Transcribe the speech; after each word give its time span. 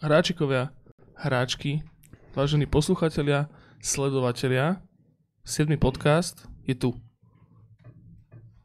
hráčikovia, 0.00 0.72
hráčky, 1.16 1.80
vážení 2.36 2.68
posluchatelia, 2.68 3.48
sledovatelia, 3.80 4.82
7. 5.44 5.78
podcast 5.80 6.44
je 6.68 6.74
tu. 6.76 6.90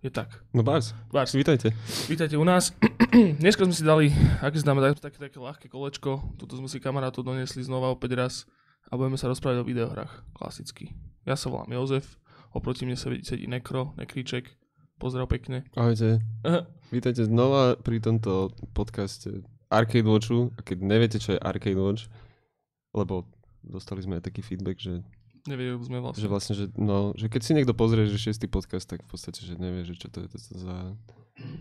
Je 0.02 0.09
tak. 0.09 0.43
No 0.50 0.64
Bars, 0.65 0.97
Bars, 1.14 1.32
vítajte. 1.32 1.71
vítajte 2.09 2.38
u 2.38 2.43
nás. 2.43 2.73
Dneska 3.39 3.64
sme 3.64 3.75
si 3.75 3.86
dali, 3.86 4.09
aké 4.41 4.57
si 4.57 4.65
dáme, 4.65 4.82
také, 4.97 5.21
také 5.21 5.38
ľahké 5.38 5.70
kolečko. 5.70 6.36
Tuto 6.41 6.57
sme 6.57 6.65
si 6.65 6.82
kamarátov 6.82 7.21
donesli 7.21 7.61
znova 7.61 7.93
opäť 7.93 8.11
raz 8.18 8.33
a 8.89 8.97
budeme 8.97 9.16
sa 9.16 9.29
rozprávať 9.29 9.61
o 9.61 9.68
videohrách. 9.68 10.25
Klasicky. 10.33 10.97
Ja 11.24 11.38
sa 11.38 11.54
volám 11.54 11.69
Jozef, 11.69 12.18
oproti 12.50 12.89
mne 12.89 12.97
sa 12.97 13.13
sedí 13.13 13.46
Nekro, 13.46 13.93
Nekríček. 14.02 14.57
Pozdrav 14.97 15.29
pekne. 15.29 15.66
Ahojte. 15.74 16.21
Aha. 16.46 16.69
Vítajte 16.93 17.25
znova 17.25 17.74
pri 17.74 17.97
tomto 18.02 18.54
podcaste 18.74 19.41
Arcade 19.71 20.04
Watchu. 20.04 20.52
A 20.54 20.61
keď 20.61 20.78
neviete, 20.78 21.18
čo 21.18 21.34
je 21.34 21.39
Arcade 21.39 21.80
Watch, 21.80 22.11
lebo 22.92 23.24
dostali 23.64 24.04
sme 24.04 24.20
aj 24.20 24.28
taký 24.28 24.44
feedback, 24.44 24.78
že, 24.78 25.00
Nevedeli 25.42 25.80
sme 25.82 25.97
vlastne. 25.97 26.21
že 26.21 26.28
vlastne, 26.28 26.54
že, 26.54 26.66
no, 26.75 27.16
že 27.16 27.25
keď 27.25 27.42
si 27.42 27.52
niekto 27.56 27.74
pozrie, 27.74 28.06
že 28.06 28.20
šiestý 28.20 28.46
podcast, 28.46 28.86
tak 28.86 29.02
v 29.02 29.10
podstate, 29.10 29.42
že 29.42 29.57
nevie, 29.57 29.82
že 29.82 29.97
čo 29.97 30.06
to 30.06 30.21
je 30.21 30.30
to 30.30 30.38
za 30.38 30.94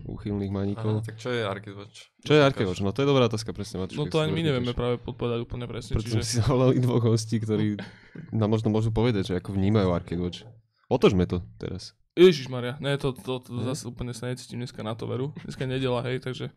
úchylných 0.05 0.53
Aha, 0.53 0.57
maníkov. 0.61 1.01
tak 1.01 1.17
čo 1.17 1.33
je 1.33 1.41
Arcade 1.41 1.73
Watch? 1.73 2.13
Čo 2.21 2.31
je 2.35 2.41
Arcade 2.43 2.69
Watch? 2.69 2.81
No 2.83 2.93
to 2.93 3.01
je 3.01 3.09
dobrá 3.09 3.25
otázka, 3.25 3.49
presne, 3.49 3.81
Matúš. 3.81 3.97
No 3.97 4.05
to 4.05 4.21
ani 4.21 4.29
my 4.31 4.41
to 4.41 4.47
nevieme 4.51 4.73
práve 4.77 5.01
podpovedať 5.01 5.39
úplne 5.41 5.65
presne. 5.65 5.97
Preto 5.97 6.13
sme 6.13 6.21
Čiže 6.21 6.27
si 6.27 6.35
zavolali 6.37 6.77
dvoch 6.77 7.01
hostí, 7.01 7.41
ktorí 7.41 7.81
nám 8.29 8.53
možno 8.53 8.69
môžu 8.69 8.93
povedať, 8.93 9.33
že 9.33 9.39
ako 9.39 9.57
vnímajú 9.57 9.89
Arcade 9.89 10.21
Watch. 10.21 10.45
Otožme 10.85 11.25
to 11.25 11.41
teraz. 11.57 11.97
Ježiš 12.13 12.51
Maria, 12.51 12.75
ne, 12.77 12.99
to, 12.99 13.15
to, 13.15 13.39
to 13.39 13.49
Ne? 13.49 13.63
zase 13.65 13.87
úplne 13.87 14.11
sa 14.11 14.27
necítim 14.27 14.59
dneska 14.59 14.83
na 14.83 14.93
to 14.93 15.07
veru. 15.07 15.31
Dneska 15.41 15.63
je 15.63 15.71
nedela, 15.71 16.03
hej, 16.03 16.19
takže 16.19 16.51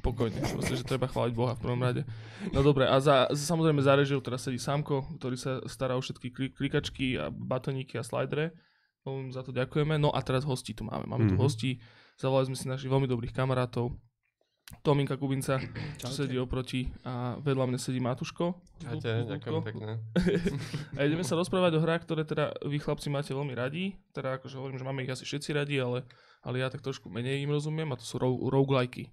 pokojne. 0.00 0.38
Proste, 0.48 0.74
že 0.74 0.84
treba 0.84 1.04
chváliť 1.04 1.32
Boha 1.32 1.52
v 1.52 1.62
prvom 1.62 1.78
rade. 1.78 2.02
No 2.50 2.60
dobre, 2.60 2.84
a 2.84 2.96
za, 2.96 3.26
samozrejme 3.28 3.78
za 3.78 3.92
režiou 3.92 4.18
teraz 4.18 4.42
sedí 4.42 4.56
Sámko, 4.56 5.04
ktorý 5.16 5.34
sa 5.34 5.58
stará 5.64 5.94
o 5.94 6.00
všetky 6.00 6.28
kli, 6.28 6.46
klikačky 6.50 7.14
a 7.14 7.28
batoníky 7.28 7.94
a 7.94 8.02
slajdre. 8.02 8.54
Veľmi 9.00 9.30
za 9.30 9.40
to 9.40 9.50
ďakujeme. 9.50 9.96
No 9.96 10.08
a 10.08 10.20
teraz 10.20 10.42
hostí 10.42 10.72
tu 10.72 10.82
máme. 10.82 11.04
Máme 11.04 11.26
tu 11.26 11.34
Mhm. 11.34 11.40
hostí. 11.40 11.78
Zavolali 12.14 12.46
sme 12.46 12.56
si 12.56 12.66
našich 12.66 12.86
veľmi 12.86 13.06
dobrých 13.06 13.32
kamarátov. 13.32 13.94
Tominka 14.78 15.16
Kubinca, 15.16 15.56
čo 15.96 16.12
sedí 16.12 16.36
oproti 16.36 16.92
a 17.00 17.40
vedľa 17.40 17.64
mňa 17.66 17.78
sedí 17.80 18.04
Matuško. 18.04 18.52
Čaute, 18.78 19.24
ďakujem 19.26 19.64
pekne. 19.64 19.96
A 20.92 21.08
ideme 21.08 21.24
sa 21.24 21.34
rozprávať 21.34 21.72
o 21.74 21.80
hrách, 21.80 22.04
ktoré 22.04 22.20
teda 22.22 22.52
vy 22.62 22.76
chlapci 22.76 23.08
máte 23.08 23.32
veľmi 23.32 23.56
radi. 23.56 23.96
Teda 24.12 24.36
akože 24.36 24.54
hovorím, 24.54 24.76
že 24.76 24.84
máme 24.84 25.00
ich 25.00 25.08
asi 25.08 25.24
všetci 25.24 25.56
radi, 25.56 25.80
ale, 25.80 26.04
ale 26.44 26.60
ja 26.60 26.68
tak 26.68 26.84
trošku 26.84 27.08
menej 27.08 27.40
im 27.40 27.48
rozumiem 27.48 27.88
a 27.88 27.96
to 27.96 28.04
sú 28.04 28.20
ro- 28.20 28.44
roguelikey. 28.44 29.08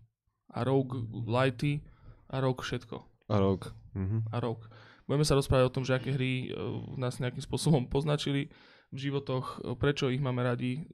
A 0.54 0.62
roguelity 0.64 1.82
a 2.30 2.42
rogue 2.42 2.62
všetko. 2.62 2.98
A 3.30 3.36
rok. 3.42 3.74
Mhm. 3.96 4.30
A 4.30 4.38
rogue. 4.42 4.66
Budeme 5.06 5.26
sa 5.26 5.38
rozprávať 5.38 5.66
o 5.70 5.76
tom, 5.76 5.86
že 5.86 5.94
aké 5.94 6.10
hry 6.14 6.50
e, 6.50 6.58
nás 6.98 7.22
nejakým 7.22 7.42
spôsobom 7.42 7.86
poznačili 7.94 8.50
v 8.90 8.98
životoch, 8.98 9.62
e, 9.62 9.78
prečo 9.78 10.10
ich 10.10 10.22
máme 10.22 10.42
radi, 10.42 10.90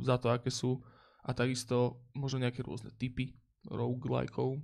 za 0.00 0.16
to, 0.16 0.32
aké 0.32 0.48
sú 0.48 0.80
a 1.24 1.36
takisto 1.36 2.04
možno 2.16 2.44
nejaké 2.44 2.64
rôzne 2.64 2.92
typy 2.96 3.36
roguelikeov. 3.68 4.60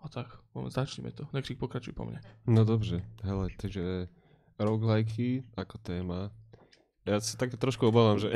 A 0.00 0.08
tak, 0.08 0.32
moment, 0.56 0.72
začneme 0.72 1.12
to. 1.12 1.28
Nekrik 1.34 1.60
pokračuj 1.60 1.92
po 1.92 2.08
mne. 2.08 2.22
No 2.48 2.64
dobře, 2.64 3.04
hele, 3.22 3.52
takže 3.58 4.08
roguelikeky 4.56 5.44
ako 5.56 5.76
téma. 5.82 6.32
Ja 7.04 7.20
sa 7.20 7.36
tak 7.36 7.56
trošku 7.56 7.90
obávam, 7.90 8.16
že, 8.16 8.32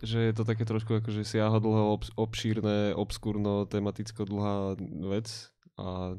že 0.00 0.18
je 0.20 0.32
to 0.32 0.42
také 0.42 0.62
trošku 0.62 0.98
akože 0.98 1.22
siahodlho, 1.22 1.92
obs- 1.92 2.14
obšírne, 2.14 2.92
obskurno, 2.92 3.64
tematicko 3.64 4.22
dlhá 4.22 4.78
vec. 5.08 5.28
A, 5.74 6.18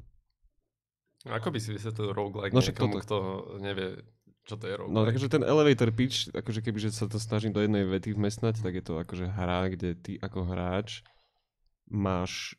Ako 1.26 1.48
by 1.50 1.60
si 1.60 1.72
vysvetlil 1.72 2.10
roguelike 2.10 2.52
No 2.52 2.60
niekomu, 2.60 2.96
toto. 2.96 3.04
kto 3.04 3.18
nevie, 3.60 4.00
čo 4.44 4.56
to 4.56 4.66
je 4.66 4.74
roguelike? 4.74 4.96
no 4.96 5.04
takže 5.04 5.28
ten 5.28 5.44
elevator 5.44 5.90
pitch, 5.90 6.32
akože 6.32 6.60
keby 6.62 6.80
že 6.80 6.92
sa 6.92 7.06
to 7.06 7.18
snažím 7.18 7.52
do 7.52 7.60
jednej 7.60 7.84
vety 7.84 8.14
vmestnať, 8.14 8.60
tak 8.60 8.74
je 8.74 8.84
to 8.84 8.96
akože 8.98 9.28
hra, 9.28 9.68
kde 9.70 9.94
ty 9.94 10.14
ako 10.16 10.48
hráč 10.48 11.04
máš 11.86 12.56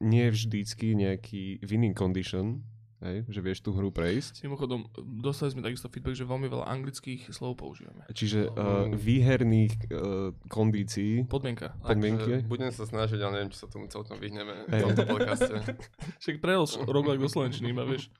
nie 0.00 0.26
vždycky 0.26 0.96
nejaký 0.96 1.60
winning 1.60 1.92
condition, 1.92 2.64
hej, 3.00 3.24
že 3.28 3.40
vieš 3.40 3.64
tú 3.64 3.72
hru 3.72 3.88
prejsť. 3.88 4.44
Mimochodom, 4.44 4.86
dostali 5.20 5.52
sme 5.52 5.64
takisto 5.64 5.88
feedback, 5.88 6.16
že 6.16 6.28
veľmi 6.28 6.48
veľa 6.48 6.68
anglických 6.68 7.32
slov 7.32 7.60
používame. 7.60 8.04
Čiže 8.12 8.52
uh, 8.52 8.92
výherných 8.92 9.74
uh, 9.88 10.30
kondícií 10.52 11.24
Podmienka. 11.24 11.76
podmienky. 11.80 12.44
Budem 12.44 12.70
sa 12.72 12.84
snažiť, 12.84 13.18
ale 13.20 13.32
neviem, 13.40 13.50
či 13.52 13.58
sa 13.60 13.66
tomu 13.68 13.88
celkom 13.88 14.20
vyhneme 14.20 14.68
v 14.68 14.72
Hej. 14.72 14.82
tomto 14.84 15.04
podcaste. 15.08 15.54
Však 16.22 16.44
prehol 16.44 16.68
roguelike 16.88 17.24
do 17.24 17.30
slovenčiny, 17.32 17.72
iba 17.72 17.84
vieš. 17.88 18.12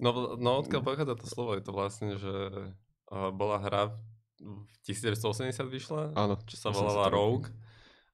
No, 0.00 0.36
no 0.40 0.64
odkiaľ 0.64 0.80
pochádza 0.80 1.14
to 1.20 1.26
slovo, 1.28 1.52
je 1.56 1.62
to 1.64 1.72
vlastne, 1.76 2.16
že 2.16 2.34
uh, 3.12 3.30
bola 3.30 3.60
hra 3.60 3.92
v 4.44 4.68
1980 4.84 5.52
vyšla, 5.68 6.02
Áno. 6.16 6.36
čo 6.44 6.56
sa 6.58 6.68
80 6.72 6.76
volala. 6.76 7.06
Rogue. 7.08 7.48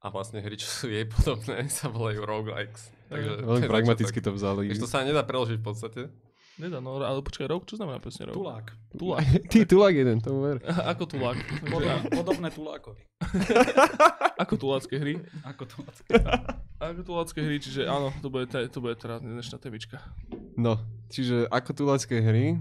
A 0.00 0.08
vlastne 0.08 0.40
hry, 0.40 0.56
čo 0.56 0.64
sú 0.64 0.86
jej 0.88 1.04
podobné, 1.04 1.68
sa 1.72 1.92
volajú 1.92 2.24
roguelikes. 2.24 2.88
Takže 3.12 3.30
Veľmi 3.44 3.66
to 3.68 3.72
pragmaticky 3.72 4.18
to 4.24 4.32
vzali. 4.32 4.72
Takže 4.72 4.82
to 4.84 4.90
sa 4.90 5.04
nedá 5.04 5.20
preložiť 5.24 5.60
v 5.60 5.64
podstate. 5.64 6.00
Nedá, 6.60 6.76
no, 6.76 7.00
ale 7.00 7.24
počkaj, 7.24 7.48
rogue, 7.48 7.64
čo 7.64 7.80
znamená 7.80 8.04
presne 8.04 8.28
rogue? 8.28 8.36
Tulák. 8.36 8.66
Tulák. 8.92 9.24
Ty 9.52 9.58
tulák 9.64 9.94
jeden, 9.96 10.20
tomu 10.20 10.44
ver. 10.44 10.56
Ako 10.68 11.08
tulák? 11.08 11.40
Podob, 11.64 12.00
podobné 12.12 12.48
tulákovi. 12.52 13.00
Ako 14.36 14.60
tulácké 14.60 15.00
hry? 15.00 15.14
Ako 15.40 15.64
tulácké. 15.64 16.20
Ako 16.80 17.00
tulácké 17.00 17.40
hry, 17.40 17.56
čiže 17.60 17.88
áno, 17.88 18.12
to 18.20 18.28
bude, 18.28 18.48
to 18.48 18.78
bude 18.80 18.96
teda 19.00 19.24
dnešná 19.24 19.56
temička. 19.56 20.04
No, 20.56 20.80
čiže 21.08 21.48
ako 21.48 21.70
tulácké 21.72 22.20
hry, 22.20 22.60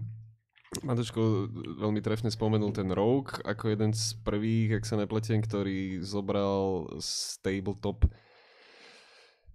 Matočko 0.85 1.49
veľmi 1.81 1.97
trefne 1.97 2.29
spomenul 2.29 2.69
ten 2.69 2.93
Rogue 2.93 3.33
ako 3.41 3.73
jeden 3.73 3.89
z 3.89 4.13
prvých, 4.21 4.77
ak 4.77 4.85
sa 4.85 5.01
nepletiem, 5.01 5.41
ktorý 5.41 6.05
zobral 6.05 6.85
z 7.01 7.41
tabletop 7.41 8.05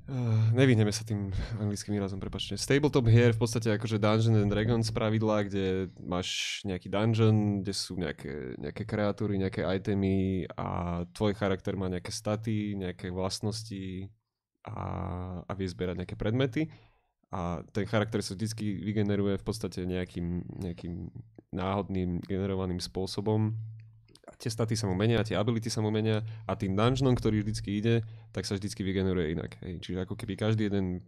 Uh, 0.04 0.52
nevyhneme 0.52 0.92
sa 0.92 1.00
tým 1.00 1.32
anglickým 1.56 1.96
výrazom, 1.96 2.20
prepačte. 2.20 2.60
Z 2.60 2.76
tabletop 2.76 3.08
hier 3.08 3.32
v 3.32 3.40
podstate 3.40 3.72
akože 3.72 3.96
Dungeons 3.96 4.36
and 4.36 4.52
Dragons 4.52 4.92
pravidlá, 4.92 5.48
kde 5.48 5.88
máš 6.04 6.60
nejaký 6.68 6.92
dungeon, 6.92 7.64
kde 7.64 7.72
sú 7.72 7.96
nejaké, 7.96 8.52
nejaké 8.60 8.84
kreatúry, 8.84 9.40
nejaké 9.40 9.64
itemy 9.64 10.44
a 10.60 11.00
tvoj 11.08 11.32
charakter 11.32 11.72
má 11.80 11.88
nejaké 11.88 12.12
staty, 12.12 12.76
nejaké 12.76 13.08
vlastnosti 13.08 14.12
a, 14.68 14.76
a 15.40 15.52
vie 15.56 15.72
zbierať 15.72 16.04
nejaké 16.04 16.16
predmety 16.20 16.68
a 17.32 17.64
ten 17.72 17.84
charakter 17.88 18.20
sa 18.20 18.36
vždycky 18.36 18.82
vygeneruje 18.84 19.40
v 19.40 19.44
podstate 19.44 19.86
nejakým, 19.86 20.44
nejakým 20.60 21.10
náhodným 21.54 22.22
generovaným 22.26 22.82
spôsobom. 22.82 23.54
A 24.24 24.32
tie 24.40 24.48
staty 24.48 24.74
sa 24.74 24.88
mu 24.88 24.96
menia, 24.96 25.22
tie 25.22 25.38
ability 25.38 25.68
sa 25.68 25.84
mu 25.84 25.92
menia 25.94 26.24
a 26.48 26.56
tým 26.58 26.74
dungeonom, 26.74 27.14
ktorý 27.14 27.44
vždycky 27.44 27.78
ide, 27.78 28.02
tak 28.34 28.48
sa 28.48 28.56
vždycky 28.56 28.82
vygeneruje 28.82 29.36
inak. 29.36 29.60
Hej. 29.62 29.84
Čiže 29.84 29.98
ako 30.08 30.14
keby 30.18 30.34
každý 30.34 30.72
jeden 30.72 31.04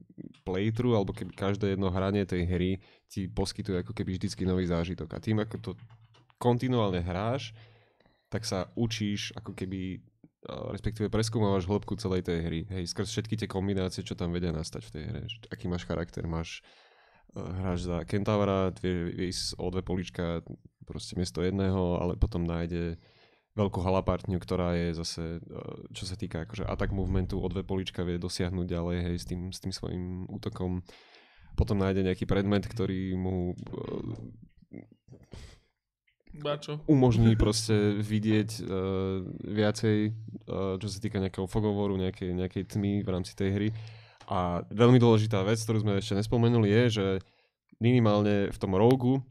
playthrough 0.46 0.94
alebo 0.94 1.16
keby 1.16 1.32
každé 1.34 1.74
jedno 1.74 1.90
hranie 1.90 2.22
tej 2.22 2.46
hry 2.46 2.70
ti 3.10 3.26
poskytuje 3.26 3.82
ako 3.82 3.92
keby 3.96 4.14
vždycky 4.14 4.46
nový 4.46 4.68
zážitok. 4.68 5.10
A 5.16 5.18
tým, 5.18 5.42
ako 5.42 5.56
to 5.58 5.70
kontinuálne 6.36 7.00
hráš, 7.00 7.56
tak 8.28 8.44
sa 8.44 8.68
učíš 8.76 9.32
ako 9.38 9.56
keby 9.56 10.02
respektíve 10.46 11.10
preskúmavaš 11.10 11.66
hĺbku 11.66 11.98
celej 11.98 12.26
tej 12.26 12.38
hry. 12.46 12.60
Hej, 12.70 12.94
skrz 12.94 13.08
všetky 13.10 13.34
tie 13.34 13.48
kombinácie, 13.50 14.06
čo 14.06 14.14
tam 14.14 14.30
vedia 14.30 14.54
nastať 14.54 14.82
v 14.86 14.92
tej 14.92 15.02
hre. 15.10 15.20
Aký 15.50 15.66
máš 15.66 15.84
charakter, 15.84 16.24
máš 16.26 16.62
uh, 17.34 17.42
hráš 17.42 17.90
za 17.90 18.06
Kentaura, 18.06 18.70
vie, 18.78 19.30
ísť 19.30 19.58
o 19.58 19.66
dve 19.74 19.82
polička 19.82 20.46
proste 20.86 21.18
miesto 21.18 21.42
jedného, 21.42 21.98
ale 21.98 22.14
potom 22.14 22.46
nájde 22.46 22.98
veľkú 23.56 23.80
halapartňu, 23.80 24.38
ktorá 24.38 24.76
je 24.78 24.88
zase, 24.94 25.24
uh, 25.42 25.90
čo 25.90 26.06
sa 26.06 26.14
týka 26.14 26.46
akože 26.46 26.62
attack 26.62 26.94
movementu, 26.94 27.42
o 27.42 27.46
dve 27.50 27.66
polička 27.66 28.06
vie 28.06 28.20
dosiahnuť 28.20 28.66
ďalej, 28.70 28.98
hej, 29.02 29.16
s 29.18 29.26
tým, 29.26 29.40
s 29.50 29.58
tým 29.58 29.72
svojim 29.74 30.30
útokom. 30.30 30.86
Potom 31.56 31.80
nájde 31.80 32.04
nejaký 32.04 32.28
predmet, 32.28 32.68
ktorý 32.68 33.16
mu 33.18 33.52
uh, 33.52 34.14
Bačo. 36.40 36.80
umožní 36.86 37.36
proste 37.36 37.98
vidieť 38.00 38.50
uh, 38.62 39.22
viacej, 39.44 39.98
uh, 40.46 40.76
čo 40.80 40.88
sa 40.88 40.98
týka 41.00 41.20
nejakého 41.20 41.48
fogovoru, 41.48 41.96
nejakej, 41.96 42.34
nejakej 42.36 42.62
tmy 42.76 43.04
v 43.04 43.08
rámci 43.08 43.32
tej 43.36 43.50
hry. 43.52 43.68
A 44.26 44.66
veľmi 44.74 44.98
dôležitá 44.98 45.42
vec, 45.46 45.62
ktorú 45.62 45.86
sme 45.86 46.02
ešte 46.02 46.18
nespomenuli, 46.18 46.66
je, 46.66 46.84
že 46.90 47.06
minimálne 47.78 48.50
v 48.50 48.58
tom 48.58 48.74
rogu, 48.74 49.22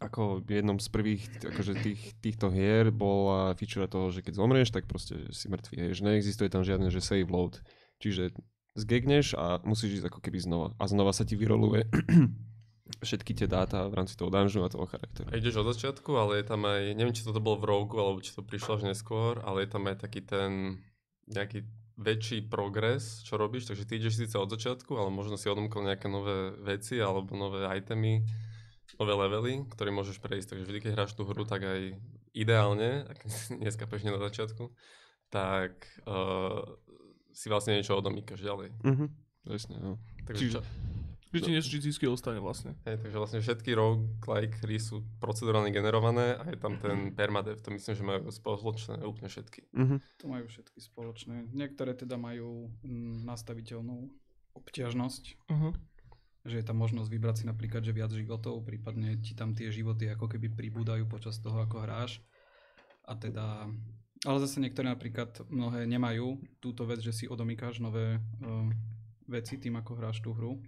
ako 0.00 0.40
jednom 0.48 0.80
z 0.80 0.88
prvých 0.88 1.22
akože 1.44 1.72
tých, 1.84 2.00
týchto 2.24 2.48
hier 2.48 2.88
bola 2.88 3.52
feature 3.52 3.84
toho, 3.84 4.08
že 4.08 4.24
keď 4.24 4.40
zomrieš, 4.40 4.72
tak 4.72 4.88
proste 4.88 5.28
si 5.28 5.46
mŕtvý. 5.52 5.76
Hej, 5.76 6.00
že 6.00 6.02
neexistuje 6.08 6.48
tam 6.48 6.64
žiadne, 6.64 6.88
že 6.88 7.04
save 7.04 7.28
load. 7.28 7.60
Čiže 8.00 8.32
zgegneš 8.74 9.36
a 9.36 9.60
musíš 9.62 10.02
ísť 10.02 10.08
ako 10.08 10.18
keby 10.24 10.38
znova. 10.40 10.68
A 10.80 10.84
znova 10.88 11.12
sa 11.12 11.28
ti 11.28 11.36
vyroluje 11.36 11.84
všetky 13.00 13.32
tie 13.32 13.48
dáta 13.48 13.88
v 13.88 13.96
rámci 13.96 14.12
toho 14.12 14.28
dungeonu 14.28 14.68
a 14.68 14.72
toho 14.72 14.84
charakteru. 14.84 15.28
A 15.32 15.40
ideš 15.40 15.64
od 15.64 15.72
začiatku, 15.72 16.10
ale 16.20 16.40
je 16.40 16.44
tam 16.44 16.68
aj, 16.68 16.92
neviem, 16.92 17.16
či 17.16 17.24
toto 17.24 17.40
bolo 17.40 17.56
v 17.56 17.68
Rogu, 17.68 17.96
alebo 17.96 18.20
či 18.20 18.36
to 18.36 18.44
prišlo 18.44 18.76
až 18.76 18.92
neskôr, 18.92 19.40
ale 19.40 19.64
je 19.64 19.68
tam 19.72 19.88
aj 19.88 20.04
taký 20.04 20.20
ten 20.20 20.80
nejaký 21.24 21.64
väčší 21.96 22.50
progres, 22.50 23.22
čo 23.24 23.40
robíš, 23.40 23.70
takže 23.70 23.86
ty 23.88 23.96
ideš 23.96 24.20
síce 24.20 24.36
od 24.36 24.50
začiatku, 24.50 24.92
ale 24.98 25.08
možno 25.08 25.38
si 25.40 25.48
odomkol 25.48 25.86
nejaké 25.86 26.10
nové 26.10 26.52
veci 26.60 27.00
alebo 27.00 27.32
nové 27.32 27.64
itemy, 27.70 28.20
nové 29.00 29.12
levely, 29.16 29.64
ktoré 29.72 29.88
môžeš 29.94 30.20
prejsť. 30.20 30.52
Takže 30.52 30.66
vždy, 30.68 30.78
keď 30.84 30.90
hráš 30.98 31.16
tú 31.16 31.24
hru, 31.24 31.46
tak 31.48 31.64
aj 31.64 31.96
ideálne, 32.36 33.08
ak 33.08 33.24
dneska 33.62 33.88
pešne 33.88 34.12
na 34.12 34.20
začiatku, 34.20 34.74
tak 35.32 35.88
uh, 36.04 36.60
si 37.32 37.48
vlastne 37.48 37.78
niečo 37.78 37.96
odomýkaš 37.96 38.44
ďalej. 38.44 38.68
Mhm. 38.84 39.06
Presne, 39.44 39.76
no. 39.80 39.96
Takže 40.28 40.40
Čiže- 40.40 40.54
čo, 40.56 40.62
Že 41.34 41.42
ti 41.42 41.50
niečo 41.50 41.70
vždycky 41.74 42.04
ostane 42.06 42.38
vlastne. 42.38 42.78
hej, 42.86 43.02
takže 43.02 43.16
vlastne 43.18 43.40
všetky 43.42 43.70
roguelike 43.74 44.56
hry 44.62 44.78
sú 44.78 45.02
procedurálne 45.18 45.74
generované 45.74 46.38
a 46.38 46.46
je 46.46 46.58
tam 46.58 46.78
ten 46.78 47.10
permadev. 47.10 47.58
To 47.60 47.74
myslím, 47.74 47.94
že 47.98 48.04
majú 48.06 48.30
spoločné 48.30 49.02
úplne 49.02 49.26
všetky. 49.26 49.66
Mhm. 49.74 49.96
To 50.22 50.26
majú 50.30 50.46
všetky 50.46 50.78
spoločné. 50.78 51.50
Niektoré 51.50 51.98
teda 51.98 52.14
majú 52.14 52.70
mm, 52.86 53.26
nastaviteľnú 53.26 54.08
obťažnosť, 54.54 55.50
Uh-huh. 55.50 55.74
že 56.46 56.62
je 56.62 56.64
tam 56.64 56.78
možnosť 56.78 57.10
vybrať 57.10 57.36
si 57.42 57.44
napríklad, 57.50 57.82
že 57.82 57.90
viac 57.90 58.14
životov, 58.14 58.62
prípadne 58.62 59.18
ti 59.18 59.34
tam 59.34 59.50
tie 59.50 59.74
životy 59.74 60.06
ako 60.06 60.30
keby 60.30 60.54
pribúdajú 60.54 61.10
počas 61.10 61.42
toho, 61.42 61.58
ako 61.58 61.82
hráš. 61.82 62.22
A 63.02 63.18
teda, 63.18 63.66
ale 64.22 64.38
zase 64.38 64.62
niektoré 64.62 64.88
napríklad 64.88 65.42
mnohé 65.50 65.90
nemajú 65.90 66.38
túto 66.62 66.86
vec, 66.86 67.02
že 67.02 67.10
si 67.10 67.24
odomýkáš 67.26 67.82
nové 67.82 68.16
uh, 68.16 68.70
veci 69.26 69.58
tým, 69.58 69.74
ako 69.80 69.92
hráš 69.98 70.22
tú 70.22 70.30
hru. 70.32 70.62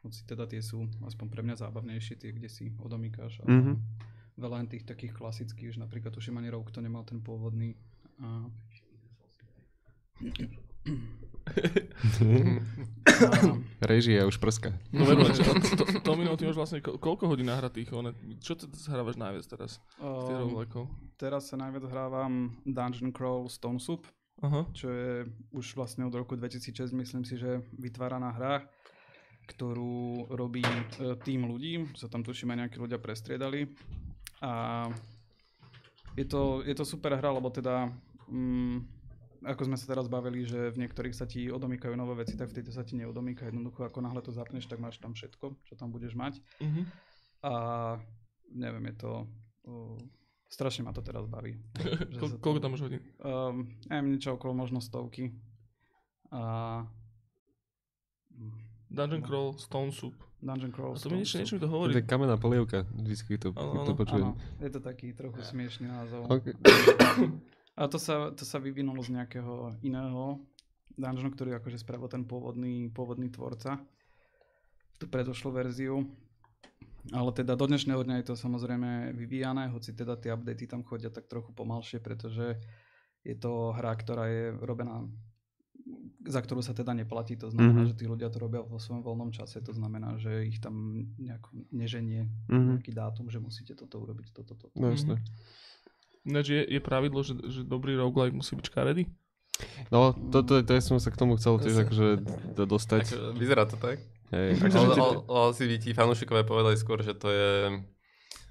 Hoci 0.00 0.24
teda 0.24 0.46
tie 0.46 0.60
sú 0.60 0.88
aspoň 1.04 1.26
pre 1.28 1.42
mňa 1.44 1.56
zábavnejšie, 1.60 2.14
tie, 2.16 2.32
kde 2.32 2.48
si 2.48 2.72
odomýkáš. 2.80 3.44
Ale 3.44 3.48
Mhm. 3.52 3.74
Veľa 4.40 4.56
len 4.64 4.68
tých 4.72 4.88
takých 4.88 5.12
klasických, 5.12 5.76
že 5.76 5.82
napríklad 5.84 6.16
tuším 6.16 6.40
ani 6.40 6.48
Rogue 6.48 6.72
to 6.72 6.80
nemal 6.80 7.04
ten 7.04 7.20
pôvodný. 7.20 7.76
A... 8.24 8.24
a 8.24 8.48
Režia 13.80 14.24
už 14.24 14.38
prska. 14.38 14.72
No 14.92 15.04
veru, 15.04 15.24
to, 15.28 15.42
to, 15.76 15.84
to 16.00 16.36
ty 16.36 16.44
máš 16.46 16.56
vlastne 16.56 16.80
ko- 16.80 16.96
koľko 16.96 17.28
hodín 17.28 17.46
nahratých? 17.48 17.92
One, 17.92 18.14
čo 18.40 18.56
ty 18.56 18.66
hrávaš 18.88 19.16
najviac 19.16 19.44
teraz? 19.44 19.80
Um, 20.00 20.56
teraz 21.16 21.48
sa 21.50 21.56
najviac 21.60 21.84
hrávam 21.90 22.56
Dungeon 22.64 23.12
Crawl 23.12 23.48
Stone 23.50 23.80
Soup, 23.80 24.06
Aha. 24.40 24.64
čo 24.72 24.88
je 24.88 25.12
už 25.52 25.76
vlastne 25.76 26.06
od 26.06 26.14
roku 26.14 26.36
2006, 26.36 26.92
myslím 26.96 27.24
si, 27.24 27.36
že 27.36 27.60
vytváraná 27.76 28.32
hra, 28.32 28.64
ktorú 29.50 30.30
robí 30.30 30.62
e, 30.62 31.18
tým 31.26 31.50
ľudí, 31.50 31.90
sa 31.98 32.06
tam 32.06 32.22
tuším 32.22 32.54
aj 32.54 32.58
nejakí 32.66 32.78
ľudia 32.78 33.02
prestriedali. 33.02 33.66
A 34.40 34.86
je 36.14 36.24
to, 36.24 36.62
je 36.62 36.74
to 36.74 36.86
super 36.86 37.18
hra, 37.18 37.30
lebo 37.34 37.50
teda, 37.50 37.90
mm, 38.30 38.78
ako 39.44 39.62
sme 39.66 39.76
sa 39.76 39.90
teraz 39.90 40.06
bavili, 40.06 40.46
že 40.46 40.70
v 40.70 40.86
niektorých 40.86 41.14
sa 41.14 41.26
ti 41.26 41.50
odomýkajú 41.50 41.94
nové 41.98 42.22
veci, 42.22 42.38
tak 42.38 42.54
v 42.54 42.62
tejto 42.62 42.70
sa 42.70 42.86
ti 42.86 42.94
neodomýka. 42.94 43.50
Jednoducho, 43.50 43.82
ako 43.82 43.98
náhle 44.00 44.22
to 44.22 44.30
zapneš, 44.30 44.70
tak 44.70 44.78
máš 44.78 45.02
tam 45.02 45.18
všetko, 45.18 45.58
čo 45.66 45.74
tam 45.74 45.90
budeš 45.90 46.14
mať. 46.14 46.38
Uh-huh. 46.62 46.84
A 47.42 47.52
neviem, 48.54 48.94
je 48.94 48.96
to... 49.02 49.12
Uh, 49.66 49.98
strašne 50.50 50.82
ma 50.82 50.90
to 50.90 51.00
teraz 51.00 51.30
baví. 51.30 51.54
Koľko 52.42 52.58
tam 52.58 52.74
máš 52.74 52.84
hodín? 52.84 53.02
Um, 53.22 53.70
neviem, 53.86 54.18
niečo 54.18 54.34
okolo 54.34 54.52
možno 54.52 54.82
stovky. 54.82 55.30
A... 56.34 56.84
Dungeon 58.90 59.22
No. 59.22 59.26
Crawl, 59.26 59.48
Stone 59.54 59.92
Soup. 59.94 60.14
Dungeon 60.42 60.72
Crawl. 60.72 60.96
A 60.96 60.98
to 60.98 61.08
mi 61.08 61.22
niečo, 61.22 61.38
niečo 61.38 61.54
mi 61.56 61.62
to 61.62 61.68
To 61.68 61.72
hovorí. 61.72 61.92
je 61.94 62.02
kamená 62.02 62.34
polievka, 62.36 62.82
vždycky 62.90 63.38
to, 63.38 63.54
Áno, 63.54 63.86
to 63.86 63.94
počujem. 63.94 64.34
Áno, 64.34 64.40
je 64.58 64.70
to 64.72 64.80
taký 64.80 65.12
trochu 65.12 65.38
smiešný 65.44 65.86
názov. 65.86 66.26
Okay. 66.26 66.56
A 67.80 67.88
to 67.88 67.96
sa, 67.96 68.28
to 68.34 68.44
sa 68.44 68.60
vyvinulo 68.60 69.00
z 69.00 69.14
nejakého 69.14 69.72
iného 69.80 70.36
dungeonu, 71.00 71.32
ktorý 71.32 71.56
akože 71.56 71.80
spravil 71.80 72.12
ten 72.12 72.26
pôvodný, 72.28 72.92
pôvodný 72.92 73.32
tvorca. 73.32 73.80
Tú 75.00 75.08
predošlú 75.08 75.48
verziu. 75.54 76.04
Ale 77.08 77.32
teda 77.32 77.56
do 77.56 77.64
dnešného 77.64 78.04
dňa 78.04 78.20
je 78.20 78.26
to 78.28 78.34
samozrejme 78.36 79.16
vyvíjané, 79.16 79.72
hoci 79.72 79.96
teda 79.96 80.20
tie 80.20 80.36
updaty 80.36 80.68
tam 80.68 80.84
chodia 80.84 81.08
tak 81.08 81.24
trochu 81.24 81.48
pomalšie, 81.56 81.96
pretože 81.96 82.60
je 83.24 83.32
to 83.32 83.72
hra, 83.72 83.96
ktorá 83.96 84.28
je 84.28 84.52
robená 84.60 85.08
za 86.20 86.40
ktorú 86.40 86.60
sa 86.60 86.72
teda 86.72 86.92
neplatí, 86.92 87.32
to 87.34 87.48
znamená, 87.48 87.82
Mhm. 87.82 87.88
že 87.88 87.98
tí 87.98 88.04
ľudia 88.04 88.28
to 88.28 88.36
robia 88.36 88.60
vo 88.60 88.76
svojom 88.76 89.00
voľnom 89.00 89.30
čase, 89.30 89.60
to 89.60 89.72
znamená, 89.72 90.20
že 90.20 90.44
ich 90.44 90.60
tam 90.60 90.74
nejako 91.16 91.48
neženie 91.70 92.28
Mhm. 92.46 92.76
nejaký 92.76 92.92
dátum, 92.92 93.26
že 93.26 93.38
musíte 93.38 93.72
toto 93.72 93.96
urobiť, 93.98 94.30
toto, 94.30 94.52
toto. 94.52 94.76
No 94.76 94.92
jasné. 94.92 95.16
Ináč 96.20 96.46
je, 96.50 96.60
je 96.62 96.80
pravidlo, 96.80 97.24
že, 97.24 97.32
že 97.42 97.60
dobrý 97.62 97.96
roguelike 97.96 98.36
musí 98.36 98.52
byť 98.52 98.66
škaredý? 98.66 99.08
No, 99.88 100.12
toto, 100.12 100.60
to, 100.60 100.64
to 100.66 100.72
som 100.78 100.96
sa 100.96 101.08
k 101.08 101.16
tomu 101.16 101.36
chcel 101.36 101.56
tiež 101.56 101.84
akože 101.84 102.06
do, 102.54 102.64
dostať. 102.66 103.04
Tak, 103.06 103.36
vyzerá 103.36 103.64
to 103.64 103.76
tak. 103.76 104.00
Hej. 104.30 104.56
Ale, 104.62 104.94
ale, 104.94 105.16
ale 105.26 105.50
si 105.52 105.64
by 105.64 105.76
ti 105.76 105.90
fanúšikovia 105.90 106.44
povedali 106.44 106.76
skôr, 106.76 107.00
že 107.00 107.12
to 107.12 107.28
je 107.28 107.50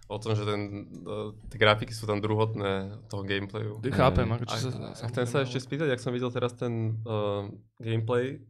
o 0.10 0.18
tom, 0.18 0.34
že 0.34 0.42
ten, 0.42 0.90
e, 1.06 1.38
tie 1.54 1.60
grafiky 1.62 1.94
sú 1.94 2.10
tam 2.10 2.18
druhotné 2.18 3.06
toho 3.14 3.22
gameplayu. 3.22 3.78
Ty 3.78 3.94
chápem, 3.94 4.26
ako 4.26 4.44
A, 4.44 4.50
čo 4.50 4.58
sa... 4.74 4.78
a 4.90 5.06
chcem 5.06 5.26
sa 5.30 5.38
ešte 5.46 5.62
spýtať, 5.62 5.94
ak 5.94 6.02
som 6.02 6.10
videl 6.10 6.34
teraz 6.34 6.58
ten 6.58 6.98
uh, 7.06 7.46
gameplay, 7.78 8.42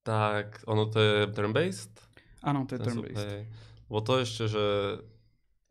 tak 0.00 0.64
ono 0.64 0.88
to 0.88 0.96
je 0.96 1.16
turn-based? 1.36 1.92
Áno, 2.40 2.64
to 2.64 2.76
je 2.76 2.80
turn-based. 2.80 3.28
hej. 3.28 3.44
Bo 3.92 4.00
to 4.00 4.24
ešte, 4.24 4.48
že... 4.48 4.64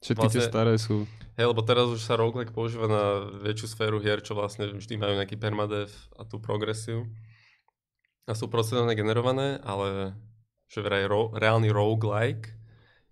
Všetky 0.06 0.30
tie 0.30 0.42
vlastne- 0.46 0.52
staré 0.54 0.74
sú. 0.78 1.10
Hej, 1.34 1.50
lebo 1.50 1.66
teraz 1.66 1.90
už 1.90 1.98
sa 1.98 2.14
roguelike 2.14 2.54
používa 2.54 2.86
na 2.86 3.26
väčšiu 3.42 3.68
sféru 3.74 3.98
hier, 3.98 4.22
čo 4.22 4.38
vlastne 4.38 4.70
vždy 4.70 5.02
majú 5.02 5.18
nejaký 5.18 5.34
permadev 5.42 5.90
a 6.14 6.22
tú 6.22 6.38
progresiu. 6.38 7.10
A 8.30 8.38
sú 8.38 8.46
procedurálne 8.46 8.94
generované, 8.94 9.58
ale 9.66 10.14
že 10.70 10.86
vraj 10.86 11.10
ro- 11.10 11.34
reálny 11.34 11.74
roguelike 11.74 12.54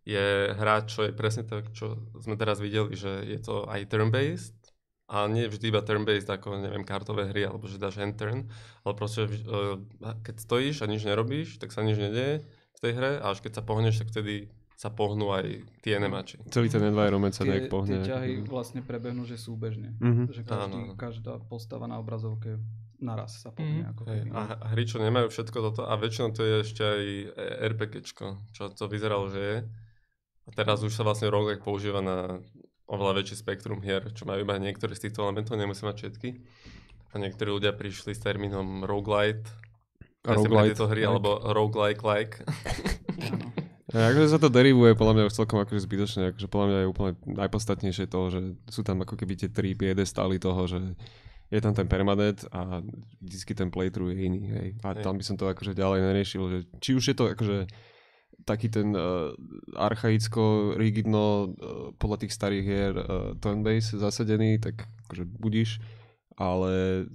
je 0.01 0.25
hra, 0.51 0.85
čo 0.89 1.05
je 1.05 1.13
presne 1.13 1.45
tak, 1.45 1.69
čo 1.77 1.97
sme 2.17 2.33
teraz 2.33 2.57
videli, 2.57 2.97
že 2.97 3.21
je 3.21 3.37
to 3.37 3.69
aj 3.69 3.85
turn-based, 3.85 4.57
a 5.11 5.27
nie 5.27 5.43
vždy 5.45 5.75
iba 5.75 5.83
turn-based 5.83 6.31
ako, 6.31 6.55
neviem, 6.57 6.87
kartové 6.87 7.27
hry, 7.27 7.43
alebo 7.43 7.67
že 7.67 7.75
dáš 7.75 7.99
end 7.99 8.15
turn, 8.15 8.47
ale 8.87 8.93
proste, 8.95 9.27
uh, 9.27 9.75
keď 10.23 10.35
stojíš 10.39 10.81
a 10.81 10.89
nič 10.89 11.03
nerobíš, 11.03 11.59
tak 11.59 11.75
sa 11.75 11.83
nič 11.83 11.99
nedieje 11.99 12.47
v 12.47 12.79
tej 12.79 12.91
hre 12.95 13.11
a 13.19 13.35
až 13.35 13.43
keď 13.43 13.59
sa 13.59 13.63
pohneš, 13.67 13.99
tak 14.01 14.09
vtedy 14.15 14.47
sa 14.79 14.89
pohnú 14.89 15.29
aj 15.29 15.67
tie 15.85 15.99
nemači. 16.01 16.41
Celý 16.49 16.71
ten 16.71 16.81
environment 16.81 17.35
sa 17.35 17.45
Tie, 17.45 17.53
nejak 17.53 17.69
tie 17.69 17.73
pohne. 17.75 18.01
ťahy 18.01 18.41
vlastne 18.49 18.81
prebehnú, 18.81 19.29
že 19.29 19.37
súbežne. 19.37 19.93
Mhm. 20.01 20.33
Že 20.33 20.41
každý, 20.41 20.79
Áno, 20.79 20.97
každá 20.97 21.33
postava 21.45 21.85
na 21.85 22.01
obrazovke 22.01 22.57
naraz 22.97 23.45
sa 23.45 23.53
pohne. 23.53 23.85
Ako 23.93 24.09
Hej, 24.09 24.25
keby. 24.25 24.33
a 24.33 24.41
hry, 24.73 24.83
čo 24.87 24.97
nemajú 24.97 25.27
všetko 25.29 25.57
toto, 25.61 25.81
a 25.85 25.93
väčšinou 25.99 26.33
to 26.33 26.41
je 26.41 26.55
ešte 26.65 26.81
aj 26.81 27.01
e- 27.03 27.29
RPGčko, 27.75 28.25
čo 28.55 28.73
to 28.73 28.89
vyzeralo, 28.89 29.29
že 29.29 29.41
je. 29.43 29.57
A 30.45 30.49
teraz 30.53 30.81
už 30.81 30.93
sa 30.93 31.05
vlastne 31.05 31.29
roguelike 31.29 31.61
používa 31.61 32.01
na 32.01 32.41
oveľa 32.89 33.23
väčší 33.23 33.35
spektrum 33.39 33.79
hier, 33.79 34.03
čo 34.11 34.27
majú 34.27 34.43
iba 34.43 34.57
niektoré 34.59 34.97
z 34.97 35.07
týchto 35.07 35.23
elementov, 35.23 35.55
nemusí 35.55 35.85
mať 35.85 35.95
všetky. 36.05 36.29
A 37.11 37.19
niektorí 37.19 37.51
ľudia 37.51 37.75
prišli 37.75 38.15
s 38.15 38.23
termínom 38.23 38.83
roguelite, 38.83 39.47
pre 40.21 40.37
Roguelite, 40.37 40.77
tieto 40.77 40.85
hry, 40.85 41.01
like. 41.01 41.09
alebo 41.09 41.29
roguelike 41.49 42.01
like. 42.05 42.35
Áno. 43.25 43.49
A 43.91 44.15
akože 44.15 44.31
sa 44.31 44.39
to 44.39 44.47
derivuje 44.47 44.95
podľa 44.95 45.13
mňa 45.19 45.23
už 45.27 45.35
celkom 45.35 45.59
akože 45.67 45.83
zbytočne, 45.83 46.31
akože 46.31 46.47
podľa 46.47 46.67
mňa 46.71 46.79
je 46.79 46.87
úplne 46.87 47.11
najpodstatnejšie 47.27 48.05
to, 48.07 48.19
že 48.31 48.39
sú 48.71 48.87
tam 48.87 49.03
ako 49.03 49.19
keby 49.19 49.35
tie 49.35 49.51
tri 49.51 49.75
piedestály 49.75 50.39
toho, 50.39 50.63
že 50.63 50.95
je 51.51 51.59
tam 51.59 51.75
ten 51.75 51.91
permadeath 51.91 52.47
a 52.55 52.79
vždycky 53.19 53.51
ten 53.51 53.67
playthrough 53.67 54.15
je 54.15 54.19
iný, 54.23 54.41
hej. 54.47 54.67
A 54.87 54.95
Hej. 54.95 55.03
tam 55.03 55.19
by 55.19 55.23
som 55.27 55.35
to 55.35 55.51
akože 55.51 55.75
ďalej 55.75 55.99
neriešil, 56.07 56.43
že 56.47 56.59
či 56.79 56.95
už 56.95 57.03
je 57.11 57.15
to 57.19 57.35
akože 57.35 57.57
taký 58.41 58.67
ten 58.67 58.91
uh, 58.91 59.31
archaicko, 59.75 60.41
rigidno 60.73 61.25
uh, 61.47 61.47
podľa 61.95 62.17
tých 62.21 62.33
starých 62.33 62.63
hier 62.63 62.93
uh, 62.93 63.03
turn-base 63.37 63.93
zasadený, 63.93 64.57
tak 64.57 64.83
akože 65.05 65.23
budíš, 65.25 65.77
ale 66.33 67.05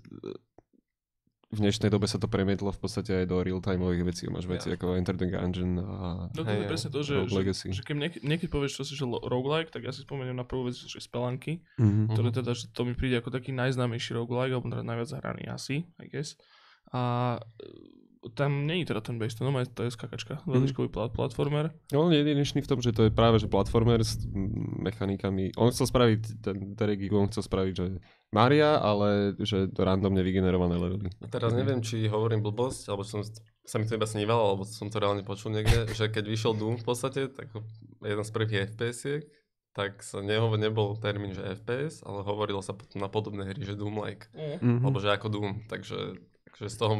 v 1.47 1.63
dnešnej 1.63 1.89
dobe 1.89 2.05
sa 2.05 2.19
to 2.19 2.27
premietlo 2.27 2.69
v 2.69 2.77
podstate 2.77 3.13
aj 3.15 3.27
do 3.27 3.39
real-timeových 3.39 4.03
vecí. 4.05 4.27
Máš 4.27 4.45
veci 4.45 4.67
Ja. 4.67 4.75
ako 4.75 4.99
Enter 4.99 5.15
the 5.15 5.25
Gungeon 5.25 5.79
a 5.79 6.27
No 6.29 6.43
to 6.43 6.51
je 6.53 6.67
presne 6.67 6.91
to, 6.91 7.01
že, 7.01 7.15
Rogue 7.17 7.31
že, 7.31 7.39
Legacy. 7.39 7.67
že 7.71 7.83
keď 7.83 7.97
niekedy, 7.97 8.23
niekedy 8.27 8.49
povieš, 8.51 8.73
čo 8.75 8.85
si, 8.85 8.93
že 8.93 9.07
roguelike, 9.07 9.71
tak 9.71 9.83
ja 9.83 9.95
si 9.95 10.03
spomeniem 10.03 10.35
na 10.35 10.43
prvú 10.43 10.67
vec, 10.67 10.75
že 10.77 10.99
spelanky, 10.99 11.63
Mhm. 11.77 12.13
ktoré 12.13 12.29
teda, 12.33 12.51
že 12.51 12.67
to 12.69 12.83
mi 12.83 12.93
príde 12.93 13.17
ako 13.17 13.31
taký 13.31 13.51
najznámejší 13.53 14.11
roguelike, 14.13 14.53
alebo 14.53 14.69
teda 14.69 14.83
najviac 14.83 15.09
zahraný 15.09 15.45
asi, 15.47 15.87
I 15.97 16.07
guess. 16.09 16.35
A 16.89 17.03
e, 17.39 17.67
tam 18.35 18.67
nie 18.67 18.83
je 18.83 18.91
teda 18.91 19.01
ten 19.05 19.17
base, 19.21 19.39
to, 19.39 19.47
no, 19.47 19.53
to 19.53 19.83
je 19.87 19.91
skakačka, 19.95 20.43
veľičkový 20.47 20.91
plat, 20.91 21.13
platformer. 21.13 21.71
No, 21.95 22.09
on 22.09 22.13
je 22.13 22.21
jedinečný 22.25 22.65
v 22.65 22.71
tom, 22.71 22.81
že 22.83 22.91
to 22.91 23.07
je 23.07 23.13
práve 23.15 23.39
že 23.39 23.47
platformer 23.47 24.03
s 24.03 24.19
mm, 24.27 24.83
mechanikami. 24.83 25.55
On 25.55 25.71
chcel 25.71 25.87
spraviť, 25.87 26.21
ten 26.43 26.75
Derek 26.75 27.03
Eagle, 27.07 27.23
on 27.23 27.31
chcel 27.31 27.47
spraviť, 27.47 27.73
že 27.77 27.87
Maria, 28.35 28.83
ale 28.83 29.39
že 29.39 29.71
randomne 29.79 30.25
vygenerované 30.27 30.75
levely. 30.75 31.11
A 31.23 31.31
teraz 31.31 31.55
neviem, 31.55 31.79
či 31.85 32.11
hovorím 32.11 32.43
blbosť, 32.43 32.91
alebo 32.91 33.07
som, 33.07 33.23
sa 33.63 33.77
mi 33.79 33.87
to 33.87 33.95
iba 33.95 34.09
snívalo, 34.09 34.43
alebo 34.55 34.63
som 34.67 34.91
to 34.91 34.99
reálne 34.99 35.23
počul 35.23 35.55
niekde, 35.55 35.87
že 35.95 36.11
keď 36.11 36.25
vyšiel 36.27 36.53
Doom 36.59 36.83
v 36.83 36.87
podstate, 36.87 37.31
tak 37.31 37.55
jeden 38.03 38.25
z 38.27 38.31
prvých 38.35 38.75
FPS-iek, 38.75 39.23
tak 39.77 40.01
sa 40.01 40.25
nehovor, 40.25 40.57
nebol 40.57 40.97
termín, 40.97 41.37
že 41.37 41.45
FPS, 41.45 42.01
ale 42.01 42.25
hovorilo 42.25 42.65
sa 42.65 42.73
potom 42.73 42.97
na 42.99 43.13
podobné 43.13 43.45
hry, 43.45 43.61
že 43.61 43.77
Doom-like. 43.77 44.33
Mhm. 44.33 44.83
Alebo 44.83 44.99
že 44.99 45.13
ako 45.13 45.29
Doom, 45.29 45.69
takže 45.69 46.17
Takže 46.57 46.73
z 46.73 46.79
toho 46.81 46.95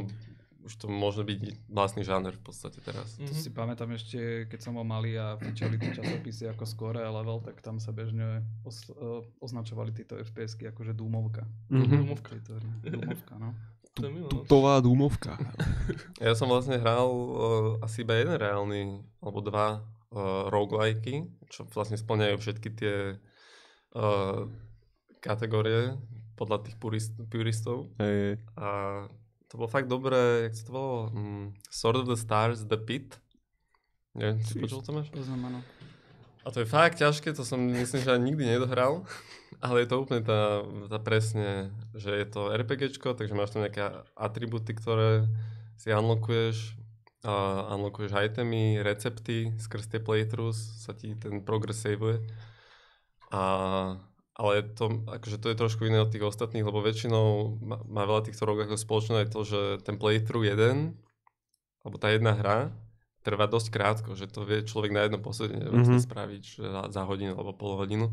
už 0.67 0.75
to 0.83 0.91
môže 0.91 1.23
byť 1.23 1.71
vlastný 1.71 2.03
žáner 2.03 2.35
v 2.35 2.43
podstate 2.43 2.83
teraz. 2.83 3.15
To 3.23 3.31
si 3.31 3.55
pamätám 3.55 3.95
ešte, 3.95 4.51
keď 4.51 4.59
som 4.59 4.75
bol 4.75 4.83
malý 4.83 5.15
a 5.15 5.39
fičali 5.39 5.79
tie 5.79 5.95
časopisy 5.95 6.51
ako 6.51 6.67
Score 6.67 7.01
a 7.01 7.11
Level, 7.11 7.39
tak 7.39 7.63
tam 7.63 7.79
sa 7.79 7.95
bežne 7.95 8.43
os, 8.67 8.91
uh, 8.91 9.23
označovali 9.39 9.95
tieto 9.95 10.19
FPS-ky 10.19 10.75
akože 10.75 10.93
Dúmovka. 10.93 11.47
Mhm. 11.71 12.03
Dúmovka. 12.03 12.31
Hry. 12.35 12.91
Dúmovka, 12.91 13.35
no. 13.39 13.55
Tutová 13.97 14.83
dúmovka. 14.85 15.41
Ja 16.21 16.37
som 16.37 16.53
vlastne 16.53 16.77
hral 16.77 17.09
uh, 17.09 17.85
asi 17.87 18.03
iba 18.05 18.19
jeden 18.19 18.37
reálny, 18.37 19.01
alebo 19.23 19.41
dva 19.41 19.81
uh, 20.13 20.51
roguelike, 20.53 21.29
čo 21.49 21.65
vlastne 21.71 21.97
splňajú 21.97 22.37
všetky 22.37 22.69
tie 22.77 22.97
uh, 23.95 24.41
kategórie 25.21 25.97
podľa 26.37 26.69
tých 26.69 26.77
purist, 26.77 27.13
puristov. 27.33 27.89
Hej, 27.97 28.45
A 28.61 28.69
to 29.57 29.65
bolo 29.65 29.73
fakt 29.73 29.89
dobré, 29.89 30.53
jak 30.53 30.53
sa 30.53 30.63
to 30.69 30.73
volalo? 30.77 31.03
Mm, 31.17 31.57
Sword 31.73 32.05
of 32.05 32.09
the 32.13 32.19
Stars, 32.21 32.69
The 32.69 32.77
Pit. 32.77 33.17
Neviem, 34.13 34.37
si 34.45 34.61
počul 34.61 34.85
to 34.85 34.93
máš? 34.93 35.09
Poznám, 35.09 35.49
áno. 35.49 35.61
A 36.45 36.53
to 36.53 36.61
je 36.61 36.69
fakt 36.69 37.01
ťažké, 37.01 37.33
to 37.33 37.41
som 37.41 37.57
myslím, 37.57 38.05
že 38.05 38.13
ani 38.13 38.37
nikdy 38.37 38.45
nedohral, 38.45 39.09
ale 39.65 39.83
je 39.83 39.89
to 39.89 39.97
úplne 40.05 40.21
tá, 40.21 40.61
tá 40.93 41.01
presne, 41.01 41.73
že 41.97 42.13
je 42.13 42.27
to 42.29 42.53
RPGčko, 42.53 43.17
takže 43.17 43.33
máš 43.33 43.57
tam 43.57 43.65
nejaké 43.65 43.81
atributy, 44.13 44.77
ktoré 44.77 45.25
si 45.81 45.89
unlockuješ, 45.89 46.77
uh, 47.25 47.73
unlockuješ 47.73 48.13
itemy, 48.13 48.85
recepty, 48.85 49.57
skrz 49.57 49.89
tie 49.89 50.05
playthroughs 50.05 50.85
sa 50.85 50.93
ti 50.93 51.17
ten 51.17 51.41
progress 51.41 51.81
saveuje. 51.81 52.21
A, 53.33 53.97
ale 54.37 54.63
to, 54.77 55.01
akože 55.09 55.41
to 55.41 55.49
je 55.49 55.57
trošku 55.57 55.89
iné 55.89 55.99
od 55.99 56.13
tých 56.13 56.23
ostatných, 56.23 56.61
lebo 56.63 56.85
väčšinou 56.85 57.57
má, 57.59 57.81
má 57.89 58.03
veľa 58.05 58.29
týchto 58.29 58.45
rogov 58.45 58.69
ako 58.69 58.77
spoločné 58.77 59.15
aj 59.25 59.29
to, 59.33 59.41
že 59.43 59.61
ten 59.83 59.97
playthrough 59.97 60.45
jeden, 60.45 61.01
alebo 61.81 61.97
tá 61.97 62.13
jedna 62.13 62.37
hra, 62.37 62.69
trvá 63.25 63.49
dosť 63.49 63.69
krátko, 63.73 64.11
že 64.15 64.29
to 64.29 64.45
vie 64.45 64.63
človek 64.63 64.93
na 64.93 65.03
jednom 65.09 65.19
posledne 65.19 65.67
vlastne 65.67 65.99
Mhm. 65.99 66.07
spraviť 66.07 66.43
že 66.47 66.63
za, 66.63 66.83
za 66.93 67.03
hodinu 67.09 67.35
alebo 67.35 67.57
pol 67.57 67.75
hodinu. 67.75 68.13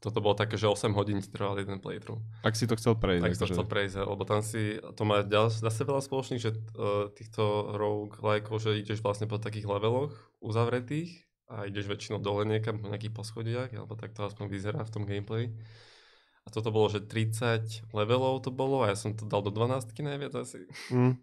Toto 0.00 0.20
bolo 0.20 0.36
také, 0.36 0.60
že 0.60 0.68
8 0.68 0.92
hodín 0.92 1.24
ti 1.24 1.32
trval 1.32 1.56
jeden 1.56 1.80
playthrough. 1.80 2.20
Ak 2.44 2.52
si 2.52 2.68
to 2.68 2.76
chcel 2.76 2.92
prejsť. 2.92 3.24
Tak 3.24 3.32
si 3.32 3.40
to 3.40 3.48
akože. 3.48 3.54
chcel 3.56 3.66
prejsť, 3.66 3.94
lebo 4.04 4.22
tam 4.28 4.40
si, 4.44 4.62
to 4.76 5.02
má 5.08 5.24
zase 5.48 5.80
veľa 5.80 6.04
spoločných, 6.04 6.44
že 6.44 6.52
uh, 6.52 7.08
týchto 7.08 7.72
rogue 7.72 8.12
likeov, 8.20 8.60
že 8.60 8.76
ideš 8.84 9.00
vlastne 9.00 9.24
po 9.24 9.40
takých 9.40 9.64
leveloch 9.64 10.12
uzavretých 10.44 11.24
a 11.48 11.68
ideš 11.68 11.88
väčšinou 11.88 12.18
dole 12.24 12.48
niekam 12.48 12.80
po 12.80 12.88
nejakých 12.88 13.14
poschodiach, 13.14 13.70
alebo 13.76 13.94
tak 13.94 14.16
to 14.16 14.24
aspoň 14.24 14.46
vyzerá 14.48 14.80
v 14.80 14.92
tom 14.92 15.04
gameplay. 15.04 15.52
A 16.44 16.52
toto 16.52 16.68
bolo, 16.68 16.92
že 16.92 17.04
30 17.04 17.88
levelov 17.96 18.44
to 18.44 18.52
bolo 18.52 18.84
a 18.84 18.92
ja 18.92 18.96
som 18.96 19.16
to 19.16 19.24
dal 19.24 19.40
do 19.40 19.48
12 19.48 19.96
najviac 19.96 20.32
asi. 20.36 20.68
Mm. 20.92 21.16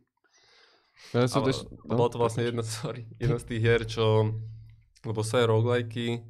Ja 1.13 1.25
som 1.29 1.41
Ale 1.41 1.53
tež- 1.53 1.65
to 1.65 1.93
bolo 1.93 2.09
to 2.09 2.17
vlastne 2.21 2.45
jedna, 2.45 2.61
sorry, 2.65 3.09
jedna 3.17 3.37
z 3.41 3.45
tých 3.49 3.61
hier, 3.61 3.81
čo, 3.85 4.33
lebo 5.05 5.21
sa 5.25 5.41
je 5.41 5.49
roguelike, 5.49 6.25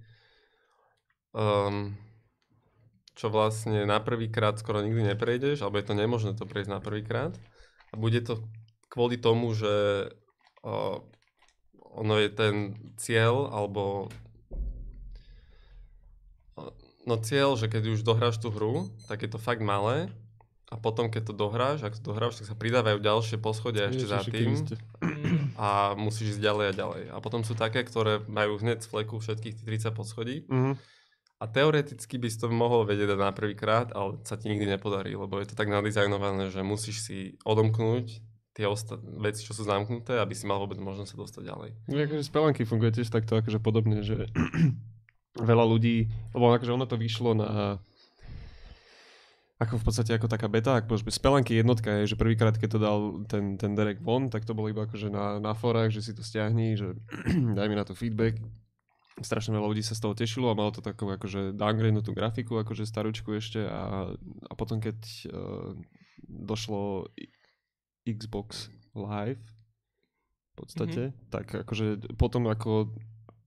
um, 1.36 1.96
čo 3.16 3.28
vlastne 3.28 3.84
na 3.84 4.00
prvýkrát 4.00 4.56
skoro 4.60 4.80
nikdy 4.80 5.04
neprejdeš, 5.16 5.64
alebo 5.64 5.80
je 5.80 5.86
to 5.88 5.96
nemožné 5.96 6.32
to 6.36 6.48
prejsť 6.48 6.72
na 6.72 6.80
prvýkrát. 6.80 7.36
A 7.92 8.00
bude 8.00 8.24
to 8.24 8.40
kvôli 8.88 9.20
tomu, 9.20 9.52
že 9.52 10.08
uh, 10.64 11.00
ono 11.94 12.16
je 12.18 12.30
ten 12.30 12.56
cieľ, 12.96 13.48
alebo 13.48 14.08
no 17.04 17.16
cieľ, 17.18 17.58
že 17.58 17.66
keď 17.66 17.98
už 17.98 18.06
dohráš 18.06 18.38
tú 18.38 18.54
hru, 18.54 18.88
tak 19.10 19.26
je 19.26 19.30
to 19.30 19.42
fakt 19.42 19.62
malé 19.62 20.08
a 20.72 20.80
potom 20.80 21.12
keď 21.12 21.32
to 21.32 21.34
dohráš, 21.36 21.84
ak 21.84 21.98
to 21.98 22.14
dohráš, 22.14 22.40
tak 22.40 22.48
sa 22.48 22.56
pridávajú 22.56 23.02
ďalšie 23.02 23.38
poschodia 23.38 23.90
ešte 23.92 24.06
za 24.08 24.24
tým 24.24 24.56
Kriste. 24.56 24.76
a 25.60 25.98
musíš 25.98 26.38
ísť 26.38 26.42
ďalej 26.42 26.66
a 26.72 26.74
ďalej. 26.74 27.04
A 27.12 27.18
potom 27.20 27.44
sú 27.44 27.58
také, 27.58 27.84
ktoré 27.84 28.24
majú 28.24 28.56
hneď 28.56 28.80
z 28.80 28.88
fleku 28.88 29.20
všetkých 29.20 29.56
tých 29.58 29.68
30 29.68 29.92
poschodí 29.92 30.48
Mhm. 30.48 30.74
a 31.42 31.44
teoreticky 31.44 32.16
by 32.16 32.28
si 32.30 32.38
to 32.38 32.48
mohol 32.48 32.86
vedieť 32.86 33.18
na 33.18 33.34
prvýkrát, 33.34 33.92
ale 33.92 34.22
sa 34.24 34.38
ti 34.38 34.48
nikdy 34.48 34.70
nepodarí, 34.70 35.12
lebo 35.12 35.42
je 35.42 35.50
to 35.50 35.58
tak 35.58 35.68
nadizajnované, 35.68 36.54
že 36.54 36.62
musíš 36.62 37.04
si 37.04 37.18
odomknúť 37.44 38.22
tie 38.52 38.68
osta- 38.68 39.00
veci, 39.00 39.48
čo 39.48 39.56
sú 39.56 39.64
zamknuté, 39.64 40.20
aby 40.20 40.36
si 40.36 40.44
mal 40.44 40.60
vôbec 40.60 40.76
možnosť 40.78 41.16
sa 41.16 41.18
dostať 41.18 41.44
ďalej. 41.48 41.70
No, 41.88 41.96
akože 42.04 42.24
spelanky 42.28 42.62
funguje 42.68 42.92
tiež 42.92 43.08
takto 43.08 43.40
akože 43.40 43.64
podobne, 43.64 44.04
že 44.04 44.28
veľa 45.52 45.66
ľudí, 45.68 46.12
lebo 46.36 46.52
akože 46.52 46.76
ono 46.76 46.84
to 46.84 47.00
vyšlo 47.00 47.32
na 47.38 47.80
ako 49.62 49.78
v 49.78 49.86
podstate 49.86 50.12
ako 50.18 50.26
taká 50.26 50.50
beta, 50.50 50.82
ako 50.82 50.98
spelanky 51.14 51.54
jednotka 51.54 52.02
je, 52.02 52.10
že 52.10 52.18
prvýkrát, 52.18 52.58
keď 52.58 52.70
to 52.74 52.80
dal 52.82 53.00
ten, 53.30 53.62
ten 53.62 53.78
Derek 53.78 54.02
von, 54.02 54.26
tak 54.34 54.42
to 54.42 54.58
bolo 54.58 54.74
iba 54.74 54.90
akože 54.90 55.14
na, 55.14 55.38
na 55.38 55.54
forách, 55.54 55.94
že 55.94 56.02
si 56.02 56.12
to 56.18 56.26
stiahni, 56.26 56.74
že 56.74 56.98
daj 57.58 57.70
mi 57.70 57.78
na 57.78 57.86
to 57.86 57.94
feedback. 57.94 58.42
Strašne 59.22 59.54
veľa 59.54 59.70
ľudí 59.70 59.86
sa 59.86 59.94
z 59.94 60.02
toho 60.02 60.18
tešilo 60.18 60.50
a 60.50 60.58
malo 60.58 60.74
to 60.74 60.82
takú 60.82 61.06
akože 61.06 61.54
downgradenutú 61.54 62.10
grafiku, 62.10 62.58
akože 62.58 62.90
staručku 62.90 63.38
ešte 63.38 63.62
a, 63.70 64.10
a 64.50 64.54
potom 64.58 64.82
keď 64.82 64.98
uh, 65.30 65.78
došlo 66.26 67.14
Xbox 68.08 68.70
Live 68.98 69.42
v 70.52 70.54
podstate, 70.56 71.02
mm-hmm. 71.10 71.30
tak 71.32 71.46
akože 71.64 72.18
potom 72.20 72.50
ako 72.52 72.92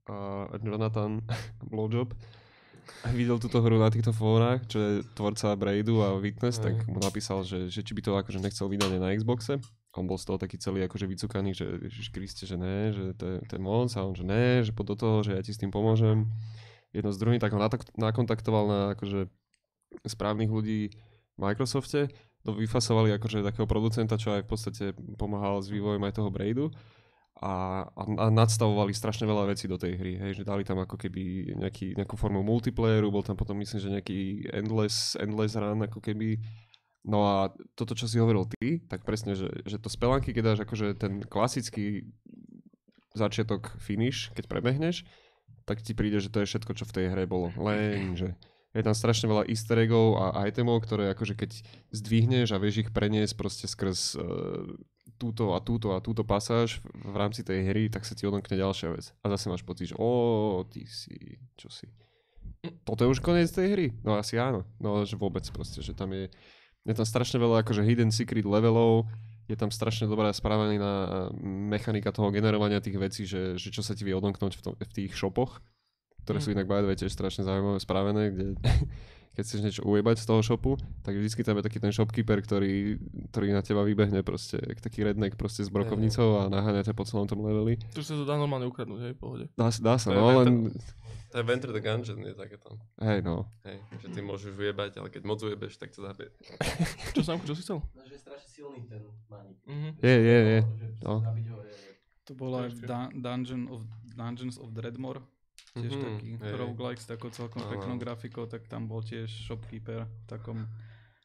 uh, 0.09 0.49
Jonathan 0.63 1.21
Blowjob 1.71 2.17
videl 3.13 3.41
túto 3.41 3.61
hru 3.61 3.81
na 3.81 3.89
týchto 3.89 4.13
fórach, 4.13 4.65
čo 4.69 4.79
je 4.79 4.93
tvorca 5.17 5.57
Braidu 5.57 6.05
a 6.05 6.17
Witness, 6.17 6.61
tak 6.61 6.85
mu 6.89 7.01
napísal, 7.01 7.45
že, 7.45 7.69
že 7.73 7.81
či 7.81 7.93
by 7.97 8.01
to 8.05 8.13
akože 8.17 8.41
nechcel 8.41 8.69
vydať 8.69 8.91
aj 8.97 9.01
na 9.01 9.11
Xboxe. 9.17 9.55
On 9.95 10.05
bol 10.05 10.19
z 10.19 10.27
toho 10.27 10.39
taký 10.41 10.59
celý 10.59 10.83
akože 10.85 11.07
vycukaný, 11.07 11.55
že 11.55 11.65
Ježiš 11.87 12.11
Kriste, 12.11 12.45
že 12.45 12.59
ne, 12.59 12.91
že 12.91 13.15
to 13.15 13.25
je, 13.25 13.37
to 13.47 13.53
je 13.57 13.63
moc 13.63 13.89
a 13.95 14.01
on, 14.03 14.15
že 14.17 14.27
ne, 14.27 14.61
že 14.67 14.75
poď 14.75 14.87
do 14.95 14.97
toho, 14.99 15.17
že 15.23 15.33
ja 15.39 15.43
ti 15.45 15.55
s 15.55 15.61
tým 15.61 15.71
pomôžem. 15.71 16.27
Jedno 16.91 17.11
z 17.15 17.21
druhým, 17.21 17.41
tak 17.43 17.55
ho 17.55 17.61
nakontaktoval 17.99 18.65
na 18.67 18.81
akože 18.99 19.31
správnych 20.07 20.51
ľudí 20.51 20.91
v 21.35 21.39
Microsofte, 21.39 22.11
vyfasovali 22.45 23.17
akože 23.17 23.41
takého 23.41 23.65
producenta, 23.65 24.21
čo 24.21 24.37
aj 24.37 24.45
v 24.45 24.51
podstate 24.51 24.85
pomáhal 25.17 25.65
s 25.65 25.73
vývojom 25.73 26.05
aj 26.05 26.17
toho 26.21 26.29
Braidu 26.29 26.69
a, 27.41 27.87
a, 27.89 28.03
a 28.05 28.27
nadstavovali 28.29 28.93
strašne 28.93 29.25
veľa 29.25 29.49
vecí 29.49 29.65
do 29.65 29.81
tej 29.81 29.97
hry, 29.97 30.21
hej, 30.21 30.43
že 30.43 30.49
dali 30.49 30.63
tam 30.63 30.79
ako 30.85 31.01
keby 31.01 31.57
nejaký, 31.57 31.97
nejakú 31.97 32.15
formu 32.21 32.45
multiplayeru, 32.45 33.09
bol 33.09 33.25
tam 33.25 33.35
potom 33.35 33.57
myslím, 33.59 33.81
že 33.81 33.95
nejaký 33.97 34.19
endless, 34.53 35.17
endless 35.17 35.57
run 35.57 35.83
ako 35.83 35.99
keby 36.05 36.39
No 37.05 37.21
a 37.29 37.53
toto, 37.77 37.93
čo 37.93 38.09
si 38.09 38.17
hovoril 38.17 38.49
ty, 38.49 38.81
tak 38.89 39.05
presne, 39.05 39.37
že, 39.37 39.53
že 39.69 39.77
to 39.77 39.93
spelanky, 39.93 40.33
keď 40.33 40.57
dáš 40.57 40.61
akože 40.65 40.97
ten 40.97 41.21
klasický 41.21 42.09
začiatok 43.13 43.77
finish, 43.77 44.33
keď 44.33 44.49
prebehneš, 44.49 45.05
tak 45.69 45.85
ti 45.85 45.93
príde, 45.93 46.17
že 46.17 46.33
to 46.33 46.41
je 46.41 46.49
všetko, 46.49 46.73
čo 46.73 46.89
v 46.89 46.95
tej 46.97 47.07
hre 47.13 47.29
bolo. 47.29 47.53
Lenže 47.61 48.41
je 48.75 48.83
tam 48.83 48.95
strašne 48.95 49.31
veľa 49.31 49.47
easter 49.47 49.79
eggov 49.79 50.19
a 50.19 50.51
itemov, 50.51 50.83
ktoré 50.83 51.15
akože 51.15 51.39
keď 51.39 51.63
zdvihneš 51.95 52.51
a 52.51 52.59
vieš 52.59 52.85
ich 52.85 52.91
preniesť 52.91 53.39
proste 53.39 53.71
skrz 53.71 54.19
uh, 54.19 54.67
túto 55.15 55.55
a 55.55 55.63
túto 55.63 55.95
a 55.95 56.03
túto 56.03 56.27
pasáž 56.27 56.83
v, 56.83 57.15
rámci 57.15 57.47
tej 57.47 57.71
hry, 57.71 57.87
tak 57.87 58.03
sa 58.03 58.19
ti 58.19 58.27
odomkne 58.27 58.59
ďalšia 58.59 58.91
vec. 58.91 59.15
A 59.23 59.31
zase 59.31 59.47
máš 59.47 59.63
pocit, 59.63 59.95
že 59.95 59.97
o, 59.97 60.67
ty 60.67 60.91
si, 60.91 61.39
čo 61.55 61.71
si. 61.71 61.87
Toto 62.83 63.07
je 63.07 63.13
už 63.15 63.23
koniec 63.23 63.53
tej 63.55 63.79
hry? 63.79 63.87
No 64.03 64.19
asi 64.19 64.41
áno. 64.41 64.67
No 64.83 65.07
že 65.07 65.15
vôbec 65.15 65.47
proste, 65.55 65.79
že 65.79 65.95
tam 65.95 66.11
je, 66.11 66.27
je 66.83 66.95
tam 66.97 67.07
strašne 67.07 67.39
veľa 67.39 67.63
akože 67.63 67.87
hidden 67.87 68.11
secret 68.11 68.43
levelov, 68.43 69.07
je 69.45 69.57
tam 69.61 69.69
strašne 69.69 70.09
dobrá 70.09 70.33
spravená 70.33 71.29
mechanika 71.45 72.09
toho 72.11 72.33
generovania 72.33 72.81
tých 72.81 72.97
vecí, 72.97 73.23
že, 73.29 73.61
že 73.61 73.69
čo 73.69 73.85
sa 73.85 73.93
ti 73.93 74.03
vie 74.03 74.17
odomknúť 74.17 74.57
v, 74.57 74.63
tom, 74.65 74.73
v 74.73 74.93
tých 74.93 75.13
shopoch, 75.13 75.61
ktoré 76.25 76.41
sú 76.41 76.51
inak 76.51 76.65
by 76.65 76.97
tiež 76.97 77.13
strašne 77.13 77.45
zaujímavé 77.45 77.79
spravené, 77.79 78.23
kde 78.33 78.45
keď 79.35 79.43
chceš 79.43 79.61
niečo 79.67 79.83
ujebať 79.83 80.23
z 80.23 80.27
toho 80.31 80.41
shopu, 80.47 80.79
tak 81.03 81.19
vždycky 81.19 81.43
tam 81.43 81.59
je 81.59 81.67
taký 81.67 81.83
ten 81.83 81.91
shopkeeper, 81.91 82.39
ktorý, 82.39 83.03
ktorý 83.35 83.51
na 83.51 83.67
teba 83.67 83.83
vybehne 83.83 84.23
proste, 84.23 84.63
jak 84.63 84.79
taký 84.79 85.03
redneck 85.03 85.35
proste 85.35 85.67
s 85.67 85.71
brokovnicou 85.75 86.39
a 86.39 86.47
naháňa 86.47 86.87
ťa 86.87 86.95
po 86.95 87.03
celom 87.03 87.27
tom 87.27 87.43
leveli. 87.43 87.75
To 87.99 88.01
sa 88.01 88.15
to 88.15 88.23
dá 88.23 88.39
normálne 88.39 88.71
ukradnúť, 88.71 89.11
hej, 89.11 89.15
pohode. 89.19 89.51
Dá, 89.59 89.75
sa- 89.75 89.83
dá 89.83 89.95
sa, 89.99 90.15
To 90.15 90.15
je 90.15 90.23
no 90.23 90.27
len, 90.39 90.71
To 91.35 91.43
je 91.43 91.45
Venture 91.51 91.75
the 91.75 91.83
Gungeon, 91.83 92.23
je 92.23 92.35
takéto. 92.39 92.79
hej 93.03 93.27
no. 93.27 93.51
Hej, 93.67 93.83
že 94.07 94.09
ty 94.15 94.23
môžeš 94.23 94.55
vyjebať, 94.55 95.03
ale 95.03 95.11
keď 95.11 95.23
moc 95.27 95.43
ujebeš, 95.43 95.83
tak 95.83 95.91
ťa 95.91 96.15
zabije. 96.15 96.31
Čo 97.19 97.27
Samko, 97.27 97.43
čo 97.51 97.55
si 97.59 97.67
chcel? 97.67 97.83
No, 97.83 98.07
že 98.07 98.15
je 98.15 98.23
strašne 98.23 98.49
silný 98.55 98.87
ten 98.87 99.03
maník. 99.27 99.59
Mhm. 99.67 99.99
Je, 99.99 100.15
je, 100.15 100.39
je. 100.47 100.61
No. 101.03 101.27
To 102.25 102.33
bolo 102.39 102.63
aj 102.63 102.71
v 102.71 102.87
Dun- 102.87 103.13
Dungeon 103.19 103.63
of, 103.69 103.83
Dungeons 104.15 104.57
of 104.63 104.71
Dreadmore, 104.73 105.27
tiež 105.75 105.91
Mhm, 105.91 106.03
taký 106.05 106.29
hej. 106.37 106.53
roguelike 106.55 106.99
s 106.99 107.07
takou 107.07 107.29
celkom 107.29 107.61
Áno. 107.61 107.71
peknou 107.71 107.97
grafikou, 107.97 108.45
tak 108.45 108.67
tam 108.67 108.87
bol 108.87 109.01
tiež 109.01 109.27
shopkeeper 109.27 110.05
v 110.05 110.25
takom 110.27 110.59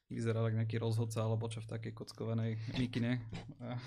vyzeral 0.09 0.41
ako 0.43 0.57
nejaký 0.57 0.77
rozhodca 0.79 1.21
alebo 1.21 1.45
čo 1.45 1.61
v 1.61 1.69
takej 1.69 1.93
kockovanej 1.93 2.57
mikine 2.75 3.21
a 3.61 3.77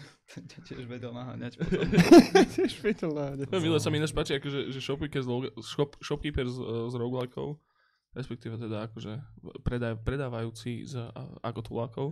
tiež 0.63 0.87
vedel 0.87 1.11
naháňať 1.11 1.59
potom. 1.59 1.83
Tiež 2.55 2.79
vedel 2.79 3.11
nájde. 3.11 3.51
No, 3.51 3.59
milé 3.59 3.83
sa 3.83 3.91
mi 3.91 3.99
ináč 3.99 4.15
páči, 4.15 4.39
akože, 4.39 4.71
že 4.71 4.79
shopkeeper 4.79 5.19
z, 5.19 5.29
shop, 5.59 5.99
shopkeeper 5.99 6.47
z, 6.47 6.63
z 6.63 6.95
roguelikeov, 6.95 7.59
respektíve 8.15 8.55
teda 8.55 8.87
akože 8.87 9.19
predaj, 9.61 9.99
predávajúci 9.99 10.87
z, 10.87 10.95
ako 11.43 11.61
tulákov, 11.61 12.07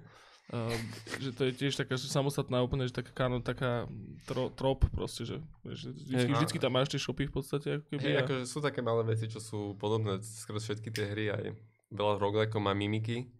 Uh, 0.50 0.75
že 1.16 1.30
to 1.30 1.47
je 1.47 1.52
tiež 1.54 1.78
taká 1.78 1.95
že 1.95 2.07
samostatná 2.07 2.59
úplne, 2.59 2.83
že 2.83 2.92
taká, 2.92 3.14
káno, 3.16 3.38
taká 3.38 3.87
tro, 4.25 4.50
trop 4.50 4.83
proste, 4.90 5.23
že, 5.23 5.38
že 5.64 5.95
vždycky, 5.95 6.11
Hej. 6.16 6.35
vždycky 6.35 6.59
tam 6.59 6.73
máš 6.73 6.90
tie 6.90 6.99
shopy 6.99 7.25
v 7.25 7.33
podstate. 7.33 7.69
Ako 7.76 7.87
keby, 7.88 8.02
Hej, 8.02 8.14
a- 8.14 8.21
akože 8.21 8.42
sú 8.45 8.59
také 8.59 8.80
malé 8.80 9.07
veci, 9.07 9.25
čo 9.25 9.38
sú 9.38 9.75
podobné 9.75 10.19
skrz 10.19 10.59
všetky 10.64 10.90
tie 10.90 11.07
hry 11.07 11.25
aj 11.30 11.45
veľa 11.88 12.14
roguelikeov 12.16 12.59
má 12.59 12.71
mimiky, 12.73 13.30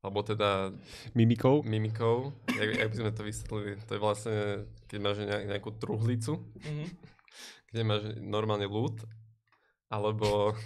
alebo 0.00 0.18
teda 0.20 0.74
Mimikou? 1.12 1.62
mimikov, 1.62 2.34
jak, 2.48 2.70
jak 2.76 2.88
by 2.88 2.96
sme 2.96 3.10
to 3.12 3.22
vysvetlili, 3.22 3.70
to 3.80 3.92
je 3.92 4.00
vlastne, 4.00 4.36
keď 4.86 4.98
máš 4.98 5.16
nejak, 5.20 5.44
nejakú 5.48 5.70
truhlicu, 5.72 6.42
Mhm. 6.58 6.84
kde 7.68 7.80
máš 7.82 8.02
normálne 8.18 8.66
loot, 8.66 8.98
alebo 9.86 10.58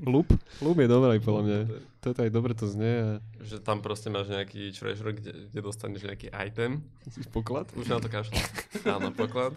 Lup? 0.00 0.30
Lup 0.60 0.76
je 0.76 0.86
dobrý, 0.86 1.18
podľa 1.18 1.42
mňa. 1.42 1.58
Toto 2.00 2.18
aj 2.18 2.30
dobre 2.30 2.52
to 2.52 2.64
znie. 2.64 2.94
a- 2.98 3.20
že 3.38 3.58
tam 3.58 3.78
proste 3.78 4.08
máš 4.08 4.26
nejaký 4.26 4.72
treasure, 4.72 5.12
kde, 5.12 5.32
kde 5.46 5.60
dostaneš 5.60 6.02
nejaký 6.02 6.32
item, 6.32 6.80
Poklad? 7.28 7.68
už 7.72 7.86
na 7.86 7.98
to 7.98 8.08
kašľa. 8.08 8.40
Áno, 8.96 9.08
poklad. 9.10 9.52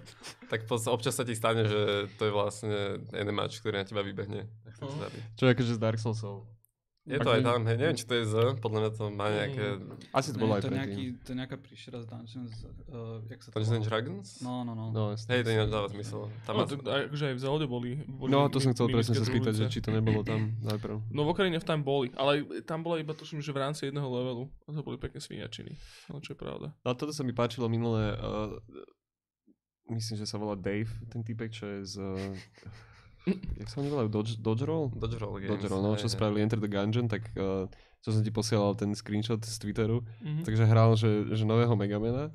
Tak 0.48 0.64
pos- 0.64 0.86
občas 0.86 1.14
sa 1.14 1.24
ti 1.24 1.34
stane, 1.34 1.64
že 1.64 1.82
to 2.14 2.24
je 2.24 2.32
vlastne 2.32 2.76
enemač, 3.12 3.58
ktorý 3.58 3.80
na 3.80 3.86
teba 3.86 4.02
vybehne. 4.02 4.44
a 4.44 4.70
chce 4.70 4.84
zabiť. 4.84 5.24
Čo 5.34 5.44
akože 5.48 5.72
z 5.72 5.80
Dark 5.80 5.98
Soulsov. 5.98 6.44
Je 7.03 7.19
to 7.19 7.36
aj 7.36 7.43
tam, 7.43 7.67
hej, 7.67 7.75
neviem, 7.75 8.00
či 8.00 8.07
to 8.07 8.15
je 8.15 8.24
Z, 8.24 8.36
podľa 8.63 8.79
mňa 8.79 8.91
to 8.95 9.03
má 9.12 9.27
nejaké 9.27 9.75
Asi 10.15 10.31
to 10.31 10.39
bolo 10.39 10.55
aj 10.55 10.63
to, 10.63 10.72
predtým. 10.72 10.79
nejaký, 10.79 11.03
to 11.19 11.27
je 11.27 11.36
nejaká 11.36 11.57
príšera 11.60 12.00
z 12.00 12.07
Dungeons, 12.07 12.53
uh, 12.63 13.19
jak 13.27 13.39
sa 13.43 13.51
to 13.51 13.60
Dungeons 13.60 13.75
and? 13.75 13.83
Dragons? 13.91 14.27
No, 14.39 14.63
no, 14.63 14.72
no. 14.72 14.86
No. 14.95 15.03
Hej, 15.12 15.43
to 15.43 15.50
ináč 15.51 15.67
dáva 15.67 15.91
zmysel. 15.91 16.31
Tam 16.48 16.55
No, 16.55 16.63
to, 16.63 16.79
akože 16.79 17.25
aj 17.27 17.36
v 17.36 17.41
Zelda 17.43 17.65
boli, 17.67 18.00
boli 18.07 18.29
No, 18.31 18.48
to 18.48 18.63
som 18.63 18.72
chcel 18.72 18.88
presne 18.88 19.19
sa 19.19 19.27
spýtať, 19.27 19.51
že 19.51 19.65
či 19.67 19.83
to 19.83 19.91
nebolo 19.91 20.24
tam 20.24 20.55
najprv. 20.63 21.12
No 21.12 21.27
v 21.27 21.36
Ocarine 21.36 21.60
of 21.60 21.67
Time 21.67 21.83
boli, 21.83 22.07
ale 22.15 22.63
tam 22.63 22.88
bola 22.88 22.95
iba 23.03 23.12
tuším, 23.12 23.43
že 23.43 23.51
v 23.51 23.60
rámci 23.60 23.91
jedného 23.91 24.07
levelu. 24.07 24.48
A 24.63 24.72
to 24.72 24.79
boli 24.79 24.95
pekne 24.95 25.19
svíňačiny. 25.19 25.75
No 26.07 26.24
čo 26.24 26.31
je 26.31 26.39
pravda. 26.39 26.72
No 26.88 26.95
toto 26.95 27.12
sa 27.12 27.27
mi 27.27 27.36
páčilo 27.36 27.67
minulé, 27.67 28.15
uh, 28.15 28.55
myslím, 29.91 30.24
že 30.24 30.24
sa 30.24 30.39
volá 30.39 30.55
Dave, 30.55 30.88
ten 31.12 31.19
typek, 31.19 31.51
čo 31.51 31.67
je 31.67 31.79
z... 31.83 31.95
Uh, 32.00 32.31
jak 33.25 33.68
sa 33.68 33.75
oni 33.77 33.88
volajú? 33.88 34.10
Dodge, 34.10 34.34
Dodge 34.38 34.63
Roll? 34.63 34.92
Dodge 34.92 35.15
Roll 35.15 35.38
Games. 35.38 35.50
Dodge 35.50 35.65
Roll, 35.65 35.82
no, 35.82 35.96
čo 35.96 36.08
spravili 36.08 36.42
Enter 36.42 36.58
the 36.58 36.68
Gungeon, 36.68 37.08
tak 37.08 37.32
uh, 37.34 37.65
čo 38.00 38.10
som 38.10 38.20
ti 38.20 38.30
posielal 38.30 38.74
ten 38.74 38.92
screenshot 38.92 39.39
z 39.39 39.56
Twitteru, 39.58 40.03
Mhm. 40.20 40.44
takže 40.44 40.63
hral, 40.63 40.94
že, 40.94 41.10
že 41.32 41.44
nového 41.44 41.72
Megamena 41.74 42.30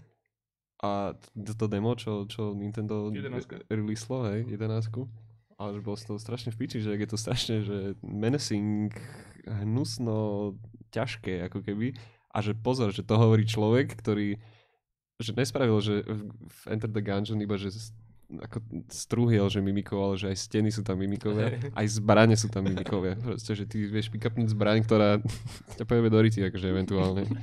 a 0.78 1.12
to, 1.34 1.52
to 1.54 1.66
demo, 1.66 1.92
čo, 1.92 2.24
čo 2.24 2.52
Nintendo 2.52 3.10
Jedenástka. 3.10 3.60
releaslo, 3.66 4.24
hej, 4.26 4.46
11 4.46 5.10
ale 5.56 5.74
že 5.74 5.82
bol 5.82 5.92
z 5.92 6.06
toho 6.06 6.16
strašne 6.16 6.48
v 6.48 6.56
piči, 6.56 6.78
že 6.78 6.94
je 6.94 7.02
to 7.04 7.18
strašne, 7.18 7.60
že 7.60 7.76
menacing, 8.00 8.94
hnusno, 9.44 10.54
ťažké 10.88 11.42
ako 11.44 11.60
keby 11.60 11.98
a 12.30 12.38
že 12.38 12.54
pozor, 12.54 12.90
že 12.90 13.02
to 13.02 13.18
hovorí 13.18 13.42
človek, 13.42 13.90
ktorý 13.92 14.38
že 15.18 15.34
nespravil, 15.34 15.74
že 15.80 16.06
v, 16.06 16.22
Enter 16.70 16.86
the 16.86 17.02
Gungeon 17.02 17.42
iba, 17.42 17.58
že 17.58 17.74
ako 18.28 18.60
strúhiel, 18.92 19.48
že 19.48 19.64
mimikov, 19.64 19.96
ale 19.96 20.14
že 20.20 20.28
aj 20.28 20.36
steny 20.36 20.68
sú 20.68 20.84
tam 20.84 21.00
mimikovia, 21.00 21.56
aj 21.72 21.86
zbrane 21.96 22.36
sú 22.36 22.52
tam 22.52 22.68
mimikovia. 22.68 23.16
Proste, 23.16 23.56
že 23.56 23.64
ty 23.64 23.88
vieš 23.88 24.12
pick-upnúť 24.12 24.52
zbraň, 24.52 24.84
ktorá 24.84 25.16
ťa 25.80 25.84
pojebe 25.88 26.12
do 26.12 26.20
ryti, 26.20 26.44
akože 26.44 26.66
eventuálne. 26.68 27.24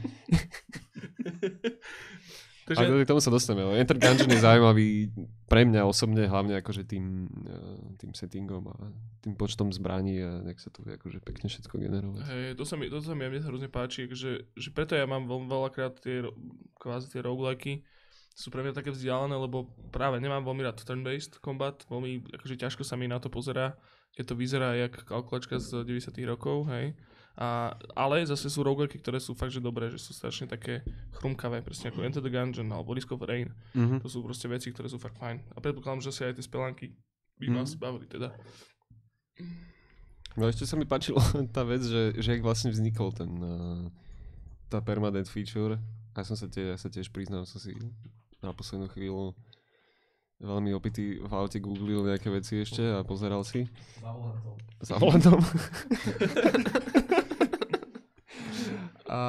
Takže, 2.65 2.81
A 2.81 3.05
k 3.05 3.09
tomu 3.13 3.21
sa 3.21 3.29
dostaneme. 3.29 3.61
ale 3.61 3.77
Enter 3.77 3.93
Gungeon 3.93 4.25
je 4.25 4.41
zaujímavý 4.41 5.13
pre 5.45 5.69
mňa 5.69 5.85
osobne, 5.85 6.25
hlavne 6.25 6.57
akože 6.65 6.81
tým, 6.89 7.29
eh, 7.45 7.93
tým 8.01 8.17
settingom 8.17 8.65
a 8.65 8.89
tým 9.21 9.37
počtom 9.37 9.69
zbraní 9.69 10.17
a 10.25 10.41
nech 10.41 10.57
sa 10.57 10.73
tu 10.73 10.81
vie 10.81 10.97
akože 10.97 11.21
pekne 11.21 11.45
všetko 11.45 11.77
generovať. 11.77 12.25
hej, 12.25 12.57
to 12.57 12.65
sa 12.65 12.73
mi, 12.73 12.89
to 12.89 12.97
sa 13.05 13.13
mi 13.13 13.29
mne 13.29 13.37
sa 13.37 13.53
hrozne 13.53 13.69
páči, 13.69 14.09
že, 14.09 14.49
že 14.57 14.69
preto 14.73 14.97
ja 14.97 15.05
mám 15.05 15.29
veľ, 15.29 15.45
veľakrát 15.45 15.93
tie, 16.01 16.25
kvázi 16.81 17.13
tie 17.13 17.21
rogueliky, 17.21 17.85
sú 18.35 18.51
pre 18.51 18.59
mňa 18.61 18.75
také 18.75 18.91
vzdialené, 18.91 19.31
lebo 19.31 19.71
práve 19.95 20.19
nemám 20.19 20.43
veľmi 20.43 20.67
rád 20.67 20.83
turn-based 20.83 21.39
combat, 21.39 21.79
veľmi 21.87 22.35
akože 22.35 22.59
ťažko 22.59 22.83
sa 22.83 22.99
mi 22.99 23.07
na 23.07 23.15
to 23.15 23.31
pozerá, 23.31 23.79
keď 24.11 24.23
to 24.27 24.35
vyzerá 24.35 24.75
jak 24.75 25.07
kalkulačka 25.07 25.55
z 25.55 25.87
90 25.87 26.11
rokov, 26.27 26.67
hej. 26.67 26.99
A, 27.35 27.75
ale 27.95 28.23
zase 28.23 28.47
sú 28.47 28.63
rogueliky, 28.63 28.99
ktoré 28.99 29.19
sú 29.19 29.35
fakt, 29.35 29.51
že 29.51 29.59
dobré, 29.59 29.91
že 29.91 29.99
sú 29.99 30.15
strašne 30.15 30.47
také 30.47 30.83
chrumkavé, 31.19 31.63
presne 31.63 31.91
ako 31.91 32.03
Enter 32.03 32.23
the 32.23 32.31
Gungeon 32.31 32.67
alebo 32.71 32.95
Risk 32.95 33.11
of 33.11 33.23
Rain. 33.23 33.51
Mhm. 33.75 33.99
To 34.03 34.07
sú 34.07 34.23
proste 34.23 34.47
veci, 34.47 34.71
ktoré 34.71 34.87
sú 34.87 34.99
fakt 34.99 35.19
fajn. 35.19 35.55
A 35.55 35.59
predpokladám, 35.59 36.03
že 36.03 36.11
si 36.15 36.23
aj 36.23 36.35
tie 36.39 36.43
spelanky 36.47 36.95
by 37.39 37.51
Mhm. 37.51 37.55
vás 37.55 37.75
bavili 37.75 38.07
teda. 38.07 38.31
No 40.35 40.47
ešte 40.51 40.67
sa 40.67 40.75
mi 40.75 40.83
páčilo 40.87 41.19
tá 41.55 41.63
vec, 41.63 41.83
že, 41.83 42.15
že 42.19 42.35
jak 42.35 42.43
vlastne 42.43 42.71
vznikol 42.71 43.11
ten, 43.15 43.31
uh, 43.39 43.87
tá 44.67 44.79
permanent 44.83 45.27
feature. 45.27 45.79
Ja 46.15 46.23
som 46.23 46.39
sa, 46.39 46.47
tie, 46.47 46.71
ja 46.71 46.77
sa 46.79 46.87
tiež 46.87 47.11
priznám, 47.11 47.43
som 47.43 47.59
si 47.59 47.75
na 48.45 48.53
poslednú 48.53 48.87
chvíľu 48.93 49.33
veľmi 50.39 50.75
opitý 50.75 51.17
v 51.23 51.31
aute 51.33 51.57
googlil 51.63 52.05
nejaké 52.05 52.29
veci 52.29 52.61
ešte 52.61 52.83
a 52.83 53.01
pozeral 53.01 53.41
si. 53.47 53.65
Za 54.83 54.99
volantom. 54.99 55.39
a, 59.09 59.21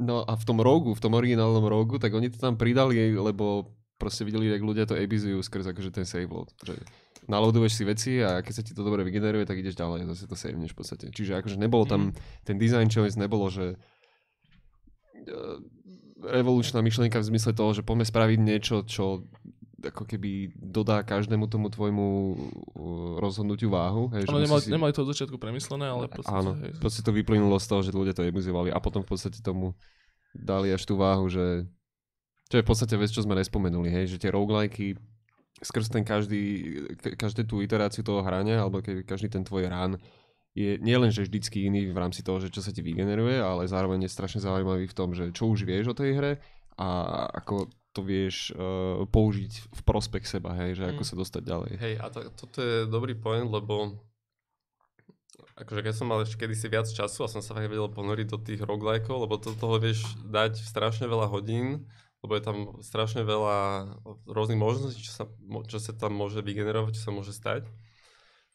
no 0.00 0.24
a 0.24 0.32
v 0.34 0.44
tom 0.48 0.58
rogu, 0.58 0.96
v 0.96 1.02
tom 1.02 1.12
originálnom 1.14 1.62
rogu, 1.68 2.00
tak 2.00 2.16
oni 2.16 2.32
to 2.32 2.40
tam 2.40 2.56
pridali, 2.56 3.12
lebo 3.12 3.70
proste 4.00 4.24
videli, 4.24 4.48
jak 4.48 4.62
ľudia 4.64 4.86
to 4.88 4.96
abuzujú 4.96 5.42
skrz 5.42 5.74
akože 5.74 5.90
ten 5.92 6.06
save 6.08 6.30
load. 6.30 6.48
Že 6.64 6.80
naloaduješ 7.28 7.72
si 7.76 7.84
veci 7.84 8.12
a 8.24 8.40
keď 8.40 8.52
sa 8.54 8.62
ti 8.64 8.72
to 8.72 8.80
dobre 8.80 9.04
vygeneruje, 9.04 9.44
tak 9.44 9.60
ideš 9.60 9.76
ďalej 9.76 10.08
zase 10.08 10.24
to 10.24 10.36
saveneš 10.38 10.72
v 10.72 10.78
podstate. 10.80 11.06
Čiže 11.12 11.44
akože 11.44 11.60
nebolo 11.60 11.84
tam, 11.84 12.16
ten 12.48 12.56
design 12.56 12.88
choice 12.88 13.20
nebolo, 13.20 13.52
že 13.52 13.76
eh, 15.28 15.58
revolučná 16.18 16.78
myšlienka 16.78 17.16
v 17.16 17.28
zmysle 17.28 17.52
toho, 17.52 17.70
že 17.72 17.82
poďme 17.82 18.02
spraviť 18.02 18.38
niečo, 18.38 18.82
čo 18.82 19.22
ako 19.78 20.02
keby 20.04 20.50
dodá 20.58 21.06
každému 21.06 21.46
tomu 21.46 21.70
tvojmu 21.70 22.06
uh, 22.06 22.36
rozhodnutiu 23.16 23.70
váhu. 23.70 24.10
Hej, 24.10 24.26
musí 24.26 24.42
nemali, 24.42 24.60
si- 24.60 24.72
nemali 24.74 24.90
to 24.90 25.06
od 25.06 25.10
začiatku 25.14 25.38
premyslené, 25.38 25.86
ale 25.86 26.10
v 26.10 26.18
podstate, 26.18 26.34
Áno, 26.34 26.58
hej, 26.58 26.74
proste 26.82 27.06
to 27.06 27.14
vyplynulo 27.14 27.54
z 27.56 27.66
toho, 27.70 27.80
že 27.80 27.94
ľudia 27.94 28.10
to 28.10 28.26
abuzovali 28.26 28.74
a 28.74 28.78
potom 28.82 29.06
v 29.06 29.14
podstate 29.14 29.38
tomu 29.38 29.78
dali 30.34 30.74
až 30.74 30.82
tú 30.82 30.98
váhu, 30.98 31.30
že 31.30 31.70
čo 32.50 32.58
je 32.58 32.64
v 32.64 32.68
podstate 32.68 32.98
vec, 32.98 33.14
čo 33.14 33.22
sme 33.22 33.38
nespomenuli, 33.38 33.86
hej, 33.86 34.10
že 34.10 34.16
tie 34.18 34.34
roguelikey 34.34 34.98
skrz 35.58 35.90
ten 35.90 36.02
každý, 36.02 36.42
ka- 36.98 37.14
každú 37.14 37.46
tú 37.46 37.56
iteráciu 37.62 38.02
toho 38.02 38.26
hrania, 38.26 38.58
alebo 38.58 38.82
každý 38.82 39.30
ten 39.30 39.46
tvoj 39.46 39.70
rán 39.70 39.94
je 40.56 40.80
nielen, 40.80 41.12
že 41.12 41.24
vždycky 41.24 41.68
iný 41.68 41.90
v 41.90 41.98
rámci 41.98 42.24
toho, 42.24 42.40
že 42.40 42.52
čo 42.52 42.64
sa 42.64 42.72
ti 42.74 42.80
vygeneruje, 42.82 43.38
ale 43.38 43.68
zároveň 43.68 44.08
je 44.08 44.14
strašne 44.14 44.40
zaujímavý 44.42 44.88
v 44.88 44.96
tom, 44.96 45.12
že 45.14 45.30
čo 45.30 45.48
už 45.50 45.62
vieš 45.68 45.92
o 45.92 45.98
tej 45.98 46.10
hre 46.18 46.32
a 46.78 46.88
ako 47.34 47.68
to 47.96 48.00
vieš 48.04 48.54
uh, 48.54 49.02
použiť 49.08 49.52
v 49.74 49.80
prospech 49.82 50.24
seba, 50.28 50.54
hej, 50.54 50.78
že 50.78 50.84
ako 50.92 51.02
Mm. 51.02 51.08
sa 51.08 51.14
dostať 51.18 51.42
ďalej. 51.42 51.72
Hej, 51.82 51.94
a 51.98 52.06
to, 52.12 52.18
toto 52.30 52.58
je 52.62 52.76
dobrý 52.86 53.18
point, 53.18 53.48
lebo 53.48 53.98
akože 55.58 55.82
keď 55.82 55.94
som 55.94 56.06
mal 56.06 56.22
ešte 56.22 56.38
kedysi 56.38 56.70
viac 56.70 56.86
času 56.86 57.26
a 57.26 57.32
som 57.32 57.42
sa 57.42 57.58
fakt 57.58 57.66
vedel 57.66 57.90
ponoriť 57.90 58.26
do 58.30 58.38
tých 58.38 58.60
roguelikeov, 58.62 59.26
lebo 59.26 59.42
do 59.42 59.50
toho 59.54 59.82
vieš 59.82 60.06
dať 60.30 60.62
strašne 60.62 61.10
veľa 61.10 61.26
hodín, 61.26 61.90
lebo 62.22 62.34
je 62.38 62.42
tam 62.42 62.56
strašne 62.82 63.26
veľa 63.26 63.90
rôznych 64.26 64.58
možností, 64.58 65.02
čo 65.02 65.12
sa, 65.14 65.24
čo 65.66 65.78
sa 65.82 65.92
tam 65.94 66.14
môže 66.14 66.42
vygenerovať, 66.42 66.94
čo 66.94 67.02
sa 67.02 67.12
môže 67.14 67.34
stať. 67.34 67.66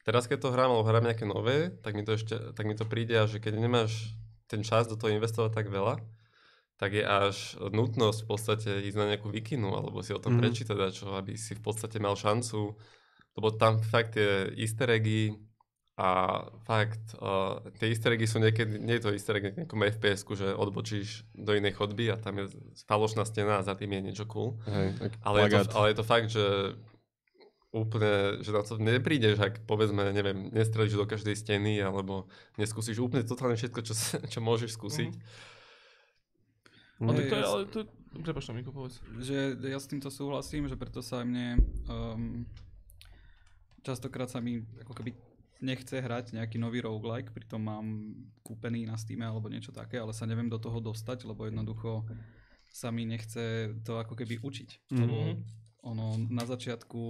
Teraz 0.03 0.27
keď 0.27 0.37
to 0.43 0.53
hrám, 0.53 0.71
alebo 0.71 0.87
hrám 0.87 1.07
nejaké 1.07 1.23
nové, 1.23 1.71
tak 1.79 1.95
mi 1.95 2.03
to 2.03 2.19
ešte, 2.19 2.35
tak 2.51 2.67
mi 2.67 2.75
to 2.75 2.83
príde, 2.83 3.15
že 3.27 3.39
keď 3.39 3.55
nemáš 3.55 4.11
ten 4.51 4.59
čas 4.59 4.91
do 4.91 4.99
toho 4.99 5.15
investovať 5.15 5.55
tak 5.55 5.71
veľa, 5.71 6.03
tak 6.75 6.91
je 6.99 7.03
až 7.05 7.55
nutnosť 7.63 8.19
v 8.23 8.27
podstate 8.27 8.69
ísť 8.83 8.97
na 8.99 9.15
nejakú 9.15 9.31
vikinu, 9.31 9.71
alebo 9.71 10.03
si 10.03 10.11
o 10.11 10.19
tom 10.19 10.35
mm. 10.35 10.39
prečítať 10.43 10.77
čo, 10.91 11.15
aby 11.15 11.39
si 11.39 11.55
v 11.55 11.63
podstate 11.63 12.03
mal 12.03 12.19
šancu, 12.19 12.75
lebo 13.39 13.47
tam 13.55 13.79
fakt 13.79 14.19
tie 14.19 14.51
easter 14.59 14.91
eggy 14.91 15.31
a 15.93 16.41
fakt, 16.65 17.13
uh, 17.21 17.61
tie 17.77 17.93
easter 17.93 18.17
eggy 18.17 18.25
sú 18.25 18.41
niekedy, 18.41 18.81
nie 18.81 18.97
je 18.97 19.03
to 19.05 19.13
easter 19.13 19.37
egg 19.37 19.53
nejakom 19.53 19.77
fps 19.93 20.25
že 20.25 20.49
odbočíš 20.49 21.29
do 21.37 21.53
inej 21.53 21.77
chodby 21.77 22.09
a 22.09 22.17
tam 22.17 22.41
je 22.41 22.49
falošná 22.89 23.29
stena 23.29 23.61
a 23.61 23.65
za 23.65 23.77
tým 23.77 23.93
je 23.93 24.01
niečo 24.01 24.25
cool. 24.25 24.57
Hej, 24.65 25.13
Ale 25.21 25.45
je, 25.45 25.61
to, 25.63 25.71
ale 25.77 25.85
je 25.93 25.97
to 26.01 26.05
fakt, 26.05 26.27
že 26.33 26.45
úplne, 27.73 28.45
že 28.45 28.53
na 28.53 28.61
to 28.61 28.77
neprídeš, 28.77 29.41
ak 29.41 29.65
povedzme, 29.65 30.13
neviem, 30.13 30.53
nestrelíš 30.53 30.93
do 30.93 31.09
každej 31.09 31.33
steny, 31.33 31.81
alebo 31.81 32.29
neskúsiš 32.61 33.01
úplne 33.01 33.25
totálne 33.25 33.57
všetko, 33.57 33.79
čo, 33.81 33.93
čo 34.29 34.39
môžeš 34.39 34.77
skúsiť. 34.77 35.11
Mhm. 37.01 37.17
tak 37.17 37.25
to 37.27 37.35
je, 37.35 37.43
ale 37.43 37.61
to 37.67 37.79
je... 37.83 37.87
Prepač, 38.13 38.45
Miko, 38.53 38.69
povedz. 38.69 39.01
že 39.25 39.57
ja 39.57 39.81
s 39.81 39.89
týmto 39.89 40.13
súhlasím, 40.13 40.69
že 40.69 40.77
preto 40.77 41.01
sa 41.01 41.25
aj 41.25 41.25
mne 41.25 41.47
um, 41.89 42.45
častokrát 43.81 44.29
sa 44.29 44.37
mi 44.37 44.61
ako 44.85 44.93
keby 44.93 45.17
nechce 45.65 45.97
hrať 45.97 46.37
nejaký 46.37 46.61
nový 46.61 46.85
roguelike, 46.85 47.33
pritom 47.33 47.65
mám 47.65 47.87
kúpený 48.45 48.85
na 48.85 49.01
Steam 49.01 49.25
alebo 49.25 49.49
niečo 49.49 49.73
také, 49.73 49.97
ale 49.97 50.13
sa 50.13 50.29
neviem 50.29 50.45
do 50.45 50.61
toho 50.61 50.77
dostať, 50.77 51.25
lebo 51.25 51.49
jednoducho 51.49 52.05
sa 52.69 52.93
mi 52.93 53.09
nechce 53.09 53.73
to 53.81 53.97
ako 53.97 54.13
keby 54.13 54.37
učiť. 54.37 54.93
Mhm. 54.93 54.99
Lebo 55.01 55.17
ono 55.83 56.15
na 56.31 56.45
začiatku 56.47 57.01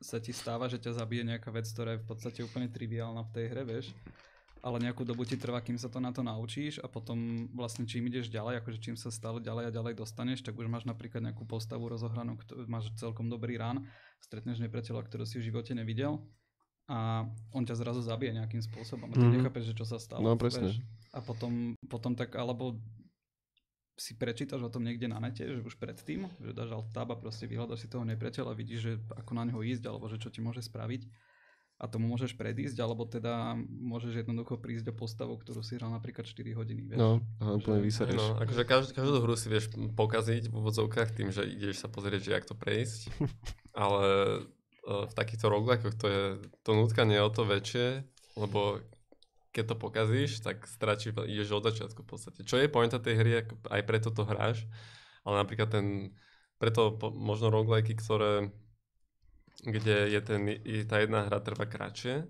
sa 0.00 0.18
ti 0.18 0.30
stáva, 0.30 0.66
že 0.66 0.76
ťa 0.76 0.92
zabije 0.96 1.22
nejaká 1.24 1.48
vec, 1.48 1.66
ktorá 1.66 1.96
je 1.96 2.02
v 2.02 2.06
podstate 2.06 2.40
úplne 2.40 2.68
triviálna 2.68 3.22
v 3.22 3.32
tej 3.32 3.44
hre, 3.48 3.62
vieš. 3.64 3.92
ale 4.60 4.82
nejakú 4.82 5.06
dobu 5.06 5.22
ti 5.22 5.38
trvá, 5.38 5.62
kým 5.62 5.78
sa 5.78 5.86
to 5.86 6.02
na 6.02 6.10
to 6.10 6.26
naučíš 6.26 6.82
a 6.82 6.90
potom 6.90 7.46
vlastne 7.54 7.86
čím 7.86 8.10
ideš 8.10 8.26
ďalej, 8.26 8.58
akože 8.58 8.82
čím 8.82 8.96
sa 8.98 9.14
stále 9.14 9.38
ďalej 9.38 9.70
a 9.70 9.74
ďalej 9.74 9.94
dostaneš, 9.94 10.42
tak 10.42 10.58
už 10.58 10.66
máš 10.66 10.82
napríklad 10.82 11.22
nejakú 11.22 11.46
postavu 11.46 11.86
rozohranú, 11.86 12.34
máš 12.66 12.90
celkom 12.98 13.30
dobrý 13.30 13.54
rán, 13.56 13.86
stretneš 14.18 14.58
nepriateľa, 14.58 15.06
ktorého 15.06 15.22
si 15.22 15.38
v 15.38 15.54
živote 15.54 15.70
nevidel 15.70 16.18
a 16.90 17.30
on 17.54 17.62
ťa 17.62 17.78
zrazu 17.78 18.02
zabije 18.02 18.34
nejakým 18.34 18.58
spôsobom 18.58 19.06
a 19.06 19.14
ty 19.14 19.22
Mhm. 19.22 19.32
nechápeš, 19.38 19.70
že 19.70 19.74
čo 19.78 19.86
sa 19.86 20.02
stalo. 20.02 20.22
No, 20.22 20.34
presne. 20.34 20.66
vieš. 20.66 20.82
A 21.14 21.22
potom, 21.22 21.52
potom 21.86 22.18
tak, 22.18 22.34
alebo 22.34 22.74
si 23.96 24.12
prečítaš 24.12 24.60
o 24.60 24.72
tom 24.72 24.84
niekde 24.84 25.08
na 25.08 25.16
nete, 25.16 25.42
že 25.42 25.64
už 25.64 25.80
predtým, 25.80 26.28
že 26.36 26.52
dáš 26.52 26.76
alt 26.76 26.92
tab 26.92 27.08
a 27.08 27.16
proste 27.16 27.48
vyhľadaš 27.48 27.84
si 27.84 27.88
toho 27.88 28.04
nepriateľa, 28.04 28.52
vidíš, 28.52 28.80
že 28.80 28.92
ako 29.16 29.32
na 29.32 29.48
neho 29.48 29.60
ísť, 29.64 29.88
alebo 29.88 30.04
že 30.12 30.20
čo 30.20 30.28
ti 30.28 30.44
môže 30.44 30.60
spraviť 30.60 31.08
a 31.76 31.84
tomu 31.92 32.08
môžeš 32.08 32.40
predísť, 32.40 32.76
alebo 32.80 33.04
teda 33.04 33.52
môžeš 33.68 34.24
jednoducho 34.24 34.56
prísť 34.56 34.88
do 34.88 34.94
postavu, 34.96 35.36
ktorú 35.36 35.60
si 35.60 35.76
hral 35.76 35.92
napríklad 35.92 36.24
4 36.24 36.56
hodiny, 36.56 36.82
vieš. 36.88 37.00
No, 37.00 37.20
a 37.36 37.52
úplne 37.52 37.84
vysereš. 37.84 38.16
No, 38.16 38.40
akože 38.40 38.64
každú, 38.64 38.90
každú 38.96 39.18
hru 39.20 39.36
si 39.36 39.48
vieš 39.52 39.76
pokaziť 39.92 40.48
v 40.48 40.54
úvodzovkách 40.56 41.12
tým, 41.12 41.28
že 41.28 41.44
ideš 41.44 41.84
sa 41.84 41.92
pozrieť, 41.92 42.20
že 42.24 42.32
jak 42.32 42.48
to 42.48 42.56
prejsť, 42.56 43.12
ale 43.84 44.04
e, 44.08 44.38
v 45.04 45.12
takýchto 45.12 45.52
roguelikeoch 45.52 45.96
to 46.00 46.06
je, 46.08 46.24
to 46.64 46.70
nutkanie 46.72 47.20
je 47.20 47.26
o 47.28 47.30
to 47.32 47.44
väčšie, 47.44 47.86
lebo 48.40 48.80
keď 49.56 49.72
to 49.72 49.76
pokazíš, 49.80 50.44
tak 50.44 50.68
stračíš, 50.68 51.16
ideš 51.24 51.56
od 51.56 51.64
začiatku 51.72 52.04
v 52.04 52.08
podstate. 52.12 52.44
Čo 52.44 52.60
je 52.60 52.68
pointa 52.68 53.00
tej 53.00 53.16
hry, 53.16 53.30
aj 53.48 53.82
preto 53.88 54.12
to 54.12 54.28
hráš, 54.28 54.68
ale 55.24 55.40
napríklad 55.40 55.72
ten, 55.72 56.12
preto 56.60 56.92
po, 56.92 57.08
možno 57.08 57.48
roguelike, 57.48 57.96
ktoré, 57.96 58.52
kde 59.64 60.12
je, 60.12 60.20
ten, 60.20 60.40
je 60.60 60.84
tá 60.84 61.00
jedna 61.00 61.24
hra 61.24 61.40
trvá 61.40 61.64
kratšie, 61.64 62.28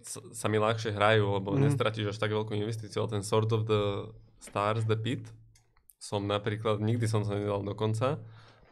s- 0.00 0.24
sa 0.32 0.48
mi 0.48 0.56
ľahšie 0.56 0.96
hrajú, 0.96 1.36
lebo 1.36 1.52
mm. 1.52 1.68
nestratíš 1.68 2.16
až 2.16 2.18
tak 2.18 2.32
veľkú 2.32 2.56
investíciu, 2.56 3.04
ale 3.04 3.20
ten 3.20 3.24
Sword 3.26 3.52
of 3.52 3.62
the 3.68 4.08
Stars, 4.40 4.88
The 4.88 4.96
Pit, 4.96 5.28
som 6.00 6.24
napríklad, 6.24 6.80
nikdy 6.80 7.04
som 7.04 7.28
sa 7.28 7.36
nedal 7.36 7.60
do 7.60 7.76
konca, 7.76 8.16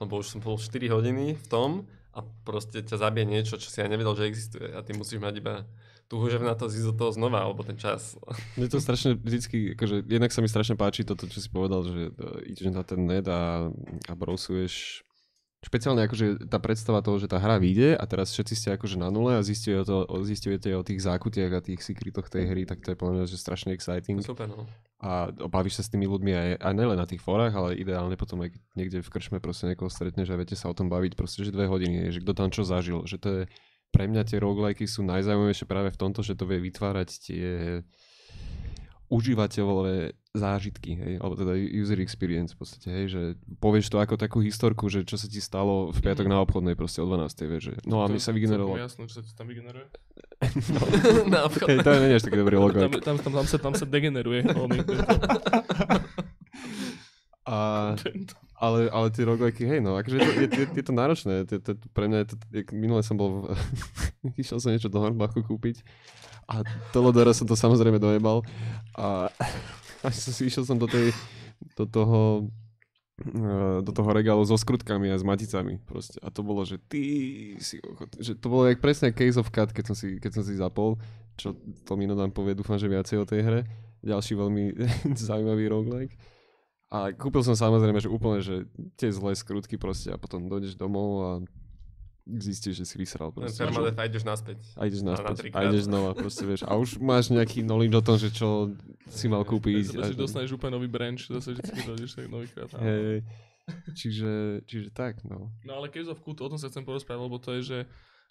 lebo 0.00 0.24
už 0.24 0.32
som 0.32 0.40
bol 0.40 0.56
4 0.56 0.88
hodiny 0.88 1.36
v 1.36 1.46
tom 1.52 1.84
a 2.16 2.24
proste 2.46 2.80
ťa 2.80 2.96
zabije 2.96 3.26
niečo, 3.28 3.60
čo 3.60 3.68
si 3.68 3.82
ja 3.82 3.90
nevedel, 3.90 4.16
že 4.16 4.30
existuje 4.30 4.72
a 4.72 4.80
ty 4.80 4.96
musíš 4.96 5.20
mať 5.20 5.34
iba 5.42 5.66
tú 6.08 6.20
hužev 6.20 6.44
na 6.44 6.54
to 6.54 6.68
zísť 6.68 6.92
do 6.92 6.94
toho 6.94 7.10
znova, 7.14 7.44
alebo 7.44 7.64
ten 7.64 7.76
čas. 7.80 8.16
Mne 8.58 8.68
to 8.68 8.78
strašne 8.78 9.16
vždycky, 9.16 9.74
akože 9.78 10.04
jednak 10.06 10.30
sa 10.30 10.40
mi 10.44 10.48
strašne 10.48 10.76
páči 10.76 11.02
toto, 11.02 11.26
čo 11.26 11.38
si 11.40 11.48
povedal, 11.48 11.84
že 11.84 12.12
uh, 12.12 12.44
ideš 12.44 12.70
na 12.70 12.84
ten 12.84 13.00
net 13.04 13.26
a, 13.28 13.68
a 14.08 14.12
browsuješ 14.12 15.04
špeciálne 15.64 16.04
akože 16.04 16.52
tá 16.52 16.60
predstava 16.60 17.00
toho, 17.00 17.16
že 17.16 17.26
tá 17.26 17.40
hra 17.40 17.56
vyjde 17.56 17.96
a 17.96 18.04
teraz 18.04 18.30
všetci 18.36 18.54
ste 18.54 18.68
akože 18.76 19.00
na 19.00 19.08
nule 19.08 19.40
a 19.40 19.40
zistujete, 19.40 19.88
zistujete 20.28 20.76
o 20.76 20.84
tých 20.84 21.00
zákutiach 21.00 21.52
a 21.56 21.64
tých 21.64 21.80
sekretoch 21.80 22.28
tej 22.28 22.52
hry, 22.52 22.62
tak 22.68 22.84
to 22.84 22.92
je 22.92 23.00
podľa 23.00 23.12
mňa 23.16 23.24
že 23.24 23.40
strašne 23.40 23.72
exciting 23.72 24.20
Super, 24.20 24.52
no. 24.52 24.68
a 25.00 25.32
bavíš 25.32 25.80
sa 25.80 25.82
s 25.88 25.90
tými 25.90 26.04
ľuďmi 26.04 26.32
aj, 26.36 26.48
aj 26.60 26.72
nelen 26.76 27.00
na 27.00 27.08
tých 27.08 27.24
fórach, 27.24 27.56
ale 27.56 27.80
ideálne 27.80 28.14
potom 28.20 28.44
aj 28.44 28.52
niekde 28.76 29.00
v 29.00 29.08
krčme 29.08 29.40
proste 29.40 29.72
niekoho 29.72 29.88
stretneš 29.88 30.28
a 30.30 30.36
viete 30.36 30.54
sa 30.54 30.68
o 30.68 30.76
tom 30.76 30.92
baviť 30.92 31.16
proste, 31.16 31.48
že 31.48 31.56
dve 31.56 31.64
hodiny, 31.64 32.12
že 32.12 32.20
kto 32.20 32.32
tam 32.36 32.52
čo 32.52 32.62
zažil, 32.62 33.08
že 33.08 33.16
to 33.16 33.28
je 33.32 33.42
pre 33.94 34.10
mňa 34.10 34.26
tie 34.26 34.42
roguelikey 34.42 34.90
sú 34.90 35.06
najzaujímavejšie 35.06 35.70
práve 35.70 35.94
v 35.94 36.00
tomto, 36.02 36.26
že 36.26 36.34
to 36.34 36.50
vie 36.50 36.58
vytvárať 36.58 37.08
tie 37.22 37.46
užívateľové 39.14 40.18
zážitky, 40.34 40.98
hej, 40.98 41.22
alebo 41.22 41.38
teda 41.38 41.54
user 41.54 42.02
experience 42.02 42.56
v 42.56 42.66
podstate, 42.66 42.88
hej, 42.90 43.06
že 43.06 43.22
povieš 43.62 43.86
to 43.86 44.02
ako 44.02 44.18
takú 44.18 44.42
historku, 44.42 44.90
že 44.90 45.06
čo 45.06 45.14
sa 45.14 45.30
ti 45.30 45.38
stalo 45.38 45.94
v 45.94 45.98
piatok 46.02 46.26
na 46.26 46.42
obchodnej 46.42 46.74
proste 46.74 46.98
o 46.98 47.06
12. 47.06 47.46
vieš, 47.46 47.62
že 47.70 47.74
no 47.86 48.02
a 48.02 48.10
mi 48.10 48.18
sa 48.18 48.34
vygenerovalo. 48.34 48.74
Jasné, 48.74 49.06
čo 49.06 49.22
sa 49.22 49.22
ti 49.22 49.30
tam 49.38 49.46
vygeneruje. 49.46 49.86
Na 51.30 51.46
Hej, 51.46 51.86
to 51.86 51.90
nie 52.02 52.10
je 52.10 52.18
až 52.18 52.24
taký 52.26 52.38
dobrý 52.42 52.58
logo. 52.58 52.82
Tam, 52.82 52.90
tam, 52.98 53.16
tam, 53.22 53.32
tam, 53.38 53.46
sa, 53.46 53.56
tam 53.62 53.78
sa 53.78 53.86
degeneruje. 53.86 54.42
A, 57.44 57.92
tento. 58.00 58.34
Ale, 58.64 58.88
ale 58.88 59.12
tie 59.12 59.28
rogueliky, 59.28 59.68
hej, 59.68 59.84
no, 59.84 60.00
akože 60.00 60.16
je 60.16 60.24
to, 60.24 60.32
je, 60.32 60.48
je, 60.48 60.66
je 60.80 60.84
to 60.84 60.92
náročné. 60.96 61.32
Je, 61.44 61.60
to, 61.60 61.76
pre 61.92 62.08
mňa 62.08 62.18
je 62.24 62.28
to, 62.32 62.36
jak 62.50 62.68
minule 62.72 63.04
som 63.04 63.20
bol, 63.20 63.44
v, 63.44 63.56
išiel 64.42 64.58
som 64.58 64.72
niečo 64.72 64.88
do 64.88 65.00
Hornbachu 65.00 65.44
kúpiť 65.44 65.84
a 66.48 66.64
Telodora 66.92 67.32
som 67.32 67.48
to 67.48 67.56
samozrejme 67.56 67.96
dojebal 67.96 68.44
a, 68.96 69.28
a 70.04 70.08
išiel 70.12 70.64
som 70.64 70.76
do 70.76 70.84
tej, 70.84 71.12
do 71.76 71.84
toho, 71.88 72.20
eh, 73.24 73.78
do 73.80 73.92
toho 73.92 74.10
regálu 74.12 74.44
so 74.44 74.56
skrutkami 74.56 75.08
a 75.08 75.16
s 75.16 75.24
maticami 75.24 75.80
proste. 75.80 76.20
A 76.20 76.28
to 76.28 76.44
bolo, 76.44 76.64
že 76.68 76.76
ty 76.80 77.02
si 77.60 77.80
že 78.20 78.36
to 78.36 78.46
bolo 78.52 78.68
jak 78.68 78.80
presne 78.80 79.12
Case 79.12 79.40
of 79.40 79.48
Cut, 79.48 79.72
keď 79.72 79.92
som 79.92 79.96
si, 79.96 80.20
keď 80.20 80.40
som 80.40 80.44
si 80.44 80.54
zapol, 80.56 81.00
čo 81.34 81.56
to 81.88 81.96
Mino 81.96 82.14
nám 82.14 82.30
povie, 82.30 82.54
dúfam, 82.54 82.76
že 82.76 82.90
viacej 82.90 83.16
o 83.20 83.28
tej 83.28 83.40
hre. 83.42 83.60
Ďalší 84.04 84.36
veľmi 84.36 84.64
zaujímavý 85.28 85.64
roguelike. 85.72 86.14
A 86.94 87.10
kúpil 87.10 87.42
som 87.42 87.58
samozrejme, 87.58 87.98
že 87.98 88.06
úplne, 88.06 88.38
že 88.38 88.70
tie 88.94 89.10
zlé 89.10 89.34
skrutky 89.34 89.74
proste 89.74 90.08
a 90.08 90.16
potom 90.16 90.46
dojdeš 90.46 90.78
domov 90.78 91.08
a 91.18 91.30
zistíš, 92.24 92.80
že 92.80 92.86
si 92.86 92.96
vysral 92.96 93.28
Ten 93.28 93.44
proste. 93.44 93.60
permadeath 93.60 93.98
a 93.98 94.04
ideš 94.06 94.22
naspäť. 94.22 94.58
A 94.78 94.86
ideš 94.86 95.02
na 95.02 95.12
naspäť. 95.12 95.36
trikrát. 95.42 95.58
A 95.58 95.68
ideš 95.68 95.84
znova, 95.84 96.10
proste 96.14 96.44
vieš. 96.44 96.62
A 96.62 96.72
už 96.72 96.96
máš 96.96 97.28
nejaký 97.28 97.60
knowledge 97.60 97.92
o 97.92 98.02
tom, 98.02 98.16
že 98.16 98.30
čo 98.30 98.72
si 99.04 99.26
mal 99.26 99.42
kúpiť. 99.42 99.92
Zase 99.92 100.08
si 100.08 100.14
a- 100.14 100.22
dostaneš 100.22 100.54
úplne 100.54 100.78
nový 100.78 100.86
branch, 100.86 101.28
zase 101.28 101.52
vždycky 101.52 101.84
dojdeš 101.84 102.10
tak 102.14 102.26
novýkrát. 102.30 102.70
Hej, 102.78 103.26
čiže, 103.92 104.32
čiže 104.64 104.88
tak, 104.88 105.20
no. 105.26 105.52
No 105.62 105.72
ale 105.74 105.90
Case 105.90 106.08
of 106.08 106.16
Cthulhu, 106.18 106.40
o 106.40 106.50
tom 106.50 106.56
sa 106.56 106.70
chcem 106.70 106.80
porozprávať, 106.80 107.22
lebo 107.22 107.36
to 107.36 107.50
je, 107.58 107.62
že 107.64 107.78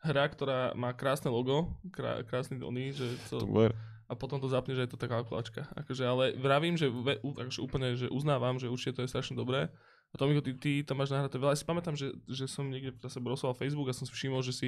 hra, 0.01 0.25
ktorá 0.25 0.59
má 0.73 0.89
krásne 0.91 1.29
logo, 1.29 1.69
krá, 1.89 2.23
krásny 2.23 2.57
oný, 2.59 2.91
že 2.91 3.05
To 3.29 3.45
ver. 3.45 3.77
A 4.13 4.19
potom 4.19 4.37
to 4.37 4.45
zapneš, 4.45 4.77
že 4.77 4.83
je 4.85 4.91
to 4.93 5.01
taká 5.01 5.25
kalkulačka. 5.25 5.65
Akože, 5.73 6.05
ale 6.05 6.37
vravím, 6.37 6.77
že 6.77 6.87
ve, 6.87 7.17
akože 7.17 7.59
úplne, 7.59 7.97
že 7.97 8.07
uznávam, 8.13 8.61
že 8.61 8.69
určite 8.69 9.01
to 9.01 9.03
je 9.03 9.09
strašne 9.09 9.33
dobré. 9.33 9.73
A 10.13 10.21
Tomiko, 10.21 10.45
ty, 10.45 10.53
ty 10.53 10.71
tam 10.85 11.01
máš 11.01 11.09
nahraté 11.09 11.41
veľa. 11.41 11.57
Ja 11.57 11.59
si 11.59 11.65
pamätám, 11.65 11.97
že, 11.97 12.13
že 12.29 12.45
som 12.45 12.69
niekde 12.69 12.93
zase 13.01 13.17
brosoval 13.17 13.57
Facebook 13.57 13.89
a 13.89 13.97
som 13.97 14.05
si 14.05 14.13
všimol, 14.13 14.45
že 14.45 14.53
si 14.53 14.67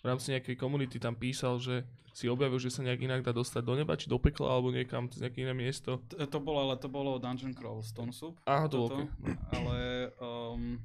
v 0.00 0.04
rámci 0.08 0.32
nejakej 0.32 0.56
komunity 0.56 0.96
tam 0.96 1.12
písal, 1.12 1.60
že 1.60 1.84
si 2.16 2.32
objavil, 2.32 2.56
že 2.56 2.72
sa 2.72 2.80
nejak 2.80 3.04
inak 3.04 3.20
dá 3.20 3.36
dostať 3.36 3.60
do 3.60 3.76
neba, 3.76 3.92
či 3.92 4.08
do 4.08 4.16
pekla, 4.16 4.56
alebo 4.56 4.72
niekam, 4.72 5.04
cez 5.12 5.20
nejaké 5.20 5.44
iné 5.44 5.52
miesto. 5.52 6.00
T- 6.08 6.16
To 6.16 6.40
bolo, 6.40 6.64
ale 6.64 6.80
to 6.80 6.88
bolo 6.88 7.20
Dungeon 7.20 7.52
Crawl 7.52 7.84
Stone 7.84 8.16
Soup. 8.16 8.40
Aha, 8.48 8.64
to 8.72 8.88
bolo 8.88 9.04
okay. 9.04 9.36
Ale 9.52 9.76
um, 10.16 10.80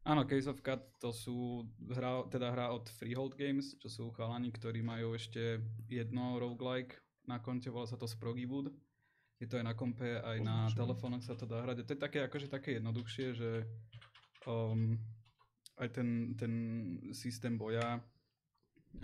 áno, 0.00 0.24
Case 0.24 0.48
of 0.48 0.64
Cut 0.64 0.80
to 0.96 1.12
sú 1.12 1.68
hra, 1.92 2.24
teda 2.32 2.56
hra 2.56 2.72
od 2.72 2.88
Freehold 2.88 3.36
Games, 3.36 3.76
čo 3.76 3.92
sú 3.92 4.08
chalani, 4.16 4.48
ktorí 4.48 4.80
majú 4.80 5.12
ešte 5.12 5.60
jedno 5.92 6.40
roguelike 6.40 6.96
na 7.26 7.42
konte, 7.42 7.68
volá 7.70 7.86
sa 7.86 7.98
to 7.98 8.06
Sprogywood. 8.06 8.70
Je 9.36 9.44
to 9.44 9.60
aj 9.60 9.66
na 9.68 9.74
kompe, 9.76 10.16
aj 10.16 10.38
na 10.40 10.70
telefónoch 10.72 11.20
sa 11.20 11.36
to 11.36 11.44
dá 11.44 11.60
hrať. 11.60 11.84
A 11.84 11.86
to 11.86 11.92
je 11.92 12.00
také, 12.00 12.18
akože 12.24 12.48
také 12.48 12.80
jednoduchšie, 12.80 13.26
že 13.36 13.50
um, 14.48 14.96
aj 15.76 15.88
ten, 15.92 16.32
ten 16.40 16.52
systém 17.12 17.60
boja, 17.60 18.00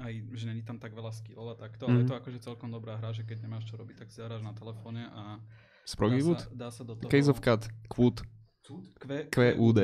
aj 0.00 0.12
že 0.32 0.48
není 0.48 0.64
tam 0.64 0.80
tak 0.80 0.96
veľa 0.96 1.12
skillov 1.12 1.52
a 1.52 1.56
takto, 1.60 1.84
ale 1.84 2.00
je 2.00 2.08
to 2.08 2.16
akože 2.16 2.38
celkom 2.40 2.72
dobrá 2.72 2.96
hra, 2.96 3.12
že 3.12 3.28
keď 3.28 3.44
nemáš 3.44 3.68
čo 3.68 3.76
robiť, 3.76 4.00
tak 4.00 4.08
si 4.08 4.24
zahráš 4.24 4.40
na 4.40 4.56
telefóne 4.56 5.04
a 5.12 5.36
Sproggywood? 5.84 6.40
dá 6.40 6.48
sa, 6.48 6.56
dá 6.56 6.68
sa 6.70 6.82
do 6.88 6.94
toho... 6.96 7.10
Case 7.12 7.28
of 7.28 7.42
Cut, 7.44 7.68
Quote, 7.92 8.24
Q, 8.64 9.28
QUD. 9.28 9.80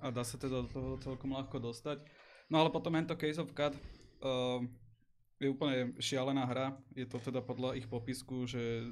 a 0.00 0.06
dá 0.08 0.22
sa 0.24 0.40
teda 0.40 0.64
do 0.64 0.68
toho 0.70 0.90
celkom 1.02 1.36
ľahko 1.36 1.60
dostať. 1.60 2.00
No 2.48 2.64
ale 2.64 2.72
potom 2.72 2.96
tento 2.96 3.12
Case 3.18 3.42
of 3.42 3.52
Cut 3.52 3.76
uh, 4.24 4.62
je 5.38 5.48
úplne 5.48 5.76
šialená 5.96 6.44
hra. 6.44 6.66
Je 6.92 7.04
to 7.04 7.18
teda 7.18 7.40
podľa 7.40 7.74
ich 7.74 7.86
popisku, 7.86 8.44
že 8.44 8.90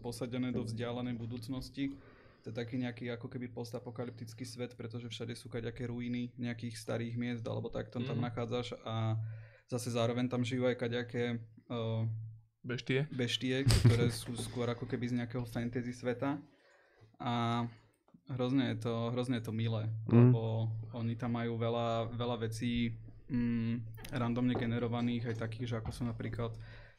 posadené 0.00 0.50
do 0.50 0.62
vzdialenej 0.62 1.14
budúcnosti. 1.14 1.94
To 2.42 2.50
je 2.50 2.56
taký 2.56 2.76
nejaký 2.76 3.10
ako 3.10 3.26
keby 3.26 3.48
postapokalyptický 3.48 4.42
svet, 4.42 4.72
pretože 4.72 5.06
všade 5.06 5.32
sú 5.32 5.46
kaďaké 5.46 5.86
ruiny 5.86 6.30
nejakých 6.36 6.74
starých 6.74 7.14
miest 7.14 7.44
alebo 7.44 7.68
tak 7.68 7.88
tam, 7.88 8.02
tam 8.02 8.16
Mhm. 8.16 8.24
nachádzaš 8.24 8.74
a 8.82 9.18
zase 9.66 9.90
zároveň 9.90 10.26
tam 10.26 10.42
žijú 10.42 10.64
aj 10.64 10.76
kaďaké 10.76 11.24
uh, 11.68 12.06
Beštie. 12.62 13.06
beštie, 13.08 13.62
ktoré 13.62 14.06
sú 14.16 14.34
skôr 14.36 14.66
ako 14.66 14.86
keby 14.86 15.06
z 15.06 15.16
nejakého 15.16 15.42
fantasy 15.44 15.90
sveta. 15.92 16.38
A 17.16 17.66
hrozne 18.28 18.74
je 18.74 18.78
to, 18.80 19.10
hrozne 19.10 19.38
je 19.38 19.44
to 19.44 19.54
milé, 19.54 19.86
Mm. 20.06 20.30
lebo 20.30 20.66
oni 20.92 21.14
tam 21.14 21.30
majú 21.32 21.54
veľa, 21.56 22.10
veľa 22.12 22.36
vecí 22.40 22.90
mm, 23.30 23.74
randomne 24.14 24.54
generovaných, 24.54 25.34
aj 25.34 25.36
takých, 25.42 25.66
že 25.66 25.76
ako 25.82 25.90
sú 25.92 26.02
napríklad 26.06 26.52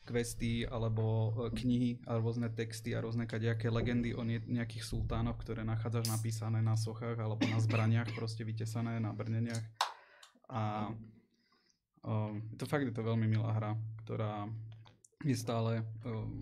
questy 0.08 0.64
alebo 0.64 1.36
e, 1.36 1.52
knihy 1.52 1.92
a 2.08 2.16
rôzne 2.16 2.48
texty 2.56 2.96
a 2.96 3.04
rôzne 3.04 3.28
kadejaké 3.28 3.68
legendy 3.68 4.16
o 4.16 4.24
nie, 4.24 4.40
nejakých 4.48 4.88
sultánoch, 4.88 5.36
ktoré 5.44 5.68
nachádzaš 5.68 6.08
napísané 6.08 6.64
na 6.64 6.80
sochách 6.80 7.20
alebo 7.20 7.44
na 7.52 7.60
zbraniach, 7.60 8.08
proste 8.16 8.48
vytesané 8.48 9.04
na 9.04 9.12
brneniach. 9.12 9.64
A 10.48 10.96
um, 12.08 12.40
to 12.56 12.64
fakt 12.64 12.88
je 12.88 12.96
to 12.96 13.04
veľmi 13.04 13.28
milá 13.28 13.52
hra, 13.52 13.76
ktorá 14.08 14.48
je 15.28 15.36
stále 15.36 15.84
um, 16.08 16.40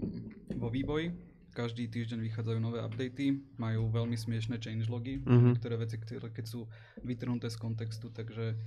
vo 0.62 0.70
vývoji. 0.70 1.10
Každý 1.56 1.88
týždeň 1.88 2.20
vychádzajú 2.22 2.60
nové 2.62 2.84
updaty, 2.84 3.40
majú 3.58 3.88
veľmi 3.90 4.14
smiešné 4.14 4.62
changelogy, 4.62 5.24
Mhm. 5.26 5.58
niektoré 5.58 5.80
veci, 5.80 5.98
ktoré 5.98 6.30
keď 6.30 6.46
sú 6.46 6.68
vytrhnuté 7.02 7.50
z 7.50 7.58
kontextu, 7.58 8.12
takže 8.14 8.60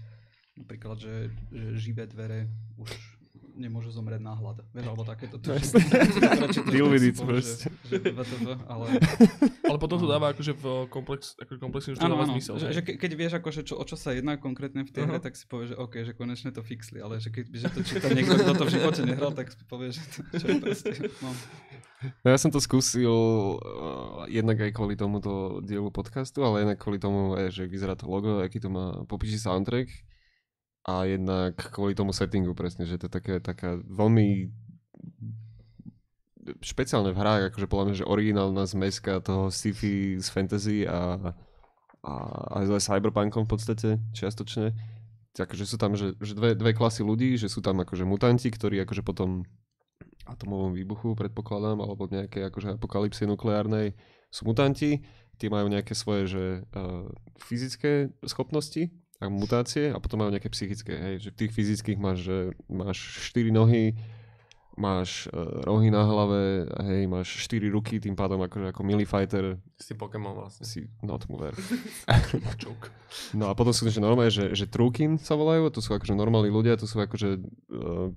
napríklad, 0.59 0.99
že, 0.99 1.31
že 1.55 1.67
živé 1.79 2.05
dvere 2.11 2.51
už 2.77 3.19
nemôžu 3.59 3.91
zomrieť 3.91 4.23
na 4.23 4.39
hlad. 4.39 4.63
Vieš, 4.71 4.87
alebo 4.87 5.03
takéto. 5.03 5.37
No, 5.43 5.43
to 5.43 5.59
it 5.59 7.19
povie, 7.19 7.43
proste. 7.43 7.67
ale 8.71 8.87
Ale 9.67 9.79
potom 9.83 9.99
to 9.99 10.07
dáva 10.07 10.31
akože 10.31 10.55
v 10.55 10.65
komplex, 10.89 11.35
akože 11.43 11.59
komplexne 11.59 11.91
už 11.93 11.99
to 11.99 12.07
dáva 12.07 12.27
zmysel. 12.31 12.55
že, 12.63 12.71
že 12.71 12.83
ke, 12.87 12.95
keď 12.95 13.11
vieš 13.19 13.33
akože 13.43 13.61
čo, 13.67 13.75
o 13.75 13.85
čo 13.85 13.99
sa 13.99 14.15
jedná 14.15 14.39
konkrétne 14.39 14.87
v 14.87 14.91
tej 14.95 15.11
hre, 15.11 15.19
Aha. 15.19 15.27
tak 15.27 15.35
si 15.35 15.45
povieš, 15.51 15.75
že 15.75 15.77
OK, 15.77 15.95
že 16.07 16.13
konečne 16.15 16.55
to 16.55 16.63
fixli, 16.63 17.03
ale 17.03 17.19
že 17.19 17.35
keď 17.35 17.45
že 17.51 17.69
to 17.75 17.81
číta 17.83 18.09
niekto, 18.15 18.39
kto 18.39 18.53
to 18.55 18.65
v 18.65 18.73
živote 18.79 19.03
nehral, 19.03 19.35
tak 19.35 19.51
si 19.51 19.61
povie, 19.67 19.91
že 19.91 20.01
to 20.07 20.21
čo 20.39 20.47
je 20.47 20.57
proste, 20.63 20.91
no. 21.21 21.31
No 22.23 22.31
ja 22.31 22.39
som 22.39 22.55
to 22.55 22.63
skúsil 22.63 23.11
uh, 23.59 24.23
jednak 24.31 24.63
aj 24.63 24.71
kvôli 24.71 24.95
tomuto 24.95 25.59
dielu 25.67 25.91
podcastu, 25.91 26.47
ale 26.47 26.63
jednak 26.63 26.79
kvôli 26.79 27.03
tomu, 27.03 27.35
eh, 27.35 27.51
že 27.51 27.67
vyzerá 27.67 27.99
to 27.99 28.07
logo, 28.07 28.39
aký 28.39 28.63
to 28.63 28.71
má 28.71 29.03
popíši 29.11 29.43
soundtrack 29.43 29.91
a 30.89 31.05
jednak 31.05 31.53
kvôli 31.77 31.93
tomu 31.93 32.17
settingu 32.17 32.57
presne, 32.57 32.89
že 32.89 32.97
to 32.97 33.13
je 33.13 33.13
také, 33.13 33.35
taká 33.45 33.77
veľmi 33.85 34.49
špeciálne 36.65 37.13
v 37.13 37.21
hrách, 37.21 37.43
akože 37.53 37.69
podľa 37.69 37.85
mňa, 37.85 37.97
že 38.01 38.09
originálna 38.09 38.65
zmeska 38.65 39.21
toho 39.21 39.53
sci-fi 39.53 40.17
z 40.17 40.29
fantasy 40.33 40.89
a, 40.89 41.21
a 42.01 42.13
aj 42.57 42.81
s 42.81 42.89
cyberpunkom 42.89 43.45
v 43.45 43.53
podstate 43.53 43.89
čiastočne. 44.17 44.73
Takže 45.37 45.69
sú 45.69 45.77
tam 45.77 45.93
že, 45.93 46.17
že 46.25 46.33
dve, 46.33 46.57
dve 46.57 46.73
klasy 46.73 47.05
ľudí, 47.05 47.37
že 47.37 47.53
sú 47.53 47.61
tam 47.61 47.85
akože 47.85 48.09
mutanti, 48.09 48.49
ktorí 48.49 48.81
akože 48.89 49.05
potom 49.05 49.45
atomovom 50.25 50.73
výbuchu, 50.73 51.13
predpokladám, 51.13 51.85
alebo 51.85 52.09
nejakej 52.09 52.49
akože 52.49 52.69
apokalypsie 52.81 53.29
nukleárnej 53.29 53.93
sú 54.33 54.49
mutanti, 54.49 55.05
tie 55.37 55.53
majú 55.53 55.69
nejaké 55.69 55.93
svoje 55.93 56.23
že, 56.33 56.45
uh, 56.73 57.13
fyzické 57.45 58.09
schopnosti 58.25 58.89
a 59.19 59.27
mutácie 59.27 59.91
a 59.91 59.99
potom 59.99 60.23
majú 60.23 60.31
nejaké 60.31 60.51
psychické, 60.55 60.95
hej, 60.95 61.15
že 61.27 61.29
v 61.35 61.39
tých 61.45 61.53
fyzických 61.55 61.99
máš, 61.99 62.19
že 62.31 62.37
máš 62.71 62.99
4 63.35 63.51
nohy, 63.51 63.99
máš 64.79 65.27
uh, 65.35 65.67
rohy 65.67 65.91
na 65.91 66.07
hlave, 66.07 66.71
hej, 66.87 67.11
máš 67.11 67.35
4 67.51 67.67
ruky, 67.67 67.99
tým 67.99 68.15
pádom 68.15 68.39
akože 68.47 68.71
ako 68.71 68.81
melee 68.87 69.11
fighter 69.11 69.59
Si 69.75 69.99
Pokémon 69.99 70.39
vlastne. 70.39 70.63
si 70.63 70.87
not 71.03 71.27
mover. 71.27 71.51
Joke. 72.63 72.95
No 73.35 73.51
a 73.51 73.59
potom 73.59 73.75
sú 73.75 73.91
že 73.91 73.99
normálne, 73.99 74.31
že, 74.31 74.55
že 74.55 74.71
Trukin 74.71 75.19
sa 75.19 75.35
volajú, 75.35 75.67
to 75.75 75.83
sú 75.83 75.99
akože 75.99 76.15
normálni 76.15 76.55
ľudia, 76.55 76.79
to 76.79 76.87
sú 76.87 77.03
akože 77.03 77.43
uh, 77.75 78.15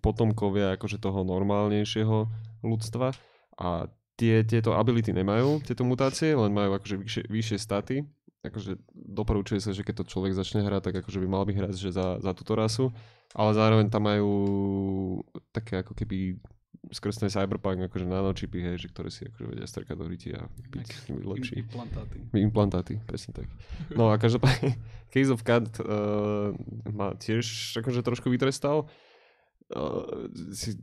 potomkovia 0.00 0.80
akože 0.80 0.96
toho 0.96 1.20
normálnejšieho 1.20 2.16
ľudstva 2.64 3.12
a 3.60 3.92
tie, 4.20 4.44
tieto 4.44 4.76
ability 4.76 5.16
nemajú, 5.16 5.64
tieto 5.64 5.80
mutácie, 5.84 6.36
len 6.36 6.52
majú 6.52 6.76
akože 6.76 6.96
vyššie, 7.00 7.22
vyššie 7.28 7.56
staty. 7.56 7.96
Akože 8.40 8.80
doporučuje 8.94 9.60
sa, 9.60 9.76
že 9.76 9.84
keď 9.84 10.00
to 10.00 10.10
človek 10.16 10.32
začne 10.32 10.64
hrať, 10.64 10.90
tak 10.90 10.94
akože 11.04 11.20
by 11.20 11.28
mal 11.28 11.44
by 11.44 11.52
hrať 11.52 11.76
že 11.76 11.90
za, 11.92 12.16
za 12.24 12.32
túto 12.32 12.56
rasu, 12.56 12.88
ale 13.36 13.52
zároveň 13.52 13.92
tam 13.92 14.08
majú 14.08 14.32
také 15.52 15.84
ako 15.84 15.92
keby 15.92 16.40
ten 16.88 17.28
cyberpunk 17.28 17.86
akože 17.86 18.08
nanočipy, 18.08 18.58
hej, 18.64 18.76
že 18.80 18.88
ktoré 18.88 19.12
si 19.12 19.28
akože 19.28 19.44
vedia 19.52 19.68
strkať 19.68 19.96
do 20.00 20.06
ryti 20.08 20.32
a 20.32 20.48
byť 20.48 20.86
s 20.88 21.02
nimi 21.12 21.22
lepší. 21.28 21.54
Im- 21.60 21.68
implantáty. 21.68 22.16
Implantáty, 22.32 22.94
presne 23.04 23.30
tak. 23.36 23.46
No 23.92 24.08
a 24.08 24.16
každopádne 24.16 24.74
Case 25.12 25.30
of 25.30 25.44
Cat 25.44 25.68
uh, 25.84 26.56
ma 26.88 27.12
tiež 27.14 27.76
akože 27.78 28.00
trošku 28.00 28.32
vytrestal. 28.32 28.88
Si, 30.50 30.74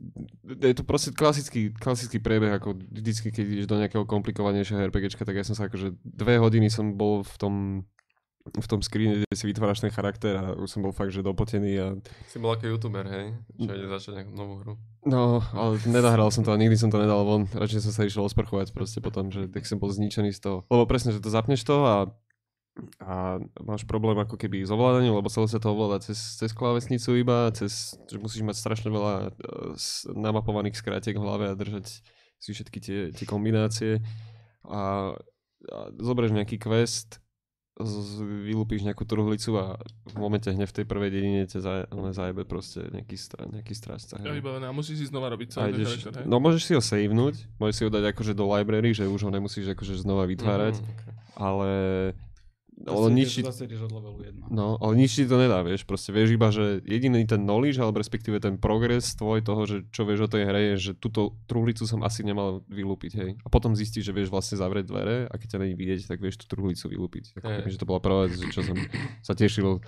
je 0.48 0.74
to 0.76 0.84
proste 0.84 1.12
klasický, 1.12 1.76
klasický 1.76 2.24
priebeh, 2.24 2.56
ako 2.56 2.72
vždycky, 2.88 3.28
keď 3.28 3.44
ideš 3.44 3.68
do 3.68 3.76
nejakého 3.76 4.08
komplikovanejšieho 4.08 4.88
RPGčka, 4.88 5.28
tak 5.28 5.36
ja 5.36 5.44
som 5.44 5.52
sa 5.52 5.68
akože 5.68 5.92
dve 6.00 6.40
hodiny 6.40 6.72
som 6.72 6.96
bol 6.96 7.20
v 7.20 7.34
tom 7.36 7.54
v 8.48 8.64
tom 8.64 8.80
screene, 8.80 9.20
kde 9.20 9.36
si 9.36 9.44
vytváraš 9.44 9.84
ten 9.84 9.92
charakter 9.92 10.32
a 10.32 10.56
už 10.56 10.72
som 10.72 10.80
bol 10.80 10.96
fakt, 10.96 11.12
že 11.12 11.20
dopotený 11.20 11.72
a 11.76 11.86
Si 12.24 12.40
bol 12.40 12.56
ako 12.56 12.64
youtuber, 12.64 13.04
hej? 13.04 13.36
Čo 13.60 13.72
ide 13.76 13.88
začať 13.92 14.12
nejakú 14.16 14.32
novú 14.32 14.54
hru. 14.64 14.74
No, 15.04 15.44
ale 15.52 15.76
nenahral 15.84 16.32
som 16.32 16.44
to 16.44 16.52
a 16.52 16.60
nikdy 16.60 16.76
som 16.76 16.88
to 16.88 16.96
nedal 16.96 17.28
von. 17.28 17.44
Radšej 17.52 17.84
som 17.84 17.92
sa 17.92 18.08
išiel 18.08 18.24
osprchovať 18.24 18.72
proste 18.72 19.04
potom, 19.04 19.28
že 19.28 19.52
tak 19.52 19.68
som 19.68 19.76
bol 19.76 19.92
zničený 19.92 20.32
z 20.32 20.40
toho. 20.40 20.58
Lebo 20.72 20.88
presne, 20.88 21.12
že 21.12 21.20
to 21.20 21.28
zapneš 21.28 21.60
to 21.64 21.76
a, 21.84 22.08
a 22.98 23.36
máš 23.58 23.82
problém 23.82 24.14
ako 24.16 24.34
keby 24.34 24.62
s 24.62 24.70
ovládaním, 24.70 25.12
lebo 25.12 25.26
celé 25.26 25.46
sa 25.46 25.58
to 25.58 25.68
ovláda 25.68 25.98
cez, 25.98 26.38
cez 26.38 26.50
klávesnicu 26.50 27.14
iba, 27.14 27.50
cez, 27.50 27.98
že 28.06 28.16
musíš 28.16 28.42
mať 28.42 28.56
strašne 28.56 28.88
veľa 28.88 29.14
uh, 29.28 29.74
namapovaných 30.08 30.76
skrátiek 30.76 31.14
v 31.14 31.24
hlave 31.24 31.44
a 31.50 31.58
držať 31.58 32.02
si 32.38 32.48
všetky 32.50 32.78
tie, 32.78 32.98
tie 33.10 33.26
kombinácie. 33.26 33.98
A, 34.62 35.10
a 35.68 35.78
zoberieš 35.96 36.32
nejaký 36.32 36.54
quest, 36.56 37.18
z- 37.78 38.22
vylúpíš 38.46 38.82
nejakú 38.82 39.02
truhlicu 39.02 39.54
a 39.54 39.78
v 40.06 40.16
momente 40.18 40.46
hneď 40.46 40.66
v 40.66 40.76
tej 40.78 40.86
prvej 40.86 41.10
dedine 41.10 41.46
ťa 41.46 41.58
za, 41.58 41.74
zajebe 42.10 42.42
proste 42.42 42.86
nejaký, 42.90 43.14
stra, 43.14 43.46
nejaký 43.46 43.70
strážca. 43.70 44.18
Ja 44.18 44.30
vybavené. 44.30 44.66
A 44.66 44.74
musíš 44.74 44.98
si 44.98 45.06
znova 45.06 45.30
robiť 45.30 45.54
celý 45.54 45.78
ideš, 45.78 46.02
charakter, 46.02 46.22
hej? 46.22 46.26
no 46.26 46.38
môžeš 46.38 46.62
si 46.62 46.72
ho 46.74 46.82
savenúť, 46.82 47.38
môžeš 47.58 47.74
si 47.74 47.82
ho 47.82 47.90
dať 47.90 48.04
akože 48.10 48.32
do 48.34 48.46
library, 48.46 48.90
že 48.90 49.06
už 49.06 49.26
ho 49.26 49.30
nemusíš 49.30 49.74
akože 49.74 49.94
znova 49.98 50.26
vytvárať, 50.26 50.74
Mhm, 50.74 50.86
okay. 50.86 51.12
ale 51.38 51.70
Ideš- 52.78 53.10
nič, 53.10 53.30
ti- 53.34 53.42
Zase 53.42 53.66
ideš 53.66 53.80
od 53.86 53.92
levelu 53.92 54.18
1. 54.22 54.54
no, 54.54 54.78
ale 54.78 54.92
nič 54.94 55.18
ti 55.18 55.26
to 55.26 55.34
nedá, 55.34 55.66
vieš, 55.66 55.82
proste 55.82 56.14
vieš 56.14 56.38
iba, 56.38 56.54
že 56.54 56.78
jediný 56.86 57.26
ten 57.26 57.42
knowledge, 57.42 57.82
alebo 57.82 57.98
respektíve 57.98 58.38
ten 58.38 58.54
progres 58.54 59.18
tvoj 59.18 59.42
toho, 59.42 59.66
že 59.66 59.76
čo 59.90 60.06
vieš 60.06 60.26
o 60.26 60.32
tej 60.32 60.46
hre, 60.46 60.60
je, 60.72 60.74
že 60.78 60.92
túto 60.94 61.34
truhlicu 61.50 61.82
som 61.84 62.06
asi 62.06 62.22
nemal 62.22 62.62
vylúpiť, 62.70 63.12
hej. 63.18 63.30
A 63.42 63.48
potom 63.50 63.74
zistíš, 63.74 64.06
že 64.06 64.14
vieš 64.14 64.30
vlastne 64.30 64.54
zavrieť 64.54 64.86
dvere 64.86 65.26
a 65.26 65.34
keď 65.34 65.58
ťa 65.58 65.62
není 65.66 65.74
vidieť, 65.74 66.06
tak 66.06 66.22
vieš 66.22 66.38
tú 66.38 66.54
truhlicu 66.54 66.86
vylúpiť. 66.86 67.34
Ako 67.42 67.48
keby, 67.50 67.70
že 67.74 67.80
to 67.82 67.88
bola 67.88 67.98
prvá 67.98 68.30
vec, 68.30 68.38
čo 68.54 68.62
som 68.62 68.78
sa 69.26 69.34
tešil 69.34 69.82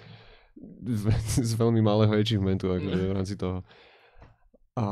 z, 0.82 1.02
z 1.46 1.52
veľmi 1.54 1.78
malého 1.78 2.10
achievementu 2.10 2.74
akože 2.74 3.02
v 3.06 3.14
rámci 3.14 3.34
toho. 3.38 3.62
A, 4.74 4.86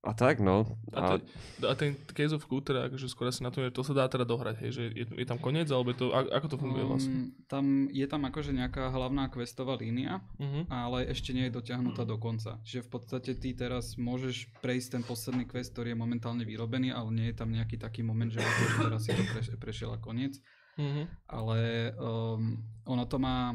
a 0.00 0.12
tak, 0.16 0.40
no. 0.40 0.64
A, 0.96 0.96
A, 0.96 1.18
te, 1.20 1.24
a 1.68 1.72
ten 1.76 1.92
Case 2.16 2.32
of 2.32 2.48
teda 2.48 2.88
akože 2.88 3.04
skôr 3.12 3.28
asi 3.28 3.44
na 3.44 3.52
to, 3.52 3.60
že 3.60 3.68
to 3.68 3.84
sa 3.84 3.92
dá 3.92 4.08
teda 4.08 4.24
dohrať, 4.24 4.56
hej, 4.64 4.70
že 4.72 4.84
je, 4.96 5.04
je 5.12 5.26
tam 5.28 5.36
koniec, 5.36 5.68
alebo 5.68 5.92
je 5.92 5.98
to, 6.00 6.06
a, 6.16 6.24
ako 6.40 6.46
to 6.48 6.56
funguje 6.56 6.84
vlastne? 6.88 7.12
Um, 7.12 7.24
tam, 7.44 7.64
je 7.92 8.06
tam 8.08 8.24
akože 8.24 8.56
nejaká 8.56 8.88
hlavná 8.88 9.28
questová 9.28 9.76
línia, 9.76 10.24
Uh-huh. 10.40 10.64
ale 10.72 11.04
ešte 11.04 11.36
nie 11.36 11.52
je 11.52 11.56
dotiahnutá 11.60 12.08
do 12.08 12.16
konca. 12.16 12.56
Čiže 12.64 12.88
v 12.88 12.90
podstate 12.96 13.30
ty 13.36 13.52
teraz 13.52 14.00
môžeš 14.00 14.48
prejsť 14.64 14.88
ten 14.96 15.02
posledný 15.04 15.44
quest, 15.44 15.76
ktorý 15.76 15.92
je 15.92 16.00
momentálne 16.00 16.48
vyrobený, 16.48 16.96
ale 16.96 17.12
nie 17.12 17.26
je 17.28 17.36
tam 17.36 17.52
nejaký 17.52 17.76
taký 17.76 18.00
moment, 18.00 18.32
že 18.32 18.40
teraz 18.80 19.04
si 19.04 19.12
to 19.12 19.20
preš, 19.28 19.46
prešiel 19.60 19.92
a 19.92 20.00
koniec. 20.00 20.40
Uh-huh. 20.80 21.04
Ale 21.28 21.92
um, 22.00 22.56
ono 22.88 23.04
to 23.04 23.20
má 23.20 23.52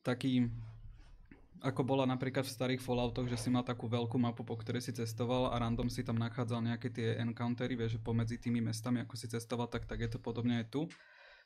taký, 0.00 0.48
ako 1.62 1.82
bola 1.86 2.04
napríklad 2.04 2.44
v 2.44 2.52
starých 2.52 2.84
Falloutoch, 2.84 3.28
že 3.28 3.40
si 3.40 3.48
mal 3.48 3.64
takú 3.64 3.88
veľkú 3.88 4.16
mapu, 4.20 4.44
po 4.44 4.56
ktorej 4.56 4.84
si 4.84 4.92
cestoval 4.92 5.52
a 5.52 5.56
random 5.56 5.88
si 5.88 6.04
tam 6.04 6.20
nachádzal 6.20 6.60
nejaké 6.64 6.92
tie 6.92 7.08
encountery, 7.20 7.76
vieš, 7.76 7.96
že 7.96 8.04
pomedzi 8.04 8.36
tými 8.36 8.60
mestami, 8.60 9.04
ako 9.04 9.14
si 9.16 9.26
cestoval, 9.30 9.70
tak, 9.72 9.88
tak 9.88 10.04
je 10.04 10.10
to 10.12 10.18
podobne 10.20 10.60
aj 10.60 10.68
tu. 10.68 10.84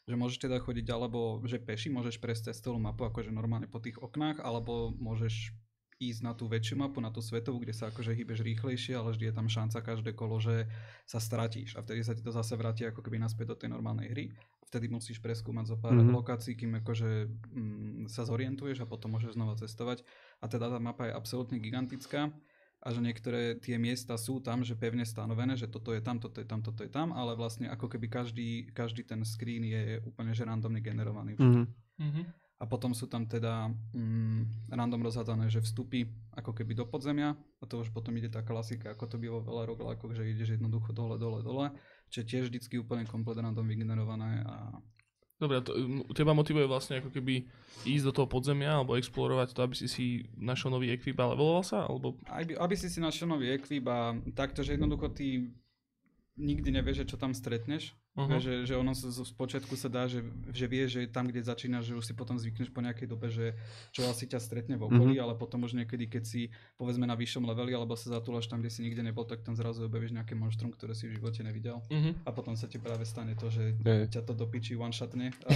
Že 0.09 0.17
môžeš 0.17 0.39
teda 0.49 0.59
chodiť 0.59 0.87
alebo, 0.91 1.39
že 1.45 1.61
peši, 1.61 1.93
môžeš 1.93 2.19
prejsť 2.19 2.51
cez 2.51 2.65
celú 2.65 2.81
mapu, 2.81 3.05
akože 3.05 3.31
normálne 3.31 3.69
po 3.69 3.79
tých 3.79 4.01
oknách, 4.01 4.41
alebo 4.43 4.97
môžeš 4.97 5.53
ísť 6.01 6.25
na 6.25 6.33
tú 6.33 6.49
väčšiu 6.49 6.81
mapu, 6.81 6.97
na 7.05 7.13
tú 7.13 7.21
svetovú, 7.21 7.61
kde 7.61 7.77
sa 7.77 7.93
akože 7.93 8.17
hýbeš 8.17 8.41
rýchlejšie, 8.41 8.97
ale 8.97 9.13
vždy 9.13 9.29
je 9.29 9.35
tam 9.37 9.53
šanca 9.53 9.79
každé 9.85 10.17
kolo, 10.17 10.41
že 10.41 10.65
sa 11.05 11.21
stratíš 11.21 11.77
a 11.77 11.85
vtedy 11.85 12.01
sa 12.01 12.17
ti 12.17 12.25
to 12.25 12.33
zase 12.33 12.57
vráti 12.57 12.89
ako 12.89 13.05
keby 13.05 13.21
naspäť 13.21 13.53
do 13.53 13.57
tej 13.61 13.69
normálnej 13.77 14.09
hry. 14.09 14.25
Vtedy 14.65 14.89
musíš 14.89 15.21
preskúmať 15.21 15.69
zo 15.69 15.77
pár 15.77 15.93
Mhm. 15.93 16.09
mm-hmm. 16.09 16.17
lokácií, 16.17 16.57
kým 16.57 16.73
akože 16.81 17.11
mm, 17.29 18.09
sa 18.09 18.25
zorientuješ 18.25 18.81
a 18.81 18.89
potom 18.89 19.13
môžeš 19.13 19.37
znova 19.37 19.61
cestovať. 19.61 20.01
A 20.41 20.49
teda 20.49 20.73
tá 20.73 20.81
mapa 20.81 21.05
je 21.05 21.13
absolútne 21.13 21.61
gigantická 21.61 22.33
a 22.81 22.89
že 22.89 23.05
niektoré 23.05 23.61
tie 23.61 23.77
miesta 23.77 24.17
sú 24.17 24.41
tam, 24.41 24.65
že 24.65 24.73
pevne 24.73 25.05
stanovené, 25.05 25.53
že 25.53 25.69
toto 25.69 25.93
je 25.93 26.01
tam, 26.01 26.17
toto 26.17 26.41
je 26.41 26.49
tam, 26.49 26.65
toto 26.65 26.81
je 26.81 26.89
tam, 26.89 27.13
ale 27.13 27.37
vlastne 27.37 27.69
ako 27.69 27.93
keby 27.93 28.09
každý, 28.09 28.73
každý 28.73 29.05
ten 29.05 29.21
screen 29.21 29.69
je 29.69 30.01
úplne 30.09 30.33
že 30.33 30.49
randomne 30.49 30.81
generovaný. 30.81 31.37
Mhm. 31.37 31.69
Uh-huh. 32.01 32.25
A 32.61 32.69
potom 32.69 32.93
sú 32.93 33.09
tam 33.09 33.25
teda 33.25 33.73
mm, 33.97 34.69
random 34.69 35.01
rozhádzané, 35.09 35.49
že 35.49 35.65
vstupy 35.65 36.05
ako 36.37 36.53
keby 36.53 36.77
do 36.77 36.85
podzemia 36.85 37.33
a 37.33 37.65
to 37.65 37.81
už 37.81 37.89
potom 37.89 38.13
ide 38.21 38.29
tá 38.29 38.45
klasika, 38.45 38.93
ako 38.93 39.09
to 39.09 39.17
býva 39.17 39.41
veľa 39.41 39.73
roguelikeov, 39.73 40.13
že 40.13 40.29
ideš 40.29 40.61
jednoducho 40.61 40.93
dole, 40.93 41.17
dole, 41.17 41.41
dole, 41.41 41.73
čo 42.13 42.21
tiež 42.21 42.53
vždycky 42.53 42.77
úplne 42.77 43.09
komplet 43.09 43.41
random 43.41 43.65
vygenerované 43.65 44.45
a 44.45 44.77
Dobre, 45.41 45.65
to, 45.65 45.73
teba 46.13 46.37
motivuje 46.37 46.69
vlastne 46.69 47.01
ako 47.01 47.17
keby 47.17 47.49
ísť 47.89 48.05
do 48.05 48.13
toho 48.13 48.29
podzemia 48.29 48.77
alebo 48.77 49.01
explorovať 49.01 49.57
to, 49.57 49.65
aby 49.65 49.73
si 49.73 49.89
si 49.89 50.07
našiel 50.37 50.69
nový 50.69 50.93
ekvip 50.93 51.17
a 51.17 51.33
leveloval 51.33 51.65
sa? 51.65 51.89
Alebo... 51.89 52.21
aby, 52.29 52.61
aby 52.61 52.75
si 52.77 52.93
si 52.93 53.01
našiel 53.01 53.25
nový 53.25 53.57
ekvip 53.57 53.89
a 53.89 54.13
takto, 54.37 54.61
že 54.61 54.77
jednoducho 54.77 55.09
ty 55.17 55.49
nikdy 56.37 56.69
nevieš, 56.77 57.05
že 57.05 57.09
čo 57.09 57.17
tam 57.17 57.33
stretneš. 57.33 57.97
Uh-huh. 58.11 58.27
Uh-huh. 58.27 58.43
Že, 58.43 58.53
že 58.67 58.75
ono 58.75 58.91
z, 58.91 59.07
z 59.07 59.33
počiatku 59.33 59.75
sa 59.75 59.87
dá, 59.87 60.05
že, 60.05 60.21
že 60.51 60.67
vieš, 60.67 60.99
že 60.99 61.07
tam, 61.07 61.31
kde 61.31 61.41
začínaš, 61.41 61.87
že 61.87 61.95
už 61.95 62.05
si 62.05 62.13
potom 62.13 62.35
zvykneš 62.35 62.69
po 62.69 62.83
nejakej 62.83 63.07
dobe, 63.07 63.31
že 63.31 63.55
čo 63.91 64.03
asi 64.05 64.27
ťa 64.27 64.43
stretne 64.43 64.75
v 64.75 64.87
okolí, 64.87 65.15
Mhm. 65.15 65.23
ale 65.23 65.33
potom 65.35 65.63
už 65.63 65.79
niekedy, 65.79 66.11
keď 66.11 66.25
si 66.27 66.41
povedzme 66.75 67.07
na 67.07 67.15
vyššom 67.15 67.47
leveli, 67.47 67.71
alebo 67.71 67.95
sa 67.95 68.11
zatúlaš 68.11 68.51
tam, 68.51 68.59
kde 68.59 68.69
si 68.69 68.83
nikde 68.83 69.01
nebol, 69.01 69.23
tak 69.23 69.41
tam 69.41 69.55
zrazu 69.55 69.87
objavíš 69.87 70.11
nejaké 70.13 70.35
monštrum, 70.35 70.75
ktoré 70.75 70.93
si 70.93 71.07
v 71.07 71.23
živote 71.23 71.47
nevidel. 71.47 71.79
Uh-huh. 71.87 72.13
A 72.27 72.35
potom 72.35 72.59
sa 72.59 72.67
ti 72.67 72.83
práve 72.83 73.07
stane 73.07 73.39
to, 73.39 73.47
že 73.47 73.79
Hej. 73.79 74.11
ťa 74.11 74.27
to 74.27 74.35
dopičí 74.35 74.75
one 74.75 74.91
shotne 74.91 75.31
a, 75.47 75.51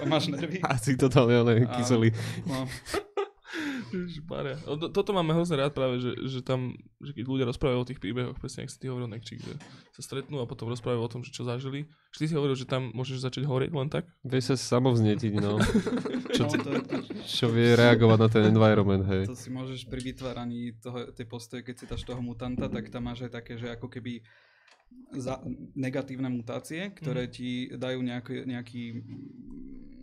a 0.00 0.02
máš 0.06 0.30
nervy. 0.30 0.62
Asi 0.70 0.94
totálne 0.94 1.36
ale 1.36 1.66
A- 1.66 1.74
kyselý. 1.74 2.14
No, 2.46 2.70
Ježišmarja. 3.90 4.56
Toto 4.88 5.10
máme 5.10 5.32
hrozne 5.32 5.56
rád 5.56 5.70
práve, 5.70 5.98
že, 5.98 6.12
že 6.22 6.40
tam, 6.40 6.72
že 6.96 7.10
keď 7.12 7.24
ľudia 7.24 7.46
rozprávajú 7.46 7.78
o 7.78 7.88
tých 7.88 7.98
príbehoch, 7.98 8.36
presne 8.36 8.62
ak 8.62 8.70
si 8.70 8.78
ty 8.78 8.86
hovoril, 8.86 9.06
Nekčík, 9.06 9.38
že 9.38 9.54
sa 9.90 10.00
stretnú 10.00 10.38
a 10.38 10.46
potom 10.46 10.68
rozprávajú 10.68 11.00
o 11.00 11.10
tom, 11.10 11.20
že 11.20 11.30
čo 11.30 11.42
zažili. 11.42 11.84
Vždy 12.10 12.24
si 12.24 12.34
hovoril, 12.34 12.54
že 12.54 12.64
tam 12.64 12.90
môžeš 12.90 13.20
začať 13.20 13.44
horieť 13.44 13.72
len 13.72 13.88
tak. 13.88 14.06
Vieš 14.22 14.54
sa 14.54 14.78
samovznetiť, 14.78 15.32
no. 15.36 15.58
Čo, 16.30 16.46
No, 16.46 16.54
to, 16.54 16.70
to, 16.80 16.96
čo 17.26 17.46
vie 17.48 17.74
reagovať 17.74 18.16
na 18.16 18.28
ten 18.30 18.44
environment, 18.46 19.02
hej. 19.04 19.26
to 19.26 19.34
si 19.34 19.50
môžeš 19.50 19.82
pri 19.84 19.98
vytváraní 20.00 20.72
toho, 20.74 21.10
tej 21.10 21.26
postoje, 21.26 21.60
keď 21.60 21.74
citáš 21.76 22.06
toho 22.06 22.22
mutanta, 22.22 22.70
tak 22.70 22.86
tam 22.86 23.02
máš 23.04 23.26
aj 23.26 23.34
také, 23.34 23.58
že 23.58 23.66
ako 23.68 23.90
keby 23.90 24.22
za, 25.12 25.42
negatívne 25.74 26.30
mutácie, 26.30 26.90
ktoré 26.92 27.26
Mhm. 27.26 27.32
ti 27.32 27.48
dajú 27.68 27.98
nejaký, 28.00 28.34
nejaký 28.44 28.82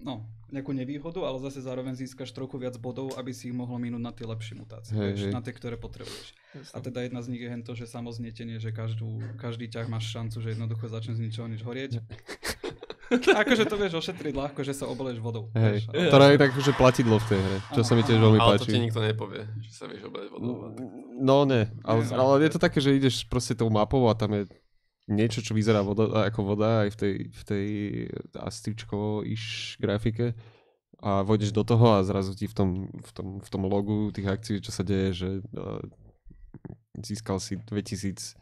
no, 0.02 0.26
nejakú 0.48 0.72
nevýhodu, 0.72 1.20
ale 1.28 1.44
zase 1.44 1.60
zároveň 1.60 2.00
získaš 2.00 2.32
trochu 2.32 2.56
viac 2.56 2.80
bodov, 2.80 3.12
aby 3.20 3.36
si 3.36 3.52
ich 3.52 3.56
mohol 3.56 3.84
minúť 3.84 4.02
na 4.04 4.12
tie 4.16 4.24
lepšie 4.24 4.56
mutácie, 4.56 4.96
Hej, 4.96 5.08
vieš, 5.12 5.24
hej. 5.28 5.34
na 5.36 5.42
tie, 5.44 5.52
ktoré 5.52 5.76
potrebuješ. 5.76 6.32
A 6.72 6.80
teda 6.80 7.04
jedna 7.04 7.20
z 7.20 7.28
nich 7.36 7.44
je 7.44 7.50
hento, 7.52 7.76
že 7.76 7.84
samoznietenie, 7.84 8.58
že 8.58 8.72
každú, 8.72 9.20
každý 9.36 9.68
ťah 9.68 9.92
máš 9.92 10.08
šancu, 10.08 10.40
že 10.40 10.56
jednoducho 10.56 10.88
začne 10.88 11.20
z 11.20 11.28
ničoho 11.28 11.52
nič 11.52 11.62
horieť. 11.68 12.00
akože 13.44 13.64
to 13.68 13.76
vieš 13.80 13.94
ošetriť 14.04 14.34
ľahko, 14.36 14.60
že 14.64 14.76
sa 14.76 14.88
oboleješ 14.88 15.20
vodou. 15.20 15.52
Hej, 15.56 15.88
vieš, 15.88 16.12
ktorá 16.12 16.26
je 16.32 16.38
tak, 16.40 16.52
že 16.60 16.72
platidlo 16.76 17.16
v 17.24 17.26
tej 17.28 17.40
hre, 17.40 17.58
čo 17.76 17.82
sa 17.84 17.94
mi 17.96 18.04
tiež 18.04 18.20
veľmi 18.20 18.40
Ale 18.40 18.60
to 18.60 18.68
páči. 18.68 18.72
ti 18.72 18.80
nikto 18.84 19.00
nepovie, 19.04 19.42
že 19.64 19.72
sa 19.72 19.86
vieš 19.88 20.08
obrať 20.08 20.28
vodou. 20.32 20.72
No 21.20 21.44
ne, 21.48 21.72
ale, 21.84 22.00
Nie, 22.04 22.16
ale 22.16 22.34
je 22.48 22.52
to 22.52 22.60
také, 22.60 22.80
že 22.84 22.96
ideš 22.96 23.28
proste 23.28 23.56
tou 23.56 23.72
mapou 23.72 24.08
a 24.12 24.14
tam 24.16 24.36
je 24.36 24.48
niečo, 25.08 25.40
čo 25.40 25.56
vyzerá 25.56 25.82
voda, 25.82 26.28
ako 26.28 26.40
voda 26.44 26.84
aj 26.86 26.90
v 26.94 26.98
tej, 27.00 27.14
v 27.32 27.44
tej 27.48 27.68
astičko-iš 28.36 29.44
grafike 29.80 30.36
a 31.00 31.22
vojdeš 31.24 31.56
do 31.56 31.64
toho 31.64 31.98
a 31.98 32.06
zrazu 32.06 32.36
ti 32.36 32.50
v 32.50 32.56
tom, 32.56 32.70
v 32.92 33.12
tom, 33.16 33.28
v 33.40 33.50
tom 33.50 33.62
logu 33.70 34.12
tých 34.12 34.28
akcií, 34.28 34.58
čo 34.60 34.76
sa 34.76 34.84
deje, 34.84 35.10
že 35.14 35.30
uh, 35.56 35.80
získal 37.00 37.40
si 37.40 37.58
2000 37.58 38.36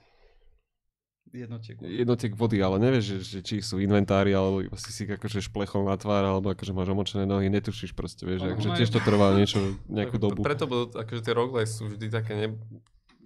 Jednotiek. 1.36 1.76
jednotiek 1.84 2.32
vody, 2.32 2.64
ale 2.64 2.80
nevieš, 2.80 3.04
že, 3.04 3.18
že 3.20 3.40
či 3.44 3.56
sú 3.60 3.76
inventári, 3.84 4.32
alebo 4.32 4.64
iba 4.64 4.80
si 4.80 4.96
si 4.96 5.04
akože 5.04 5.44
šplechol 5.44 5.84
na 5.84 6.00
tvár, 6.00 6.24
alebo 6.24 6.56
akože 6.56 6.72
máš 6.72 6.96
omočené 6.96 7.28
nohy, 7.28 7.52
netušíš 7.52 7.92
proste, 7.92 8.24
vieš, 8.24 8.48
Ono 8.48 8.56
akože 8.56 8.70
tiež 8.80 8.90
to 8.96 9.04
trvá 9.04 9.36
niečo, 9.36 9.76
nejakú 9.92 10.16
dobu. 10.16 10.40
Preto 10.48 10.64
budú, 10.64 10.96
akože 10.96 11.22
tie 11.28 11.36
roguelikes 11.36 11.76
sú 11.76 11.92
vždy 11.92 12.08
také, 12.08 12.40
ne, 12.40 12.48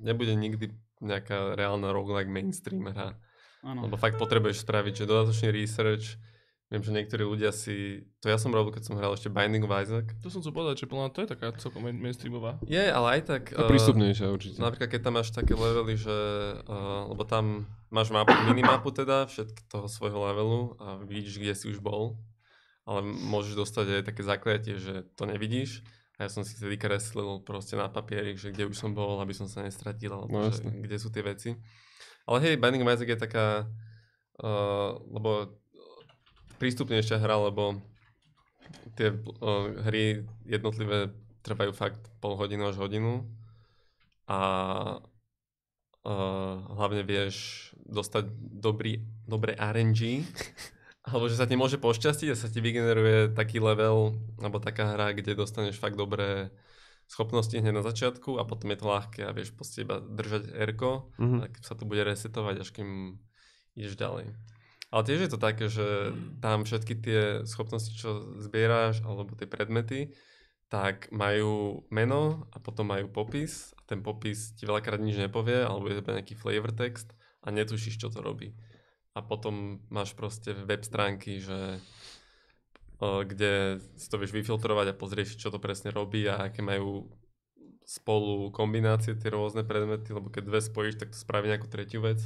nebude 0.01 0.33
nikdy 0.33 0.73
nejaká 1.05 1.53
reálna 1.53 1.93
roguelike 1.93 2.33
mainstream 2.33 2.89
hra. 2.89 3.13
Áno. 3.63 3.87
Lebo 3.87 3.99
fakt 3.99 4.15
potrebuješ 4.15 4.63
spraviť, 4.63 5.03
že 5.03 5.09
dodatočný 5.09 5.49
research. 5.51 6.15
Viem, 6.69 6.85
že 6.85 6.93
niektorí 6.93 7.25
ľudia 7.25 7.49
si... 7.49 8.05
To 8.21 8.29
ja 8.29 8.37
som 8.37 8.53
robil, 8.53 8.69
keď 8.69 8.85
som 8.85 8.93
hral 8.93 9.17
ešte 9.17 9.25
Binding 9.25 9.65
of 9.65 9.73
Isaac. 9.73 10.05
To 10.21 10.29
som 10.29 10.45
chcel 10.45 10.53
povedať, 10.53 10.85
že 10.85 10.87
podľa 10.87 11.09
to 11.09 11.19
je 11.25 11.29
taká 11.33 11.49
celkom 11.57 11.81
main- 11.81 11.97
mainstreamová. 11.97 12.61
Je, 12.61 12.85
ale 12.85 13.17
aj 13.17 13.21
tak... 13.25 13.41
A 13.57 13.65
eh, 13.65 13.69
prístupnejšia 13.73 14.29
určite. 14.29 14.61
Napríklad, 14.61 14.89
keď 14.93 15.01
tam 15.01 15.13
máš 15.17 15.33
také 15.33 15.57
levely, 15.57 15.97
že... 15.97 16.17
Uh, 16.69 17.09
lebo 17.09 17.25
tam 17.25 17.65
máš 17.89 18.13
mapu, 18.13 18.37
minimapu 18.45 18.93
teda, 18.93 19.25
všetky 19.25 19.65
toho 19.65 19.89
svojho 19.89 20.21
levelu 20.29 20.77
a 20.77 21.01
vidíš, 21.01 21.41
kde 21.41 21.53
si 21.57 21.65
už 21.73 21.81
bol. 21.81 22.21
Ale 22.85 23.01
môžeš 23.01 23.57
dostať 23.57 23.85
aj 23.89 24.03
také 24.05 24.21
zakliatie, 24.21 24.77
že 24.77 25.09
to 25.17 25.25
nevidíš. 25.25 25.81
A 26.21 26.27
ja 26.27 26.29
som 26.29 26.45
si 26.45 26.53
vtedy 26.53 26.77
kreslil 26.77 27.41
proste 27.41 27.81
na 27.81 27.89
papierik, 27.89 28.37
že 28.37 28.53
kde 28.53 28.69
už 28.69 28.77
som 28.77 28.93
bol, 28.93 29.17
aby 29.25 29.33
som 29.33 29.49
sa 29.49 29.65
nestratil, 29.65 30.13
alebo 30.13 30.37
No, 30.37 30.53
že, 30.53 30.61
kde 30.69 30.97
sú 31.01 31.09
tie 31.09 31.25
veci. 31.25 31.57
Ale 32.29 32.37
hej, 32.45 32.61
Binding 32.61 32.85
of 32.85 32.93
Isaac 32.93 33.09
je 33.09 33.17
taká... 33.17 33.65
Uh, 34.39 35.01
lebo 35.09 35.59
prístupnejšia 36.61 37.17
hra, 37.19 37.49
lebo 37.49 37.81
tie 38.93 39.11
uh, 39.15 39.83
hry 39.89 40.23
jednotlivé 40.45 41.11
trvajú 41.41 41.71
fakt 41.73 41.99
pol 42.19 42.35
hodinu 42.35 42.67
až 42.69 42.77
hodinu 42.77 43.25
a 44.27 44.39
uh, 46.03 46.55
hlavne 46.77 47.01
vieš 47.07 47.67
dostať 47.87 48.29
dobrý, 48.37 49.01
dobré 49.25 49.55
RNG 49.57 50.27
alebo 51.09 51.25
že 51.31 51.39
sa 51.39 51.49
ti 51.49 51.57
môže 51.57 51.81
pošťastiť 51.81 52.27
a 52.29 52.37
sa 52.37 52.51
ti 52.51 52.59
vygeneruje 52.61 53.33
taký 53.33 53.57
level 53.57 54.13
alebo 54.37 54.61
taká 54.61 54.93
hra, 54.93 55.15
kde 55.15 55.33
dostaneš 55.33 55.79
fakt 55.81 55.97
dobré 55.97 56.53
schopnosti 57.09 57.57
hneď 57.57 57.73
na 57.73 57.83
začiatku 57.83 58.37
a 58.37 58.45
potom 58.45 58.69
je 58.69 58.77
to 58.77 58.85
ľahké 58.85 59.21
a 59.25 59.33
vieš 59.33 59.57
proste 59.57 59.81
iba 59.81 59.97
držať 59.97 60.53
r 60.53 60.71
Mhm. 61.17 61.37
tak 61.41 61.51
sa 61.65 61.73
to 61.73 61.83
bude 61.89 62.05
resetovať, 62.05 62.55
až 62.61 62.69
kým 62.69 63.17
ideš 63.73 63.97
ďalej. 63.97 64.37
Ale 64.89 65.01
tiež 65.05 65.19
je 65.25 65.31
to 65.33 65.37
také, 65.41 65.69
že 65.69 66.13
tam 66.41 66.65
všetky 66.65 66.93
tie 66.97 67.21
schopnosti, 67.45 67.93
čo 67.93 68.37
zbieráš, 68.41 69.05
alebo 69.05 69.37
tie 69.37 69.45
predmety, 69.45 70.13
tak 70.69 71.09
majú 71.09 71.85
meno 71.89 72.45
a 72.53 72.57
potom 72.61 72.93
majú 72.93 73.09
popis 73.09 73.73
a 73.77 73.81
ten 73.89 74.05
popis 74.05 74.53
ti 74.53 74.69
veľakrát 74.69 75.01
nič 75.01 75.17
nepovie, 75.17 75.65
alebo 75.65 75.89
je 75.89 76.01
to 76.01 76.13
nejaký 76.13 76.33
flavor 76.37 76.69
text 76.73 77.13
a 77.41 77.49
netušíš, 77.49 77.97
čo 78.01 78.09
to 78.13 78.21
robí. 78.21 78.53
A 79.17 79.25
potom 79.25 79.81
máš 79.89 80.13
proste 80.13 80.53
web 80.53 80.85
stránky, 80.85 81.41
že 81.41 81.81
kde 82.99 83.79
si 83.95 84.07
to 84.11 84.19
vieš 84.19 84.35
vyfiltrovať 84.35 84.91
a 84.91 84.97
pozrieš, 84.99 85.39
čo 85.39 85.47
to 85.49 85.59
presne 85.59 85.95
robí 85.95 86.27
a 86.27 86.51
aké 86.51 86.59
majú 86.59 87.07
spolu 87.87 88.53
kombinácie 88.53 89.17
tie 89.17 89.33
rôzne 89.33 89.65
predmety, 89.65 90.13
lebo 90.13 90.29
keď 90.29 90.43
dve 90.45 90.59
spojíš, 90.61 91.01
tak 91.01 91.09
to 91.09 91.17
spraví 91.17 91.49
nejakú 91.49 91.65
tretiu 91.65 92.05
vec. 92.05 92.21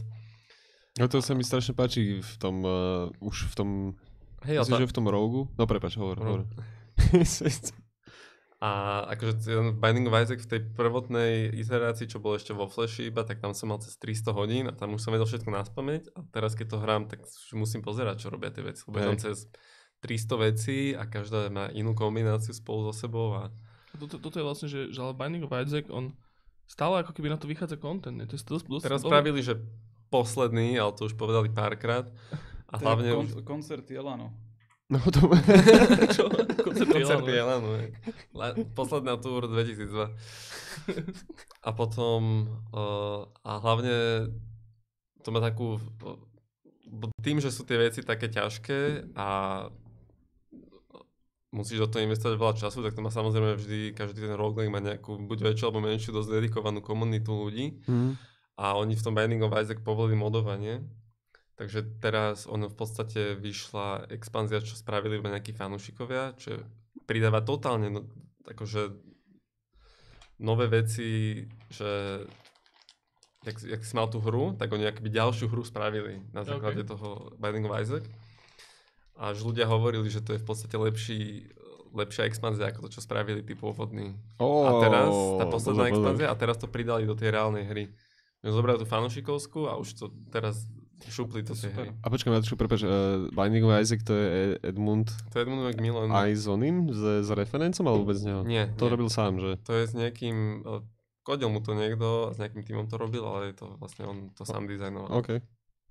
No 1.00 1.08
to 1.08 1.24
sa 1.24 1.34
mi 1.34 1.46
strašne 1.46 1.74
páči 1.74 2.20
v 2.20 2.34
tom, 2.36 2.62
uh, 2.66 3.08
už 3.24 3.50
v 3.50 3.56
tom, 3.56 3.70
Hej, 4.44 4.66
myslím, 4.66 4.76
tá- 4.76 4.82
že 4.84 4.92
v 4.92 4.98
tom 4.98 5.08
rogu. 5.08 5.48
No 5.56 5.64
prepač, 5.64 5.96
hovor, 5.96 6.20
hovor. 6.20 6.42
A 8.64 9.04
akože 9.12 9.44
ten 9.44 9.76
Binding 9.76 10.08
of 10.08 10.16
Isaac 10.16 10.40
v 10.40 10.52
tej 10.56 10.62
prvotnej 10.72 11.52
iterácii, 11.52 12.08
čo 12.08 12.24
bolo 12.24 12.40
ešte 12.40 12.56
vo 12.56 12.72
Flashi 12.72 13.12
iba, 13.12 13.28
tak 13.28 13.44
tam 13.44 13.52
som 13.52 13.68
mal 13.76 13.84
cez 13.84 14.00
300 14.00 14.32
hodín 14.32 14.72
a 14.72 14.74
tam 14.76 14.96
už 14.96 15.04
som 15.04 15.12
vedel 15.12 15.28
všetko 15.28 15.52
na 15.52 15.68
spamäť 15.68 16.16
a 16.16 16.24
teraz 16.32 16.56
keď 16.56 16.72
to 16.72 16.78
hrám, 16.80 17.04
tak 17.12 17.28
musím 17.52 17.84
pozerať, 17.84 18.24
čo 18.24 18.32
robia 18.32 18.56
tie 18.56 18.64
veci. 18.64 18.88
Lebo 18.88 18.96
je 18.96 19.04
tam 19.04 19.20
Hej. 19.20 19.24
cez 19.28 19.38
300 20.04 20.46
vecí 20.52 20.92
a 20.92 21.08
každá 21.08 21.48
má 21.48 21.72
inú 21.72 21.96
kombináciu 21.96 22.52
spolu 22.52 22.92
so 22.92 22.94
sebou 22.94 23.32
a 23.40 23.48
Toto, 23.96 24.20
toto 24.20 24.36
je 24.36 24.46
vlastne, 24.46 24.68
že, 24.68 24.92
že 24.92 25.00
ale 25.00 25.16
Binding 25.16 25.48
of 25.48 25.56
Isaac, 25.56 25.88
on 25.88 26.12
stále 26.68 27.00
ako 27.00 27.16
keby 27.16 27.32
na 27.32 27.40
to 27.40 27.48
vychádza 27.48 27.80
content. 27.80 28.20
ne? 28.20 28.28
To 28.28 28.36
je 28.36 28.44
dosť, 28.44 28.66
dosť, 28.68 28.84
teraz 28.84 29.00
dosť- 29.00 29.10
spravili, 29.10 29.40
že 29.40 29.56
posledný, 30.12 30.76
ale 30.76 30.92
to 30.94 31.08
už 31.08 31.16
povedali 31.16 31.48
párkrát 31.50 32.06
a 32.70 32.76
To 32.78 32.82
je 32.82 32.86
hlavne 32.86 33.10
kon- 33.16 33.26
už... 33.32 33.34
koncert 33.48 33.88
Jelano. 33.88 34.36
No 34.92 35.00
to... 35.10 35.26
Čo? 36.16 36.28
Koncert 36.60 36.90
Koncert 36.92 37.26
hej. 37.26 37.90
La- 38.36 38.54
Posledná 38.76 39.16
túr 39.18 39.48
2002. 39.48 40.12
A 41.64 41.70
potom, 41.72 42.46
uh, 42.76 43.26
a 43.42 43.52
hlavne 43.64 44.28
to 45.24 45.30
má 45.32 45.40
takú, 45.40 45.80
bo 46.92 47.08
tým, 47.24 47.40
že 47.40 47.50
sú 47.50 47.64
tie 47.64 47.80
veci 47.80 48.04
také 48.04 48.28
ťažké 48.28 49.14
a 49.16 49.28
musíš 51.54 51.80
do 51.80 51.88
toho 51.88 52.02
investovať 52.02 52.34
veľa 52.34 52.56
času, 52.58 52.82
tak 52.82 52.98
to 52.98 53.06
má 53.06 53.08
samozrejme 53.08 53.54
vždy, 53.56 53.94
každý 53.94 54.26
ten 54.26 54.34
roguelike 54.34 54.74
má 54.74 54.82
nejakú 54.82 55.22
buď 55.22 55.54
väčšiu 55.54 55.70
alebo 55.70 55.80
menšiu 55.80 56.10
dosť 56.12 56.34
dedikovanú 56.34 56.82
komunitu 56.82 57.30
ľudí 57.30 57.78
Mhm. 57.86 58.10
a 58.58 58.74
oni 58.74 58.98
v 58.98 59.04
tom 59.06 59.14
Binding 59.14 59.42
of 59.42 59.54
Isaac 59.54 59.86
povolili 59.86 60.18
modovanie. 60.18 60.82
Takže 61.54 62.02
teraz 62.02 62.50
ono 62.50 62.66
v 62.66 62.74
podstate 62.74 63.38
vyšla 63.38 64.10
expanzia, 64.10 64.58
čo 64.58 64.74
spravili 64.74 65.22
iba 65.22 65.30
nejakí 65.30 65.54
fanúšikovia, 65.54 66.34
čo 66.36 66.58
pridáva 67.06 67.46
totálne 67.46 67.94
no, 67.94 68.10
akože 68.44 68.90
nové 70.42 70.66
veci, 70.68 71.46
že 71.70 72.26
jak, 73.46 73.58
jak 73.62 73.82
si 73.86 73.94
mal 73.94 74.10
tú 74.10 74.18
hru, 74.18 74.58
tak 74.58 74.72
oni 74.72 74.90
akoby 74.90 75.10
ďalšiu 75.10 75.46
hru 75.48 75.62
spravili 75.62 76.26
na 76.34 76.42
základe 76.42 76.82
Ok. 76.84 76.90
toho 76.90 77.10
Binding 77.38 77.70
of 77.70 77.78
Isaac. 77.78 78.04
A 79.14 79.32
že 79.32 79.46
ľudia 79.46 79.70
hovorili, 79.70 80.10
že 80.10 80.20
to 80.20 80.34
je 80.34 80.42
v 80.42 80.48
podstate 80.48 80.74
lepší, 80.74 81.48
lepšia 81.94 82.26
expanzia 82.26 82.74
ako 82.74 82.90
to, 82.90 82.98
čo 82.98 83.02
spravili 83.06 83.46
tí 83.46 83.54
pôvodní. 83.54 84.18
Oh, 84.42 84.66
A 84.66 84.72
teraz, 84.82 85.14
tá 85.38 85.46
posledná 85.46 85.86
expanzia, 85.94 86.28
a 86.30 86.36
teraz 86.36 86.58
to 86.58 86.66
pridali 86.66 87.06
do 87.06 87.14
tej 87.14 87.30
reálnej 87.30 87.66
hry. 87.70 87.86
Zobrali 88.44 88.82
tú 88.82 88.88
fanúšikovskú 88.90 89.70
a 89.70 89.78
už 89.78 89.90
to 89.96 90.06
teraz 90.28 90.66
šupli 91.04 91.44
tej 91.44 91.68
Super. 91.68 91.76
hry. 91.76 91.90
A 92.00 92.08
počkaj, 92.08 92.32
Matúšku, 92.32 92.56
prepáč, 92.56 92.84
uh, 92.84 93.28
Binding 93.32 93.64
of 93.68 93.76
Isaac 93.76 94.02
to 94.04 94.16
je 94.16 94.28
Edmund 94.64 95.12
To 95.32 95.36
je 95.36 95.42
Edmund 95.44 95.64
Macmillan. 95.68 96.08
aj 96.10 96.32
s 96.32 96.46
oným, 96.48 96.92
s, 96.92 97.28
s 97.28 97.30
referencom, 97.30 97.84
alebo 97.88 98.04
bez 98.08 98.24
neho? 98.24 98.42
Nie, 98.44 98.72
To 98.80 98.88
nie. 98.88 98.92
robil 98.92 99.08
sám, 99.12 99.40
že? 99.40 99.60
To 99.68 99.74
je 99.76 99.84
s 99.84 99.94
nejakým, 99.94 100.64
eh, 100.64 100.82
kodil 101.24 101.52
mu 101.52 101.60
to 101.60 101.76
niekto, 101.76 102.32
a 102.32 102.36
s 102.36 102.40
nejakým 102.40 102.64
týmom 102.64 102.86
to 102.88 102.96
robil, 102.96 103.24
ale 103.24 103.52
je 103.52 103.64
to 103.64 103.76
vlastne 103.80 104.04
on 104.08 104.18
to 104.32 104.44
sám 104.48 104.64
dizajnoval. 104.68 105.12
OK. 105.12 105.44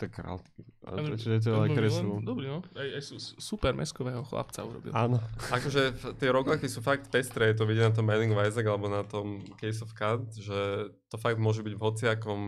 Tak 0.02 0.10
král. 0.18 0.42
Áno, 0.82 1.14
Čiže 1.14 1.30
je 1.38 1.42
to 1.46 1.52
Millen, 1.62 1.78
kreslil. 1.78 2.18
Dobrý, 2.26 2.50
no. 2.50 2.58
Aj, 2.74 2.88
aj 2.98 3.02
su, 3.06 3.22
super 3.38 3.70
meskového 3.70 4.26
chlapca 4.26 4.66
urobil. 4.66 4.90
Áno. 4.90 5.22
Akože 5.54 5.94
tie 6.18 6.28
roguelike 6.34 6.66
sú 6.66 6.82
fakt 6.82 7.06
pestré, 7.06 7.54
je 7.54 7.62
to 7.62 7.70
vidieť 7.70 7.86
na 7.86 7.94
tom 7.94 8.10
of 8.10 8.42
Isaac 8.42 8.66
alebo 8.66 8.90
na 8.90 9.06
tom 9.06 9.46
Case 9.62 9.78
of 9.86 9.94
Cards, 9.94 10.42
že 10.42 10.90
to 11.06 11.22
fakt 11.22 11.38
môže 11.38 11.62
byť 11.62 11.74
v 11.78 11.84
hociakom 11.86 12.40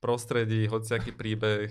prostredí, 0.00 0.64
hociaký 0.64 1.12
príbeh, 1.12 1.68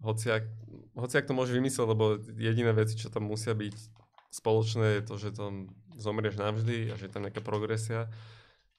hociak, 0.00 0.48
hociak 0.96 1.28
to 1.28 1.36
môže 1.36 1.52
vymyslieť, 1.52 1.84
lebo 1.84 2.16
jediné 2.40 2.72
veci, 2.72 2.96
čo 2.96 3.12
tam 3.12 3.28
musia 3.28 3.52
byť 3.52 3.76
spoločné, 4.32 4.98
je 4.98 5.02
to, 5.04 5.14
že 5.20 5.36
tam 5.36 5.68
zomrieš 6.00 6.40
navždy 6.40 6.90
a 6.90 6.94
že 6.96 7.06
je 7.06 7.12
tam 7.12 7.28
nejaká 7.28 7.44
progresia. 7.44 8.08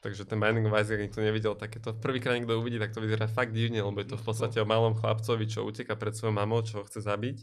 Takže 0.05 0.21
ten 0.29 0.37
Binding 0.37 0.69
of 0.69 0.77
Isaac, 0.77 1.01
nikto 1.01 1.17
nevidel 1.17 1.57
takéto. 1.57 1.97
Prvýkrát 1.97 2.37
niekto 2.37 2.61
uvidí, 2.61 2.77
tak 2.77 2.93
to 2.93 3.01
vyzerá 3.01 3.25
fakt 3.25 3.57
divne, 3.57 3.81
lebo 3.81 3.97
je 4.05 4.13
to 4.13 4.21
v 4.21 4.25
podstate 4.29 4.61
o 4.61 4.65
malom 4.69 4.93
chlapcovi, 4.93 5.49
čo 5.49 5.65
uteka 5.65 5.97
pred 5.97 6.13
svojou 6.13 6.29
mamou, 6.37 6.61
čo 6.61 6.77
ho 6.77 6.83
chce 6.85 7.01
zabiť. 7.01 7.41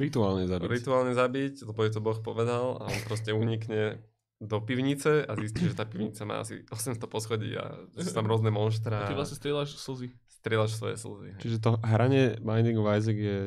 Rituálne 0.00 0.48
zabiť. 0.48 0.68
Rituálne 0.72 1.12
zabiť, 1.12 1.68
lebo 1.68 1.80
je 1.84 1.92
to 1.92 2.00
Boh 2.00 2.16
povedal 2.16 2.80
a 2.80 2.88
on 2.88 3.00
proste 3.04 3.36
unikne 3.36 4.00
do 4.40 4.56
pivnice 4.64 5.26
a 5.28 5.36
zistí, 5.36 5.68
že 5.68 5.76
tá 5.76 5.84
pivnica 5.84 6.24
má 6.24 6.40
asi 6.40 6.64
800 6.72 6.96
poschodí 7.10 7.52
a 7.58 7.76
sú 7.92 8.16
tam 8.16 8.24
rôzne 8.24 8.48
A 8.48 8.56
monštra 8.56 9.04
ty 9.04 9.12
a 9.12 9.18
vlastne 9.18 9.36
strieľaš 9.36 9.76
slzy. 9.76 10.08
strieľaš 10.40 10.80
svoje 10.80 10.96
slzy. 10.96 11.28
hej. 11.36 11.40
Čiže 11.44 11.56
to 11.60 11.70
hranie 11.84 12.40
Binding 12.40 12.78
of 12.80 12.88
Isaac 12.88 13.18
je 13.18 13.38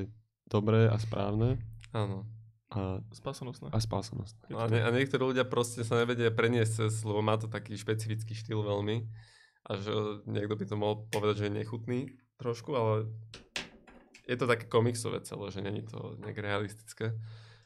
dobré 0.46 0.86
a 0.86 1.00
správne 1.02 1.58
Áno. 1.96 2.28
A, 2.72 3.04
Spasonosné. 3.12 3.68
a 3.70 3.78
spásanosť. 3.84 4.48
No 4.48 4.64
a, 4.64 4.72
nie, 4.72 4.80
a 4.80 4.90
niektorí 4.90 5.36
ľudia 5.36 5.44
proste 5.44 5.84
sa 5.84 6.00
nevedia 6.00 6.32
preniesť 6.32 6.88
cez, 6.88 7.04
lebo 7.04 7.20
má 7.20 7.36
to 7.36 7.52
taký 7.52 7.76
špecifický 7.76 8.32
štýl 8.32 8.64
veľmi. 8.64 9.04
A 9.68 9.78
že 9.78 9.94
niekto 10.26 10.56
by 10.58 10.66
to 10.66 10.76
mohol 10.80 10.96
povedať, 11.12 11.46
že 11.46 11.46
je 11.52 11.58
nechutný 11.62 12.00
trošku, 12.40 12.74
ale 12.74 13.12
je 14.26 14.36
to 14.40 14.50
také 14.50 14.66
komiksové 14.66 15.22
celé, 15.22 15.52
že 15.52 15.62
není 15.62 15.84
to 15.86 16.18
nejak 16.24 16.40
realistické. 16.40 17.14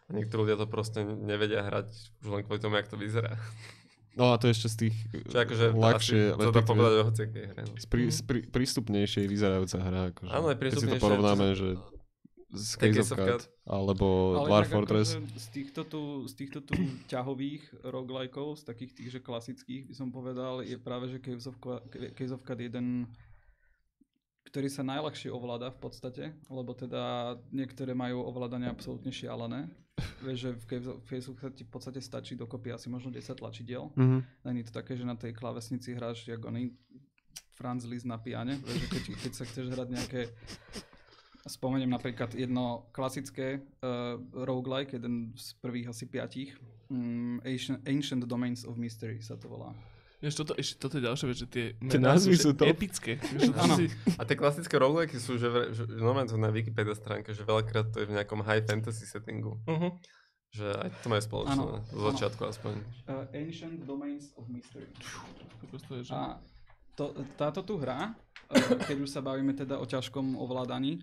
A 0.05 0.09
niektorí 0.13 0.49
ľudia 0.49 0.57
to 0.59 0.67
proste 0.67 1.01
nevedia 1.05 1.63
hrať 1.65 1.89
už 2.21 2.27
len 2.29 2.41
kvôli 2.43 2.59
tomu, 2.59 2.75
jak 2.77 2.89
to 2.89 2.97
vyzerá. 2.97 3.37
No 4.15 4.31
a 4.31 4.39
to 4.39 4.47
je 4.47 4.55
ešte 4.55 4.69
z 4.71 4.75
tých 4.87 4.95
Čo 5.27 5.37
akože 5.43 5.65
ľahšie, 5.75 6.21
asi 6.33 6.39
to 6.39 6.51
dá 6.55 6.63
povedať 6.63 6.93
o 6.95 7.03
hociakej 7.11 7.43
hre. 7.51 7.61
no. 7.67 7.75
sprí, 7.75 8.03
sprí, 8.07 8.39
prístupnejšie 8.47 9.27
vyzerajúca 9.27 9.77
hra. 9.83 10.01
Akože, 10.15 10.31
Áno, 10.31 10.47
je 10.47 10.55
Keď 10.55 10.55
si 10.55 10.55
to 10.55 10.63
prístupnejšie, 10.63 11.03
porovnáme, 11.03 11.45
čo- 11.51 11.57
že 11.59 11.67
z 12.55 12.69
Case 12.79 12.97
Case 13.03 13.13
of 13.13 13.19
Cut. 13.19 13.41
Alebo 13.67 14.07
Ale 14.39 14.47
Dwarf 14.47 14.67
inak 14.67 14.75
Fortress. 14.75 15.09
akože 15.15 15.39
z 15.39 15.47
týchto 15.51 15.81
tu, 15.83 16.01
z 16.25 16.33
týchto 16.33 16.59
tu 16.63 16.73
ťahových 17.11 17.63
roguelikeov, 17.83 18.57
z 18.57 18.63
takých 18.63 18.91
tých, 18.95 19.09
že 19.15 19.19
klasických 19.19 19.91
by 19.91 19.93
som 19.93 20.09
povedal, 20.09 20.63
je 20.63 20.77
práve, 20.79 21.11
že 21.11 21.19
Caves 21.19 21.45
of, 21.45 21.55
Case 21.91 22.33
of 22.33 22.41
Cut 22.41 22.59
jeden, 22.59 23.11
ktorý 24.49 24.67
sa 24.71 24.87
najľahšie 24.87 25.29
ovláda 25.29 25.69
v 25.73 25.79
podstate, 25.83 26.23
lebo 26.47 26.71
teda 26.71 27.35
niektoré 27.51 27.91
majú 27.91 28.23
ovládanie 28.23 28.71
absolútne 28.71 29.11
šialené. 29.11 29.67
Vieš, 30.23 30.37
že 30.39 30.49
v 30.55 30.65
Case 31.07 31.27
of 31.31 31.37
Cut 31.39 31.53
ti 31.55 31.63
v 31.63 31.71
podstate 31.71 31.99
stačí 32.03 32.35
dokopy 32.35 32.71
asi 32.71 32.87
možno 32.91 33.11
10 33.11 33.39
tlačidiel. 33.39 33.91
Mhm. 33.95 34.45
Není 34.47 34.61
to 34.67 34.71
také, 34.71 34.95
že 34.95 35.07
na 35.07 35.15
tej 35.15 35.35
klávesnici 35.35 35.95
hráš 35.95 36.27
jak 36.27 36.43
oný 36.43 36.75
Franz 37.55 37.87
Liszt 37.87 38.03
na 38.03 38.19
piane, 38.19 38.59
vieš, 38.59 38.83
že 38.83 38.87
keď, 38.91 39.03
keď 39.15 39.31
sa 39.31 39.43
chceš 39.47 39.65
hrať 39.71 39.87
nejaké 39.87 40.21
Spomeniem 41.45 41.93
napríklad 41.93 42.33
jedno 42.33 42.89
klasické 42.89 43.61
uh, 43.61 44.17
roguelike, 44.33 44.97
jeden 44.97 45.37
z 45.37 45.53
prvých 45.61 45.93
asi 45.93 46.09
piatich. 46.09 46.57
Um, 46.89 47.37
Ancient, 47.45 47.85
Ancient 47.85 48.25
Domains 48.25 48.65
of 48.65 48.81
Mystery 48.81 49.21
sa 49.21 49.37
to 49.37 49.45
volá. 49.45 49.69
Vieš, 50.25 50.41
toto, 50.41 50.57
ešte 50.57 50.81
toto 50.81 50.97
je 50.97 51.05
ďalšia 51.05 51.25
vec, 51.29 51.37
že 51.37 51.47
tie, 51.51 51.65
Tie 51.77 52.01
názvy 52.01 52.33
sú 52.33 52.49
epické. 52.65 53.21
Vieš, 53.21 53.53
to 53.53 53.61
si- 53.77 53.93
A 54.17 54.25
tie 54.25 54.33
klasické 54.33 54.73
roguelike 54.81 55.21
sú, 55.21 55.37
že, 55.37 55.69
že, 55.69 55.85
normálne 55.85 56.33
to 56.33 56.39
na 56.39 56.49
Wikipedia 56.49 56.97
stránke, 56.97 57.29
že 57.29 57.45
veľakrát 57.45 57.93
to 57.93 58.01
je 58.01 58.09
v 58.09 58.15
nejakom 58.17 58.41
high 58.41 58.65
fantasy 58.65 59.05
settingu. 59.05 59.61
Mhm. 59.69 60.01
Že 60.49 60.67
aj 60.81 60.89
to 61.03 61.07
majú 61.11 61.21
spoločné, 61.21 61.61
Áno, 61.61 61.83
z 61.83 61.99
začiatku 62.09 62.41
aspoň. 62.41 62.73
Uh, 63.05 63.27
Ancient 63.37 63.77
Domains 63.85 64.33
of 64.33 64.49
Mystery. 64.49 64.87
Kokos, 65.61 65.83
to 65.85 65.93
je, 65.99 66.09
že... 66.09 66.13
A 66.15 66.41
to, 66.95 67.11
táto 67.35 67.61
tu 67.61 67.75
hra, 67.77 68.15
keď 68.88 68.97
už 69.01 69.09
sa 69.09 69.25
bavíme 69.25 69.57
teda 69.57 69.81
o 69.81 69.86
ťažkom 69.86 70.38
ovládaní, 70.38 71.01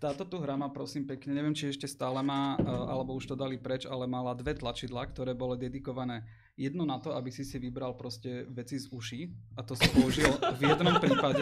táto 0.00 0.24
tu 0.24 0.40
hra 0.40 0.56
má 0.56 0.72
prosím 0.72 1.04
pekne, 1.04 1.36
neviem 1.36 1.52
či 1.52 1.68
ešte 1.68 1.84
stále 1.84 2.24
má, 2.24 2.56
uh, 2.56 2.88
alebo 2.88 3.12
už 3.14 3.28
to 3.28 3.36
dali 3.36 3.60
preč, 3.60 3.84
ale 3.84 4.08
mala 4.08 4.32
dve 4.32 4.56
tlačidlá, 4.56 5.04
ktoré 5.12 5.36
boli 5.36 5.60
dedikované 5.60 6.24
jedno 6.60 6.84
na 6.84 7.00
to, 7.00 7.16
aby 7.16 7.32
si 7.32 7.40
si 7.40 7.56
vybral 7.56 7.96
proste 7.96 8.44
veci 8.52 8.76
z 8.76 8.92
uší 8.92 9.20
a 9.56 9.64
to 9.64 9.72
si 9.72 9.88
použil 9.96 10.28
v 10.60 10.68
jednom 10.68 10.92
prípade, 11.00 11.40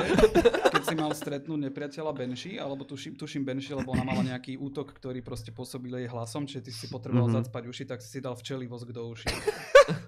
keď 0.71 0.83
si 0.87 0.95
mal 0.95 1.11
stretnúť 1.11 1.59
nepriateľa 1.71 2.13
Benši, 2.15 2.55
alebo 2.55 2.87
tuším, 2.87 3.19
tuším 3.19 3.43
Benši, 3.43 3.75
lebo 3.75 3.99
ona 3.99 4.07
mala 4.07 4.23
nejaký 4.23 4.55
útok, 4.63 4.95
ktorý 4.95 5.19
proste 5.27 5.51
pôsobil 5.51 5.91
jej 5.99 6.07
hlasom, 6.07 6.47
čiže 6.47 6.71
ty 6.71 6.73
si 6.75 6.87
potreboval 6.87 7.35
Mhm. 7.35 7.37
zacpať 7.43 7.63
uši, 7.67 7.85
tak 7.87 7.99
si 7.99 8.15
si 8.15 8.19
dal 8.23 8.39
včelí 8.39 8.71
vosk 8.71 8.95
do 8.95 9.11
uší. 9.11 9.27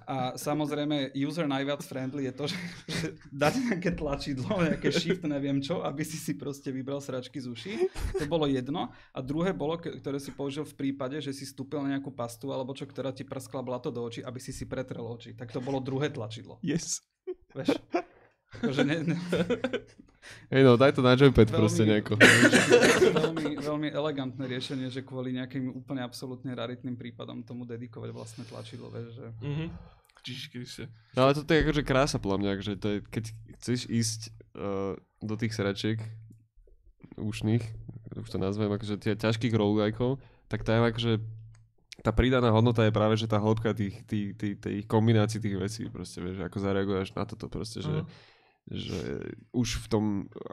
A 0.06 0.34
samozrejme, 0.38 1.10
user 1.16 1.46
najviac 1.48 1.82
friendly 1.82 2.30
je 2.30 2.32
to, 2.34 2.44
že, 2.46 2.58
že 2.86 3.06
dať 3.34 3.54
nejaké 3.66 3.90
tlačidlo, 3.94 4.50
nejaké 4.62 4.90
shift, 5.10 5.26
neviem 5.26 5.58
čo, 5.58 5.82
aby 5.82 6.06
si 6.06 6.14
si 6.14 6.38
proste 6.38 6.70
vybral 6.70 7.02
sračky 7.02 7.42
z 7.42 7.50
uší. 7.50 7.74
To 8.22 8.24
bolo 8.30 8.46
jedno. 8.46 8.94
A 9.10 9.18
druhé 9.18 9.50
bolo, 9.50 9.74
ktoré 9.74 10.22
si 10.22 10.30
použil 10.30 10.62
v 10.62 10.74
prípade, 10.78 11.18
že 11.18 11.34
si 11.34 11.42
stúpil 11.42 11.82
na 11.82 11.98
nejakú 11.98 12.14
pastu 12.14 12.54
alebo 12.54 12.70
čo, 12.70 12.86
ktorá 12.86 13.10
ti 13.10 13.26
prskla 13.26 13.66
blato 13.66 13.90
do 13.90 14.06
očí, 14.06 14.22
aby 14.22 14.38
si 14.38 14.54
si 14.54 14.70
pretrel 14.70 15.02
oči. 15.02 15.34
Tak 15.34 15.50
to 15.50 15.58
bolo 15.58 15.82
druhé 15.82 16.14
tlačidlo. 16.14 16.62
Yes. 16.62 17.02
Vieš? 17.58 17.74
Akože 18.50 18.82
ne, 18.82 19.14
ne, 19.14 19.16
Hej 20.50 20.62
no, 20.66 20.74
daj 20.74 20.98
to 20.98 21.06
na 21.06 21.14
joypad 21.14 21.46
Veľmi- 21.48 21.54
proste 21.54 21.82
nejako. 21.86 22.18
veľmi, 23.14 23.62
veľmi 23.62 23.88
elegantné 23.94 24.44
riešenie, 24.50 24.90
že 24.90 25.06
kvôli 25.06 25.38
nejakým 25.38 25.70
úplne 25.70 26.02
absolútne 26.02 26.50
raritným 26.50 26.98
prípadom 26.98 27.46
tomu 27.46 27.62
dedikovať 27.62 28.10
vlastné 28.10 28.42
tlačidlo, 28.50 28.90
vieš, 28.90 29.16
že... 29.16 29.26
Mhm. 29.38 29.66
Čiže 30.20 30.44
Kriste. 30.52 30.84
No 31.16 31.24
ale 31.24 31.32
toto 31.32 31.48
je 31.48 31.64
akože 31.64 31.82
krása 31.86 32.20
podľa 32.20 32.38
mňa, 32.44 32.52
že 32.60 32.72
to 32.76 32.88
je, 32.92 32.98
keď 33.08 33.24
chceš 33.56 33.88
ísť 33.88 34.20
uh, 34.60 34.94
do 35.24 35.34
tých 35.40 35.56
sračiek 35.56 35.98
ušných, 37.16 37.64
už 38.20 38.28
to 38.28 38.38
nazvem, 38.38 38.68
akože 38.68 39.00
tie 39.00 39.16
ťažkých 39.16 39.56
roguelikeov, 39.56 40.20
tak 40.46 40.62
tá 40.62 40.76
je 40.76 40.80
akože 40.92 41.12
tá 42.00 42.16
pridaná 42.16 42.48
hodnota 42.48 42.88
je 42.88 42.96
práve, 42.96 43.14
že 43.20 43.28
tá 43.28 43.36
hĺbka 43.36 43.76
tých, 43.76 44.00
tých, 44.08 44.32
tých, 44.36 44.56
tých 44.56 44.84
kombinácií 44.88 45.36
tých 45.36 45.56
vecí, 45.60 45.82
proste, 45.92 46.24
vieš, 46.24 46.40
že 46.40 46.46
ako 46.48 46.58
zareaguješ 46.58 47.08
na 47.12 47.24
toto 47.28 47.46
proste, 47.52 47.84
že, 47.84 47.92
Mhm. 47.92 48.06
že 48.72 49.00
už 49.52 49.84
v 49.84 49.86
tom, 49.88 50.04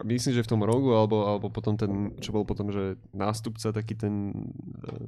myslím, 0.04 0.36
že 0.36 0.44
v 0.44 0.52
tom 0.52 0.62
rogu, 0.64 0.92
alebo, 0.92 1.24
alebo 1.24 1.48
potom 1.48 1.80
ten, 1.80 2.12
čo 2.20 2.36
bol 2.36 2.44
potom, 2.44 2.68
že 2.68 3.00
nástupca, 3.16 3.72
taký 3.72 3.96
ten, 3.96 4.36
eh, 4.92 5.08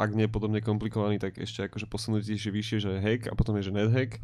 ak 0.00 0.16
nie 0.16 0.32
podobne 0.32 0.64
komplikovaný, 0.64 1.20
tak 1.20 1.36
ešte 1.36 1.68
akože 1.68 1.86
posunutejšie 1.92 2.50
vyššie, 2.50 2.78
že 2.80 3.00
hack 3.04 3.28
a 3.28 3.36
potom 3.36 3.54
je, 3.60 3.68
že 3.68 3.76
nethack, 3.76 4.18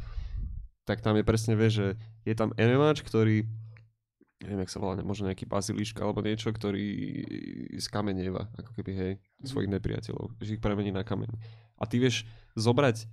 tak 0.89 1.05
tam 1.05 1.20
je 1.20 1.24
presne, 1.24 1.55
vieš, 1.55 1.72
že 1.85 1.89
je 2.26 2.35
tam 2.35 2.51
MMAč, 2.57 3.05
ktorý 3.05 3.45
neviem, 4.41 4.64
jak 4.64 4.72
sa 4.72 4.80
volá, 4.80 4.97
možno 5.05 5.28
nejaký 5.28 5.45
baziliška 5.45 6.01
alebo 6.01 6.24
niečo, 6.24 6.49
ktorý 6.49 6.86
skamenieva, 7.78 8.49
ako 8.57 8.70
keby, 8.76 8.93
hej, 8.97 9.12
svojich 9.45 9.68
nepriateľov, 9.68 10.36
že 10.41 10.57
ich 10.57 10.62
premení 10.64 10.91
na 10.91 11.05
kameň. 11.05 11.28
A 11.80 11.84
ty 11.84 12.01
vieš 12.01 12.24
zobrať, 12.57 13.05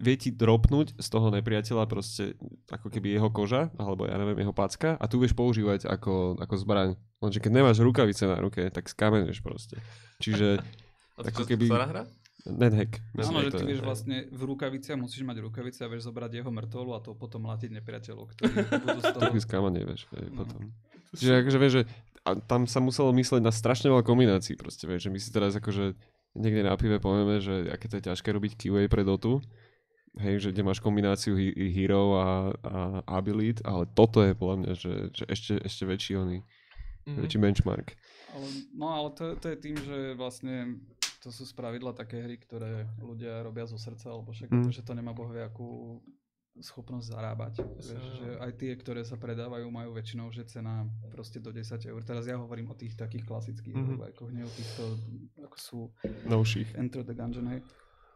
vie 0.00 0.16
ti 0.16 0.30
dropnúť 0.32 0.96
z 0.96 1.08
toho 1.12 1.28
nepriateľa 1.28 1.84
proste 1.84 2.38
ako 2.72 2.88
keby 2.88 3.20
jeho 3.20 3.28
koža, 3.28 3.68
alebo 3.76 4.08
ja 4.08 4.16
neviem, 4.16 4.40
jeho 4.40 4.54
packa 4.56 4.96
a 4.96 5.04
tu 5.10 5.20
vieš 5.20 5.36
používať 5.36 5.84
ako, 5.84 6.40
ako 6.40 6.54
zbraň. 6.56 6.90
Lenže 7.20 7.42
keď 7.42 7.52
nemáš 7.52 7.84
rukavice 7.84 8.24
na 8.24 8.40
ruke, 8.40 8.64
tak 8.72 8.88
skameneš 8.88 9.44
proste. 9.44 9.76
Čiže 10.22 10.56
A 11.20 11.28
to 11.28 11.36
Ako 11.36 11.44
keby- 11.44 11.68
hra? 11.68 12.08
Nethack. 12.46 13.00
Áno, 13.14 13.40
že 13.40 13.52
ty 13.52 13.64
vieš 13.64 13.80
vlastne 13.80 14.24
v 14.26 14.42
rukaviciach 14.46 14.96
musíš 14.96 15.22
mať 15.22 15.42
rukavice 15.42 15.82
a 15.82 15.88
vieš 15.88 16.08
zobrať 16.08 16.40
jeho 16.40 16.48
mŕtvolu 16.48 16.90
a 16.92 17.00
to 17.00 17.12
potom 17.12 17.44
latiť 17.46 17.70
nepriateľov, 17.72 18.32
ktorí 18.32 18.52
budú 18.84 19.00
z 19.00 19.08
toho... 19.10 19.20
Tak 19.20 19.36
sklamanie, 19.38 19.82
vieš, 19.82 20.08
hej, 20.12 20.28
No. 20.28 20.42
potom. 20.42 20.72
Čiže 21.12 21.32
akože 21.42 21.58
vieš, 21.58 21.74
že 21.74 21.82
a 22.20 22.36
tam 22.36 22.64
sa 22.64 22.78
muselo 22.78 23.10
myslieť 23.10 23.40
na 23.40 23.50
strašne 23.50 23.88
veľa 23.88 24.02
kombinácií 24.02 24.54
proste, 24.54 24.84
vieš, 24.84 25.08
že 25.08 25.10
my 25.10 25.18
si 25.18 25.28
teraz 25.28 25.52
akože 25.52 25.96
niekde 26.32 26.62
na 26.62 26.76
pive 26.76 26.96
povieme, 26.96 27.40
že 27.40 27.66
aké 27.66 27.88
to 27.88 27.96
je 27.96 28.06
ťažké 28.06 28.28
robiť 28.30 28.52
QA 28.56 28.86
pre 28.86 29.02
Dotu, 29.02 29.40
hej, 30.16 30.38
že 30.38 30.48
kde 30.50 30.62
máš 30.62 30.78
kombináciu 30.78 31.34
he- 31.34 31.56
hero 31.72 32.14
a, 32.14 32.26
a 32.60 32.78
abilit, 33.10 33.58
ale 33.62 33.88
toto 33.88 34.20
je 34.20 34.32
podľa 34.32 34.56
mňa, 34.58 34.72
že, 34.74 34.92
že 35.10 35.24
ešte, 35.26 35.52
ešte 35.60 35.82
väčší 35.84 36.14
oný, 36.16 36.38
Mhm. 37.00 37.16
väčší 37.18 37.38
benchmark. 37.40 37.96
Ale, 38.30 38.46
no 38.70 38.86
ale 38.86 39.08
to, 39.16 39.32
to 39.34 39.48
je 39.48 39.56
tým, 39.56 39.74
že 39.74 39.98
vlastne 40.14 40.78
to 41.20 41.28
sú 41.28 41.44
spravidla 41.44 41.92
také 41.92 42.18
hry, 42.18 42.36
ktoré 42.36 42.88
ľudia 42.98 43.44
robia 43.44 43.68
zo 43.68 43.76
srdca, 43.76 44.08
alebo 44.08 44.32
však 44.32 44.48
Mm. 44.48 44.72
že 44.72 44.80
to 44.80 44.92
nemá 44.92 45.12
bohvie 45.12 45.44
akú 45.44 46.00
schopnosť 46.60 47.14
zarábať. 47.14 47.54
Vieš, 47.78 48.04
že 48.20 48.28
aj 48.36 48.52
tie, 48.58 48.72
ktoré 48.74 49.00
sa 49.00 49.16
predávajú, 49.16 49.70
majú 49.70 49.94
väčšinou, 49.94 50.28
že 50.28 50.44
cena 50.44 50.82
proste 51.08 51.38
do 51.38 51.54
10 51.54 51.86
eur. 51.86 52.00
Teraz 52.02 52.26
ja 52.26 52.36
hovorím 52.36 52.68
o 52.68 52.76
tých 52.76 52.96
takých 52.96 53.24
klasických 53.24 53.72
Mhm. 53.72 53.96
mm. 53.96 54.08
ako 54.12 54.22
nie 54.28 54.44
o 54.44 54.52
týchto, 54.52 54.82
ako 55.40 55.56
sú 55.56 55.78
Novších. 56.26 56.74
Enter 56.76 57.00
the 57.06 57.14
Gungeon, 57.14 57.48
hej. 57.48 57.62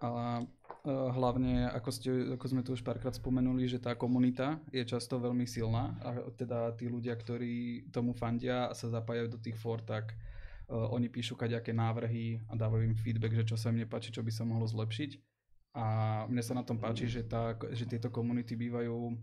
Ale 0.02 0.44
uh, 0.44 1.08
hlavne, 1.14 1.70
ako, 1.72 1.88
ste, 1.88 2.10
ako 2.36 2.44
sme 2.44 2.60
tu 2.60 2.76
už 2.76 2.84
párkrát 2.84 3.14
spomenuli, 3.14 3.64
že 3.64 3.80
tá 3.80 3.96
komunita 3.96 4.60
je 4.68 4.84
často 4.84 5.16
veľmi 5.16 5.48
silná 5.48 5.96
a 6.04 6.28
teda 6.34 6.76
tí 6.76 6.84
ľudia, 6.84 7.16
ktorí 7.16 7.88
tomu 7.88 8.12
fandia 8.12 8.68
a 8.68 8.76
sa 8.76 8.92
zapájajú 8.92 9.32
do 9.32 9.40
tých 9.40 9.56
for, 9.56 9.80
tak 9.80 10.12
oni 10.68 11.12
píšu 11.12 11.36
kaďaké 11.36 11.76
návrhy 11.76 12.40
a 12.48 12.56
dávajú 12.56 12.82
im 12.88 12.96
feedback, 12.96 13.36
že 13.36 13.44
čo 13.44 13.56
sa 13.60 13.68
im 13.68 13.84
nepáči, 13.84 14.12
čo 14.14 14.24
by 14.24 14.32
sa 14.32 14.48
mohlo 14.48 14.64
zlepšiť. 14.64 15.10
A 15.74 15.84
mne 16.30 16.42
sa 16.42 16.54
na 16.54 16.62
tom 16.62 16.78
páči, 16.78 17.10
že, 17.10 17.26
tá, 17.26 17.58
že 17.74 17.84
tieto 17.84 18.08
komunity 18.08 18.54
bývajú 18.54 19.18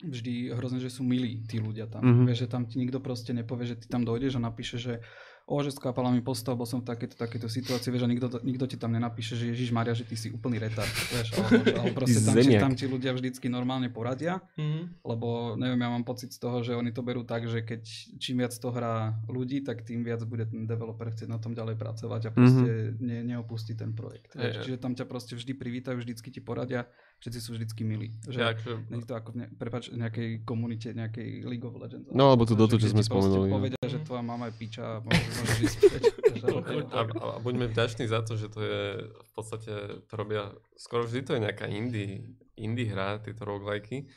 vždy 0.00 0.56
hrozne, 0.56 0.80
že 0.80 0.88
sú 0.88 1.04
milí 1.04 1.44
tí 1.44 1.60
ľudia 1.60 1.84
tam. 1.90 2.00
Mhm. 2.00 2.24
Vieš, 2.30 2.46
že 2.46 2.48
tam 2.48 2.64
ti 2.64 2.80
nikto 2.80 3.02
proste 3.02 3.36
nepovie, 3.36 3.68
že 3.68 3.76
ty 3.76 3.86
tam 3.90 4.06
dojdeš 4.06 4.40
a 4.40 4.46
napíše, 4.46 4.80
že 4.80 5.04
o, 5.50 5.56
že 5.58 5.70
skápala 5.72 6.08
mi 6.08 6.20
postav, 6.20 6.54
bol 6.54 6.64
som 6.64 6.78
v 6.78 6.86
takejto, 6.86 7.18
takejto 7.18 7.48
situácii, 7.48 7.90
vieš, 7.90 8.02
a 8.02 8.08
nikto, 8.08 8.26
to- 8.28 8.38
nikto 8.40 8.64
ti 8.64 8.76
tam 8.76 8.90
nenapíše, 8.90 9.34
že 9.34 9.50
Ježiš 9.50 9.70
Maria, 9.70 9.90
že 9.92 10.02
ty 10.02 10.14
si 10.14 10.30
úplný 10.30 10.56
retard, 10.56 10.86
vieš, 10.86 11.34
alebo, 11.34 11.50
alebo 11.76 11.90
proste 11.92 12.22
tam, 12.22 12.34
ti, 12.36 12.54
tam 12.56 12.72
ti 12.72 12.86
ľudia 12.86 13.10
vždycky 13.10 13.46
normálne 13.46 13.88
poradia, 13.88 14.38
Mhm. 14.54 15.02
lebo 15.02 15.28
neviem, 15.54 15.76
ja 15.76 15.90
mám 15.90 16.02
pocit 16.02 16.30
z 16.30 16.38
toho, 16.38 16.60
že 16.60 16.72
oni 16.72 16.88
to 16.88 17.02
berú 17.02 17.22
tak, 17.22 17.44
že 17.44 17.60
keď 17.60 17.82
čím 18.16 18.38
viac 18.38 18.54
to 18.54 18.68
hrá 18.68 18.94
ľudí, 19.26 19.60
tak 19.60 19.82
tým 19.82 20.00
viac 20.00 20.22
bude 20.22 20.44
ten 20.44 20.62
developer 20.64 21.08
chcieť 21.08 21.26
na 21.26 21.36
tom 21.36 21.50
ďalej 21.50 21.74
pracovať 21.74 22.22
a 22.22 22.30
proste 22.30 22.70
ne, 22.96 23.26
neopustí 23.26 23.74
ten 23.74 23.90
projekt. 23.90 24.32
Vieš. 24.32 24.62
Čiže 24.62 24.78
tam 24.78 24.94
ťa 24.94 25.04
proste 25.04 25.34
vždy 25.34 25.50
privítajú, 25.52 25.98
vždycky 25.98 26.30
ti 26.30 26.38
poradia, 26.38 26.86
všetci 27.20 27.38
sú 27.38 27.50
vždycky 27.52 27.84
milí. 27.84 28.08
Že 28.24 28.32
Že, 28.32 28.42
akože, 28.48 28.72
nie 28.88 29.00
je 29.04 29.08
to 29.08 29.14
ako 29.14 29.28
v 29.32 29.36
ne, 29.36 29.46
prepáč, 29.52 29.84
nejakej 29.92 30.28
komunite, 30.48 30.88
nejakej 30.96 31.44
League 31.44 31.64
of 31.68 31.76
Legends. 31.76 32.08
No, 32.10 32.32
alebo 32.32 32.48
to 32.48 32.56
Že 32.56 32.60
Dotu, 32.64 32.74
čo 32.80 32.88
sme 32.88 33.04
spomenuli, 33.04 33.46
no. 33.52 33.60
Povedia, 33.60 33.84
že 33.84 34.00
tvoja 34.00 34.24
mama 34.24 34.48
je 34.48 34.54
piča 34.56 34.84
a 34.84 34.94
môžeš, 35.04 35.28
môžeš 35.36 35.58
ísť 35.60 35.78
OK. 36.56 36.68
a, 36.88 37.00
a, 37.00 37.00
a 37.04 37.38
buďme 37.44 37.68
vďační 37.68 38.08
za 38.08 38.24
to, 38.24 38.40
že 38.40 38.48
to 38.48 38.60
je 38.64 38.80
v 39.04 39.30
podstate, 39.36 39.72
to 40.08 40.12
robia, 40.16 40.48
skoro 40.80 41.04
vždy 41.04 41.20
to 41.20 41.32
je 41.36 41.40
nejaká 41.44 41.68
indie, 41.68 42.24
indie 42.56 42.88
hra, 42.88 43.20
tieto 43.20 43.44
roguelikey, 43.44 44.08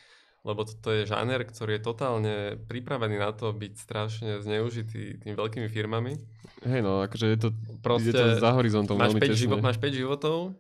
lebo 0.44 0.64
to, 0.64 0.72
to 0.80 0.90
je 0.92 1.02
žáner, 1.08 1.44
ktorý 1.44 1.80
je 1.80 1.84
totálne 1.84 2.36
pripravený 2.68 3.16
na 3.20 3.32
to 3.36 3.52
byť 3.52 3.74
strašne 3.80 4.32
zneužitý 4.44 5.20
tými 5.24 5.36
veľkými 5.36 5.68
firmami. 5.68 6.20
Hej, 6.64 6.80
no, 6.84 7.04
akože 7.04 7.26
je 7.36 7.38
to, 7.40 7.50
Proste 7.84 8.12
je 8.12 8.16
to 8.16 8.40
za 8.40 8.52
horizontom 8.56 8.96
máš, 8.96 9.12
veľmi 9.12 9.20
5 9.20 9.28
tesne. 9.28 9.40
život, 9.44 9.60
máš 9.60 9.78
5 9.80 9.92
životov 9.92 10.56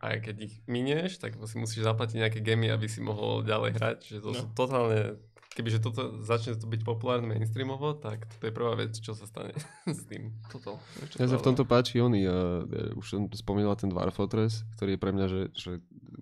aj 0.00 0.16
keď 0.24 0.36
ich 0.48 0.54
minieš, 0.64 1.20
tak 1.20 1.36
si 1.36 1.56
musíš 1.56 1.84
zaplatiť 1.84 2.16
nejaké 2.18 2.40
gemy, 2.40 2.68
aby 2.68 2.88
si 2.88 3.00
mohol 3.00 3.44
ďalej 3.44 3.70
hrať. 3.76 3.96
Čiže 4.00 4.20
to 4.20 4.30
No. 4.32 4.38
sú 4.40 4.46
totálne, 4.52 5.20
kebyže 5.50 5.78
toto 5.78 6.16
začne 6.24 6.56
to 6.56 6.64
byť 6.64 6.80
populárne 6.82 7.28
mainstreamovo, 7.28 7.92
tak 7.94 8.24
to 8.40 8.48
je 8.48 8.54
prvá 8.54 8.74
vec, 8.74 8.96
čo 8.96 9.12
sa 9.12 9.28
stane 9.28 9.52
s 9.84 10.08
tým. 10.08 10.32
Toto. 10.48 10.80
Ja 11.20 11.28
sa 11.28 11.36
v 11.36 11.44
tomto 11.44 11.68
páči 11.68 12.00
oný, 12.00 12.24
uh, 12.24 12.64
už 12.96 13.06
som 13.06 13.28
spomínal 13.30 13.76
ten 13.76 13.92
Dwarf 13.92 14.16
Fortress, 14.16 14.64
ktorý 14.80 14.96
je 14.96 15.00
pre 15.00 15.12
mňa, 15.12 15.26
že, 15.28 15.42
že 15.52 15.70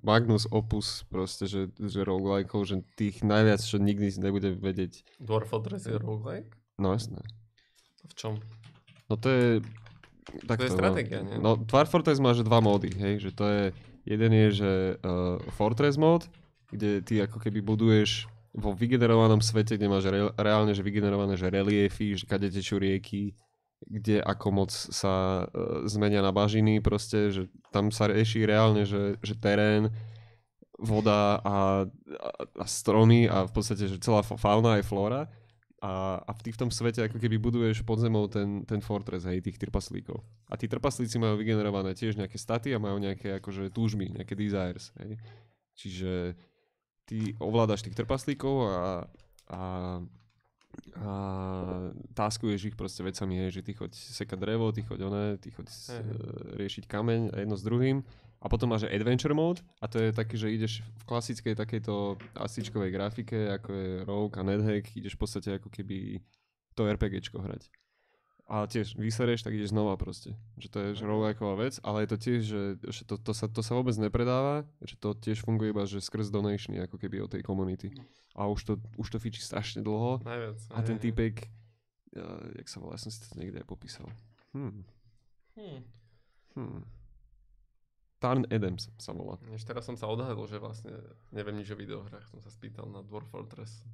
magnus 0.03 0.47
opus 0.49 1.07
proste, 1.07 1.47
že, 1.47 1.71
že 1.79 2.03
roguelikeov, 2.03 2.67
že 2.67 2.83
tých 2.95 3.23
najviac, 3.23 3.59
čo 3.59 3.79
nikdy 3.79 4.11
si 4.11 4.19
nebude 4.19 4.55
vedieť. 4.55 5.07
Dwarf 5.23 5.51
Fortress 5.51 5.87
je 5.87 5.95
roguelike? 5.95 6.51
No 6.79 6.91
jasné. 6.95 7.19
V 8.07 8.15
čom? 8.15 8.35
No 9.07 9.15
to 9.15 9.29
je... 9.29 9.47
Tak 10.45 10.61
je 10.61 10.71
stratégia, 10.71 11.25
nie? 11.25 11.41
No 11.41 11.57
Dwarf 11.57 11.89
Fortress 11.89 12.21
má 12.21 12.37
že 12.37 12.45
dva 12.45 12.61
módy, 12.61 12.93
hej, 12.93 13.21
že 13.21 13.31
to 13.33 13.45
je, 13.49 13.65
jeden 14.05 14.33
je, 14.33 14.49
že 14.65 14.73
uh, 15.01 15.41
Fortress 15.57 15.97
mod, 15.97 16.29
kde 16.69 17.01
ty 17.01 17.25
ako 17.25 17.41
keby 17.41 17.65
buduješ 17.65 18.29
vo 18.53 18.77
vygenerovanom 18.77 19.41
svete, 19.41 19.77
kde 19.81 19.89
máš 19.89 20.09
re, 20.09 20.29
reálne, 20.37 20.73
že 20.77 20.85
vygenerované, 20.85 21.37
že 21.37 21.53
reliefy, 21.53 22.17
že 22.17 22.29
kade 22.29 22.53
tečú 22.53 22.77
rieky, 22.77 23.33
kde 23.85 24.21
ako 24.21 24.47
moc 24.53 24.71
sa 24.73 25.47
uh, 25.49 25.85
zmenia 25.89 26.21
na 26.21 26.35
bažiny, 26.35 26.85
proste, 26.85 27.33
že 27.33 27.43
tam 27.73 27.89
sa 27.89 28.11
rieši 28.11 28.45
reálne, 28.45 28.85
že, 28.85 29.17
že 29.25 29.33
terén, 29.39 29.89
voda 30.79 31.43
a, 31.43 31.57
a, 31.83 32.29
a 32.63 32.65
stromy 32.65 33.27
a 33.27 33.51
v 33.51 33.53
podstate, 33.53 33.91
že 33.91 33.99
celá 33.99 34.23
fa- 34.23 34.39
fauna 34.39 34.79
aj 34.79 34.87
flóra. 34.87 35.27
A, 35.79 36.19
a 36.19 36.31
v, 36.35 36.41
tý, 36.43 36.51
v 36.51 36.61
tom 36.67 36.71
svete 36.75 37.07
ako 37.07 37.23
keby 37.23 37.39
buduješ 37.39 37.87
pod 37.87 38.03
zemou 38.03 38.27
ten, 38.27 38.67
ten 38.67 38.83
fortress, 38.83 39.23
hej, 39.31 39.39
tých 39.39 39.63
trpaslíkov. 39.63 40.19
A 40.51 40.59
tí 40.59 40.67
trpaslíci 40.67 41.23
majú 41.23 41.39
vygenerované 41.39 41.95
tiež 41.95 42.19
nejaké 42.19 42.35
staty 42.35 42.75
a 42.75 42.83
majú 42.83 42.99
nejaké 42.99 43.39
akože 43.39 43.71
túžby, 43.71 44.11
nejaké 44.11 44.35
desires, 44.35 44.91
hej. 44.99 45.15
Čiže 45.79 46.35
ty 47.07 47.39
ovládaš 47.39 47.87
tých 47.87 47.95
trpaslíkov 47.95 48.55
a, 48.67 49.07
a, 49.55 49.63
a 50.99 51.11
taskuješ 52.13 52.75
ich 52.75 52.77
proste 52.77 53.07
vecami, 53.07 53.47
hej, 53.47 53.63
že 53.63 53.65
ty 53.65 53.73
choď 53.79 53.95
sekať 53.95 54.35
drevo, 54.35 54.75
ty 54.75 54.83
choď 54.83 54.99
oné, 55.07 55.27
ty 55.39 55.55
choď 55.55 55.71
Hej. 55.71 56.03
e, 56.03 56.05
riešiť 56.59 56.85
kameň 56.91 57.33
a 57.33 57.37
jedno 57.47 57.55
s 57.55 57.63
druhým. 57.63 58.03
A 58.39 58.47
potom 58.47 58.71
máš 58.71 58.87
adventure 58.87 59.35
mode 59.35 59.67
a 59.83 59.91
to 59.91 59.99
je 59.99 60.15
taký, 60.15 60.39
že 60.39 60.55
ideš 60.55 60.73
v 61.03 61.03
klasickej 61.11 61.59
takejto 61.59 62.23
asičkovej 62.39 62.95
grafike, 62.95 63.51
ako 63.51 63.71
je 63.75 63.91
Rogue 64.07 64.39
a 64.39 64.47
NetHack, 64.47 64.95
ideš 64.95 65.19
v 65.19 65.21
podstate 65.27 65.49
ako 65.59 65.67
keby 65.75 66.23
to 66.79 66.87
RPGčko 66.87 67.43
hrať. 67.43 67.67
A 68.49 68.65
tiež 68.65 68.97
vysereš, 68.97 69.45
tak 69.45 69.53
ideš 69.53 69.77
znova 69.77 70.01
proste. 70.01 70.33
Že 70.57 70.69
to 70.73 70.79
je 70.81 70.89
že 70.97 71.05
roguelikeová 71.05 71.69
vec, 71.69 71.77
ale 71.85 72.07
je 72.07 72.09
to 72.09 72.17
tiež, 72.17 72.41
že, 72.41 72.63
že 72.81 73.03
to, 73.05 73.21
to, 73.21 73.37
sa, 73.37 73.45
to 73.45 73.61
sa 73.61 73.77
vôbec 73.77 73.93
nepredáva, 74.01 74.65
že 74.81 74.97
to 74.97 75.13
tiež 75.13 75.45
funguje 75.45 75.77
iba 75.77 75.85
že 75.85 76.01
skrz 76.01 76.33
donationy 76.33 76.81
ako 76.89 76.97
keby 76.97 77.21
od 77.21 77.29
tej 77.37 77.45
komunity. 77.45 77.93
A 78.33 78.49
už 78.49 78.65
to, 78.65 78.73
už 78.97 79.05
to 79.13 79.21
fičí 79.21 79.45
strašne 79.45 79.85
dlho 79.85 80.25
Najviac. 80.25 80.65
a 80.73 80.79
ten 80.81 80.97
typek, 80.97 81.45
uh, 82.17 82.49
jak 82.57 82.73
sa 82.73 82.81
volá, 82.81 82.97
ja 82.97 83.05
som 83.05 83.13
si 83.13 83.21
to 83.21 83.37
niekde 83.37 83.61
aj 83.61 83.69
popísal. 83.69 84.09
Hmm. 84.57 84.81
Hm. 85.53 85.85
Hmm. 86.57 86.81
Tarn 88.19 88.43
Adams 88.49 88.91
sa 88.97 89.13
volá. 89.13 89.39
Ešte 89.49 89.71
teraz 89.71 89.85
som 89.85 89.95
sa 89.95 90.07
odhalil, 90.07 90.43
že 90.45 90.59
vlastne 90.59 90.91
neviem 91.31 91.55
nič 91.55 91.69
o 91.69 91.77
videohrách. 91.77 92.27
Som 92.27 92.39
sa 92.39 92.49
spýtal 92.49 92.87
na 92.87 92.99
Dwarf 93.01 93.27
Fortress. 93.27 93.87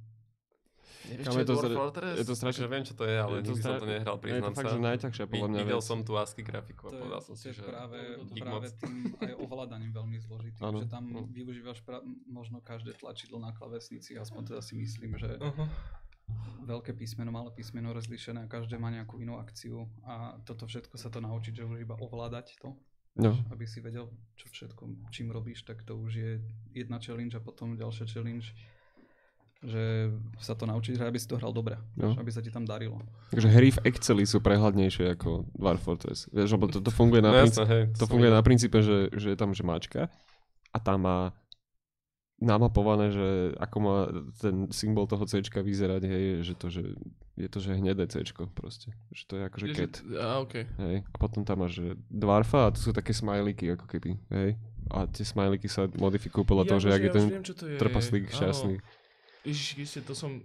Nevieš, 1.05 1.21
čo 1.23 1.31
je 1.31 1.37
je 1.37 1.45
to 1.45 1.53
Dwarf 1.53 1.61
zra- 1.63 1.77
Fortress? 1.77 2.15
je 2.15 2.25
to 2.25 2.33
strašne- 2.35 2.57
Akože 2.59 2.71
viem, 2.71 2.83
čo 2.83 2.93
to 2.95 3.03
je, 3.03 3.13
ale 3.15 3.33
je 3.35 3.43
to 3.43 3.45
nikdy 3.47 3.61
som 3.61 3.65
stra- 3.67 3.77
to 3.77 3.85
nehral, 3.87 4.15
Je 4.15 4.23
priznám 4.23 4.41
to 4.43 4.55
fakt, 4.55 4.65
sa. 4.65 4.73
že 4.73 4.79
najťažšia 4.81 5.25
podľa 5.27 5.47
mňa 5.47 5.59
Videl 5.61 5.77
vec. 5.77 5.85
som 5.85 5.99
tú 6.01 6.13
ASCII 6.15 6.41
grafiku 6.43 6.83
a 6.83 6.89
je, 6.89 6.97
povedal 6.99 7.21
som 7.21 7.31
to 7.31 7.37
si, 7.37 7.45
je 7.45 7.53
že 7.53 7.63
práve, 7.63 7.99
práve 8.35 8.67
tým 8.75 8.93
aj 9.19 9.33
ovládaním 9.39 9.91
veľmi 9.91 10.17
zložitým, 10.19 10.63
Áno. 10.63 10.77
že 10.79 10.85
tam 10.87 11.03
No. 11.07 11.21
využívaš 11.27 11.79
pra- 11.79 12.01
možno 12.27 12.57
každé 12.59 12.93
tlačidlo 12.95 13.37
na 13.37 13.51
klavesnici, 13.51 14.13
aspoň 14.15 14.41
teda 14.47 14.61
si 14.61 14.73
myslím, 14.75 15.13
že 15.15 15.37
Aha. 15.37 15.65
veľké 16.63 16.91
písmeno, 16.91 17.29
malé 17.29 17.51
písmeno 17.51 17.93
rozlíšené 17.93 18.41
a 18.41 18.47
každé 18.47 18.73
má 18.75 18.89
nejakú 18.89 19.19
inú 19.19 19.37
akciu 19.37 19.85
a 20.01 20.41
toto 20.41 20.65
všetko 20.65 20.97
sa 20.97 21.07
to 21.07 21.19
naučiť, 21.19 21.53
že 21.55 21.63
už 21.63 21.77
iba 21.79 21.93
ovládať 21.95 22.57
to, 22.57 22.73
No. 23.15 23.31
aby 23.47 23.63
si 23.63 23.79
vedel, 23.79 24.05
čo 24.35 24.45
všetko, 24.45 24.81
čím 25.07 25.29
robíš, 25.29 25.63
tak 25.63 25.81
to 25.81 25.95
už 25.95 26.11
je 26.13 26.31
jedna 26.73 26.99
challenge 26.99 27.31
a 27.31 27.39
potom 27.39 27.73
ďalšia 27.73 28.03
challenge, 28.05 28.51
že 29.61 30.11
sa 30.37 30.51
to 30.51 30.63
naučiť 30.63 30.93
hrať, 30.93 31.07
aby 31.07 31.17
si 31.17 31.25
to 31.25 31.39
hral 31.39 31.49
dobre, 31.49 31.79
No. 31.95 32.11
aby 32.13 32.27
sa 32.27 32.37
ti 32.37 32.51
tam 32.51 32.63
darilo. 32.63 32.99
Takže 33.31 33.47
hry 33.47 33.71
v 33.71 33.79
Exceli 33.87 34.23
sú 34.23 34.37
prehľadnejšie 34.37 35.15
ako 35.15 35.47
Dwarf 35.49 35.81
Fortress. 35.81 36.27
Vieš, 36.29 36.53
lebo 36.53 36.67
to, 36.67 36.77
to 36.79 36.91
funguje 36.91 37.19
na, 37.19 37.31
No 37.31 37.39
princ- 37.39 37.55
jasné, 37.55 37.65
hej. 37.65 37.83
to 37.93 38.05
funguje 38.05 38.29
na 38.29 38.41
princípe, 38.41 38.77
že, 38.79 39.09
že 39.11 39.31
je 39.31 39.37
tam 39.37 39.55
že 39.55 39.63
mačka 39.63 40.11
a 40.69 40.77
tam 40.77 41.01
má 41.01 41.17
namapované, 42.35 43.15
že 43.15 43.55
ako 43.55 43.77
má 43.79 43.97
ten 44.35 44.67
symbol 44.75 45.07
toho 45.07 45.23
C 45.23 45.39
vyzerať, 45.39 46.01
hej, 46.03 46.23
že 46.43 46.53
to, 46.59 46.67
že 46.67 46.83
je 47.39 47.47
to, 47.47 47.59
že 47.63 47.79
hnedé 47.79 48.03
C 48.11 48.19
proste. 48.51 48.91
Že 49.15 49.23
to 49.23 49.33
je 49.35 49.43
akože 49.47 49.65
Ježi- 49.71 49.79
cat. 49.79 49.93
A, 50.19 50.43
okej. 50.43 50.63
Hej. 50.79 50.97
A 51.07 51.15
potom 51.15 51.47
tam 51.47 51.63
máš 51.63 51.79
že 51.79 51.95
dwarfa 52.11 52.67
a 52.67 52.73
tu 52.75 52.83
sú 52.83 52.91
také 52.91 53.15
smajliky 53.15 53.71
ako 53.79 53.87
keby, 53.87 54.19
hej. 54.35 54.59
A 54.91 55.07
tie 55.09 55.25
smajliky 55.25 55.65
sa 55.65 55.87
modifikujú 55.97 56.45
podľa 56.45 56.75
toho, 56.75 56.79
že 56.83 56.87
je 56.91 56.93
ja 56.93 56.99
už 57.09 57.15
ten 57.15 57.25
viem, 57.31 57.45
čo 57.47 57.55
to 57.57 57.65
je. 57.71 57.77
trpaslík 57.79 58.29
šťastný. 58.29 58.75
Ježiš, 59.47 60.03
to 60.05 60.13
som... 60.13 60.43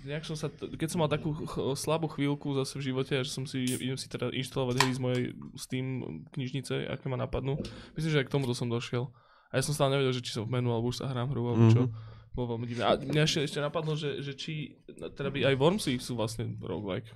Nejak 0.00 0.24
som 0.24 0.32
sa, 0.32 0.48
keď 0.48 0.88
som 0.88 1.04
mal 1.04 1.12
takú 1.12 1.36
ch- 1.36 1.76
slabú 1.76 2.08
chvíľku 2.08 2.56
zase 2.56 2.80
v 2.80 2.88
živote, 2.88 3.20
že 3.20 3.28
som 3.28 3.44
si, 3.44 3.68
idem 3.68 4.00
si 4.00 4.08
teda 4.08 4.32
inštalovať 4.32 4.80
hry 4.80 4.92
z 4.96 5.00
mojej 5.00 5.22
Steam 5.60 5.86
knižnice, 6.32 6.88
aké 6.88 7.04
ma 7.12 7.20
napadnú. 7.20 7.60
Myslím, 7.92 8.10
že 8.16 8.18
aj 8.24 8.26
k 8.28 8.32
tomuto 8.32 8.56
som 8.56 8.72
došiel. 8.72 9.12
A 9.50 9.58
ja 9.58 9.62
som 9.62 9.72
stále 9.72 9.92
nevedel, 9.92 10.14
že 10.14 10.22
či 10.22 10.30
som 10.30 10.42
v 10.42 10.52
menu, 10.52 10.70
alebo 10.70 10.88
už 10.88 10.98
sa 10.98 11.06
hrám 11.06 11.28
hru, 11.28 11.42
alebo 11.48 11.66
čo. 11.68 11.90
Bolo 12.30 12.54
veľmi 12.54 12.66
divné. 12.66 12.82
A 12.84 12.94
mňa 12.94 13.22
ešte, 13.24 13.40
ešte 13.42 13.58
napadlo, 13.58 13.98
že, 13.98 14.22
že 14.22 14.32
či, 14.32 14.78
no, 14.94 15.10
teda 15.10 15.28
by 15.28 15.50
aj 15.50 15.54
Wormsy 15.56 15.98
sú 15.98 16.14
vlastne 16.14 16.54
roguelike. 16.56 17.10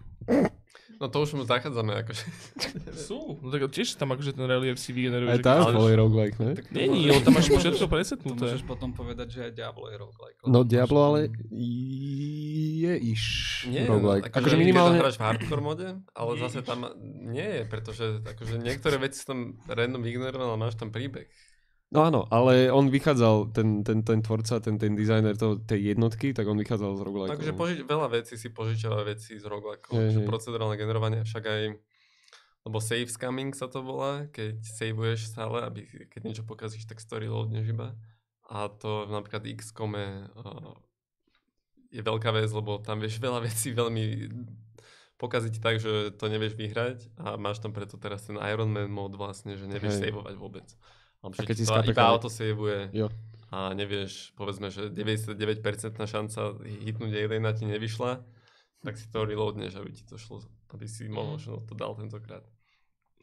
No 0.94 1.06
to 1.06 1.22
už 1.22 1.34
mu 1.34 1.42
zachádzame, 1.42 1.90
akože. 2.02 2.24
Sú. 2.94 3.38
No 3.38 3.50
tak 3.50 3.66
tiež 3.68 3.94
tam 3.94 4.10
akože 4.10 4.30
ten 4.30 4.42
relief 4.44 4.78
si 4.78 4.90
vygeneruje. 4.90 5.26
Aj 5.28 5.38
keď- 5.38 5.70
boli 5.70 5.94
roguelike, 5.94 6.38
ne? 6.38 6.54
Není, 6.70 7.10
lebo 7.10 7.18
tam 7.20 7.34
máš 7.34 7.46
všetko 7.46 7.82
To 7.82 7.90
presetnuté. 7.90 8.42
môžeš 8.46 8.62
potom 8.62 8.90
povedať, 8.90 9.26
že 9.28 9.40
aj 9.46 9.52
Diablo 9.54 9.86
je 9.86 9.96
roguelike. 9.98 10.38
No 10.46 10.62
Diablo 10.62 10.98
ale 11.04 11.20
je 11.50 12.94
iš 13.06 13.22
Nie, 13.66 13.86
roguelike. 13.86 14.30
akože, 14.30 14.38
Akože 14.38 14.54
keď 14.54 14.60
minimálne... 14.60 14.96
hráš 14.98 15.16
v 15.18 15.24
hardcore 15.24 15.62
mode, 15.62 15.88
ale 16.10 16.30
zase 16.38 16.58
tam 16.62 16.86
nie 17.26 17.42
je, 17.42 17.62
pretože 17.66 18.04
akože 18.22 18.54
niektoré 18.58 18.96
veci 18.98 19.22
sú 19.22 19.26
tam 19.30 19.40
random 19.66 20.02
ignorované, 20.04 20.42
ale 20.44 20.58
máš 20.58 20.74
tam 20.74 20.90
príbeh. 20.90 21.26
No 21.94 22.02
áno, 22.02 22.20
ale 22.26 22.74
on 22.74 22.90
vychádzal, 22.90 23.54
ten, 23.54 23.86
ten, 23.86 24.02
ten 24.02 24.18
tvorca, 24.18 24.58
ten, 24.58 24.74
ten 24.82 24.98
dizajner 24.98 25.38
toho, 25.38 25.62
tej 25.62 25.94
jednotky, 25.94 26.34
tak 26.34 26.50
on 26.50 26.58
vychádzal 26.58 26.98
z 26.98 27.02
roguelike. 27.06 27.38
Takže 27.38 27.54
požiť, 27.54 27.78
veľa 27.86 28.08
vecí 28.10 28.34
si 28.34 28.50
požičiava 28.50 29.06
veci 29.06 29.38
z 29.38 29.46
že 29.46 30.20
hej. 30.20 30.26
procedurálne 30.26 30.74
generovanie, 30.74 31.22
však 31.22 31.44
aj 31.46 31.62
lebo 32.64 32.80
save 32.80 33.12
scamming 33.12 33.52
sa 33.52 33.68
to 33.68 33.84
volá, 33.84 34.24
keď 34.32 34.56
saveuješ 34.64 35.36
stále, 35.36 35.68
aby 35.68 35.84
keď 36.08 36.20
niečo 36.24 36.44
pokazíš, 36.48 36.88
tak 36.88 36.96
story 36.96 37.28
loadneš 37.28 37.76
iba. 37.76 37.92
A 38.48 38.72
to 38.72 39.04
napríklad 39.04 39.44
XCOMe 39.44 40.32
uh, 40.32 40.72
je 41.92 42.00
veľká 42.00 42.32
vec, 42.32 42.48
lebo 42.48 42.80
tam 42.80 43.04
vieš 43.04 43.20
veľa 43.20 43.44
vecí 43.44 43.76
veľmi 43.76 44.32
pokaziť 45.20 45.54
tak, 45.60 45.78
že 45.78 46.16
to 46.16 46.26
nevieš 46.26 46.58
vyhrať 46.58 46.98
a 47.20 47.38
máš 47.38 47.62
tam 47.62 47.70
preto 47.70 48.00
teraz 48.00 48.26
ten 48.26 48.40
Iron 48.50 48.72
Man 48.72 48.90
mod 48.90 49.14
vlastne, 49.14 49.54
že 49.54 49.70
nevieš 49.70 50.00
Hej. 50.00 50.10
saveovať 50.10 50.34
vôbec. 50.34 50.66
Že 51.32 51.48
keď 51.48 51.56
si 51.56 51.64
iba 51.64 52.04
auto 52.04 52.28
saveuje 52.28 52.92
Jo. 52.92 53.08
a 53.48 53.72
nevieš, 53.72 54.34
povedzme, 54.36 54.68
že 54.68 54.92
99% 54.92 55.96
šanca 56.04 56.40
hitnúť 56.60 57.12
alien 57.16 57.48
ti 57.56 57.64
nevyšla, 57.64 58.20
tak 58.84 59.00
si 59.00 59.08
to 59.08 59.24
reloadneš, 59.24 59.80
aby 59.80 59.94
ti 59.96 60.04
to 60.04 60.20
šlo, 60.20 60.44
aby 60.76 60.84
si 60.84 61.08
Mhm. 61.08 61.14
možno 61.16 61.64
to 61.64 61.72
dal 61.72 61.96
tentokrát. 61.96 62.44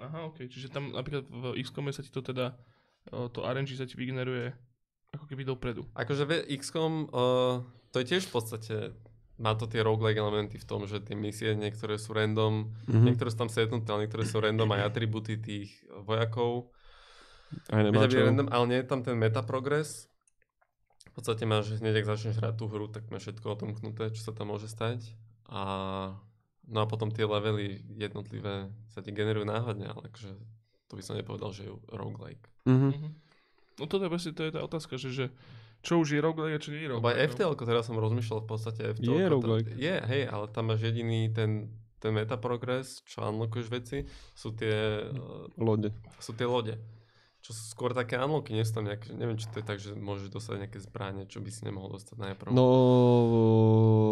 Aha, 0.01 0.25
ok. 0.33 0.49
Čiže 0.49 0.73
tam 0.73 0.89
napríklad 0.97 1.29
v 1.29 1.61
XCOM 1.61 1.93
sa 1.93 2.01
ti 2.01 2.09
to 2.09 2.25
teda, 2.25 2.57
to 3.11 3.45
RNG 3.45 3.77
sa 3.77 3.85
ti 3.85 3.93
vygeneruje 3.93 4.49
ako 5.13 5.25
keby 5.29 5.45
dopredu. 5.45 5.85
Akože 5.93 6.23
vie, 6.25 6.39
XCOM, 6.57 7.05
uh, 7.13 7.61
to 7.93 8.01
je 8.01 8.05
tiež 8.09 8.25
v 8.25 8.33
podstate, 8.33 8.75
má 9.37 9.53
to 9.53 9.69
tie 9.69 9.85
roguelike 9.85 10.17
elementy 10.17 10.57
v 10.57 10.65
tom, 10.65 10.89
že 10.89 11.01
tie 11.05 11.13
misie 11.13 11.53
niektoré 11.53 12.01
sú 12.01 12.17
random, 12.17 12.73
Mhm. 12.89 13.05
niektoré 13.13 13.29
sú 13.29 13.37
tam 13.45 13.51
setnuté, 13.51 13.89
ale 13.93 14.07
niektoré 14.07 14.23
sú 14.25 14.41
random 14.41 14.69
aj 14.73 14.81
atributy 14.89 15.37
tých 15.37 15.69
vojakov. 16.01 16.71
Aj 17.71 17.81
nemá 17.83 18.07
čo. 18.07 18.21
random, 18.23 18.47
ale 18.49 18.65
nie 18.67 18.79
je 18.81 18.87
tam 18.87 19.01
ten 19.03 19.15
meta 19.15 19.41
progress. 19.43 20.07
V 21.11 21.19
podstate 21.19 21.43
máš, 21.43 21.75
hneď 21.75 22.03
ak 22.03 22.09
začneš 22.15 22.39
hrať 22.39 22.55
tú 22.55 22.71
hru, 22.71 22.87
tak 22.87 23.11
máš 23.11 23.27
všetko 23.27 23.59
odomknuté, 23.59 24.15
čo 24.15 24.21
sa 24.23 24.31
tam 24.31 24.55
môže 24.55 24.71
stať. 24.71 25.03
A, 25.51 25.61
no 26.71 26.77
a 26.79 26.85
potom 26.87 27.11
tie 27.11 27.27
levely 27.27 27.83
jednotlivé 27.99 28.71
sa 28.95 29.03
ti 29.03 29.11
generujú 29.11 29.43
náhodne, 29.43 29.91
ale 29.91 30.07
akože 30.07 30.31
to 30.87 30.93
by 30.95 31.03
som 31.03 31.19
nepovedal, 31.19 31.51
že 31.51 31.67
je 31.67 31.71
roguelike. 31.91 32.47
Mhm. 32.67 32.89
Mhm. 32.95 33.09
No 33.79 33.83
toto 33.89 34.03
je 34.05 34.11
presne 34.11 34.31
to 34.35 34.43
je 34.45 34.51
tá 34.55 34.61
otázka, 34.61 34.95
že, 34.95 35.09
že 35.11 35.25
čo 35.81 35.97
už 35.97 36.13
je 36.13 36.21
roguelike 36.21 36.55
a 36.55 36.63
čo 36.63 36.71
nie 36.71 36.85
je 36.85 36.91
roguelike. 36.93 37.17
aj 37.17 37.27
FTL, 37.35 37.53
teraz 37.57 37.83
som 37.89 37.97
rozmýšľal 37.97 38.39
v 38.45 38.47
podstate 38.47 38.81
FTL. 38.95 39.11
Je 39.11 39.25
roguelike. 39.27 39.71
Je, 39.75 39.95
hej, 39.97 40.23
ale 40.29 40.45
tam 40.53 40.69
máš 40.69 40.85
jediný 40.85 41.27
ten, 41.33 41.73
ten 41.97 42.13
meta 42.13 42.37
progress, 42.37 43.01
čo 43.03 43.25
unlockuješ 43.25 43.67
veci, 43.67 44.05
sú 44.37 44.53
tie, 44.53 45.09
Lode. 45.57 45.89
sú 46.21 46.37
tie 46.37 46.45
lode. 46.45 46.77
Čo 47.41 47.57
sú 47.57 47.73
skôr 47.73 47.97
také 47.97 48.21
unlocky, 48.21 48.53
nie 48.53 48.61
sú 48.61 48.77
tam 48.77 48.85
nejaké, 48.85 49.17
neviem, 49.17 49.33
či 49.33 49.49
to 49.49 49.59
je 49.59 49.65
tak, 49.65 49.81
že 49.81 49.97
môžeš 49.97 50.29
dostať 50.29 50.61
nejaké 50.61 50.77
zbranie, 50.77 51.25
čo 51.25 51.41
by 51.41 51.49
si 51.49 51.65
nemohol 51.65 51.97
dostať 51.97 52.21
najprv. 52.21 52.53
No, 52.53 52.67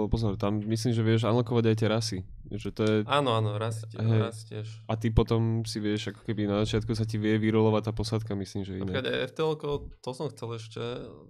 pozor, 0.10 0.34
tam 0.34 0.58
myslím, 0.66 0.98
že 0.98 1.06
vieš 1.06 1.30
unlockovať 1.30 1.64
aj 1.70 1.76
tie 1.78 1.88
rasy. 1.94 2.20
Že 2.50 2.70
to 2.74 2.82
je... 2.82 2.96
Áno, 3.06 3.38
áno, 3.38 3.62
raz, 3.62 3.86
tie, 3.86 4.02
raz 4.02 4.42
tiež. 4.50 4.66
A 4.90 4.98
ty 4.98 5.14
potom 5.14 5.62
si 5.62 5.78
vieš, 5.78 6.10
ako 6.10 6.26
keby 6.26 6.50
na 6.50 6.66
začiatku 6.66 6.98
sa 6.98 7.06
ti 7.06 7.22
vie 7.22 7.38
vyrolovať 7.38 7.86
tá 7.86 7.94
posádka, 7.94 8.34
myslím, 8.34 8.66
že 8.66 8.82
Napríklad 8.82 9.06
iné. 9.06 9.14
aj 9.22 9.38
FTL, 9.38 9.54
to 10.02 10.10
som 10.18 10.26
chcel 10.34 10.50
ešte, 10.58 10.82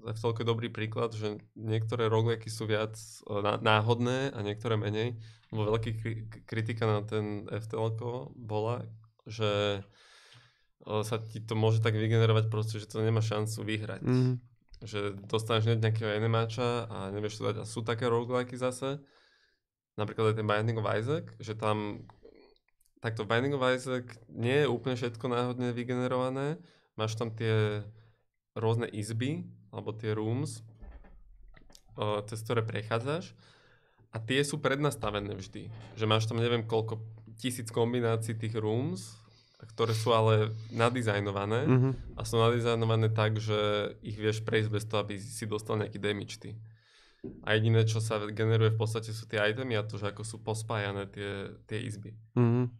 FTL 0.07 0.33
je 0.39 0.45
dobrý 0.47 0.71
príklad, 0.71 1.11
že 1.11 1.35
niektoré 1.59 2.07
rogueliky 2.07 2.47
sú 2.47 2.63
viac 2.63 2.95
e, 2.95 3.35
ná- 3.43 3.59
náhodné 3.59 4.31
a 4.31 4.39
niektoré 4.39 4.79
menej. 4.79 5.19
Veľký 5.51 5.91
kri- 5.99 6.23
kritika 6.47 6.87
na 6.87 7.03
ten 7.03 7.43
FTL 7.51 7.99
bola, 8.39 8.87
že 9.27 9.83
sa 10.83 11.19
ti 11.19 11.43
to 11.43 11.53
môže 11.59 11.83
tak 11.83 11.95
vygenerovať 11.95 12.47
proste, 12.47 12.79
že 12.79 12.87
to 12.87 13.03
nemá 13.03 13.19
šancu 13.19 13.59
vyhrať. 13.63 14.03
Mhm. 14.03 14.33
Že 14.79 14.99
dostaneš 15.27 15.67
hneď 15.67 15.79
nejakého 15.91 16.11
enemáča 16.15 16.87
a 16.87 16.97
nevieš 17.11 17.43
to 17.43 17.51
dať. 17.51 17.55
A 17.61 17.67
sú 17.67 17.83
také 17.83 18.07
rogueliky 18.07 18.55
zase, 18.55 19.03
napríklad 19.99 20.31
aj 20.31 20.35
ten 20.39 20.47
Binding 20.47 20.79
of 20.79 20.87
Isaac, 20.87 21.35
že 21.43 21.51
tam 21.59 22.07
takto 23.03 23.27
Binding 23.27 23.59
of 23.59 23.67
Isaac 23.67 24.07
nie 24.31 24.63
je 24.63 24.71
úplne 24.71 24.95
všetko 24.95 25.25
náhodne 25.27 25.75
vygenerované. 25.75 26.63
Máš 26.95 27.19
tam 27.19 27.35
tie 27.35 27.83
rôzne 28.55 28.87
izby, 28.87 29.43
alebo 29.75 29.91
tie 29.91 30.15
rooms, 30.15 30.63
cez 32.31 32.39
ktoré 32.47 32.63
prechádzaš. 32.63 33.35
A 34.09 34.17
tie 34.17 34.41
sú 34.47 34.63
prednastavené 34.63 35.35
vždy. 35.35 35.67
Že 35.99 36.05
máš 36.07 36.25
tam 36.25 36.39
neviem 36.39 36.63
koľko 36.63 37.03
tisíc 37.35 37.67
kombinácií 37.69 38.33
tých 38.35 38.55
rooms, 38.57 39.18
ktoré 39.67 39.91
sú 39.91 40.15
ale 40.15 40.55
nadizajnované 40.71 41.67
Mhm. 41.67 41.89
a 42.15 42.21
sú 42.23 42.39
nadizajnované 42.39 43.11
tak, 43.11 43.39
že 43.39 43.91
ich 43.99 44.15
vieš 44.15 44.43
prejsť 44.43 44.69
bez 44.71 44.83
toho, 44.87 45.03
aby 45.03 45.19
si 45.19 45.43
dostal 45.43 45.75
nejaký 45.75 45.99
damage 45.99 46.39
ty. 46.39 46.55
A 47.43 47.59
jediné, 47.59 47.83
čo 47.83 47.99
sa 47.99 48.15
generuje 48.31 48.71
v 48.71 48.79
podstate 48.79 49.11
sú 49.11 49.27
tie 49.27 49.43
itemy 49.43 49.75
a 49.75 49.83
to, 49.83 49.99
že 49.99 50.15
ako 50.15 50.23
sú 50.23 50.39
pospájané 50.39 51.03
tie, 51.11 51.51
tie 51.67 51.79
izby. 51.83 52.15
Mhm. 52.39 52.71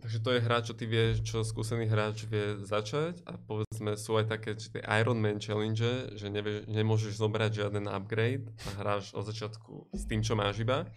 Takže 0.00 0.18
to 0.24 0.30
je 0.32 0.40
hra, 0.40 0.64
čo 0.64 0.72
ty 0.72 0.88
vieš, 0.88 1.20
čo 1.20 1.44
skúsený 1.44 1.84
hráč 1.84 2.24
vie 2.24 2.56
začať 2.56 3.20
a 3.28 3.36
povedzme 3.36 4.00
sú 4.00 4.16
aj 4.16 4.32
také 4.32 4.56
že 4.56 4.72
tie 4.72 4.82
Iron 4.96 5.20
Man 5.20 5.36
challenge, 5.36 5.84
že 6.16 6.26
nevieš, 6.32 6.64
nemôžeš 6.72 7.20
zobrať 7.20 7.60
žiaden 7.60 7.84
upgrade 7.84 8.48
a 8.64 8.80
hráš 8.80 9.12
od 9.12 9.28
začiatku 9.28 9.92
s 9.92 10.08
tým, 10.08 10.24
čo 10.24 10.32
máš 10.40 10.64
iba 10.64 10.88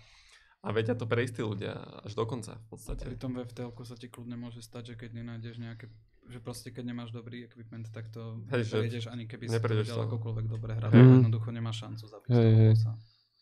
a 0.63 0.67
vedia 0.71 0.95
to 0.95 1.03
prejsť 1.03 1.33
tí 1.35 1.43
ľudia 1.43 1.75
až 2.07 2.15
do 2.15 2.23
konca 2.23 2.55
v 2.55 2.67
podstate. 2.71 3.03
Pri 3.03 3.19
tom 3.19 3.35
v 3.35 3.43
FTL 3.43 3.75
sa 3.83 3.99
ti 3.99 4.07
kľudne 4.07 4.39
môže 4.39 4.63
stať, 4.63 4.95
že 4.95 4.95
keď 4.95 5.19
nenájdeš 5.19 5.59
nejaké, 5.59 5.91
že 6.31 6.39
proste 6.39 6.71
keď 6.71 6.95
nemáš 6.95 7.11
dobrý 7.11 7.43
equipment, 7.43 7.91
tak 7.91 8.07
to 8.15 8.39
Hej, 8.47 8.71
neprejdeš 8.71 9.11
ani 9.11 9.27
keby 9.27 9.51
si 9.51 9.59
to 9.59 9.99
akokoľvek 10.07 10.45
dobre 10.47 10.71
hrať, 10.79 10.91
mm. 10.95 11.11
jednoducho 11.19 11.51
nemá 11.51 11.75
šancu 11.75 12.07
zabiť 12.07 12.27
toho 12.31 12.39
hej. 12.39 12.71
bossa. 12.79 12.91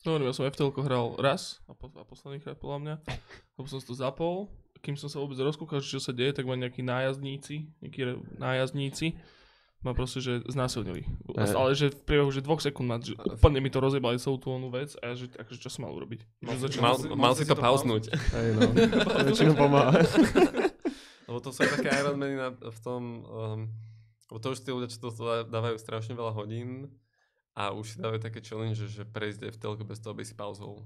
No, 0.02 0.18
ja 0.18 0.34
som 0.34 0.50
FTL 0.50 0.74
hral 0.82 1.14
raz 1.22 1.62
a, 1.70 1.78
po, 1.78 1.94
a 1.94 2.02
posledný 2.02 2.42
krát 2.42 2.58
podľa 2.58 2.80
mňa. 2.82 2.96
Lebo 3.54 3.70
som 3.70 3.78
si 3.78 3.86
to 3.86 3.94
zapol, 3.94 4.50
kým 4.82 4.98
som 4.98 5.06
sa 5.06 5.22
vôbec 5.22 5.38
rozkúkal, 5.38 5.78
že 5.78 5.94
čo 5.94 6.02
sa 6.02 6.10
deje, 6.10 6.34
tak 6.34 6.50
ma 6.50 6.58
nejakí 6.58 6.82
nájazdníci, 6.82 7.70
nejakí 7.86 8.18
nájazdníci 8.42 9.14
ma 9.82 9.92
proste, 9.92 10.20
že 10.20 10.46
znásilnili. 10.46 11.04
Hej. 11.32 11.52
Ale 11.52 11.72
že 11.74 11.90
v 11.90 12.00
priebehu, 12.00 12.30
že 12.30 12.40
dvoch 12.40 12.58
sekúnd 12.58 12.86
ma, 12.86 12.98
že 12.98 13.18
úplne 13.18 13.58
mi 13.58 13.68
to 13.68 13.78
rozjebali 13.78 14.18
celú 14.18 14.38
tú 14.38 14.50
onú 14.50 14.70
vec 14.70 14.94
a 14.98 15.10
ja, 15.10 15.14
že 15.16 15.26
akože 15.32 15.58
čo 15.58 15.70
som 15.70 15.84
mal 15.84 15.94
urobiť? 15.94 16.22
Začal- 16.40 16.82
Mal, 16.82 16.96
si- 16.96 17.10
mal 17.10 17.18
mal 17.18 17.34
si 17.34 17.44
si 17.44 17.50
to 17.50 17.56
pauznúť. 17.56 18.04
Hej, 18.14 18.48
no. 18.56 18.62
Väčšinou 19.28 19.56
pomáha. 19.56 19.98
Lebo 21.28 21.40
to 21.40 21.50
sú 21.50 21.64
také 21.64 21.88
Ironmany 21.90 22.36
na, 22.36 22.52
v 22.52 22.80
tom, 22.84 23.02
um, 23.24 23.60
lebo 24.28 24.38
to 24.38 24.52
už 24.52 24.60
tí 24.60 24.70
ľudia, 24.70 24.88
čo 24.88 25.00
to 25.02 25.16
dá- 25.16 25.48
dávajú 25.48 25.80
strašne 25.80 26.12
veľa 26.12 26.36
hodín 26.36 26.92
a 27.52 27.72
už 27.72 27.86
si 27.88 27.98
dávajú 27.98 28.20
také 28.20 28.40
challenge, 28.40 28.76
že 28.78 29.04
prejsť 29.04 29.56
FTL 29.56 29.80
bez 29.82 30.00
toho, 30.00 30.12
aby 30.12 30.24
si 30.24 30.36
pauzol 30.36 30.84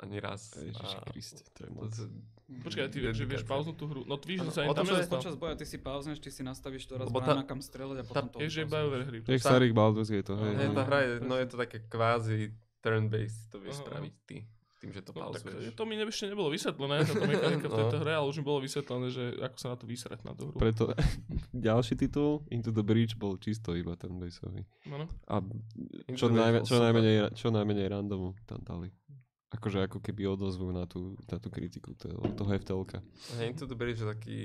ani 0.00 0.16
raz. 0.18 0.52
Ježiši 0.52 0.96
A 0.96 1.04
Kriste, 1.06 1.42
to 1.52 1.60
je 1.62 1.68
to, 1.68 1.74
moc. 1.74 1.92
to, 1.92 2.04
Počkaj, 2.50 2.90
ty 2.90 2.98
že 3.06 3.24
vieš 3.24 3.46
pauznúť 3.46 3.76
tú 3.76 3.86
hru? 3.86 4.02
No 4.02 4.18
ty 4.18 4.34
víš, 4.34 4.42
že 4.42 4.50
sa 4.50 4.60
im 4.64 4.72
tam 4.72 4.82
že. 4.82 5.06
Počas 5.06 5.38
boja 5.38 5.54
ty 5.54 5.62
si 5.62 5.78
pauzneš, 5.78 6.18
ty 6.18 6.28
si 6.28 6.42
nastavíš 6.42 6.82
to 6.84 6.98
raz 6.98 7.06
Lebo 7.06 7.22
tá- 7.22 7.30
brána 7.30 7.44
kam 7.44 7.62
strieľať 7.62 7.96
a 7.96 8.04
potom 8.04 8.26
to 8.26 8.36
Je, 8.40 8.50
že. 8.50 8.62
BioWare 8.66 9.06
hry. 9.06 9.18
Jak 9.22 9.38
starých 9.40 9.70
Baldur's 9.70 10.10
Gate, 10.10 10.26
hej. 10.28 10.54
Hej, 10.56 10.68
no. 10.68 10.74
tá 10.74 10.82
hra 10.82 10.98
je, 11.00 11.10
no 11.22 11.34
je 11.36 11.46
to 11.46 11.56
také 11.56 11.78
kvázi 11.84 12.50
turn-based, 12.80 13.48
to 13.48 13.60
vieš 13.60 13.78
spraviť 13.78 14.14
ty, 14.24 14.36
tým, 14.80 14.90
že 14.90 15.04
to 15.04 15.12
No, 15.12 15.28
pauzuješ. 15.28 15.76
to 15.76 15.84
mi 15.84 15.94
ešte 15.94 16.26
nebolo 16.26 16.48
vysvetlené, 16.48 17.04
táto 17.04 17.22
mechanika 17.22 17.66
v 17.66 17.70
No. 17.70 17.78
tejto 17.78 17.96
hre, 18.00 18.12
ale 18.16 18.26
už 18.26 18.36
mi 18.40 18.44
bolo 18.44 18.58
vysvetlené, 18.58 19.06
že 19.06 19.24
ako 19.36 19.56
sa 19.56 19.66
na 19.68 19.76
to 19.76 19.84
vysrať 19.84 20.18
na 20.24 20.32
tú 20.32 20.48
hru. 20.48 20.56
Preto 20.56 20.84
ďalší 21.52 21.94
titul, 21.94 22.42
Into 22.48 22.72
the 22.72 22.80
Breach, 22.80 23.14
bol 23.14 23.36
čisto 23.36 23.76
iba 23.76 23.92
ten 23.94 24.10
baseový. 24.10 24.64
No, 24.88 25.04
no. 25.04 25.06
A 25.28 25.44
čo, 26.10 26.26
najme, 26.26 26.64
čo, 26.64 26.80
najmenej, 26.80 27.36
čo 27.36 27.52
najmenej 27.52 27.86
randomu 27.86 28.32
tam 28.42 28.58
dali. 28.60 28.88
Akože 29.50 29.82
ako 29.82 29.98
keby 29.98 30.30
odozvu 30.30 30.70
na 30.70 30.86
tú, 30.86 31.18
na 31.26 31.42
tú 31.42 31.50
kritiku 31.50 31.90
toho, 31.98 32.22
toho 32.38 32.50
FTLka. 32.54 33.02
Hej, 33.36 33.58
the 33.58 33.74
Breach 33.74 33.98
je 33.98 34.06
taký, 34.06 34.38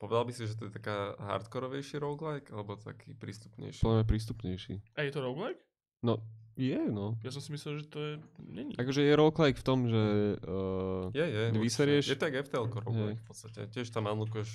povedal 0.00 0.24
by 0.24 0.32
si, 0.32 0.48
že 0.48 0.56
to 0.56 0.68
je 0.68 0.72
taká 0.72 1.12
hardkorovejší 1.20 2.00
roguelike, 2.00 2.48
alebo 2.48 2.80
taký 2.80 3.12
prístupnejší? 3.12 3.84
Podľa 3.84 4.08
prístupnejší. 4.08 4.74
A 4.96 5.04
je 5.04 5.12
to 5.12 5.20
roguelike? 5.20 5.60
No, 6.00 6.24
je, 6.56 6.80
no. 6.88 7.20
Ja 7.20 7.28
som 7.28 7.44
si 7.44 7.52
myslel, 7.52 7.82
že 7.82 7.86
to 7.92 7.98
je... 8.00 8.12
Není. 8.40 8.72
Akože 8.80 9.04
je 9.04 9.12
roguelike 9.14 9.60
v 9.60 9.66
tom, 9.68 9.78
že 9.84 10.02
uh, 10.40 11.12
Je, 11.12 11.26
je. 11.28 11.44
Vyserieš- 11.52 12.08
Je 12.08 12.16
to 12.16 12.26
jak 12.26 12.48
FTL 12.48 12.66
roguelike 12.72 13.20
v 13.20 13.26
podstate. 13.28 13.68
Tiež 13.68 13.92
tam 13.92 14.08
unlockuješ 14.08 14.48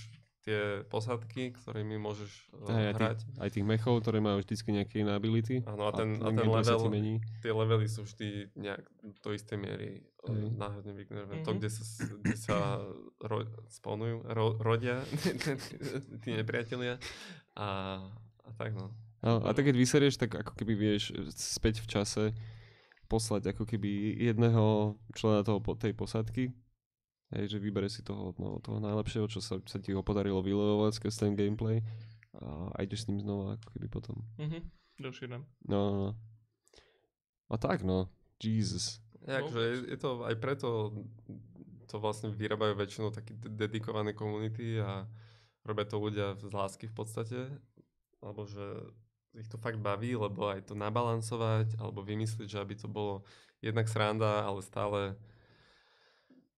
tie 0.43 0.59
posádky, 0.85 1.55
ktorými 1.55 1.95
môžeš 1.95 2.31
uh, 2.51 2.67
aj, 2.67 2.83
aj, 2.83 2.93
hrať. 2.93 3.17
tých, 3.23 3.35
aj 3.39 3.49
tých 3.55 3.65
mechov, 3.65 3.93
ktoré 4.03 4.19
majú 4.19 4.43
vždycky 4.43 4.69
nejaké 4.69 4.95
iné 4.99 5.15
ability. 5.15 5.63
Áno, 5.63 5.87
a 5.87 5.91
ten, 5.95 6.19
a 6.19 6.27
ten 6.29 6.35
ten 6.35 6.45
ti 6.45 6.51
level, 6.51 6.81
mení. 6.91 7.15
tie 7.39 7.49
levely 7.49 7.87
sú 7.87 8.03
vždy 8.03 8.51
nejak 8.53 8.83
do 9.23 9.29
istej 9.31 9.55
miery 9.55 9.89
uh, 10.21 10.29
Hej. 10.29 10.51
náhodne 10.53 10.91
vygenerované. 10.91 11.41
To, 11.41 11.51
Mhm. 11.51 11.57
kde 11.57 11.69
sa, 11.71 11.83
kde 12.19 12.35
sa 12.35 12.55
ro, 13.23 13.37
spawnujú, 13.71 14.15
ro, 14.27 14.45
rodia 14.59 14.99
tí 16.23 16.29
nepriatelia. 16.31 16.99
A, 17.55 17.99
a 18.43 18.49
tak 18.59 18.75
no. 18.75 18.91
No, 19.23 19.39
a 19.39 19.55
tak 19.55 19.71
keď 19.71 19.79
vyserieš, 19.79 20.19
tak 20.19 20.35
ako 20.35 20.51
keby 20.51 20.75
vieš 20.75 21.15
e, 21.15 21.31
späť 21.31 21.79
v 21.79 21.87
čase 21.87 22.23
poslať 23.07 23.55
ako 23.55 23.63
keby 23.63 24.19
jedného 24.19 24.95
člena 25.13 25.47
toho, 25.47 25.63
tej 25.77 25.95
posádky. 25.95 26.51
Hej, 27.33 27.57
že 27.57 27.57
vybere 27.57 27.89
si 27.89 28.05
toho, 28.05 28.37
no, 28.37 28.61
toho 28.61 28.77
najlepšieho, 28.77 29.25
čo 29.25 29.41
sa, 29.41 29.57
sa 29.65 29.81
ti 29.81 29.89
ho 29.89 30.05
podarilo 30.05 30.45
vylevovať 30.45 31.01
skrz 31.01 31.15
ten 31.17 31.33
gameplay 31.33 31.81
a, 32.37 32.69
a 32.73 32.77
ideš 32.85 33.05
s 33.05 33.07
ním 33.09 33.25
znova 33.25 33.57
ako 33.57 33.67
keby 33.73 33.87
potom. 33.89 34.21
Mhm. 34.37 34.59
Ďalší. 35.01 35.25
No, 35.33 35.41
no, 35.65 35.81
no. 35.97 36.09
A 37.49 37.55
tak 37.57 37.81
no, 37.81 38.09
Jesus. 38.37 39.01
Je, 39.25 39.33
No. 39.39 39.49
je, 39.49 39.89
je 39.89 39.97
to 39.97 40.21
aj 40.27 40.35
preto 40.37 40.93
to 41.87 41.95
vlastne 42.01 42.33
vyrábajú 42.33 42.73
väčšinou 42.73 43.09
také 43.13 43.37
de- 43.37 43.53
dedikované 43.53 44.13
komunity 44.17 44.81
a 44.81 45.05
robia 45.61 45.85
to 45.85 46.01
ľudia 46.01 46.33
z 46.41 46.49
lásky 46.53 46.89
v 46.89 46.95
podstate, 46.95 47.39
alebo 48.19 48.49
že 48.49 48.61
ich 49.37 49.49
to 49.49 49.57
fakt 49.57 49.77
baví, 49.81 50.13
lebo 50.13 50.49
aj 50.49 50.69
to 50.69 50.75
nabalansovať, 50.77 51.77
alebo 51.81 52.05
vymyslieť, 52.05 52.49
že 52.49 52.61
aby 52.61 52.73
to 52.77 52.85
bolo 52.89 53.25
jednak 53.61 53.89
sranda, 53.89 54.45
ale 54.45 54.61
stále 54.61 54.99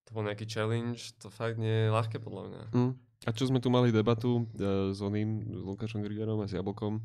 to 0.05 0.09
bol 0.13 0.23
nejaký 0.23 0.45
challenge, 0.45 1.17
to 1.17 1.33
fakt 1.33 1.57
nie 1.57 1.89
je 1.89 1.93
ľahké 1.93 2.21
podľa 2.21 2.43
mňa. 2.49 2.63
Mm. 2.73 2.93
A 3.25 3.29
čo 3.33 3.49
sme 3.49 3.57
tu 3.57 3.73
mali 3.73 3.89
debatu 3.89 4.45
uh, 4.45 4.93
s 4.93 4.99
oným, 5.01 5.49
s 5.49 5.61
Lukášom 5.65 6.05
Grigerom 6.05 6.45
a 6.45 6.49
s 6.49 6.53
Jablkom, 6.53 7.01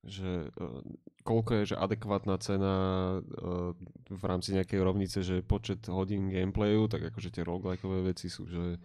že 0.00 0.48
uh, 0.48 0.80
koľko 1.28 1.60
je 1.60 1.74
že 1.74 1.76
adekvátna 1.76 2.40
cena 2.40 2.74
uh, 3.20 3.76
v 4.08 4.22
rámci 4.24 4.56
nejakej 4.56 4.80
rovnice, 4.80 5.20
že 5.20 5.44
počet 5.44 5.84
hodín 5.92 6.32
gameplayu, 6.32 6.88
tak 6.88 7.12
akože 7.12 7.36
tie 7.36 7.44
roguelikeové 7.44 8.00
veci 8.08 8.32
sú, 8.32 8.48
že 8.48 8.80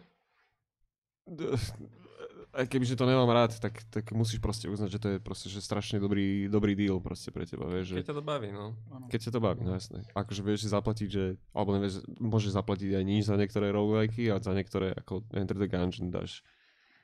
aj 2.54 2.66
kebyže 2.70 2.94
to 2.94 3.10
nemám 3.10 3.30
rád, 3.34 3.58
tak, 3.58 3.82
tak 3.90 4.14
musíš 4.14 4.38
proste 4.38 4.70
uznať, 4.70 4.90
že 4.94 5.00
to 5.02 5.08
je 5.10 5.18
proste 5.18 5.50
že 5.50 5.58
strašne 5.58 5.98
dobrý, 5.98 6.46
dobrý 6.46 6.78
deal 6.78 7.02
proste 7.02 7.34
pre 7.34 7.50
teba, 7.50 7.66
vieš, 7.66 7.98
že 7.98 8.06
Keď 8.06 8.14
ťa 8.14 8.18
to 8.22 8.26
baví, 8.26 8.50
no. 8.54 8.78
Keď 9.10 9.20
ťa 9.26 9.32
to 9.34 9.40
baví, 9.42 9.62
no 9.66 9.74
jasné. 9.74 10.06
Akože 10.14 10.42
vieš 10.46 10.60
si 10.66 10.70
zaplatiť, 10.70 11.08
že, 11.10 11.26
alebo 11.52 11.74
nevieš, 11.74 12.06
môžeš 12.22 12.54
zaplatiť 12.54 12.90
aj 12.94 13.04
nič 13.04 13.24
za 13.26 13.36
niektoré 13.36 13.74
roguelikeky 13.74 14.30
a 14.30 14.38
za 14.38 14.54
niektoré 14.54 14.94
ako 14.94 15.26
Enter 15.34 15.58
the 15.58 15.66
Gungeon 15.66 16.14
dáš 16.14 16.46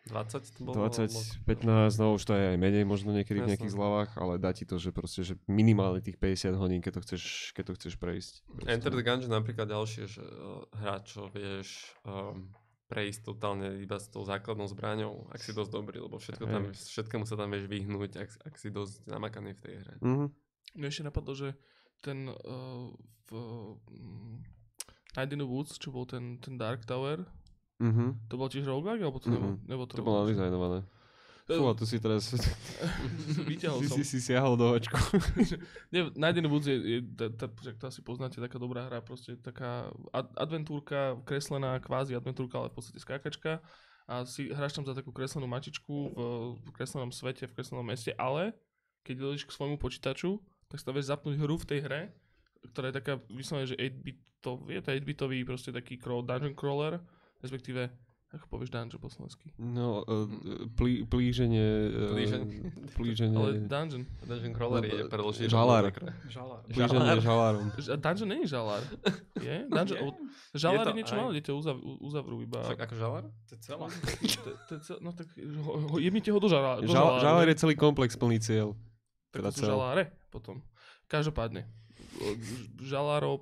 20 0.08 0.58
to 0.58 0.62
bolo? 0.64 0.90
20, 0.90 1.12
alebo- 1.12 1.22
15, 1.46 2.02
no 2.02 2.06
už 2.18 2.24
to 2.26 2.34
je 2.34 2.46
aj 2.56 2.58
menej 2.58 2.88
možno 2.88 3.14
niekedy 3.14 3.44
v 3.44 3.46
Jasné. 3.46 3.52
nejakých 3.54 3.74
zľavách, 3.76 4.12
ale 4.18 4.34
dá 4.42 4.56
ti 4.56 4.64
to, 4.66 4.80
že 4.82 4.90
proste, 4.96 5.22
že 5.22 5.38
minimálne 5.46 6.02
tých 6.02 6.18
50 6.18 6.56
hodín, 6.56 6.82
keď 6.82 6.98
to 6.98 7.02
chceš, 7.06 7.24
keď 7.54 7.64
to 7.70 7.74
chceš 7.78 7.94
prejsť. 8.00 8.34
Proste. 8.48 8.70
Enter 8.74 8.92
the 8.96 9.06
Gungeon 9.06 9.30
napríklad 9.30 9.70
ďalšie, 9.70 10.04
že 10.10 10.24
uh, 10.24 10.66
hra, 10.82 11.04
čo 11.06 11.30
vieš 11.30 11.94
um, 12.08 12.50
prejsť 12.90 13.22
totálne 13.24 13.78
iba 13.78 14.02
s 14.02 14.10
tou 14.10 14.26
základnou 14.26 14.66
zbraňou, 14.66 15.30
ak 15.30 15.40
si 15.40 15.54
dosť 15.54 15.72
dobrý, 15.72 16.02
lebo 16.02 16.18
všetko 16.18 16.44
tam, 16.44 16.64
všetkému 16.74 17.24
sa 17.24 17.38
tam 17.38 17.54
vieš 17.54 17.70
vyhnúť, 17.70 18.18
ak, 18.18 18.30
ak 18.50 18.54
si 18.58 18.74
dosť 18.74 19.06
namakaný 19.06 19.54
v 19.54 19.62
tej 19.62 19.74
hre. 19.80 19.94
Mhm. 20.02 20.26
Mne 20.76 20.88
ešte 20.90 21.06
napadlo, 21.06 21.34
že 21.34 21.54
ten 22.02 22.26
uh, 22.28 22.90
v 23.26 23.32
um, 23.32 24.42
Night 25.14 25.30
in 25.30 25.42
the 25.42 25.46
Woods, 25.46 25.78
čo 25.78 25.90
bol 25.90 26.10
ten, 26.10 26.42
ten 26.42 26.58
Dark 26.58 26.84
Tower, 26.84 27.24
Mhm. 27.80 28.28
to 28.28 28.36
bol 28.36 28.52
tiež 28.52 28.68
roguelike, 28.68 29.00
alebo 29.00 29.24
to? 29.24 29.32
Mhm. 29.32 29.64
nebol 29.64 29.88
to, 29.88 29.96
To 29.96 30.04
bolo 30.04 30.28
nadizajnované. 30.28 30.84
Fú, 31.50 31.66
a 31.66 31.74
tu 31.74 31.90
si 31.90 31.98
teraz... 31.98 32.30
Vyťahol 33.42 33.80
si, 33.84 33.88
som. 33.90 33.98
si, 33.98 34.04
si 34.06 34.20
siahol 34.22 34.54
do 34.54 34.70
očku. 34.78 35.02
Nie, 35.94 36.14
Night 36.14 36.38
in 36.38 36.46
the 36.46 36.52
Woods 36.52 36.70
je, 36.70 36.78
je 36.78 37.00
tá, 37.18 37.50
to 37.50 37.84
asi 37.90 38.06
poznáte, 38.06 38.38
taká 38.38 38.62
dobrá 38.62 38.86
hra, 38.86 39.02
proste 39.02 39.34
taká 39.42 39.90
ad, 40.14 40.30
adventúrka, 40.38 41.18
kreslená, 41.26 41.82
kvázi 41.82 42.14
adventúrka, 42.14 42.62
ale 42.62 42.70
v 42.70 42.78
podstate 42.78 43.02
skákačka 43.02 43.66
a 44.10 44.26
si 44.26 44.50
hráš 44.50 44.74
tam 44.74 44.86
za 44.86 44.98
takú 44.98 45.14
kreslenú 45.14 45.46
mačičku 45.46 45.94
v, 46.14 46.18
v 46.58 46.70
kreslenom 46.74 47.14
svete, 47.14 47.46
v 47.46 47.54
kreslenom 47.54 47.86
meste, 47.86 48.10
ale 48.18 48.58
keď 49.06 49.38
ideš 49.38 49.46
k 49.46 49.54
svojmu 49.54 49.78
počítaču, 49.78 50.42
tak 50.66 50.82
si 50.82 50.86
tam 50.86 50.98
vieš 50.98 51.14
zapnúť 51.14 51.38
hru 51.38 51.62
v 51.62 51.70
tej 51.70 51.80
hre, 51.86 52.02
ktorá 52.74 52.90
je 52.90 52.98
taká 52.98 53.14
vyslovene, 53.30 53.70
že 53.70 53.78
8-bitový, 53.78 54.70
je 54.74 54.82
to 54.82 54.90
8-bitový 54.98 55.38
proste 55.46 55.70
taký 55.70 56.02
crawl, 56.02 56.26
dungeon 56.26 56.58
crawler, 56.58 56.98
respektíve, 57.46 57.94
ako 58.30 58.46
povieš 58.48 58.70
dungeon 58.70 59.02
po 59.02 59.10
slovensky? 59.10 59.50
No, 59.58 60.06
uh, 60.06 60.30
plí, 60.74 61.02
plíženie... 61.02 61.66
Uh, 61.90 62.14
Plíženie. 62.14 62.62
plíženie... 62.94 63.34
Ale 63.34 63.66
dungeon. 63.66 64.06
Dungeon 64.22 64.54
Crawler 64.54 64.86
je 64.86 65.02
No, 65.02 65.10
preložený. 65.10 65.50
žalár. 65.50 65.84
Žalár. 66.30 66.62
plíženie 66.64 67.18
žalárom. 67.20 67.66
Dungeon 67.74 68.30
nie 68.30 68.40
je 68.46 68.50
žalár. 68.50 68.82
Je? 69.42 69.56
Dungeon, 69.66 69.98
Je? 69.98 70.10
žalár 70.56 70.86
je, 70.86 70.88
to 70.88 70.98
niečo 70.98 71.14
aj. 71.14 71.20
malé, 71.20 71.32
kde 71.32 71.44
ťa 71.44 71.54
uzav, 71.56 71.76
uzavrú 72.00 72.38
iba. 72.40 72.60
Fakt 72.62 72.82
ako 72.82 72.96
žalár? 72.96 73.24
To 73.26 73.52
je 73.52 73.60
celá. 73.60 73.86
To- 74.46 74.58
to 74.62 74.72
je 74.72 74.82
cel- 74.86 75.02
No 75.02 75.10
tak 75.10 75.26
ho, 75.34 75.72
ho, 75.90 75.96
jebnite 75.98 76.30
ho 76.30 76.38
do 76.38 76.46
žalára. 76.46 76.86
Žal, 76.86 77.08
žalár 77.20 77.48
je 77.48 77.58
celý 77.58 77.74
komplex 77.74 78.14
plný 78.14 78.38
cieľ. 78.38 78.78
tak 79.32 79.42
teda 79.42 79.50
to 79.50 79.56
sú 79.56 79.62
cel. 79.64 79.70
žaláre 79.74 80.04
potom. 80.30 80.62
Každopádne. 81.08 81.66
Žalárov... 82.80 83.42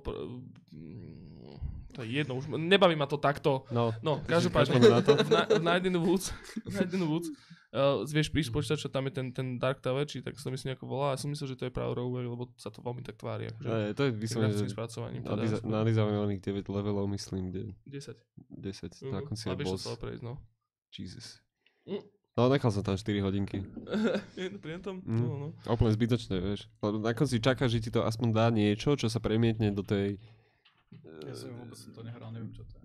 To 1.98 2.06
je 2.06 2.14
jedno, 2.14 2.38
už 2.38 2.46
nebaví 2.48 2.94
ma 2.94 3.04
to 3.04 3.18
takto. 3.18 3.66
No, 3.68 3.90
No, 4.00 4.22
každopádne. 4.22 4.78
na 4.78 5.02
to. 5.02 5.18
Na- 5.34 5.50
Night 5.58 5.90
Woods, 5.90 6.30
Night 6.64 6.94
Woods 6.94 7.26
uh, 7.74 8.06
vieš 8.06 8.30
prísť 8.30 8.54
počítať, 8.54 8.78
čo 8.78 8.88
tam 8.88 9.10
je 9.10 9.12
ten, 9.12 9.26
ten 9.28 9.58
Dark 9.58 9.82
Tower, 9.82 10.06
či 10.06 10.22
tak 10.22 10.38
sa 10.38 10.46
to 10.46 10.54
myslím 10.54 10.72
nejako 10.72 10.86
volá. 10.86 11.12
Ja 11.12 11.18
som 11.18 11.26
myslel, 11.28 11.50
že 11.50 11.58
to 11.58 11.66
je 11.66 11.74
práve 11.74 11.90
roguelike, 11.92 12.30
lebo 12.30 12.44
sa 12.54 12.70
to 12.70 12.78
veľmi 12.80 13.02
tak 13.02 13.18
tvári. 13.18 13.50
Akože, 13.50 13.66
Ne, 13.66 13.90
to 13.92 14.02
je 14.04 14.10
vyslovene, 14.14 14.54
že. 14.54 14.70
Teda, 15.18 15.58
nadizajnovaných 15.60 16.40
9 16.40 16.70
levelov, 16.70 17.10
myslím, 17.10 17.50
kde 17.50 17.62
10. 17.84 18.14
10. 18.48 18.94
Na 19.04 19.18
Mhm. 19.18 19.26
konci 19.26 19.44
je 19.44 19.56
boss. 19.58 19.82
celé 19.82 19.96
prejsť, 19.98 20.22
no. 20.22 20.38
Jesus. 20.88 21.42
Mm. 21.82 22.04
No, 22.38 22.46
nechal 22.46 22.70
som 22.70 22.80
tam 22.80 22.94
4 22.94 23.18
hodinky. 23.18 23.58
pri 24.62 24.78
tom? 24.78 25.02
Mm. 25.02 25.18
No, 25.18 25.30
no. 25.36 25.48
Úplne 25.66 25.90
zbytočné, 25.90 26.38
vieš. 26.38 26.70
Lebo 26.78 27.02
na 27.02 27.10
konci 27.10 27.42
čakáš, 27.42 27.74
že 27.74 27.82
ti 27.82 27.90
to 27.90 28.06
aspoň 28.06 28.28
dá 28.30 28.46
niečo, 28.48 28.94
čo 28.94 29.10
sa 29.10 29.18
premietne 29.18 29.68
do 29.68 29.82
tej... 29.82 30.22
Ja 31.26 31.34
som 31.36 31.52
vôbec 31.52 31.76
som 31.76 31.92
to 31.92 32.00
nehral, 32.00 32.32
neviem 32.32 32.52
čo 32.56 32.64
to 32.64 32.76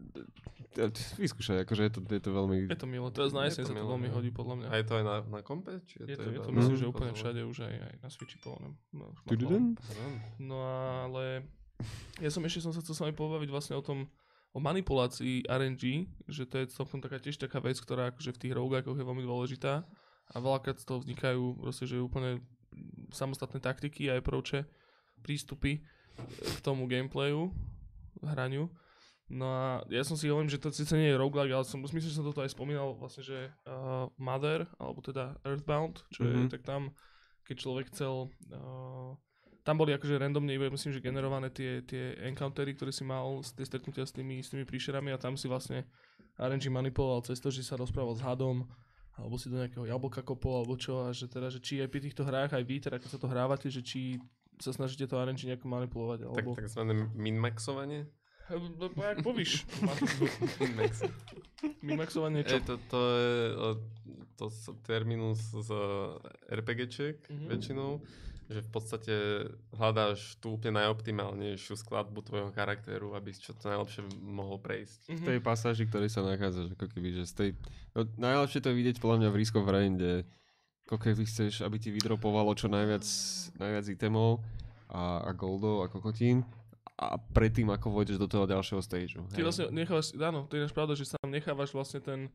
je. 0.75 0.89
Vyskúšaj, 1.21 1.63
akože 1.63 1.81
je 1.85 1.91
to, 1.93 1.99
je 2.03 2.21
to 2.23 2.31
veľmi... 2.33 2.65
Je 2.65 2.79
to 2.79 2.89
milé. 2.89 3.07
Teraz 3.13 3.29
na 3.29 3.45
Je 3.45 3.53
jeseň 3.53 3.63
to 3.63 3.69
sa 3.71 3.75
to 3.77 3.87
veľmi 3.93 4.09
no. 4.09 4.13
hodí, 4.17 4.29
podľa 4.33 4.55
mňa. 4.57 4.67
A 4.67 4.75
je 4.81 4.85
to 4.89 4.93
aj 4.97 5.03
na, 5.05 5.15
na 5.29 5.39
kompe? 5.45 5.71
Či 5.85 6.01
Je 6.03 6.17
to, 6.17 6.27
je 6.33 6.41
to 6.41 6.49
myslím, 6.49 6.75
že 6.75 6.85
konzole? 6.89 6.93
úplne 6.97 7.11
všade, 7.13 7.39
už 7.45 7.57
aj, 7.63 7.75
aj 7.77 7.95
na 8.01 8.09
Switchi 8.09 8.37
povedané. 8.41 8.73
No? 8.89 9.05
Pardon. 9.23 9.63
No 10.41 10.57
ale 11.05 11.45
ja 12.19 12.29
som 12.33 12.41
ešte 12.41 12.65
som 12.65 12.73
sa 12.73 12.81
chcel 12.81 12.95
s 12.97 13.01
vami 13.05 13.13
pobaviť 13.13 13.49
vlastne 13.53 13.75
o 13.77 13.83
tom, 13.85 14.09
o 14.53 14.59
manipulácii 14.61 15.45
RNG, 15.45 16.09
že 16.29 16.49
to 16.49 16.61
je 16.61 16.73
celkom 16.73 17.01
taká 17.01 17.21
tiež 17.21 17.37
taká 17.37 17.61
vec, 17.61 17.77
ktorá 17.77 18.13
akože 18.13 18.33
v 18.33 18.41
tých 18.41 18.53
roguelikoch 18.53 18.97
je 18.97 19.05
veľmi 19.05 19.23
dôležitá 19.25 19.85
a 20.33 20.35
veľakrát 20.41 20.81
z 20.81 20.85
toho 20.89 21.01
vznikajú 21.01 21.61
proste, 21.61 21.85
že 21.85 22.01
úplne 22.01 22.41
samostatné 23.13 23.61
taktiky 23.61 24.09
a 24.09 24.17
approache, 24.17 24.65
prístupy 25.21 25.81
k 26.41 26.59
tomu 26.61 26.89
gameplayu, 26.89 27.53
hraniu. 28.27 28.71
No 29.31 29.47
a 29.49 29.67
ja 29.89 30.03
som 30.03 30.19
si 30.19 30.27
hovorím, 30.29 30.51
že 30.51 30.59
to 30.59 30.69
síce 30.69 30.93
nie 30.93 31.09
je 31.09 31.17
roguelike, 31.17 31.55
ale 31.55 31.65
som, 31.65 31.79
myslím, 31.79 32.03
že 32.03 32.13
som 32.13 32.27
toto 32.27 32.43
aj 32.43 32.51
spomínal 32.53 32.93
vlastne, 32.93 33.23
že 33.23 33.49
uh, 33.65 34.05
Mother, 34.19 34.67
alebo 34.77 34.99
teda 34.99 35.39
Earthbound, 35.47 36.03
čo 36.11 36.27
je, 36.27 36.35
Mhm. 36.45 36.49
tak 36.51 36.61
tam, 36.67 36.91
keď 37.47 37.55
človek 37.57 37.85
chcel 37.95 38.29
uh, 38.51 39.15
tam 39.63 39.79
boli 39.79 39.95
akože 39.95 40.19
randomne, 40.19 40.51
myslím, 40.51 40.91
že 40.91 40.99
generované 40.99 41.47
tie, 41.47 41.79
tie 41.87 42.19
encountery, 42.27 42.75
ktoré 42.75 42.91
si 42.91 43.07
mal, 43.07 43.39
tie 43.55 43.63
stretnutia 43.63 44.03
s 44.03 44.11
tými, 44.11 44.43
s 44.43 44.51
tými 44.51 44.67
príšerami 44.67 45.15
a 45.15 45.17
tam 45.17 45.39
si 45.39 45.47
vlastne 45.47 45.87
RNG 46.35 46.67
manipuloval 46.67 47.23
cez 47.23 47.39
to, 47.39 47.47
že 47.47 47.63
sa 47.63 47.79
rozprával 47.79 48.19
s 48.19 48.21
hadom, 48.27 48.67
alebo 49.15 49.39
si 49.39 49.47
do 49.47 49.55
nejakého 49.55 49.87
jablka 49.87 50.19
kopol, 50.19 50.59
alebo 50.61 50.75
čo, 50.75 51.07
a 51.07 51.15
že 51.15 51.31
teda, 51.31 51.47
že 51.47 51.63
či 51.63 51.79
aj 51.79 51.87
pri 51.87 52.01
týchto 52.03 52.27
hrách, 52.27 52.51
aj 52.51 52.63
vy, 52.67 52.75
teda 52.83 52.99
keď 52.99 53.09
sa 53.15 53.19
to 53.21 53.31
hrávate, 53.31 53.71
že 53.71 53.79
či 53.79 54.19
sa 54.57 54.71
snažíte 54.71 55.05
to 55.05 55.15
RNG 55.15 55.45
nejako 55.45 55.65
manipulovať, 55.67 56.19
Tak, 56.19 56.29
alebo... 56.29 56.49
takzvané 56.53 56.93
minmaxovanie? 57.13 58.05
No, 58.45 58.59
no, 58.89 59.01
jak 59.01 59.23
povíš. 59.23 59.63
Minmax. 60.59 61.07
Minmaxovanie 61.81 62.41
E, 62.41 62.45
čo? 62.45 62.57
to, 62.59 62.75
to 62.85 62.99
je 62.99 63.31
to 64.35 64.45
terminus 64.83 65.39
z 65.47 65.71
RPGčiek 66.49 67.23
Mhm. 67.23 67.47
väčšinou, 67.47 67.91
že 68.45 68.59
v 68.59 68.69
podstate 68.69 69.13
hľadáš 69.71 70.35
tú 70.37 70.59
úplne 70.59 70.75
najoptimálnejšiu 70.77 71.73
skladbu 71.73 72.19
tvojho 72.21 72.49
charakteru, 72.51 73.15
aby 73.15 73.31
si 73.31 73.39
čo 73.41 73.55
to 73.55 73.71
najlepšie 73.71 74.03
mohol 74.19 74.59
prejsť. 74.59 75.07
Mhm. 75.07 75.15
v 75.15 75.25
tej 75.25 75.39
pasáži, 75.39 75.83
ktorej 75.85 76.11
sa 76.11 76.21
nachádzaš, 76.21 76.75
ako 76.75 76.85
keby, 76.89 77.09
že 77.13 77.23
z 77.23 77.33
tej... 77.33 77.49
No, 77.93 78.03
najlepšie 78.17 78.59
to 78.59 78.69
je 78.69 78.77
vidieť 78.77 78.97
podľa 78.99 79.17
mňa 79.19 79.29
v 79.29 79.37
Risk 79.37 79.55
of 79.55 79.65
Rain, 79.65 79.95
kde 79.95 80.27
ako 80.87 80.97
keby 80.99 81.23
chceš, 81.23 81.63
aby 81.63 81.79
ti 81.79 81.89
vydropovalo 81.89 82.51
čo 82.53 82.67
najviac, 82.67 83.05
najviac 83.55 83.85
itemov 83.87 84.43
a, 84.91 85.23
a 85.25 85.31
goldov 85.31 85.83
a 85.83 85.87
kokotín 85.87 86.43
a 86.99 87.17
predtým, 87.17 87.71
ako 87.73 87.89
vojdeš 87.89 88.21
do 88.21 88.29
toho 88.29 88.45
ďalšieho 88.45 88.81
stageu. 88.83 89.25
Ty 89.33 89.41
vlastne 89.41 89.73
nechávaš, 89.73 90.13
áno, 90.13 90.45
to 90.45 90.59
je 90.59 90.69
pravda, 90.69 90.93
že 90.93 91.09
sa 91.09 91.17
tam 91.17 91.33
nechávaš 91.33 91.73
vlastne 91.73 91.99
ten, 92.03 92.29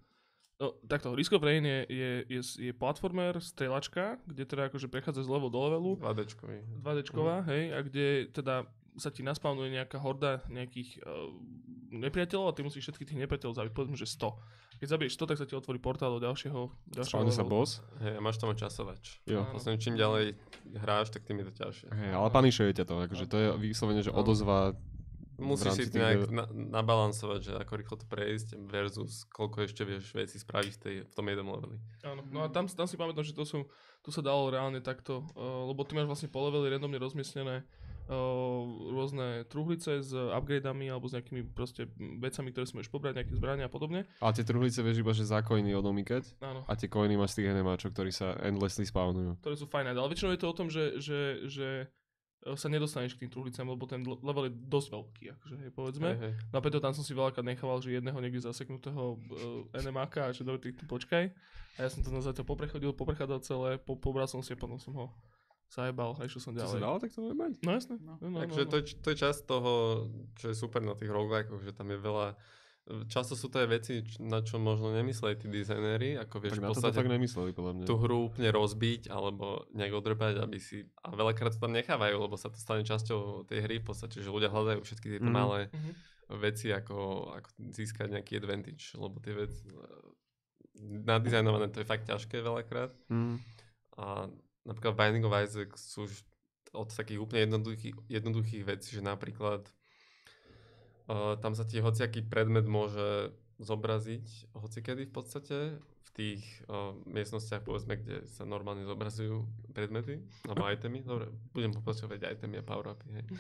no 0.59 0.75
takto, 0.91 1.15
Risk 1.15 1.37
of 1.37 1.47
Rain 1.47 1.63
je, 1.63 1.81
je, 1.87 2.11
je, 2.27 2.41
je 2.43 2.73
platformer, 2.75 3.39
strelačka, 3.39 4.19
kde 4.27 4.43
teda 4.49 4.73
akože 4.73 4.91
prechádza 4.91 5.23
z 5.23 5.31
levelu 5.31 5.51
do 5.53 5.61
levelu, 5.63 5.91
2Dčkový. 6.03 6.59
2Dčková, 6.83 7.37
hej, 7.47 7.63
a 7.71 7.79
kde 7.87 8.07
teda 8.35 8.67
sa 8.99 9.15
ti 9.15 9.23
naspavnuje 9.23 9.79
nejaká 9.79 10.03
horda 10.03 10.43
nejakých 10.51 10.99
uh, 11.07 11.31
nepriateľov 11.95 12.51
a 12.51 12.55
ty 12.59 12.67
musíš 12.67 12.91
všetkých 12.91 13.15
tých 13.15 13.21
nepriateľov 13.23 13.55
zabiť, 13.55 13.73
povedzme, 13.73 13.95
že 13.95 14.11
100. 14.11 14.35
Keď 14.79 14.87
zabiješ 14.95 15.19
100, 15.19 15.31
tak 15.35 15.37
sa 15.43 15.47
ti 15.47 15.55
otvorí 15.59 15.83
portál 15.83 16.15
do 16.15 16.23
ďalšieho, 16.23 16.71
ďalšieho 16.95 17.19
Spavne 17.19 17.35
sa 17.35 17.43
boss. 17.43 17.83
Hej, 17.99 18.15
a 18.15 18.21
máš 18.23 18.39
tam 18.39 18.55
aj 18.55 18.63
časovač. 18.63 19.19
Jo. 19.27 19.43
Vlastne 19.51 19.75
čím 19.75 19.99
ďalej 19.99 20.39
hráš, 20.79 21.11
tak 21.11 21.27
tým 21.27 21.43
je 21.43 21.47
to 21.51 21.53
ťažšie. 21.59 21.89
Hej, 21.91 22.11
ale 22.15 22.29
panišuje 22.31 22.71
ťa 22.79 22.85
to, 22.87 22.95
akože 23.11 23.25
to 23.27 23.37
je 23.37 23.49
vyslovene, 23.59 24.03
že 24.07 24.15
No. 24.15 24.23
odozva 24.23 24.79
Musíš 25.39 25.71
si 25.79 25.83
to 25.87 25.95
tých 25.95 26.03
nejak 26.03 26.35
na, 26.35 26.51
nabalansovať, 26.51 27.41
že 27.43 27.53
ako 27.55 27.73
rýchlo 27.79 27.97
to 28.03 28.07
prejsť 28.11 28.59
versus 28.59 29.23
koľko 29.31 29.71
ešte 29.71 29.87
vieš 29.87 30.11
veci 30.11 30.35
spraviť 30.35 30.73
v, 30.75 30.81
tej, 30.83 30.95
v 31.07 31.13
tom 31.15 31.31
jednom 31.31 31.47
leveli. 31.55 31.79
Áno, 32.03 32.27
no 32.27 32.43
a 32.43 32.51
tam, 32.51 32.67
tam 32.67 32.91
si 32.91 32.99
pamätám, 32.99 33.23
že 33.23 33.39
to 33.39 33.47
sú, 33.47 33.71
tu 34.03 34.11
sa 34.11 34.19
dalo 34.19 34.51
reálne 34.51 34.83
takto, 34.83 35.23
uh, 35.39 35.63
lebo 35.71 35.87
ty 35.87 35.95
máš 35.95 36.11
vlastne 36.11 36.27
po 36.27 36.43
leveli 36.43 36.75
randomne 36.75 36.99
rozmiestnené 36.99 37.63
uh, 37.63 37.88
rôzne 38.09 39.45
truhlice 39.53 40.01
s 40.01 40.17
upgradeami 40.17 40.89
alebo 40.89 41.05
s 41.07 41.13
nejakými 41.13 41.45
proste 41.53 41.85
vecami, 41.99 42.49
ktoré 42.57 42.65
si 42.65 42.75
môžeš 42.75 42.89
pobrať, 42.89 43.21
nejaké 43.21 43.37
zbrania 43.37 43.69
a 43.69 43.73
podobne. 43.73 44.09
A 44.25 44.33
tie 44.33 44.49
truhlice 44.49 44.81
vieš 44.81 45.05
iba, 45.05 45.13
že 45.13 45.29
za 45.29 45.45
coiny 45.45 45.77
odomýkať 45.77 46.41
Áno, 46.41 46.65
a 46.65 46.73
tie 46.73 46.89
coiny 46.89 47.21
máš 47.21 47.37
z 47.37 47.45
tých 47.45 47.49
enemáčov, 47.53 47.93
ktorí 47.93 48.09
sa 48.09 48.33
endlessly 48.41 48.89
spawnujú. 48.89 49.37
ktoré 49.45 49.55
sú 49.61 49.69
fajné, 49.69 49.93
ale 49.93 50.09
väčšinou 50.09 50.33
je 50.33 50.41
to 50.41 50.49
o 50.49 50.57
tom, 50.57 50.73
že, 50.73 50.97
že, 51.05 51.21
že 51.53 51.69
e, 52.49 52.57
sa 52.57 52.73
nedostaneš 52.73 53.21
k 53.21 53.29
tým 53.29 53.31
truhlicám, 53.37 53.69
lebo 53.69 53.85
ten 53.85 54.01
level 54.01 54.49
je 54.49 54.57
dosť 54.57 54.89
veľký, 54.89 55.25
akože 55.37 55.55
hej, 55.61 55.71
povedzme. 55.77 56.09
Hej, 56.17 56.21
hej. 56.25 56.33
No 56.49 56.57
a 56.57 56.65
preto 56.65 56.81
tam 56.81 56.97
som 56.97 57.05
si 57.05 57.13
veľakrát 57.13 57.45
nechával, 57.45 57.85
že 57.85 57.93
jedného 57.93 58.17
niekde 58.25 58.41
zaseknutého 58.41 59.21
uh, 59.21 59.85
NMAka 59.85 60.33
a 60.33 60.33
že 60.33 60.49
dobre, 60.49 60.65
ty 60.65 60.73
tu 60.73 60.89
počkaj. 60.89 61.29
A 61.77 61.79
ja 61.85 61.89
som 61.93 62.01
to 62.01 62.11
zatiaľ 62.25 62.49
poprechodil, 62.49 62.91
poprechádzal 62.97 63.41
celé, 63.45 63.71
po, 63.79 64.01
pobral 64.01 64.27
som 64.27 64.41
si 64.41 64.51
a 64.51 64.59
potom 64.59 64.81
som 64.81 64.97
ho 64.97 65.13
zajebal 65.69 66.13
a 66.13 66.23
išiel 66.23 66.41
som 66.41 66.53
To 66.53 66.59
sa 66.59 66.65
ďalej. 66.67 66.81
dalo 66.81 66.97
takto 66.99 67.19
mať? 67.29 67.53
No 67.61 67.71
jasné. 67.71 67.95
No. 67.99 68.17
No, 68.17 68.27
no, 68.27 68.39
Takže 68.41 68.61
no, 68.61 68.69
to, 68.69 68.77
je, 68.77 68.85
to 68.95 69.07
je 69.07 69.19
časť 69.19 69.41
toho, 69.45 69.73
čo 70.35 70.45
je 70.47 70.57
super 70.57 70.81
na 70.81 70.93
tých 70.93 71.09
roguelikeoch, 71.09 71.61
že 71.61 71.73
tam 71.73 71.89
je 71.89 71.99
veľa... 71.99 72.27
Často 73.07 73.33
sú 73.35 73.47
to 73.47 73.61
aj 73.61 73.69
veci, 73.71 74.01
na 74.19 74.41
čo 74.41 74.57
možno 74.59 74.89
nemysleli 74.91 75.37
tí 75.37 75.45
dizajnéri, 75.47 76.17
ako 76.17 76.35
vieš 76.39 76.53
Tak 76.55 76.59
v 76.59 76.65
to 76.65 76.71
podstate 76.73 76.97
tak 76.97 77.05
nemysleli, 77.07 77.51
podľa 77.53 77.73
mňa. 77.75 77.85
tú 77.85 77.95
hru 77.99 78.19
úplne 78.25 78.49
rozbiť 78.49 79.03
alebo 79.09 79.45
nejak 79.71 79.93
odrbať, 79.95 80.41
aby 80.41 80.57
si... 80.57 80.83
A 80.99 81.13
veľakrát 81.13 81.53
to 81.53 81.61
tam 81.61 81.71
nechávajú, 81.71 82.17
lebo 82.17 82.35
sa 82.35 82.49
to 82.49 82.57
stane 82.57 82.81
časťou 82.83 83.45
tej 83.45 83.61
hry 83.61 83.77
v 83.77 83.87
podstate, 83.87 84.19
že 84.19 84.27
ľudia 84.27 84.49
hľadajú 84.49 84.81
všetky 84.81 85.07
tieto 85.11 85.29
Mhm. 85.29 85.37
malé 85.37 85.69
Mhm. 85.69 85.91
veci, 86.39 86.69
ako, 86.71 86.97
ako 87.35 87.49
získať 87.71 88.09
nejaký 88.11 88.37
advantage, 88.37 88.93
lebo 88.95 89.17
tie 89.19 89.37
veci... 89.37 89.69
Nadizajnované 90.81 91.69
to 91.69 91.81
je 91.81 91.87
fakt 91.87 92.07
ťažké 92.07 92.39
veľakrát. 92.39 92.95
Mm. 93.09 93.37
A 93.99 94.31
napríklad 94.65 94.95
Binding 94.95 95.27
of 95.27 95.37
Isaac 95.37 95.71
sú 95.77 96.07
od 96.73 96.89
takých 96.93 97.21
úplne 97.21 97.49
jednoduchých, 97.49 97.97
jednoduchých 98.09 98.65
vecí, 98.65 98.99
že 98.99 99.03
napríklad 99.03 99.65
uh, 101.09 101.35
tam 101.41 101.57
sa 101.57 101.65
ti 101.65 101.81
hociaký 101.81 102.25
predmet 102.29 102.69
môže 102.69 103.33
zobraziť 103.59 104.55
hocikedy 104.55 105.09
v 105.09 105.13
podstate 105.13 105.57
v 105.79 106.11
tých 106.15 106.43
uh, 106.67 106.95
miestnostiach, 107.07 107.63
povedzme, 107.63 107.99
kde 107.99 108.27
sa 108.27 108.43
normálne 108.47 108.83
zobrazujú 108.87 109.47
predmety 109.73 110.23
alebo 110.47 110.69
itemy. 110.75 111.03
Dobre, 111.03 111.31
budem 111.53 111.73
pokračovať 111.75 112.39
itemy 112.39 112.61
a 112.61 112.65
power-upy, 112.65 113.07
hej. 113.13 113.27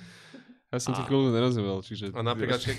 Ja 0.69 0.77
som 0.77 0.93
ti 0.93 1.01
A- 1.01 1.09
chvíľu 1.09 1.33
nerozumel, 1.33 1.81
čiže... 1.81 2.13
A 2.13 2.21
napríklad, 2.21 2.61
keď, 2.61 2.77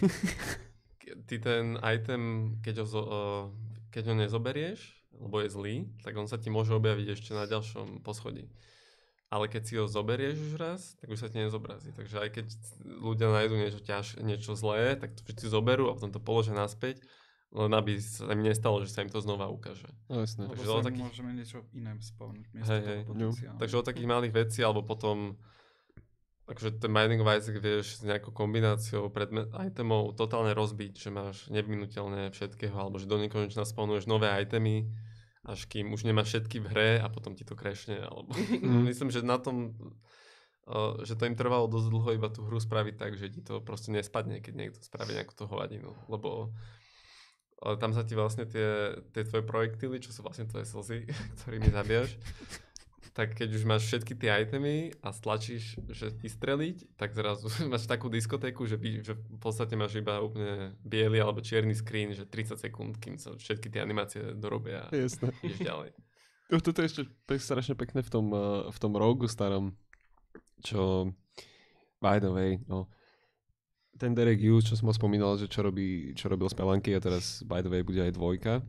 ke- 1.01 1.17
ty 1.25 1.41
ten 1.41 1.73
item, 1.81 2.53
keď 2.61 2.81
ho, 2.81 2.85
zo, 2.85 3.01
uh, 3.01 3.43
keď 3.89 4.13
ho 4.13 4.15
nezoberieš, 4.21 4.98
lebo 5.17 5.41
je 5.41 5.49
zlý, 5.49 5.75
tak 6.05 6.13
on 6.15 6.29
sa 6.29 6.37
ti 6.37 6.53
môže 6.53 6.75
objaviť 6.75 7.07
ešte 7.17 7.31
na 7.33 7.49
ďalšom 7.49 8.05
poschodí. 8.05 8.45
Ale 9.29 9.45
keď 9.45 9.61
si 9.61 9.73
ho 9.77 9.85
zoberieš 9.85 10.41
už 10.41 10.53
raz, 10.57 10.97
tak 10.97 11.13
už 11.13 11.21
sa 11.21 11.29
ti 11.29 11.37
nezobrazí. 11.37 11.93
Takže 11.93 12.17
aj 12.17 12.29
keď 12.33 12.45
ľudia 12.81 13.29
nájdú 13.29 13.55
niečo, 13.61 13.77
ťaž, 13.77 14.17
niečo 14.25 14.57
zlé, 14.57 14.97
tak 14.97 15.13
to 15.13 15.21
všetci 15.21 15.45
zoberú 15.53 15.85
a 15.85 15.93
potom 15.93 16.09
to 16.09 16.17
položia 16.17 16.57
naspäť, 16.57 17.05
len 17.53 17.69
aby 17.73 18.01
sa 18.01 18.25
im 18.33 18.41
nestalo, 18.41 18.81
že 18.81 18.89
sa 18.89 19.05
im 19.05 19.09
to 19.13 19.21
znova 19.21 19.45
ukáže. 19.53 19.85
No 20.09 20.25
jasné. 20.25 20.49
Takže 20.49 20.65
sa 20.65 20.73
o 20.73 20.81
takých- 20.81 21.05
môžeme 21.05 21.31
niečo 21.37 21.61
iné 21.77 21.93
spavnúť. 22.01 22.45
Hej, 22.57 22.81
hej. 22.85 23.01
Takže 23.61 23.75
od 23.77 23.85
takých 23.85 24.09
malých 24.09 24.33
vecí, 24.33 24.65
alebo 24.65 24.81
potom 24.81 25.37
akože 26.49 26.81
ten 26.81 26.89
Binding 26.89 27.21
of 27.21 27.29
Isaac 27.29 27.61
vieš 27.61 28.01
s 28.01 28.03
nejakou 28.03 28.33
kombináciou 28.33 29.13
predmet, 29.13 29.53
itemov 29.53 30.17
totálne 30.17 30.57
rozbiť, 30.57 30.93
že 30.97 31.09
máš 31.13 31.45
nevyhnutelné 31.53 32.33
všetkého, 32.33 32.73
alebo 32.73 32.97
že 32.97 33.05
do 33.05 33.21
nekonečna 33.21 33.69
spawnuješ 33.69 34.09
nové 34.09 34.33
itemy, 34.33 34.89
až 35.45 35.69
kým 35.69 35.93
už 35.93 36.09
nemáš 36.09 36.33
všetky 36.33 36.57
v 36.59 36.67
hre 36.73 36.89
a 36.99 37.07
potom 37.07 37.37
ti 37.37 37.45
to 37.45 37.53
crashne, 37.53 38.01
alebo 38.01 38.33
Mm. 38.33 38.85
myslím, 38.89 39.13
že 39.13 39.21
na 39.21 39.37
tom 39.37 39.77
uh, 40.65 40.97
že 41.05 41.13
to 41.13 41.29
im 41.29 41.37
trvalo 41.37 41.69
dosť 41.69 41.87
dlho 41.89 42.09
iba 42.17 42.29
tú 42.33 42.45
hru 42.45 42.57
spraviť 42.57 42.95
tak, 42.97 43.13
že 43.17 43.29
ti 43.29 43.41
to 43.45 43.61
proste 43.61 43.93
nespadne, 43.93 44.41
keď 44.41 44.53
niekto 44.57 44.79
spraví 44.81 45.13
nejakú 45.13 45.33
tú 45.37 45.45
hovadinu, 45.45 45.93
lebo 46.09 46.49
uh, 47.61 47.77
tam 47.77 47.93
sa 47.93 48.01
ti 48.01 48.17
vlastne 48.17 48.49
tie, 48.49 48.97
tie 49.13 49.21
tvoje 49.21 49.45
projektily, 49.45 50.01
čo 50.01 50.09
sú 50.09 50.25
vlastne 50.25 50.49
tvoje 50.49 50.65
slzy, 50.65 51.05
ktorými 51.41 51.69
zabíjaš, 51.69 52.17
tak 53.19 53.35
keď 53.35 53.51
už 53.51 53.63
máš 53.67 53.83
všetky 53.91 54.15
tie 54.15 54.31
itemy 54.47 54.95
a 55.03 55.11
stlačíš, 55.11 55.75
že 55.91 56.15
vystreliť, 56.23 56.95
tak 56.95 57.11
zrazu 57.11 57.51
máš 57.71 57.83
takú 57.83 58.07
diskotéku, 58.07 58.63
že, 58.63 58.79
by, 58.79 59.03
že 59.03 59.19
v 59.19 59.39
podstate 59.43 59.75
máš 59.75 59.99
iba 59.99 60.23
úplne 60.23 60.79
biely 60.87 61.19
alebo 61.19 61.43
čierny 61.43 61.75
screen, 61.75 62.15
že 62.15 62.23
30 62.23 62.55
sekúnd, 62.55 62.95
kým 62.95 63.19
sa 63.19 63.35
všetky 63.35 63.67
tie 63.67 63.83
animácie 63.83 64.23
dorobia 64.39 64.87
a 64.87 64.95
ideš 64.95 65.19
ďalej. 65.59 65.91
Toto 66.63 66.79
je 66.79 66.87
ešte 66.87 67.01
pe- 67.27 67.43
strašne 67.43 67.75
pekné 67.75 68.07
v 68.07 68.09
tom, 68.09 68.31
uh, 68.31 68.71
v 68.71 68.77
tom 68.79 68.95
rogu 68.95 69.27
starom, 69.27 69.75
čo 70.63 71.11
by 71.99 72.23
the 72.23 72.31
way, 72.31 72.55
no, 72.71 72.87
ten 73.99 74.15
Derek 74.15 74.39
Hughes, 74.39 74.63
čo 74.63 74.79
som 74.79 74.87
ho 74.87 74.95
spomínal, 74.95 75.35
že 75.35 75.51
čo, 75.51 75.59
robí, 75.59 76.15
čo 76.15 76.31
robil 76.31 76.47
Spelanky 76.47 76.95
a 76.95 77.03
teraz 77.03 77.43
by 77.43 77.59
the 77.59 77.67
way 77.67 77.83
bude 77.83 77.99
aj 77.99 78.15
dvojka. 78.15 78.63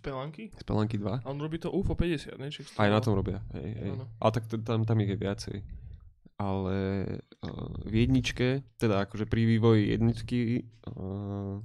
Spelanky? 0.00 0.48
Spelanky 0.56 0.96
2. 0.96 1.20
A 1.22 1.26
on 1.28 1.36
robí 1.36 1.60
to 1.60 1.68
UFO 1.68 1.92
50, 1.92 2.40
ne? 2.40 2.48
Aj 2.80 2.88
na 2.88 3.04
tom 3.04 3.12
robia. 3.12 3.44
Hej, 3.52 3.70
hej. 3.76 3.90
Áno. 3.92 4.08
Ale 4.16 4.30
tak 4.32 4.48
tam, 4.64 4.88
tam 4.88 4.96
ich 5.04 5.12
je 5.12 5.18
viacej. 5.20 5.56
Ale 6.40 6.76
uh, 7.44 7.68
v 7.84 7.94
jedničke, 8.08 8.64
teda 8.80 9.04
akože 9.04 9.28
pri 9.28 9.44
vývoji 9.44 9.92
jedničky 9.92 10.64
uh, 10.88 11.60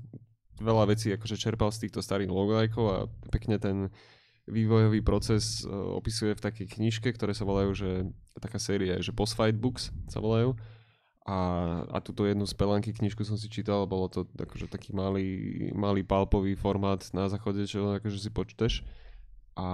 veľa 0.60 0.84
vecí 0.92 1.16
akože 1.16 1.40
čerpal 1.40 1.72
z 1.72 1.88
týchto 1.88 2.04
starých 2.04 2.28
logoajkov 2.28 2.86
a 2.92 2.98
pekne 3.32 3.56
ten 3.56 3.88
vývojový 4.52 5.00
proces 5.00 5.64
uh, 5.64 5.72
opisuje 5.96 6.36
v 6.36 6.44
takej 6.44 6.68
knižke, 6.76 7.08
ktoré 7.16 7.32
sa 7.32 7.48
volajú, 7.48 7.72
že 7.72 7.90
taká 8.36 8.60
séria, 8.60 9.00
že 9.00 9.16
Boss 9.16 9.32
Fight 9.32 9.56
Books 9.56 9.96
sa 10.12 10.20
volajú. 10.20 10.60
A, 11.26 11.38
a 11.90 11.98
túto 12.06 12.22
jednu 12.30 12.46
z 12.46 12.54
Pelanky 12.54 12.94
knižku 12.94 13.26
som 13.26 13.34
si 13.34 13.50
čítal, 13.50 13.90
bolo 13.90 14.06
to 14.06 14.30
akože 14.38 14.70
taký 14.70 14.94
malý, 14.94 15.26
malý 15.74 16.06
palpový 16.06 16.54
formát 16.54 17.02
na 17.18 17.26
záchode, 17.26 17.66
čo 17.66 17.98
akože 17.98 18.22
si 18.22 18.30
počteš. 18.30 18.86
A, 19.58 19.68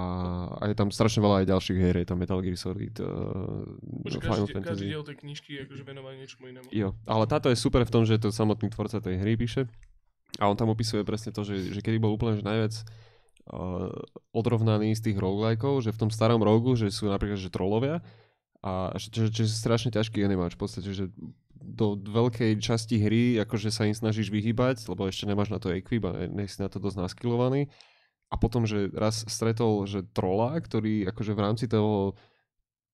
a 0.62 0.64
je 0.72 0.76
tam 0.78 0.94
strašne 0.94 1.20
veľa 1.20 1.44
aj 1.44 1.52
ďalších 1.52 1.76
hier, 1.76 1.98
je 2.00 2.08
tam 2.08 2.24
Metal 2.24 2.40
Gear 2.40 2.56
Solid, 2.56 2.96
uh, 3.04 3.66
Už 4.08 4.22
Final 4.22 4.48
každý, 4.48 4.54
každý 4.54 4.54
Fantasy. 4.54 4.84
diel 4.94 5.04
tej 5.04 5.18
knižky 5.26 5.50
je 5.58 5.60
akože 5.68 5.84
venovaný 5.84 6.16
niečomu 6.24 6.46
inému. 6.54 6.70
Jo, 6.72 6.96
ale 7.04 7.26
táto 7.28 7.50
je 7.52 7.58
super 7.58 7.84
v 7.84 7.92
tom, 7.92 8.08
že 8.08 8.22
to 8.22 8.32
samotný 8.32 8.72
tvorca 8.72 9.04
tej 9.04 9.20
hry 9.20 9.36
píše. 9.36 9.68
A 10.40 10.48
on 10.48 10.56
tam 10.56 10.72
opisuje 10.72 11.04
presne 11.04 11.36
to, 11.36 11.44
že, 11.44 11.76
že 11.76 11.84
kedy 11.84 12.00
bol 12.00 12.16
úplne 12.16 12.40
že 12.40 12.48
najviac 12.48 12.74
uh, 13.52 13.92
odrovnaný 14.32 14.96
z 14.96 15.12
tých 15.12 15.18
roguelikeov, 15.20 15.84
že 15.84 15.92
v 15.92 16.00
tom 16.08 16.14
starom 16.14 16.40
rogu, 16.40 16.80
že 16.80 16.88
sú 16.94 17.12
napríklad 17.12 17.42
že 17.42 17.52
trolovia 17.52 18.00
a 18.62 18.72
že, 18.96 19.10
že, 19.10 19.24
že 19.30 19.42
je 19.46 19.52
strašne 19.52 19.90
ťažký 19.90 20.22
animáč 20.22 20.54
v 20.54 20.62
podstate, 20.62 20.90
že 20.90 21.10
do 21.62 21.94
veľkej 21.94 22.58
časti 22.58 22.98
hry 22.98 23.38
akože 23.42 23.70
sa 23.70 23.86
im 23.86 23.94
snažíš 23.94 24.30
vyhybať, 24.30 24.86
lebo 24.88 25.06
ešte 25.06 25.26
nemáš 25.26 25.50
na 25.50 25.62
to 25.62 25.70
equip 25.70 26.02
a 26.06 26.14
ne, 26.14 26.26
ne 26.30 26.46
si 26.46 26.58
na 26.58 26.70
to 26.70 26.82
dosť 26.82 26.98
naskilovaný. 27.00 27.70
A 28.32 28.40
potom, 28.40 28.64
že 28.66 28.90
raz 28.96 29.22
stretol, 29.28 29.84
že 29.86 30.02
trola, 30.10 30.58
ktorý 30.58 31.06
akože 31.12 31.34
v 31.36 31.44
rámci 31.44 31.66
toho, 31.68 32.16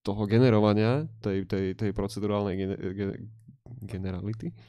toho 0.01 0.23
generovania, 0.25 1.05
tej, 1.21 1.45
tej, 1.45 1.77
tej 1.77 1.91
procedurálnej 1.93 2.55
gene, 2.57 2.75
ge, 2.75 3.07
generality, 3.85 4.51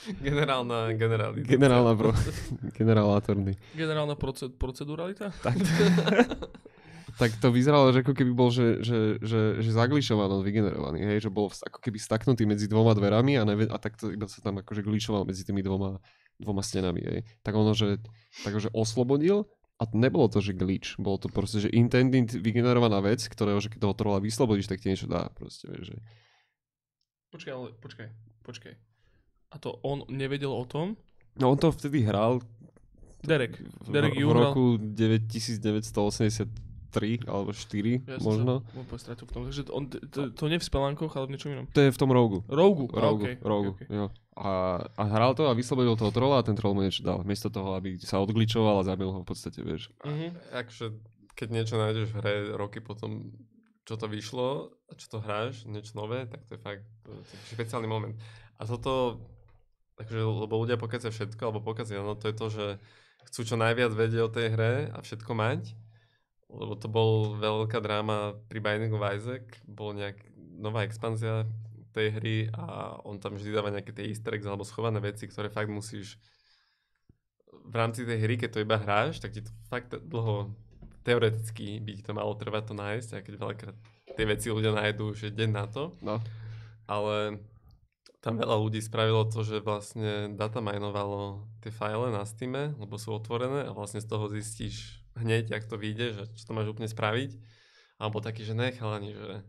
Generálna 0.00 0.96
generalita. 0.96 1.44
generálna 1.44 1.92
pro, 1.92 2.10
generálátorný, 2.80 3.52
Generálna 3.76 4.16
proced- 4.16 4.56
proceduralita? 4.56 5.28
tak, 5.44 5.60
tak 7.20 7.36
to 7.36 7.52
vyzeralo, 7.52 7.92
že 7.92 8.00
ako 8.00 8.16
keby 8.16 8.32
bol, 8.32 8.48
že, 8.48 8.80
že, 8.80 9.20
že, 9.20 9.60
že 9.60 9.70
zaglišovan 9.76 10.40
vygenerovaný, 10.40 11.04
hej, 11.04 11.28
že 11.28 11.30
bol 11.30 11.52
ako 11.52 11.76
keby 11.84 12.00
staknutý 12.00 12.48
medzi 12.48 12.64
dvoma 12.64 12.96
dverami 12.96 13.36
a, 13.36 13.44
neve, 13.44 13.68
a 13.68 13.76
takto 13.76 14.08
iba 14.08 14.24
sa 14.24 14.40
tam 14.40 14.64
akože 14.64 14.80
glíšoval 14.80 15.28
medzi 15.28 15.44
tými 15.44 15.60
dvoma, 15.60 16.00
dvoma 16.40 16.64
stenami, 16.64 17.04
hej. 17.04 17.20
Tak 17.44 17.52
ono, 17.52 17.76
že, 17.76 18.00
takže 18.40 18.72
oslobodil 18.72 19.44
a 19.76 19.84
nebolo 19.92 20.32
to, 20.32 20.40
že 20.40 20.56
glitch, 20.56 20.96
bolo 20.96 21.20
to 21.20 21.28
proste, 21.28 21.68
že 21.68 21.74
intended 21.76 22.32
vygenerovaná 22.32 23.04
vec, 23.04 23.20
ktorého, 23.20 23.60
že 23.60 23.68
keď 23.68 23.84
toho 23.84 23.94
trola 24.00 24.18
vyslobodíš, 24.24 24.72
tak 24.72 24.80
ti 24.80 24.88
niečo 24.88 25.04
dá, 25.04 25.28
proste, 25.36 25.68
vieš, 25.68 25.92
že... 25.92 25.96
Počkaj, 27.36 27.52
ale 27.52 27.68
počkaj, 27.84 28.08
počkaj. 28.48 28.74
A 29.52 29.56
to 29.60 29.76
on 29.84 30.08
nevedel 30.08 30.56
o 30.56 30.64
tom? 30.64 30.96
No 31.36 31.52
on 31.52 31.60
to 31.60 31.68
vtedy 31.68 32.00
hral... 32.00 32.40
Derek. 33.20 33.60
Derek 33.84 34.16
v, 34.16 34.24
v 34.24 34.32
roku 34.32 34.64
9980. 34.80 36.69
3 36.90 37.30
alebo 37.30 37.50
4 37.54 38.02
ja 38.04 38.18
možno. 38.20 38.66
Som 38.74 38.98
sa 38.98 39.14
v 39.14 39.30
tom. 39.30 39.42
Takže 39.46 39.62
on, 39.70 39.82
to, 39.88 40.20
to 40.34 40.44
nie 40.50 40.58
v 40.58 40.66
spelánkoch, 40.66 41.14
ale 41.14 41.30
v 41.30 41.32
niečom 41.38 41.50
inom. 41.54 41.66
To 41.70 41.80
je 41.80 41.90
v 41.94 41.98
tom 41.98 42.10
rogu. 42.10 42.42
Rogu? 42.50 42.90
Rogu, 42.90 43.24
okay, 43.24 43.36
rogu 43.40 43.70
okay, 43.78 43.86
okay. 43.86 43.96
Jo. 43.96 44.06
A, 44.40 44.50
a 44.96 45.02
hral 45.04 45.36
to 45.36 45.46
a 45.46 45.54
vyslobodil 45.54 45.94
toho 46.00 46.10
trola 46.10 46.40
a 46.40 46.46
ten 46.46 46.56
troll 46.56 46.72
mu 46.72 46.82
niečo 46.82 47.04
dal. 47.04 47.22
Miesto 47.22 47.52
toho, 47.52 47.76
aby 47.76 48.00
sa 48.00 48.18
odgličoval 48.18 48.82
a 48.82 48.88
zabil 48.88 49.10
ho 49.10 49.20
v 49.22 49.28
podstate, 49.28 49.60
vieš. 49.62 49.92
Mhm. 50.02 50.56
Akže, 50.56 50.96
keď 51.38 51.48
niečo 51.50 51.76
nájdeš 51.78 52.10
v 52.10 52.16
hre 52.18 52.34
roky 52.56 52.82
potom, 52.82 53.32
čo 53.84 53.94
to 53.98 54.06
vyšlo, 54.06 54.74
čo 54.94 55.06
to 55.10 55.18
hráš, 55.22 55.66
niečo 55.66 55.98
nové, 55.98 56.26
tak 56.26 56.46
to 56.46 56.54
je 56.56 56.60
fakt 56.60 56.84
to 57.02 57.10
je 57.14 57.22
špeciálny 57.54 57.88
moment. 57.90 58.14
A 58.60 58.68
toto, 58.68 59.24
takže, 59.98 60.20
lebo 60.20 60.60
ľudia 60.60 60.76
pokazia 60.76 61.10
všetko, 61.10 61.40
alebo 61.42 61.64
pokazia, 61.64 62.04
no 62.04 62.14
to 62.14 62.30
je 62.30 62.36
to, 62.36 62.46
že 62.52 62.66
chcú 63.30 63.40
čo 63.44 63.56
najviac 63.56 63.92
vedieť 63.92 64.20
o 64.24 64.32
tej 64.32 64.46
hre 64.52 64.74
a 64.94 64.98
všetko 65.04 65.32
mať 65.36 65.74
lebo 66.50 66.74
to 66.74 66.90
bol 66.90 67.38
veľká 67.38 67.78
dráma 67.78 68.34
pri 68.50 68.58
Binding 68.58 68.94
of 68.94 69.06
Isaac, 69.06 69.46
bol 69.64 69.94
nejak 69.94 70.18
nová 70.58 70.82
expanzia 70.84 71.46
tej 71.90 72.14
hry 72.14 72.36
a 72.54 72.94
on 73.02 73.18
tam 73.18 73.34
vždy 73.34 73.50
dáva 73.50 73.74
nejaké 73.74 73.90
tie 73.90 74.06
easter 74.06 74.34
eggs 74.34 74.46
alebo 74.46 74.62
schované 74.62 75.02
veci, 75.02 75.26
ktoré 75.26 75.50
fakt 75.50 75.70
musíš 75.70 76.18
v 77.50 77.74
rámci 77.74 78.06
tej 78.06 78.18
hry, 78.22 78.34
keď 78.38 78.50
to 78.50 78.62
iba 78.62 78.78
hráš, 78.78 79.18
tak 79.18 79.34
ti 79.34 79.42
to 79.42 79.50
fakt 79.66 79.94
dlho 79.94 80.54
teoreticky 81.02 81.80
by 81.82 81.90
ti 81.98 82.02
to 82.04 82.12
malo 82.14 82.36
trvať 82.36 82.70
to 82.70 82.74
nájsť, 82.76 83.08
a 83.14 83.18
keď 83.24 83.34
veľakrát 83.40 83.76
tie 84.14 84.26
veci 84.26 84.46
ľudia 84.52 84.70
nájdú, 84.74 85.16
že 85.16 85.34
deň 85.34 85.50
na 85.50 85.64
to, 85.66 85.96
No. 86.02 86.22
ale 86.86 87.40
tam 88.20 88.36
veľa 88.36 88.60
ľudí 88.60 88.84
spravilo 88.84 89.24
to, 89.26 89.40
že 89.40 89.64
vlastne 89.64 90.36
dataminovalo 90.36 91.48
tie 91.64 91.72
file 91.72 92.12
na 92.12 92.22
Steam, 92.28 92.52
lebo 92.52 93.00
sú 93.00 93.16
otvorené 93.16 93.64
a 93.64 93.72
vlastne 93.72 94.04
z 94.04 94.06
toho 94.12 94.28
zistíš 94.28 94.99
hneď, 95.20 95.52
jak 95.52 95.64
to 95.68 95.76
vyjde, 95.76 96.06
že 96.16 96.22
čo 96.34 96.44
to 96.48 96.52
máš 96.56 96.72
úplne 96.72 96.88
spraviť. 96.88 97.36
Alebo 98.00 98.24
taký, 98.24 98.48
že 98.48 98.56
ne, 98.56 98.72
chalani, 98.72 99.12
že 99.12 99.44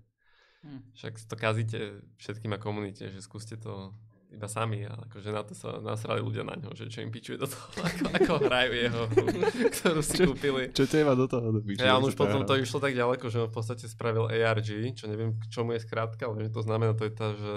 Hm. 0.62 0.94
však 0.94 1.14
to 1.26 1.36
kazíte 1.36 1.80
všetkým 2.22 2.54
a 2.54 2.62
komunite, 2.62 3.10
že 3.10 3.18
skúste 3.26 3.58
to 3.58 3.98
iba 4.30 4.46
sami. 4.46 4.86
A 4.86 4.94
akože 5.10 5.34
na 5.34 5.42
to 5.42 5.58
sa 5.58 5.82
nasrali 5.82 6.22
ľudia 6.22 6.46
na 6.46 6.54
ňo, 6.54 6.78
že 6.78 6.86
čo 6.86 7.02
im 7.02 7.10
pičuje 7.10 7.42
do 7.42 7.50
toho, 7.50 7.66
ako, 7.90 8.06
ako 8.14 8.34
hrajú 8.46 8.72
jeho 8.78 9.02
hru, 9.10 9.28
ktorú 9.82 10.02
si 10.06 10.16
kúpili. 10.22 10.64
Čo 10.70 10.86
teba 10.86 11.18
do 11.18 11.26
toho 11.26 11.50
do 11.50 11.60
Ja, 11.82 11.98
on 11.98 12.06
už 12.06 12.14
potom 12.14 12.46
to 12.46 12.54
išlo 12.62 12.78
tak 12.78 12.94
ďaleko, 12.94 13.26
že 13.34 13.42
on 13.42 13.50
v 13.50 13.56
podstate 13.58 13.90
spravil 13.90 14.30
ARG, 14.30 14.94
čo 14.94 15.10
neviem 15.10 15.34
k 15.42 15.50
čomu 15.50 15.74
je 15.74 15.82
skrátka, 15.82 16.30
ale 16.30 16.46
že 16.46 16.54
to 16.54 16.62
znamená 16.62 16.94
to 16.94 17.10
je 17.10 17.14
tá, 17.14 17.34
že 17.34 17.56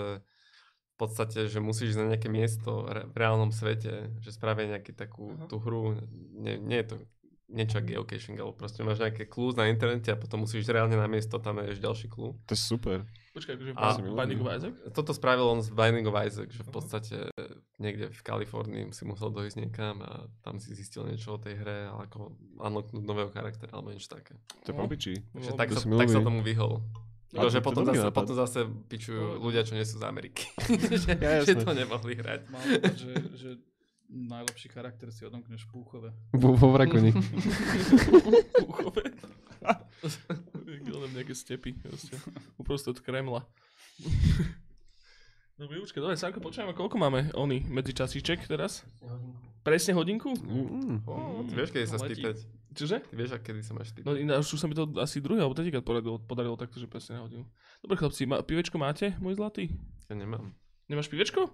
v 0.95 0.97
podstate, 0.97 1.51
že 1.51 1.59
musíš 1.59 1.93
ísť 1.93 2.01
na 2.01 2.09
nejaké 2.15 2.31
miesto 2.31 2.87
v 2.87 3.17
reálnom 3.19 3.51
svete, 3.51 4.15
že 4.23 4.31
spravia 4.31 4.79
nejakú 4.79 4.95
takú 4.95 5.35
Aha. 5.35 5.51
tú 5.51 5.59
hru, 5.59 5.99
nie, 6.39 6.55
nie 6.57 6.81
je 6.81 6.95
to 6.95 6.97
niečo 7.47 7.77
ako 7.77 7.87
geocaching, 7.87 8.37
ale 8.37 8.53
proste 8.53 8.81
máš 8.81 8.99
nejaké 8.99 9.25
clues 9.25 9.53
na 9.53 9.67
internete 9.67 10.09
a 10.09 10.17
potom 10.17 10.43
musíš 10.43 10.65
reálne 10.67 10.95
na 10.95 11.05
miesto, 11.05 11.37
tam 11.37 11.61
je 11.61 11.77
ďalší 11.77 12.09
clue. 12.09 12.33
To 12.43 12.53
je 12.53 12.59
super. 12.59 13.05
Počkaj, 13.33 13.53
akože 13.53 13.73
A- 13.75 13.99
Bi- 13.99 14.15
Binding 14.15 14.41
of 14.41 14.51
Isaac? 14.51 14.75
Toto 14.91 15.11
spravil 15.11 15.45
on 15.45 15.61
z 15.61 15.69
Binding 15.69 16.07
of 16.07 16.17
Isaac, 16.17 16.49
že 16.49 16.63
v 16.63 16.71
podstate 16.71 17.17
niekde 17.77 18.09
v 18.09 18.21
Kalifornii 18.23 18.85
si 18.91 19.03
musel 19.03 19.29
dojsť 19.29 19.57
niekam 19.59 20.01
a 20.01 20.31
tam 20.41 20.57
si 20.57 20.73
zistil 20.73 21.05
niečo 21.05 21.35
o 21.35 21.39
tej 21.39 21.59
hre, 21.59 21.91
ale 21.91 22.07
ako 22.07 22.33
unlocknúť 22.57 23.03
nového 23.03 23.29
charaktera 23.29 23.75
alebo 23.75 23.91
niečo 23.91 24.09
také. 24.09 24.39
To 24.63 24.71
je 24.71 24.75
No. 24.75 24.87
Takže 24.87 25.51
No, 25.51 25.59
tak, 25.59 25.69
to 25.69 25.77
sa, 25.77 25.87
tak 25.91 26.09
sa 26.09 26.21
tomu 26.23 26.41
vyhol. 26.41 26.81
To, 27.35 27.51
že 27.51 27.59
je 27.59 27.67
potom 27.67 27.83
zase, 27.83 27.99
nápad. 27.99 28.15
potom 28.15 28.35
zase 28.39 28.61
pičujú 28.87 29.43
ľudia, 29.43 29.67
čo 29.67 29.75
nie 29.75 29.83
sú 29.83 29.99
z 29.99 30.07
Ameriky. 30.07 30.47
že, 31.03 31.19
Ja, 31.19 31.43
že 31.43 31.59
to 31.59 31.75
nemohli 31.75 32.15
hrať. 32.15 32.41
Mám 32.47 32.63
že, 32.95 33.13
že 33.35 33.49
najlepší 34.15 34.71
charakter 34.71 35.11
si 35.11 35.27
odomkneš 35.27 35.67
v 35.67 35.71
púchove. 35.75 36.09
Vo, 36.31 36.55
vo 36.55 36.69
vrakoni. 36.71 37.11
Púchové. 38.63 39.11
Len 40.71 41.11
nejaké 41.11 41.35
stepy. 41.35 41.75
Proste. 41.75 42.15
Uprostred 42.55 43.03
Kremla. 43.03 43.43
No 45.55 45.71
vyučke, 45.71 46.03
dobre, 46.03 46.19
Sanko, 46.19 46.43
počujeme, 46.43 46.75
koľko 46.75 46.99
máme 46.99 47.31
oni 47.39 47.63
medzi 47.71 47.95
časíček 47.95 48.51
teraz? 48.51 48.83
Presne 49.63 49.95
hodinku? 49.95 50.35
Mm. 50.35 51.07
Oh, 51.07 51.47
ty 51.47 51.55
vieš, 51.55 51.71
kedy 51.71 51.87
sa 51.87 52.03
spýtať. 52.03 52.43
Čože? 52.75 52.99
Ty 53.07 53.15
vieš, 53.15 53.39
kedy 53.39 53.63
sa 53.63 53.71
máš 53.79 53.95
spýtať. 53.95 54.03
No 54.03 54.19
ináč 54.19 54.51
už 54.51 54.59
sa 54.59 54.67
mi 54.67 54.75
to 54.75 54.91
asi 54.99 55.23
druhý 55.23 55.39
alebo 55.39 55.55
tretíkrát 55.55 55.87
podarilo, 55.87 56.19
podarilo 56.19 56.59
takto, 56.59 56.83
že 56.83 56.91
presne 56.91 57.23
na 57.23 57.31
hodinu. 57.31 57.47
Dobre 57.79 57.95
chlapci, 57.95 58.27
ma, 58.27 58.43
pivečko 58.43 58.83
máte, 58.83 59.15
môj 59.23 59.39
zlatý? 59.39 59.71
Ja 60.11 60.19
nemám. 60.19 60.59
Nemáš 60.85 61.09
pivečko? 61.09 61.49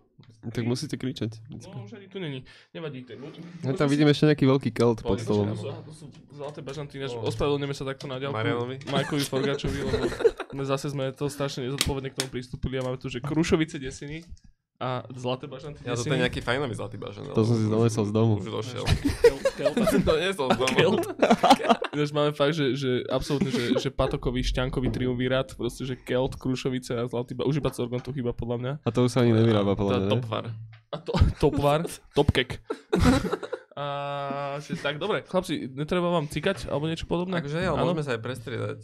Tak 0.50 0.66
musíte 0.66 0.98
kričať. 0.98 1.38
No 1.46 1.86
už 1.86 1.94
ani 1.94 2.10
tu 2.10 2.18
není. 2.18 2.42
Nevadí. 2.74 3.06
Tak, 3.06 3.14
Ja 3.62 3.78
tam 3.78 3.86
vidím 3.86 4.10
ešte 4.10 4.26
nejaký 4.26 4.42
veľký 4.42 4.70
kelt 4.74 5.06
pod 5.06 5.22
stolom. 5.22 5.54
To 5.54 5.54
sú, 5.54 5.68
aha, 5.70 5.80
to 5.86 5.92
sú 5.94 6.04
zlaté 6.34 6.58
bažanty, 6.66 6.98
ináč 6.98 7.14
O. 7.14 7.22
ospravedlňujeme 7.22 7.76
sa 7.76 7.86
takto 7.86 8.10
na 8.10 8.18
ďalku 8.18 8.34
Marianovi? 8.34 8.76
Majkovi 8.90 9.22
Forgačovi, 9.22 9.78
lebo 9.86 10.02
my 10.58 10.62
zase 10.66 10.90
sme 10.90 11.14
to 11.14 11.30
strašne 11.30 11.62
nezodpovedne 11.62 12.10
k 12.10 12.18
tomu 12.18 12.28
pristúpili 12.34 12.82
a 12.82 12.82
máme 12.82 12.98
tu, 12.98 13.06
že 13.06 13.22
Krušovice 13.22 13.78
desiny 13.78 14.26
a 14.80 15.04
zlaté 15.12 15.44
bažanty 15.44 15.84
Ja 15.84 15.92
to 15.92 16.08
je 16.08 16.16
nejaký 16.16 16.40
fajnový 16.40 16.72
zlatý 16.72 16.96
bažan. 16.96 17.28
To 17.28 17.44
som 17.44 17.52
si 17.52 17.68
donesol 17.68 18.08
z 18.08 18.12
domu. 18.16 18.40
Už 18.40 18.48
došiel. 18.48 18.84
Som 19.86 20.00
donesol 20.00 20.48
z 20.48 20.56
domu. 20.56 20.72
Kelt. 20.72 21.04
Ináč 21.92 22.10
máme 22.16 22.32
fakt, 22.32 22.56
že, 22.56 22.72
že 22.72 22.90
absolútne, 23.04 23.52
že, 23.52 23.76
že 23.76 23.92
patokový, 23.92 24.40
šťankový 24.40 24.88
triumvirát, 24.88 25.52
proste, 25.52 25.84
že 25.84 26.00
Kelt, 26.00 26.40
Krušovice 26.40 26.96
a 26.96 27.04
zlatý 27.04 27.36
ba- 27.36 27.44
Už 27.44 27.60
iba 27.60 27.68
Sorgon 27.68 28.00
tu 28.00 28.16
chýba, 28.16 28.32
podľa 28.32 28.56
mňa. 28.56 28.72
A 28.80 28.88
to 28.88 29.04
už 29.04 29.12
sa 29.12 29.20
ani 29.20 29.36
nevyrába, 29.36 29.76
To 29.76 29.78
podľa 29.84 29.92
mňa, 29.92 30.06
ne? 30.08 30.12
topvar. 30.16 30.44
A 30.90 30.96
to, 30.96 31.12
topvar, 31.36 31.80
topkek. 32.16 32.48
A 33.80 33.86
si, 34.60 34.76
tak 34.76 35.00
dobre, 35.00 35.24
chlapci, 35.24 35.70
netreba 35.72 36.12
vám 36.12 36.28
cikať 36.28 36.68
alebo 36.68 36.84
niečo 36.84 37.08
podobné? 37.08 37.40
Takže 37.40 37.64
Áno? 37.64 37.80
môžeme 37.80 38.04
sa 38.04 38.12
aj 38.12 38.20
prestriedať. 38.20 38.78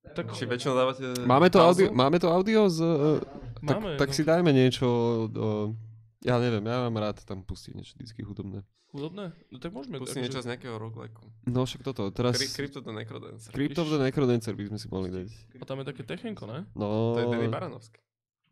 Tak, 0.00 0.32
Či 0.34 0.48
väčšinou 0.48 0.74
dávate 0.74 1.04
Máme 1.22 1.48
to, 1.52 1.60
audio, 1.62 1.88
máme 1.92 2.18
to 2.18 2.28
audio 2.32 2.66
z... 2.66 2.78
Uh, 2.82 3.20
tak, 3.60 3.76
Máme, 3.78 3.90
tak 4.00 4.08
no. 4.10 4.14
si 4.16 4.22
dajme 4.24 4.50
niečo 4.50 4.86
do... 5.28 5.76
Ja 6.24 6.40
neviem, 6.40 6.64
ja 6.64 6.88
mám 6.88 6.96
rád 7.00 7.20
tam 7.24 7.44
pustiť 7.44 7.72
niečo 7.76 7.92
vždycky 7.96 8.24
hudobné. 8.24 8.64
Hudobné? 8.90 9.30
No 9.54 9.56
tak 9.62 9.70
môžeme. 9.70 10.02
Akože- 10.02 10.18
niečo 10.18 10.42
z 10.42 10.50
nejakého 10.50 10.74
roguelike. 10.80 11.20
No 11.46 11.62
však 11.62 11.86
toto, 11.86 12.10
teraz... 12.10 12.34
Cry- 12.34 12.50
Crypto 12.50 12.82
the 12.82 12.90
Necrodancer. 12.90 13.52
Crypt 13.54 13.78
of 13.78 13.86
the 13.86 14.00
Necrodancer 14.02 14.52
by 14.58 14.64
sme 14.66 14.78
si 14.82 14.86
mohli 14.90 15.08
dať. 15.14 15.28
A 15.60 15.64
tam 15.64 15.78
je 15.84 15.86
také 15.94 16.02
techenko, 16.02 16.48
ne? 16.50 16.66
No... 16.74 17.14
To 17.14 17.20
je 17.22 17.26
Denny 17.30 17.48
Baranovský. 17.48 18.00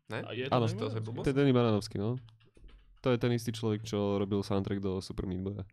Ne? 0.09 0.23
A 0.23 0.31
je 0.31 0.47
Áno, 0.47 0.65
Denny 0.65 0.79
to 0.79 0.85
je 0.87 0.95
Baranovský? 0.95 1.05
blbosť. 1.05 1.25
To 1.25 1.29
je 1.29 1.35
Danny 1.35 1.53
Baranovský, 1.53 1.95
no. 1.99 2.09
To 3.03 3.07
je 3.11 3.17
ten 3.19 3.31
istý 3.35 3.51
človek, 3.51 3.83
čo 3.83 4.15
robil 4.15 4.39
soundtrack 4.45 4.79
do 4.79 5.03
Super 5.03 5.27
Meat 5.27 5.43
Boya. 5.43 5.63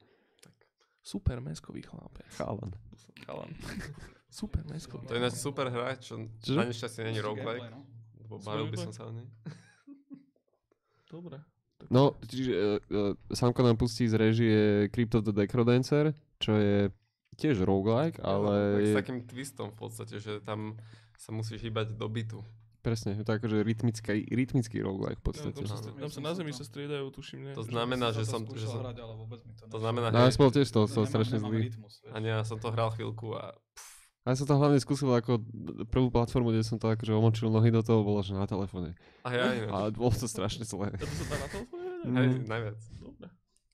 Super 1.06 1.38
meskový 1.38 1.86
chlapec. 1.86 2.26
Chalan. 2.34 2.74
Chalan. 3.22 3.50
Super 4.28 4.62
meskový. 4.66 5.06
To 5.06 5.12
je 5.12 5.20
ináč 5.20 5.34
super 5.34 5.66
hra, 5.66 5.96
čo 5.96 6.18
Čože? 6.40 6.56
na 6.56 6.64
nešťastie 6.66 7.02
není 7.02 7.18
roguelike. 7.18 7.68
No. 7.68 7.86
Lebo 8.18 8.34
Super 8.36 8.46
bavil 8.52 8.66
by 8.68 8.78
som 8.78 8.92
sa 8.92 9.02
o 9.04 9.12
nej. 9.12 9.26
Dobre. 11.08 11.38
Tak 11.76 11.88
No, 11.88 12.16
čiže 12.22 12.52
uh, 12.52 12.80
uh, 12.82 13.30
Samko 13.30 13.60
nám 13.60 13.76
pustí 13.76 14.04
z 14.04 14.14
režie 14.14 14.56
Crypt 14.88 15.14
of 15.14 15.22
the 15.22 15.32
Necrodancer, 15.32 16.10
čo 16.36 16.52
je 16.52 16.88
tiež 17.34 17.60
roguelike, 17.60 18.16
ale 18.18 18.80
Tak 18.80 18.86
s 18.86 18.96
takým 18.96 19.18
twistom 19.22 19.68
v 19.70 19.78
podstate, 19.78 20.16
že 20.16 20.40
tam 20.40 20.80
sa 21.14 21.30
musíš 21.30 21.60
hýbať 21.62 21.92
do 21.92 22.08
bytu. 22.08 22.40
presne, 22.80 23.12
je 23.12 23.22
to 23.22 23.32
akože 23.32 23.60
rytmický, 23.60 24.24
rytmický 24.24 24.78
roguelike 24.80 25.18
v 25.18 25.22
No, 25.22 25.26
podstate. 25.26 25.52
tam, 25.52 25.66
sa, 25.68 25.76
tam 25.90 26.06
sa 26.08 26.20
na 26.22 26.32
zemi 26.32 26.50
sa 26.50 26.62
striedajú, 26.62 27.06
tuším, 27.10 27.40
nie? 27.42 27.52
To 27.52 27.62
znamená, 27.62 28.08
že 28.10 28.22
som... 28.22 28.40
Že 28.42 28.62
som 28.64 28.80
hrať, 28.80 28.96
ale 28.96 29.12
vôbec 29.16 29.40
mi 29.42 29.52
to 29.52 29.66
to 29.66 29.78
znamená, 29.78 30.06
No 30.08 30.22
ja 30.22 30.30
som 30.30 30.48
tiež 30.48 30.68
to, 30.68 30.86
to 30.86 31.00
strašne 31.02 31.36
zlý. 31.36 31.70
a 32.08 32.16
ja 32.16 32.40
som 32.40 32.56
to 32.56 32.70
hral 32.70 32.88
chvíľku 32.90 33.34
a 33.34 33.52
A 34.26 34.34
ja 34.34 34.42
som 34.42 34.50
to 34.50 34.58
hlavne 34.58 34.82
skúsil 34.82 35.14
ako 35.14 35.38
prvú 35.86 36.10
platformu, 36.10 36.50
kde 36.50 36.66
som 36.66 36.82
to 36.82 36.90
akože 36.90 37.14
omočil 37.14 37.46
nohy 37.46 37.70
do 37.70 37.78
toho, 37.78 38.02
bolo 38.02 38.26
že 38.26 38.34
na 38.34 38.42
telefóne. 38.50 38.98
A 39.22 39.30
ja 39.30 39.54
ináč. 39.54 39.70
A 39.70 39.78
bolo 39.94 40.10
to 40.10 40.26
strašne 40.26 40.66
zlé. 40.66 40.90
To 40.98 41.06
sa 41.06 41.24
dá 41.30 41.36
na 41.38 41.48
telefóne? 41.48 41.86
Mm. 42.02 42.16
Hej, 42.18 42.28
najviac. 42.50 42.80
Dobre. 42.98 43.26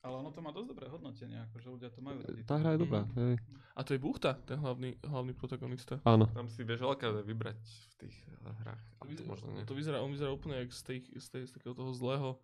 Ale 0.03 0.14
ono 0.18 0.28
to 0.28 0.44
má 0.44 0.50
dosť 0.53 0.68
dobré 0.76 0.86
hodnotenie, 0.92 1.40
akože 1.48 1.68
ľudia 1.72 1.88
to 1.88 2.05
majú 2.05 2.20
radi. 2.20 2.42
Tá 2.44 2.61
hra 2.61 2.76
je 2.76 2.78
dobrá, 2.84 3.07
hej. 3.16 3.40
A 3.72 3.80
to 3.80 3.96
je 3.96 4.00
Buchta, 4.03 4.36
ten 4.44 4.61
hlavný, 4.61 5.00
hlavný 5.00 5.32
protagonista. 5.32 5.96
Áno. 6.05 6.28
Tam 6.36 6.44
si 6.53 6.61
vieš 6.61 6.84
veľká 6.84 7.09
vybrať 7.24 7.57
v 7.64 7.94
tých 8.05 8.16
eh, 8.28 8.53
hrách. 8.61 8.82
To, 9.00 9.09
A 9.09 9.16
to 9.16 9.24
možno 9.24 9.46
nie. 9.57 9.64
to 9.64 9.72
vyzerá, 9.72 10.05
on 10.05 10.12
vyzerá 10.12 10.28
úplne 10.28 10.61
jak 10.61 10.68
z, 10.74 10.82
tej, 10.84 10.98
z, 11.16 11.26
tej, 11.32 11.42
z 11.48 11.53
takého 11.57 11.72
toho 11.72 11.96
zlého 11.96 12.36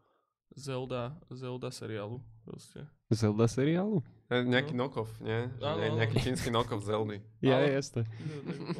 Zelda, 0.57 1.16
Zelda 1.30 1.70
seriálu. 1.70 2.20
Proste. 2.44 2.86
Zelda 3.11 3.44
seriálu? 3.44 4.01
Nejaký 4.28 4.72
No. 4.72 4.84
knock-off, 4.84 5.09
nie? 5.20 5.49
Áno, 5.61 5.80
nie-. 5.80 5.96
Nejaký 5.96 6.16
čínsky 6.20 6.49
knock-off 6.49 6.84
Zeldy. 6.84 7.20
Ja, 7.40 7.61
Ale- 7.61 7.72
jasné. 7.76 8.05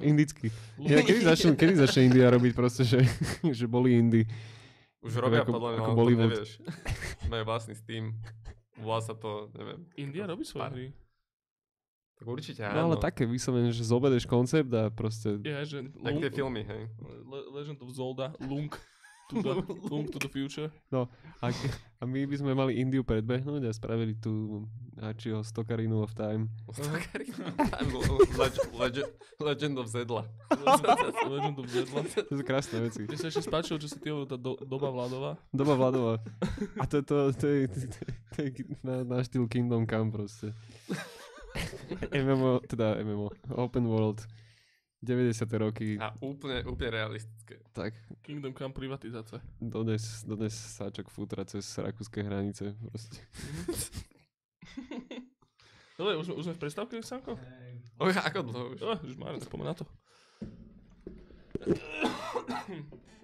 Indický. 0.01 0.49
Indický. 0.81 0.93
Ja, 0.93 1.01
kedy, 1.01 1.21
začne, 1.25 1.51
kedy 1.57 1.75
začne 1.79 2.01
India 2.09 2.29
robiť 2.29 2.53
proste, 2.53 2.85
že, 2.85 3.01
že 3.59 3.65
boli 3.65 3.97
Indy? 3.97 4.25
Už 5.01 5.17
robia 5.17 5.45
ako- 5.45 5.53
podľa 5.55 5.71
mňa, 5.71 5.79
ako 5.79 5.85
ale 5.85 5.95
to 5.95 6.01
Bollywood. 6.01 6.33
nevieš. 6.35 6.51
Majú 7.33 7.45
vlastný 7.45 7.75
Steam. 7.75 8.05
Volá 8.79 9.01
sa 9.01 9.13
to, 9.13 9.49
neviem. 9.55 9.81
India 9.97 10.25
robí 10.25 10.45
svoje 10.45 10.69
hry. 10.71 10.87
Tak 12.19 12.27
určite 12.27 12.67
No 12.67 12.71
áno. 12.75 12.81
ale 12.91 12.97
také 12.99 13.23
vyslovene, 13.25 13.71
že 13.71 13.87
zoberieš 13.87 14.27
koncept 14.27 14.67
a 14.75 14.91
proste... 14.91 15.39
Je, 15.39 15.55
že 15.63 15.79
Tak 15.87 16.15
tie 16.19 16.31
filmy, 16.35 16.67
hej. 16.67 16.91
Le- 17.23 17.47
Legend 17.55 17.79
of 17.79 17.95
Zelda, 17.95 18.35
Lunk 18.43 18.75
to 19.29 19.35
the, 19.43 19.55
to 20.13 20.19
the 20.19 20.31
Future. 20.33 20.73
A, 20.93 21.53
a 22.01 22.05
my 22.07 22.25
by 22.25 22.37
sme 22.37 22.53
mali 22.57 22.81
Indiu 22.81 23.05
predbehnúť 23.05 23.63
a 23.69 23.73
spravili 23.73 24.17
tú 24.17 24.65
Archieho 24.99 25.45
Stokarinu 25.45 26.03
of 26.03 26.17
Time. 26.17 26.51
Legend, 28.41 28.69
Legend, 28.75 29.11
Legend 29.39 29.75
of 29.79 29.87
Zedla. 29.87 30.23
Legend 31.29 31.57
of 31.61 31.67
Zelda. 31.71 32.01
To 32.27 32.35
sú 32.35 32.43
krásne 32.43 32.83
veci. 32.83 33.07
Mne 33.07 33.19
sa 33.21 33.29
ešte 33.31 33.45
spáčilo, 33.47 33.79
čo 33.79 33.87
si 33.87 33.99
ty 34.03 34.11
hovoril, 34.11 34.27
tá 34.27 34.37
do, 34.41 34.59
doba 34.65 34.91
Vladova. 34.91 35.39
Doba 35.55 35.75
Vladova. 35.79 36.15
A 36.81 36.85
to, 36.89 37.05
to, 37.05 37.31
to, 37.37 37.47
je, 37.47 37.61
to, 37.71 37.79
to, 37.87 37.99
to 38.35 38.39
je 38.43 38.51
na, 38.83 39.07
na 39.07 39.19
štýl 39.23 39.47
Kingdom 39.47 39.87
Come 39.87 40.11
proste. 40.11 40.51
MMO, 42.15 42.61
teda 42.67 42.99
MMO, 43.03 43.31
Open 43.55 43.87
World, 43.87 44.27
90. 44.99 45.47
roky, 45.55 45.95
A 45.97 46.11
úplne, 46.19 46.67
úplne 46.67 46.91
realistické. 46.93 47.63
tak 47.71 47.95
Kingdom 48.21 48.51
Come 48.51 48.75
privatizácia. 48.75 49.39
dodnes, 49.57 50.27
dodnes 50.27 50.51
sáčok 50.51 51.07
fútra 51.07 51.45
cez 51.45 51.63
rakúske 51.75 52.19
hranice. 52.19 52.75
Proste. 52.75 53.23
Dobre, 55.95 56.15
už, 56.15 56.27
sme- 56.27 56.37
už 56.37 56.45
sme 56.47 56.55
v 56.55 56.63
prestávke, 56.63 56.95
Sanko? 57.01 57.35
Oj, 57.99 58.15
ako 58.15 58.39
dlho 58.45 58.65
už? 58.71 58.81
Oh, 58.83 58.99
už 58.99 59.15
máme, 59.15 59.39
spomen 59.39 59.67
na 59.67 59.75
to. 59.75 59.87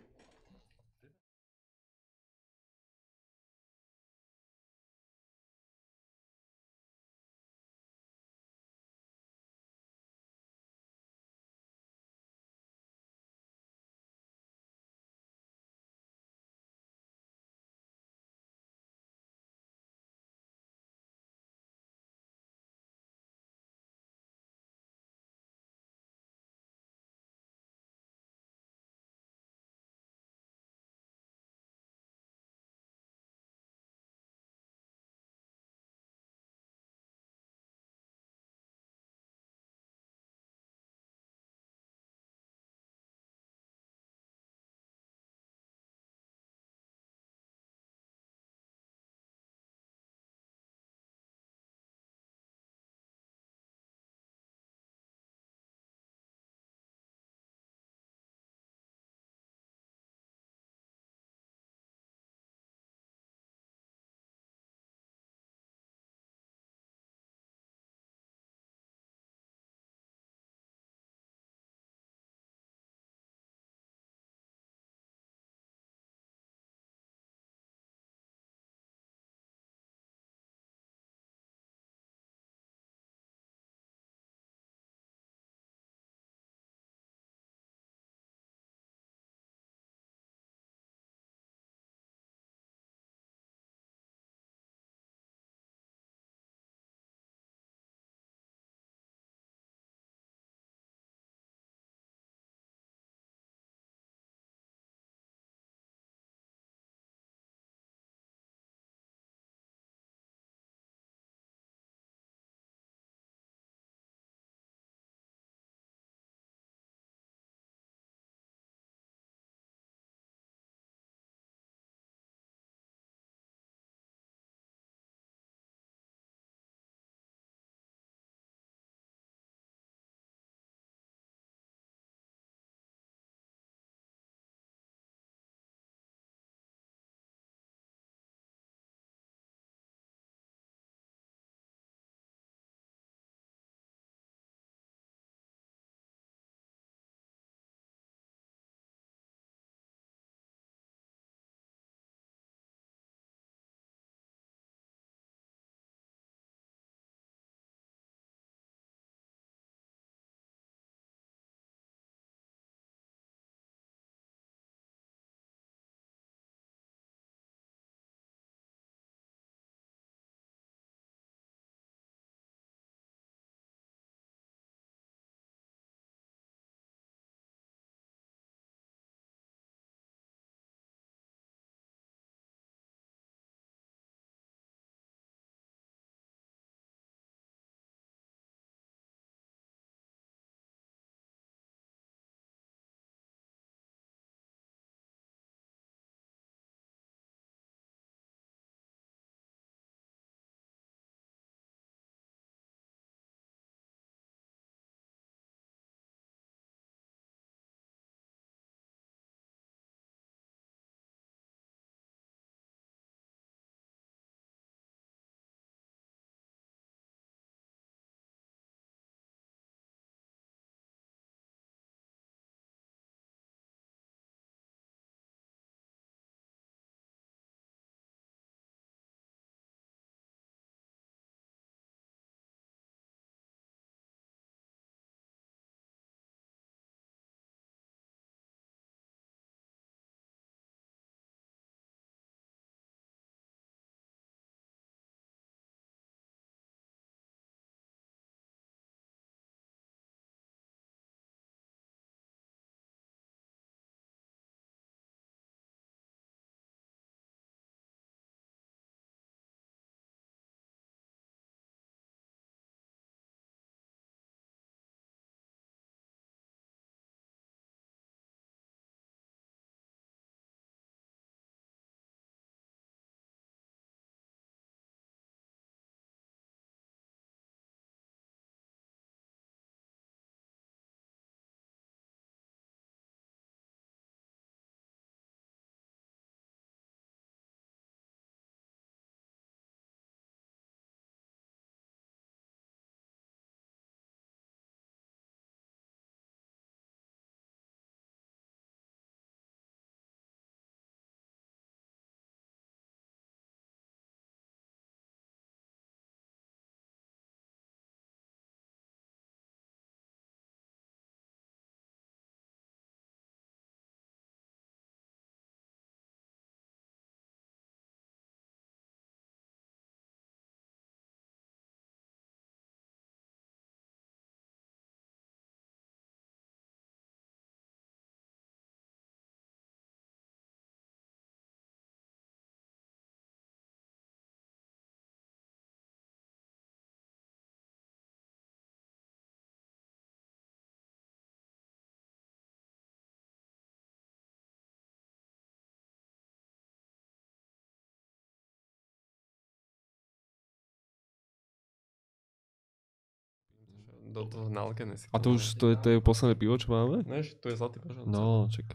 do 354.14 354.30
toho 354.30 354.46
nalkené 354.46 354.94
si. 354.94 355.10
A 355.10 355.18
to 355.18 355.34
už, 355.34 355.58
to 355.58 355.74
je, 355.74 355.76
to 355.76 355.88
je 355.90 355.98
posledné 355.98 356.38
pivo, 356.38 356.54
čo 356.54 356.70
máme? 356.70 357.02
Ne, 357.04 357.26
tu 357.26 357.50
je 357.50 357.58
zlatý 357.58 357.82
požár. 357.82 358.06
No, 358.06 358.46
čak. 358.46 358.70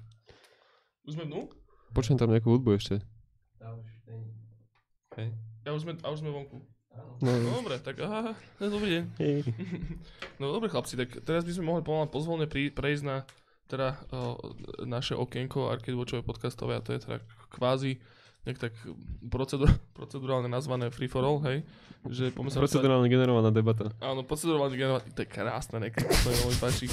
Už 1.07 1.15
sme 1.15 1.25
dnu? 1.25 1.47
Počujem 1.95 2.19
tam 2.19 2.29
nejakú 2.29 2.51
hudbu 2.51 2.75
ešte. 2.75 2.99
Tá 3.55 3.71
už. 3.73 3.87
Okay. 5.09 5.31
A 5.65 5.73
už 5.73 5.81
sme, 5.87 5.93
a 6.03 6.07
už 6.11 6.19
sme 6.21 6.29
vonku. 6.29 6.59
No, 7.23 7.31
No 7.31 7.63
dobre, 7.63 7.79
tak 7.79 7.97
aha, 8.03 8.35
dobrý 8.59 8.99
deň. 8.99 9.03
hej. 9.23 9.39
No 10.37 10.51
dobre 10.51 10.67
chlapci, 10.67 10.99
tak 10.99 11.15
teraz 11.23 11.47
by 11.47 11.51
sme 11.55 11.65
mohli 11.65 11.81
pomaly 11.83 12.11
pozvolne 12.11 12.45
pri, 12.45 12.71
prejsť 12.75 13.03
na 13.07 13.23
teda 13.69 14.01
o, 14.09 14.35
naše 14.83 15.13
okienko 15.13 15.69
Arcade 15.69 15.93
Watchové 15.95 16.25
podcastové 16.25 16.73
a 16.75 16.83
to 16.83 16.91
je 16.97 17.05
teda 17.05 17.21
kvázi 17.53 18.01
nejak 18.47 18.59
tak 18.59 18.73
procedur, 19.27 19.67
procedurálne 19.97 20.47
nazvané 20.47 20.87
free 20.89 21.07
for 21.07 21.23
all, 21.23 21.39
hej? 21.43 21.63
Že 22.07 22.31
poďme 22.31 22.49
sa 22.49 22.63
Procedurálne 22.63 23.11
generovaná 23.11 23.51
debata. 23.51 23.91
Áno, 23.99 24.23
procedurálne 24.23 24.71
generovať, 24.73 25.11
to 25.11 25.21
je 25.23 25.29
krásne, 25.29 25.83
nekryt, 25.83 26.07
to 26.07 26.31
je 26.31 26.37
veľmi 26.39 26.57
páči, 26.57 26.85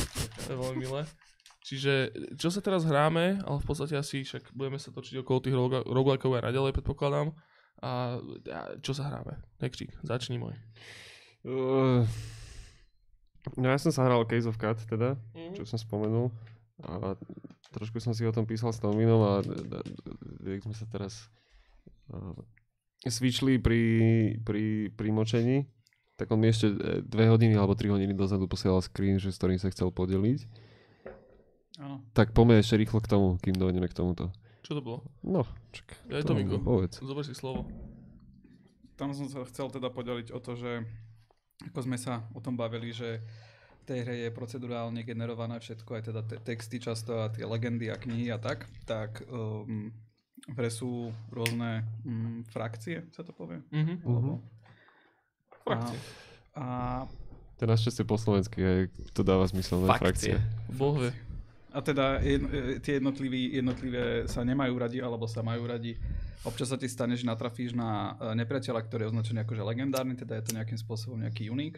to 0.43 0.48
je 0.51 0.59
veľmi 0.59 0.78
milé. 0.82 1.02
Čiže, 1.62 1.93
čo 2.39 2.51
sa 2.51 2.62
teraz 2.62 2.86
hráme, 2.86 3.43
ale 3.43 3.59
v 3.59 3.66
podstate 3.66 3.98
asi 3.98 4.23
však 4.23 4.55
budeme 4.55 4.78
sa 4.78 4.90
točiť 4.90 5.23
okolo 5.23 5.39
tých 5.43 5.55
roguelikeov 5.82 6.39
aj 6.39 6.47
naďalej, 6.51 6.74
predpokladám. 6.74 7.35
A, 7.82 8.18
a 8.23 8.60
čo 8.82 8.94
sa 8.94 9.10
hráme? 9.10 9.39
Nekčík, 9.59 9.90
začni 10.02 10.39
môj. 10.39 10.55
Uh, 11.43 12.02
no 13.55 13.66
ja 13.66 13.78
som 13.78 13.90
sa 13.90 14.06
hral 14.06 14.27
Case 14.27 14.47
of 14.47 14.59
Cat 14.59 14.78
teda, 14.81 15.14
Mhm. 15.35 15.55
čo 15.55 15.62
som 15.66 15.78
spomenul. 15.78 16.31
A 16.85 17.16
trošku 17.73 17.97
som 18.05 18.12
si 18.12 18.27
o 18.28 18.35
tom 18.35 18.44
písal 18.44 18.73
s 18.73 18.82
Tominom 18.82 19.23
a 19.24 19.32
d- 19.40 19.65
d- 19.65 19.81
d- 19.81 20.61
jak 20.61 20.62
sme 20.69 20.77
sa 20.77 20.85
teraz 20.89 21.28
switchli 23.07 23.57
pri, 23.62 23.82
pri, 24.43 24.90
pri 24.93 25.09
močení, 25.15 25.65
tak 26.16 26.32
on 26.32 26.40
mi 26.40 26.48
ešte 26.48 26.73
e, 26.73 26.77
dve 27.05 27.28
hodiny 27.28 27.55
alebo 27.55 27.77
tri 27.77 27.93
hodiny 27.93 28.16
dozadu 28.16 28.48
posielal 28.48 28.81
screen, 28.82 29.20
že 29.20 29.31
s 29.31 29.39
ktorým 29.39 29.61
sa 29.61 29.70
chcel 29.70 29.93
podeliť. 29.93 30.40
Áno. 31.77 32.01
Tak 32.16 32.32
poďme 32.32 32.59
ešte 32.61 32.81
rýchlo 32.81 33.05
k 33.05 33.11
tomu, 33.11 33.36
kým 33.39 33.53
dojdeme 33.53 33.86
k 33.86 33.97
tomuto. 33.97 34.32
Čo 34.65 34.81
to 34.81 34.82
bolo? 34.82 34.98
No, 35.23 35.44
čak. 35.70 35.86
Ja 36.11 36.19
je 36.19 36.24
to 36.27 36.35
Miko. 36.35 36.59
Povedz. 36.59 36.98
Zober 36.98 37.23
si 37.23 37.36
slovo. 37.36 37.69
Tam 38.97 39.12
som 39.12 39.28
sa 39.28 39.44
chcel 39.44 39.69
teda 39.69 39.93
podeliť 39.93 40.32
o 40.32 40.40
to, 40.40 40.57
že 40.57 40.82
ako 41.69 41.85
sme 41.85 42.01
sa 42.01 42.24
o 42.32 42.40
tom 42.40 42.57
bavili, 42.57 42.97
že 42.97 43.20
tej 43.87 44.03
hre 44.03 44.15
je 44.27 44.31
procedurálne 44.35 45.07
generované 45.07 45.63
všetko, 45.63 45.91
aj 45.95 46.03
teda 46.11 46.21
te- 46.27 46.43
texty 46.43 46.83
často 46.83 47.23
a 47.23 47.31
tie 47.31 47.47
legendy 47.47 47.87
a 47.89 47.97
knihy 47.97 48.35
a 48.35 48.39
tak, 48.43 48.67
tak 48.83 49.23
um, 49.31 49.95
v 50.47 50.57
hre 50.59 50.71
sú 50.71 51.15
rôzne 51.31 51.87
um, 52.03 52.43
frakcie, 52.51 53.07
sa 53.15 53.23
to 53.23 53.31
povie. 53.31 53.63
Mhm. 53.71 54.03
Alebo- 54.03 54.43
Frakcie. 55.63 55.99
A, 56.55 56.63
a 56.63 56.65
To 57.57 57.61
je 57.65 57.69
našťastie 57.73 58.05
po 58.05 58.21
slovensky, 58.21 58.59
aj 58.61 58.81
to 59.17 59.23
dáva 59.25 59.47
zmysel? 59.49 59.83
Fakcie. 59.87 60.35
Frakcie. 60.35 60.35
Boh 60.77 60.95
vie. 60.99 61.11
A 61.73 61.85
teda 61.85 62.25
jedno, 62.25 62.49
e, 62.49 62.81
tie 62.81 62.97
jednotliví, 62.97 63.53
jednotlivé 63.53 64.25
sa 64.29 64.41
nemajú 64.41 64.73
radi 64.81 64.99
alebo 65.05 65.29
sa 65.29 65.45
majú 65.45 65.69
radi. 65.69 65.93
Občas 66.41 66.73
sa 66.73 66.81
ti 66.81 66.89
stane, 66.89 67.19
že 67.19 67.29
natrafíš 67.29 67.77
na 67.77 68.17
e, 68.17 68.33
nepriateľa, 68.41 68.81
ktorý 68.87 69.01
je 69.05 69.11
označený 69.13 69.39
ako 69.45 69.53
že 69.57 69.65
legendárny, 69.67 70.15
teda 70.17 70.41
je 70.41 70.45
to 70.49 70.57
nejakým 70.57 70.79
spôsobom 70.81 71.21
nejaký 71.21 71.53
unik. 71.53 71.77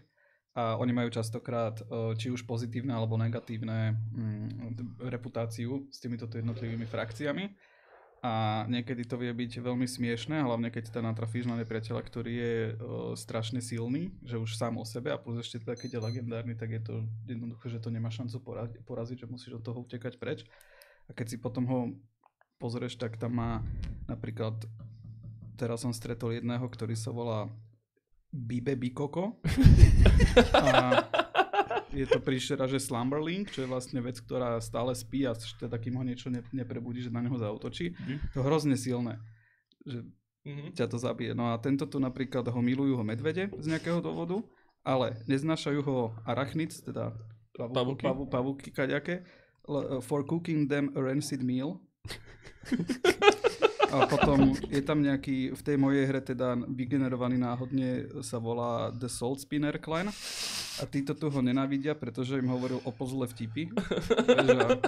A 0.59 0.75
oni 0.75 0.91
majú 0.91 1.07
častokrát 1.15 1.79
e, 1.79 2.19
či 2.19 2.35
už 2.35 2.43
pozitívne 2.43 2.91
alebo 2.91 3.15
negatívne 3.15 3.95
mm, 3.95 4.99
reputáciu 5.07 5.87
s 5.87 6.03
týmito 6.03 6.27
jednotlivými 6.27 6.83
frakciami. 6.83 7.55
A 8.19 8.67
niekedy 8.67 9.07
to 9.07 9.15
vie 9.15 9.31
byť 9.31 9.63
veľmi 9.63 9.87
smiešné, 9.87 10.43
hlavne 10.43 10.75
keď 10.75 10.91
teda 10.91 11.07
natrafíš 11.07 11.47
na 11.47 11.55
nepriateľa, 11.63 12.03
ktorý 12.03 12.33
je 12.35 12.57
e, 12.67 12.73
strašne 13.15 13.63
silný, 13.63 14.11
že 14.27 14.43
už 14.43 14.59
sám 14.59 14.83
o 14.83 14.83
sebe 14.83 15.15
a 15.15 15.23
plus 15.23 15.39
ešte 15.39 15.63
teda 15.63 15.79
keď 15.79 15.91
je 15.95 16.01
legendárny, 16.03 16.55
tak 16.59 16.75
je 16.75 16.83
to 16.83 16.95
jednoduché, 17.31 17.71
že 17.71 17.79
to 17.79 17.95
nemá 17.95 18.11
šancu 18.11 18.43
pora- 18.43 18.75
poraziť, 18.83 19.23
že 19.23 19.31
musíš 19.31 19.63
od 19.63 19.65
toho 19.71 19.87
utekať 19.87 20.19
preč. 20.19 20.43
A 21.07 21.15
keď 21.15 21.27
si 21.31 21.37
potom 21.39 21.71
ho 21.71 21.79
pozrieš, 22.59 22.99
tak 22.99 23.15
tam 23.15 23.39
má 23.39 23.63
napríklad, 24.11 24.59
teraz 25.55 25.87
som 25.87 25.95
stretol 25.95 26.35
jedného, 26.35 26.67
ktorý 26.67 26.99
sa 26.99 27.15
volá 27.15 27.47
Bibe 28.29 28.77
Bikoko. 28.77 29.41
a 30.55 31.05
je 31.91 32.05
to 32.05 32.21
príšera, 32.21 32.69
že 32.69 32.77
Slumberling, 32.77 33.49
čo 33.49 33.65
je 33.65 33.69
vlastne 33.69 33.99
vec, 33.99 34.21
ktorá 34.21 34.61
stále 34.61 34.93
spí 34.93 35.25
a 35.25 35.33
teda 35.33 35.81
kým 35.81 35.97
ho 35.97 36.05
niečo 36.05 36.29
ne, 36.29 36.45
neprebudí, 36.53 37.01
že 37.01 37.11
na 37.11 37.25
neho 37.25 37.35
zautočí. 37.35 37.97
Mhm. 37.97 38.17
To 38.37 38.45
hrozne 38.45 38.77
silné. 38.77 39.17
Že 39.85 40.05
Mhm. 40.49 40.73
ťa 40.73 40.87
to 40.89 40.97
zabije. 40.97 41.37
No 41.37 41.53
a 41.53 41.61
tento 41.61 41.85
tu 41.85 42.01
napríklad 42.01 42.47
ho 42.49 42.61
milujú 42.63 42.97
ho 42.97 43.05
medvede 43.05 43.53
z 43.53 43.67
nejakého 43.69 44.01
dôvodu, 44.01 44.41
ale 44.81 45.21
neznášajú 45.29 45.81
ho 45.85 45.97
arachnids, 46.25 46.81
teda 46.81 47.13
Pavúky. 47.53 48.07
pavúky, 48.07 48.31
pavúky 48.31 48.69
kaďaké, 48.71 49.27
for 50.01 50.25
cooking 50.25 50.65
them 50.65 50.89
a 50.97 51.01
rancid 51.05 51.45
meal. 51.45 51.83
A 53.89 54.05
potom 54.05 54.53
je 54.69 54.83
tam 54.85 55.01
nejaký, 55.01 55.57
v 55.57 55.63
tej 55.65 55.77
mojej 55.81 56.05
hre 56.05 56.21
teda 56.21 56.61
vygenerovaný 56.69 57.41
náhodne 57.41 58.09
sa 58.21 58.37
volá 58.37 58.93
The 58.93 59.09
Salt 59.09 59.41
Spinner 59.43 59.81
Clan. 59.81 60.13
A 60.79 60.85
títo 60.87 61.17
tu 61.19 61.27
ho 61.27 61.41
nenávidia, 61.43 61.99
pretože 61.99 62.39
im 62.39 62.47
hovoril 62.53 62.79
o 62.87 62.91
pozle 62.95 63.27
vtipy. 63.27 63.73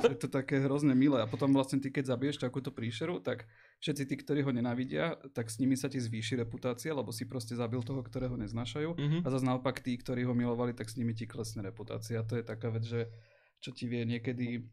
Je 0.06 0.18
to 0.20 0.30
také 0.30 0.62
hrozne 0.62 0.94
milé. 0.94 1.18
A 1.18 1.26
potom 1.26 1.50
vlastne 1.50 1.82
ty, 1.82 1.90
keď 1.90 2.14
zabiješ 2.14 2.38
takúto 2.38 2.70
príšeru, 2.70 3.18
tak 3.18 3.48
všetci 3.82 4.02
tí, 4.06 4.14
ktorí 4.20 4.40
ho 4.46 4.52
nenávidia, 4.54 5.18
tak 5.34 5.50
s 5.50 5.58
nimi 5.58 5.74
sa 5.74 5.90
ti 5.90 5.98
zvýši 5.98 6.38
reputácia, 6.38 6.94
lebo 6.94 7.10
si 7.10 7.26
proste 7.26 7.58
zabil 7.58 7.82
toho, 7.82 8.04
ktorého 8.04 8.38
neznášajú. 8.38 8.94
Mhm. 8.94 9.18
A 9.24 9.28
zase 9.32 9.44
naopak 9.48 9.82
tí, 9.82 9.98
ktorí 9.98 10.22
ho 10.28 10.36
milovali, 10.36 10.76
tak 10.76 10.86
s 10.86 10.94
nimi 10.94 11.16
ti 11.16 11.26
klesne 11.26 11.64
reputácia. 11.66 12.22
To 12.22 12.38
je 12.38 12.44
taká 12.46 12.70
vec, 12.70 12.86
že 12.86 13.10
čo 13.58 13.74
ti 13.74 13.90
vie 13.90 14.06
niekedy 14.06 14.64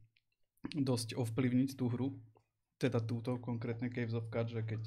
dosť 0.76 1.16
ovplyvniť 1.16 1.70
tú 1.80 1.88
hru. 1.88 2.14
Teda 2.78 3.02
túto 3.02 3.42
konkrétne 3.42 3.90
Caves 3.90 4.14
of 4.14 4.30
Cut, 4.30 4.54
že 4.54 4.62
keď 4.62 4.82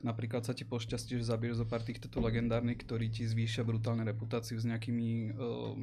napríklad 0.00 0.44
sa 0.44 0.52
ti 0.56 0.64
pošťastí, 0.68 1.20
že 1.20 1.28
zabiješ 1.28 1.64
zo 1.64 1.66
pár 1.68 1.84
týchto 1.84 2.08
legendárnych, 2.20 2.80
ktorí 2.84 3.08
ti 3.08 3.24
zvýšia 3.24 3.64
brutálne 3.64 4.04
reputáciu 4.04 4.56
s 4.60 4.68
nejakými 4.68 5.32
uh, 5.32 5.76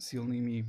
silnými 0.00 0.64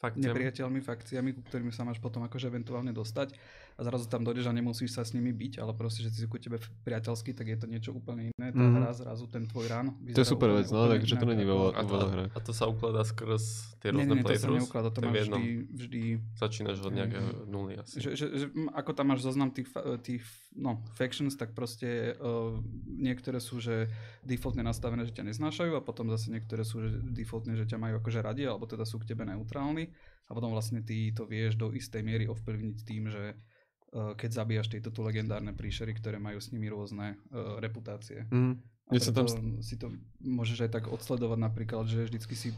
Fakciami. 0.00 0.32
nepriateľmi, 0.32 0.80
fakciami, 0.80 1.30
ku 1.36 1.44
ktorým 1.44 1.68
sa 1.76 1.84
máš 1.84 2.00
potom 2.00 2.24
akože 2.24 2.48
eventuálne 2.48 2.88
dostať 2.88 3.36
a 3.72 3.80
zrazu 3.80 4.06
tam 4.06 4.22
dojdeš 4.22 4.46
a 4.46 4.52
nemusíš 4.52 4.90
sa 4.90 5.02
s 5.02 5.10
nimi 5.10 5.30
byť, 5.30 5.58
ale 5.58 5.72
proste, 5.72 6.00
že 6.00 6.10
si 6.10 6.24
ku 6.24 6.36
tebe 6.36 6.56
priateľskí, 6.80 7.30
tak 7.30 7.46
je 7.46 7.56
to 7.56 7.66
niečo 7.66 7.90
úplne 7.90 8.30
iné. 8.30 8.48
Tá 8.50 8.60
Mhm. 8.60 8.74
hra 8.76 8.90
zrazu 8.92 9.24
ten 9.26 9.44
tvoj 9.44 9.66
rán. 9.66 9.94
To 10.06 10.16
je 10.16 10.26
super 10.26 10.50
vec, 10.50 10.66
no, 10.68 10.86
takže 10.86 11.14
to 11.14 11.24
není 11.24 11.42
veľa, 11.42 11.66
A 11.72 11.82
veľa 11.82 12.06
hra. 12.08 12.24
a 12.28 12.38
to 12.38 12.50
sa 12.50 12.64
ukladá 12.64 13.02
skrz 13.02 13.42
tie 13.78 13.90
rôzne 13.90 14.10
nie, 14.10 14.16
nie, 14.16 14.24
to 14.24 14.34
sa 14.34 14.48
neukladá, 14.48 14.88
to 14.88 15.00
máš 15.00 15.26
vždy, 15.26 15.44
vždy 15.70 16.00
Začínaš 16.34 16.78
od 16.80 16.92
nejakého 16.92 17.28
nuly 17.46 17.76
asi. 17.76 17.96
že, 17.98 18.12
že, 18.12 18.26
že 18.28 18.46
ako 18.72 18.90
tam 18.92 19.06
máš 19.08 19.22
zoznam 19.22 19.48
tých, 19.48 19.70
tých 20.00 20.24
no, 20.52 20.78
factions, 20.92 21.32
tak 21.32 21.52
proste 21.52 22.12
uh, 22.14 22.52
niektoré 22.86 23.38
sú, 23.38 23.58
že 23.58 23.88
defaultne 24.20 24.60
nastavené, 24.60 25.02
že 25.02 25.12
ťa 25.12 25.24
neznášajú 25.26 25.72
a 25.72 25.80
potom 25.80 26.06
zase 26.06 26.28
niektoré 26.28 26.60
sú, 26.60 26.80
že 26.80 26.92
defaultne, 27.02 27.54
že 27.54 27.64
ťa 27.64 27.76
majú 27.76 27.96
akože 27.98 28.20
radi, 28.20 28.44
alebo 28.44 28.64
teda 28.64 28.84
sú 28.84 28.98
k 28.98 29.08
tebe 29.08 29.24
neutrálni 29.24 29.88
a 30.26 30.30
potom 30.34 30.50
vlastne 30.52 30.84
ty 30.84 31.10
to 31.14 31.24
vieš 31.24 31.56
do 31.56 31.70
istej 31.70 32.02
miery 32.04 32.24
ovplyvniť 32.26 32.76
tým, 32.84 33.08
že 33.08 33.34
uh, 33.34 34.12
keď 34.18 34.30
zabíjaš 34.30 34.68
tieto 34.68 34.90
tu 34.92 35.00
legendárne 35.06 35.54
príšery, 35.54 35.96
ktoré 35.96 36.20
majú 36.20 36.42
s 36.42 36.50
nimi 36.52 36.68
rôzne 36.68 37.16
uh, 37.30 37.58
reputácie. 37.62 38.26
Mm. 38.30 38.60
A 38.90 38.98
sa 38.98 39.14
tam... 39.14 39.26
preto 39.30 39.62
si 39.62 39.78
to 39.78 39.94
môžeš 40.18 40.66
aj 40.66 40.70
tak 40.74 40.84
odsledovať 40.90 41.38
napríklad, 41.38 41.86
že 41.86 42.10
vždycky 42.10 42.34
si 42.34 42.50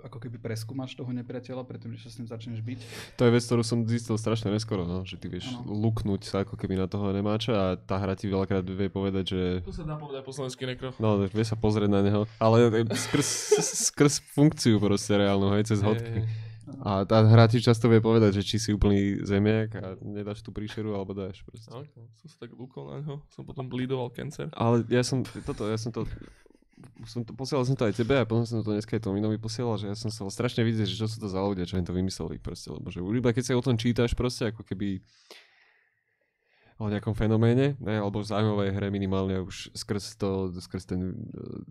ako 0.00 0.16
keby 0.16 0.40
preskúmaš 0.40 0.96
toho 0.96 1.12
nepriateľa, 1.12 1.68
predtým, 1.68 1.92
než 1.92 2.08
sa 2.08 2.10
s 2.10 2.16
ním 2.16 2.28
začneš 2.30 2.64
byť. 2.64 2.80
To 3.20 3.28
je 3.28 3.34
vec, 3.34 3.44
ktorú 3.44 3.60
som 3.60 3.84
zistil 3.84 4.16
strašne 4.16 4.48
neskoro, 4.48 4.88
no, 4.88 5.04
že 5.04 5.20
ty 5.20 5.28
vieš 5.28 5.52
Áno. 5.52 5.68
luknúť 5.68 6.22
sa 6.24 6.36
ako 6.48 6.56
keby 6.56 6.80
na 6.80 6.88
toho 6.88 7.12
nemáča 7.12 7.52
a 7.52 7.66
tá 7.76 8.00
hra 8.00 8.16
ti 8.16 8.30
veľakrát 8.30 8.64
vie 8.64 8.88
povedať, 8.88 9.24
že 9.36 9.40
To 9.68 9.74
sa 9.74 9.84
dá 9.84 10.00
povedať 10.00 10.24
po 10.24 10.32
slovensky 10.32 10.64
nekro. 10.64 10.96
no, 10.96 11.28
vie 11.28 11.44
sa 11.44 11.58
pozrieť 11.58 11.90
na 11.92 12.00
neho, 12.00 12.24
ale 12.40 12.72
skrz, 13.04 13.28
skrz 13.92 14.24
funkciu 14.32 14.80
proste 14.80 15.12
reálnu, 15.12 15.52
hej, 15.58 15.68
cez 15.68 15.84
hodky. 15.84 16.24
A 16.80 17.04
tá 17.04 17.20
hra 17.26 17.44
ti 17.50 17.60
často 17.60 17.90
vie 17.92 18.00
povedať, 18.00 18.40
že 18.40 18.42
či 18.42 18.56
si 18.56 18.70
úplný 18.72 19.20
zemiak 19.20 19.70
a 19.76 19.86
nedáš 20.00 20.40
tú 20.40 20.54
príšeru 20.54 20.96
alebo 20.96 21.12
dáš 21.12 21.44
proste. 21.44 21.68
Okay. 21.68 22.04
Som 22.24 22.26
sa 22.32 22.36
tak 22.48 22.56
lúkol 22.56 22.88
na 22.88 23.04
ňo, 23.04 23.20
som 23.28 23.44
potom 23.44 23.68
bleedoval 23.68 24.08
cancer. 24.14 24.48
Ale 24.56 24.86
ja 24.88 25.04
som, 25.04 25.20
toto, 25.22 25.68
ja 25.68 25.76
som 25.76 25.92
to, 25.92 26.08
som 27.04 27.22
to, 27.22 27.36
posielal 27.36 27.68
som 27.68 27.76
to 27.76 27.84
aj 27.84 27.94
tebe 27.94 28.16
a 28.16 28.24
potom 28.24 28.48
som 28.48 28.64
to 28.64 28.72
dneska 28.72 28.96
aj 28.96 29.04
Tominovi 29.04 29.36
posielal, 29.36 29.76
že 29.76 29.92
ja 29.92 29.96
som 29.98 30.08
chcel 30.08 30.32
strašne 30.32 30.62
vidieť, 30.64 30.88
že 30.88 30.96
čo 30.96 31.06
sú 31.06 31.20
to 31.20 31.28
za 31.28 31.38
ľudia, 31.38 31.68
čo 31.68 31.76
im 31.76 31.86
to 31.86 31.94
vymysleli 31.94 32.40
proste, 32.40 32.72
lebo 32.72 32.88
že 32.88 33.04
iba 33.04 33.30
keď 33.30 33.42
sa 33.44 33.58
o 33.58 33.62
tom 33.62 33.76
čítaš 33.76 34.16
proste, 34.16 34.50
ako 34.50 34.64
keby 34.64 35.04
o 36.82 36.90
nejakom 36.90 37.14
fenoméne, 37.14 37.78
ne, 37.78 37.94
alebo 37.94 38.26
zaujímavej 38.26 38.74
hre 38.74 38.88
minimálne 38.90 39.38
už 39.38 39.70
skrz 39.70 40.18
to, 40.18 40.50
skrz 40.58 40.90
ten 40.90 41.14
uh, 41.14 41.62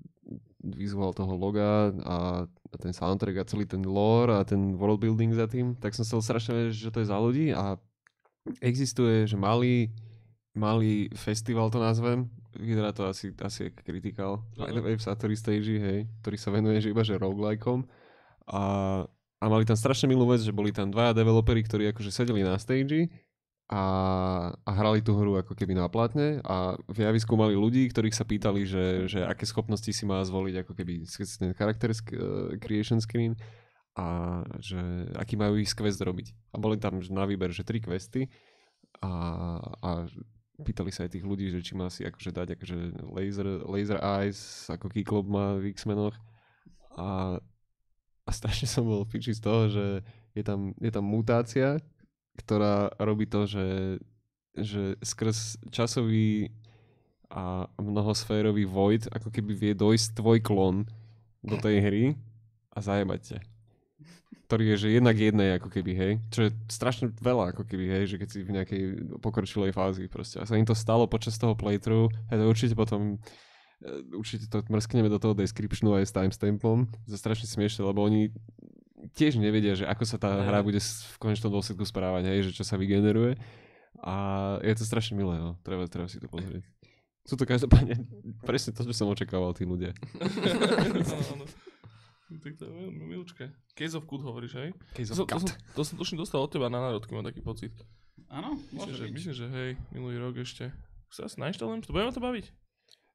vizuál 0.63 1.11
toho 1.11 1.35
loga 1.35 1.91
a, 2.07 2.47
a 2.47 2.75
ten 2.79 2.95
soundtrack 2.95 3.43
a 3.43 3.49
celý 3.49 3.67
ten 3.67 3.83
lore 3.83 4.31
a 4.39 4.47
ten 4.47 4.79
world 4.79 5.03
building 5.03 5.35
za 5.35 5.51
tým, 5.51 5.75
tak 5.75 5.91
som 5.91 6.07
chcel 6.07 6.23
strašne 6.23 6.71
že 6.71 6.88
to 6.88 7.03
je 7.03 7.11
za 7.11 7.17
ľudí 7.19 7.51
a 7.51 7.75
existuje, 8.63 9.27
že 9.27 9.35
malý 9.35 9.91
malý 10.55 11.07
festival 11.15 11.71
to 11.71 11.79
nazvem, 11.79 12.27
vyzerá 12.55 12.91
to 12.91 13.07
asi, 13.07 13.31
asi 13.39 13.71
way 14.83 14.95
v 14.95 15.03
Satori 15.03 15.35
Stage, 15.35 15.79
hej, 15.79 15.99
ktorý 16.23 16.38
sa 16.39 16.51
venuje 16.51 16.83
že 16.83 16.91
iba 16.91 17.03
že 17.07 17.15
roguelikeom. 17.15 17.88
A, 18.51 18.63
a 19.39 19.45
mali 19.47 19.63
tam 19.63 19.79
strašne 19.79 20.11
milú 20.11 20.27
vec, 20.27 20.43
že 20.43 20.51
boli 20.51 20.75
tam 20.75 20.91
dvaja 20.91 21.15
developeri, 21.15 21.63
ktorí 21.63 21.88
akože 21.95 22.11
sedeli 22.11 22.43
na 22.43 22.59
stage 22.59 23.07
a, 23.72 23.84
a 24.52 24.72
hrali 24.76 24.99
tú 24.99 25.15
hru 25.15 25.39
ako 25.39 25.56
keby 25.56 25.80
na 25.80 25.88
platne 25.88 26.43
a 26.43 26.76
v 26.91 27.07
javisku 27.07 27.39
mali 27.39 27.56
ľudí, 27.56 27.88
ktorých 27.88 28.11
sa 28.11 28.27
pýtali, 28.27 28.68
že, 28.68 29.07
že 29.07 29.23
aké 29.23 29.48
schopnosti 29.48 29.88
si 29.88 30.03
má 30.03 30.19
zvoliť 30.27 30.68
ako 30.68 30.76
keby 30.76 31.07
ten 31.07 31.56
charakter 31.56 31.95
uh, 31.95 32.52
creation 32.60 32.99
screen 32.99 33.31
a 33.95 34.39
že 34.60 34.80
aký 35.15 35.39
majú 35.39 35.56
ich 35.56 35.72
quest 35.72 36.03
robiť. 36.03 36.52
A 36.52 36.60
boli 36.60 36.76
tam 36.84 36.99
na 36.99 37.23
výber, 37.23 37.56
že 37.56 37.64
tri 37.64 37.80
questy 37.80 38.27
a, 38.99 39.11
a 39.64 39.89
pýtali 40.68 40.91
sa 40.91 41.07
aj 41.07 41.15
tých 41.15 41.23
ľudí, 41.23 41.48
že 41.48 41.64
či 41.64 41.72
má 41.72 41.88
si 41.88 42.03
akože 42.03 42.31
dať 42.35 42.48
akože 42.60 42.77
laser, 43.07 43.48
laser 43.72 43.99
eyes, 44.03 44.68
ako 44.68 44.91
Keyclub 44.91 45.31
má 45.31 45.56
v 45.56 45.72
X-menoch 45.72 46.19
a, 46.99 47.39
a 48.27 48.31
strašne 48.35 48.68
som 48.68 48.84
bol 48.84 49.07
piči 49.07 49.31
z 49.31 49.39
toho, 49.39 49.72
že 49.72 50.03
je 50.35 50.43
tam, 50.43 50.76
je 50.76 50.91
tam 50.91 51.07
mutácia, 51.07 51.80
ktorá 52.41 52.89
robí 52.97 53.30
to, 53.30 53.45
že, 53.45 53.68
že 54.57 54.97
skrz 54.99 55.61
časový 55.69 56.49
a 57.31 57.69
mnohosférový 57.80 58.68
void 58.68 59.07
ako 59.07 59.31
keby 59.31 59.55
vie 59.55 59.73
dojsť 59.77 60.19
tvoj 60.19 60.38
klon 60.43 60.84
do 61.39 61.55
tej 61.55 61.80
hry 61.80 62.05
a 62.76 62.77
zajebať 62.84 63.22
ťa. 63.23 63.39
Ktorý 64.51 64.76
je, 64.76 64.77
že 64.84 64.95
jednak 64.99 65.15
jednej 65.15 65.55
ako 65.55 65.72
keby, 65.72 65.91
hej. 65.95 66.13
Čo 66.27 66.39
je 66.47 66.51
strašne 66.68 67.07
veľa 67.23 67.55
ako 67.55 67.63
keby, 67.63 67.88
hej, 67.88 68.03
že 68.11 68.15
keď 68.19 68.27
si 68.27 68.39
v 68.43 68.51
nejakej 68.51 68.84
pokročilej 69.23 69.72
fázi 69.72 70.11
proste. 70.11 70.43
A 70.43 70.47
sa 70.47 70.59
im 70.59 70.68
to 70.68 70.76
stalo 70.76 71.07
počas 71.07 71.39
toho 71.39 71.55
playthrough, 71.55 72.11
hej, 72.27 72.35
to 72.35 72.51
určite 72.51 72.76
potom 72.76 73.15
e, 73.80 73.89
určite 74.11 74.51
to 74.51 74.59
mrskneme 74.68 75.07
do 75.07 75.23
toho 75.23 75.31
descriptionu 75.31 75.95
aj 75.95 76.11
s 76.11 76.15
timestampom. 76.15 76.84
To 76.84 77.11
je 77.15 77.15
strašne 77.15 77.47
smiešne, 77.47 77.88
lebo 77.88 78.03
oni 78.03 78.27
tiež 79.13 79.35
nevedia, 79.35 79.73
že 79.73 79.83
ako 79.83 80.03
sa 80.03 80.15
tá 80.15 80.29
Ne. 80.33 80.43
hra 80.43 80.61
bude 80.61 80.79
v 80.79 81.15
konečnom 81.17 81.49
dôsledku 81.49 81.83
správať, 81.83 82.23
hej, 82.27 82.39
že 82.47 82.51
čo 82.53 82.63
sa 82.63 82.75
vygeneruje. 82.75 83.35
A 83.99 84.13
je 84.59 84.73
to 84.73 84.83
strašne 84.83 85.13
milé, 85.13 85.35
no. 85.35 85.59
Treba, 85.61 85.85
treba 85.85 86.07
si 86.07 86.17
to 86.17 86.25
pozrieť. 86.25 86.63
Sú 87.21 87.35
to 87.35 87.45
každopádne 87.45 88.01
presne 88.49 88.71
to, 88.71 88.81
čo 88.81 88.93
som 88.93 89.07
očakával 89.07 89.53
tí 89.53 89.61
ľudia. 89.63 89.93
Tak 92.31 92.53
to 92.55 92.63
je 92.63 92.71
veľmi 92.71 93.03
milúčke. 93.05 93.51
Case 93.75 93.91
of 93.93 94.07
Good 94.07 94.23
hovoríš, 94.23 94.55
hej? 94.55 94.69
Case 94.95 95.11
To, 95.11 95.27
to, 95.27 95.35
som, 95.38 95.51
to 95.75 95.81
som 95.83 95.95
tuším 95.99 96.17
dostal 96.17 96.39
od 96.39 96.47
teba 96.47 96.71
na 96.71 96.79
národky, 96.79 97.11
mám 97.11 97.27
taký 97.27 97.43
pocit. 97.43 97.75
Áno, 98.31 98.55
Myslím, 98.55 98.75
môže 98.79 98.93
že, 98.93 99.03
byť. 99.03 99.11
myslím, 99.11 99.33
že 99.35 99.45
hej, 99.49 99.69
minulý 99.91 100.15
rok 100.17 100.39
ešte. 100.39 100.71
Sa 101.11 101.27
asi 101.27 101.35
nainštalujem, 101.38 101.83
to 101.83 101.91
budeme 101.91 102.09
to 102.09 102.23
baviť? 102.23 102.45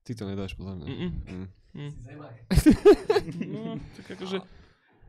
Ty 0.05 0.13
to 0.13 0.25
nedáš 0.29 0.53
podľa 0.53 0.75
mňa. 0.77 0.87
Mm-mm. 0.87 1.11
Mm. 1.25 1.49
Mm. 1.73 1.93
No, 3.49 3.61
tak 3.97 4.07
akože, 4.15 4.37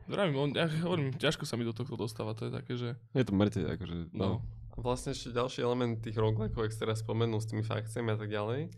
vravím, 0.08 0.36
on, 0.40 0.50
ja 0.56 0.66
hovorím, 0.82 1.12
ťažko 1.14 1.44
sa 1.44 1.54
mi 1.54 1.62
do 1.62 1.76
tohto 1.76 1.94
dostáva, 1.94 2.32
to 2.32 2.48
je 2.48 2.52
také, 2.52 2.72
že, 2.74 2.96
Je 3.12 3.24
to 3.24 3.36
mŕte, 3.36 3.60
akože, 3.62 4.10
no, 4.16 4.16
no. 4.16 4.30
A 4.72 4.80
vlastne 4.80 5.12
ešte 5.12 5.34
ďalší 5.34 5.60
element 5.60 6.00
tých 6.00 6.16
roguelikeov, 6.16 6.64
ak 6.64 6.74
teraz 6.74 7.02
spomenul 7.02 7.42
s 7.42 7.50
tými 7.50 7.62
fakciami 7.62 8.14
a 8.14 8.18
tak 8.18 8.30
ďalej. 8.30 8.70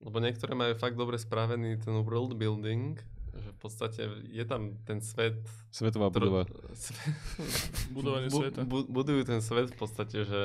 Lebo 0.00 0.16
niektoré 0.20 0.52
majú 0.52 0.72
fakt 0.76 0.96
dobre 0.96 1.16
spravený 1.16 1.80
ten 1.80 1.94
world 2.00 2.36
building, 2.36 2.96
že 3.34 3.50
v 3.50 3.58
podstate 3.58 4.00
je 4.30 4.44
tam 4.44 4.76
ten 4.84 5.00
svet... 5.00 5.40
Svetová 5.68 6.08
tro- 6.08 6.28
budova. 6.28 6.42
sve- 6.72 7.12
Budovanie 7.96 8.28
bu- 8.28 8.40
sveta. 8.40 8.60
Bu- 8.64 8.88
budujú 8.88 9.22
ten 9.24 9.40
svet 9.40 9.72
v 9.72 9.76
podstate, 9.76 10.24
že, 10.24 10.42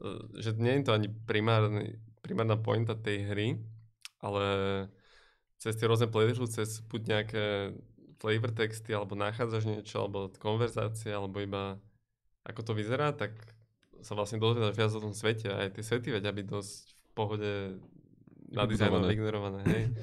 e, 0.00 0.10
že 0.40 0.52
nie 0.56 0.80
je 0.80 0.84
to 0.88 0.92
ani 0.92 1.08
primárny, 1.08 1.96
primárna 2.24 2.56
pointa 2.56 2.96
tej 2.96 3.28
hry, 3.28 3.48
ale 4.24 4.44
cez 5.60 5.76
tie 5.76 5.88
rôzne 5.88 6.08
playthrough, 6.08 6.48
cez 6.48 6.80
buď 6.84 7.00
nejaké 7.08 7.44
flavor 8.24 8.56
texty, 8.56 8.96
alebo 8.96 9.12
nachádzaš 9.12 9.68
niečo, 9.68 10.00
alebo 10.00 10.32
konverzácie, 10.40 11.12
alebo 11.12 11.44
iba 11.44 11.76
ako 12.48 12.60
to 12.64 12.72
vyzerá, 12.72 13.12
tak 13.12 13.36
sa 14.00 14.16
vlastne 14.16 14.40
dozvedáš 14.40 14.76
viac 14.80 14.92
o 14.96 15.04
tom 15.04 15.12
svete 15.12 15.52
aj 15.52 15.76
tie 15.76 15.84
svety 15.84 16.08
vedia 16.08 16.32
byť 16.32 16.46
dosť 16.48 16.74
v 16.88 17.10
pohode 17.12 17.52
nadizajnované, 18.48 19.06
vygenerované, 19.12 19.60
hej. 19.68 19.84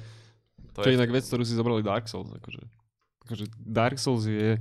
To 0.72 0.80
To 0.80 0.88
je 0.88 0.96
inak 0.96 1.12
vec, 1.12 1.20
ktorú 1.28 1.44
si 1.44 1.52
zobrali 1.52 1.84
Dark 1.84 2.08
Souls. 2.08 2.32
Akože. 2.32 2.64
akože 3.28 3.44
Dark 3.60 4.00
Souls 4.00 4.24
je 4.24 4.56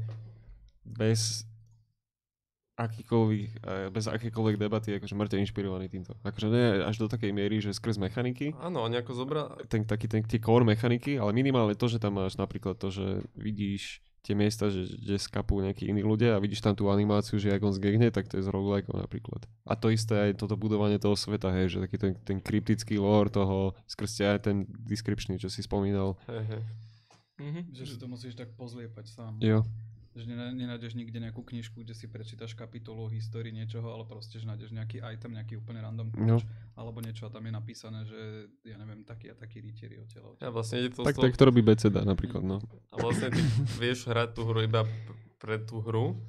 bez 0.83 1.47
akýkoľvek, 2.87 3.41
eh, 3.61 3.87
bez 3.93 4.05
akékoľvek 4.09 4.55
debaty 4.57 4.97
akože 4.97 5.13
mŕte 5.13 5.37
inšpirovaný 5.37 5.87
týmto. 5.91 6.17
Akože 6.25 6.47
nie 6.49 6.81
až 6.81 6.97
do 7.01 7.07
takej 7.07 7.31
miery, 7.31 7.61
že 7.61 7.75
skrz 7.75 8.01
mechaniky, 8.01 8.53
Áno, 8.57 8.85
oni 8.85 8.97
ako 8.97 9.11
zobra... 9.13 9.41
ten, 9.69 9.85
taký 9.85 10.09
ten, 10.09 10.25
tie 10.25 10.41
core 10.41 10.65
mechaniky, 10.65 11.21
ale 11.21 11.31
minimálne 11.31 11.77
to, 11.77 11.85
že 11.85 12.01
tam 12.01 12.17
máš 12.17 12.35
napríklad 12.35 12.77
to, 12.77 12.89
že 12.89 13.05
vidíš 13.37 14.01
tie 14.21 14.37
miesta, 14.37 14.69
že, 14.69 14.85
že 14.85 15.17
skapú 15.17 15.57
nejakí 15.65 15.89
iní 15.89 16.05
ľudia 16.05 16.37
a 16.37 16.41
vidíš 16.41 16.61
tam 16.61 16.77
tú 16.77 16.93
animáciu, 16.93 17.41
že 17.41 17.49
jak 17.49 17.61
on 17.65 17.73
zgegne, 17.73 18.13
tak 18.13 18.29
to 18.29 18.37
je 18.37 18.45
z 18.45 18.53
roguelikeov 18.53 19.01
napríklad. 19.01 19.49
A 19.65 19.73
to 19.73 19.89
isté 19.89 20.29
aj 20.29 20.45
toto 20.45 20.53
budovanie 20.53 21.01
toho 21.01 21.17
sveta, 21.17 21.49
hej, 21.49 21.73
že 21.73 21.77
taký 21.89 21.97
ten, 21.97 22.13
ten 22.21 22.37
kryptický 22.37 23.01
lore 23.01 23.33
toho, 23.33 23.73
skrz 23.89 24.21
aj 24.21 24.45
ten 24.45 24.69
description, 24.69 25.41
čo 25.41 25.49
si 25.49 25.65
spomínal. 25.65 26.21
Hej, 26.29 26.43
hej. 26.53 26.61
Mhm. 27.41 27.61
Že 27.73 27.83
si 27.89 27.95
to 27.97 28.05
musíš 28.05 28.33
tak 28.37 28.53
pozliepať 28.53 29.05
sám. 29.09 29.41
Jo. 29.41 29.65
Že 30.11 30.27
nenájdeš 30.51 30.91
nikde 30.93 31.17
nejakú 31.17 31.39
knižku, 31.39 31.79
kde 31.79 31.95
si 31.95 32.03
prečítaš 32.03 32.51
kapitolu 32.51 33.07
o 33.07 33.09
histórii 33.09 33.49
niečoho, 33.49 33.87
ale 33.87 34.03
proste, 34.03 34.35
že 34.35 34.43
nájdeš 34.43 34.71
nejaký 34.71 34.99
item, 34.99 35.31
nejaký 35.31 35.55
úplne 35.55 35.79
random 35.79 36.11
No. 36.11 36.35
kľúč, 36.35 36.43
alebo 36.75 36.99
niečo 36.99 37.25
a 37.25 37.31
tam 37.31 37.41
je 37.41 37.53
napísané, 37.53 38.03
že 38.03 38.19
ja 38.61 38.75
neviem, 38.75 39.01
taký 39.01 39.31
a 39.31 39.35
taký 39.35 39.61
rytieri 39.61 39.95
odtiaľ. 39.97 40.35
Ja 40.37 40.51
vlastne 40.51 40.83
ide 40.83 40.91
to 40.91 41.01
Tak, 41.01 41.15
toho- 41.15 41.23
tak 41.23 41.33
to 41.33 41.43
robí 41.45 41.63
BCD 41.63 42.03
napríklad, 42.03 42.43
no. 42.43 42.59
A 42.89 42.95
vlastne 42.97 43.31
ty 43.31 43.39
vieš 43.77 44.03
hrať 44.05 44.35
tú 44.35 44.43
hru 44.43 44.59
iba 44.59 44.83
pre 45.37 45.55
tú 45.57 45.79
hru, 45.79 46.19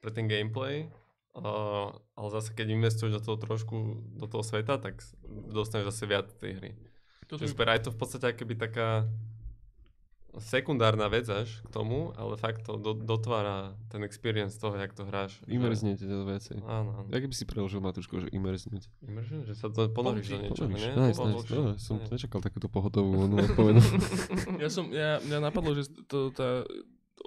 pre 0.00 0.08
ten 0.08 0.24
gameplay, 0.24 0.88
uh, 1.34 1.92
ale 2.14 2.28
zase 2.32 2.50
keď 2.50 2.72
investuješ 2.72 3.20
do 3.20 3.22
toho 3.22 3.36
trošku, 3.36 3.76
do 4.16 4.24
toho 4.24 4.40
sveta, 4.40 4.80
tak 4.80 4.96
dostaneš 5.46 5.92
zase 5.92 6.04
viac 6.06 6.32
tej 6.34 6.56
hry. 6.56 6.70
Toto 7.28 7.44
Čiže 7.44 7.52
super, 7.52 7.68
aj 7.68 7.84
to 7.84 7.90
v 7.92 7.98
podstate 8.00 8.26
akoby 8.26 8.56
taká 8.56 9.04
sekundárna 10.38 11.10
vec 11.10 11.26
až 11.26 11.58
k 11.66 11.68
tomu, 11.74 12.14
ale 12.14 12.38
fakt 12.38 12.62
to 12.62 12.78
do, 12.78 12.94
dotvára 12.94 13.74
ten 13.90 14.06
experience 14.06 14.54
toho, 14.54 14.78
jak 14.78 14.94
to 14.94 15.02
hráš. 15.02 15.42
Imerznete 15.50 16.06
to 16.06 16.22
veci. 16.22 16.54
Áno, 16.62 17.02
áno. 17.02 17.08
Jak 17.10 17.26
by 17.26 17.34
si 17.34 17.44
preložil 17.48 17.82
Matúško, 17.82 18.22
že 18.22 18.28
imerznúť? 18.30 18.86
Immersion, 19.02 19.42
že 19.42 19.58
sa 19.58 19.66
to 19.66 19.90
ponoríš 19.90 20.30
do 20.30 20.38
niečoho, 20.38 20.70
Ponoríš. 20.70 20.86
nie? 20.86 20.92
Nice, 20.94 21.18
nice. 21.18 21.50
No, 21.50 21.74
som 21.74 21.96
Nie. 21.98 22.06
nečakal 22.14 22.38
takúto 22.38 22.70
pohotovú 22.70 23.10
onu 23.26 23.42
odpovedu. 23.42 23.82
ja 24.62 24.70
som, 24.70 24.86
ja, 24.94 25.18
mňa 25.26 25.38
napadlo, 25.42 25.74
že 25.74 25.90
to, 26.06 26.30
tá, 26.30 26.62
to, 27.18 27.26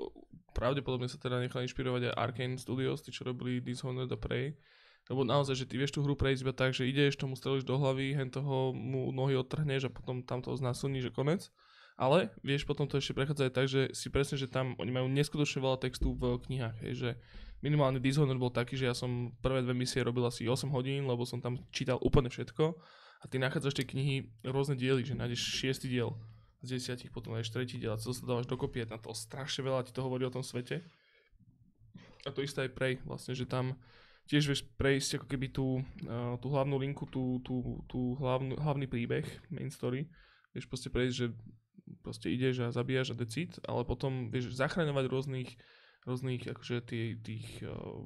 pravdepodobne 0.56 1.12
sa 1.12 1.20
teda 1.20 1.44
nechal 1.44 1.60
inšpirovať 1.68 2.08
aj 2.08 2.16
Arkane 2.16 2.56
Studios, 2.56 3.04
tí, 3.04 3.12
čo 3.12 3.28
robili 3.28 3.60
Dishonored 3.60 4.12
a 4.14 4.20
Prey. 4.20 4.56
Lebo 5.12 5.28
naozaj, 5.28 5.60
že 5.60 5.68
ty 5.68 5.76
vieš 5.76 5.92
tú 5.92 6.00
hru 6.00 6.16
prejsť 6.16 6.48
iba 6.48 6.56
tak, 6.56 6.72
že 6.72 6.88
ideš, 6.88 7.20
tomu 7.20 7.36
strelíš 7.36 7.68
do 7.68 7.76
hlavy, 7.76 8.16
hen 8.16 8.32
toho 8.32 8.72
mu 8.72 9.12
nohy 9.12 9.36
odtrhneš 9.36 9.92
a 9.92 9.92
potom 9.92 10.24
tam 10.24 10.40
to 10.40 10.56
znásilníš, 10.56 11.12
že 11.12 11.12
konec. 11.12 11.52
Ale 11.94 12.34
vieš 12.42 12.66
potom 12.66 12.90
to 12.90 12.98
ešte 12.98 13.14
prechádzať 13.14 13.46
aj 13.46 13.54
tak, 13.54 13.68
že 13.70 13.82
si 13.94 14.10
presne, 14.10 14.36
že 14.36 14.50
tam 14.50 14.74
oni 14.82 14.90
majú 14.90 15.08
neskutočne 15.14 15.62
veľa 15.62 15.78
textu 15.78 16.18
v 16.18 16.42
knihách, 16.42 16.78
hej, 16.82 16.94
že 16.98 17.10
minimálne 17.62 18.02
Dishonored 18.02 18.42
bol 18.42 18.50
taký, 18.50 18.76
že 18.76 18.90
ja 18.90 18.96
som 18.98 19.32
prvé 19.40 19.62
dve 19.62 19.78
misie 19.78 20.02
robil 20.02 20.26
asi 20.26 20.50
8 20.50 20.74
hodín, 20.74 21.06
lebo 21.06 21.22
som 21.24 21.38
tam 21.38 21.62
čítal 21.70 22.02
úplne 22.02 22.34
všetko 22.34 22.76
a 23.24 23.26
ty 23.30 23.40
nachádzaš 23.40 23.78
tie 23.80 23.88
knihy 23.88 24.16
rôzne 24.44 24.76
diely, 24.76 25.06
že 25.06 25.16
nájdeš 25.16 25.42
šiestý 25.64 25.88
diel 25.88 26.18
z 26.66 26.76
desiatich, 26.76 27.14
potom 27.14 27.38
nájdeš 27.38 27.56
tretí 27.56 27.78
diel 27.80 27.96
a 27.96 28.02
to 28.02 28.12
sa 28.12 28.26
dávaš 28.26 28.50
dokopy, 28.50 28.84
na 28.90 29.00
to 29.00 29.16
strašne 29.16 29.64
veľa 29.64 29.88
ti 29.88 29.96
to 29.96 30.04
hovorí 30.04 30.28
o 30.28 30.34
tom 30.34 30.44
svete. 30.44 30.84
A 32.24 32.32
to 32.32 32.44
isté 32.44 32.68
aj 32.68 32.72
Prey, 32.76 33.00
vlastne, 33.04 33.36
že 33.36 33.44
tam 33.44 33.76
tiež 34.32 34.48
vieš 34.48 34.64
prejsť 34.80 35.20
ako 35.20 35.28
keby 35.28 35.48
tú, 35.52 35.84
uh, 36.08 36.40
tú 36.40 36.48
hlavnú 36.52 36.80
linku, 36.80 37.04
tú, 37.12 37.44
tú, 37.44 37.84
tú 37.92 38.16
hlavnú, 38.16 38.56
hlavný 38.56 38.88
príbeh, 38.88 39.28
main 39.52 39.68
story, 39.68 40.08
vieš 40.56 40.72
proste 40.72 40.88
prejsť, 40.88 41.16
že 41.16 41.26
proste 42.04 42.32
ideš 42.32 42.64
a 42.64 42.76
zabíjaš 42.76 43.14
a 43.14 43.20
decid, 43.20 43.60
ale 43.68 43.84
potom 43.84 44.32
vieš 44.32 44.56
zachraňovať 44.56 45.06
rôznych 45.10 45.50
rôznych, 46.04 46.52
akože 46.52 46.84
tých, 46.84 47.12
tých 47.24 47.48
uh, 47.64 48.04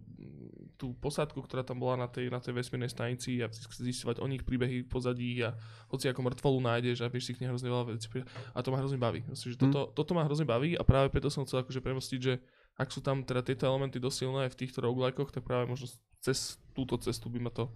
tú 0.78 0.94
posádku, 1.02 1.42
ktorá 1.42 1.66
tam 1.66 1.82
bola 1.82 2.06
na 2.06 2.08
tej, 2.08 2.30
na 2.30 2.38
tej 2.38 2.54
vesmírnej 2.54 2.94
stanici 2.94 3.42
a 3.42 3.50
zistovať 3.50 4.22
o 4.22 4.30
nich 4.30 4.46
príbehy 4.46 4.86
v 4.86 4.90
pozadí 4.90 5.42
a 5.42 5.58
hoci 5.90 6.06
ako 6.06 6.30
mŕtvolu 6.30 6.60
nájdeš 6.62 7.02
a 7.02 7.10
vieš 7.10 7.30
si 7.30 7.34
k 7.34 7.42
nej 7.42 7.50
hrozne 7.50 7.74
veľa 7.74 7.86
vecí 7.90 8.08
a 8.54 8.60
to 8.62 8.70
ma 8.70 8.78
hrozne 8.78 9.02
baví. 9.02 9.26
Myslím, 9.26 9.50
že 9.50 9.58
toto, 9.58 9.90
toto 9.98 10.12
ma 10.14 10.22
hrozne 10.30 10.46
baví 10.46 10.78
a 10.78 10.86
práve 10.86 11.10
preto 11.10 11.34
som 11.34 11.42
chcel 11.50 11.66
akože 11.66 11.82
premostiť, 11.82 12.20
že 12.22 12.38
ak 12.78 12.94
sú 12.94 13.02
tam 13.02 13.26
teda 13.26 13.42
tieto 13.42 13.66
elementy 13.66 13.98
dosť 13.98 14.18
silné 14.22 14.40
aj 14.46 14.54
v 14.54 14.60
týchto 14.62 14.86
roguelikeoch, 14.86 15.34
tak 15.34 15.42
práve 15.42 15.66
možno 15.66 15.90
cez 16.22 16.62
túto 16.78 17.02
cestu 17.02 17.34
by 17.34 17.42
ma 17.42 17.50
to 17.50 17.74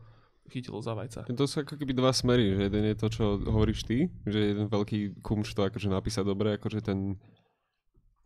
chytilo 0.51 0.83
za 0.83 0.91
vajca. 0.91 1.23
To 1.31 1.47
sú 1.47 1.63
ako 1.63 1.79
keby 1.79 1.95
dva 1.95 2.11
smery, 2.11 2.51
že 2.59 2.67
jeden 2.67 2.83
je 2.91 2.95
to, 2.99 3.07
čo 3.07 3.23
hovoríš 3.39 3.87
ty, 3.87 4.11
že 4.27 4.51
jeden 4.51 4.67
veľký 4.67 5.23
kumš 5.23 5.55
to 5.55 5.63
akože 5.63 5.87
napísať 5.87 6.27
dobre, 6.27 6.59
akože 6.59 6.83
ten, 6.83 7.15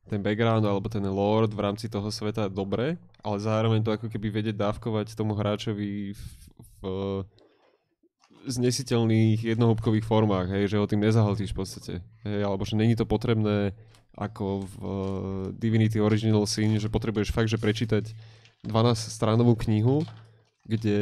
ten 0.09 0.19
background 0.25 0.65
alebo 0.65 0.89
ten 0.89 1.05
lord 1.05 1.53
v 1.53 1.61
rámci 1.61 1.85
toho 1.85 2.09
sveta 2.09 2.49
dobre, 2.49 2.97
ale 3.21 3.37
zároveň 3.37 3.85
to 3.85 3.93
ako 3.93 4.09
keby 4.09 4.33
vedieť 4.33 4.57
dávkovať 4.57 5.13
tomu 5.13 5.37
hráčovi 5.37 6.17
v, 6.17 6.23
v 6.81 6.85
znesiteľných 8.45 9.41
jednohúbkových 9.41 10.05
formách, 10.05 10.53
hej, 10.53 10.73
že 10.73 10.77
ho 10.77 10.85
tým 10.85 11.01
nezahltíš 11.01 11.53
v 11.53 11.57
podstate. 11.57 11.93
Hej, 12.25 12.45
alebo 12.45 12.65
že 12.65 12.77
není 12.77 12.93
to 12.93 13.05
potrebné 13.05 13.73
ako 14.15 14.63
v 14.63 14.73
uh, 14.79 14.89
Divinity 15.51 15.99
Original 15.99 16.47
Sin, 16.47 16.79
že 16.79 16.87
potrebuješ 16.87 17.35
fakt, 17.35 17.51
že 17.51 17.59
prečítať 17.59 18.15
12 18.63 19.11
stránovú 19.11 19.59
knihu, 19.67 20.07
kde 20.63 20.97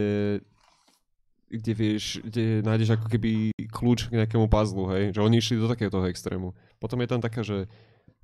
kde 1.53 1.73
vieš, 1.77 2.19
kde 2.25 2.65
nájdeš 2.65 2.97
ako 2.97 3.07
keby 3.07 3.53
kľúč 3.69 4.09
k 4.09 4.17
nejakému 4.17 4.49
puzzlu, 4.49 4.89
hej, 4.89 5.13
že 5.13 5.21
oni 5.21 5.37
išli 5.37 5.61
do 5.61 5.69
takéhoto 5.69 6.01
extrému. 6.09 6.57
Potom 6.81 6.97
je 6.99 7.09
tam 7.09 7.21
taká, 7.21 7.45
že 7.45 7.69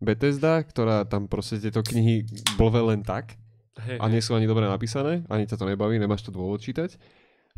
Bethesda, 0.01 0.63
ktorá 0.65 1.05
tam 1.05 1.29
proste 1.29 1.61
tieto 1.61 1.85
knihy 1.85 2.25
blve 2.57 2.81
len 2.81 3.05
tak 3.05 3.37
Hej, 3.79 3.97
a 3.99 4.05
nie 4.11 4.19
sú 4.19 4.35
ani 4.35 4.47
dobre 4.47 4.67
napísané, 4.67 5.23
ani 5.31 5.47
ťa 5.47 5.55
to 5.55 5.69
nebaví, 5.69 5.95
nemáš 5.95 6.27
to 6.27 6.35
dôvod 6.35 6.59
čítať. 6.59 6.99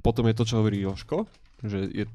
Potom 0.02 0.26
je 0.28 0.36
to, 0.36 0.44
čo 0.44 0.60
hovorí 0.62 0.82
Joško, 0.82 1.30
že 1.62 1.86
je, 1.94 2.06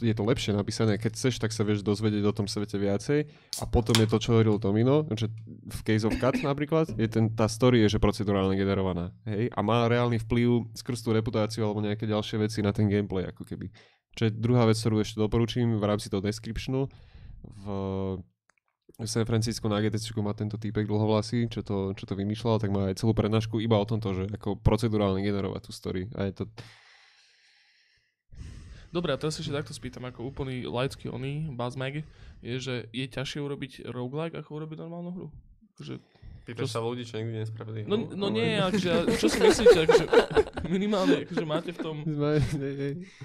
je 0.00 0.14
to 0.16 0.24
lepšie 0.24 0.56
napísané, 0.56 0.96
keď 0.96 1.12
chceš, 1.20 1.36
tak 1.36 1.52
sa 1.52 1.68
vieš 1.68 1.84
dozvedieť 1.84 2.24
o 2.24 2.32
tom 2.32 2.48
svete 2.48 2.80
viacej. 2.80 3.28
A 3.60 3.64
potom 3.68 3.92
je 4.00 4.08
to, 4.08 4.16
čo 4.16 4.32
hovoril 4.32 4.56
Tomino, 4.56 5.04
že 5.12 5.28
v 5.68 5.80
Case 5.84 6.08
of 6.08 6.16
Cut 6.16 6.40
napríklad, 6.40 6.96
je 6.96 7.04
ten, 7.04 7.28
tá 7.28 7.44
story 7.44 7.84
je, 7.84 7.96
že 7.96 7.98
procedurálne 8.00 8.56
generovaná. 8.56 9.12
Hej? 9.28 9.52
A 9.52 9.60
má 9.60 9.84
reálny 9.84 10.16
vplyv 10.24 10.72
skrz 10.72 11.04
tú 11.04 11.12
reputáciu 11.12 11.68
alebo 11.68 11.84
nejaké 11.84 12.08
ďalšie 12.08 12.40
veci 12.40 12.64
na 12.64 12.72
ten 12.72 12.88
gameplay, 12.88 13.28
ako 13.28 13.44
keby. 13.44 13.68
Čo 14.16 14.32
druhá 14.32 14.64
vec, 14.64 14.80
ktorú 14.80 15.04
ešte 15.04 15.20
doporučím 15.20 15.76
v 15.76 15.84
rámci 15.84 16.08
toho 16.08 16.24
descriptionu. 16.24 16.88
V 18.96 19.04
San 19.04 19.28
Francisco 19.28 19.68
na 19.68 19.76
GTC 19.84 20.08
má 20.24 20.32
tento 20.32 20.56
týpek 20.56 20.88
dlhovlasý, 20.88 21.52
čo 21.52 21.60
to, 21.60 21.92
čo 21.92 22.08
to 22.08 22.16
vymýšľal, 22.16 22.56
tak 22.56 22.72
má 22.72 22.88
aj 22.88 23.04
celú 23.04 23.12
prednášku 23.12 23.60
iba 23.60 23.76
o 23.76 23.84
tomto, 23.84 24.16
že 24.16 24.24
ako 24.32 24.56
procedurálne 24.56 25.20
generovať 25.20 25.68
tú 25.68 25.72
story. 25.76 26.08
A 26.16 26.32
je 26.32 26.40
to, 26.40 26.44
Dobre, 28.94 29.12
a 29.12 29.20
teraz 29.20 29.38
ešte 29.38 29.54
takto 29.54 29.74
spýtam, 29.74 30.06
ako 30.08 30.26
úplný 30.26 30.64
laický 30.66 31.10
oný, 31.10 31.50
Buzzmag, 31.52 32.06
je, 32.40 32.54
že 32.58 32.74
je 32.90 33.06
ťažšie 33.06 33.40
urobiť 33.42 33.72
roguelike, 33.90 34.38
ako 34.38 34.62
urobiť 34.62 34.78
normálnu 34.82 35.10
hru? 35.12 35.28
Akože, 35.76 36.00
Pýtaš 36.46 36.78
sa 36.78 36.78
ľudí, 36.78 37.02
čo 37.02 37.18
nikdy 37.18 37.42
nespravili. 37.42 37.82
no, 37.90 38.06
no 38.14 38.30
nie, 38.30 38.54
akože, 38.62 39.18
čo 39.18 39.26
si 39.26 39.42
myslíte, 39.42 39.78
akože, 39.82 40.04
minimálne, 40.74 41.26
akože 41.26 41.42
máte 41.42 41.74
v 41.74 41.78
tom, 41.82 42.06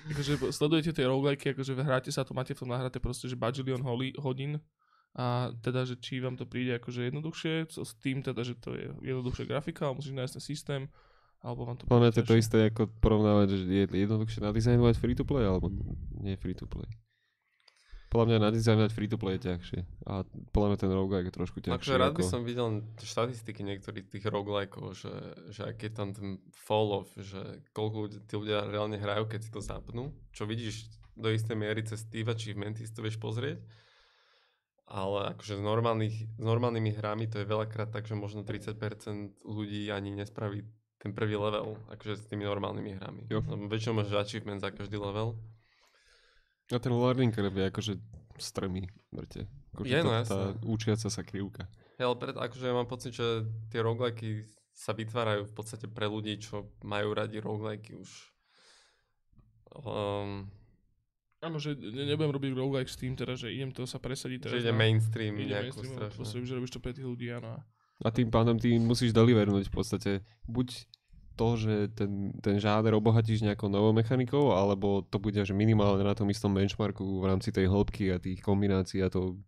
akože 0.10 0.50
sledujete 0.50 0.90
tie 0.98 1.06
roguelike, 1.06 1.54
akože 1.54 1.78
hráte 1.78 2.10
sa 2.10 2.26
to, 2.26 2.34
máte 2.34 2.58
v 2.58 2.66
tom 2.66 2.74
nahraté 2.74 2.98
proste, 2.98 3.30
že 3.30 3.38
bajilion 3.38 3.86
hodín, 4.18 4.58
a 5.12 5.52
teda, 5.60 5.84
že 5.84 6.00
či 6.00 6.24
vám 6.24 6.40
to 6.40 6.48
príde 6.48 6.72
akože 6.80 7.12
jednoduchšie, 7.12 7.68
s 7.68 7.92
tým 8.00 8.24
teda, 8.24 8.48
že 8.48 8.56
to 8.56 8.74
je 8.74 8.90
jednoduchšia 9.04 9.44
grafika, 9.44 9.92
musíš 9.92 10.16
nájsť 10.16 10.34
ten 10.40 10.44
systém, 10.44 10.82
alebo 11.42 11.66
vám 11.66 11.78
to 11.78 11.90
Ono 11.90 12.06
je 12.06 12.14
to 12.14 12.22
ťažšie. 12.22 12.38
isté 12.38 12.58
ako 12.70 12.88
porovnávať, 13.02 13.48
že 13.58 13.66
je 13.66 13.84
jednoduchšie 13.90 14.40
nadizajnovať 14.42 14.96
free 14.98 15.18
to 15.18 15.26
play, 15.26 15.42
alebo 15.42 15.74
nie 16.22 16.38
free 16.38 16.54
to 16.54 16.70
play. 16.70 16.86
Podľa 18.12 18.28
mňa 18.28 18.38
nadizajnovať 18.44 18.92
free 18.92 19.08
to 19.08 19.16
play 19.16 19.40
je 19.40 19.48
ťažšie. 19.48 19.80
A 20.04 20.28
podľa 20.52 20.68
mňa 20.68 20.78
ten 20.84 20.92
roguelike 20.92 21.28
je 21.32 21.38
trošku 21.40 21.58
ťažší. 21.64 21.80
Akože 21.80 21.96
rád 21.96 22.14
by 22.14 22.24
ako- 22.28 22.34
som 22.36 22.42
videl 22.44 22.68
štatistiky 23.00 23.64
niektorých 23.64 24.06
tých 24.12 24.26
roguelikeov, 24.28 25.00
že, 25.00 25.14
že 25.48 25.62
aký 25.64 25.88
je 25.88 25.94
tam 25.96 26.12
ten 26.12 26.30
fall 26.52 26.92
off, 26.92 27.08
že 27.16 27.40
koľko 27.72 27.98
ľudí, 28.06 28.18
tí 28.28 28.36
ľudia 28.36 28.68
reálne 28.68 29.00
hrajú, 29.00 29.32
keď 29.32 29.40
si 29.48 29.50
to 29.50 29.64
zapnú. 29.64 30.12
Čo 30.36 30.44
vidíš 30.44 30.92
do 31.16 31.32
istej 31.32 31.56
miery 31.56 31.88
cez 31.88 32.04
Steve 32.04 32.36
Achievements, 32.36 32.84
si 32.84 32.92
to 32.92 33.00
vieš 33.00 33.16
pozrieť. 33.16 33.64
Ale 34.92 35.32
akože 35.32 35.56
s, 35.56 35.64
normálnych, 35.64 36.16
s 36.36 36.44
normálnymi 36.44 36.92
hrami 37.00 37.32
to 37.32 37.40
je 37.40 37.48
veľakrát 37.48 37.96
tak, 37.96 38.12
že 38.12 38.20
možno 38.20 38.44
30% 38.44 38.76
ľudí 39.48 39.88
ani 39.88 40.12
nespraví 40.12 40.68
ten 41.02 41.18
prvý 41.18 41.34
level, 41.34 41.82
akože 41.90 42.14
s 42.14 42.24
tými 42.30 42.46
normálnymi 42.46 43.02
hrami. 43.02 43.24
Jo. 43.26 43.42
Lebo 43.42 43.66
väčšinou 43.66 43.98
máš 43.98 44.14
achievement 44.14 44.62
za 44.62 44.70
každý 44.70 45.02
level. 45.02 45.34
A 46.70 46.78
ten 46.78 46.94
learning 46.94 47.34
curve 47.34 47.58
je 47.58 47.66
akože 47.74 47.94
strmý, 48.38 48.86
mŕte. 49.10 49.50
Akože 49.74 49.90
Je, 49.90 50.00
no 50.06 50.12
tá, 50.14 50.22
tá 50.24 50.38
učiaca 50.62 51.10
sa 51.10 51.22
krivka. 51.26 51.66
Hej, 51.98 52.06
ale 52.06 52.16
pred, 52.22 52.36
akože 52.38 52.64
ja 52.70 52.74
mám 52.78 52.86
pocit, 52.86 53.18
že 53.18 53.44
tie 53.74 53.82
rogueliky 53.82 54.46
sa 54.72 54.94
vytvárajú 54.94 55.50
v 55.50 55.54
podstate 55.58 55.90
pre 55.90 56.06
ľudí, 56.06 56.38
čo 56.38 56.70
majú 56.86 57.18
radi 57.18 57.42
rogueliky 57.42 57.98
už. 57.98 58.10
Um, 59.82 60.48
Áno, 61.42 61.58
že 61.58 61.74
ne- 61.74 62.06
nebudem 62.06 62.30
robiť 62.30 62.52
roguelike 62.54 62.92
s 62.94 63.02
tým, 63.02 63.18
teda, 63.18 63.34
že 63.34 63.50
idem 63.50 63.74
to 63.74 63.90
sa 63.90 63.98
presadiť 63.98 64.46
teraz 64.46 64.54
že 64.54 64.62
ide 64.62 64.74
na- 64.74 64.78
mainstream 64.78 65.34
ide 65.42 65.58
mainstream, 65.58 66.46
už 66.46 66.50
robíš 66.54 66.72
to 66.78 66.78
pre 66.78 66.94
tých 66.94 67.08
ľudí, 67.10 67.34
áno. 67.34 67.58
A 68.02 68.10
tým 68.10 68.34
pádom 68.34 68.58
ty 68.58 68.76
musíš 68.82 69.14
delivernúť 69.14 69.70
v 69.70 69.74
podstate 69.74 70.12
buď 70.50 70.90
to, 71.40 71.48
že 71.58 71.76
ten, 71.96 72.36
ten 72.44 72.62
žáner 72.62 72.94
obohatíš 72.94 73.42
nejakou 73.42 73.72
novou 73.72 73.96
mechanikou, 73.96 74.54
alebo 74.54 75.02
to 75.08 75.18
bude 75.18 75.42
že 75.42 75.56
minimálne 75.56 76.04
na 76.06 76.14
tom 76.14 76.30
istom 76.30 76.54
benchmarku 76.54 77.02
v 77.02 77.26
rámci 77.26 77.50
tej 77.50 77.72
hĺbky 77.72 78.14
a 78.14 78.22
tých 78.22 78.44
kombinácií 78.44 79.02
a 79.02 79.10
to 79.10 79.40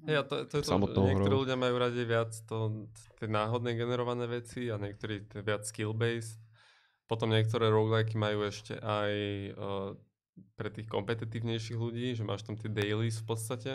Hej, 0.00 0.16
a 0.16 0.24
to, 0.24 0.48
to 0.48 0.54
je 0.60 0.62
to, 0.64 0.80
že 0.80 0.96
niektorí 0.96 1.34
ľudia 1.44 1.60
majú 1.60 1.76
radi 1.76 2.08
viac 2.08 2.32
to, 2.48 2.88
tie 3.20 3.28
náhodné 3.28 3.76
generované 3.76 4.24
veci 4.24 4.72
a 4.72 4.80
niektorí 4.80 5.28
viac 5.44 5.68
skill-based. 5.68 6.40
Potom 7.04 7.28
niektoré 7.28 7.68
rogueliky 7.68 8.16
majú 8.16 8.48
ešte 8.48 8.80
aj 8.80 9.12
uh, 9.60 9.92
pre 10.56 10.72
tých 10.72 10.88
kompetitívnejších 10.88 11.76
ľudí, 11.76 12.16
že 12.16 12.24
máš 12.24 12.48
tam 12.48 12.56
tie 12.56 12.72
dailies 12.72 13.20
v 13.20 13.26
podstate. 13.28 13.70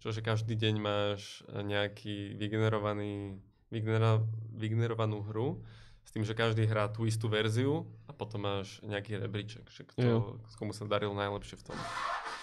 Čiže 0.00 0.24
každý 0.24 0.56
deň 0.56 0.74
máš 0.80 1.44
eh, 1.44 1.60
nejaký 1.60 2.40
vygenerovaný, 2.40 3.36
vygenera, 3.68 4.24
vygenerovanú 4.56 5.20
hru 5.28 5.60
s 6.00 6.10
tým, 6.10 6.24
že 6.24 6.32
každý 6.32 6.64
hrá 6.64 6.88
tú 6.88 7.04
istú 7.04 7.28
verziu 7.28 7.84
a 8.08 8.16
potom 8.16 8.42
máš 8.42 8.80
nejaký 8.82 9.20
rebríček, 9.20 9.68
že 9.68 9.84
Jo. 10.00 10.40
kto, 10.40 10.56
komu 10.56 10.72
sa 10.72 10.88
darilo 10.88 11.12
najlepšie 11.12 11.60
v 11.60 11.64
tom. 11.70 11.76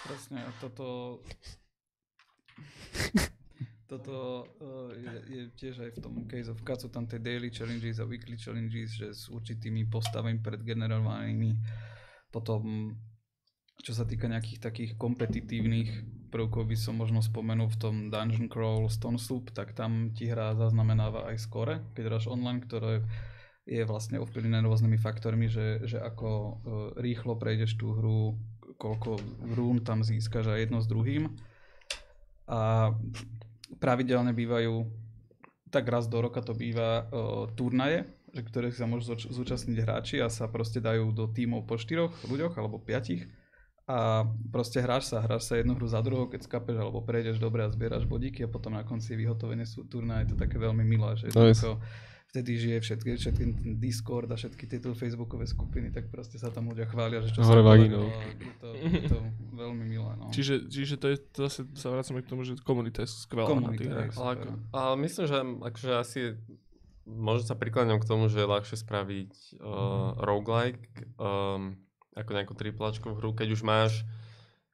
Presne, 0.06 0.46
a 0.46 0.50
toto... 0.62 1.18
Toto 3.88 4.44
uh, 4.60 4.92
je, 4.92 5.16
je 5.32 5.42
tiež 5.56 5.80
aj 5.80 5.90
v 5.96 5.98
tom 6.04 6.14
Case 6.28 6.52
of 6.52 6.60
Cut, 6.60 6.76
sú 6.76 6.92
tam 6.92 7.08
tie 7.08 7.16
daily 7.16 7.48
challenges 7.48 7.96
a 7.96 8.04
weekly 8.04 8.36
challenges, 8.36 8.92
že 8.92 9.16
s 9.16 9.32
určitými 9.32 9.88
postavami 9.88 10.44
predgenerovanými. 10.44 11.56
Potom, 12.28 12.92
čo 13.80 13.96
sa 13.96 14.04
týka 14.04 14.28
nejakých 14.28 14.60
takých 14.60 14.92
kompetitívnych 15.00 16.17
prvkov, 16.28 16.68
by 16.68 16.76
som 16.76 17.00
možno 17.00 17.24
spomenul 17.24 17.72
v 17.72 17.80
tom 17.80 17.94
Dungeon 18.12 18.46
Crawl 18.52 18.86
Stone 18.92 19.16
Soup, 19.16 19.48
tak 19.50 19.72
tam 19.72 20.12
ti 20.12 20.28
hra 20.28 20.54
zaznamenáva 20.54 21.28
aj 21.32 21.36
score, 21.40 21.74
keď 21.96 22.02
hráš 22.06 22.26
online, 22.28 22.62
ktoré 22.62 23.02
je 23.68 23.84
vlastne 23.84 24.16
ovplyvnené 24.16 24.64
rôznymi 24.64 24.96
faktormi, 24.96 25.52
že, 25.52 25.84
že 25.84 26.00
ako 26.00 26.28
uh, 26.28 26.52
rýchlo 26.96 27.36
prejdeš 27.36 27.76
tú 27.76 27.92
hru, 27.92 28.40
koľko 28.80 29.20
rún 29.52 29.84
tam 29.84 30.00
získaš 30.00 30.48
a 30.48 30.56
jedno 30.56 30.80
s 30.80 30.88
druhým. 30.88 31.28
A 32.48 32.92
pravidelne 33.76 34.32
bývajú, 34.32 34.88
tak 35.68 35.84
raz 35.84 36.08
do 36.08 36.24
roka 36.24 36.40
to 36.40 36.56
býva 36.56 37.04
uh, 37.04 37.44
turnaje, 37.52 38.08
že 38.32 38.40
ktoré 38.40 38.72
sa 38.72 38.88
môžu 38.88 39.12
zúč- 39.12 39.28
zúčastniť 39.28 39.76
hráči 39.84 40.16
a 40.24 40.32
sa 40.32 40.48
proste 40.48 40.80
dajú 40.80 41.12
do 41.12 41.28
tímov 41.28 41.68
po 41.68 41.76
štyroch 41.76 42.16
ľuďoch 42.24 42.56
alebo 42.56 42.80
piatich 42.80 43.28
a 43.88 44.28
proste 44.52 44.84
hráš 44.84 45.08
sa, 45.08 45.24
hráš 45.24 45.48
sa 45.48 45.56
jednu 45.56 45.72
hru 45.72 45.88
za 45.88 46.04
druhou, 46.04 46.28
keď 46.28 46.44
skapeš 46.44 46.76
alebo 46.76 47.00
prejdeš 47.00 47.40
dobre 47.40 47.64
a 47.64 47.72
zbieraš 47.72 48.04
bodíky 48.04 48.44
a 48.44 48.52
potom 48.52 48.76
na 48.76 48.84
konci 48.84 49.16
vyhotovenie 49.16 49.64
sú 49.64 49.88
turnaje, 49.88 50.28
to 50.28 50.36
je 50.36 50.44
také 50.44 50.60
veľmi 50.60 50.84
milé, 50.84 51.16
že 51.16 51.32
Nice. 51.32 51.40
jednoducho 51.40 51.80
vtedy 52.28 52.60
žije 52.60 52.78
všetky, 52.84 53.10
všetky 53.16 53.44
ten 53.56 53.72
Discord 53.80 54.28
a 54.28 54.36
všetky 54.36 54.68
tieto 54.68 54.92
Facebookové 54.92 55.48
skupiny, 55.48 55.88
tak 55.88 56.12
proste 56.12 56.36
sa 56.36 56.52
tam 56.52 56.68
ľudia 56.68 56.84
chvália, 56.84 57.24
že 57.24 57.32
čo 57.32 57.40
Hore 57.40 57.64
sa 57.64 57.64
podarilo 57.64 58.04
a 58.04 58.20
Je 58.28 58.52
to, 58.60 58.68
je 58.76 59.08
to 59.08 59.18
veľmi 59.56 59.84
milé, 59.88 60.12
no. 60.20 60.28
Čiže, 60.28 60.68
čiže 60.68 61.00
to 61.00 61.08
je, 61.08 61.16
to 61.32 61.48
zase 61.48 61.64
sa 61.72 61.88
vracame 61.88 62.20
k 62.20 62.28
tomu, 62.28 62.44
že 62.44 62.60
komunita 62.60 63.00
je 63.00 63.08
skvelá 63.08 63.48
na 63.48 63.72
Komunita 63.72 63.80
tých 63.80 63.88
je 63.88 63.94
hrách. 63.96 64.12
super. 64.12 64.20
Ale, 64.20 64.32
ako, 64.36 64.48
ale 64.76 64.94
myslím, 65.08 65.24
že 65.24 65.36
akože 65.72 65.90
asi 65.96 66.20
možno 67.08 67.44
sa 67.48 67.56
prikláňam 67.56 67.96
k 67.96 68.04
tomu, 68.04 68.28
že 68.28 68.44
je 68.44 68.52
ľahšie 68.52 68.76
spraviť 68.76 69.32
uh, 69.64 70.20
roguelike 70.20 70.84
um, 71.16 71.80
ako 72.18 72.30
nejakú 72.34 72.54
triplačkovú 72.58 73.14
hru, 73.22 73.30
keď 73.32 73.54
už 73.54 73.62
máš 73.62 74.02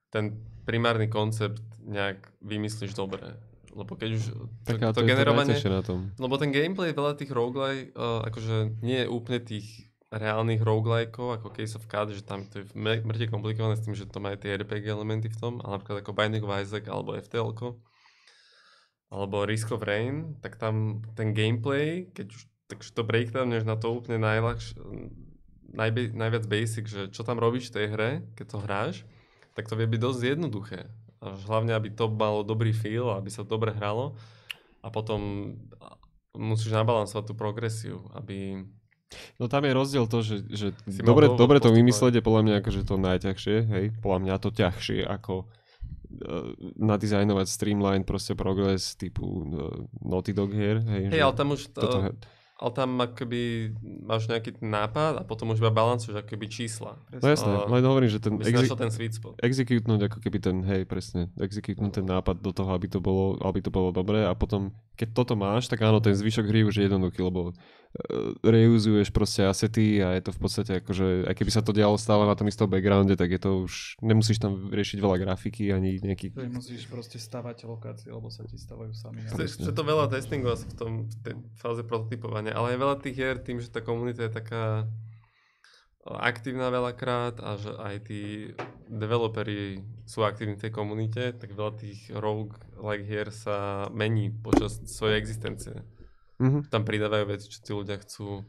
ten 0.08 0.40
primárny 0.64 1.12
koncept 1.12 1.60
nejak 1.84 2.24
vymyslíš 2.40 2.96
dobre. 2.96 3.36
Lebo 3.74 3.98
keď 3.98 4.10
už 4.16 4.22
to, 4.30 4.70
Tak 4.70 4.80
ale 4.80 4.94
to, 4.94 5.02
to, 5.02 5.04
to 5.04 5.10
generovanie... 5.10 5.52
najťažšie 5.52 5.72
na 5.74 5.82
tom. 5.82 5.98
Lebo 6.16 6.34
ten 6.40 6.54
gameplay 6.54 6.94
veľa 6.94 7.18
tých 7.18 7.34
roguelike, 7.34 7.92
uh, 7.98 8.22
akože 8.24 8.80
nie 8.80 9.02
je 9.04 9.10
úplne 9.10 9.42
tých 9.42 9.90
reálnych 10.14 10.62
roguelikeov, 10.62 11.42
ako 11.42 11.50
Case 11.50 11.74
of 11.74 11.90
Card, 11.90 12.14
že 12.14 12.22
tam 12.22 12.46
to 12.46 12.62
je 12.62 12.70
mŕte 12.78 13.26
komplikované 13.26 13.74
s 13.74 13.82
tým, 13.82 13.98
že 13.98 14.06
to 14.06 14.22
majú 14.22 14.38
tie 14.38 14.54
RPG 14.54 14.86
elementy 14.86 15.26
v 15.26 15.38
tom, 15.42 15.58
ale 15.58 15.82
napríklad 15.82 16.06
ako 16.06 16.14
Binding 16.14 16.44
of 16.46 16.54
Isaac 16.54 16.86
alebo 16.86 17.18
FTL 17.18 17.50
alebo 19.10 19.36
Risk 19.42 19.74
of 19.74 19.82
Rain, 19.82 20.38
tak 20.38 20.54
tam 20.54 21.02
ten 21.18 21.34
gameplay, 21.34 22.06
keď 22.14 22.30
už 22.30 22.46
takže 22.68 22.90
to 22.96 23.02
breakdowneš 23.04 23.62
na 23.68 23.76
to 23.76 23.92
úplne 23.92 24.18
najľahš, 24.24 24.74
najbe, 25.74 26.14
najviac 26.14 26.44
basic, 26.46 26.84
že 26.86 27.02
čo 27.10 27.26
tam 27.26 27.42
robíš 27.42 27.68
v 27.70 27.74
tej 27.82 27.86
hre, 27.90 28.10
keď 28.38 28.46
to 28.46 28.58
hráš, 28.62 28.96
tak 29.58 29.66
to 29.66 29.74
vie 29.74 29.86
byť 29.90 30.00
dosť 30.00 30.20
jednoduché. 30.22 30.86
A 31.18 31.34
hlavne, 31.50 31.74
aby 31.74 31.90
to 31.90 32.10
malo 32.10 32.46
dobrý 32.46 32.70
feel, 32.70 33.10
aby 33.10 33.30
sa 33.30 33.42
dobre 33.42 33.74
hralo. 33.74 34.14
A 34.84 34.92
potom 34.92 35.52
musíš 36.34 36.74
nabalansovať 36.74 37.24
tú 37.30 37.34
progresiu, 37.34 38.04
aby... 38.12 38.66
No 39.38 39.46
tam 39.46 39.62
je 39.62 39.72
rozdiel 39.72 40.04
to, 40.10 40.26
že, 40.26 40.42
že 40.50 40.66
dobre, 41.00 41.30
dobre 41.30 41.62
to 41.62 41.70
vymyslieť 41.70 42.18
je 42.18 42.22
podľa 42.26 42.42
mňa 42.42 42.54
akože 42.60 42.82
to 42.82 42.94
najťažšie, 42.98 43.56
hej, 43.70 43.84
podľa 44.02 44.18
mňa 44.26 44.34
to 44.42 44.50
ťažšie 44.50 45.06
ako 45.06 45.46
uh, 45.46 46.50
nadizajnovať 46.82 47.46
streamline 47.46 48.02
proste 48.02 48.34
progress 48.34 48.98
typu 48.98 49.22
uh, 49.22 49.86
Naughty 50.02 50.34
Dog 50.34 50.50
hier, 50.50 50.82
hej, 50.82 51.14
že 51.14 51.22
ale 51.22 51.34
tam 51.38 51.54
už 51.54 51.70
to, 51.70 51.78
toto, 51.78 51.98
ale 52.64 52.72
tam 52.72 52.96
akoby 52.96 53.76
máš 54.08 54.24
nejaký 54.24 54.56
nápad 54.64 55.20
a 55.20 55.22
potom 55.22 55.52
už 55.52 55.60
iba 55.60 55.68
balancuješ 55.68 56.16
akoby 56.16 56.48
čísla. 56.48 56.96
no 57.12 57.26
jasné, 57.28 57.52
a- 57.52 57.68
len 57.68 57.84
hovorím, 57.84 58.08
že 58.08 58.24
ten 58.24 58.40
exi- 58.40 58.72
ten 58.72 58.88
sweet 58.88 59.12
spot. 59.12 59.36
executenúť 59.44 60.08
ako 60.08 60.18
keby 60.24 60.38
ten, 60.40 60.64
hej, 60.64 60.88
presne, 60.88 61.28
executenúť 61.36 62.00
ten 62.00 62.06
nápad 62.08 62.40
do 62.40 62.56
toho, 62.56 62.72
aby 62.72 62.88
to 62.88 63.04
bolo, 63.04 63.36
aby 63.44 63.60
to 63.60 63.68
bolo 63.68 63.92
dobré 63.92 64.24
a 64.24 64.32
potom, 64.32 64.72
keď 64.96 65.12
toto 65.12 65.36
máš, 65.36 65.68
tak 65.68 65.84
áno, 65.84 66.00
ten 66.00 66.16
zvyšok 66.16 66.48
hry 66.48 66.64
už 66.64 66.80
je 66.80 66.88
jednoduchý, 66.88 67.20
lebo 67.20 67.52
uh, 67.52 67.83
reuzuješ 68.42 69.14
proste 69.14 69.46
asety 69.46 70.02
a 70.02 70.18
je 70.18 70.22
to 70.26 70.34
v 70.34 70.40
podstate 70.42 70.72
akože, 70.82 71.30
aj 71.30 71.34
keby 71.38 71.50
sa 71.54 71.62
to 71.62 71.70
dialo 71.70 71.94
stále 71.94 72.26
na 72.26 72.34
tom 72.34 72.50
istom 72.50 72.66
backgrounde, 72.66 73.14
tak 73.14 73.30
je 73.30 73.38
to 73.38 73.70
už, 73.70 74.02
nemusíš 74.02 74.42
tam 74.42 74.66
riešiť 74.74 74.98
veľa 74.98 75.16
grafiky 75.22 75.70
ani 75.70 76.02
nejakých... 76.02 76.34
Že 76.34 76.50
musíš 76.50 76.82
proste 76.90 77.22
stavať 77.22 77.70
lokácie, 77.70 78.10
lebo 78.10 78.34
sa 78.34 78.42
ti 78.42 78.58
stavajú 78.58 78.90
sami. 78.98 79.22
Chce, 79.30 79.62
chce 79.62 79.70
to 79.70 79.82
veľa 79.86 80.10
testingu 80.10 80.50
asi 80.50 80.66
v 80.66 80.74
tom 80.74 80.90
v 81.06 81.16
tej 81.22 81.34
fáze 81.54 81.86
prototypovania, 81.86 82.58
ale 82.58 82.74
aj 82.74 82.78
veľa 82.82 82.96
tých 82.98 83.14
hier 83.14 83.38
tým, 83.38 83.62
že 83.62 83.70
tá 83.70 83.78
komunita 83.78 84.26
je 84.26 84.32
taká 84.34 84.90
aktívna 86.04 86.68
veľakrát 86.68 87.40
a 87.40 87.56
že 87.56 87.72
aj 87.80 87.96
tí 88.04 88.52
developeri 88.92 89.80
sú 90.04 90.20
aktívni 90.20 90.60
v 90.60 90.68
tej 90.68 90.72
komunite, 90.74 91.32
tak 91.32 91.56
veľa 91.56 91.80
tých 91.80 92.12
rogue 92.12 92.52
like 92.76 93.08
hier 93.08 93.32
sa 93.32 93.88
mení 93.88 94.28
počas 94.28 94.84
svojej 94.84 95.16
existencie. 95.16 95.80
Mhm. 96.38 96.70
Tam 96.70 96.82
pridávajú 96.82 97.24
veci, 97.30 97.46
čo 97.50 97.58
tí 97.62 97.72
ľudia 97.74 97.98
chcú. 98.02 98.42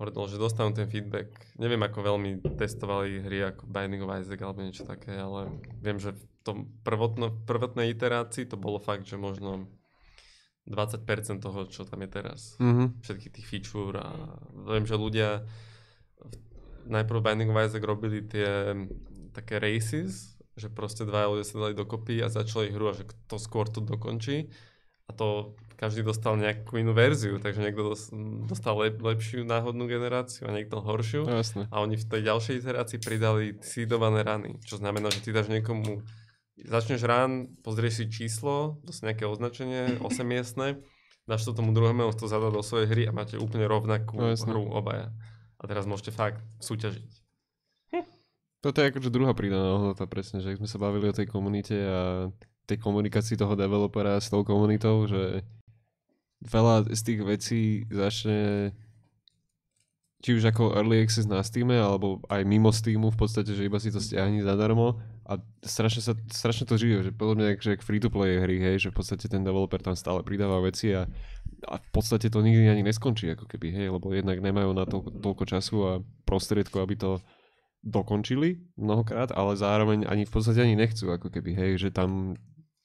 Hovoril, 0.00 0.32
že 0.32 0.40
dostanú 0.40 0.72
ten 0.72 0.88
feedback. 0.88 1.28
Neviem, 1.60 1.84
ako 1.84 2.00
veľmi 2.00 2.30
testovali 2.56 3.20
hry 3.20 3.52
ako 3.52 3.68
Binding 3.68 4.00
of 4.00 4.16
Isaac 4.16 4.40
alebo 4.40 4.64
niečo 4.64 4.88
také, 4.88 5.12
ale 5.12 5.60
viem, 5.84 6.00
že 6.00 6.16
v 6.16 6.24
tom 6.40 6.56
prvotno, 6.80 7.36
prvotnej 7.44 7.92
iterácii 7.92 8.48
to 8.48 8.56
bolo 8.56 8.80
fakt, 8.80 9.04
že 9.04 9.20
možno 9.20 9.68
20% 10.64 11.44
toho, 11.44 11.68
čo 11.68 11.84
tam 11.84 12.00
je 12.00 12.08
teraz. 12.08 12.56
Mhm. 12.56 13.04
Všetkých 13.04 13.34
tých 13.36 13.46
feature 13.46 14.00
a 14.00 14.40
viem, 14.72 14.88
že 14.88 14.96
ľudia 14.96 15.44
najprv 16.88 17.20
Binding 17.20 17.52
of 17.52 17.60
Isaac 17.60 17.84
robili 17.84 18.24
tie 18.24 18.72
také 19.36 19.60
races, 19.60 20.36
že 20.56 20.72
proste 20.72 21.04
dva 21.04 21.28
ľudia 21.28 21.44
sa 21.44 21.60
dali 21.60 21.76
dokopy 21.76 22.24
a 22.24 22.32
začali 22.32 22.72
hru 22.72 22.88
a 22.90 22.96
že 22.96 23.04
kto 23.04 23.36
skôr 23.36 23.68
to 23.68 23.84
dokončí. 23.84 24.48
A 25.08 25.16
to 25.16 25.58
každý 25.80 26.04
dostal 26.04 26.36
nejakú 26.36 26.76
inú 26.76 26.92
verziu, 26.92 27.40
takže 27.40 27.64
niekto 27.64 27.82
dos- 27.88 28.12
dostal 28.44 28.76
lep- 28.76 29.00
lepšiu 29.00 29.42
náhodnú 29.42 29.88
generáciu 29.88 30.44
a 30.44 30.52
niekto 30.52 30.76
horšiu. 30.78 31.24
No 31.24 31.40
jasné. 31.40 31.64
A 31.72 31.80
oni 31.80 31.96
v 31.96 32.04
tej 32.04 32.22
ďalšej 32.22 32.54
iterácii 32.60 32.98
pridali 33.00 33.56
seedované 33.64 34.20
rany, 34.20 34.60
čo 34.60 34.76
znamená, 34.76 35.08
že 35.08 35.24
ty 35.24 35.32
dáš 35.32 35.48
niekomu, 35.48 36.04
začneš 36.60 37.00
run, 37.00 37.56
pozrieš 37.64 37.94
si 37.96 38.12
číslo, 38.12 38.76
dosť 38.84 39.00
nejaké 39.02 39.24
označenie, 39.24 39.96
8 40.04 40.20
miestne, 40.22 40.84
dáš 41.24 41.48
to 41.48 41.56
tomu 41.56 41.72
druhému, 41.72 42.12
to 42.12 42.28
zadá 42.28 42.52
do 42.52 42.60
svojej 42.60 42.84
hry 42.84 43.02
a 43.08 43.16
máte 43.16 43.40
úplne 43.40 43.64
rovnakú 43.64 44.20
No 44.20 44.28
jasné. 44.28 44.52
hru 44.52 44.68
obaja. 44.68 45.08
A 45.56 45.64
teraz 45.64 45.88
môžete 45.88 46.12
fakt 46.12 46.44
súťažiť. 46.60 47.08
Toto 48.60 48.76
je 48.76 48.92
akože 48.92 49.08
druhá 49.08 49.32
pridaná 49.32 49.72
hodnota, 49.72 50.04
presne, 50.04 50.44
že 50.44 50.52
sme 50.52 50.68
sa 50.68 50.76
bavili 50.76 51.08
o 51.08 51.16
tej 51.16 51.24
komunite 51.24 51.72
a 51.72 52.28
tej 52.68 52.76
komunikácii 52.76 53.32
toho 53.34 53.56
developera 53.56 54.20
s 54.20 54.28
tou 54.28 54.44
komunitou, 54.44 55.08
že 55.08 55.40
veľa 56.44 56.88
z 56.92 57.00
tých 57.04 57.20
vecí 57.24 57.62
začne 57.88 58.72
či 60.20 60.36
už 60.36 60.52
ako 60.52 60.76
early 60.76 61.00
access 61.00 61.24
na 61.24 61.40
Steam, 61.40 61.72
alebo 61.72 62.20
aj 62.28 62.44
mimo 62.44 62.68
Steamu 62.68 63.08
v 63.08 63.18
podstate, 63.24 63.56
že 63.56 63.64
iba 63.64 63.80
si 63.80 63.88
to 63.88 64.04
stiahni 64.04 64.44
zadarmo. 64.44 65.00
A 65.24 65.40
strašne, 65.64 66.04
sa, 66.04 66.12
strašne 66.28 66.68
to 66.68 66.76
žije, 66.76 67.08
že 67.08 67.10
podobne 67.16 67.48
jak, 67.54 67.64
že 67.64 67.80
free-to-play 67.80 68.36
hry, 68.36 68.60
hej, 68.60 68.76
že 68.84 68.88
v 68.92 69.00
podstate 69.00 69.32
ten 69.32 69.40
developer 69.40 69.80
tam 69.80 69.96
stále 69.96 70.20
pridáva 70.20 70.60
veci 70.60 70.92
a, 70.92 71.08
a 71.64 71.74
v 71.80 71.88
podstate 71.88 72.28
to 72.28 72.44
nikdy 72.44 72.68
ani 72.68 72.84
neskončí, 72.84 73.32
ako 73.32 73.48
keby, 73.48 73.72
hej, 73.72 73.88
lebo 73.96 74.12
jednak 74.12 74.44
nemajú 74.44 74.76
na 74.76 74.84
to 74.84 75.00
toľko 75.08 75.44
času 75.48 75.76
a 75.88 75.92
prostriedko, 76.28 76.84
aby 76.84 77.00
to 77.00 77.10
dokončili 77.80 78.60
mnohokrát, 78.76 79.32
ale 79.32 79.56
zároveň 79.56 80.04
ani 80.04 80.28
v 80.28 80.32
podstate 80.36 80.60
ani 80.60 80.76
nechcú, 80.76 81.08
ako 81.16 81.32
keby, 81.32 81.56
hej, 81.56 81.88
že 81.88 81.88
tam 81.88 82.36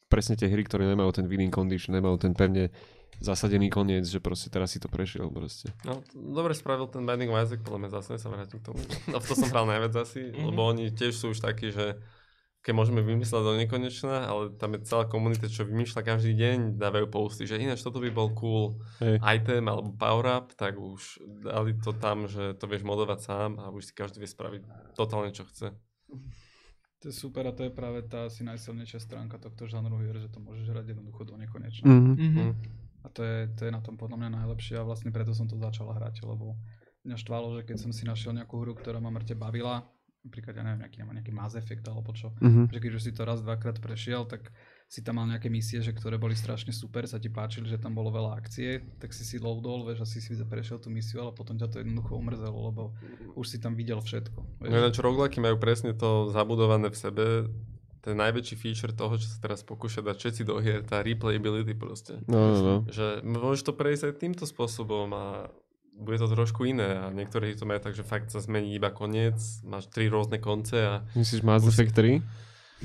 presne 0.07 0.39
tie 0.39 0.47
hry, 0.47 0.63
ktoré 0.63 0.87
nemajú 0.87 1.19
ten 1.19 1.27
winning 1.27 1.51
condition, 1.51 1.91
nemajú 1.97 2.15
ten 2.15 2.31
pevne 2.31 2.71
zasadený 3.19 3.69
koniec, 3.69 4.03
že 4.03 4.19
proste 4.19 4.47
teraz 4.47 4.71
si 4.71 4.79
to 4.79 4.87
prešiel 4.87 5.29
proste. 5.29 5.71
No, 5.83 5.99
dobre 6.13 6.51
spravil 6.51 6.87
ten 6.87 7.03
Binding 7.03 7.31
of 7.31 7.39
Isaac, 7.39 7.61
podľa 7.61 7.79
mňa 7.85 7.91
zase 7.91 8.17
sa 8.17 8.27
vrátim 8.27 8.59
k 8.59 8.71
tomu. 8.71 8.79
No, 9.11 9.19
v 9.19 9.25
to 9.25 9.33
som 9.33 9.49
hral 9.49 9.65
najviac 9.65 9.93
asi, 9.95 10.31
Mhm. 10.31 10.45
lebo 10.49 10.61
oni 10.65 10.91
tiež 10.91 11.13
sú 11.13 11.31
už 11.31 11.39
takí, 11.39 11.71
že 11.71 11.99
keď 12.59 12.73
môžeme 12.73 13.05
vymysleť 13.05 13.43
do 13.45 13.53
nekonečna, 13.61 14.25
ale 14.25 14.49
tam 14.57 14.73
je 14.73 14.89
celá 14.89 15.05
komunita, 15.05 15.45
čo 15.45 15.69
vymýšľa 15.69 16.01
každý 16.01 16.33
deň, 16.33 16.57
dávajú 16.81 17.05
posty, 17.13 17.45
že 17.45 17.61
ináč 17.61 17.85
toto 17.85 18.01
by 18.01 18.09
bol 18.09 18.33
cool 18.33 18.81
Hej. 18.97 19.21
item 19.21 19.69
alebo 19.69 19.93
power 19.93 20.25
up, 20.25 20.49
tak 20.57 20.73
už 20.73 21.21
dali 21.45 21.77
to 21.77 21.93
tam, 21.93 22.25
že 22.25 22.57
to 22.57 22.65
vieš 22.65 22.81
modovať 22.81 23.19
sám 23.21 23.61
a 23.61 23.69
už 23.69 23.85
si 23.85 23.93
každý 23.93 24.17
vie 24.17 24.25
spraviť 24.25 24.61
totálne 24.97 25.29
čo 25.29 25.45
chce. 25.45 25.77
To 26.99 27.05
je 27.05 27.13
super 27.13 27.45
a 27.45 27.53
to 27.53 27.69
je 27.69 27.69
práve 27.69 28.01
tá 28.01 28.25
asi 28.25 28.41
najsilnejšia 28.41 28.97
stránka 28.97 29.37
tohto 29.37 29.69
žánru 29.69 30.01
hier, 30.01 30.17
že 30.17 30.33
to 30.33 30.41
môžeš 30.41 30.65
hrať 30.65 30.97
jednoducho 30.97 31.21
do 31.21 31.37
nekonečna. 31.37 31.85
Mm-hmm. 31.85 32.15
Mhm. 32.17 32.45
A 33.05 33.07
to 33.13 33.21
je, 33.21 33.37
to 33.53 33.69
je 33.69 33.71
na 33.71 33.85
tom 33.85 34.01
podľa 34.01 34.17
mňa 34.17 34.29
najlepšie 34.41 34.81
a 34.81 34.87
vlastne 34.87 35.13
preto 35.13 35.37
som 35.37 35.45
to 35.45 35.61
začal 35.61 35.93
hrať, 35.93 36.25
lebo 36.25 36.57
mňa 37.05 37.17
štvalo, 37.21 37.61
že 37.61 37.69
keď 37.69 37.77
som 37.77 37.93
si 37.93 38.01
našiel 38.01 38.33
nejakú 38.33 38.57
hru, 38.57 38.73
ktorá 38.73 38.97
ma 38.97 39.13
mŕte 39.13 39.37
bavila, 39.37 39.85
napríklad, 40.25 40.57
ja 40.57 40.65
neviem, 40.65 40.81
nejaký, 40.81 40.97
nejaký 41.05 41.31
Mass 41.37 41.53
Effect 41.53 41.85
alebo 41.85 42.09
čo, 42.17 42.33
Mm-hmm. 42.41 42.73
že 42.73 42.79
keď 42.81 42.91
už 42.97 43.03
si 43.05 43.11
to 43.13 43.21
raz, 43.29 43.45
dvakrát 43.45 43.77
prešiel, 43.77 44.25
tak 44.25 44.49
si 44.89 45.01
tam 45.05 45.21
mal 45.21 45.29
nejaké 45.29 45.49
misie, 45.49 45.81
že 45.81 45.93
ktoré 45.93 46.17
boli 46.17 46.33
strašne 46.33 46.73
super, 46.73 47.05
sa 47.05 47.21
ti 47.21 47.29
páčili, 47.29 47.69
že 47.69 47.81
tam 47.81 47.93
bolo 47.93 48.09
veľa 48.09 48.37
akcie, 48.37 48.81
tak 49.01 49.13
si 49.13 49.21
si 49.21 49.37
loadol, 49.37 49.85
vieš, 49.85 50.05
asi 50.05 50.21
si 50.21 50.33
prešiel 50.37 50.81
tú 50.81 50.89
misiu, 50.89 51.21
ale 51.21 51.33
potom 51.33 51.57
ťa 51.57 51.69
to 51.69 51.81
jednoducho 51.81 52.17
umrzelo, 52.17 52.57
lebo 52.69 52.83
už 53.37 53.45
si 53.45 53.57
tam 53.61 53.77
videl 53.77 54.01
všetko. 54.01 54.65
Vieš. 54.65 54.69
No 54.69 54.77
ináč 54.81 54.97
roguelike 54.97 55.41
majú 55.41 55.57
presne 55.57 55.93
to 55.93 56.29
zabudované 56.33 56.89
v 56.89 56.97
sebe, 56.97 57.25
ten 58.05 58.13
najväčší 58.13 58.55
feature 58.61 58.93
toho, 58.93 59.17
čo 59.17 59.25
sa 59.25 59.41
teraz 59.41 59.65
pokúša 59.65 60.05
dať 60.05 60.15
všetci 60.21 60.41
do 60.45 60.61
hier, 60.61 60.85
tá 60.85 61.01
replayability 61.01 61.73
proste. 61.73 62.21
No, 62.29 62.37
no, 62.37 62.57
no. 62.61 62.75
Že 62.85 63.25
môžeš 63.25 63.61
to 63.65 63.73
prejsť 63.73 64.03
aj 64.05 64.13
týmto 64.21 64.45
spôsobom 64.45 65.09
a 65.09 65.49
bude 65.95 66.21
to 66.21 66.29
trošku 66.29 66.69
iné 66.69 67.01
a 67.01 67.09
niektorí 67.09 67.57
to 67.57 67.65
majú 67.65 67.81
tak, 67.81 67.97
že 67.97 68.05
fakt 68.05 68.29
sa 68.29 68.43
zmení 68.43 68.77
iba 68.77 68.93
koniec, 68.93 69.39
máš 69.65 69.89
tri 69.89 70.11
rôzne 70.11 70.37
konce 70.37 70.77
a 70.77 70.93
Myslíš 71.17 71.41
Mass 71.41 71.65
Effect 71.65 71.97
3? 71.97 72.21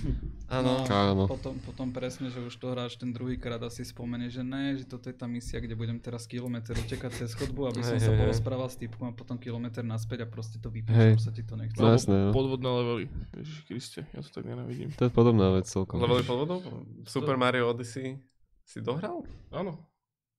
áno, 0.56 0.82
Áno. 0.85 1.24
Potom, 1.24 1.55
potom 1.62 1.89
presne, 1.90 2.28
že 2.28 2.40
už 2.40 2.55
to 2.55 2.70
hráč 2.70 2.97
ten 2.97 3.10
druhý 3.10 3.36
krát 3.36 3.60
asi 3.60 3.82
spomenie, 3.82 4.27
že 4.27 4.40
ne, 4.40 4.74
že 4.74 4.85
toto 4.85 5.06
je 5.06 5.14
tá 5.14 5.24
misia, 5.24 5.60
kde 5.60 5.74
budem 5.74 5.97
teraz 5.97 6.24
kilometr 6.24 6.74
utekať 6.74 7.24
cez 7.24 7.31
chodbu, 7.35 7.70
aby 7.70 7.81
som 7.81 7.97
Hej, 7.97 8.06
sa 8.06 8.12
hej. 8.12 8.18
porozprával 8.18 8.66
s 8.66 8.77
typkom 8.77 9.10
a 9.10 9.14
potom 9.14 9.36
kilometr 9.36 9.81
naspäť 9.81 10.24
a 10.24 10.27
proste 10.27 10.59
to 10.59 10.68
vypneš, 10.68 11.20
už 11.20 11.22
sa 11.22 11.32
ti 11.32 11.43
to 11.43 11.55
nechce. 11.55 11.78
No 11.78 11.93
jasné, 11.93 12.16
no. 12.16 12.32
Podvodné 12.32 12.68
levely. 12.68 13.05
Ježiš 13.36 13.59
Kriste, 13.64 14.01
ja 14.10 14.20
to 14.20 14.31
tak 14.31 14.44
nenávidím. 14.44 14.90
To 14.97 15.06
je 15.06 15.12
podobná 15.12 15.55
vec 15.55 15.70
celkom. 15.70 16.01
levely 16.02 16.24
pod 16.24 16.36
vodou? 16.43 16.59
Super 17.05 17.36
Mario 17.36 17.70
Odyssey 17.70 18.18
si 18.62 18.78
dohral? 18.81 19.22
Áno, 19.51 19.77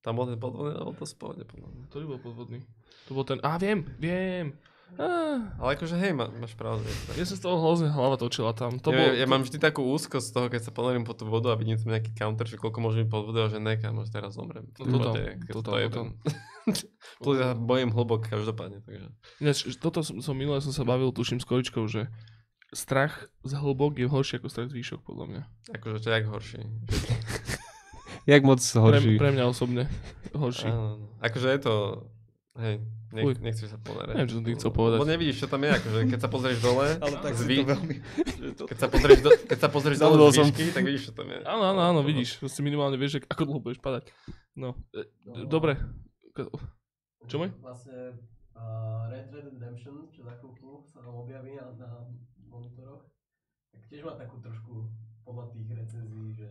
Tam 0.01 0.17
bol 0.17 0.25
ten 0.25 0.41
podvodný 0.41 0.73
level, 0.81 0.97
to 0.97 1.05
spôjde 1.05 1.45
podľa 1.45 1.69
mňa. 1.69 1.83
ktorý 1.87 2.03
bol 2.09 2.19
podvodný? 2.19 2.59
To 3.05 3.11
bol 3.13 3.21
ten, 3.21 3.37
á 3.45 3.61
viem, 3.61 3.85
viem. 4.01 4.57
Á, 4.93 5.07
Ale 5.57 5.69
akože 5.73 5.95
hej, 5.95 6.11
má, 6.11 6.27
máš 6.29 6.51
pravdu. 6.53 6.83
to 6.83 7.15
ja 7.15 7.23
sa 7.23 7.33
z 7.33 7.41
toho 7.41 7.55
hrozne 7.57 7.87
hlava 7.87 8.15
točila 8.15 8.51
tam. 8.51 8.75
To 8.77 8.89
ja, 8.89 8.97
bol, 8.97 9.07
ja, 9.13 9.25
mám 9.25 9.41
vždy 9.41 9.57
takú 9.57 9.87
úzkosť 9.87 10.25
z 10.25 10.33
toho, 10.33 10.47
keď 10.47 10.61
sa 10.61 10.71
ponorím 10.71 11.03
pod 11.03 11.15
tú 11.15 11.25
vodu 11.25 11.47
a 11.47 11.55
vidím 11.55 11.75
tam 11.75 11.91
nejaký 11.91 12.11
counter, 12.11 12.43
že 12.43 12.55
koľko 12.55 12.79
môže 12.79 12.99
byť 12.99 13.07
pod 13.07 13.23
vodou 13.23 13.47
že 13.47 13.57
neka, 13.57 13.89
možno 13.89 14.11
teraz 14.11 14.35
zomrem. 14.35 14.67
No 14.77 14.83
totál, 14.91 15.13
To 15.13 15.17
je- 15.17 15.35
keď 15.37 15.51
totál, 15.53 15.63
to 15.63 15.77
je 15.77 15.87
totál. 15.87 16.05
ten- 16.05 16.13
Plus 17.17 17.37
ja 17.41 17.49
bojím 17.53 17.89
hlboko 17.89 18.23
každopádne, 18.23 18.79
takže. 18.81 19.07
Ináč, 19.39 19.57
toto 19.75 19.99
som, 20.01 20.19
som 20.19 20.33
minule 20.33 20.59
som 20.59 20.69
sa 20.69 20.83
bavil, 20.83 21.09
tuším 21.09 21.37
s 21.37 21.47
Koričkou, 21.47 21.87
že 21.87 22.11
strach 22.69 23.25
z 23.41 23.51
hlbok 23.53 23.95
je 23.95 24.05
horší 24.05 24.37
ako 24.37 24.47
strach 24.47 24.69
z 24.69 24.75
výšok, 24.75 25.01
podľa 25.01 25.25
mňa. 25.27 25.41
Akože 25.73 25.97
to 25.97 26.07
je 26.07 26.13
jak 26.13 26.25
horší. 26.25 26.61
Jak 28.23 28.43
moc 28.43 28.61
Pre, 28.61 28.79
horší? 28.79 29.17
pre 29.17 29.29
mňa 29.31 29.45
osobne 29.45 29.83
horší. 30.31 30.69
Áno, 30.69 31.09
akože 31.19 31.47
je 31.49 31.59
to, 31.59 31.73
hej, 32.59 32.75
nech, 33.15 33.39
nechceš 33.39 33.71
sa 33.71 33.79
ponárať. 33.79 34.15
Neviem, 34.17 34.29
čo 34.29 34.35
som 34.35 34.45
tým 34.45 34.57
chcel 34.59 34.71
povedať. 34.75 34.97
Lebo 34.99 35.07
nevidíš, 35.07 35.37
čo 35.39 35.47
tam 35.47 35.61
je, 35.63 35.69
akože 35.71 35.99
keď 36.11 36.19
sa 36.19 36.29
pozrieš 36.29 36.59
dole, 36.59 36.87
Ale 37.05 37.15
tak 37.23 37.33
z 37.35 37.39
si 37.39 37.47
vý- 37.47 37.59
to 37.63 37.67
veľmi... 37.71 37.95
keď 38.67 38.77
sa 38.77 38.87
pozrieš, 38.91 39.19
do, 39.23 39.29
keď 39.47 39.57
sa 39.59 39.69
pozrieš 39.71 39.97
dole 39.99 40.15
z 40.15 40.35
som. 40.35 40.45
výšky, 40.51 40.63
tak 40.75 40.83
vidíš, 40.83 41.03
čo 41.07 41.13
tam 41.15 41.27
je. 41.31 41.39
Áno, 41.47 41.63
áno, 41.63 41.81
áno, 41.81 41.99
vidíš. 42.03 42.41
Proste 42.43 42.61
minimálne 42.65 42.97
vieš, 42.99 43.11
že 43.17 43.19
ako 43.27 43.43
dlho 43.47 43.59
budeš 43.63 43.79
padať. 43.79 44.03
No, 44.59 44.75
e, 44.91 45.07
d- 45.07 45.47
dobre. 45.47 45.79
Čo 47.29 47.35
môj? 47.39 47.49
Vlastne 47.61 48.17
uh, 48.57 49.07
Red 49.07 49.31
Red 49.31 49.55
Redemption, 49.55 50.09
čo 50.11 50.25
za 50.25 50.35
chvíľku 50.41 50.83
sa 50.89 50.99
nám 51.05 51.15
objaví 51.21 51.55
na, 51.55 51.71
na 51.77 51.89
monitoroch, 52.49 53.07
tak 53.71 53.81
tiež 53.87 54.03
má 54.03 54.17
takú 54.19 54.41
trošku 54.43 54.89
podľa 55.23 55.53
tých 55.55 55.69
recenzií, 55.71 56.35
že, 56.35 56.49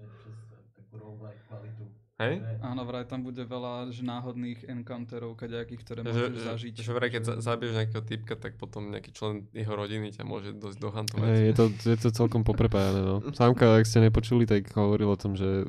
takú 0.73 0.97
roguelike 0.97 1.43
kvalitu. 1.45 1.85
Hej? 2.21 2.45
Áno, 2.61 2.85
vraj 2.85 3.09
tam 3.09 3.25
bude 3.25 3.41
veľa 3.41 3.89
že 3.89 4.05
náhodných 4.05 4.69
encounterov, 4.69 5.35
kadejakých, 5.35 5.81
ktoré 5.81 6.01
Že, 6.01 6.07
môžeš 6.07 6.37
že, 6.37 6.45
zažiť. 6.45 6.75
že 6.77 6.91
vraj, 6.93 7.11
keď 7.11 7.23
za- 7.25 7.39
zabiješ 7.41 7.73
nejakého 7.75 8.05
typka, 8.05 8.35
tak 8.37 8.61
potom 8.61 8.93
nejaký 8.93 9.11
člen 9.11 9.49
jeho 9.51 9.73
rodiny 9.73 10.13
ťa 10.13 10.29
môže 10.29 10.53
dosť 10.53 10.77
dohantovať. 10.79 11.27
Hej, 11.27 11.41
je, 11.41 11.55
to, 11.57 11.65
je 11.73 11.97
to 11.97 12.09
celkom 12.13 12.45
poprepájane, 12.45 13.01
no. 13.01 13.25
Sámka, 13.33 13.73
ak 13.73 13.89
ste 13.89 14.05
nepočuli, 14.05 14.45
tak 14.45 14.69
hovoril 14.71 15.09
o 15.09 15.17
tom, 15.17 15.33
že 15.33 15.65
eh, 15.65 15.67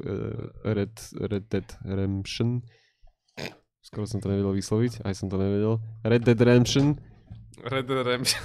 Red, 0.68 0.92
Red 1.16 1.48
Dead 1.48 1.68
Redemption 1.82 2.62
skoro 3.82 4.06
som 4.06 4.22
to 4.22 4.30
nevedel 4.30 4.54
vysloviť, 4.54 5.02
aj 5.04 5.14
som 5.18 5.28
to 5.28 5.36
nevedel. 5.36 5.82
Red 6.06 6.22
Dead 6.22 6.38
Redemption, 6.38 6.96
Red 7.66 7.90
Dead 7.90 8.00
Redemption. 8.00 8.40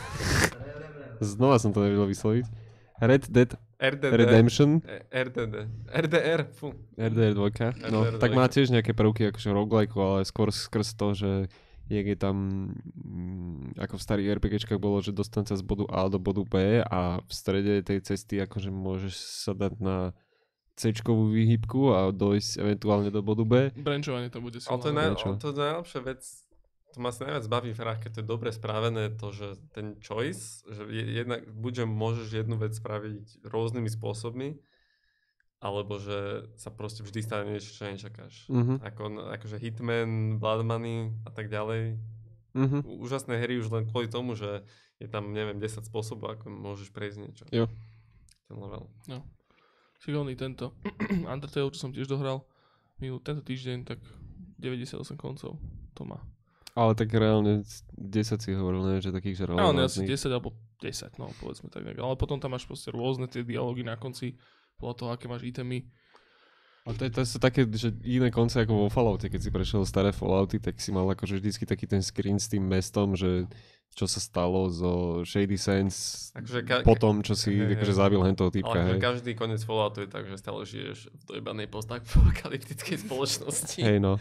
znova 1.21 1.61
som 1.61 1.71
to 1.71 1.85
nevedel 1.85 2.09
vysloviť. 2.09 2.66
Red 3.01 3.29
Dead 3.29 3.51
RDD. 3.77 4.13
Redemption, 4.17 4.81
E- 4.89 5.05
RDD. 5.13 5.69
RDR, 5.93 6.49
fú. 6.49 6.73
RDR 6.97 7.37
2, 7.37 7.93
no, 7.93 8.09
RDR 8.09 8.17
tak 8.17 8.33
má 8.33 8.49
2. 8.49 8.55
tiež 8.57 8.73
nejaké 8.73 8.97
prvky 8.97 9.29
akože 9.29 9.53
roguelike, 9.53 9.93
ale 9.95 10.25
skôr 10.25 10.49
skrz 10.49 10.97
to, 10.97 11.13
že 11.13 11.31
jak 11.87 12.07
je 12.09 12.17
tam, 12.17 12.37
mm, 12.97 13.79
ako 13.79 13.95
v 13.95 14.03
starých 14.03 14.29
RPGčkách 14.41 14.81
bolo, 14.81 15.05
že 15.05 15.13
dostať 15.13 15.45
sa 15.53 15.55
z 15.55 15.63
bodu 15.63 15.85
A 15.93 16.09
do 16.09 16.17
bodu 16.19 16.43
B 16.43 16.81
a 16.81 17.21
v 17.21 17.31
strede 17.31 17.85
tej 17.85 18.01
cesty 18.03 18.41
akože 18.43 18.73
môžeš 18.73 19.15
sa 19.45 19.53
dať 19.53 19.73
na 19.79 19.97
C-čkovú 20.77 21.33
výhybku 21.33 21.93
a 21.93 22.13
dojsť 22.13 22.61
eventuálne 22.61 23.09
do 23.09 23.21
bodu 23.25 23.45
B. 23.45 23.53
Branchovanie 23.73 24.29
to 24.29 24.41
bude 24.41 24.61
Ale 24.61 24.77
to 24.77 24.89
je, 24.89 24.93
silné. 24.93 25.05
naj, 25.09 25.37
to 25.41 25.49
je 25.49 25.57
najlepšia 25.57 26.01
vec, 26.05 26.23
to 26.97 27.05
ma 27.05 27.13
asi 27.13 27.23
najviac 27.23 27.45
baví 27.47 27.71
v 27.71 27.79
hrách, 27.79 28.01
keď 28.01 28.11
to 28.11 28.19
je 28.19 28.27
dobre 28.27 28.49
spravené, 28.51 29.13
to, 29.13 29.29
že 29.29 29.49
ten 29.71 30.01
choice, 30.01 30.65
že 30.65 30.89
je- 30.89 31.13
jednak, 31.15 31.45
buď 31.47 31.73
že 31.75 31.85
môžeš 31.85 32.29
jednu 32.35 32.57
vec 32.57 32.73
spraviť 32.73 33.45
rôznymi 33.45 33.91
spôsobmi, 33.93 34.57
alebo 35.59 35.97
že 35.97 36.49
sa 36.55 36.69
proste 36.69 37.01
vždy 37.01 37.21
stane 37.21 37.49
niečo, 37.51 37.69
čo 37.71 37.85
nečakáš. 37.85 38.49
Mhm, 38.49 38.81
Ako, 38.81 39.03
akože 39.31 39.57
Hitman, 39.57 40.11
Blood 40.37 40.65
Money 40.65 41.13
a 41.23 41.31
tak 41.31 41.49
ďalej. 41.49 42.01
mhm. 42.55 42.81
Ú- 42.81 43.05
Úžasné 43.05 43.37
hry 43.37 43.61
už 43.61 43.69
len 43.69 43.85
kvôli 43.85 44.09
tomu, 44.09 44.33
že 44.33 44.65
je 44.97 45.05
tam, 45.07 45.29
neviem, 45.31 45.61
10 45.61 45.85
spôsobov, 45.85 46.41
ako 46.41 46.49
môžeš 46.49 46.89
prejsť 46.89 47.19
niečo. 47.21 47.45
Jo. 47.53 47.69
Ten 48.49 48.57
level. 48.57 48.89
Šikovný 49.99 50.33
tento. 50.33 50.73
Undertale, 51.29 51.69
čo 51.69 51.77
som 51.77 51.93
tiež 51.93 52.09
dohral 52.09 52.45
minul, 52.97 53.21
tento 53.21 53.45
týždeň, 53.45 53.85
tak 53.85 54.01
98 54.57 54.97
koncov 55.17 55.61
to 55.93 56.03
má. 56.05 56.17
Ale 56.77 56.93
tak 56.93 57.09
reálne 57.17 57.65
10 57.65 58.37
si 58.37 58.53
hovoril, 58.53 58.85
ne, 58.85 58.97
že 59.01 59.09
takých, 59.09 59.37
že 59.41 59.45
No, 59.49 59.73
ne, 59.73 59.89
asi 59.89 60.05
relevantných. 60.05 60.13
10 60.13 60.37
alebo 60.37 60.49
10, 60.85 61.17
no 61.17 61.33
povedzme 61.41 61.73
tak. 61.73 61.89
Ale 61.89 62.15
potom 62.21 62.37
tam 62.37 62.53
máš 62.53 62.69
proste 62.69 62.93
rôzne 62.93 63.25
tie 63.33 63.41
dialógy 63.41 63.81
na 63.81 63.97
konci, 63.97 64.37
podľa 64.77 64.95
toho, 65.01 65.09
aké 65.17 65.25
máš 65.25 65.49
itemy. 65.49 65.89
A 66.87 66.95
to, 66.95 67.03
je, 67.03 67.11
to 67.11 67.23
sú 67.27 67.43
také, 67.43 67.67
že 67.67 67.91
iné 68.07 68.31
konce 68.31 68.63
ako 68.63 68.87
vo 68.87 68.89
Falloute, 68.89 69.27
keď 69.27 69.41
si 69.43 69.51
prešiel 69.51 69.83
staré 69.83 70.15
Fallouty, 70.15 70.63
tak 70.63 70.79
si 70.79 70.95
mal 70.95 71.03
akože 71.11 71.43
vždycky 71.43 71.67
taký 71.67 71.91
ten 71.91 71.99
screen 71.99 72.39
s 72.39 72.47
tým 72.47 72.63
mestom, 72.63 73.19
že 73.19 73.51
čo 73.97 74.05
sa 74.05 74.21
stalo 74.21 74.69
zo 74.69 75.25
Shady 75.25 75.57
Sands 75.57 76.29
Akože 76.37 76.61
ka- 76.69 76.85
po 76.85 76.95
tom, 77.01 77.25
čo 77.25 77.33
si 77.33 77.57
Hej, 77.57 77.81
akože 77.81 77.95
zabil 77.97 78.21
hen 78.21 78.37
toho 78.37 78.53
typka, 78.53 78.77
Ale 78.77 79.01
hej. 79.01 79.01
každý 79.01 79.33
koniec 79.33 79.65
Falloutu 79.65 80.05
je 80.05 80.11
tak, 80.13 80.29
že 80.29 80.37
stále 80.37 80.69
žiješ 80.69 81.09
v 81.11 81.23
dojbanej 81.33 81.67
postapokalyptickej 81.73 82.97
spoločnosti. 83.09 83.81
Hej 83.81 83.99
no, 84.05 84.21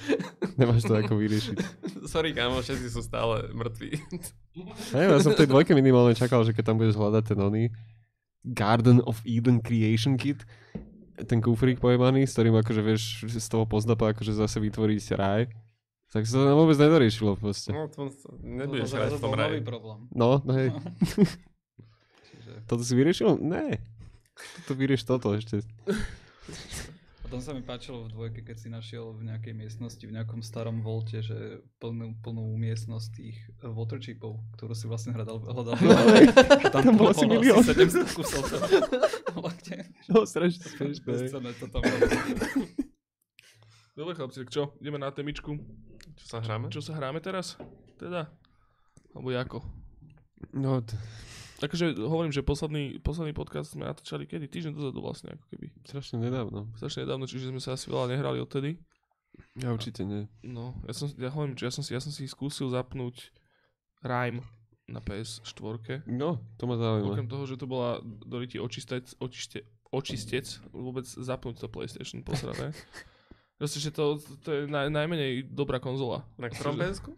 nemáš 0.55 0.87
to 0.87 0.95
ako 0.95 1.19
vyriešiť. 1.19 1.57
Sorry, 2.13 2.31
kámo, 2.31 2.63
všetci 2.63 2.87
sú 2.87 3.03
stále 3.03 3.51
mŕtvi. 3.51 3.99
Hej, 4.95 5.05
ja 5.11 5.19
som 5.19 5.35
v 5.35 5.43
tej 5.43 5.51
dvojke 5.51 5.75
minimálne 5.75 6.15
čakal, 6.15 6.41
že 6.47 6.55
keď 6.55 6.71
tam 6.71 6.79
budeš 6.79 6.95
hľadať 6.95 7.23
ten 7.35 7.39
oný 7.43 7.63
Garden 8.47 9.03
of 9.03 9.19
Eden 9.27 9.59
Creation 9.59 10.15
Kit, 10.15 10.47
ten 11.23 11.39
kufrík 11.39 11.79
pojebaný, 11.79 12.27
s 12.27 12.35
ktorým 12.35 12.59
akože 12.59 12.81
vieš 12.83 13.23
z 13.23 13.47
toho 13.47 13.63
pozdapa 13.63 14.11
akože 14.11 14.35
zase 14.35 14.59
vytvoriť 14.59 14.99
raj, 15.15 15.47
tak 16.11 16.27
sa 16.27 16.43
to 16.43 16.55
vôbec 16.55 16.75
nedoriešilo 16.75 17.39
proste. 17.39 17.71
No, 17.71 17.87
to 17.87 18.11
To 18.11 18.35
nebudeš 18.43 18.91
bol 18.91 18.99
hrať 18.99 19.11
v 19.11 19.21
tom 19.23 19.33
raji. 19.35 19.59
problém. 19.63 19.99
No, 20.11 20.39
no 20.43 20.51
hej. 20.55 20.75
Čiže 22.27 22.51
Toto 22.67 22.83
si 22.83 22.93
vyriešil? 22.95 23.39
Ne. 23.39 23.79
Toto 24.35 24.75
vyrieš 24.75 25.07
toto 25.07 25.31
ešte. 25.35 25.63
Potom 27.35 27.51
sa 27.51 27.51
mi 27.51 27.67
páčilo 27.67 28.07
v 28.07 28.15
dvojke, 28.15 28.47
keď 28.47 28.55
si 28.55 28.71
našiel 28.71 29.11
v 29.11 29.27
nejakej 29.27 29.59
miestnosti, 29.59 29.99
v 29.99 30.15
nejakom 30.15 30.39
starom 30.39 30.79
volte, 30.79 31.19
že 31.19 31.59
plnú, 31.83 32.15
plnú 32.23 32.55
miestnosť 32.55 33.07
tých 33.11 33.35
eh, 33.59 33.67
water 33.67 33.99
chipov, 33.99 34.39
ktorú 34.55 34.71
si 34.71 34.87
vlastne 34.87 35.11
hľadal. 35.11 35.43
hľadal 35.43 35.75
Tam 36.79 36.95
bolo 36.95 37.11
asi 37.11 37.27
milión. 37.27 37.59
700 37.59 38.07
kusov. 38.15 38.39
No, 40.07 40.23
strašne 40.23 40.63
smiešné. 40.63 41.59
to 41.59 41.67
tam. 41.67 41.83
Dobre 43.99 44.15
chlapci, 44.15 44.47
tak 44.47 44.55
čo? 44.55 44.71
Ideme 44.79 44.95
na 44.95 45.11
temičku. 45.11 45.59
Čo 46.15 46.25
sa 46.31 46.37
hráme? 46.39 46.71
Čo 46.71 46.79
sa 46.79 46.95
hráme 46.95 47.19
teraz? 47.19 47.59
Teda? 47.99 48.31
Alebo 49.11 49.27
jako? 49.35 49.59
No, 50.55 50.79
t- 50.79 50.95
Takže 51.55 51.95
hovorím, 51.95 52.35
že 52.35 52.43
posledný, 52.43 52.99
posledný 52.99 53.31
podcast 53.31 53.71
sme 53.71 53.87
natáčali 53.87 54.27
kedy? 54.27 54.51
Týždeň 54.51 54.73
dozadu 54.75 54.99
vlastne, 54.99 55.39
ako 55.39 55.45
keby. 55.55 55.71
strašne 55.87 56.19
nedávno. 56.19 56.67
Strašne 56.75 57.07
nedávno, 57.07 57.25
čiže 57.31 57.51
sme 57.55 57.63
sa 57.63 57.79
asi 57.79 57.87
veľa 57.87 58.11
nehrali 58.11 58.43
odtedy. 58.43 58.75
Ja 59.55 59.71
určite 59.71 60.03
nie. 60.03 60.27
No, 60.43 60.75
ja 60.83 60.91
som, 60.91 61.07
ja 61.15 61.31
hovorím, 61.31 61.55
že 61.55 61.67
ja 61.67 61.71
som 61.71 61.83
si, 61.83 61.91
ja 61.95 62.03
som 62.03 62.11
si 62.11 62.27
skúsil 62.27 62.67
zapnúť 62.71 63.31
Rime 64.03 64.43
na 64.85 64.99
PS4. 64.99 66.03
No, 66.11 66.43
to 66.59 66.67
ma 66.67 66.75
zaujíma. 66.75 67.15
Okrem 67.15 67.27
toho, 67.31 67.43
že 67.47 67.55
to 67.55 67.67
bola 67.67 68.03
doriti 68.03 68.59
očistec, 68.59 69.15
očiste, 69.17 69.63
očistec, 69.91 70.45
vôbec 70.75 71.07
zapnúť 71.07 71.63
to 71.63 71.67
PlayStation 71.71 72.19
posrané. 72.21 72.75
Proste, 73.59 73.79
že 73.79 73.95
to, 73.95 74.19
to 74.43 74.49
je 74.51 74.61
naj, 74.67 74.91
najmenej 74.91 75.47
dobrá 75.47 75.79
konzola. 75.79 76.27
Na 76.35 76.51
ktorom 76.51 76.75
Že- 76.75 76.83
PSku? 76.83 77.11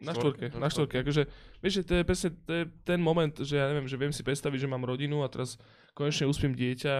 Na 0.00 0.16
Štvorke, 0.16 0.48
na 0.56 0.68
štvorke. 0.72 1.04
Akože, 1.04 1.28
vieš, 1.60 1.80
že 1.80 1.84
to 1.84 1.92
je 2.00 2.02
presne 2.08 2.28
to 2.32 2.52
je 2.56 2.64
ten 2.88 2.96
moment, 2.96 3.36
že 3.36 3.60
ja 3.60 3.68
neviem, 3.68 3.84
že 3.84 4.00
viem 4.00 4.16
si 4.16 4.24
predstaviť, 4.24 4.64
že 4.64 4.72
mám 4.72 4.88
rodinu 4.88 5.20
a 5.20 5.28
teraz 5.28 5.60
konečne 5.92 6.24
uspím 6.24 6.56
dieťa 6.56 6.94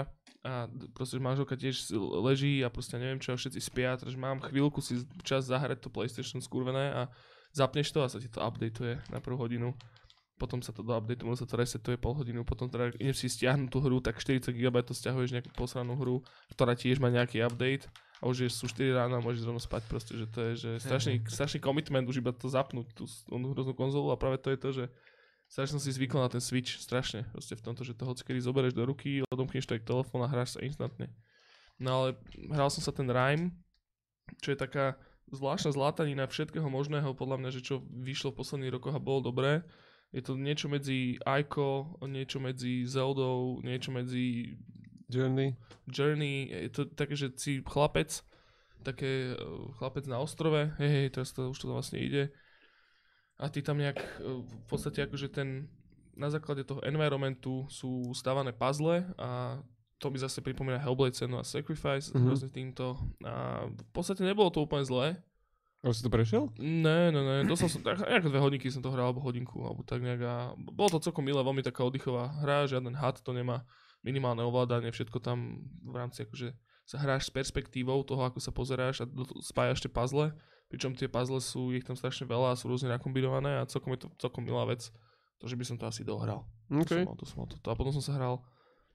a 0.45 0.69
proste 0.93 1.17
že 1.17 1.25
manželka 1.25 1.57
tiež 1.57 1.97
leží 1.97 2.61
a 2.61 2.69
proste 2.69 3.01
neviem 3.01 3.17
čo, 3.17 3.37
všetci 3.37 3.61
spia, 3.61 3.97
takže 3.97 4.21
mám 4.21 4.45
chvíľku 4.45 4.85
si 4.85 5.01
čas 5.25 5.49
zahrať 5.49 5.81
to 5.81 5.89
PlayStation 5.89 6.45
skurvené 6.45 6.93
a 6.93 7.03
zapneš 7.57 7.89
to 7.89 8.05
a 8.05 8.09
sa 8.13 8.21
ti 8.21 8.29
to 8.29 8.41
updateuje 8.41 9.01
na 9.09 9.19
prvú 9.21 9.49
hodinu. 9.49 9.73
Potom 10.41 10.65
sa 10.65 10.73
to 10.73 10.81
do 10.81 10.97
updateu, 10.97 11.29
sa 11.37 11.45
to 11.45 11.61
resetuje 11.61 12.01
pol 12.01 12.17
hodinu, 12.17 12.41
potom 12.49 12.73
teda 12.73 12.97
ideš 12.97 13.21
si 13.21 13.29
stiahnuť 13.29 13.69
tú 13.69 13.85
hru, 13.85 14.01
tak 14.01 14.17
40 14.17 14.49
GB 14.57 14.77
to 14.89 14.97
stiahuješ 14.97 15.37
nejakú 15.37 15.53
posranú 15.53 16.01
hru, 16.01 16.25
ktorá 16.57 16.73
tiež 16.73 16.97
má 16.97 17.13
nejaký 17.13 17.45
update 17.45 17.85
a 18.25 18.25
už 18.25 18.45
je, 18.45 18.49
sú 18.49 18.65
4 18.65 18.97
ráno 18.97 19.21
a 19.21 19.25
môžeš 19.25 19.45
rovno 19.45 19.61
spať 19.61 19.85
proste, 19.85 20.17
že 20.17 20.25
to 20.33 20.41
je 20.41 20.53
že 20.57 20.71
strašný, 20.81 21.21
strašný 21.29 21.61
commitment 21.61 22.09
už 22.09 22.25
iba 22.25 22.33
to 22.33 22.49
zapnúť, 22.49 22.89
tú 22.97 23.05
hroznú 23.29 23.77
konzolu 23.77 24.09
a 24.09 24.17
práve 24.17 24.41
to 24.41 24.49
je 24.49 24.59
to, 24.59 24.69
že 24.73 24.85
strašne 25.53 25.77
som 25.77 25.83
si 25.85 25.93
zvykol 25.93 26.25
na 26.25 26.33
ten 26.33 26.41
Switch, 26.41 26.81
strašne, 26.81 27.29
proste 27.37 27.53
v 27.53 27.65
tomto, 27.69 27.85
že 27.85 27.93
to 27.93 28.09
hoci 28.09 28.25
kedy 28.25 28.41
zoberieš 28.41 28.73
do 28.73 28.89
ruky, 28.89 29.21
odomkneš 29.29 29.69
tak 29.69 29.85
telefón 29.85 30.25
a 30.25 30.29
hráš 30.33 30.57
sa 30.57 30.65
instantne. 30.65 31.13
No 31.77 31.89
ale 31.93 32.09
hral 32.49 32.73
som 32.73 32.81
sa 32.81 32.97
ten 32.97 33.09
Rime, 33.09 33.53
čo 34.41 34.53
je 34.53 34.59
taká 34.59 34.97
zvláštna 35.31 35.73
zlatanina 35.75 36.27
všetkého 36.27 36.67
možného, 36.67 37.15
podľa 37.15 37.37
mňa, 37.39 37.51
že 37.55 37.65
čo 37.65 37.83
vyšlo 37.89 38.35
v 38.35 38.39
posledných 38.43 38.75
rokoch 38.79 38.95
a 38.95 39.03
bolo 39.03 39.31
dobré. 39.31 39.63
Je 40.11 40.23
to 40.23 40.35
niečo 40.35 40.67
medzi 40.67 41.19
Ico, 41.23 41.95
niečo 42.03 42.43
medzi 42.43 42.83
Zeldou, 42.83 43.63
niečo 43.63 43.95
medzi 43.95 44.59
Journey. 45.07 45.55
Journey, 45.87 46.51
je 46.51 46.71
to 46.71 46.83
také, 46.87 47.15
že 47.15 47.31
si 47.39 47.63
chlapec, 47.63 48.23
také 48.83 49.35
eh, 49.35 49.39
chlapec 49.79 50.07
na 50.11 50.19
ostrove, 50.19 50.71
hej, 50.79 50.91
hej, 50.91 51.07
teraz 51.15 51.31
to 51.31 51.51
už 51.51 51.59
to 51.59 51.67
vlastne 51.71 51.99
ide. 52.03 52.31
A 53.39 53.49
ty 53.49 53.63
tam 53.63 53.79
nejak, 53.79 53.99
eh, 53.99 54.43
v 54.43 54.65
podstate 54.67 55.03
akože 55.07 55.31
ten, 55.31 55.71
na 56.19 56.27
základe 56.31 56.67
toho 56.67 56.83
environmentu 56.83 57.67
sú 57.71 58.11
stávané 58.11 58.51
puzzle 58.51 59.07
a 59.15 59.63
to 60.01 60.09
mi 60.09 60.17
zase 60.17 60.41
pripomína 60.41 60.81
Hellblade 60.81 61.13
Cenu 61.13 61.37
a 61.39 61.45
Sacrifice, 61.45 62.11
Mhm. 62.17 62.25
mm-hmm. 62.25 62.51
týmto. 62.51 62.97
A 63.23 63.69
v 63.69 63.85
podstate 63.93 64.25
nebolo 64.25 64.49
to 64.51 64.65
úplne 64.65 64.83
zlé. 64.83 65.21
A 65.81 65.97
si 65.97 66.05
to 66.05 66.13
prešiel? 66.13 66.53
Ne, 66.61 67.09
ne, 67.09 67.21
ne, 67.25 67.37
dostal 67.49 67.73
som 67.73 67.81
tak, 67.81 68.05
nejak 68.05 68.29
dve 68.29 68.37
hodinky 68.37 68.69
som 68.69 68.85
to 68.85 68.93
hral, 68.93 69.11
alebo 69.11 69.25
hodinku, 69.25 69.65
alebo 69.65 69.81
tak 69.81 70.05
nejak 70.05 70.21
a 70.21 70.35
bolo 70.57 70.93
to 70.93 71.01
celkom 71.01 71.25
milé, 71.25 71.41
veľmi 71.41 71.65
taká 71.65 71.89
oddychová 71.89 72.37
hra, 72.45 72.69
žiaden 72.69 72.93
had 72.93 73.17
to 73.25 73.33
nemá, 73.33 73.65
minimálne 74.05 74.45
ovládanie, 74.45 74.93
všetko 74.93 75.25
tam 75.25 75.65
v 75.81 75.95
rámci 75.97 76.29
akože 76.29 76.53
sa 76.85 77.01
hráš 77.01 77.29
s 77.29 77.33
perspektívou 77.33 78.05
toho, 78.05 78.21
ako 78.29 78.43
sa 78.45 78.53
pozeráš 78.53 79.05
a 79.05 79.07
do, 79.09 79.25
spájaš 79.41 79.81
tie 79.81 79.93
puzzle, 79.93 80.37
pričom 80.69 80.93
tie 80.93 81.09
puzzle 81.09 81.41
sú, 81.41 81.73
ich 81.73 81.87
tam 81.87 81.97
strašne 81.97 82.29
veľa 82.29 82.53
a 82.53 82.59
sú 82.59 82.69
rôzne 82.69 82.93
nakombinované 82.93 83.63
a 83.63 83.69
celkom 83.69 83.97
je 83.97 84.05
to 84.05 84.09
celkom 84.21 84.45
milá 84.45 84.69
vec, 84.69 84.93
to, 85.41 85.45
že 85.49 85.57
by 85.57 85.65
som 85.65 85.77
to 85.81 85.89
asi 85.89 86.05
dohral. 86.05 86.45
To 86.69 86.85
OK. 86.85 86.93
som 86.93 87.09
mal, 87.09 87.17
to 87.17 87.25
som 87.25 87.37
mal 87.41 87.49
toto. 87.49 87.69
A 87.73 87.75
potom 87.79 87.95
som 87.97 88.05
sa 88.05 88.21
hral, 88.21 88.45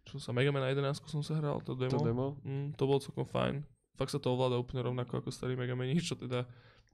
čo 0.06 0.22
sa 0.22 0.30
Mega 0.30 0.54
Man 0.54 0.62
11 0.62 1.02
som 1.02 1.26
sa 1.26 1.42
hral, 1.42 1.66
to 1.66 1.74
demo. 1.74 1.98
To 1.98 2.06
demo. 2.06 2.28
Mm, 2.46 2.78
to 2.78 2.84
bolo 2.86 3.02
celkom 3.02 3.26
fajn. 3.26 3.66
Fakt 3.96 4.12
sa 4.14 4.20
to 4.20 4.30
ovláda 4.30 4.60
úplne 4.60 4.86
rovnako 4.86 5.24
ako 5.24 5.34
starý 5.34 5.58
Mega 5.58 5.74
Man, 5.74 5.90
čo 6.04 6.14
teda 6.14 6.46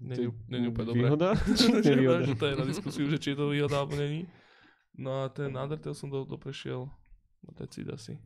není, 0.02 0.68
úplne 0.68 0.88
dobré. 0.90 1.06
Výhoda? 1.06 1.30
Nevýhoda. 1.86 2.26
že 2.26 2.36
to 2.36 2.46
je 2.50 2.56
na 2.58 2.66
diskusiu, 2.66 3.06
že 3.08 3.18
či 3.18 3.32
je 3.32 3.38
to 3.38 3.50
výhoda 3.50 3.78
alebo 3.78 3.94
není. 3.94 4.26
No 4.98 5.24
a 5.24 5.30
ten 5.30 5.54
Undertale 5.54 5.96
som 5.96 6.10
do, 6.10 6.26
doprešiel 6.26 6.90
na 7.42 7.52
decid 7.56 7.88
asi. 7.88 8.18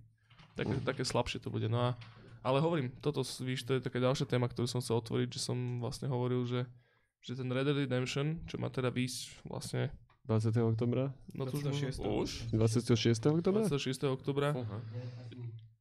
Také, 0.55 0.71
Mm. 0.71 0.87
také 0.87 1.03
slabšie 1.03 1.43
to 1.43 1.51
bude. 1.51 1.67
No 1.67 1.79
a, 1.79 1.99
Ale 2.45 2.61
hovorím, 2.61 2.93
toto, 3.01 3.25
víš, 3.41 3.65
to 3.65 3.73
je 3.73 3.81
taká 3.81 3.97
ďalšia 3.97 4.29
téma, 4.29 4.45
ktorú 4.45 4.69
som 4.69 4.77
chcel 4.77 5.01
otvoriť, 5.01 5.33
že 5.33 5.41
som 5.41 5.81
vlastne 5.81 6.05
hovoril, 6.05 6.45
že, 6.45 6.61
že 7.19 7.33
ten 7.33 7.49
Red 7.49 7.65
Dead 7.65 7.73
Redemption, 7.75 8.37
čo 8.45 8.61
má 8.61 8.69
teda 8.69 8.93
výsť 8.93 9.41
vlastne, 9.49 9.89
20. 10.29 10.53
oktobra? 10.61 11.09
no 11.33 11.49
to 11.49 11.57
už, 11.57 11.73
26. 11.97 12.05
už 12.05 12.29
26. 12.53 13.41
oktobra? 13.41 13.65
26. 13.65 14.05
oktobra. 14.09 14.53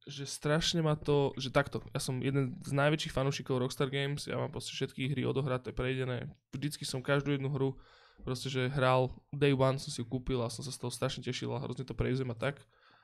Že 0.05 0.29
strašne 0.29 0.85
ma 0.85 0.93
to, 0.93 1.33
že 1.35 1.49
takto, 1.49 1.81
ja 1.89 1.97
som 1.97 2.21
jeden 2.21 2.61
z 2.61 2.71
najväčších 2.77 3.13
fanúšikov 3.13 3.57
Rockstar 3.57 3.89
Games, 3.89 4.29
ja 4.29 4.37
mám 4.37 4.53
proste 4.53 4.77
všetky 4.77 5.17
hry 5.17 5.25
odohraté, 5.25 5.73
prejdené, 5.73 6.29
vždycky 6.53 6.85
som 6.85 7.01
každú 7.01 7.33
jednu 7.33 7.49
hru 7.49 7.73
proste, 8.21 8.47
že 8.47 8.69
hral 8.71 9.11
day 9.33 9.51
one, 9.51 9.81
som 9.81 9.89
si 9.89 9.99
ju 9.99 10.05
kúpil 10.05 10.39
a 10.45 10.53
som 10.53 10.61
sa 10.61 10.71
z 10.71 10.79
toho 10.79 10.93
strašne 10.93 11.25
tešil 11.25 11.51
a 11.51 11.59
hrozne 11.59 11.83
to 11.83 11.97
prejzujem 11.97 12.31
a 12.31 12.37
tak. 12.37 12.61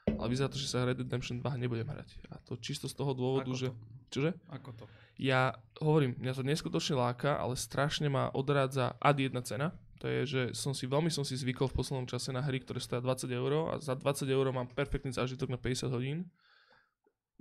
Ale 0.08 0.34
vyzerá 0.34 0.50
to, 0.50 0.58
že 0.58 0.66
sa 0.66 0.82
Red 0.82 0.98
Dead 0.98 1.06
Redemption 1.06 1.46
2 1.46 1.62
nebudem 1.62 1.86
hrať. 1.86 2.18
A 2.34 2.42
to 2.42 2.58
čisto 2.58 2.90
z 2.90 2.98
toho 2.98 3.14
dôvodu, 3.14 3.54
Ako 3.54 3.60
že... 3.60 3.68
to? 3.70 3.76
Čože? 4.10 4.32
Ako 4.50 4.70
to? 4.74 4.84
Ja 5.22 5.54
hovorím, 5.78 6.18
mňa 6.18 6.34
to 6.34 6.42
neskutočne 6.42 6.98
láka, 6.98 7.38
ale 7.38 7.54
strašne 7.54 8.10
ma 8.10 8.34
odrádza 8.34 8.98
ad 8.98 9.22
jedna 9.22 9.46
cena. 9.46 9.78
To 10.02 10.10
je, 10.10 10.22
že 10.26 10.42
som 10.58 10.74
si, 10.74 10.90
veľmi 10.90 11.14
som 11.14 11.22
si 11.22 11.38
zvykol 11.38 11.70
v 11.70 11.78
poslednom 11.78 12.10
čase 12.10 12.34
na 12.34 12.42
hry, 12.42 12.58
ktoré 12.58 12.82
stojí 12.82 13.06
20 13.06 13.30
eur 13.30 13.52
a 13.70 13.74
za 13.78 13.94
20 13.94 14.26
eur 14.26 14.50
mám 14.50 14.66
perfektný 14.74 15.14
zážitok 15.14 15.54
na 15.54 15.62
50 15.62 15.94
hodín. 15.94 16.26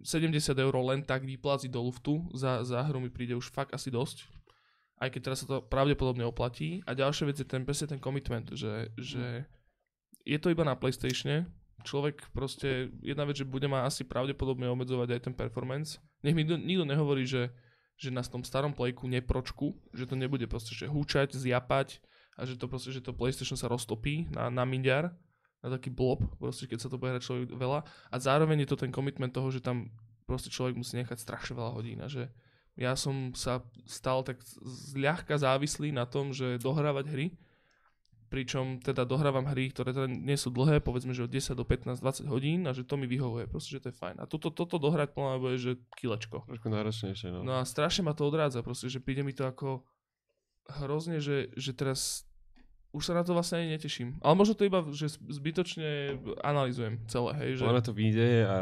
70 0.01 0.57
eur 0.57 0.75
len 0.81 1.05
tak 1.05 1.29
vypláciť 1.29 1.69
do 1.69 1.85
luftu 1.85 2.25
za, 2.33 2.65
za 2.65 2.81
hru 2.89 3.05
mi 3.05 3.13
príde 3.13 3.37
už 3.37 3.53
fakt 3.53 3.77
asi 3.77 3.93
dosť. 3.93 4.29
Aj 5.01 5.09
keď 5.09 5.21
teraz 5.33 5.45
sa 5.45 5.47
to 5.49 5.57
pravdepodobne 5.65 6.25
oplatí. 6.29 6.85
A 6.85 6.93
ďalšia 6.93 7.25
vec 7.29 7.37
je 7.41 7.49
ten, 7.49 7.65
presne 7.65 7.97
ten 7.97 8.01
commitment, 8.01 8.53
že, 8.53 8.93
že 9.01 9.49
je 10.29 10.39
to 10.41 10.53
iba 10.53 10.65
na 10.65 10.77
PlayStatione. 10.77 11.49
Človek 11.81 12.29
proste, 12.37 12.93
jedna 13.01 13.25
vec, 13.25 13.41
že 13.41 13.49
bude 13.49 13.65
ma 13.65 13.89
asi 13.89 14.05
pravdepodobne 14.05 14.69
obmedzovať 14.69 15.09
aj 15.17 15.21
ten 15.25 15.35
performance. 15.37 15.97
Nech 16.21 16.37
mi 16.37 16.45
nikto, 16.45 16.61
nikto 16.61 16.85
nehovorí, 16.85 17.25
že, 17.25 17.49
že 17.97 18.13
na 18.13 18.21
tom 18.21 18.45
starom 18.45 18.77
playku 18.77 19.09
nepročku, 19.09 19.73
že 19.97 20.05
to 20.05 20.21
nebude 20.21 20.45
proste 20.45 20.77
že 20.77 20.85
húčať, 20.85 21.33
zjapať 21.33 22.05
a 22.37 22.45
že 22.45 22.61
to 22.61 22.69
proste, 22.69 22.93
že 22.93 23.01
to 23.01 23.17
PlayStation 23.17 23.57
sa 23.57 23.73
roztopí 23.73 24.29
na, 24.29 24.53
na 24.53 24.69
mindiar, 24.69 25.17
na 25.61 25.69
taký 25.69 25.93
blob, 25.93 26.25
proste 26.41 26.65
keď 26.65 26.79
sa 26.81 26.89
to 26.89 26.97
bude 26.97 27.13
hrať 27.13 27.25
človek 27.25 27.53
veľa. 27.53 27.85
A 27.85 28.17
zároveň 28.17 28.65
je 28.65 28.69
to 28.73 28.81
ten 28.81 28.93
commitment 28.93 29.33
toho, 29.33 29.53
že 29.53 29.61
tam 29.61 29.93
proste 30.25 30.49
človek 30.49 30.79
musí 30.79 30.97
nechať 30.97 31.21
strašne 31.21 31.59
veľa 31.59 31.73
hodín 31.77 31.99
a 32.01 32.09
že 32.09 32.33
ja 32.79 32.97
som 32.97 33.37
sa 33.37 33.61
stal 33.85 34.25
tak 34.25 34.41
zľahka 34.65 35.37
závislý 35.37 35.93
na 35.93 36.09
tom, 36.09 36.33
že 36.33 36.57
dohrávať 36.57 37.13
hry, 37.13 37.27
pričom 38.31 38.79
teda 38.79 39.03
dohrávam 39.03 39.43
hry, 39.51 39.75
ktoré 39.75 39.91
teda 39.91 40.07
nie 40.07 40.39
sú 40.39 40.55
dlhé, 40.55 40.79
povedzme, 40.81 41.11
že 41.11 41.27
od 41.27 41.35
10 41.35 41.59
do 41.59 41.67
15, 41.67 41.99
20 41.99 42.31
hodín 42.31 42.63
a 42.65 42.73
že 42.73 42.87
to 42.87 42.95
mi 42.95 43.11
vyhovuje, 43.11 43.51
proste, 43.51 43.75
že 43.75 43.83
to 43.83 43.89
je 43.91 43.99
fajn. 43.99 44.23
A 44.23 44.25
toto, 44.31 44.55
toto 44.55 44.79
dohrať 44.79 45.13
plná 45.13 45.43
bude, 45.43 45.59
že 45.59 45.83
kilečko. 45.99 46.47
Trošku 46.47 46.71
náročnejšie, 46.71 47.35
no. 47.35 47.43
No 47.43 47.59
a 47.59 47.67
strašne 47.67 48.07
ma 48.07 48.15
to 48.15 48.23
odrádza, 48.23 48.63
proste, 48.63 48.87
že 48.87 49.03
príde 49.03 49.27
mi 49.27 49.35
to 49.35 49.51
ako 49.51 49.83
hrozne, 50.79 51.19
že, 51.19 51.51
že 51.59 51.75
teraz 51.75 52.30
už 52.91 53.03
sa 53.03 53.13
na 53.13 53.23
to 53.23 53.31
vlastne 53.31 53.59
ani 53.59 53.73
neteším. 53.73 54.19
Ale 54.19 54.35
možno 54.35 54.53
to 54.53 54.65
iba, 54.65 54.83
že 54.91 55.09
zbytočne 55.11 56.15
analizujem 56.41 56.99
celé, 57.07 57.31
hej, 57.37 57.51
že... 57.57 57.63
Mňa 57.63 57.83
to 57.83 57.93
vyjde 57.93 58.31
a 58.45 58.59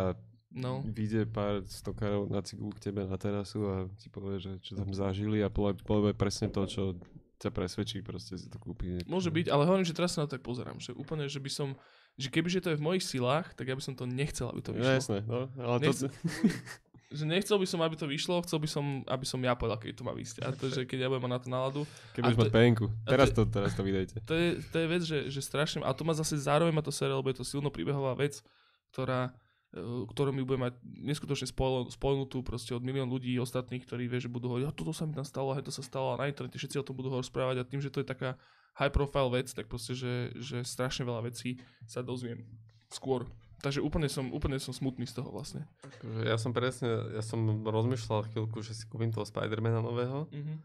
No, 0.48 0.80
vyjde 0.80 1.28
pár 1.28 1.60
stokárov 1.62 2.24
na 2.26 2.40
cyklu 2.40 2.72
k 2.72 2.80
tebe 2.82 3.04
na 3.04 3.20
terasu 3.20 3.60
a 3.62 3.74
ti 3.94 4.08
povie, 4.08 4.40
že 4.40 4.56
čo 4.58 4.72
tam 4.74 4.88
zažili 4.90 5.44
a 5.44 5.52
povie, 5.52 6.16
presne 6.16 6.48
to, 6.48 6.64
čo 6.64 6.96
ťa 7.36 7.52
presvedčí, 7.52 8.00
proste 8.00 8.32
si 8.34 8.48
to 8.48 8.56
kúpi. 8.56 8.96
môže 9.04 9.28
byť, 9.28 9.46
ale 9.46 9.68
hovorím, 9.68 9.84
že 9.84 9.92
teraz 9.92 10.16
sa 10.16 10.24
na 10.24 10.26
to 10.26 10.34
tak 10.34 10.42
pozerám, 10.42 10.80
že 10.80 10.90
úplne, 10.90 11.28
že 11.28 11.36
by 11.36 11.52
som, 11.52 11.76
že 12.16 12.32
kebyže 12.32 12.64
to 12.64 12.72
je 12.72 12.80
v 12.80 12.82
mojich 12.82 13.04
silách, 13.04 13.52
tak 13.54 13.68
ja 13.68 13.76
by 13.76 13.84
som 13.84 13.92
to 13.92 14.08
nechcel, 14.08 14.48
aby 14.48 14.64
to 14.64 14.72
No 14.72 14.80
vyšlo. 14.80 14.96
jasné, 14.96 15.18
no, 15.22 15.52
ale 15.54 15.76
to, 15.78 15.92
Nechce- 15.92 16.10
Že 17.08 17.24
nechcel 17.24 17.56
by 17.56 17.64
som, 17.64 17.80
aby 17.80 17.96
to 17.96 18.04
vyšlo, 18.04 18.44
chcel 18.44 18.60
by 18.60 18.68
som, 18.68 19.00
aby 19.08 19.24
som 19.24 19.40
ja 19.40 19.56
povedal, 19.56 19.80
keď 19.80 19.96
to 19.96 20.04
má 20.04 20.12
vysť. 20.12 20.44
A 20.44 20.52
to, 20.52 20.68
že 20.68 20.84
keď 20.84 20.98
ja 21.04 21.08
budem 21.08 21.24
mať 21.24 21.32
na 21.32 21.40
to 21.40 21.48
náladu. 21.48 21.80
keď 22.12 22.20
budeš 22.20 22.38
mať 22.44 22.52
penku. 22.52 22.86
Teraz 23.08 23.28
to- 23.32 23.48
teraz 23.48 23.72
to 23.72 23.80
vydejte. 23.80 24.20
To 24.28 24.34
je, 24.36 24.60
to 24.60 24.76
je 24.76 24.86
vec, 24.86 25.02
že, 25.08 25.18
že 25.32 25.40
strašne, 25.40 25.80
a 25.80 25.90
to 25.96 26.04
má 26.04 26.12
zase 26.12 26.36
zároveň 26.36 26.68
ma 26.76 26.84
to 26.84 26.92
sere, 26.92 27.16
lebo 27.16 27.32
je 27.32 27.40
to 27.40 27.48
silno 27.48 27.72
príbehová 27.72 28.12
vec, 28.12 28.44
ktorá, 28.92 29.32
e, 29.72 29.80
ktorú 30.04 30.36
mi 30.36 30.44
bude 30.44 30.60
mať 30.60 30.76
neskutočne 30.84 31.48
spojenutú 31.88 32.44
proste 32.44 32.76
od 32.76 32.84
milión 32.84 33.08
ľudí 33.08 33.32
ostatných, 33.40 33.88
ktorí 33.88 34.04
vie, 34.04 34.20
že 34.20 34.28
budú 34.28 34.52
hovoriť, 34.52 34.68
a 34.68 34.76
toto 34.76 34.92
sa 34.92 35.08
mi 35.08 35.16
tam 35.16 35.24
stalo, 35.24 35.56
a 35.56 35.64
to 35.64 35.72
sa 35.72 35.80
stalo 35.80 36.12
a 36.12 36.20
na 36.20 36.28
internete 36.28 36.60
všetci 36.60 36.76
o 36.76 36.84
tom 36.84 36.92
budú 36.92 37.08
rozprávať 37.08 37.56
a 37.60 37.64
tým, 37.64 37.80
že 37.80 37.88
to 37.88 38.04
je 38.04 38.08
taká 38.08 38.36
high 38.76 38.92
profile 38.92 39.32
vec, 39.32 39.48
tak 39.48 39.64
proste, 39.64 39.96
že, 39.96 40.36
že 40.36 40.60
strašne 40.60 41.08
veľa 41.08 41.24
vecí 41.24 41.56
sa 41.88 42.04
dozviem 42.04 42.44
skôr. 42.92 43.24
Takže 43.58 43.82
úplne 43.82 44.06
som, 44.06 44.30
úplne 44.30 44.56
som 44.56 44.70
smutný 44.70 45.02
z 45.02 45.18
toho 45.18 45.28
vlastne. 45.28 45.66
Akože 45.82 46.22
Ja 46.24 46.38
som 46.38 46.54
presne, 46.54 47.10
ja 47.10 47.22
som 47.22 47.42
rozmýšľal 47.62 48.30
chvíľku, 48.30 48.62
že 48.62 48.70
si 48.72 48.86
kúpim 48.86 49.10
toho 49.10 49.26
Spidermana 49.26 49.82
nového, 49.82 50.30
Mhm. 50.30 50.62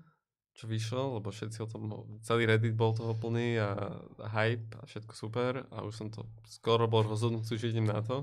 čo 0.54 0.70
vyšiel, 0.70 1.18
lebo 1.18 1.34
všetci 1.34 1.58
o 1.60 1.68
tom, 1.68 1.82
celý 2.22 2.46
Reddit 2.46 2.78
bol 2.78 2.94
toho 2.94 3.18
plný 3.18 3.58
a, 3.58 3.74
a 4.22 4.28
hype 4.30 4.78
a 4.78 4.86
všetko 4.86 5.10
super 5.12 5.66
a 5.74 5.82
už 5.82 5.94
som 5.96 6.08
to 6.14 6.22
skoro 6.46 6.86
bol 6.86 7.02
rozhodnutý, 7.02 7.58
že 7.58 7.74
idem 7.74 7.90
na 7.90 8.06
to. 8.06 8.22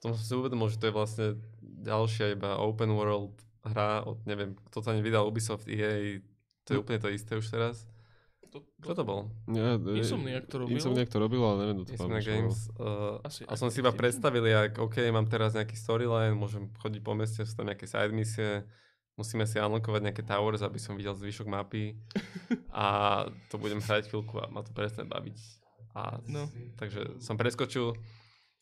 Potom 0.00 0.16
som 0.16 0.24
si 0.24 0.32
uvedomil, 0.32 0.72
že 0.72 0.80
to 0.80 0.88
je 0.88 0.96
vlastne 0.96 1.26
ďalšia 1.60 2.32
iba 2.32 2.56
open 2.56 2.96
world 2.96 3.36
hra 3.62 4.02
od, 4.02 4.24
neviem, 4.24 4.56
kto 4.72 4.80
to 4.80 4.88
ani 4.88 4.98
vydal, 4.98 5.28
Ubisoft, 5.28 5.68
EA, 5.68 6.18
to 6.64 6.74
je 6.74 6.80
úplne 6.80 6.98
to 6.98 7.06
isté 7.06 7.36
už 7.36 7.46
teraz. 7.46 7.84
To, 8.52 8.60
Čo 8.84 8.92
to 8.92 9.02
bol? 9.02 9.20
Ja, 9.48 9.80
Insomniac 9.80 10.44
to 10.44 10.60
robil. 10.60 10.76
Insomniac 10.76 11.08
to 11.08 11.16
robil, 11.16 11.40
ale 11.40 11.56
neviem, 11.64 11.76
kto 11.80 11.88
to 11.88 11.94
Insomniac. 11.96 12.24
Games. 12.24 12.58
Uh, 12.76 13.16
Asi 13.24 13.48
a 13.48 13.56
som 13.56 13.72
si 13.72 13.80
iba 13.80 13.88
predstavil, 13.90 14.44
jak 14.44 14.76
OK, 14.76 15.00
mám 15.08 15.24
teraz 15.24 15.56
nejaký 15.56 15.72
storyline, 15.72 16.36
môžem 16.36 16.68
chodiť 16.76 17.00
po 17.00 17.16
meste, 17.16 17.40
sú 17.42 17.56
tam 17.56 17.72
nejaké 17.72 17.88
side 17.88 18.12
misie, 18.12 18.68
musíme 19.16 19.48
si 19.48 19.56
unlockovať 19.56 20.00
nejaké 20.04 20.22
towers, 20.22 20.60
aby 20.60 20.76
som 20.76 21.00
videl 21.00 21.16
zvyšok 21.16 21.48
mapy 21.48 21.96
a 22.76 22.84
to 23.48 23.56
budem 23.56 23.80
hrať 23.80 24.12
chvíľku 24.12 24.36
a 24.36 24.52
ma 24.52 24.60
to 24.60 24.76
presne 24.76 25.08
baviť. 25.08 25.38
A 25.96 26.20
No. 26.28 26.44
takže 26.76 27.20
som 27.24 27.40
preskočil, 27.40 27.96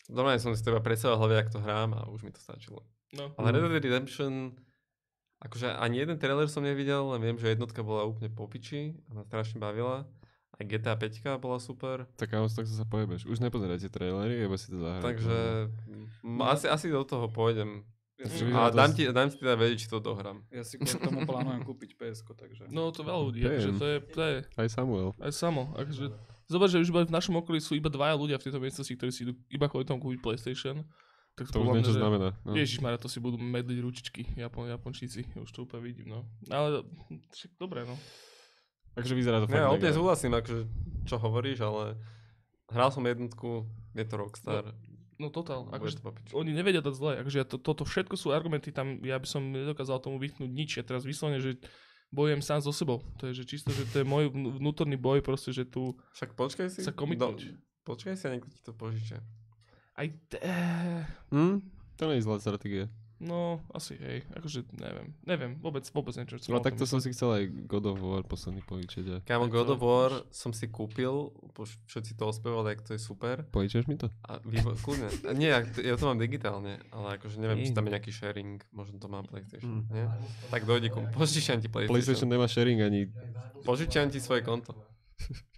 normálne 0.06 0.38
som 0.38 0.54
si 0.54 0.62
to 0.62 0.70
iba 0.70 0.82
predstavil 0.82 1.18
v 1.18 1.20
hlave, 1.26 1.34
jak 1.34 1.50
to 1.50 1.58
hrám 1.58 1.98
a 1.98 2.06
už 2.10 2.22
mi 2.22 2.30
to 2.30 2.38
stačilo. 2.38 2.86
No. 3.10 3.34
Ale 3.42 3.58
Red 3.58 3.74
Dead 3.74 3.90
Redemption, 3.90 4.54
akože 5.40 5.72
ani 5.72 5.98
jeden 5.98 6.16
trailer 6.16 6.46
som 6.46 6.60
nevidel, 6.60 7.00
len 7.10 7.20
viem, 7.20 7.36
že 7.36 7.52
jednotka 7.52 7.80
bola 7.80 8.04
úplne 8.04 8.28
po 8.28 8.44
piči 8.44 8.96
a 9.08 9.20
ma 9.20 9.22
strašne 9.24 9.58
bavila. 9.58 10.04
Aj 10.52 10.64
GTA 10.68 10.92
5 10.92 11.40
bola 11.40 11.56
super. 11.56 12.04
Tak 12.20 12.36
áno, 12.36 12.44
tak 12.46 12.68
sa 12.68 12.84
pojebeš. 12.84 13.24
Už 13.24 13.40
nepozerajte 13.40 13.88
trailery, 13.88 14.44
iba 14.44 14.56
si 14.60 14.68
to 14.68 14.76
zahrajte. 14.76 15.06
Takže 15.08 15.38
m- 16.20 16.44
asi, 16.44 16.68
asi 16.68 16.92
do 16.92 17.00
toho 17.00 17.32
pôjdem. 17.32 17.88
Ja 18.20 18.28
si, 18.28 18.44
A 18.52 18.68
dám 18.68 18.92
ti, 18.92 19.08
dám 19.08 19.32
ti 19.32 19.40
teda 19.40 19.56
vedieť, 19.56 19.78
či 19.80 19.88
to 19.88 19.96
dohrám. 19.96 20.44
ja 20.52 20.60
si 20.60 20.76
kvôli 20.76 21.00
tomu 21.00 21.24
plánujem 21.24 21.64
kúpiť 21.64 21.96
ps 21.96 22.20
takže... 22.20 22.68
no 22.68 22.92
to 22.92 23.00
veľa 23.00 23.20
ľudí, 23.24 23.40
akože 23.40 23.70
to 23.80 23.84
je, 23.88 23.96
to 24.12 24.20
je 24.20 24.36
Aj 24.60 24.68
Samuel. 24.68 25.16
aj 25.16 25.32
samo. 25.32 25.72
Akože, 25.72 26.12
zober, 26.44 26.68
že 26.68 26.84
už 26.84 26.92
iba 26.92 27.08
v 27.08 27.16
našom 27.16 27.40
okolí 27.40 27.64
sú 27.64 27.72
iba 27.80 27.88
dvaja 27.88 28.12
ľudia 28.20 28.36
v 28.36 28.44
tejto 28.44 28.60
miestnosti, 28.60 28.92
ktorí 28.92 29.08
si 29.08 29.24
idú 29.24 29.32
iba 29.48 29.72
kvôli 29.72 29.88
tomu 29.88 30.04
kúpiť 30.04 30.20
PlayStation. 30.20 30.84
Tak 31.40 31.48
To 31.48 31.56
už 31.56 31.56
podľa 31.56 31.64
viem, 31.64 31.72
mňa, 31.74 31.88
čo 31.88 31.94
že- 31.96 31.98
znamená. 31.98 32.28
No. 32.44 32.52
Ježišmarja, 32.52 32.98
to 32.98 33.08
si 33.08 33.18
budú 33.18 33.36
medliť 33.36 33.78
ručičky, 33.80 34.22
Japon, 34.36 34.68
Japončíci, 34.68 35.24
už 35.34 35.48
to 35.48 35.64
úplne 35.64 35.82
vidím, 35.82 36.12
no. 36.12 36.28
Ale 36.46 36.84
však 37.30 37.56
dobre, 37.56 37.82
no. 37.82 37.96
Takže 38.92 39.14
vyzerá 39.14 39.40
to 39.40 39.48
Ja 39.48 39.64
fakt 39.64 39.74
úplne 39.74 39.88
mega. 39.88 39.96
súhlasím, 39.96 40.32
akože, 40.34 40.58
čo 41.04 41.16
hovoríš, 41.16 41.58
ale 41.60 41.96
hral 42.68 42.90
som 42.90 43.00
jednotku, 43.00 43.64
je 43.92 44.04
to 44.04 44.14
Rockstar. 44.14 44.64
No 45.16 45.28
totál, 45.28 45.64
bude 45.64 45.76
akože 45.76 45.96
to 45.96 46.12
oni 46.34 46.50
nevedia 46.50 46.80
dať 46.80 46.94
zle, 46.94 47.12
akože 47.16 47.36
ja 47.36 47.46
to, 47.46 47.56
toto 47.56 47.84
všetko 47.84 48.14
sú 48.14 48.30
argumenty 48.30 48.68
tam, 48.68 49.00
ja 49.00 49.16
by 49.16 49.24
som 49.24 49.42
nedokázal 49.46 49.96
tomu 49.98 50.16
vytknúť 50.16 50.48
nič, 50.48 50.70
ja 50.76 50.82
teraz 50.82 51.04
vyslovene, 51.04 51.36
že 51.38 51.60
bojujem 52.10 52.40
sám 52.40 52.60
so 52.60 52.68
sebou, 52.70 53.00
to 53.16 53.28
je 53.28 53.36
že 53.36 53.44
čisto, 53.46 53.68
že 53.70 53.84
to 53.86 54.00
je 54.00 54.06
môj 54.06 54.28
vnú- 54.28 54.56
vnútorný 54.56 54.96
boj 54.96 55.20
proste, 55.20 55.50
že 55.50 55.64
tu 55.64 55.92
Však 56.12 56.34
počkaj 56.34 56.68
si. 56.68 56.80
sa 56.80 56.90
commitnúť. 56.90 57.52
počkaj 57.82 58.12
si 58.12 58.24
a 58.24 58.32
niekto 58.32 58.48
ti 58.48 58.60
to 58.60 58.72
požičia. 58.72 59.20
Aj, 60.00 60.08
t- 60.26 60.40
Hm? 61.28 61.60
To 61.94 62.02
nie 62.06 62.16
je 62.16 62.24
zlá 62.24 62.36
stratégia. 62.36 62.88
no 63.20 63.60
asi 63.70 63.92
hej, 63.94 64.24
akože 64.32 64.64
neviem, 64.72 65.12
neviem, 65.22 65.52
vôbec, 65.54 65.84
vôbec 65.86 66.16
niečo, 66.16 66.40
čo 66.40 66.48
No 66.48 66.58
takto 66.58 66.88
som 66.88 66.96
si 66.98 67.12
chcel 67.12 67.28
aj 67.30 67.44
God 67.68 67.84
of 67.86 68.00
War 68.00 68.24
posledný 68.24 68.64
požičať. 68.64 69.04
A... 69.06 69.16
Kámo, 69.20 69.44
Tak 69.44 69.52
God 69.52 69.66
to- 69.66 69.72
of 69.74 69.80
War 69.82 70.10
som 70.30 70.50
si 70.50 70.64
kúpil, 70.66 71.28
všetci 71.84 72.16
to 72.16 72.24
ospevali, 72.24 72.72
jak 72.72 72.80
to 72.80 72.90
je 72.90 73.00
super. 73.02 73.44
Požičaš 73.46 73.84
mi 73.84 73.94
to? 73.94 74.08
A 74.24 74.40
vývo- 74.40 74.72
kľudne. 74.74 75.12
Nie, 75.36 75.52
ja 75.52 75.60
to, 75.60 75.78
ja 75.82 75.94
to 75.94 76.04
mám 76.06 76.16
digitálne, 76.16 76.80
ale 76.88 77.20
akože 77.20 77.36
neviem, 77.36 77.60
či 77.60 77.76
tam 77.76 77.84
je 77.84 77.92
nejaký 77.92 78.08
sharing, 78.08 78.56
možno 78.70 78.96
to 78.96 79.04
má 79.06 79.20
PlayStation, 79.20 79.84
Mm. 79.84 79.92
nie? 79.92 80.04
Tak 80.48 80.64
dojdi 80.64 80.88
ku 80.88 81.04
požičiam 81.12 81.60
ti 81.60 81.68
PlayStation. 81.68 81.92
PlayStation 81.92 82.28
nemá 82.30 82.48
sharing 82.48 82.80
ani... 82.80 83.12
Požičiam 83.60 84.08
ti 84.08 84.16
svoje 84.16 84.40
konto. 84.40 84.72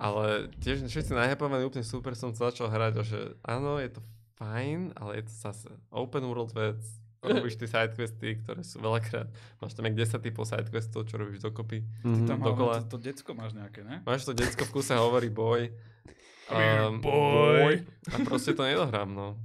Ale 0.00 0.48
tiež 0.64 0.88
všetci 0.88 1.12
najhypovaní 1.12 1.68
úplne 1.68 1.84
super 1.84 2.16
som 2.16 2.32
začal 2.32 2.72
hrať 2.72 3.04
že 3.04 3.36
áno, 3.44 3.76
je 3.76 3.92
to 3.92 4.00
fajn, 4.40 4.96
ale 4.96 5.20
je 5.20 5.28
to 5.28 5.34
zase 5.36 5.68
open 5.92 6.24
world 6.24 6.56
vec. 6.56 6.80
Robíš 7.20 7.60
tie 7.60 7.68
sidequesty, 7.68 8.40
ktoré 8.40 8.64
sú 8.64 8.80
veľakrát. 8.80 9.28
Máš 9.60 9.76
tam 9.76 9.84
jak 9.84 9.92
10 9.92 10.24
typov 10.24 10.48
sidequestov, 10.48 11.04
čo 11.04 11.20
robíš 11.20 11.44
dokopy. 11.44 11.84
Mhm. 12.00 12.24
Tam 12.24 12.40
dokola. 12.40 12.80
hlavne 12.80 12.88
to, 12.88 12.96
to 12.96 13.04
decko 13.12 13.36
máš 13.36 13.52
nejaké, 13.52 13.84
ne? 13.84 14.00
Máš 14.08 14.24
to 14.24 14.32
decko 14.32 14.64
v 14.64 14.72
kuse 14.72 14.96
hovorí 14.96 15.28
boj. 15.28 15.68
Um, 16.50 16.98
boy. 16.98 17.86
A 18.10 18.26
proste 18.26 18.58
to 18.58 18.66
nedohrám, 18.66 19.06
no. 19.06 19.38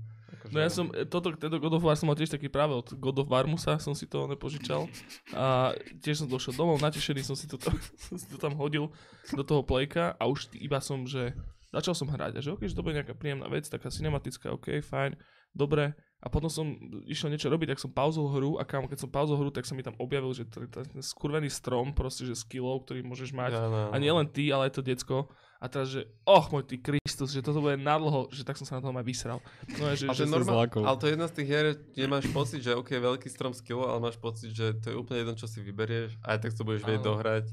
Akože, 0.45 0.53
No 0.53 0.59
ja 0.61 0.69
som, 0.69 0.85
e, 0.93 1.03
toto, 1.09 1.33
tento 1.33 1.57
God 1.57 1.81
of 1.81 1.83
War 1.83 1.97
som 1.97 2.07
mal 2.07 2.17
tiež 2.17 2.29
taký 2.29 2.47
práve 2.47 2.77
od 2.77 2.87
God 2.95 3.25
of 3.25 3.27
Warmusa, 3.27 3.81
som 3.81 3.97
si 3.97 4.05
to 4.05 4.29
nepožičal. 4.29 4.85
A 5.33 5.73
tiež 6.05 6.21
som 6.21 6.27
došiel 6.29 6.53
domov, 6.53 6.77
natešený 6.79 7.25
som 7.25 7.33
si 7.33 7.49
to, 7.49 7.57
som 8.05 8.15
si 8.15 8.29
to 8.29 8.37
tam 8.37 8.53
hodil 8.55 8.93
do 9.33 9.43
toho 9.43 9.65
playka 9.65 10.13
a 10.21 10.29
už 10.29 10.53
iba 10.61 10.77
som, 10.77 11.03
že 11.09 11.33
začal 11.73 11.97
som 11.97 12.07
hrať 12.07 12.39
a 12.39 12.43
že 12.45 12.53
ok, 12.53 12.69
že 12.69 12.77
to 12.77 12.85
bude 12.85 12.95
nejaká 12.95 13.17
príjemná 13.17 13.49
vec, 13.51 13.67
taká 13.67 13.91
cinematická, 13.91 14.53
ok, 14.53 14.79
fajn, 14.79 15.19
dobre. 15.51 15.97
A 16.23 16.31
potom 16.31 16.49
som 16.49 16.73
išiel 17.05 17.29
niečo 17.29 17.53
robiť, 17.53 17.75
tak 17.75 17.83
som 17.83 17.93
pauzol 17.93 18.33
hru 18.33 18.57
a 18.57 18.65
kam, 18.65 18.89
keď 18.89 19.05
som 19.05 19.13
pauzol 19.13 19.37
hru, 19.37 19.53
tak 19.53 19.67
sa 19.67 19.77
mi 19.77 19.85
tam 19.85 19.93
objavil, 20.01 20.33
že 20.33 20.49
ten 20.49 20.65
skurvený 20.97 21.53
strom, 21.53 21.93
proste, 21.93 22.25
že 22.25 22.33
skillov, 22.33 22.87
ktorý 22.87 23.05
môžeš 23.05 23.29
mať. 23.29 23.53
Ja, 23.53 23.69
no, 23.69 23.93
A 23.93 23.95
nie 24.01 24.09
len 24.09 24.25
ty, 24.25 24.49
ale 24.49 24.71
aj 24.71 24.79
to 24.79 24.81
decko. 24.81 25.29
A 25.65 25.67
teraz, 25.67 25.89
že, 25.89 26.05
oh 26.29 26.45
môj 26.53 26.61
ty 26.61 26.77
Kristus, 26.77 27.33
že 27.33 27.41
toto 27.41 27.57
bude 27.57 27.73
nadlho, 27.73 28.29
že 28.29 28.45
tak 28.45 28.53
som 28.53 28.69
sa 28.69 28.77
na 28.77 28.85
tom 28.85 28.93
aj 28.93 29.01
vysral. 29.01 29.41
No 29.81 29.89
je, 29.89 30.05
že, 30.05 30.13
Ale 30.13 30.17
že 30.21 30.25
normál, 30.29 30.69
ale 30.69 30.97
to 31.01 31.09
je 31.09 31.13
jedna 31.17 31.25
z 31.25 31.33
tých 31.41 31.47
hier, 31.49 31.67
kde 31.73 32.05
máš 32.05 32.25
pocit, 32.29 32.61
že 32.61 32.77
ok, 32.77 33.01
veľký 33.01 33.25
strom 33.33 33.49
skill, 33.49 33.81
ale 33.81 33.97
máš 33.97 34.21
pocit, 34.21 34.53
že 34.53 34.77
to 34.77 34.93
je 34.93 34.95
úplne 34.95 35.25
jedno, 35.25 35.33
čo 35.33 35.49
si 35.49 35.65
vyberieš 35.65 36.21
a 36.21 36.37
aj 36.37 36.45
tak 36.45 36.53
to 36.53 36.61
budeš 36.61 36.85
vedieť 36.85 37.01
dohrať. 37.01 37.49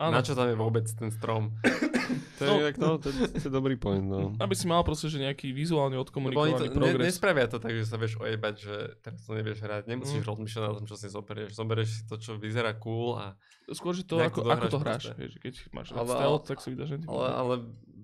Áno, 0.00 0.12
Na 0.12 0.20
čo 0.20 0.32
tam 0.32 0.48
je 0.48 0.56
vôbec 0.56 0.88
ten 0.88 1.12
strom? 1.12 1.52
To 2.10 2.42
je, 2.42 2.50
No. 2.50 2.56
inak, 2.58 2.74
no, 2.74 2.96
to, 2.96 3.06
je, 3.06 3.22
to 3.30 3.44
je 3.44 3.52
dobrý 3.52 3.76
point, 3.76 4.02
no. 4.02 4.32
aby 4.34 4.50
si 4.50 4.64
mal 4.64 4.80
proste, 4.80 5.06
že 5.06 5.20
nejaký 5.20 5.52
vizuálne 5.52 5.94
oni 5.94 6.02
odkomunikovaný 6.02 6.56
to, 6.56 6.64
ne, 6.64 6.72
progres. 6.72 7.04
nespravia 7.06 7.46
to 7.46 7.60
tak, 7.60 7.70
že 7.70 7.84
sa 7.84 7.94
vieš 7.94 8.16
ojebať, 8.16 8.54
že 8.56 8.74
teraz 8.98 9.20
to 9.22 9.30
nevieš 9.30 9.60
hrať. 9.60 9.82
Nemusíš 9.86 10.24
Mm. 10.24 10.30
rozmýšľať 10.32 10.62
na 10.64 10.72
tom, 10.72 10.86
čo 10.88 10.96
si 10.96 11.06
zoberieš. 11.06 11.52
Zoberieš 11.52 11.88
si 11.92 12.02
to, 12.02 12.16
čo 12.16 12.34
vyzerá 12.34 12.72
cool 12.74 13.14
a 13.14 13.36
Skôr, 13.70 13.92
že 13.92 14.02
to, 14.02 14.18
ako, 14.18 14.42
to 14.42 14.50
ako 14.50 14.66
to 14.66 14.78
hráš. 14.80 15.04
Vieš, 15.12 15.32
keď 15.36 15.52
máš 15.70 15.92
Ale- 15.92 16.10
stealth, 16.10 16.44
tak 16.48 16.58
si 16.58 16.68
vydáš 16.72 16.88
že 16.90 16.96
ale, 17.06 17.28
ale 17.30 17.54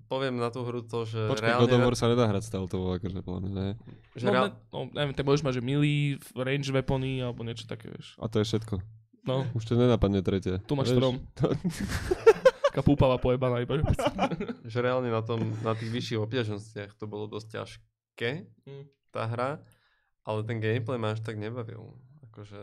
poviem 0.05 0.37
na 0.37 0.47
tú 0.47 0.63
hru 0.63 0.79
to, 0.79 1.03
že 1.03 1.19
Počkaj, 1.27 1.43
reálne... 1.43 1.61
God 1.65 1.73
of 1.73 1.81
War 1.83 1.95
sa 1.97 2.07
nedá 2.07 2.23
hrať 2.23 2.43
stealthovo, 2.45 2.95
akože 2.95 3.19
podľa 3.19 3.39
mňa, 3.41 3.51
ne? 3.51 3.69
že 4.15 4.23
no, 4.23 4.31
reál, 4.31 4.45
ne, 4.45 4.55
no, 4.71 4.77
neviem, 4.93 5.11
tak 5.11 5.25
môžeš 5.25 5.43
mať, 5.43 5.53
že 5.55 5.63
milí, 5.65 5.95
range 6.31 6.71
weapony, 6.71 7.19
alebo 7.19 7.43
niečo 7.43 7.67
také, 7.67 7.91
vieš. 7.91 8.15
A 8.15 8.31
to 8.31 8.39
je 8.39 8.47
všetko. 8.47 8.79
No, 9.27 9.43
Už 9.51 9.63
to 9.63 9.75
nenapadne 9.75 10.23
tretie. 10.23 10.57
tu 10.63 10.73
máš 10.73 10.89
Vieš? 10.89 10.95
strom. 10.95 11.15
Taká 12.67 12.81
púpava 12.81 13.17
pojebaná 13.17 13.59
iba. 13.59 13.81
že- 14.71 14.79
reálne 14.79 15.09
na, 15.09 15.19
tom, 15.19 15.39
na 15.61 15.73
tých 15.73 15.89
vyšších 15.89 16.19
obťažnostiach 16.19 16.91
to 16.93 17.05
bolo 17.05 17.27
dosť 17.27 17.47
ťažké, 17.53 18.31
Mm. 18.65 18.83
tá 19.09 19.23
hra, 19.25 19.61
ale 20.23 20.39
ten 20.41 20.57
gameplay 20.57 20.95
ma 20.95 21.11
až 21.11 21.21
tak 21.21 21.35
nebavil. 21.35 21.93
Akože, 22.25 22.59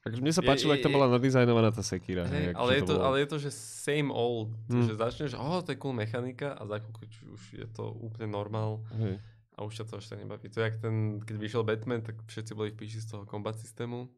Takže 0.00 0.20
mne 0.20 0.30
sa 0.30 0.42
páčilo, 0.42 0.72
ak 0.72 0.80
tam 0.80 0.92
bola 0.92 1.08
nadizajnovaná 1.08 1.70
tá 1.70 1.80
hej, 2.28 2.52
akože 2.52 2.58
ale, 2.58 2.70
je 2.70 2.82
to, 2.82 2.92
bolo- 2.92 3.02
ale 3.02 3.16
je 3.16 3.28
to, 3.28 3.36
že 3.38 3.50
same 3.50 4.10
old. 4.10 4.52
Mm. 4.68 4.84
Že 4.84 4.92
začneš, 4.94 5.32
oh, 5.34 5.60
to 5.60 5.72
je 5.72 5.78
cool 5.78 5.92
mechanika 5.92 6.52
a 6.52 6.62
za 6.62 6.76
už 7.24 7.42
je 7.54 7.66
to 7.70 7.88
úplne 7.94 8.28
normál 8.28 8.84
Hej. 8.92 9.16
a 9.50 9.62
už 9.62 9.72
ťa 9.74 9.84
to 9.86 9.94
až 9.96 10.06
tak 10.06 10.20
nebaví. 10.20 10.46
To 10.46 10.58
je 10.58 10.64
jak 10.64 10.76
ten, 10.76 10.94
keď 11.18 11.36
vyšiel 11.38 11.62
Batman, 11.62 12.00
tak 12.00 12.20
všetci 12.20 12.52
boli 12.52 12.68
v 12.68 12.78
píši 12.78 13.00
z 13.00 13.06
toho 13.08 13.24
combat 13.24 13.56
systému. 13.56 14.12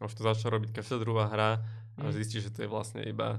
Už 0.00 0.14
to 0.14 0.22
začala 0.22 0.58
robiť 0.58 0.70
každá 0.72 0.98
druhá 0.98 1.26
hra 1.26 1.50
a 1.94 2.02
Mm. 2.02 2.10
zistíš, 2.10 2.50
že 2.50 2.54
to 2.54 2.60
je 2.66 2.68
vlastne 2.68 3.06
iba 3.06 3.38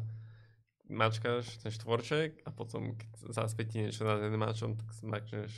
mačkáš 0.87 1.59
ten 1.59 1.73
štvorček 1.73 2.45
a 2.45 2.53
potom 2.53 2.95
keď 2.95 3.09
zasvietí 3.35 3.83
niečo 3.83 4.05
nad 4.05 4.21
jedným 4.21 4.39
mačom, 4.39 4.77
tak 4.77 4.87
smakneš 4.93 5.51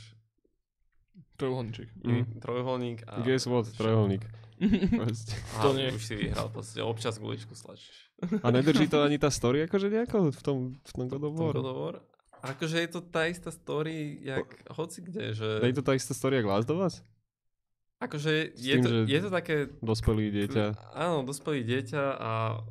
Trojuholníček. 1.36 1.88
Mm. 2.02 2.38
trojuholník 2.42 3.02
a... 3.06 3.22
Guess 3.22 3.46
what? 3.46 3.66
Trojuholník. 3.74 4.22
A 5.54 5.62
To 5.62 5.70
nie. 5.70 5.90
už 5.94 6.02
si 6.02 6.14
vyhral, 6.18 6.50
proste 6.50 6.82
občas 6.82 7.18
guličku 7.18 7.54
stlačíš. 7.54 8.10
A 8.42 8.50
nedrží 8.50 8.90
to 8.90 9.02
ani 9.02 9.14
tá 9.14 9.30
story 9.30 9.62
akože 9.70 9.86
nejako 9.86 10.34
v 10.34 10.40
tom, 10.42 10.58
v 10.82 10.92
tom 10.94 11.06
God 11.06 11.22
of 11.22 11.34
War? 11.38 11.54
God 11.54 11.70
of 11.70 11.78
War. 11.78 11.96
Akože 12.42 12.82
je 12.82 12.90
to 12.90 13.00
tá 13.02 13.30
istá 13.30 13.50
story, 13.54 14.18
jak 14.22 14.46
hoci 14.74 15.02
kde, 15.02 15.34
že... 15.34 15.48
Je 15.62 15.74
to 15.78 15.82
tá 15.86 15.94
istá 15.94 16.10
story, 16.14 16.42
jak 16.42 16.46
Last 16.46 16.70
of 16.70 16.82
Us? 16.82 17.02
Akože 17.98 18.54
je 18.54 18.74
tým, 18.78 18.82
to, 18.82 18.88
že- 18.88 19.06
je 19.10 19.20
to 19.20 19.30
také... 19.30 19.54
Dospelý 19.82 20.30
dieťa. 20.30 20.64
Áno, 20.94 21.26
dospelý 21.26 21.66
dieťa 21.66 22.04
a 22.14 22.62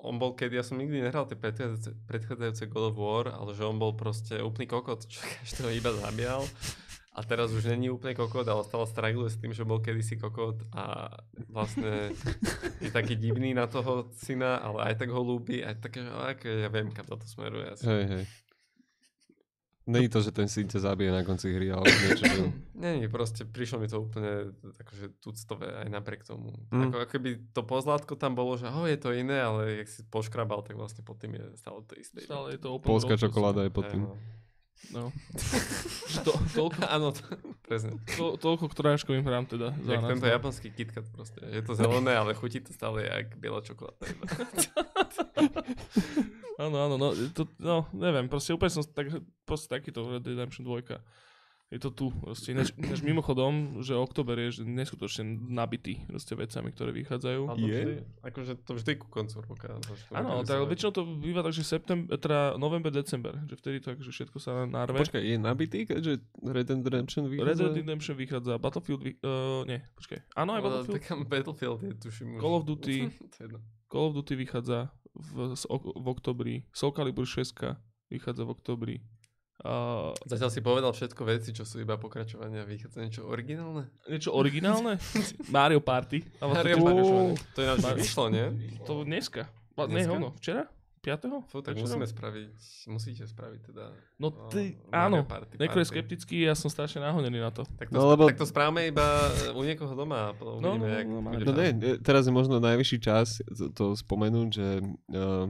on 0.00 0.16
bol, 0.16 0.32
keď 0.32 0.60
ja 0.60 0.64
som 0.64 0.80
nikdy 0.80 1.04
nehral 1.04 1.28
tie 1.28 1.36
predchádzajúce, 1.36 1.92
predchádzajúce 2.08 2.64
God 2.72 2.88
of 2.88 2.96
War, 2.96 3.28
ale 3.28 3.52
že 3.52 3.68
on 3.68 3.76
bol 3.76 3.92
proste 3.92 4.40
úplný 4.40 4.64
kokot, 4.64 5.04
čo 5.12 5.20
každého 5.20 5.76
iba 5.76 5.92
zabíjal. 5.92 6.48
A 7.10 7.26
teraz 7.26 7.50
už 7.52 7.66
není 7.68 7.90
úplne 7.90 8.14
kokot, 8.16 8.46
ale 8.48 8.64
stále 8.64 8.86
straggluje 8.86 9.28
s 9.28 9.36
tým, 9.36 9.52
že 9.52 9.66
bol 9.66 9.82
kedysi 9.82 10.16
kokot 10.16 10.62
a 10.72 11.10
vlastne 11.50 12.14
je 12.80 12.88
taký 12.88 13.18
divný 13.18 13.52
na 13.52 13.66
toho 13.66 14.08
syna, 14.14 14.56
ale 14.56 14.88
aj 14.88 15.04
tak 15.04 15.10
ho 15.10 15.20
ľúbi, 15.20 15.60
aj 15.60 15.84
také, 15.84 16.06
že 16.06 16.64
ja 16.64 16.70
viem, 16.70 16.88
kam 16.94 17.04
toto 17.04 17.26
smeruje. 17.26 17.66
Asi. 17.76 17.84
Hej, 17.84 18.04
hej. 18.08 18.24
Není 19.90 20.08
to, 20.08 20.22
že 20.22 20.30
ten 20.30 20.46
syn 20.46 20.70
ťa 20.70 20.86
zabije 20.86 21.10
na 21.10 21.26
konci 21.26 21.50
hry, 21.50 21.74
ale 21.74 21.90
niečo, 21.90 22.24
že... 22.24 22.42
Nie, 22.80 22.96
nie, 22.96 23.12
proste 23.12 23.44
prišlo 23.44 23.76
mi 23.76 23.92
to 23.92 24.00
úplne 24.00 24.56
akože 24.80 25.20
tuctové 25.20 25.68
aj 25.84 25.92
napriek 25.92 26.24
tomu. 26.24 26.56
Mm. 26.72 26.88
Ako, 26.88 26.96
ako 27.04 27.12
keby 27.12 27.30
to 27.52 27.60
pozlátko 27.60 28.16
tam 28.16 28.32
bolo, 28.32 28.56
že 28.56 28.72
oh, 28.72 28.88
je 28.88 28.96
to 28.96 29.12
iné, 29.12 29.36
ale 29.36 29.84
jak 29.84 29.88
si 29.92 30.00
poškrabal, 30.08 30.64
tak 30.64 30.80
vlastne 30.80 31.04
pod 31.04 31.20
tým 31.20 31.36
je 31.36 31.44
stále 31.60 31.84
to 31.84 31.92
isté. 32.00 32.24
Stále 32.24 32.56
je 32.56 32.60
to 32.64 32.72
open 32.72 32.88
Polská 32.88 33.20
čokoláda 33.20 33.68
je 33.68 33.72
pod 33.74 33.84
tým. 33.92 34.08
no. 34.08 34.16
No. 34.88 35.12
To, 36.26 36.32
toľko, 36.56 36.82
Áno, 36.96 37.14
to, 37.14 37.22
presne. 37.62 37.94
to, 38.18 38.34
toľko 38.34 38.66
k 38.66 38.74
trojáčkovým 38.74 39.22
hrám 39.22 39.46
teda. 39.46 39.70
Za 39.78 39.92
Jak 39.94 40.02
nás, 40.02 40.10
tento 40.10 40.26
no. 40.26 40.32
japonský 40.32 40.68
KitKat 40.74 41.06
proste. 41.14 41.38
Je 41.46 41.62
to 41.62 41.78
zelené, 41.78 42.18
ale 42.18 42.34
chutí 42.34 42.58
to 42.58 42.74
stále 42.74 43.06
jak 43.06 43.38
biela 43.38 43.62
čokoláda. 43.62 44.02
Áno, 46.60 46.76
áno, 46.76 46.94
no, 47.00 47.08
to, 47.32 47.48
no, 47.56 47.88
neviem, 47.96 48.28
proste 48.28 48.52
úplne 48.52 48.68
som 48.68 48.84
tak, 48.84 49.08
proste 49.48 49.72
takýto 49.72 50.04
Red 50.04 50.20
Dead 50.20 50.36
Redemption 50.36 50.68
2. 50.68 51.00
Je 51.70 51.78
to 51.78 51.94
tu, 51.94 52.10
proste, 52.10 52.50
ináč, 52.50 52.74
ináč 52.74 52.98
mimochodom, 52.98 53.78
že 53.78 53.94
oktober 53.94 54.34
je 54.42 54.58
že 54.58 54.62
neskutočne 54.66 55.22
nabitý 55.54 56.02
proste 56.10 56.34
vecami, 56.34 56.74
ktoré 56.74 56.90
vychádzajú. 56.90 57.40
Ale 57.46 57.58
Je? 57.62 57.70
vždy, 57.70 57.94
akože 58.26 58.52
to 58.66 58.72
vždy 58.74 58.92
ku 58.98 59.06
koncu 59.06 59.38
roka. 59.38 59.78
Áno, 60.10 60.42
tak 60.42 60.66
väčšinou 60.66 60.90
to 60.90 61.06
býva 61.06 61.46
tak, 61.46 61.54
že 61.54 61.62
september, 61.62 62.18
teda 62.18 62.58
november, 62.58 62.90
december, 62.90 63.38
že 63.46 63.54
vtedy 63.54 63.78
to 63.78 63.94
akože 63.94 64.10
všetko 64.10 64.36
sa 64.42 64.66
narve. 64.66 64.98
Počkaj, 64.98 65.22
je 65.22 65.36
nabitý, 65.38 65.86
keďže 65.86 66.18
Red 66.42 66.74
Dead 66.74 66.82
Redemption 66.82 67.30
Red 67.30 67.38
vychádza? 67.38 67.62
Dead 67.70 67.78
Redemption 67.86 68.14
vychádza, 68.18 68.52
Battlefield, 68.58 69.00
vy, 69.06 69.12
uh, 69.22 69.62
nie, 69.70 69.78
počkaj, 69.94 70.18
áno 70.34 70.58
aj 70.58 70.62
Battlefield, 70.66 70.96
Taká 70.98 71.14
Battlefield 71.22 71.80
je, 71.86 71.92
tuším. 72.02 72.42
Call 72.42 72.54
of 72.58 72.66
Duty. 72.66 73.14
to 73.30 73.36
je 73.38 73.46
jedno. 73.46 73.62
Call 73.90 74.06
of 74.08 74.14
Duty 74.14 74.38
vychádza 74.38 74.94
v, 75.10 75.52
v 75.74 76.06
oktobri, 76.06 76.62
Soul 76.70 76.94
Calibur 76.94 77.26
6 77.26 77.50
vychádza 78.08 78.46
v 78.46 78.50
oktobri. 78.54 78.96
Uh, 79.60 80.16
Zatiaľ 80.24 80.48
si 80.48 80.64
povedal 80.64 80.88
všetko 80.88 81.20
veci, 81.28 81.52
čo 81.52 81.68
sú 81.68 81.84
iba 81.84 82.00
pokračovania. 82.00 82.64
Vychádza 82.64 83.04
niečo 83.04 83.28
originálne? 83.28 83.92
niečo 84.08 84.32
originálne? 84.32 84.96
Mario 85.52 85.84
Party. 85.84 86.24
Mario 86.40 86.80
to, 86.80 86.84
Party, 86.86 87.02
to, 87.04 87.14
To 87.52 87.58
je 87.60 87.66
náš 87.68 87.80
Mar- 87.84 87.98
vyšlo, 88.00 88.24
nie? 88.32 88.46
to 88.88 89.04
dneska. 89.04 89.42
A, 89.76 89.84
ne, 89.84 90.00
Dneska? 90.00 90.12
hovno, 90.12 90.28
včera? 90.40 90.64
5. 91.00 91.48
Fú, 91.48 91.64
tak 91.64 91.80
musíme 91.80 92.04
spraviť, 92.04 92.52
musíte 92.92 93.24
spraviť 93.24 93.60
teda. 93.72 93.88
No 94.20 94.28
o, 94.28 94.52
ty, 94.52 94.76
Mario 94.92 94.92
áno, 94.92 95.18
Party, 95.24 95.56
Niekto 95.56 95.80
je 95.80 95.86
skeptický, 95.88 96.44
ja 96.44 96.52
som 96.52 96.68
strašne 96.68 97.00
nahonený 97.00 97.40
na 97.40 97.48
to. 97.48 97.64
Tak 97.80 97.88
to, 97.88 97.96
No, 97.96 98.04
no, 98.04 98.08
lebo- 98.12 98.28
tak 98.28 98.36
to 98.36 98.44
správame 98.44 98.92
iba 98.92 99.32
e, 99.32 99.56
u 99.56 99.64
niekoho 99.64 99.96
doma 99.96 100.28
a 100.28 100.36
potom 100.36 100.60
No, 100.60 100.76
uvidíme, 100.76 100.84
no, 100.84 100.92
jak 100.92 101.06
no, 101.08 101.18
bude 101.24 101.44
No 101.48 101.52
ne, 101.56 101.68
e, 101.72 101.96
teraz 102.04 102.28
je 102.28 102.32
možno 102.36 102.60
najvyšší 102.60 102.98
čas 103.00 103.40
to, 103.48 103.72
to 103.72 103.84
spomenúť, 103.96 104.48
že 104.52 104.68
uh, 104.84 105.48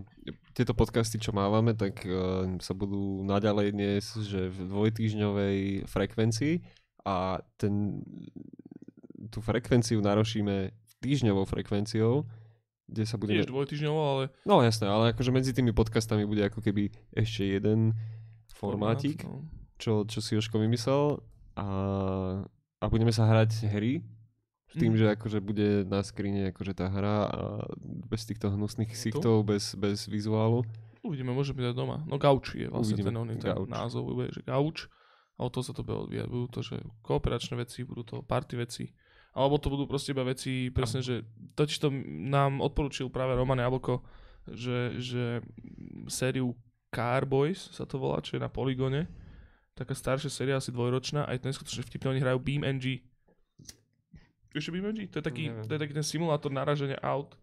tieto 0.55 0.71
podcasty, 0.71 1.19
čo 1.19 1.35
mávame, 1.35 1.75
tak 1.75 1.99
uh, 2.07 2.47
sa 2.63 2.71
budú 2.71 3.27
naďalej 3.27 3.75
dnes, 3.75 4.07
že 4.23 4.55
v 4.55 4.71
dvojtýžňovej 4.71 5.91
frekvencii 5.91 6.55
a 7.03 7.43
ten, 7.59 8.07
tú 9.35 9.43
frekvenciu 9.43 9.99
narošíme 9.99 10.71
týždňovou 11.01 11.49
frekvenciou, 11.49 12.29
kde 12.91 13.05
sa 13.05 13.15
budeme... 13.15 13.39
Tiež 13.39 13.49
dvojtyžňovo, 13.49 14.01
ale... 14.03 14.23
No 14.43 14.61
jasné, 14.61 14.85
ale 14.85 15.15
akože 15.15 15.31
medzi 15.31 15.51
tými 15.51 15.71
podcastami 15.71 16.27
bude 16.27 16.43
ako 16.43 16.59
keby 16.59 16.91
ešte 17.13 17.47
jeden 17.47 17.95
formátik, 18.51 19.23
No. 19.23 19.47
čo, 19.79 20.05
čo 20.05 20.19
si 20.19 20.35
Joško 20.35 20.59
vymyslel 20.59 21.23
a, 21.55 21.67
a 22.77 22.85
budeme 22.87 23.11
sa 23.11 23.25
hrať 23.25 23.71
hry 23.71 24.03
s 24.67 24.75
tým, 24.75 24.93
Mhm. 24.93 24.99
že 24.99 25.07
akože 25.15 25.39
bude 25.41 25.69
na 25.85 26.01
skrine 26.01 26.51
akože 26.51 26.73
tá 26.75 26.87
hra 26.87 27.19
a 27.27 27.41
bez 28.07 28.23
týchto 28.23 28.51
hnusných 28.51 28.91
to? 28.91 28.99
sichtov, 29.01 29.43
bez, 29.43 29.75
bez 29.75 30.07
vizuálu. 30.07 30.63
Uvidíme, 31.01 31.33
môžeme 31.33 31.65
byť 31.65 31.67
aj 31.71 31.75
doma. 31.75 31.97
No 32.05 32.21
Gauč 32.21 32.53
je 32.55 32.69
vlastne 32.69 32.93
Uvidíme. 32.93 33.09
ten, 33.09 33.17
oný, 33.17 33.33
ten 33.39 33.51
Gauč. 33.51 33.67
názov, 33.67 34.05
že 34.29 34.45
Gauč. 34.45 34.87
A 35.41 35.49
o 35.49 35.49
to 35.49 35.65
sa 35.65 35.73
to 35.73 35.81
bude 35.81 35.97
odvíjať. 36.07 36.29
Budú 36.29 36.47
to, 36.53 36.61
že 36.61 36.77
kooperačné 37.01 37.57
veci, 37.57 37.81
budú 37.83 38.05
to 38.05 38.17
party 38.21 38.61
veci. 38.61 38.93
Alebo 39.31 39.63
to 39.63 39.71
budú 39.71 39.87
proste 39.87 40.11
iba 40.11 40.27
veci, 40.27 40.75
presne, 40.75 41.01
že 41.07 41.23
totiž 41.55 41.77
to 41.79 41.89
nám 42.27 42.59
odporučil 42.59 43.07
práve 43.15 43.39
Roman 43.39 43.63
Jablko, 43.63 44.03
že, 44.51 44.99
že 44.99 45.25
sériu 46.11 46.59
Carboys 46.91 47.71
sa 47.71 47.87
to 47.87 48.03
volá, 48.03 48.19
čo 48.19 48.35
je 48.35 48.43
na 48.43 48.51
Polygone. 48.51 49.07
Taká 49.79 49.95
staršia 49.95 50.29
séria, 50.29 50.59
asi 50.59 50.75
dvojročná, 50.75 51.31
aj 51.31 51.41
to 51.41 51.49
neskutočne 51.49 51.87
vtipne, 51.87 52.11
oni 52.11 52.21
hrajú 52.21 52.39
Beam 52.43 52.67
NG. 52.67 53.07
Ešte 54.51 54.75
Beam 54.75 54.91
NG? 54.91 55.07
To 55.15 55.23
je 55.23 55.25
taký, 55.25 55.45
Neviem. 55.47 55.67
to 55.71 55.73
je 55.79 55.81
taký 55.87 55.95
ten 55.95 56.07
simulátor 56.07 56.51
naraženia 56.51 56.99
aut. 56.99 57.39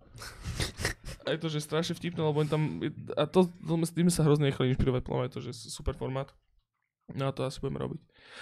A 1.24 1.36
je 1.36 1.40
to, 1.40 1.48
že 1.48 1.64
strašne 1.64 1.96
vtipné, 1.96 2.20
lebo 2.20 2.40
oni 2.44 2.52
tam, 2.52 2.84
a 3.16 3.24
to, 3.28 3.48
to 3.48 3.74
tým 3.96 4.12
sa 4.12 4.28
hrozne 4.28 4.52
nechali 4.52 4.76
inšpirovať, 4.76 5.08
mňa 5.08 5.28
je 5.28 5.34
to, 5.36 5.42
že 5.44 5.52
super 5.72 5.96
formát. 5.96 6.32
No 7.16 7.28
a 7.28 7.32
to 7.32 7.48
asi 7.48 7.64
budeme 7.64 7.80
robiť. 7.80 8.00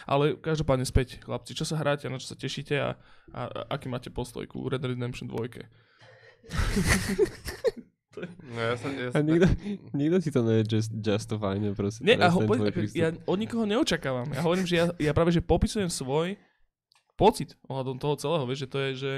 Ale 0.09 0.33
každopádne 0.41 0.89
späť, 0.89 1.21
chlapci, 1.21 1.53
čo 1.53 1.65
sa 1.69 1.77
hráte, 1.77 2.09
na 2.09 2.17
čo 2.17 2.33
sa 2.33 2.37
tešíte 2.37 2.75
a, 2.81 2.97
a, 3.29 3.41
a 3.45 3.59
aký 3.77 3.85
máte 3.85 4.09
postoj 4.09 4.41
ku 4.49 4.65
Red 4.65 4.81
Dead 4.81 4.97
Redemption 4.97 5.29
2? 5.29 5.61
No 8.47 8.59
ja 8.63 8.75
som, 8.79 8.95
ja 8.95 9.11
A 9.11 9.19
som 9.19 9.27
nikto, 9.27 9.47
nikto 9.91 10.17
ti 10.23 10.29
to 10.31 10.39
je 10.47 10.63
just, 10.63 10.91
justifyne 10.95 11.75
proste. 11.75 11.99
Nie, 11.99 12.15
a 12.15 12.31
ho, 12.31 12.39
prístup. 12.47 12.95
ja 12.95 13.11
od 13.11 13.37
nikoho 13.37 13.67
neočakávam. 13.67 14.31
Ja 14.31 14.39
hovorím, 14.39 14.63
že 14.63 14.75
ja, 14.79 14.85
ja 14.95 15.11
práve 15.11 15.35
že 15.35 15.43
popisujem 15.43 15.91
svoj 15.91 16.39
pocit 17.19 17.59
ohľadom 17.67 17.99
toho 17.99 18.15
celého, 18.15 18.43
vieš, 18.47 18.67
že 18.67 18.71
to 18.71 18.77
je, 18.79 18.89
že 18.95 19.11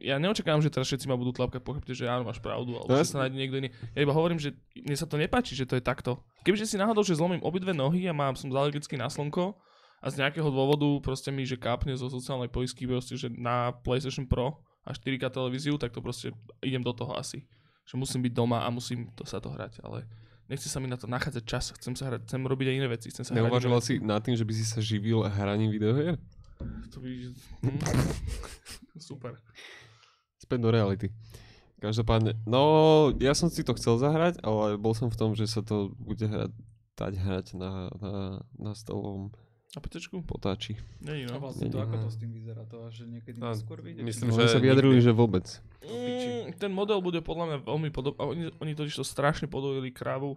ja 0.00 0.16
neočakávam, 0.16 0.64
že 0.64 0.72
teraz 0.72 0.88
všetci 0.88 1.12
ma 1.12 1.20
budú 1.20 1.36
tlapkať 1.36 1.60
po 1.60 1.76
chrbte, 1.76 1.92
že 1.92 2.08
áno, 2.08 2.24
máš 2.24 2.40
pravdu, 2.40 2.80
alebo 2.80 2.88
No 2.88 2.96
že 2.96 3.12
sa 3.12 3.28
nájde 3.28 3.36
niekto 3.36 3.60
iný. 3.60 3.68
Ja 3.92 4.00
iba 4.00 4.16
hovorím, 4.16 4.40
že 4.40 4.56
mne 4.72 4.96
sa 4.96 5.04
to 5.04 5.20
nepáči, 5.20 5.52
že 5.52 5.68
to 5.68 5.76
je 5.76 5.84
takto. 5.84 6.24
Kebyže 6.40 6.66
si 6.66 6.76
náhodou, 6.80 7.04
že 7.04 7.16
zlomím 7.16 7.44
obidve 7.44 7.76
nohy 7.76 8.08
a 8.08 8.16
mám 8.16 8.32
som 8.32 8.48
alergický 8.48 8.96
na 8.96 9.12
slnko 9.12 9.52
a 10.00 10.06
z 10.08 10.24
nejakého 10.24 10.48
dôvodu 10.48 10.88
proste 11.04 11.28
mi, 11.28 11.44
že 11.44 11.60
kápne 11.60 11.92
zo 11.92 12.08
sociálnej 12.08 12.48
poistky, 12.48 12.88
proste, 12.88 13.20
že 13.20 13.28
na 13.28 13.76
PlayStation 13.84 14.24
Pro 14.24 14.64
a 14.80 14.96
4K 14.96 15.28
televíziu, 15.28 15.76
tak 15.76 15.92
to 15.92 16.00
proste 16.00 16.32
idem 16.64 16.80
do 16.80 16.96
toho 16.96 17.12
asi. 17.20 17.44
Že 17.84 18.00
musím 18.00 18.20
byť 18.24 18.32
doma 18.32 18.64
a 18.64 18.68
musím 18.72 19.12
to 19.12 19.28
sa 19.28 19.44
to 19.44 19.52
hrať, 19.52 19.84
ale 19.84 20.08
nechce 20.48 20.72
sa 20.72 20.80
mi 20.80 20.88
na 20.88 20.96
to 20.96 21.04
nachádzať 21.04 21.44
čas, 21.44 21.76
chcem 21.76 21.92
sa 21.92 22.08
hrať, 22.08 22.24
chcem 22.24 22.40
robiť 22.40 22.66
aj 22.72 22.76
iné 22.80 22.88
veci, 22.88 23.12
chcem 23.12 23.24
sa 23.28 23.36
hrať 23.36 23.44
Neuvažoval 23.44 23.80
iné 23.84 23.86
si 23.86 23.94
nad 24.00 24.20
tým, 24.24 24.36
že 24.40 24.48
by 24.48 24.52
si 24.56 24.64
sa 24.64 24.80
živil 24.80 25.20
hraním 25.20 25.68
videohier? 25.68 26.16
To 26.92 26.96
by... 27.04 27.08
Hm. 27.68 27.80
Super. 29.12 29.36
Späť 30.40 30.58
do 30.64 30.72
reality. 30.72 31.12
Každopádne, 31.80 32.36
no 32.44 32.60
ja 33.16 33.32
som 33.32 33.48
si 33.48 33.60
to 33.60 33.72
chcel 33.72 33.96
zahrať, 33.96 34.38
ale 34.40 34.76
bol 34.76 34.92
som 34.92 35.08
v 35.08 35.16
tom, 35.16 35.30
že 35.32 35.44
sa 35.44 35.60
to 35.60 35.96
bude 35.96 36.20
hrať, 36.20 36.52
dať 36.94 37.12
hrať 37.16 37.46
na, 37.54 37.88
na, 37.96 38.14
na 38.54 38.72
stolovom 38.72 39.32
A 39.70 39.78
PCčku? 39.78 40.20
potáči. 40.20 40.76
Nie, 41.00 41.24
A 41.24 41.32
no. 41.32 41.40
vlastne 41.40 41.66
to, 41.66 41.78
ako 41.78 41.96
to 41.96 42.08
s 42.08 42.16
tým 42.16 42.30
vyzerá, 42.30 42.62
to 42.64 42.84
až 42.84 43.06
niekedy 43.06 43.38
A 43.38 43.50
neskôr 43.50 43.78
vyjde? 43.78 44.02
myslím, 44.02 44.28
No, 44.28 44.34
že 44.34 44.40
oni 44.42 44.50
sa 44.50 44.60
vyjadrili, 44.60 44.94
nikdy- 44.94 45.06
že 45.06 45.12
vôbec. 45.14 45.46
Mm, 45.80 46.52
ten 46.54 46.70
model 46.70 46.98
bude 46.98 47.18
podľa 47.18 47.44
mňa 47.46 47.58
veľmi 47.64 47.88
podobný. 47.88 48.18
Oni, 48.20 48.42
oni 48.52 48.72
totiž 48.74 48.94
to 48.94 49.06
strašne 49.06 49.46
podojili 49.46 49.88
krávu 49.90 50.36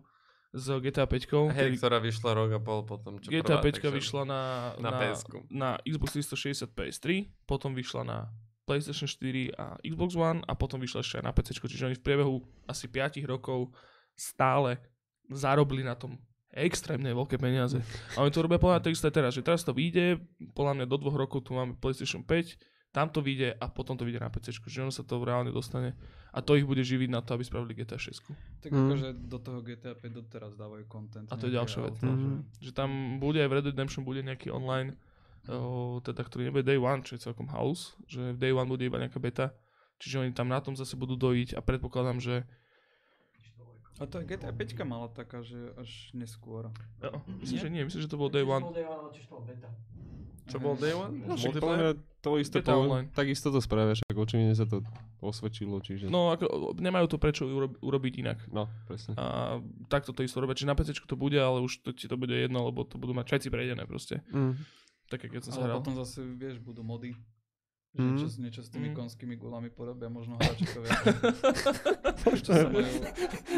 z 0.54 0.80
GTA 0.80 1.10
5. 1.10 1.50
Hej, 1.50 1.76
ktorá 1.76 1.98
vyšla 1.98 2.30
rok 2.32 2.50
a 2.54 2.62
pol 2.62 2.86
potom, 2.86 3.18
čo 3.18 3.28
GTA 3.28 3.58
prvá, 3.58 3.66
5 3.66 3.74
takže 3.74 3.90
vyšla 3.92 4.22
na, 4.24 4.42
na 4.78 4.90
na, 4.94 5.10
na 5.50 5.70
Xbox 5.82 6.14
360 6.14 6.70
PS3, 6.70 7.06
potom 7.44 7.74
vyšla 7.74 8.02
na 8.06 8.18
PlayStation 8.64 9.06
4 9.06 9.54
a 9.54 9.76
Xbox 9.82 10.16
One 10.16 10.40
a 10.42 10.54
potom 10.54 10.80
vyšla 10.80 11.00
ešte 11.00 11.16
aj 11.20 11.26
na 11.26 11.32
PC, 11.32 11.48
čiže 11.58 11.86
oni 11.86 11.98
v 11.98 12.04
priebehu 12.04 12.36
asi 12.64 12.88
5 12.88 13.20
rokov 13.26 13.72
stále 14.14 14.80
zarobili 15.28 15.82
na 15.82 15.96
tom 15.96 16.16
extrémne 16.54 17.10
veľké 17.10 17.36
peniaze. 17.36 17.82
A 18.14 18.22
oni 18.22 18.30
to 18.30 18.46
robia 18.46 18.62
podľa 18.62 18.78
mňa 18.78 18.86
takisto 18.86 19.10
aj 19.10 19.16
teraz, 19.16 19.32
že 19.34 19.42
teraz 19.42 19.66
to 19.66 19.74
vyjde, 19.74 20.22
podľa 20.54 20.74
mňa 20.78 20.86
do 20.86 20.98
dvoch 20.98 21.18
rokov 21.18 21.42
tu 21.42 21.52
máme 21.52 21.74
PlayStation 21.76 22.22
5, 22.22 22.56
tam 22.94 23.10
to 23.10 23.26
vyjde 23.26 23.58
a 23.58 23.66
potom 23.68 23.98
to 23.98 24.06
vyjde 24.06 24.22
na 24.22 24.30
PC, 24.30 24.54
že 24.62 24.86
ono 24.86 24.94
sa 24.94 25.02
to 25.02 25.18
reálne 25.18 25.50
dostane 25.50 25.98
a 26.30 26.46
to 26.46 26.54
ich 26.54 26.62
bude 26.62 26.86
živiť 26.86 27.10
na 27.10 27.26
to, 27.26 27.34
aby 27.34 27.42
spravili 27.42 27.74
GTA 27.74 27.98
6. 27.98 28.22
Tak 28.62 28.70
Mm. 28.70 28.78
akože 28.86 29.08
do 29.26 29.38
toho 29.42 29.60
GTA 29.66 29.98
5 29.98 30.14
doteraz 30.14 30.54
dávajú 30.54 30.86
content. 30.86 31.26
A 31.26 31.36
to 31.36 31.50
je 31.50 31.58
ďalšia 31.58 31.90
vec, 31.90 31.98
no. 32.00 32.46
že- 32.62 32.70
tam 32.70 33.18
bude 33.18 33.42
aj 33.42 33.50
v 33.50 33.54
Red 33.58 33.64
Dead 33.66 33.74
Redemption 33.74 34.06
bude 34.06 34.22
nejaký 34.22 34.54
online, 34.54 34.94
teda 36.02 36.22
ktorý 36.24 36.48
nebude 36.48 36.64
Day 36.64 36.80
One, 36.80 37.04
čo 37.04 37.16
je 37.16 37.24
celkom 37.24 37.52
house, 37.52 37.94
že 38.08 38.32
v 38.32 38.40
Day 38.40 38.54
One 38.56 38.68
bude 38.68 38.84
iba 38.84 38.96
nejaká 38.96 39.20
beta, 39.20 39.52
čiže 40.00 40.24
oni 40.24 40.32
tam 40.32 40.48
na 40.48 40.64
tom 40.64 40.74
zase 40.74 40.96
budú 40.96 41.16
dojiť 41.16 41.56
a 41.56 41.60
predpokladám, 41.60 42.20
že 42.20 42.48
A 44.02 44.10
to 44.10 44.26
GTA 44.26 44.50
5 44.50 44.74
mala 44.90 45.06
taká, 45.06 45.46
že 45.46 45.70
až 45.78 46.10
neskôr. 46.18 46.74
jo, 46.98 47.14
myslím, 47.46 47.56
Nie? 47.56 47.62
že 47.62 47.70
nie, 47.70 47.82
myslím, 47.86 48.02
že 48.02 48.10
to 48.10 48.18
bol 48.18 48.26
Day 48.32 48.42
One. 48.42 48.66
Day 48.74 48.82
One, 48.84 49.06
ale 49.06 49.10
tiež 49.14 49.30
to 49.30 49.38
bol 49.38 49.46
beta. 49.46 49.70
Čo 50.44 50.58
bol 50.60 50.76
Day 50.76 50.92
One? 50.92 51.24
No, 51.24 51.40
však 51.40 51.56
podľa 51.56 51.96
to 52.20 52.36
isté, 52.36 52.60
Beta 52.60 52.76
po, 52.76 52.84
online. 52.84 53.08
takisto 53.16 53.48
to 53.48 53.64
spravia, 53.64 53.96
však 53.96 54.12
očividne 54.18 54.56
sa 54.58 54.68
to 54.68 54.84
osvedčilo, 55.24 55.80
čiže... 55.80 56.12
No, 56.12 56.36
ako, 56.36 56.76
nemajú 56.84 57.08
to 57.08 57.18
prečo 57.22 57.48
urob, 57.48 57.80
urobiť 57.80 58.14
inak. 58.20 58.40
no 58.52 58.68
presne. 58.84 59.16
A 59.16 59.60
takto 59.88 60.12
to 60.12 60.20
isto 60.20 60.44
robia. 60.44 60.52
Čiže 60.52 60.68
na 60.68 60.76
PC 60.76 61.00
to 61.08 61.16
bude, 61.16 61.40
ale 61.40 61.64
už 61.64 61.80
to, 61.80 61.96
ti 61.96 62.12
to 62.12 62.20
bude 62.20 62.34
jedno, 62.36 62.68
lebo 62.68 62.84
to 62.84 63.00
budú 63.00 63.16
mať 63.16 63.28
všetci 63.30 63.48
prejdené 63.48 63.84
proste. 63.88 64.20
Mm. 64.36 64.60
Tak, 65.14 65.30
keď 65.30 65.42
som 65.46 65.54
sa 65.54 65.62
hral. 65.64 65.78
potom 65.78 65.94
zase, 65.96 66.26
vieš, 66.34 66.58
budú 66.58 66.82
mody. 66.82 67.14
Že 67.94 68.00
Mm. 68.00 68.10
niečo, 68.10 68.28
niečo 68.40 68.62
s 68.62 68.70
tými 68.70 68.90
Mm. 68.90 68.96
konskými 68.96 69.36
gulami 69.36 69.70
porobia, 69.70 70.10
možno 70.10 70.34
hráčikovia. 70.36 70.90
čo 72.42 72.52
sa 72.52 72.66
majú, 72.66 72.90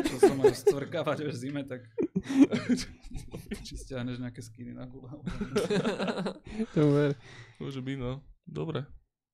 čo 0.03 0.15
sa 0.19 0.33
majú 0.33 0.51
stvrkávať 0.51 1.17
v 1.23 1.31
zime, 1.31 1.63
tak 1.63 1.87
či 3.65 3.73
stiahneš 3.73 4.19
nejaké 4.19 4.41
skiny 4.41 4.71
na 4.71 4.83
gule. 4.83 5.07
Dobre. 6.75 7.15
Môže 7.55 7.79
byť, 7.79 7.97
no. 7.97 8.19
Dobre. 8.43 8.83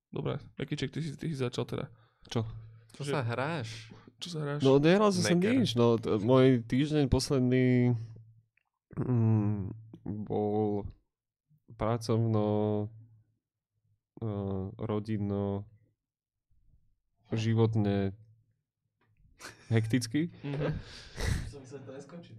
Dobre. 0.07 0.37
Jaký 0.55 0.73
ček, 0.77 0.91
ty 0.91 1.01
si, 1.01 1.15
ty 1.15 1.25
si 1.27 1.37
začal 1.39 1.65
teda. 1.65 1.89
Čo? 2.27 2.45
Čo 2.93 3.01
sa 3.03 3.23
hráš? 3.23 3.89
Čo 4.19 4.27
sa 4.29 4.39
hráš? 4.39 4.61
No 4.61 4.77
nehral 4.77 5.09
som 5.09 5.23
sa 5.23 5.33
nič, 5.33 5.73
no 5.73 5.97
t- 5.97 6.13
môj 6.19 6.61
týždeň 6.61 7.07
posledný 7.07 7.97
mm, 8.93 9.71
bol 10.21 10.85
pracovno, 11.81 12.45
uh, 14.21 14.65
rodinno, 14.77 15.65
životne 17.33 18.13
hektický 19.73 20.29
Mhm. 20.45 20.77
Som 21.49 21.65
že 21.65 21.81
to 21.81 21.89
neskončí. 21.95 22.37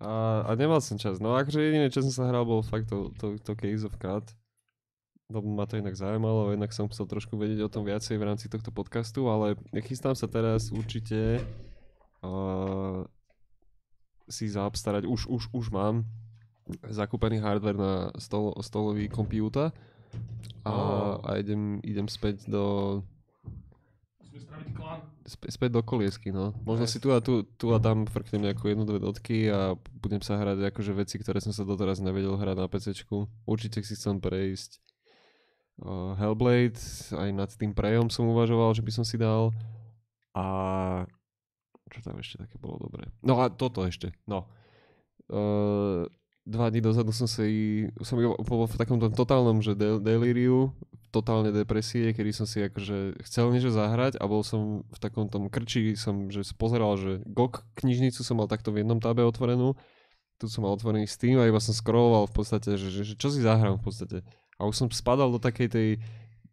a, 0.00 0.12
a 0.48 0.50
nemal 0.56 0.80
som 0.80 0.96
čas. 0.96 1.20
No 1.20 1.36
akože 1.36 1.60
jediné, 1.60 1.92
čo 1.92 2.00
som 2.00 2.14
sa 2.14 2.24
hral, 2.30 2.48
bol 2.48 2.64
fakt 2.64 2.88
to, 2.88 3.12
to, 3.20 3.36
to 3.44 3.52
Case 3.52 3.84
of 3.84 4.00
Cut. 4.00 4.32
Lebo 5.28 5.44
ma 5.48 5.64
to 5.64 5.80
inak 5.80 5.96
zaujímalo, 5.96 6.52
inak 6.52 6.70
som 6.70 6.84
chcel 6.92 7.08
trošku 7.08 7.40
vedieť 7.40 7.64
o 7.64 7.72
tom 7.72 7.88
viacej 7.88 8.20
v 8.20 8.26
rámci 8.28 8.46
tohto 8.52 8.68
podcastu, 8.68 9.24
ale 9.32 9.56
chystám 9.80 10.12
sa 10.12 10.28
teraz 10.28 10.68
určite 10.68 11.40
uh, 12.20 13.08
si 14.28 14.52
zaobstarať, 14.52 15.08
už, 15.08 15.26
už, 15.32 15.42
už 15.56 15.66
mám 15.72 16.04
zakúpený 16.88 17.40
hardware 17.40 17.76
na 17.76 17.92
stolo, 18.16 18.56
stolový 18.64 19.08
počítač 19.08 19.72
a, 20.64 20.70
Oh. 20.70 21.20
a 21.26 21.36
idem, 21.42 21.82
idem 21.84 22.08
späť 22.08 22.48
do 22.48 22.64
Musíme 24.18 24.40
spraviť 24.40 24.68
klan. 24.72 25.00
Spä, 25.24 25.46
späť 25.52 25.70
do 25.76 25.82
koliesky, 25.84 26.28
no. 26.32 26.56
Možno 26.64 26.88
si 26.88 26.98
tu 27.00 27.12
a 27.12 27.20
tu, 27.20 27.44
tu 27.56 27.72
a 27.72 27.78
tam 27.78 28.08
frknem 28.08 28.48
nejakú 28.48 28.72
jednu, 28.72 28.88
dve 28.88 29.00
dotky 29.00 29.48
a 29.52 29.76
budem 30.00 30.20
sa 30.24 30.40
hrať 30.40 30.72
akože 30.72 30.92
veci, 30.96 31.20
ktoré 31.20 31.40
som 31.44 31.52
sa 31.52 31.68
doteraz 31.68 32.00
nevedel 32.00 32.36
hrať 32.36 32.56
na 32.56 32.66
PCčku. 32.68 33.28
Určite 33.44 33.84
si 33.84 33.94
chcem 33.96 34.20
prejsť 34.20 34.80
uh, 35.84 36.16
Hellblade, 36.16 36.80
aj 37.12 37.28
nad 37.30 37.50
tým 37.52 37.76
Prejom 37.76 38.08
som 38.08 38.28
uvažoval, 38.28 38.72
že 38.72 38.84
by 38.84 38.92
som 38.92 39.04
si 39.04 39.20
dal. 39.20 39.52
A 40.34 40.44
čo 41.92 42.00
tam 42.02 42.18
ešte 42.18 42.42
také 42.42 42.56
bolo 42.58 42.80
dobré? 42.82 43.06
No 43.22 43.38
a 43.38 43.52
toto 43.52 43.84
ešte, 43.86 44.16
no. 44.26 44.48
Uh, 45.28 46.04
dva 46.44 46.68
dní 46.68 46.84
dozadu 46.84 47.12
som 47.12 47.24
si, 47.24 47.88
som 48.04 48.20
bol 48.20 48.68
v 48.68 48.76
takom 48.76 49.00
totálnom, 49.00 49.64
že 49.64 49.72
del- 49.72 50.00
delíriu, 50.00 50.76
totálne 51.08 51.54
depresie, 51.54 52.12
kedy 52.12 52.30
som 52.34 52.44
si 52.44 52.60
akože 52.60 53.22
chcel 53.24 53.48
niečo 53.54 53.70
zahrať 53.70 54.18
a 54.18 54.24
bol 54.26 54.42
som 54.42 54.84
v 54.84 54.98
takom 54.98 55.30
tom 55.30 55.46
krči, 55.46 55.94
som 55.94 56.28
že 56.28 56.44
pozeral, 56.58 56.98
že 56.98 57.22
GOG 57.24 57.62
knižnicu 57.78 58.20
som 58.20 58.42
mal 58.42 58.50
takto 58.50 58.74
v 58.74 58.82
jednom 58.82 58.98
tabe 58.98 59.22
otvorenú, 59.22 59.78
tu 60.36 60.50
som 60.50 60.66
mal 60.66 60.74
otvorený 60.74 61.06
Steam 61.06 61.38
a 61.38 61.46
iba 61.46 61.62
som 61.62 61.72
scrolloval 61.72 62.26
v 62.28 62.34
podstate, 62.34 62.74
že, 62.74 62.90
že, 62.90 63.02
že 63.06 63.14
čo 63.14 63.30
si 63.30 63.40
zahrám 63.40 63.78
v 63.78 63.84
podstate. 63.86 64.18
A 64.58 64.66
už 64.66 64.74
som 64.74 64.86
spadal 64.90 65.30
do 65.30 65.38
takej 65.38 65.68
tej, 65.70 65.88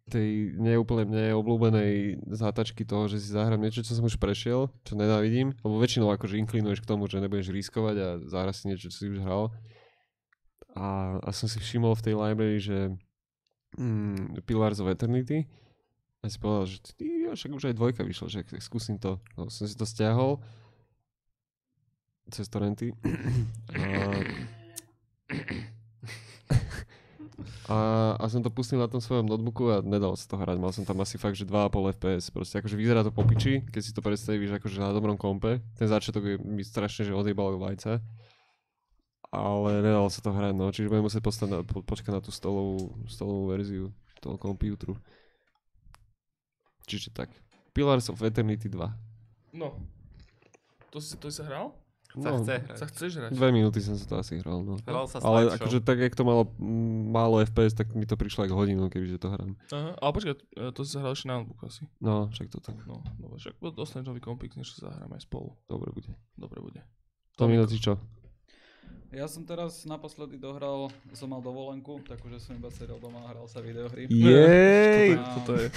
tej 0.06 0.54
neúplne 0.56 1.10
mne 1.10 1.34
obľúbenej 1.42 2.22
zátačky 2.30 2.86
toho, 2.86 3.10
že 3.10 3.18
si 3.18 3.34
zahrám 3.34 3.58
niečo, 3.58 3.82
čo 3.82 3.98
som 3.98 4.06
už 4.06 4.22
prešiel, 4.22 4.70
čo 4.86 4.94
nenávidím, 4.94 5.58
lebo 5.66 5.82
väčšinou 5.82 6.14
akože 6.14 6.38
inklinuješ 6.38 6.86
k 6.86 6.88
tomu, 6.88 7.10
že 7.10 7.18
nebudeš 7.18 7.50
riskovať 7.50 7.96
a 7.98 8.08
zahrať 8.30 8.54
si 8.54 8.64
niečo, 8.70 8.86
čo 8.94 8.96
si 9.02 9.10
už 9.10 9.20
hral. 9.26 9.50
A, 10.72 11.20
a 11.20 11.30
som 11.36 11.48
si 11.48 11.60
všimol 11.60 11.92
v 11.96 12.04
tej 12.04 12.14
library, 12.16 12.58
že 12.60 12.78
mm, 13.76 14.40
Pillars 14.48 14.80
of 14.80 14.88
Eternity 14.88 15.44
a 16.22 16.30
si 16.30 16.38
povedal, 16.38 16.70
že 16.70 16.78
ty, 16.94 17.26
však 17.34 17.50
už 17.50 17.64
aj 17.72 17.74
dvojka 17.74 18.06
vyšla, 18.06 18.30
že 18.30 18.46
skúsim 18.62 18.94
to. 18.94 19.18
No, 19.34 19.50
som 19.50 19.66
si 19.66 19.74
to 19.74 19.82
stiahol 19.82 20.38
cez 22.30 22.46
torrenty. 22.48 22.92
A, 23.72 23.80
a, 27.72 27.78
a 28.20 28.24
som 28.30 28.44
to 28.44 28.52
pustil 28.52 28.78
na 28.78 28.86
tom 28.86 29.02
svojom 29.02 29.26
notebooku 29.26 29.66
a 29.72 29.82
nedal 29.82 30.14
sa 30.14 30.30
to 30.30 30.38
hrať. 30.38 30.62
Mal 30.62 30.70
som 30.70 30.86
tam 30.86 31.02
asi 31.02 31.18
fakt, 31.18 31.34
že 31.34 31.48
2,5 31.48 31.98
FPS. 31.98 32.30
Proste 32.30 32.62
akože 32.62 32.78
vyzerá 32.78 33.02
to 33.02 33.10
po 33.10 33.26
piči, 33.26 33.66
keď 33.66 33.82
si 33.82 33.90
to 33.90 34.04
predstavíš 34.04 34.62
akože 34.62 34.78
na 34.78 34.94
dobrom 34.94 35.18
kompe. 35.18 35.58
Ten 35.74 35.90
začiatok 35.90 36.22
je 36.22 36.36
mi 36.38 36.62
strašne, 36.62 37.08
že 37.08 37.16
odjebal 37.16 37.58
vajca. 37.58 37.98
Ale 39.32 39.80
nedalo 39.80 40.12
sa 40.12 40.20
to 40.20 40.28
hrať, 40.28 40.52
no. 40.52 40.68
Čiže 40.68 40.92
budem 40.92 41.08
musieť 41.08 41.24
postať 41.24 41.48
na, 41.48 41.58
po, 41.64 41.80
počkať 41.80 42.12
na 42.12 42.20
tú 42.20 42.28
stolovú, 42.28 42.92
stolovú 43.08 43.48
verziu 43.48 43.88
toho 44.20 44.36
kompútru. 44.36 44.92
Čiže 46.84 47.10
tak. 47.10 47.32
Pillars 47.72 48.12
of 48.12 48.20
Eternity 48.20 48.68
2. 48.68 49.56
No. 49.56 49.80
To 50.92 51.00
si, 51.00 51.16
to 51.16 51.32
si 51.32 51.40
sa 51.40 51.48
hral? 51.48 51.72
Sa 52.12 52.28
No, 52.28 52.44
chce 52.44 52.60
hrať. 52.60 52.76
Sa 52.76 52.86
chceš 52.92 53.10
hrať? 53.16 53.30
Dve 53.32 53.48
minúty 53.56 53.80
som 53.80 53.96
sa 53.96 54.04
to 54.04 54.20
asi 54.20 54.36
hral, 54.36 54.60
no. 54.60 54.76
Hral 54.84 55.08
sa 55.08 55.24
Ale 55.24 55.48
slideshow. 55.48 55.56
akože 55.64 55.78
tak, 55.80 55.96
jak 55.96 56.12
to 56.12 56.28
malo 56.28 56.44
málo 57.08 57.40
FPS, 57.40 57.72
tak 57.72 57.88
mi 57.96 58.04
to 58.04 58.20
prišlo 58.20 58.44
ako 58.44 58.52
hodinu, 58.52 58.92
kebyže 58.92 59.16
to 59.16 59.32
hrám. 59.32 59.56
Aha, 59.72 59.96
ale 59.96 60.10
počkaj, 60.12 60.36
e, 60.36 60.68
to 60.76 60.84
si 60.84 60.92
sa 60.92 61.00
hral 61.00 61.16
ešte 61.16 61.32
na 61.32 61.40
notebook 61.40 61.64
asi. 61.64 61.88
No, 62.04 62.28
však 62.28 62.52
to 62.52 62.60
tak. 62.60 62.76
No, 62.84 63.00
dobre, 63.16 63.40
však 63.40 63.56
dostaneš 63.64 64.12
nový 64.12 64.20
kompik, 64.20 64.52
než 64.60 64.76
sa 64.76 64.92
zahráme 64.92 65.16
aj 65.16 65.24
spolu. 65.24 65.56
Dobre 65.64 65.88
bude. 65.88 66.12
Dobre 66.36 66.60
bude. 66.60 66.84
To 67.40 67.48
minúty 67.48 67.80
čo? 67.80 67.96
Ja 69.12 69.28
som 69.28 69.44
teraz 69.44 69.84
naposledy 69.84 70.34
dohral, 70.34 70.88
som 71.12 71.28
mal 71.28 71.38
dovolenku, 71.38 72.00
takže 72.02 72.40
som 72.40 72.56
iba 72.56 72.72
sedel 72.72 72.96
doma 72.96 73.20
a 73.22 73.28
hral 73.28 73.44
sa 73.44 73.60
videohry. 73.60 74.08
Jej! 74.08 75.14
A 75.14 75.36
Toto 75.36 75.52
je... 75.54 75.68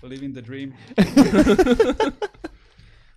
Living 0.00 0.30
the 0.30 0.40
dream. 0.40 0.70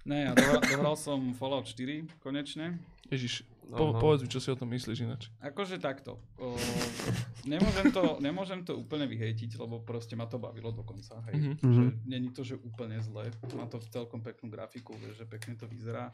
ne, 0.03 0.25
ja 0.25 0.33
dohral, 0.33 0.61
dohral 0.61 0.95
som 0.97 1.31
Fallout 1.31 1.65
4 1.65 2.19
konečne. 2.19 2.75
Ježiš, 3.07 3.47
No, 3.63 3.79
po, 3.79 3.85
no. 3.87 4.03
povedz 4.03 4.19
mi, 4.19 4.27
čo 4.27 4.43
si 4.43 4.51
o 4.51 4.57
tom 4.57 4.67
myslíš 4.67 4.99
ináč. 4.99 5.31
Akože 5.39 5.79
takto. 5.79 6.19
O, 6.35 6.59
nemôžem, 7.47 7.87
to, 7.87 8.19
nemôžem 8.19 8.67
to 8.67 8.75
úplne 8.75 9.07
vyhejtiť, 9.07 9.55
lebo 9.55 9.79
proste 9.79 10.11
ma 10.11 10.27
to 10.27 10.35
bavilo 10.35 10.75
dokonca. 10.75 11.23
Hej. 11.31 11.39
Mhm. 11.39 11.51
Že 11.55 11.81
Mhm. 11.87 11.91
není 12.03 12.29
to, 12.35 12.43
že 12.43 12.59
úplne 12.59 12.99
zle. 12.99 13.31
Má 13.55 13.63
to 13.71 13.79
celkom 13.87 14.19
peknú 14.19 14.51
grafiku, 14.51 14.91
že 15.15 15.23
pekne 15.23 15.55
to 15.55 15.71
vyzerá. 15.71 16.11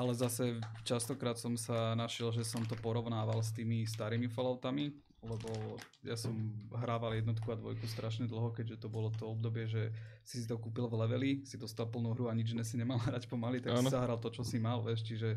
Ale 0.00 0.16
zase 0.16 0.56
častokrát 0.80 1.36
som 1.36 1.60
sa 1.60 1.92
našiel, 1.92 2.32
že 2.32 2.40
som 2.40 2.64
to 2.64 2.72
porovnával 2.80 3.44
s 3.44 3.52
tými 3.52 3.84
starými 3.84 4.32
Falloutami, 4.32 4.96
lebo 5.20 5.76
ja 6.00 6.16
som 6.16 6.32
hrával 6.72 7.20
jednotku 7.20 7.44
a 7.52 7.60
dvojku 7.60 7.84
strašne 7.84 8.24
dlho, 8.24 8.56
keďže 8.56 8.80
to 8.80 8.88
bolo 8.88 9.12
to 9.12 9.28
obdobie, 9.28 9.68
že 9.68 9.92
si 10.24 10.40
si 10.40 10.48
to 10.48 10.56
kúpil 10.56 10.88
v 10.88 11.04
leveli, 11.04 11.30
si 11.44 11.60
dostal 11.60 11.84
plnú 11.92 12.16
hru 12.16 12.32
a 12.32 12.36
nič 12.36 12.56
iné 12.56 12.64
si 12.64 12.80
nemal 12.80 12.96
hrať 13.12 13.28
pomaly, 13.28 13.60
tak 13.60 13.76
Áno. 13.76 13.84
si 13.84 13.92
zahral 13.92 14.16
to, 14.16 14.32
čo 14.32 14.40
si 14.40 14.56
mal, 14.56 14.80
vieš, 14.80 15.04
čiže 15.04 15.36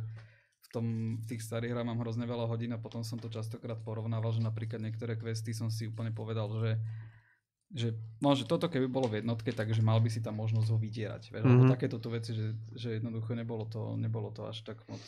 v, 0.64 0.68
tom, 0.72 0.86
v 1.20 1.26
tých 1.28 1.44
starých 1.44 1.76
hrách 1.76 1.88
mám 1.92 2.00
hrozne 2.00 2.24
veľa 2.24 2.48
hodín 2.48 2.72
a 2.72 2.80
potom 2.80 3.04
som 3.04 3.20
to 3.20 3.28
častokrát 3.28 3.84
porovnával, 3.84 4.32
že 4.32 4.40
napríklad 4.40 4.80
niektoré 4.80 5.20
questy 5.20 5.52
som 5.52 5.68
si 5.68 5.92
úplne 5.92 6.16
povedal, 6.16 6.48
že 6.64 6.80
že, 7.74 7.98
no, 8.22 8.38
že 8.38 8.46
toto 8.46 8.70
keby 8.70 8.86
bolo 8.86 9.10
v 9.10 9.26
jednotke, 9.26 9.50
takže 9.50 9.82
mal 9.82 9.98
by 9.98 10.06
si 10.06 10.22
tam 10.22 10.38
možnosť 10.38 10.68
ho 10.70 10.78
vydierať. 10.78 11.34
Vieš, 11.34 11.44
mm-hmm. 11.44 11.66
Mhm. 11.66 11.74
takéto 11.74 11.98
tu 11.98 12.14
veci, 12.14 12.38
že, 12.38 12.54
že 12.78 13.02
jednoducho 13.02 13.34
nebolo 13.34 13.66
to, 13.66 13.98
nebolo 13.98 14.30
to 14.30 14.46
až 14.46 14.62
tak 14.62 14.78
moc... 14.86 15.02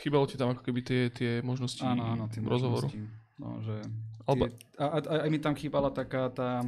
Chýbalo 0.00 0.24
ti 0.24 0.40
tam 0.40 0.52
ako 0.56 0.64
keby 0.64 0.80
tie, 0.80 1.00
tie 1.12 1.32
možnosti 1.44 1.84
Áno, 1.84 2.04
áno, 2.04 2.24
tie 2.32 2.40
rozhovoru. 2.40 2.88
možnosti. 2.88 3.04
No, 3.36 3.60
že 3.60 3.76
Alba- 4.24 4.48
tie, 4.48 4.80
a, 4.80 4.84
a, 4.96 4.98
a, 5.00 5.14
aj 5.24 5.30
mi 5.32 5.40
tam 5.40 5.52
chýbala 5.52 5.92
taká 5.92 6.32
tá, 6.32 6.64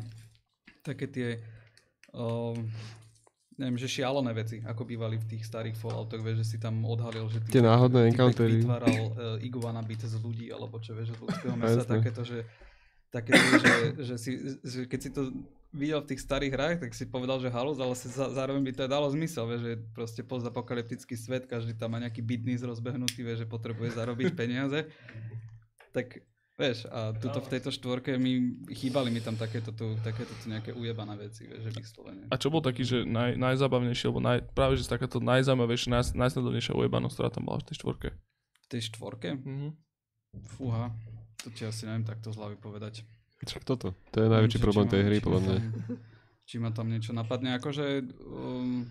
také 0.85 1.09
tie, 1.09 1.29
o, 2.13 2.53
neviem, 3.57 3.81
že 3.81 3.89
šialené 3.89 4.33
veci, 4.37 4.61
ako 4.61 4.85
bývali 4.85 5.17
v 5.17 5.27
tých 5.33 5.49
starých 5.49 5.81
Falloutoch, 5.81 6.21
vieš, 6.21 6.45
že 6.45 6.57
si 6.57 6.59
tam 6.61 6.79
odhalil, 6.85 7.25
že 7.33 7.41
Tie 7.49 7.65
náhodné 7.65 8.13
encountery. 8.13 8.61
vytváral 8.63 8.97
uh, 8.97 9.13
iguana 9.41 9.81
byt 9.81 10.05
z 10.05 10.17
ľudí, 10.21 10.53
alebo 10.53 10.77
čo 10.79 10.93
vieš, 10.93 11.17
z 11.17 11.21
ľudského 11.25 11.57
mesa, 11.61 11.83
takéto, 11.89 12.23
že 12.23 12.45
také, 13.09 13.33
že, 13.37 13.75
že, 14.05 14.17
si, 14.21 14.31
že 14.61 14.81
keď 14.85 15.01
si 15.01 15.11
to 15.13 15.33
videl 15.73 16.01
v 16.01 16.09
tých 16.13 16.25
starých 16.25 16.53
hrách, 16.53 16.77
tak 16.81 16.93
si 16.97 17.05
povedal, 17.05 17.41
že 17.41 17.53
halus, 17.53 17.77
ale 17.77 17.93
si 17.93 18.09
za, 18.09 18.33
zároveň 18.33 18.65
by 18.65 18.73
to 18.73 18.85
aj 18.89 18.91
dalo 18.93 19.09
zmysel, 19.13 19.45
vieš, 19.49 19.63
že 19.65 19.73
proste 19.93 20.23
postapokalyptický 20.25 21.17
svet, 21.17 21.45
každý 21.45 21.77
tam 21.77 21.97
má 21.97 21.99
nejaký 22.01 22.25
biznis 22.25 22.65
rozbehnutý, 22.65 23.21
vieš, 23.21 23.45
že 23.45 23.49
potrebuje 23.49 23.97
zarobiť 23.97 24.33
peniaze. 24.33 24.89
Tak 25.93 26.25
vieš, 26.57 26.89
a 26.89 27.13
tuto 27.17 27.45
v 27.45 27.49
tejto 27.53 27.71
štvorke 27.73 28.17
mi 28.17 28.61
chýbali 28.73 29.13
mi 29.13 29.21
tam 29.21 29.37
takéto 29.37 29.73
tu, 29.77 29.97
takéto 30.01 30.33
tu 30.41 30.49
nejaké 30.49 30.73
ujebané 30.73 31.17
veci, 31.21 31.45
vieš, 31.45 31.69
že 31.69 31.73
vyslovene. 31.77 32.25
A 32.33 32.37
čo 32.41 32.49
bol 32.49 32.65
taký, 32.65 32.85
že 32.85 33.05
naj, 33.05 33.37
najzábavnejší, 33.37 34.05
alebo 34.09 34.25
naj, 34.25 34.49
práve 34.57 34.81
že 34.81 34.89
takáto 34.89 35.21
najzaujímavejšia, 35.21 35.89
naj, 35.93 36.05
najsledovnejšia 36.17 36.77
ujebanosť, 36.77 37.15
ktorá 37.17 37.29
tam 37.29 37.45
bola 37.45 37.61
v 37.61 37.67
tej 37.73 37.77
štvorke? 37.81 38.09
V 38.65 38.67
tej 38.69 38.81
štvorke? 38.89 39.29
Mhm. 39.37 39.69
Fúha, 40.57 40.93
to 41.49 41.51
ti 41.51 41.65
asi 41.65 41.85
neviem 41.85 42.05
takto 42.05 42.29
z 42.29 42.37
hlavy 42.37 42.57
povedať. 42.57 43.01
Však 43.41 43.65
toto. 43.65 43.97
To 44.11 44.17
je 44.19 44.29
najväčší 44.29 44.59
či 44.59 44.63
problém 44.63 44.87
tej 44.87 45.03
hry, 45.03 45.17
podľa 45.19 45.41
mňa. 45.41 45.55
tam- 45.55 46.01
Či 46.45 46.57
ma 46.57 46.71
tam 46.71 46.87
niečo 46.87 47.13
napadne, 47.13 47.53
akože 47.55 47.85
um, 48.25 48.89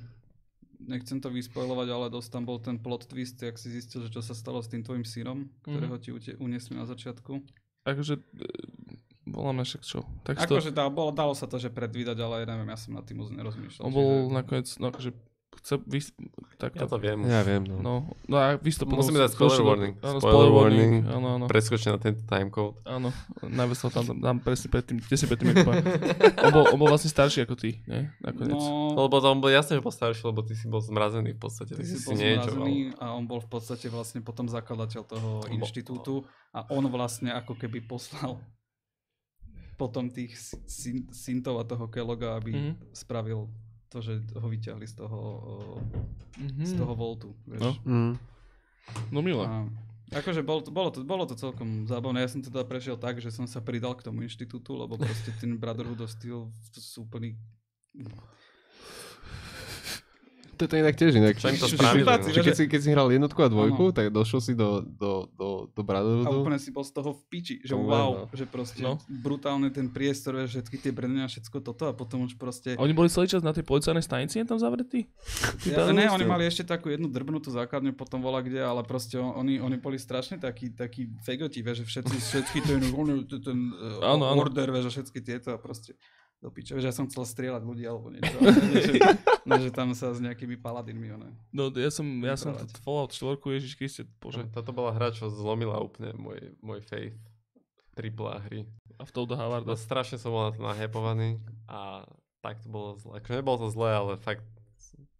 nechcem 0.80 1.18
to 1.18 1.28
vyspojovať, 1.28 1.88
ale 1.88 2.06
dosť 2.08 2.30
tam 2.32 2.44
bol 2.44 2.58
ten 2.58 2.78
plot 2.78 3.06
twist, 3.06 3.34
jak 3.36 3.56
si 3.56 3.70
zistil, 3.72 4.02
že 4.04 4.10
čo 4.10 4.22
sa 4.22 4.32
stalo 4.32 4.58
s 4.58 4.68
tým 4.68 4.82
tvojim 4.82 5.02
synom, 5.02 5.50
ktorého 5.64 5.98
ti 5.98 6.10
ute- 6.12 6.38
uniesli 6.38 6.74
na 6.74 6.86
začiatku. 6.86 7.42
Akože, 7.84 8.14
e, 8.14 8.24
voláme 9.26 9.64
však 9.64 9.82
čo. 9.82 10.06
Tak 10.22 10.38
to, 10.40 10.54
Akože 10.54 10.70
dá, 10.70 10.86
bolo, 10.88 11.10
dalo 11.12 11.34
sa 11.34 11.44
to, 11.44 11.58
že 11.58 11.68
predvídať, 11.68 12.16
ale 12.16 12.46
neviem, 12.46 12.68
ja 12.68 12.78
som 12.78 12.94
nad 12.94 13.02
tým 13.02 13.18
moc 13.18 13.30
nerozmýšľal. 13.32 13.82
on 13.82 13.92
bol 13.92 14.06
čiže- 14.06 14.34
nakoniec, 14.34 14.68
no 14.78 14.86
akože, 14.88 15.10
chce 15.58 15.78
vys... 15.84 16.14
Tak 16.56 16.74
Ja 16.74 16.86
to 16.86 16.98
viem. 16.98 17.22
Ja 17.24 17.42
viem, 17.42 17.62
no. 17.62 17.78
No, 17.78 17.94
no 18.24 18.36
a 18.36 18.56
vy 18.56 18.68
si 18.68 18.78
to 18.78 18.86
potom... 18.86 19.02
Musíme 19.02 19.20
dať 19.20 19.32
spoiler 19.32 19.62
warning. 19.62 19.94
Áno, 20.00 20.18
Spoiler 20.18 20.50
warning. 20.50 20.94
Áno, 21.04 21.28
áno. 21.36 21.46
Preskočte 21.46 21.90
na 21.90 21.98
tento 21.98 22.22
timecode. 22.24 22.82
Áno, 22.84 23.10
najviac 23.42 23.78
tam 23.88 24.06
dám 24.16 24.38
presne 24.40 24.68
predtým, 24.68 24.98
tesne 25.00 25.28
predtým, 25.28 25.52
ako 25.52 25.62
poviem. 25.64 25.86
on, 26.40 26.52
bol, 26.52 26.64
on 26.68 26.78
bol 26.78 26.90
vlastne 26.90 27.10
starší 27.10 27.44
ako 27.44 27.54
ty, 27.54 27.82
nie? 27.84 28.10
Nakoniec. 28.20 28.58
No, 28.58 28.98
Lebo 29.00 29.18
on 29.20 29.38
bol 29.38 29.50
jasne, 29.50 29.76
že 29.76 29.82
bol 29.82 29.92
starší, 29.92 30.22
lebo 30.24 30.42
ty 30.42 30.54
si 30.54 30.66
bol 30.66 30.80
zmrazený 30.80 31.34
v 31.34 31.40
podstate. 31.40 31.74
ty 31.74 31.82
Ty 31.82 31.86
si 31.86 31.98
si 31.98 32.14
niečo 32.14 32.50
zmrazený 32.50 32.96
a 32.96 33.12
on 33.12 33.24
bol 33.24 33.38
v 33.38 33.50
podstate 33.50 33.86
vlastne 33.88 34.22
potom 34.22 34.46
zakladateľ 34.46 35.02
toho 35.04 35.30
On 35.38 35.46
bol- 35.46 35.54
inštitútu 35.54 36.26
a 36.50 36.66
on 36.68 36.86
vlastne 36.88 37.30
ako 37.30 37.54
keby 37.54 37.82
poslal 37.82 38.42
potom 39.78 40.10
tých 40.10 40.34
syn, 40.66 41.06
syntov 41.12 41.62
a 41.62 41.64
toho 41.64 41.86
Kelloga, 41.86 42.34
aby 42.34 42.50
Mhm. 42.52 42.72
spravil 42.92 43.46
to, 43.88 44.00
že 44.00 44.20
ho 44.36 44.48
vyťahli 44.48 44.86
z 44.86 44.96
toho, 45.00 45.20
o, 45.20 45.54
Mhm. 46.38 46.64
z 46.66 46.74
toho 46.78 46.94
voltu. 46.94 47.34
Vieš. 47.48 47.62
No. 47.62 47.72
Mm. 47.84 48.14
No 49.12 49.20
milé. 49.20 49.44
A, 49.44 49.68
akože 50.14 50.40
bolo 50.42 50.62
to, 50.64 50.70
bolo, 50.72 50.90
to, 50.94 51.04
bolo 51.04 51.24
to 51.28 51.36
celkom 51.36 51.84
zábavné. 51.84 52.24
Ja 52.24 52.32
som 52.32 52.40
teda 52.40 52.64
prešiel 52.64 52.96
tak, 52.96 53.20
že 53.20 53.34
som 53.34 53.44
sa 53.44 53.60
pridal 53.60 53.98
k 53.98 54.06
tomu 54.08 54.24
inštitútu, 54.24 54.78
lebo 54.78 54.96
proste 54.96 55.34
ten 55.36 55.58
Brotherhood 55.58 56.00
of 56.00 56.12
Steel 56.12 56.48
to 56.72 56.80
sú 56.80 57.04
úplný... 57.04 57.36
Toto 60.58 60.74
je 60.74 60.82
inak 60.82 60.94
tiež 60.94 61.14
inak. 61.14 61.34
Čo 61.34 61.48
im 61.48 61.56
to 61.56 61.70
spravili, 61.70 62.02
no? 62.02 62.18
keď, 62.18 62.52
si, 62.52 62.64
keď 62.66 62.80
si 62.82 62.90
hral 62.90 63.08
jednotku 63.08 63.38
a 63.38 63.48
dvojku, 63.48 63.84
Áno. 63.84 63.94
tak 63.94 64.10
došiel 64.10 64.42
si 64.42 64.54
do, 64.54 64.82
do, 64.82 65.30
do, 65.32 65.48
do 65.70 65.80
A 65.80 65.86
Brotherhoodu. 65.86 66.34
úplne 66.36 66.58
si 66.58 66.70
bol 66.70 66.82
z 66.82 66.92
toho 66.92 67.14
v 67.14 67.22
piči, 67.28 67.62
že 67.62 67.72
To 67.72 67.80
wow, 67.80 68.10
len, 68.26 68.34
že 68.34 68.44
proste 68.44 68.82
No. 68.82 68.98
brutálne 69.08 69.70
ten 69.70 69.86
priestor, 69.88 70.36
vieš, 70.36 70.58
všetky 70.58 70.78
tie 70.80 70.90
brnenia, 70.90 71.26
všetko 71.26 71.62
toto 71.62 71.86
a 71.86 71.94
potom 71.94 72.24
už 72.24 72.36
proste... 72.36 72.74
A 72.74 72.82
oni 72.82 72.92
boli 72.92 73.08
celý 73.08 73.28
čas 73.28 73.40
na 73.40 73.52
tej 73.52 73.62
policajnej 73.62 74.02
stanici 74.02 74.42
tam 74.42 74.58
zavretí? 74.58 75.06
Ja, 75.64 75.88
ne, 75.90 76.10
oni 76.10 76.24
mali 76.24 76.44
ešte 76.44 76.64
takú 76.64 76.88
jednu 76.88 77.06
drbnutú 77.08 77.48
základňu, 77.48 77.94
potom 77.94 78.18
bola 78.18 78.40
kde, 78.40 78.60
ale 78.60 78.82
proste 78.82 79.16
on- 79.16 79.38
oni, 79.38 79.60
oni 79.60 79.78
boli 79.78 79.96
strašne 79.96 80.36
takí, 80.36 80.72
takí 80.72 81.06
fegoti, 81.22 81.62
vieš, 81.62 81.84
že 81.84 82.02
všetci, 82.02 82.16
všetky 82.18 82.58
ten, 82.64 82.82
ten, 83.28 83.40
ten 83.44 83.60
áno. 84.02 84.34
order, 84.34 84.72
vieš, 84.72 84.90
a 84.90 84.92
všetky 84.98 85.20
tieto 85.22 85.54
a 85.54 85.60
proste 85.60 85.94
do 86.38 86.54
piče, 86.54 86.78
vieš, 86.78 86.86
ja 86.86 86.94
som 86.94 87.10
chcel 87.10 87.26
strieľať 87.26 87.64
ľudí 87.66 87.84
alebo 87.84 88.14
niečo, 88.14 88.30
ale 88.38 88.54
ne, 88.70 88.78
že, 88.78 88.94
ne, 89.42 89.58
že 89.58 89.72
tam 89.74 89.90
sa 89.98 90.14
s 90.14 90.22
nejakými 90.22 90.62
paladinmi, 90.62 91.10
one. 91.10 91.34
No 91.50 91.74
ja 91.74 91.90
som, 91.90 92.06
ja 92.22 92.38
som 92.38 92.54
Vyprávať. 92.54 92.70
t- 92.78 92.82
Fallout 92.86 93.12
4, 93.12 93.58
Ježiš 93.58 93.74
Kriste, 93.74 94.02
bože. 94.22 94.46
Toto 94.54 94.70
bola 94.70 94.94
hra, 94.94 95.10
čo 95.10 95.34
zlomila 95.34 95.82
úplne 95.82 96.14
môj, 96.14 96.54
môj 96.62 96.80
faith. 96.86 97.18
Triple 97.98 98.30
A 98.30 98.38
hry. 98.46 98.70
A 99.02 99.06
v 99.06 99.12
Toada 99.14 99.34
No, 99.34 99.42
Havarda. 99.42 99.74
strašne 99.74 100.22
som 100.22 100.30
bol 100.30 100.46
na 100.46 100.52
to 100.54 100.62
nahepovaný 100.62 101.42
a 101.66 102.06
tak 102.46 102.62
to 102.62 102.70
bolo 102.70 102.94
zle. 103.02 103.18
Akože 103.18 103.42
nebolo 103.42 103.58
to 103.66 103.68
zle, 103.74 103.90
ale 103.90 104.14
fakt 104.22 104.46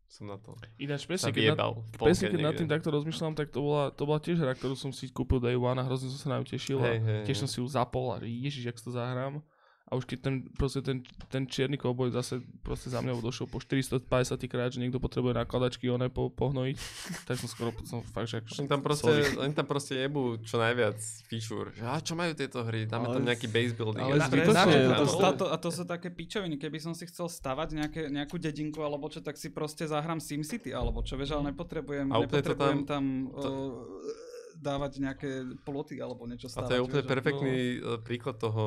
som 0.08 0.30
na 0.30 0.38
to 0.40 0.56
Ináč 0.80 1.04
presne, 1.04 1.36
keď, 1.36 1.58
na, 1.58 1.74
presne 2.00 2.32
keď 2.32 2.40
nad 2.40 2.56
tým 2.56 2.70
takto 2.70 2.88
rozmýšľam, 2.94 3.36
tak 3.36 3.52
to 3.52 3.60
bola, 3.60 3.90
to 3.92 4.06
bola 4.08 4.22
tiež 4.22 4.40
hra, 4.40 4.56
ktorú 4.56 4.78
som 4.78 4.94
si 4.94 5.10
kúpil 5.12 5.42
Day 5.42 5.58
One 5.58 5.78
a 5.78 5.84
hrozne 5.84 6.08
som 6.14 6.22
sa 6.22 6.28
na 6.32 6.38
ňu 6.40 6.48
tešil. 6.48 6.80
Hej, 6.80 6.98
a 6.98 7.04
hej, 7.04 7.22
tiež 7.28 7.38
hej. 7.38 7.42
som 7.44 7.50
si 7.50 7.58
ju 7.60 7.68
zapol 7.68 8.14
a 8.14 8.22
že 8.22 8.30
ježiš, 8.30 8.64
jak 8.72 8.78
si 8.80 8.86
to 8.88 8.94
zahrám. 8.96 9.42
A 9.88 9.96
už 9.96 10.04
keď 10.04 10.20
ten, 10.20 10.36
proste 10.52 10.84
ten, 10.84 11.00
ten 11.32 11.48
čierny 11.48 11.80
kouboj 11.80 12.12
zase 12.12 12.44
proste 12.60 12.92
za 12.92 13.00
mňou 13.00 13.24
došiel 13.24 13.48
po 13.48 13.56
450 13.56 14.04
krát, 14.46 14.68
že 14.68 14.84
niekto 14.84 15.00
potrebuje 15.00 15.32
nakladačky 15.32 15.88
oné 15.88 16.12
po, 16.12 16.28
pohnojiť, 16.28 16.76
tak 17.24 17.40
som 17.40 17.48
skoro 17.48 17.72
som 17.88 18.04
fakt, 18.04 18.28
že 18.28 18.44
Oni 18.60 18.68
tam 18.68 18.84
proste, 18.84 19.08
oni 19.40 19.56
tam 19.56 19.64
proste 19.64 19.96
jebú 19.96 20.36
čo 20.44 20.60
najviac 20.60 21.00
feature. 21.32 21.72
Že, 21.72 21.88
a 21.88 22.04
čo 22.04 22.20
majú 22.20 22.36
tieto 22.36 22.68
hry? 22.68 22.84
Dáme 22.84 23.08
tam 23.08 23.24
Ale- 23.24 23.32
nejaký 23.32 23.48
base 23.48 23.72
building. 23.72 24.04
ale 24.04 24.20
A- 24.20 24.28
zbytočne, 24.28 24.60
Presne, 24.60 24.76
to 24.76 24.92
a, 24.92 25.08
to, 25.08 25.16
a, 25.24 25.32
to, 25.32 25.46
a 25.48 25.58
to 25.58 25.70
sú 25.72 25.84
také 25.88 26.12
pičoviny, 26.12 26.60
keby 26.60 26.84
som 26.84 26.92
si 26.92 27.08
chcel 27.08 27.32
stavať 27.32 27.80
nejaké, 27.80 28.02
nejakú 28.12 28.36
dedinku 28.36 28.84
alebo 28.84 29.08
čo, 29.08 29.24
tak 29.24 29.40
si 29.40 29.56
proste 29.56 29.88
zahrám 29.88 30.20
SimCity 30.20 30.76
alebo 30.76 31.00
čo, 31.00 31.16
vieš, 31.16 31.32
ale 31.32 31.56
nepotrebujem, 31.56 32.12
A 32.12 32.28
nepotrebujem 32.28 32.84
tam- 32.84 33.32
tam, 33.32 33.40
to- 33.40 33.48
uh, 33.48 34.28
dávať 34.58 35.00
nejaké 35.00 35.30
ploty 35.64 36.02
alebo 36.02 36.26
niečo 36.26 36.50
A 36.50 36.60
stavať. 36.60 36.68
to 36.68 36.76
je 36.76 36.82
úplne 36.84 37.00
vieš, 37.00 37.08
a- 37.08 37.14
perfektný 37.16 37.56
no. 37.80 38.04
príklad 38.04 38.36
toho, 38.36 38.66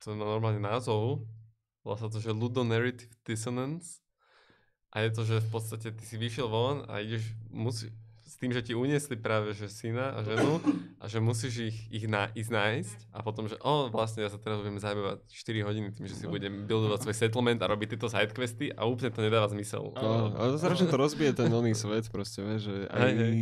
to 0.00 0.16
má 0.16 0.24
normálne 0.24 0.60
názov. 0.60 1.28
Volá 1.84 1.96
sa 1.96 2.08
to, 2.08 2.20
že 2.20 2.32
Ludonarrative 2.32 3.12
Dissonance. 3.24 4.00
A 4.90 5.06
je 5.06 5.10
to, 5.14 5.22
že 5.22 5.38
v 5.38 5.48
podstate 5.54 5.88
ty 5.94 6.02
si 6.02 6.18
vyšiel 6.18 6.50
von 6.50 6.82
a 6.90 6.98
ideš, 6.98 7.30
musí, 7.46 7.94
s 8.30 8.34
tým, 8.38 8.54
že 8.54 8.62
ti 8.62 8.78
uniesli 8.78 9.18
práve 9.18 9.50
že 9.54 9.66
syna 9.66 10.14
a 10.14 10.22
ženu 10.22 10.62
a 11.02 11.10
že 11.10 11.18
musíš 11.18 11.74
ich, 11.74 11.78
ich 11.90 12.06
na, 12.06 12.30
ísť 12.30 12.50
nájsť 12.50 12.98
a 13.10 13.18
potom, 13.26 13.50
že 13.50 13.58
o, 13.58 13.90
vlastne 13.90 14.22
ja 14.22 14.30
sa 14.30 14.38
teraz 14.38 14.62
budem 14.62 14.78
zabývať 14.78 15.26
4 15.26 15.66
hodiny 15.66 15.88
tým, 15.90 16.06
že 16.06 16.14
si 16.14 16.26
budem 16.30 16.66
buildovať 16.66 17.06
svoj 17.06 17.16
settlement 17.18 17.58
a 17.58 17.66
robiť 17.66 17.98
tieto 17.98 18.06
sidequesty 18.06 18.70
a 18.70 18.86
úplne 18.86 19.10
to 19.10 19.22
nedáva 19.22 19.50
zmysel. 19.50 19.94
No, 19.98 20.34
ale 20.34 20.54
to 20.54 20.58
strašne 20.62 20.86
to 20.86 20.98
rozbije 20.98 21.38
ten 21.38 21.50
oný 21.50 21.74
svet 21.74 22.06
proste, 22.06 22.46
vieš, 22.46 22.70
že 22.70 22.74
aj... 22.90 22.98
Hej, 23.02 23.14
hej. 23.18 23.34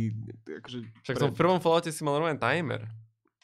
Akože, 0.57 0.77
Však 1.05 1.15
v 1.17 1.21
tom 1.21 1.33
prvom 1.37 1.59
Falloute 1.61 1.93
si 1.93 2.01
mal 2.01 2.17
normálne 2.17 2.41
timer. 2.41 2.85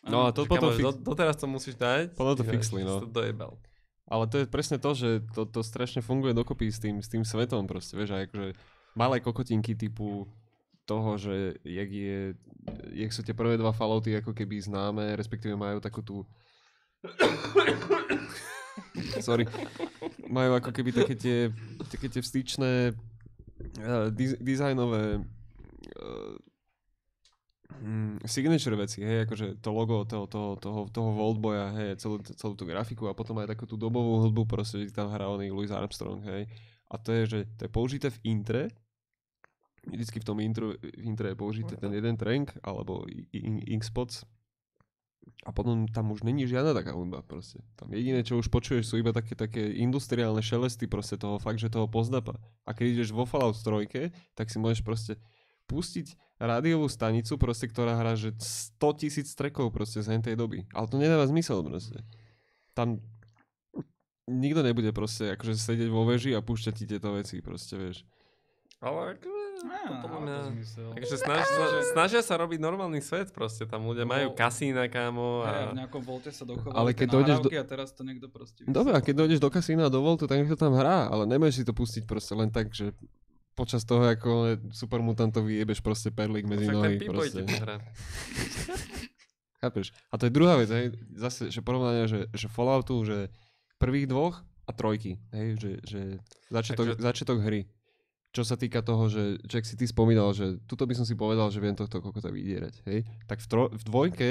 No 0.05 0.25
a 0.25 0.33
to 0.33 0.45
potom... 0.45 0.69
kamo, 0.69 0.77
Fix... 0.77 0.85
do, 0.85 0.91
doteraz 1.13 1.35
to 1.37 1.47
musíš 1.49 1.75
dať. 1.77 2.13
Potom 2.13 2.37
to 2.37 2.45
fixli, 2.45 2.85
no. 2.85 3.01
To 3.01 3.09
dojebal. 3.09 3.57
Ale 4.05 4.29
to 4.29 4.41
je 4.41 4.45
presne 4.45 4.77
to, 4.77 4.93
že 4.93 5.25
to, 5.33 5.49
to 5.49 5.65
strašne 5.65 6.05
funguje 6.05 6.37
dokopy 6.37 6.69
s 6.69 6.77
tým, 6.77 7.01
s 7.01 7.09
tým 7.09 7.25
svetom 7.25 7.65
proste, 7.65 7.97
vieš, 7.97 8.13
aj 8.13 8.29
akože 8.29 8.47
malé 8.93 9.17
kokotinky 9.17 9.73
typu 9.73 10.29
toho, 10.85 11.17
že 11.17 11.57
jak, 11.65 11.89
je, 11.89 12.37
jak 12.93 13.09
sú 13.09 13.25
tie 13.25 13.33
prvé 13.33 13.57
dva 13.57 13.73
Fallouty 13.73 14.13
ako 14.21 14.37
keby 14.37 14.61
známe, 14.61 15.17
respektíve 15.17 15.57
majú 15.57 15.81
takú 15.81 16.05
tú 16.05 16.21
sorry, 19.21 19.45
majú 20.29 20.57
ako 20.57 20.69
keby 20.73 20.89
také 20.93 21.13
tie, 21.17 21.37
také 21.89 22.09
tie 22.09 22.21
vstyčné 22.21 22.93
uh, 23.81 24.09
diz, 24.13 24.37
dizajnové 24.41 25.21
uh, 25.21 26.33
mm, 27.69 28.25
signature 28.25 28.75
veci, 28.75 29.01
hej, 29.01 29.25
akože 29.25 29.61
to 29.61 29.69
logo 29.73 30.05
toho, 30.05 30.25
toho, 30.29 30.55
toho, 30.57 30.79
toho 30.89 31.09
Voltboya, 31.13 31.73
hej, 31.75 31.97
celú, 31.97 32.21
celú 32.21 32.53
tú 32.53 32.65
grafiku 32.65 33.09
a 33.09 33.17
potom 33.17 33.37
aj 33.41 33.53
takú 33.55 33.65
tú 33.65 33.75
dobovú 33.75 34.25
hudbu, 34.27 34.45
proste, 34.45 34.85
že 34.85 34.93
tam 34.93 35.09
hrá 35.09 35.29
oný 35.29 35.49
Louis 35.49 35.71
Armstrong, 35.73 36.21
hej. 36.25 36.45
A 36.89 36.95
to 37.01 37.09
je, 37.11 37.23
že 37.25 37.39
to 37.57 37.65
je 37.65 37.71
použité 37.71 38.07
v 38.13 38.21
intre, 38.29 38.61
vždycky 39.85 40.17
v 40.21 40.25
tom 40.25 40.37
intro, 40.41 40.77
v 40.77 41.01
intre 41.01 41.33
je 41.33 41.37
použité 41.37 41.73
ten 41.77 41.93
jeden 41.93 42.17
trank, 42.17 42.53
alebo 42.65 43.05
Inkspots, 43.69 44.25
a 45.45 45.49
potom 45.49 45.89
tam 45.89 46.13
už 46.13 46.21
není 46.21 46.45
žiadna 46.45 46.73
taká 46.73 46.93
hudba 46.93 47.25
proste. 47.25 47.57
Tam 47.77 47.89
jediné, 47.89 48.21
čo 48.21 48.37
už 48.37 48.49
počuješ, 48.49 48.93
sú 48.93 48.95
iba 49.01 49.09
také, 49.09 49.33
také 49.33 49.73
industriálne 49.73 50.41
šelesty 50.41 50.85
proste 50.85 51.17
toho 51.17 51.41
fakt, 51.41 51.57
že 51.57 51.73
toho 51.73 51.89
pozdapa. 51.89 52.37
A 52.65 52.77
keď 52.77 53.01
ideš 53.01 53.09
vo 53.13 53.25
Fallout 53.25 53.57
3, 53.57 54.13
tak 54.37 54.53
si 54.53 54.57
môžeš 54.61 54.81
proste 54.85 55.13
pustiť 55.65 56.07
rádiovú 56.35 56.85
stanicu 56.85 57.35
proste, 57.35 57.65
ktorá 57.65 57.95
hrá 57.95 58.13
že 58.13 58.35
100 58.35 58.75
tisíc 58.97 59.31
trackov 59.31 59.71
proste 59.71 59.99
z 59.99 60.19
tej 60.19 60.35
doby. 60.35 60.67
Ale 60.71 60.85
to 60.85 60.95
nedáva 60.95 61.25
zmysel 61.25 61.61
proste. 61.61 62.03
Tam 62.73 62.99
nikto 64.25 64.61
nebude 64.61 64.89
proste 64.91 65.33
akože 65.33 65.55
sedieť 65.55 65.87
vo 65.87 66.03
veži 66.03 66.33
a 66.33 66.41
púšťať 66.41 66.73
ti 66.73 66.85
tieto 66.85 67.13
veci 67.13 67.39
proste, 67.39 67.77
vieš. 67.77 68.03
Ale 68.77 69.15
ako, 69.15 69.29
Á, 69.65 69.87
to 69.87 69.95
podľa 70.03 70.11
má 70.11 70.19
mňa... 70.19 70.35
to 70.35 70.49
zmysel. 70.51 70.87
Takže 70.93 71.15
snaž, 71.17 71.41
sna- 71.47 71.85
snažia 71.89 72.21
sa 72.21 72.35
robiť 72.35 72.59
normálny 72.59 72.99
svet 72.99 73.31
proste. 73.31 73.63
Tam 73.63 73.81
ľudia 73.81 74.03
majú 74.03 74.29
No. 74.29 74.35
kasína, 74.35 74.85
kámo. 74.85 75.41
A 75.41 75.71
v 75.71 75.79
nejakom 75.79 76.03
volte 76.03 76.29
sa 76.29 76.43
dochovali 76.43 76.75
Ale 76.75 76.91
keď 76.91 77.07
dojdeš 77.09 77.37
do- 77.39 77.49
a 77.49 77.63
teraz 77.63 77.89
to 77.89 78.03
niekto 78.03 78.27
proste... 78.27 78.67
Dobre, 78.67 78.91
a 78.91 78.99
keď 78.99 79.25
dojdeš 79.25 79.39
do 79.39 79.47
kasína 79.47 79.87
a 79.87 79.89
do 79.89 80.03
Voltu, 80.03 80.27
tak 80.27 80.43
to 80.43 80.59
tam 80.59 80.75
hrá, 80.75 81.07
ale 81.07 81.23
nemôžeš 81.25 81.55
si 81.55 81.65
to 81.65 81.71
pustiť 81.71 82.03
proste 82.03 82.35
len 82.35 82.51
tak, 82.51 82.69
že 82.69 82.91
počas 83.55 83.87
toho, 83.87 84.03
ako 84.03 84.59
supermutantov 84.75 85.47
vyjebeš 85.47 85.79
proste 85.79 86.11
perlík 86.11 86.43
medzi 86.43 86.67
Však 86.67 86.75
nohy 86.75 86.95
proste. 87.07 87.41
Chápeš? 89.63 89.95
A 90.11 90.19
to 90.19 90.27
je 90.27 90.35
druhá 90.35 90.59
vec, 90.59 90.69
hej, 90.69 90.91
zase, 91.15 91.49
že 91.49 91.63
porovnanie, 91.63 92.05
že, 92.05 92.27
že 92.35 92.51
Falloutu, 92.51 93.01
že 93.07 93.31
prvých 93.79 94.11
dvoch 94.11 94.43
a 94.67 94.71
trojky, 94.75 95.17
hej, 95.33 95.57
že, 95.57 95.71
že 95.87 96.01
začiatok, 96.51 96.93
Takže- 96.93 97.01
začiatok 97.01 97.39
hry. 97.41 97.65
Čo 98.35 98.43
sa 98.43 98.59
týka 98.59 98.83
toho, 98.83 99.07
že 99.07 99.39
Jack 99.47 99.63
si 99.63 99.79
ty 99.79 99.87
spomínal, 99.87 100.35
že 100.35 100.59
tuto 100.67 100.83
by 100.83 100.91
som 100.91 101.07
si 101.07 101.15
povedal, 101.15 101.47
že 101.55 101.63
viem 101.63 101.71
tohto 101.71 102.03
kokota 102.03 102.27
vydierať, 102.27 102.83
hej. 102.83 103.07
Tak 103.31 103.39
v, 103.39 103.47
tro, 103.47 103.63
v 103.71 103.83
dvojke, 103.87 104.29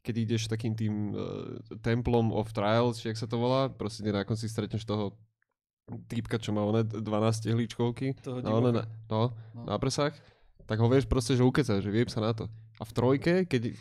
keď 0.00 0.14
ideš 0.16 0.48
takým 0.48 0.72
tým 0.72 1.12
uh, 1.12 1.60
Templom 1.84 2.32
of 2.32 2.56
Trials, 2.56 3.04
či 3.04 3.12
jak 3.12 3.20
sa 3.20 3.28
to 3.28 3.36
volá, 3.36 3.68
proste 3.68 4.00
na 4.08 4.24
konci 4.24 4.48
stretneš 4.48 4.88
toho 4.88 5.20
týpka, 6.08 6.40
čo 6.40 6.56
má 6.56 6.64
oné 6.64 6.84
12 6.84 7.04
tehličkovky, 7.44 8.16
na, 8.24 8.40
na, 8.40 8.82
no, 9.08 9.20
No. 9.52 9.68
na 9.68 9.76
prsách, 9.76 10.16
tak 10.64 10.80
ho 10.80 10.88
vieš 10.88 11.04
proste, 11.04 11.36
že 11.36 11.44
ukeca, 11.44 11.80
že 11.80 11.90
vieb 11.92 12.08
sa 12.08 12.24
na 12.24 12.32
to. 12.32 12.48
A 12.80 12.88
v 12.88 12.92
trojke, 12.96 13.34
keď 13.44 13.62
uh, 13.68 13.74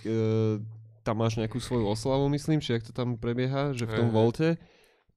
tam 1.08 1.24
máš 1.24 1.40
nejakú 1.40 1.60
svoju 1.64 1.88
oslavu, 1.88 2.28
myslím, 2.32 2.60
či 2.60 2.76
jak 2.76 2.84
to 2.84 2.92
tam 2.92 3.16
prebieha, 3.16 3.72
že 3.72 3.88
v 3.88 3.96
tom 4.04 4.08
hej. 4.12 4.16
volte, 4.16 4.48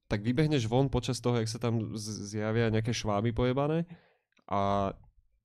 tak 0.07 0.23
vybehneš 0.23 0.71
von 0.71 0.87
počas 0.87 1.19
toho, 1.19 1.35
jak 1.43 1.51
sa 1.51 1.59
tam 1.59 1.91
zjavia 1.99 2.71
nejaké 2.71 2.95
šváby 2.95 3.35
pojebané 3.35 3.83
a, 4.47 4.95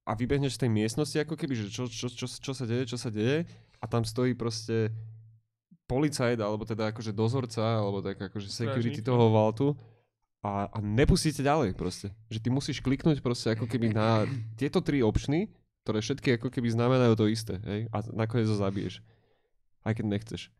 a 0.06 0.12
vybehneš 0.14 0.54
z 0.54 0.66
tej 0.66 0.70
miestnosti 0.70 1.18
ako 1.18 1.34
keby, 1.34 1.54
že 1.58 1.66
čo, 1.74 1.90
čo, 1.90 2.06
čo, 2.06 2.30
čo 2.30 2.52
sa 2.54 2.62
deje, 2.62 2.94
čo 2.94 2.98
sa 2.98 3.10
deje 3.10 3.42
a 3.82 3.84
tam 3.90 4.06
stojí 4.06 4.38
proste 4.38 4.94
policajt, 5.90 6.38
alebo 6.38 6.62
teda 6.62 6.94
akože 6.94 7.10
dozorca, 7.10 7.82
alebo 7.82 7.98
tak 7.98 8.22
akože 8.30 8.46
security 8.46 9.02
Strážnik. 9.02 9.10
toho 9.10 9.24
valtu 9.34 9.66
a, 10.42 10.66
a 10.66 10.78
nepustíte 10.82 11.40
ďalej 11.40 11.78
proste. 11.78 12.10
Že 12.26 12.38
ty 12.42 12.48
musíš 12.50 12.78
kliknúť 12.82 13.22
proste 13.22 13.54
ako 13.54 13.70
keby 13.70 13.94
na 13.94 14.26
tieto 14.58 14.82
tri 14.82 14.98
opčny, 14.98 15.54
ktoré 15.86 16.02
všetky 16.02 16.38
ako 16.38 16.50
keby 16.50 16.68
znamenajú 16.74 17.14
to 17.14 17.30
isté, 17.30 17.62
hej? 17.62 17.86
A 17.94 18.02
nakoniec 18.10 18.50
ho 18.50 18.58
zabiješ. 18.58 19.02
Aj 19.86 19.94
keď 19.94 20.04
nechceš. 20.10 20.50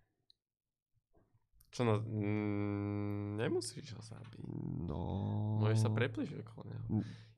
Čo 1.73 1.89
no, 1.89 2.05
mm, 2.05 3.43
nemusíš 3.43 3.97
ho 3.97 4.03
zabiť. 4.03 4.45
No... 4.87 4.99
Môžeš 5.63 5.89
sa 5.89 5.91
preplížiť 5.91 6.39
okolo 6.47 6.63
neho. 6.69 6.85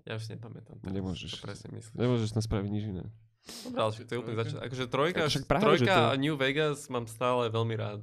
Ja 0.05 0.21
už 0.21 0.27
si 0.29 0.37
nepamätám. 0.37 0.77
teraz, 0.85 0.93
Nemôžeš. 0.93 1.31
Čo 1.39 1.41
presne 1.41 1.69
myslím. 1.73 1.97
Nemôžeš 1.97 2.29
spraviť 2.37 2.71
nič 2.73 2.85
iné. 2.93 3.05
Dobre, 3.45 3.79
ale 3.79 3.93
to 3.93 4.13
je 4.13 4.19
úplne 4.21 4.37
začiatok. 4.41 4.63
Akože 4.65 4.85
trojka, 4.89 5.23
Ako 5.29 5.61
trojka 5.61 5.95
to- 5.95 6.11
a 6.13 6.15
New 6.17 6.37
Vegas 6.37 6.89
mám 6.89 7.05
stále 7.05 7.53
veľmi 7.53 7.77
rád. 7.77 8.01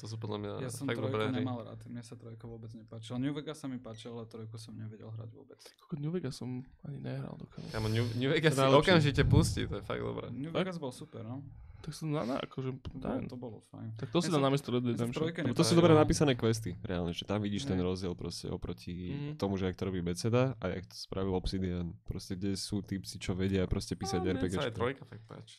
To 0.00 0.06
sú 0.06 0.16
podľa 0.16 0.38
mňa 0.38 0.50
Ja 0.58 0.70
som 0.70 0.84
fakt 0.84 0.96
trojku 0.96 1.12
dobré 1.12 1.28
hry. 1.28 1.38
nemal 1.38 1.60
rád, 1.60 1.76
mne 1.84 2.00
sa 2.00 2.14
trojka 2.14 2.44
vôbec 2.44 2.72
nepáčila. 2.72 3.16
New 3.16 3.30
Vegas 3.30 3.56
sa 3.56 3.66
mi 3.66 3.76
páčil, 3.76 4.10
ale 4.10 4.24
trojku 4.24 4.56
som 4.56 4.72
nevedel 4.72 5.08
hrať 5.10 5.28
vôbec. 5.30 5.60
Ako 5.82 5.94
New 5.94 6.08
Vegas 6.10 6.34
som 6.34 6.64
ani 6.82 6.98
nehral 6.98 7.36
dokonca. 7.36 7.68
Kamo, 7.68 7.86
New, 7.86 8.08
New 8.14 8.30
Vegas 8.30 8.52
si 8.52 8.58
najlepšie. 8.58 8.80
okamžite 8.82 9.22
pustí, 9.24 9.60
to 9.62 9.76
je 9.76 9.82
fakt 9.82 10.00
dobré. 10.00 10.28
New 10.30 10.48
Tak? 10.48 10.56
Vegas 10.58 10.76
bol 10.76 10.90
super, 10.90 11.20
no. 11.20 11.44
Tak 11.80 11.92
som 11.92 12.08
na, 12.08 12.20
na 12.22 12.36
akože, 12.38 12.76
To, 12.76 12.88
daj, 12.94 13.24
to 13.24 13.36
bolo 13.36 13.64
fajn. 13.66 13.96
tak 13.96 14.08
to 14.08 14.20
si 14.20 14.28
Ja 14.28 14.30
dá 14.30 14.36
som- 14.36 14.44
namiesto 14.46 14.68
Red 14.68 14.80
ja 14.80 14.80
som 14.80 14.84
v 14.84 14.92
Redemption. 14.92 15.20
trojke 15.22 15.38
Lebo 15.42 15.52
to 15.54 15.64
sú 15.64 15.72
dobre 15.74 15.92
napísané 15.94 16.32
questy, 16.34 16.76
reálne, 16.82 17.08
že 17.10 17.24
tam 17.24 17.38
vidíš 17.38 17.64
ten 17.64 17.76
Hej. 17.76 17.84
rozdiel 17.86 18.12
proste 18.14 18.48
oproti 18.48 18.92
Mhm. 19.10 19.32
tomu, 19.36 19.56
že 19.56 19.64
ak 19.64 19.76
to 19.76 19.84
robí 19.86 20.00
Beceda 20.00 20.56
a 20.56 20.64
jak 20.70 20.84
to 20.86 20.96
spravil 20.98 21.32
Obsidian. 21.34 21.96
Proste, 22.02 22.36
kde 22.36 22.52
sú 22.54 22.80
typci, 22.80 23.16
čo 23.16 23.32
vedia 23.32 23.64
proste 23.64 23.92
písať 23.94 24.16
No, 24.18 24.24
mne 24.26 24.32
RPG. 24.38 24.52
sa 24.54 24.64
aj 24.66 24.76
trojka 24.76 25.04
fakt 25.04 25.24
páči. 25.26 25.56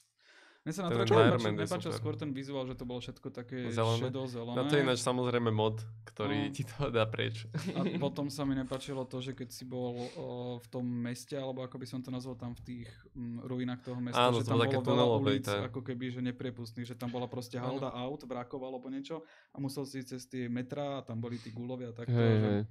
Mne 0.61 0.71
sa 0.71 0.81
na 0.83 0.89
Ten 0.89 1.09
trojke 1.09 1.41
nepáčil, 1.57 1.89
skôr 1.91 2.13
ten 2.13 2.29
vizuál, 2.29 2.63
že 2.63 2.77
to 2.77 2.85
bolo 2.85 3.01
všetko 3.01 3.33
také 3.33 3.65
Zelené. 3.67 3.97
šedo-zelené. 3.99 4.53
Na 4.53 4.63
to 4.63 4.77
je 4.77 4.81
ináč 4.83 5.01
samozrejme 5.01 5.49
mod, 5.49 5.81
ktorý 6.05 6.37
No. 6.39 6.53
ti 6.53 6.61
to 6.63 6.85
dá 6.87 7.01
preč. 7.03 7.49
A 7.73 7.81
potom 7.99 8.29
sa 8.29 8.45
mi 8.45 8.53
nepáčilo 8.53 9.01
to, 9.03 9.17
že 9.19 9.33
keď 9.33 9.49
si 9.49 9.65
bol 9.65 9.89
o, 10.13 10.25
v 10.57 10.67
tom 10.69 10.85
meste, 10.85 11.33
alebo 11.33 11.61
ako 11.61 11.75
by 11.75 11.87
som 11.87 11.97
to 11.97 12.07
nazval 12.07 12.37
tam 12.37 12.53
v 12.53 12.61
tých 12.61 12.87
mm, 13.09 13.41
ruinách 13.41 13.81
toho 13.81 13.97
mesta, 13.97 14.21
Áno, 14.21 14.37
že 14.37 14.45
to 14.45 14.53
tam 14.53 14.61
bolo 14.61 14.85
veľa 14.85 15.05
ulic, 15.17 15.41
tak. 15.43 15.61
ako 15.67 15.81
keby, 15.81 16.05
že 16.11 16.21
nepriepustných, 16.23 16.85
že 16.85 16.93
tam 16.93 17.09
bola 17.09 17.25
proste 17.25 17.57
Áno. 17.57 17.81
halda 17.81 17.89
aut, 17.89 18.21
vrakov 18.21 18.61
alebo 18.61 18.85
niečo 18.87 19.25
a 19.49 19.57
musel 19.57 19.81
si 19.81 19.97
ísť 19.97 20.09
cez 20.11 20.21
tie 20.27 20.45
metra 20.45 20.97
a 20.97 21.01
tam 21.01 21.17
boli 21.17 21.35
tí 21.35 21.49
gulovia 21.49 21.89
a 21.89 21.95
takto, 21.95 22.13
Hej, 22.13 22.35
že 22.35 22.49
hej. 22.51 22.61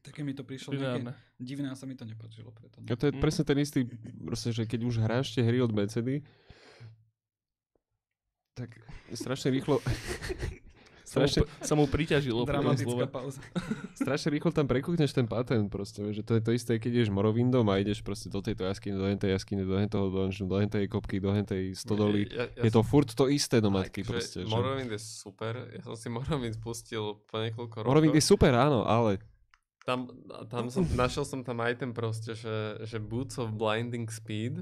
také 0.00 0.20
mi 0.20 0.34
to 0.34 0.42
prišlo 0.42 0.74
nejaké 0.74 1.06
divné 1.36 1.70
a 1.70 1.74
sa 1.74 1.86
mi 1.86 1.94
to 1.94 2.02
nepáčilo 2.02 2.50
preto. 2.50 2.78
A 2.78 2.84
No. 2.84 2.94
to 2.94 3.06
je 3.06 3.12
Mm. 3.12 3.20
presne 3.20 3.44
ten 3.44 3.56
istý, 3.56 3.86
proste, 4.20 4.50
že 4.50 4.62
keď 4.64 4.80
už 4.82 4.98
hráš 5.00 5.30
tie 5.32 5.40
hry 5.40 5.58
od 5.60 5.70
Becedy, 5.70 6.26
tak 8.58 8.70
strašne 9.14 9.54
rýchlo... 9.54 9.78
Strašne, 11.08 11.48
sa 11.64 11.72
mu 11.72 11.88
priťažilo. 11.88 12.44
Dramatická 12.44 13.08
pauza. 13.08 13.40
strašne 14.00 14.28
rýchlo 14.28 14.52
tam 14.52 14.68
prekúkneš 14.68 15.16
ten 15.16 15.24
patent 15.24 15.72
proste, 15.72 16.04
že 16.12 16.20
to 16.20 16.36
je 16.36 16.42
to 16.44 16.52
isté, 16.52 16.76
keď 16.76 17.00
ideš 17.00 17.08
Morovindom 17.08 17.64
a 17.72 17.80
ideš 17.80 18.04
proste 18.04 18.28
do 18.28 18.44
tejto 18.44 18.68
jaskyne, 18.68 19.00
do 19.00 19.08
hentej 19.08 19.32
jaskyne, 19.32 19.64
do 19.64 19.80
hentoho 19.80 20.12
dungeonu, 20.12 20.52
do 20.52 20.56
hentej 20.60 20.84
kopky, 20.92 21.16
do 21.16 21.32
hentej 21.32 21.72
stodoly. 21.72 22.28
Ja, 22.28 22.52
ja 22.52 22.68
Je 22.68 22.70
to 22.76 22.84
furt 22.84 23.08
to 23.16 23.32
isté 23.32 23.64
do 23.64 23.72
matky 23.72 24.04
proste. 24.04 24.44
Že... 24.44 24.52
Morrowind 24.52 24.92
je 24.92 25.00
super, 25.00 25.72
ja 25.72 25.80
som 25.80 25.96
si 25.96 26.12
Morrowind 26.12 26.60
spustil 26.60 27.24
po 27.24 27.40
niekoľko 27.40 27.76
rokov. 27.80 27.88
Morrowind 27.88 28.16
je 28.20 28.24
super, 28.24 28.52
áno, 28.52 28.84
ale 28.84 29.16
Tam, 29.88 30.12
tam 30.52 30.68
som, 30.68 30.84
našiel 30.92 31.24
som 31.24 31.40
tam 31.40 31.64
item 31.64 31.96
proste, 31.96 32.36
že, 32.36 32.84
že 32.84 33.00
Boots 33.00 33.40
of 33.40 33.56
Blinding 33.56 34.12
Speed. 34.12 34.60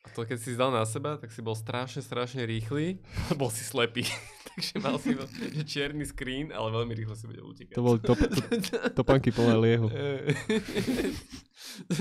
A 0.00 0.08
to 0.16 0.24
keď 0.24 0.38
si 0.40 0.56
zdal 0.56 0.72
na 0.72 0.80
seba, 0.88 1.20
tak 1.20 1.28
si 1.28 1.44
bol 1.44 1.52
strašne, 1.52 2.00
strašne 2.00 2.48
rýchly 2.48 3.04
a 3.28 3.36
bol 3.40 3.52
si 3.52 3.60
slepý. 3.60 4.08
Takže 4.50 4.72
mal 4.80 4.96
si 4.98 5.14
že 5.14 5.62
čierny 5.62 6.02
screen, 6.08 6.50
ale 6.50 6.72
veľmi 6.72 6.96
rýchlo 6.96 7.14
si 7.14 7.28
vedel 7.28 7.44
utekať. 7.46 7.76
to 7.76 7.84
boli 7.84 8.00
top, 8.02 8.18
to, 8.18 8.40
topanky 8.98 9.30
plné 9.30 9.54
liehu. 9.60 9.88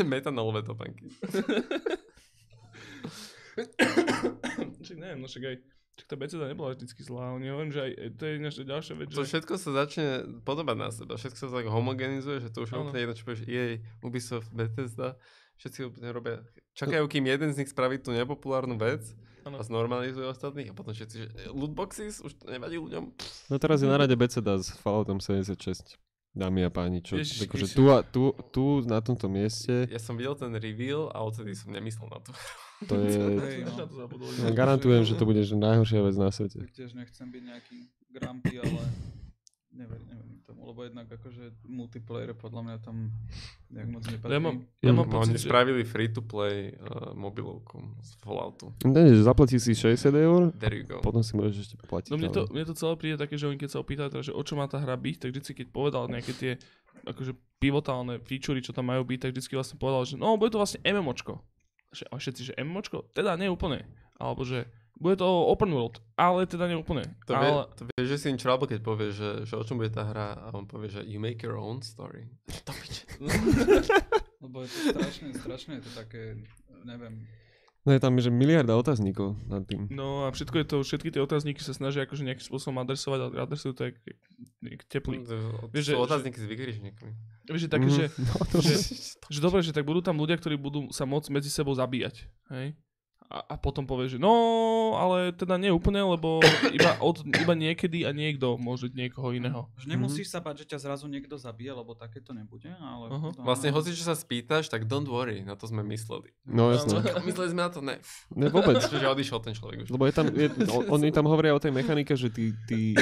Metanolové 0.01 0.63
topanky. 0.63 1.11
Však 4.79 4.97
neviem, 4.97 5.19
no 5.19 5.27
však 5.27 5.43
aj 5.43 5.55
Tak 5.99 6.05
tá 6.07 6.15
BCD 6.15 6.55
nebola 6.55 6.71
vždycky 6.71 7.03
zlá, 7.03 7.35
ale 7.35 7.43
nehovorím, 7.43 7.75
že 7.75 7.83
aj 7.83 7.91
to 8.15 8.23
je 8.23 8.31
ináč 8.39 8.55
ďalšia 8.63 8.95
vec, 8.95 9.11
To 9.11 9.27
že... 9.27 9.35
všetko 9.35 9.53
sa 9.59 9.69
začne 9.83 10.07
podobať 10.47 10.75
na 10.79 10.87
seba, 10.95 11.19
všetko 11.19 11.35
sa 11.35 11.51
tak 11.51 11.67
homogenizuje, 11.67 12.39
že 12.39 12.55
to 12.55 12.63
už 12.63 12.71
je 12.71 12.79
úplne 12.79 13.03
jedno, 13.03 13.15
čo 13.19 13.27
povieš 13.27 13.43
EA, 13.51 13.83
Ubisoft, 13.99 14.47
Bethesda, 14.55 15.19
všetci 15.59 15.79
úplne 15.91 16.09
robia, 16.15 16.39
čakajú, 16.73 17.05
kým 17.11 17.27
jeden 17.27 17.51
z 17.51 17.63
nich 17.63 17.69
spraví 17.69 17.99
tú 17.99 18.15
nepopulárnu 18.15 18.79
vec 18.79 19.03
Áno. 19.43 19.59
a 19.59 19.61
znormalizuje 19.63 20.25
ostatných 20.25 20.71
a 20.71 20.73
potom 20.73 20.95
všetci, 20.95 21.15
že 21.19 21.27
e, 21.27 21.51
lootboxes 21.51 22.23
už 22.23 22.31
to 22.39 22.47
nevadí 22.47 22.79
ľuďom. 22.79 23.11
No 23.51 23.55
teraz 23.59 23.83
je 23.83 23.87
na 23.91 23.99
rade 23.99 24.15
Bethesda 24.15 24.55
s 24.55 24.71
Falloutom 24.79 25.19
76. 25.19 25.99
Dámy 26.29 26.61
a 26.61 26.69
páni, 26.69 27.01
čo, 27.01 27.17
Ježiš 27.17 27.49
akože 27.49 27.67
tu, 27.73 27.89
a, 27.89 28.05
tu, 28.05 28.37
tu 28.53 28.85
na 28.85 29.01
tomto 29.01 29.25
mieste, 29.25 29.89
Ja 29.89 29.97
som 29.97 30.13
videl 30.13 30.37
ten 30.37 30.53
reveal 30.53 31.09
a 31.09 31.25
odtedy 31.25 31.57
som 31.57 31.73
nemyslel 31.73 32.05
na 32.05 32.21
to. 32.21 32.31
to 32.85 32.93
je... 33.01 33.17
Hej, 33.49 33.57
no. 33.65 33.89
Ja 34.45 34.53
garantujem, 34.53 35.09
že 35.09 35.17
to 35.17 35.25
bude 35.25 35.41
že 35.41 35.57
najhoršia 35.57 36.05
vec 36.05 36.15
na 36.21 36.29
svete. 36.29 36.69
Tiež 36.69 36.93
nechcem 36.93 37.33
byť 37.33 37.41
nejaký 37.49 37.77
grumpy, 38.13 38.61
ale 38.61 38.81
neverím, 39.73 40.07
neverím 40.09 40.39
tomu, 40.45 40.65
lebo 40.65 40.81
jednak 40.83 41.05
akože 41.05 41.65
multiplayer 41.69 42.33
podľa 42.33 42.61
mňa 42.65 42.75
tam 42.81 43.13
nejak 43.69 43.89
moc 43.89 44.03
nepatrí. 44.09 44.33
Ja 44.33 44.41
mám, 44.41 44.55
ja 44.81 44.91
mám 44.93 45.05
Mm. 45.09 45.13
No, 45.13 45.17
oni 45.21 45.33
pocit, 45.33 45.41
že... 45.41 45.47
spravili 45.49 45.81
free-to-play 45.85 46.73
uh, 46.73 47.13
mobilovku 47.13 47.77
z 48.01 48.09
Falloutu. 48.21 48.73
Ne, 48.85 49.13
že 49.13 49.21
zaplatí 49.21 49.57
si 49.61 49.73
60 49.77 50.09
eur, 50.13 50.41
There 50.57 50.75
you 50.75 50.85
go. 50.85 51.01
potom 51.01 51.21
si 51.21 51.33
môžeš 51.37 51.55
ešte 51.69 51.75
platiť. 51.85 52.09
No 52.09 52.17
mne 52.17 52.29
to, 52.33 52.49
mne 52.49 52.65
to 52.65 52.73
celé 52.73 52.93
príde 52.97 53.15
také, 53.21 53.37
že 53.37 53.45
oni 53.45 53.57
keď 53.57 53.69
sa 53.69 53.79
opýtajú, 53.81 54.09
teda, 54.09 54.23
že 54.25 54.33
o 54.33 54.41
čo 54.41 54.57
má 54.57 54.65
tá 54.65 54.81
hra 54.81 54.97
byť, 54.97 55.15
tak 55.21 55.29
vždycky 55.33 55.53
keď 55.63 55.67
povedal 55.69 56.03
nejaké 56.09 56.31
tie 56.33 56.51
akože 57.05 57.37
pivotálne 57.61 58.19
featurey, 58.23 58.63
čo 58.63 58.75
tam 58.75 58.89
majú 58.89 59.05
byť, 59.05 59.19
tak 59.27 59.31
vždycky 59.35 59.53
vlastne 59.55 59.77
povedal, 59.79 60.03
že 60.07 60.15
no 60.19 60.35
bude 60.35 60.51
to 60.51 60.59
vlastne 60.59 60.83
MMOčko. 60.83 61.39
Že, 61.89 62.03
a 62.09 62.13
všetci, 62.17 62.41
že 62.51 62.53
MMOčko? 62.59 63.09
Teda 63.15 63.33
nie 63.39 63.49
úplne. 63.49 63.87
Alebo 64.19 64.43
že 64.45 64.67
bude 64.99 65.15
to 65.15 65.23
open 65.23 65.69
world, 65.69 65.97
ale 66.13 66.43
teda 66.43 66.67
nie 66.67 66.75
úplne. 66.75 67.07
To, 67.23 67.33
vie, 67.33 67.49
ale, 67.49 67.63
to 67.73 67.87
vieš, 67.89 68.07
že 68.09 68.17
si 68.17 68.27
im 68.27 68.37
trouble, 68.37 68.67
keď 68.67 68.79
povie, 68.81 69.09
že, 69.09 69.43
že 69.43 69.55
o 69.55 69.63
čom 69.63 69.75
bude 69.75 69.89
tá 69.89 70.03
hra 70.03 70.35
a 70.37 70.51
on 70.51 70.63
povie, 70.63 70.87
že 70.89 71.01
you 71.01 71.17
make 71.17 71.39
your 71.39 71.55
own 71.55 71.79
story. 71.79 72.27
To 72.61 72.71
piče. 72.73 73.07
Lebo 74.39 74.61
je 74.61 74.67
to 74.67 74.79
strašne, 74.91 75.27
strašne 75.33 75.71
je 75.73 75.83
to 75.83 75.91
také, 75.93 76.21
neviem, 76.83 77.23
No 77.79 77.95
je 77.95 78.01
tam 78.01 78.11
že 78.13 78.27
miliarda 78.29 78.75
otáznikov 78.75 79.39
nad 79.45 79.63
tým. 79.63 79.87
no 79.89 80.27
a 80.27 80.29
všetko 80.29 80.55
je 80.57 80.65
to, 80.65 80.77
všetky 80.81 81.09
tie 81.09 81.23
otázniky 81.23 81.57
sa 81.57 81.71
snažia 81.71 82.03
akože 82.03 82.21
nejakým 82.21 82.43
spôsobom 82.43 82.75
adresovať, 82.77 83.19
ale 83.21 83.39
adresujú 83.39 83.71
to 83.71 83.87
jak 83.87 83.95
teplý. 84.85 85.23
To 85.23 85.39
Vieš, 85.71 85.83
že- 85.85 85.95
sú 85.95 86.03
otázniky 86.03 86.37
s 86.37 86.45
vykrižníkmi. 86.45 87.09
Vieš, 87.47 87.61
že 87.61 87.69
také, 87.69 87.87
Mhm. 87.87 87.95
že, 87.95 88.03
No, 88.21 88.33
to 88.45 88.57
že, 88.59 88.75
že 89.25 89.39
dobre, 89.39 89.63
že 89.63 89.71
tak 89.71 89.87
budú 89.87 90.03
tam 90.03 90.19
ľudia, 90.19 90.35
ktorí 90.35 90.55
budú 90.55 90.91
sa 90.91 91.07
môcť 91.07 91.31
medzi 91.31 91.47
sebou 91.47 91.71
zabíjať. 91.71 92.27
Hej? 92.51 92.75
A, 93.29 93.45
a 93.45 93.55
potom 93.55 93.85
povie, 93.85 94.09
že 94.09 94.17
no, 94.17 94.33
ale 94.97 95.29
teda 95.31 95.53
nie 95.55 95.69
úplne, 95.69 96.01
lebo 96.01 96.41
iba, 96.73 96.97
od, 96.97 97.21
iba 97.29 97.53
niekedy 97.53 98.01
a 98.01 98.09
niekto 98.09 98.57
môže 98.57 98.89
niekoho 98.89 99.29
iného. 99.31 99.69
Že 99.77 99.85
nemusíš 99.87 100.27
sa 100.27 100.41
bať, 100.41 100.65
že 100.65 100.73
ťa 100.73 100.79
zrazu 100.81 101.05
niekto 101.05 101.37
zabije, 101.37 101.69
lebo 101.69 101.93
také 101.93 102.19
to 102.19 102.33
nebude, 102.33 102.65
ale... 102.73 103.05
Aha. 103.07 103.29
to- 103.29 103.45
Vlastne 103.45 103.69
hoci, 103.69 103.93
čo 103.93 104.01
sa 104.01 104.17
spýtaš, 104.17 104.65
tak 104.65 104.89
don't 104.89 105.05
worry, 105.05 105.45
na 105.45 105.53
to 105.53 105.69
sme 105.69 105.85
mysleli. 105.85 106.33
No 106.43 106.73
jasné. 106.73 107.05
Mysleli 107.21 107.53
sme 107.53 107.61
na 107.61 107.69
to, 107.69 107.85
ne. 107.85 108.01
Ne, 108.33 108.49
vôbec. 108.49 108.81
Že 108.89 109.13
odišiel 109.13 109.39
ten 109.39 109.53
človek 109.53 109.85
už. 109.85 109.93
Lebo 109.93 110.03
je 110.03 110.13
tam, 110.15 110.25
je, 110.27 110.49
o- 110.65 110.89
oni 110.89 111.13
tam 111.13 111.29
hovoria 111.29 111.53
o 111.53 111.61
tej 111.61 111.69
mechanike, 111.69 112.17
že 112.17 112.33
ty, 112.33 112.49
ty 112.65 112.97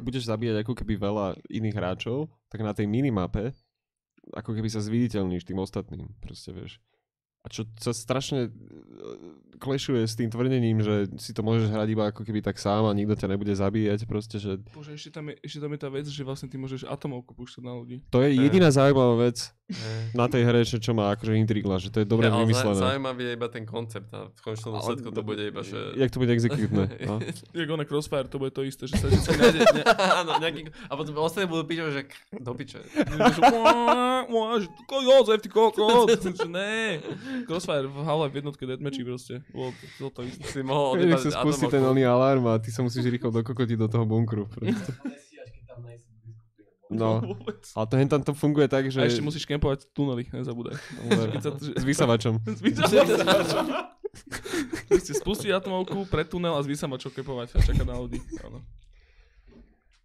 budeš 0.00 0.24
zabíjať 0.24 0.64
ako 0.64 0.72
keby 0.72 0.96
veľa 0.96 1.36
iných 1.46 1.76
hráčov, 1.76 2.32
tak 2.48 2.64
na 2.64 2.72
tej 2.72 2.88
minimape 2.88 3.52
ako 4.32 4.50
keby 4.52 4.66
sa 4.66 4.80
zviditeľníš 4.80 5.44
tým 5.44 5.60
ostatným, 5.60 6.10
proste 6.18 6.50
vieš. 6.50 6.80
A 7.46 7.48
čo 7.48 7.62
sa 7.76 7.94
strašne 7.94 8.40
e, 8.42 8.50
klešuje 9.56 10.02
s 10.02 10.14
tým 10.14 10.26
tvrdením, 10.26 10.78
že 10.78 11.08
si 11.16 11.30
to 11.30 11.40
môžeš 11.40 11.70
hrať 11.70 11.88
iba 11.88 12.04
ako 12.06 12.22
keby 12.22 12.42
tak 12.42 12.56
sám 12.56 12.84
a 12.84 12.92
nikto 12.92 13.14
ťa 13.14 13.30
nebude 13.30 13.48
zabíjať, 13.50 14.04
proste, 14.04 14.36
že 14.36 14.58
Bože, 14.68 14.92
ešte 14.92 15.10
tam, 15.10 15.30
je, 15.30 15.38
ešte 15.40 15.58
tam 15.58 15.70
je 15.70 15.78
tá 15.78 15.88
vec, 15.88 16.04
že 16.04 16.20
vlastne 16.20 16.44
ty 16.44 16.56
môžeš 16.56 16.84
atomovku 16.84 17.32
púšťať 17.32 17.62
na 17.62 17.72
ľudí. 17.72 18.02
to 18.06 18.20
je 18.20 18.36
jediná 18.36 18.68
zaujímavá 18.68 19.16
vec 19.24 19.48
na 20.12 20.26
tej 20.26 20.42
hre, 20.44 20.60
že 20.60 20.76
čo 20.76 20.92
má 20.92 21.10
akože 21.10 21.34
intrigla, 21.34 21.78
že 21.78 21.88
to 21.88 21.98
je 21.98 22.06
dobre 22.06 22.26
Ja, 22.26 22.34
ale 22.34 22.44
vymyslené. 22.44 22.76
zau- 22.76 22.84
Zaujímavý 22.84 23.22
je 23.24 23.32
iba 23.32 23.48
ten 23.48 23.64
koncept 23.64 24.10
a 24.12 24.28
v 24.28 24.40
končnom 24.40 24.76
dôsledku 24.76 25.08
to 25.08 25.22
bude 25.22 25.40
iba, 25.40 25.60
že... 25.60 25.78
Jak 25.96 26.10
to 26.10 26.18
bude 26.18 26.30
exekutné. 26.30 26.84
No. 27.02 27.18
Jak 27.50 27.68
ona 27.68 27.82
Crossfire, 27.82 28.26
to 28.26 28.36
bude 28.36 28.52
to 28.52 28.62
isté, 28.62 28.84
že 28.84 28.94
sa 28.94 29.08
vždy 29.08 29.32
nájde... 29.32 29.60
Ne, 29.72 29.82
Áno, 30.14 30.32
nejaký... 30.36 30.60
A 30.84 30.92
potom 30.94 31.16
ostatní 31.18 31.48
budú 31.48 31.64
píšať, 31.64 31.88
že 31.90 32.02
do 32.36 32.52
piče. 32.52 32.78
že, 32.84 33.40
"Uá, 33.42 34.22
uá, 34.24 34.60
že 34.60 34.68
ko 34.84 34.96
Jozef, 35.00 35.40
ty 35.40 35.48
kokot. 35.48 36.12
Že 36.12 36.46
ne. 36.46 37.02
Crossfire 37.44 37.84
v 37.84 37.98
Half-Life 38.00 38.34
jednotke 38.34 38.64
deathmatchi 38.64 39.02
proste. 39.04 39.34
Bolo 39.52 39.76
to, 39.76 39.84
to, 39.98 40.06
to 40.08 40.20
isté. 40.24 40.42
Si 40.48 40.60
mohol 40.64 40.96
odjebať 40.96 41.20
sa 41.28 41.44
spustí 41.44 41.66
ten 41.68 41.84
oný 41.84 42.08
alarm 42.08 42.48
a 42.48 42.56
ty 42.56 42.72
sa 42.72 42.80
musíš 42.80 43.04
rýchlo 43.04 43.28
dokokotiť 43.34 43.76
do 43.76 43.88
toho 43.90 44.04
bunkru. 44.08 44.48
proste. 44.48 44.96
No, 46.86 47.18
Vôbec. 47.18 47.66
ale 47.74 47.86
to 47.90 47.94
tam 48.06 48.22
to 48.22 48.30
funguje 48.30 48.70
tak, 48.70 48.86
že... 48.94 49.02
A 49.02 49.10
ešte 49.10 49.18
musíš 49.18 49.42
kempovať 49.42 49.90
tunely, 49.90 50.22
nezabúdaj. 50.30 50.78
Sa- 51.42 51.58
že- 51.58 51.74
S 51.74 51.82
vysavačom. 51.82 52.38
S 52.46 52.62
vysavačom. 52.62 53.64
Musíte 54.86 55.14
spustiť 55.18 55.50
atomovku, 55.50 56.06
pre 56.06 56.22
tunel 56.22 56.54
a 56.54 56.62
s 56.62 56.70
vysavačom 56.70 57.10
kempovať 57.10 57.58
a 57.58 57.66
čakať 57.66 57.82
na 57.82 57.98
ľudí. 57.98 58.22
Áno. 58.38 58.62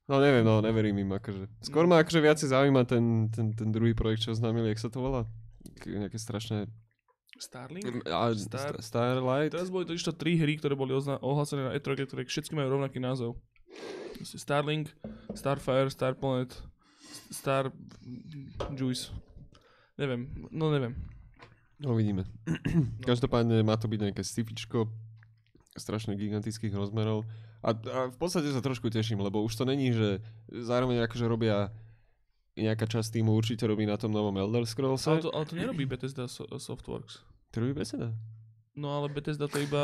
No 0.10 0.18
neviem, 0.20 0.42
no 0.42 0.58
neverím 0.60 0.98
im 1.06 1.14
akože. 1.14 1.46
Skôr 1.62 1.86
ma 1.86 2.02
akože 2.02 2.18
viacej 2.18 2.50
zaujíma 2.50 2.82
ten, 2.90 3.30
ten, 3.30 3.54
ten 3.54 3.70
druhý 3.70 3.94
projekt, 3.94 4.26
čo 4.26 4.34
oznámili, 4.34 4.74
jak 4.74 4.82
sa 4.82 4.90
to 4.90 5.06
volá? 5.06 5.30
K- 5.78 6.02
Nejaké 6.02 6.18
strašné... 6.18 6.66
Starlink? 7.42 8.06
A, 8.06 8.30
Star- 8.38 8.78
Star... 8.78 9.18
Starlight? 9.18 9.52
Teraz 9.58 9.74
boli 9.74 9.90
to 9.90 10.14
tri 10.14 10.38
hry, 10.38 10.62
ktoré 10.62 10.78
boli 10.78 10.94
ozna- 10.94 11.18
ohlásené 11.26 11.66
na 11.66 11.72
E3, 11.74 12.06
ktoré 12.06 12.22
všetky 12.22 12.54
majú 12.54 12.78
rovnaký 12.78 13.02
názov. 13.02 13.42
Starlink, 14.22 14.94
Starfire, 15.34 15.90
Starplanet, 15.90 16.54
Star 17.34 17.74
Juice. 18.78 19.10
Neviem, 19.98 20.30
no 20.54 20.70
neviem. 20.70 20.94
No 21.82 21.98
vidíme. 21.98 22.30
Každopádne 23.10 23.66
má 23.66 23.74
to 23.74 23.90
byť 23.90 24.00
nejaké 24.06 24.22
stifičko 24.22 24.86
strašne 25.74 26.14
gigantických 26.14 26.78
rozmerov. 26.78 27.26
A, 27.66 27.74
a 27.74 27.98
v 28.14 28.18
podstate 28.22 28.54
sa 28.54 28.62
trošku 28.62 28.94
teším, 28.94 29.22
lebo 29.26 29.42
už 29.42 29.58
to 29.58 29.66
není, 29.66 29.90
že 29.90 30.22
zároveň 30.50 31.06
akože 31.10 31.26
robia 31.26 31.74
nejaká 32.54 32.86
časť 32.86 33.18
týmu 33.18 33.34
určite 33.34 33.64
robí 33.66 33.88
na 33.90 33.98
tom 33.98 34.12
novom 34.14 34.36
Elder 34.38 34.68
Scrolls. 34.68 35.08
Ale 35.08 35.26
to, 35.26 35.32
ale 35.34 35.46
to 35.48 35.56
nerobí 35.58 35.88
Bethesda 35.90 36.28
so- 36.30 36.46
Softworks. 36.60 37.24
To 37.52 37.60
robí 37.60 37.74
Bethesda. 37.74 38.16
No 38.72 38.88
ale 38.96 39.12
Bethesda 39.12 39.52
to 39.52 39.60
iba 39.60 39.84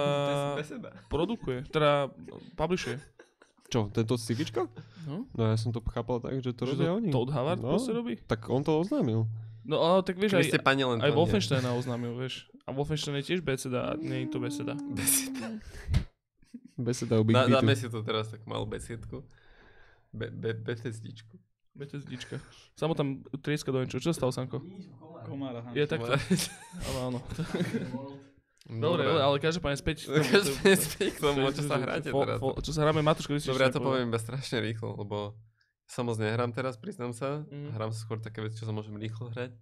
Beseda. 0.56 0.96
produkuje, 1.12 1.68
teda 1.68 2.08
publishuje. 2.56 2.98
Čo, 3.68 3.92
tento 3.92 4.16
stifičko? 4.16 4.72
No, 5.04 5.28
No 5.36 5.42
ja 5.52 5.60
som 5.60 5.76
to 5.76 5.84
chápal 5.92 6.24
tak, 6.24 6.40
že 6.40 6.56
to 6.56 6.64
že 6.64 6.80
robia 6.80 6.96
oni. 6.96 7.12
Todd 7.12 7.36
Howard 7.36 7.60
No. 7.60 7.76
proste 7.76 7.92
robí. 7.92 8.16
Tak 8.24 8.48
on 8.48 8.64
to 8.64 8.80
oznámil. 8.80 9.28
No 9.68 9.84
ale 9.84 10.00
tak 10.08 10.16
vieš, 10.16 10.40
Vy 10.40 10.48
aj, 10.48 10.64
len 10.88 11.00
aj 11.04 11.12
to. 11.12 11.16
Wolfensteina 11.20 11.76
oznámil, 11.76 12.16
vieš. 12.16 12.48
A 12.64 12.72
Wolfenstein 12.72 13.20
je 13.20 13.36
tiež 13.36 13.44
Bethesda 13.44 13.92
a 13.92 14.00
nie 14.00 14.24
je 14.24 14.28
to 14.32 14.40
Bethesda. 14.40 14.80
Beseda 16.80 17.20
o 17.20 17.28
Big 17.28 17.36
dáme 17.36 17.76
si 17.76 17.92
to 17.92 18.00
teraz 18.06 18.32
tak 18.32 18.40
malú 18.48 18.64
besiedku. 18.64 19.26
Be, 20.16 20.32
be, 20.32 20.56
Bethesdičku. 20.56 21.36
Bethesdička. 21.78 22.42
Samo 22.74 22.98
tam 22.98 23.22
trieska 23.40 23.70
do 23.70 23.80
niečo. 23.80 24.02
Čo 24.02 24.10
sa 24.12 24.26
stalo, 24.26 24.32
Sanko? 24.34 24.58
Nič, 24.66 24.90
komár. 24.98 25.24
Komár, 25.30 25.54
aha. 25.62 25.70
Je 25.78 25.86
takto. 25.86 26.12
Ale 26.82 26.98
áno. 27.00 27.20
Dobre, 28.68 29.08
Dobre, 29.08 29.24
ale 29.24 29.38
každopádne 29.40 29.80
späť. 29.80 30.12
Každopádne 30.12 30.76
späť 30.76 31.10
k 31.16 31.20
tomu, 31.24 31.40
čo 31.56 31.64
sa 31.64 31.80
hráte 31.80 32.12
Fo- 32.12 32.20
teraz. 32.28 32.38
fo- 32.44 32.58
Čo 32.60 32.72
sa 32.76 32.84
hráme, 32.84 33.00
Matuško, 33.00 33.32
ty 33.32 33.40
si 33.40 33.48
Dobre, 33.48 33.64
ja 33.64 33.72
to 33.72 33.80
poviem 33.80 34.12
iba 34.12 34.20
strašne 34.20 34.60
rýchlo, 34.60 34.92
lebo 35.00 35.40
sa 35.88 36.04
moc 36.04 36.20
nehrám 36.20 36.52
teraz, 36.52 36.76
priznám 36.76 37.16
sa. 37.16 37.48
Mm. 37.48 37.72
Hrám 37.72 37.92
skôr 37.96 38.20
také 38.20 38.44
veci, 38.44 38.60
čo 38.60 38.68
sa 38.68 38.76
môžem 38.76 39.00
rýchlo 39.00 39.32
hrať. 39.32 39.56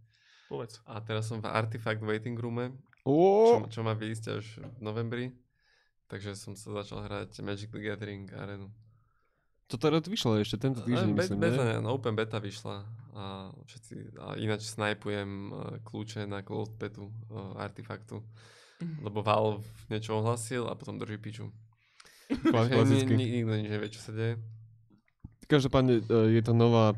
Povedz. 0.49 0.81
A 0.89 0.97
teraz 1.05 1.29
som 1.29 1.37
v 1.37 1.45
Artifact 1.45 2.01
Waiting 2.01 2.33
Roome, 2.33 2.73
čo, 3.05 3.61
čo 3.69 3.79
má 3.85 3.93
výjsť 3.93 4.25
až 4.41 4.45
v 4.57 4.79
novembri. 4.81 5.25
Takže 6.09 6.33
som 6.33 6.57
sa 6.57 6.73
začal 6.81 7.05
hrať 7.05 7.45
Magic 7.45 7.69
the 7.69 7.81
Gathering 7.81 8.25
Arenu. 8.33 8.73
To 9.65 9.75
teda 9.75 9.97
vyšlo 9.99 10.37
ešte 10.37 10.61
tento 10.61 10.81
týždeň, 10.81 11.09
Be- 11.11 11.19
myslím, 11.25 11.39
beta, 11.41 11.63
ne? 11.65 11.75
No, 11.81 11.97
Open 11.97 12.13
beta 12.13 12.37
vyšla 12.37 12.85
a 13.15 13.23
všetci, 13.65 13.93
a 14.19 14.27
ináč 14.37 14.67
snajpujem 14.67 15.29
uh, 15.47 15.55
kľúče 15.81 16.27
na 16.27 16.43
closed 16.43 16.75
betu 16.75 17.07
uh, 17.31 17.55
artefaktu. 17.57 18.19
Lebo 18.99 19.23
Valve 19.23 19.63
niečo 19.87 20.19
ohlasil 20.19 20.67
a 20.67 20.75
potom 20.75 20.99
drží 20.99 21.15
piču. 21.17 21.47
Klasicky. 22.51 23.15
ni- 23.15 23.39
Nikto 23.39 23.53
nič 23.55 23.69
nevie, 23.71 23.89
čo 23.89 24.01
sa 24.03 24.11
deje. 24.11 24.35
Každopádne 25.45 26.01
e, 26.01 26.35
je 26.35 26.41
to 26.41 26.51
nová 26.51 26.91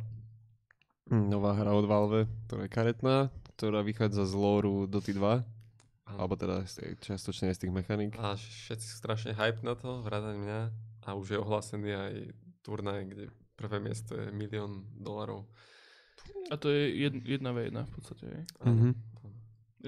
hm, 1.11 1.27
nová 1.27 1.51
hra 1.53 1.75
od 1.75 1.85
Valve, 1.85 2.25
ktorá 2.47 2.65
je 2.65 2.71
karetná, 2.71 3.15
ktorá 3.53 3.83
vychádza 3.83 4.23
z 4.25 4.33
lóru 4.33 4.87
Dota 4.87 5.11
2, 5.11 5.19
Áno. 5.19 6.17
alebo 6.17 6.33
teda 6.39 6.63
čiastočne 7.03 7.51
aj 7.51 7.59
z 7.59 7.61
tých 7.67 7.73
mechaník. 7.75 8.15
A 8.17 8.39
všetci 8.39 8.85
sú 8.87 8.95
strašne 8.97 9.35
hype 9.35 9.61
na 9.61 9.75
to, 9.75 9.99
vrátane 10.01 10.39
mňa. 10.39 10.59
A 11.05 11.13
už 11.13 11.35
je 11.35 11.39
ohlásený 11.39 11.91
aj 11.91 12.13
turnaj, 12.67 13.07
kde 13.07 13.23
prvé 13.55 13.79
miesto 13.79 14.11
je 14.13 14.27
milión 14.29 14.83
dolarov. 14.93 15.47
A 16.51 16.59
to 16.59 16.67
je 16.67 16.91
jed, 16.99 17.15
jedna 17.23 17.55
v 17.55 17.71
jedna 17.71 17.87
v 17.87 17.91
podstate. 17.95 18.25
Mhm. 18.59 18.91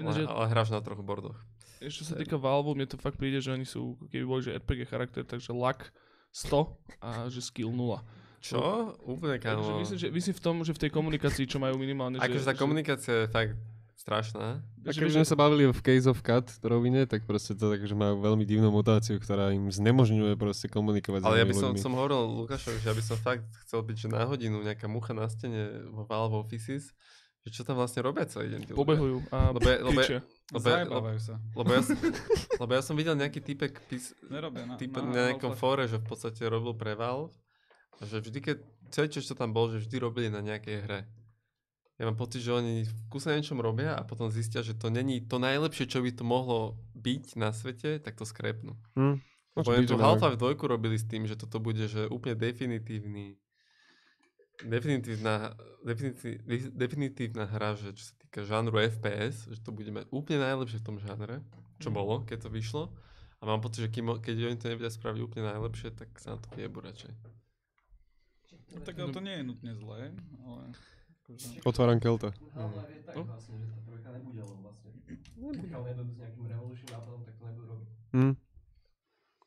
Ináč 0.00 0.16
je- 0.16 0.30
ale 0.30 0.46
hráš 0.48 0.72
na 0.72 0.80
troch 0.80 1.04
bordoch. 1.04 1.36
Ešte 1.80 2.04
čo 2.04 2.04
sa 2.08 2.14
týka 2.16 2.36
Valve, 2.36 2.72
mne 2.72 2.84
to 2.84 2.96
fakt 2.96 3.16
príde, 3.16 3.40
že 3.40 3.52
oni 3.52 3.64
sú, 3.64 3.96
keby 4.08 4.24
boli, 4.24 4.40
že 4.40 4.56
RPG 4.56 4.84
charakter, 4.86 5.24
takže 5.24 5.52
luck 5.52 5.92
100 6.30 6.76
a 7.00 7.28
že 7.28 7.40
skill 7.40 7.72
0. 7.72 8.00
Čo? 8.40 8.96
Úplne 9.04 9.36
Takže 9.36 9.52
kámo. 9.68 9.80
myslím, 9.80 9.98
že, 9.98 10.08
myslím 10.08 10.34
v 10.36 10.42
tom, 10.42 10.56
že 10.64 10.72
v 10.72 10.80
tej 10.80 10.90
komunikácii, 10.90 11.44
čo 11.44 11.60
majú 11.60 11.76
minimálne, 11.76 12.16
Akože 12.16 12.44
tá 12.44 12.56
že, 12.56 12.60
komunikácia 12.60 13.14
je 13.24 13.28
fakt 13.28 13.52
strašná. 14.00 14.64
A 14.80 14.88
že- 14.88 14.98
keď 14.98 15.12
sme 15.14 15.26
sa 15.26 15.36
bavili 15.36 15.64
v 15.66 15.76
Case 15.78 16.06
of 16.06 16.18
Cut 16.18 16.48
rovine, 16.62 17.04
tak 17.04 17.22
proste 17.22 17.52
to 17.52 17.68
tak, 17.68 17.80
že 17.80 17.92
majú 17.92 18.16
veľmi 18.18 18.42
divnú 18.42 18.68
mutáciu, 18.70 19.16
ktorá 19.16 19.52
im 19.52 19.68
znemožňuje 19.68 20.34
proste 20.34 20.66
komunikovať 20.66 21.20
Ale 21.22 21.36
ja 21.36 21.44
s 21.44 21.46
by 21.46 21.50
inými 21.50 21.60
som, 21.60 21.70
ľuďmi. 21.70 21.82
som 21.82 21.92
hovoril 21.94 22.20
Lukášovi, 22.38 22.78
že 22.78 22.86
ja 22.86 22.94
by 22.94 23.04
som 23.04 23.16
fakt 23.16 23.44
chcel 23.62 23.80
byť, 23.82 23.96
že 23.98 24.08
na 24.08 24.24
hodinu 24.24 24.56
nejaká 24.58 24.86
mucha 24.86 25.12
na 25.12 25.26
stene 25.26 25.60
vo 25.86 26.02
Valve 26.02 26.32
Offices, 26.34 26.96
že 27.40 27.50
čo 27.50 27.62
tam 27.62 27.76
vlastne 27.76 28.00
robia 28.00 28.24
celý 28.24 28.52
deň. 28.54 28.72
pobehujú 28.72 29.16
a 29.28 29.48
Lebo 29.50 29.60
lebo. 29.60 30.00
Lebo, 30.50 30.58
Zajebávajú 30.58 31.20
sa. 31.20 31.38
lebo, 31.54 31.70
ja, 31.70 31.80
som- 31.80 31.94
lebo 32.60 32.70
ja 32.72 32.82
som 32.82 32.94
videl 32.94 33.14
nejaký 33.14 33.38
typek, 33.38 33.78
pís, 33.86 34.16
Nerobia 34.26 34.64
na, 34.64 34.74
typ 34.74 34.90
na, 34.92 35.04
na 35.04 35.20
nejakom 35.30 35.54
fóre, 35.54 35.86
že 35.86 35.96
v 35.96 36.06
podstate 36.06 36.42
robil 36.42 36.74
pre 36.74 36.92
Valve, 36.92 37.30
a 37.94 38.02
že 38.02 38.18
vždy, 38.18 38.38
keď 38.40 38.56
celý 38.90 39.08
čas, 39.10 39.24
čo 39.24 39.32
tam 39.32 39.52
bol, 39.52 39.68
že 39.68 39.78
vždy 39.78 39.96
robili 39.98 40.26
na 40.26 40.40
nejakej 40.40 40.76
hre. 40.80 41.00
Ja 42.00 42.08
mám 42.08 42.16
pocit, 42.16 42.40
že 42.40 42.56
oni 42.56 42.88
v 42.88 42.92
kuse 43.12 43.28
niečom 43.28 43.60
robia 43.60 43.92
a 43.92 44.00
potom 44.08 44.32
zistia, 44.32 44.64
že 44.64 44.72
to 44.72 44.88
není 44.88 45.20
to 45.20 45.36
najlepšie, 45.36 45.84
čo 45.84 46.00
by 46.00 46.08
to 46.16 46.24
mohlo 46.24 46.80
byť 46.96 47.36
na 47.36 47.52
svete, 47.52 48.00
tak 48.00 48.16
to 48.16 48.24
skrepnú. 48.24 48.72
Hm. 48.96 49.20
Lebo 49.52 49.68
majú- 49.68 50.16
Half-Life 50.16 50.40
2 50.40 50.64
robili 50.64 50.96
s 50.96 51.04
tým, 51.04 51.28
že 51.28 51.36
toto 51.36 51.60
bude 51.60 51.84
že 51.84 52.08
úplne 52.08 52.40
definitívny 52.40 53.36
definitívna, 54.64 55.56
definitív, 55.84 56.40
definitívna 56.72 57.44
hra, 57.48 57.76
že 57.76 57.96
čo 57.96 58.12
sa 58.12 58.14
týka 58.20 58.40
žánru 58.44 58.76
FPS, 58.76 59.48
že 59.48 59.60
to 59.64 59.72
bude 59.72 59.88
mať 59.88 60.04
úplne 60.12 60.44
najlepšie 60.44 60.80
v 60.80 60.86
tom 60.86 60.96
žánre, 61.00 61.40
čo 61.80 61.88
bolo, 61.88 62.24
keď 62.28 62.48
to 62.48 62.50
vyšlo. 62.52 62.92
A 63.40 63.48
mám 63.48 63.64
pocit, 63.64 63.88
že 63.88 63.92
kým, 63.92 64.20
keď 64.20 64.52
oni 64.52 64.56
to 64.60 64.68
nevedia 64.68 64.92
spraviť 64.92 65.20
úplne 65.24 65.48
najlepšie, 65.48 65.96
tak 65.96 66.12
sa 66.20 66.36
na 66.36 66.38
to 66.44 66.52
jebu 66.60 66.84
radšej. 66.84 67.12
No, 68.76 68.78
tak 68.84 69.00
ale 69.00 69.10
to 69.16 69.24
nie 69.24 69.34
je 69.40 69.44
nutne 69.48 69.72
zlé, 69.72 70.12
ale... 70.44 70.76
Akože... 71.30 71.62
Otváram 71.62 71.98
Kelta. 71.98 72.30
Half-Life 72.52 72.90
je 72.90 73.02
tak 73.02 73.14
No. 73.16 73.22
vlastne, 73.24 73.54
že 73.56 73.66
tá 73.68 73.80
trojka 73.82 74.08
nebude, 74.10 74.40
lebo 74.40 74.56
vlastne 74.60 74.88
pokiaľ 75.36 75.80
nedojdu 75.86 76.10
s 76.10 76.18
nejakým 76.18 76.44
revolution 76.46 76.88
nápadom, 76.88 77.20
tak 77.22 77.34
to 77.34 77.44
nebudú 77.44 77.66
robiť. 77.68 77.88
Hm. 78.12 78.34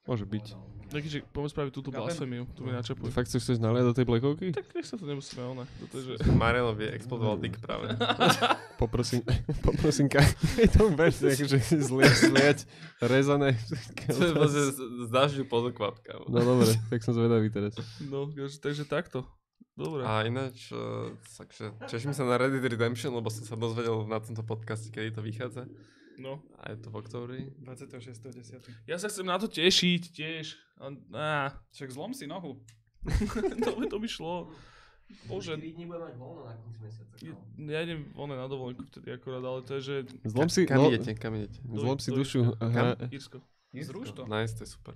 Môže 0.03 0.26
byť. 0.26 0.45
Taký, 0.93 1.10
že 1.10 1.19
poďme 1.26 1.49
spraviť 1.49 1.72
túto 1.73 1.89
Gaben? 1.89 2.05
blasfemiu, 2.05 2.43
tu 2.53 2.61
mi 2.61 2.69
načapuj. 2.69 3.10
Fakt 3.10 3.26
si 3.26 3.41
chceš 3.41 3.57
naliať 3.57 3.85
do 3.88 3.93
tej 3.95 4.05
blekovky? 4.05 4.53
Tak 4.53 4.77
nech 4.77 4.85
sa 4.85 4.93
to 4.93 5.10
nemusíme, 5.10 5.41
ona. 5.41 5.65
Toto 5.81 5.97
že... 5.97 6.22
Marianovi 6.30 6.85
explodoval 6.93 7.41
dick 7.41 7.57
práve. 7.57 7.89
Poprosím, 8.84 9.23
poprosím 9.64 10.05
ka, 10.05 10.19
je 10.60 10.68
to 10.68 10.91
vec, 10.91 11.15
akože 11.15 11.55
zliať, 11.80 12.15
zliať, 12.30 12.60
rezané. 12.99 13.55
To 14.11 14.19
je 14.19 14.34
vlastne 14.35 14.64
z, 14.69 14.77
dažďu 15.07 15.47
podokvapka. 15.47 16.19
No 16.27 16.35
dobre, 16.35 16.68
tak 16.91 16.99
som 16.99 17.15
zvedavý 17.15 17.47
teraz. 17.47 17.73
No, 18.03 18.27
takže, 18.27 18.60
takže 18.60 18.84
takto. 18.84 19.23
Dobre. 19.73 20.06
A 20.06 20.22
ináč, 20.22 20.69
uh, 20.69 21.14
takže 21.34 21.73
teším 21.90 22.14
sa 22.14 22.27
na 22.30 22.38
Red 22.38 22.53
Dead 22.53 22.69
Redemption, 22.69 23.10
lebo 23.10 23.34
som 23.34 23.41
sa 23.41 23.57
dozvedel 23.57 24.06
na 24.06 24.22
tomto 24.22 24.45
podcaste, 24.45 24.94
kedy 24.94 25.18
to 25.18 25.22
vychádza. 25.26 25.65
No. 26.22 26.45
A 26.61 26.72
je 26.72 26.77
to 26.77 26.94
v 26.94 26.95
októbri. 27.02 27.40
26.10. 27.65 28.85
Ja 28.85 29.02
sa 29.02 29.10
chcem 29.10 29.26
na 29.26 29.41
to 29.41 29.49
tešiť 29.49 30.14
tiež. 30.14 30.45
A, 30.77 30.94
á, 31.18 31.57
Však 31.73 31.90
zlom 31.90 32.14
si 32.14 32.30
nohu. 32.30 32.61
to, 33.65 33.72
by, 33.73 33.84
to 33.90 33.98
by 33.98 34.07
šlo. 34.07 34.53
Bože, 35.27 35.57
4 35.57 35.73
dní 35.73 35.85
budem 35.85 36.10
mať 36.10 36.15
voľno 36.18 36.41
na 36.48 36.53
konci 36.57 36.80
mesiaca. 36.80 37.14
ja, 37.22 37.35
ja 37.60 37.80
idem 37.85 38.10
one 38.18 38.34
na 38.34 38.48
dovolenku 38.48 38.88
vtedy 38.88 39.14
akorát, 39.14 39.44
ale 39.45 39.61
to 39.61 39.77
je, 39.77 39.81
že... 39.81 39.95
Zlom 40.26 40.49
si, 40.49 40.65
Kam 40.65 40.80
no, 40.80 40.90
idete? 40.90 41.11
Kam 41.14 41.35
idete? 41.38 41.60
zlom 41.61 41.99
si 41.99 42.10
dušu, 42.10 42.56
hra, 42.57 42.98
Írsko. 43.11 43.44
Zruš 43.73 44.13
to. 44.13 44.29
Nice, 44.29 44.53
to 44.53 44.61
je 44.61 44.69
super. 44.69 44.93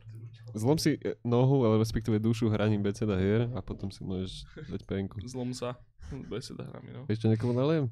zlom 0.54 0.78
si 0.78 1.02
e, 1.02 1.18
nohu, 1.26 1.66
ale 1.66 1.82
respektíve 1.82 2.22
dušu 2.22 2.54
hraním 2.54 2.86
beceda 2.86 3.18
hier 3.18 3.50
a 3.58 3.60
potom 3.66 3.90
si 3.90 4.06
môžeš 4.06 4.46
dať 4.74 4.82
penku. 4.86 5.18
Zlom 5.26 5.50
sa. 5.58 5.82
Beseda 6.30 6.64
hrami, 6.70 6.94
no. 6.94 7.02
Ešte 7.10 7.26
niekomu 7.26 7.58
naliem? 7.58 7.90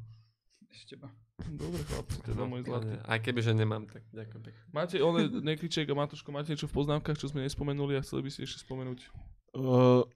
Ešte 0.69 0.95
ba. 0.95 1.09
Dobre 1.35 1.83
chlapci, 1.83 2.23
teda 2.23 2.47
môj 2.47 2.63
zlatý. 2.63 2.95
Aj 3.03 3.19
keby, 3.19 3.43
že 3.43 3.51
nemám, 3.51 3.83
tak 3.91 4.07
ďakujem 4.15 4.39
pekne. 4.39 4.61
Máte, 4.71 4.95
one, 5.03 5.27
Nekriček 5.43 5.89
a 5.91 5.95
Matoško, 5.97 6.31
máte 6.31 6.55
niečo 6.55 6.71
v 6.71 6.79
poznámkach, 6.79 7.19
čo 7.19 7.27
sme 7.27 7.43
nespomenuli 7.43 7.99
a 7.99 8.01
chceli 8.05 8.23
by 8.23 8.29
si 8.31 8.47
ešte 8.47 8.63
spomenúť? 8.63 8.99
Uh, 9.51 10.07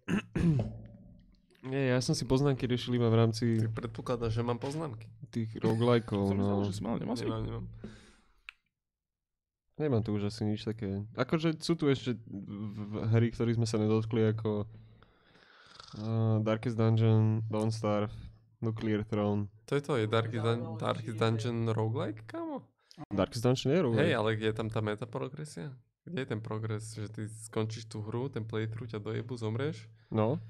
nie, 1.72 1.92
ja 1.92 2.00
som 2.00 2.16
si 2.16 2.24
poznámky 2.24 2.64
riešil 2.64 2.96
iba 2.96 3.12
v 3.12 3.20
rámci 3.20 3.60
Ty 3.60 3.68
predpokladáš, 3.68 4.40
že 4.40 4.44
mám 4.48 4.64
poznámky? 4.64 5.12
tých 5.30 5.60
roguelikeov, 5.62 6.34
Som 6.34 6.40
myslel, 6.42 6.58
no. 6.58 6.66
že 6.66 6.74
si 6.74 6.82
mal, 6.82 6.96
nemal 6.98 7.16
si? 7.20 7.24
Nemám, 7.28 7.44
nemám. 7.46 7.66
Nemám 9.80 10.04
tu 10.04 10.12
už 10.12 10.28
asi 10.28 10.44
nič 10.44 10.62
také. 10.62 11.08
Akože 11.16 11.56
sú 11.58 11.74
tu 11.74 11.88
ešte 11.88 12.20
v- 12.20 12.68
v- 12.86 13.04
hry, 13.10 13.28
ktorých 13.30 13.56
sme 13.56 13.64
sa 13.64 13.78
nedotkli, 13.78 14.28
ako 14.28 14.68
uh, 15.96 16.38
Darkest 16.40 16.76
Dungeon, 16.76 17.42
Don't 17.46 17.72
Starve, 17.72 18.12
Nuclear 18.60 19.02
Throne. 19.02 19.48
To 19.66 19.74
je 19.74 19.82
to, 19.82 19.96
je 19.96 20.06
Darkest, 20.06 20.44
Dun- 20.44 20.76
Darkest 20.76 21.16
Dungeon 21.16 21.70
roguelike, 21.70 22.26
kámo? 22.26 22.68
Darkest 23.08 23.40
Dungeon 23.42 23.72
je 23.72 23.80
roguelike. 23.82 24.04
Hej, 24.04 24.14
ale 24.14 24.30
kde 24.36 24.48
je 24.48 24.56
tam 24.56 24.68
tá 24.68 24.80
meta 24.80 25.06
progresia? 25.06 25.72
Kde 26.04 26.20
je 26.20 26.28
ten 26.28 26.42
progres? 26.42 26.84
Že 26.92 27.08
ty 27.08 27.22
skončíš 27.48 27.86
tú 27.86 28.02
hru, 28.02 28.28
ten 28.28 28.44
playthrough 28.44 28.90
ťa 28.90 29.00
dojebu, 29.00 29.32
zomrieš? 29.34 29.88
No, 30.10 30.42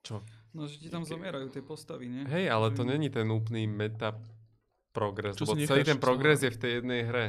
Čo? 0.00 0.24
No, 0.50 0.64
že 0.64 0.80
ti 0.80 0.88
tam 0.88 1.04
zomierajú 1.04 1.46
tie 1.46 1.60
postavy, 1.60 2.08
nie? 2.08 2.24
Hej, 2.24 2.48
ale 2.48 2.72
to 2.72 2.82
není 2.82 3.06
ten 3.06 3.28
úplný 3.28 3.68
meta 3.68 4.16
progres, 4.90 5.38
lebo 5.38 5.54
celý 5.54 5.62
necháš 5.62 5.86
ten 5.86 6.00
progres 6.00 6.40
je 6.40 6.50
v 6.50 6.58
tej 6.58 6.72
jednej 6.80 7.00
hre. 7.04 7.26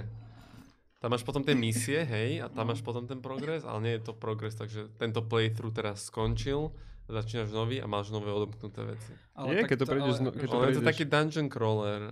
Tam 1.02 1.10
máš 1.10 1.26
potom 1.26 1.42
tie 1.42 1.58
misie, 1.58 2.06
hej, 2.06 2.46
a 2.46 2.48
tam 2.48 2.70
máš 2.70 2.86
potom 2.86 3.10
ten 3.10 3.26
progres, 3.26 3.66
ale 3.66 3.82
nie 3.82 3.94
je 3.98 4.06
to 4.06 4.14
progres, 4.14 4.54
takže 4.54 4.86
tento 5.02 5.26
playthrough 5.26 5.74
teraz 5.74 6.06
skončil, 6.06 6.70
začínaš 7.10 7.50
nový 7.50 7.82
a 7.82 7.90
máš 7.90 8.14
nové 8.14 8.30
odomknuté 8.30 8.86
veci. 8.86 9.12
Nie, 9.42 9.66
keď 9.66 9.78
to 9.82 9.86
prejdeš 9.90 10.14
ale 10.14 10.20
zno- 10.22 10.36
keď 10.38 10.48
to 10.48 10.56
Ale 10.56 10.66
je 10.70 10.76
to 10.78 10.80
prejdeš. 10.80 10.90
taký 10.94 11.04
dungeon 11.10 11.48
crawler 11.50 12.02
uh, 12.06 12.12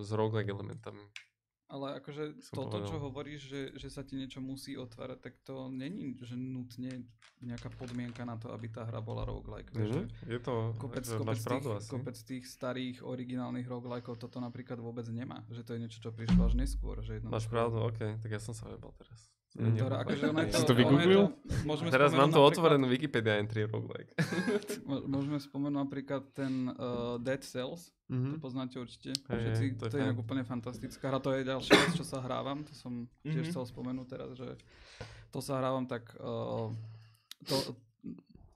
s 0.00 0.08
roguelike 0.10 0.48
elementami. 0.48 1.04
Ale 1.70 2.02
akože 2.02 2.42
Som 2.42 2.54
toto, 2.58 2.82
čo 2.82 2.98
povedal. 2.98 3.04
hovoríš, 3.06 3.40
že, 3.46 3.62
že 3.78 3.88
sa 3.94 4.02
ti 4.02 4.18
niečo 4.18 4.42
musí 4.42 4.74
otvárať, 4.74 5.18
tak 5.22 5.34
to 5.46 5.70
není 5.70 6.18
že 6.18 6.34
nutne 6.34 7.06
nejaká 7.40 7.70
podmienka 7.72 8.26
na 8.26 8.34
to, 8.36 8.50
aby 8.50 8.68
tá 8.68 8.82
hra 8.82 8.98
bola 8.98 9.22
roguelike. 9.22 9.70
Mhm. 9.72 10.10
Je 10.26 10.40
to, 10.42 10.74
kopec, 10.76 11.06
že 11.06 11.16
kopec, 11.16 11.38
tých, 11.38 11.66
asi. 11.70 11.90
kopec 11.90 12.16
tých 12.26 12.44
starých 12.44 12.96
originálnych 13.06 13.70
roguelikeov 13.70 14.18
toto 14.18 14.42
napríklad 14.42 14.82
vôbec 14.82 15.06
nemá. 15.08 15.46
Že 15.48 15.62
to 15.62 15.70
je 15.72 15.80
niečo, 15.80 15.98
čo 16.02 16.10
prišlo 16.10 16.50
až 16.50 16.58
neskôr. 16.58 16.98
Že 17.00 17.24
Máš 17.30 17.46
pravdu, 17.46 17.80
ok, 17.86 18.18
tak 18.18 18.30
ja 18.34 18.42
som 18.42 18.52
sa 18.52 18.66
ojebal 18.68 18.90
teraz. 18.98 19.30
Ktorá, 19.50 19.96
akože 20.00 20.24
ono 20.26 20.40
je 20.40 20.48
to, 20.48 20.56
Si 20.56 20.64
to 20.64 20.72
je 20.72 20.78
vygooglil? 20.78 21.22
Teraz 21.88 22.10
mám 22.12 22.30
napríklad- 22.30 22.48
otvorenú 22.48 22.86
Wikipedia 22.86 23.34
entry 23.36 23.64
roguelike. 23.64 24.14
Môžeme 25.10 25.36
spomenúť 25.36 25.78
napríklad 25.80 26.22
ten 26.30 26.70
uh, 26.70 27.18
Dead 27.18 27.42
Cells, 27.42 27.90
to 28.04 28.14
Mhm. 28.30 28.38
poznáte 28.38 28.74
určite. 28.76 29.10
Hej, 29.24 29.38
Všetci, 29.50 29.64
to, 29.72 29.78
to 29.80 29.84
je 29.84 29.88
je 29.88 29.94
fajn. 29.96 30.06
inak 30.06 30.18
úplne 30.18 30.42
fantastická 30.44 31.04
hra, 31.04 31.18
to 31.18 31.30
je 31.32 31.42
ďalšia 31.42 31.74
vec, 31.76 31.92
čo 31.92 32.04
sa 32.04 32.18
hrávam, 32.20 32.62
to 32.62 32.72
som 32.72 32.92
tiež 33.20 33.42
Mhm. 33.42 33.50
chcel 33.50 33.64
spomenúť 33.64 34.06
teraz, 34.08 34.30
že 34.32 34.54
to 35.28 35.38
sa 35.38 35.58
hrávam 35.58 35.82
tak, 35.84 36.14
uh, 36.16 36.70
to, 37.42 37.54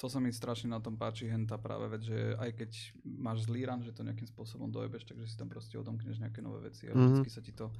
to 0.04 0.12
sa 0.12 0.20
mi 0.20 0.28
strašne 0.28 0.68
na 0.68 0.84
tom 0.84 1.00
páči, 1.00 1.24
henta 1.32 1.56
práve 1.56 1.88
vec, 1.88 2.04
že 2.04 2.36
aj 2.36 2.50
keď 2.60 2.70
máš 3.08 3.48
zlý 3.48 3.64
ran, 3.64 3.80
že 3.80 3.88
to 3.88 4.04
nejakým 4.04 4.28
spôsobom 4.28 4.68
dojebeš, 4.68 5.08
takže 5.08 5.24
si 5.24 5.32
tam 5.40 5.48
proste 5.48 5.80
odomkneš 5.80 6.20
nejaké 6.20 6.44
nové 6.44 6.68
veci 6.68 6.84
a 6.84 6.92
Mhm. 6.92 7.24
vždycky 7.24 7.28
sa 7.32 7.40
ti 7.40 7.56
to 7.56 7.72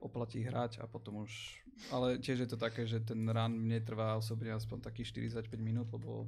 oplatí 0.00 0.40
hrať 0.40 0.80
a 0.80 0.88
potom 0.88 1.28
už, 1.28 1.60
ale 1.92 2.16
tiež 2.16 2.40
je 2.40 2.48
to 2.48 2.56
také, 2.56 2.88
že 2.88 3.04
ten 3.04 3.20
run 3.28 3.52
mne 3.52 3.84
trvá 3.84 4.16
osobne 4.16 4.48
aspoň 4.56 4.80
takých 4.80 5.12
45 5.12 5.60
minút, 5.60 5.92
lebo 5.92 6.24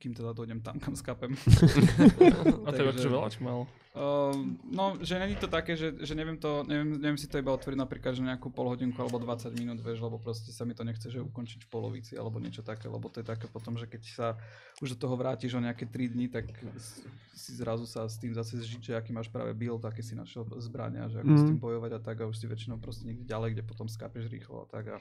kým 0.00 0.16
teda 0.16 0.32
dojdem 0.32 0.64
tam, 0.64 0.80
kam 0.80 0.96
skapem. 0.96 1.36
A 2.66 2.72
to 2.72 2.80
je 2.80 2.88
akože 2.88 3.10
veľa, 3.12 3.28
málo? 3.44 3.68
Uh, 3.90 4.30
no, 4.70 4.94
že 5.02 5.18
není 5.18 5.34
to 5.34 5.50
také, 5.50 5.74
že, 5.74 5.90
že 5.98 6.14
neviem, 6.14 6.38
to, 6.38 6.62
neviem, 6.62 6.94
neviem 6.94 7.18
si 7.18 7.26
to 7.26 7.42
iba 7.42 7.50
otvoriť 7.50 7.74
napríklad, 7.74 8.14
že 8.14 8.22
nejakú 8.22 8.46
pol 8.54 8.70
hodinku 8.70 8.94
alebo 9.02 9.18
20 9.18 9.50
minút, 9.58 9.82
vieš, 9.82 9.98
lebo 9.98 10.14
proste 10.14 10.54
sa 10.54 10.62
mi 10.62 10.78
to 10.78 10.86
nechce, 10.86 11.10
že 11.10 11.18
ukončiť 11.18 11.66
v 11.66 11.68
polovici 11.68 12.14
alebo 12.14 12.38
niečo 12.38 12.62
také, 12.62 12.86
lebo 12.86 13.10
to 13.10 13.18
je 13.18 13.26
také 13.26 13.50
potom, 13.50 13.74
že 13.74 13.90
keď 13.90 14.02
sa 14.06 14.28
už 14.78 14.94
do 14.94 14.98
toho 15.04 15.18
vrátiš 15.18 15.58
o 15.58 15.60
nejaké 15.60 15.90
3 15.90 16.06
dní, 16.16 16.30
tak 16.30 16.46
si 17.34 17.50
zrazu 17.58 17.82
sa 17.82 18.06
s 18.06 18.14
tým 18.14 18.30
zase 18.30 18.62
zžiť, 18.62 18.80
že 18.80 18.92
aký 18.94 19.10
máš 19.10 19.26
práve 19.26 19.50
build, 19.58 19.82
aké 19.82 20.06
si 20.06 20.14
našiel 20.14 20.46
zbrania, 20.62 21.10
že 21.10 21.26
ako 21.26 21.34
s 21.34 21.42
Mhm. 21.42 21.48
tým 21.50 21.58
bojovať 21.58 21.90
a 21.90 22.00
tak 22.00 22.16
a 22.22 22.30
už 22.30 22.38
si 22.38 22.46
väčšinou 22.46 22.78
proste 22.78 23.10
niekde 23.10 23.26
ďalej, 23.26 23.58
kde 23.58 23.62
potom 23.66 23.90
skápeš 23.90 24.30
rýchlo 24.30 24.64
a 24.64 24.66
tak 24.70 24.86
a 24.86 24.96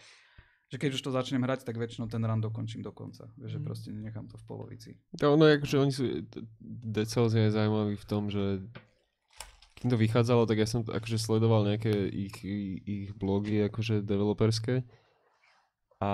že 0.69 0.77
keď 0.77 0.89
už 0.93 1.01
to 1.01 1.09
začnem 1.09 1.41
hrať, 1.41 1.65
tak 1.65 1.75
väčšinou 1.75 2.05
ten 2.05 2.21
run 2.21 2.37
dokončím 2.39 2.85
do 2.85 2.93
konca. 2.93 3.25
Vieš, 3.35 3.57
že 3.57 3.59
Mhm. 3.59 3.65
proste 3.65 3.89
nenechám 3.89 4.29
to 4.29 4.37
v 4.37 4.45
polovici. 4.45 4.89
To 5.17 5.33
ono 5.33 5.49
je 5.49 5.57
akože 5.57 5.75
oni 5.81 5.91
sú, 5.91 6.03
t- 6.23 6.45
Dead 6.61 7.09
Cells 7.09 7.33
je 7.33 7.49
zaujímavý 7.49 7.97
v 7.97 8.05
tom, 8.05 8.29
že 8.29 8.61
kým 9.81 9.89
to 9.89 9.97
vychádzalo, 9.97 10.43
tak 10.45 10.59
ja 10.59 10.67
som 10.67 10.83
akože 10.83 11.17
sledoval 11.17 11.63
nejaké 11.63 11.89
ich, 12.11 12.35
ich, 12.43 13.09
blogy 13.15 13.63
akože 13.71 14.03
developerské 14.03 14.83
a, 16.03 16.11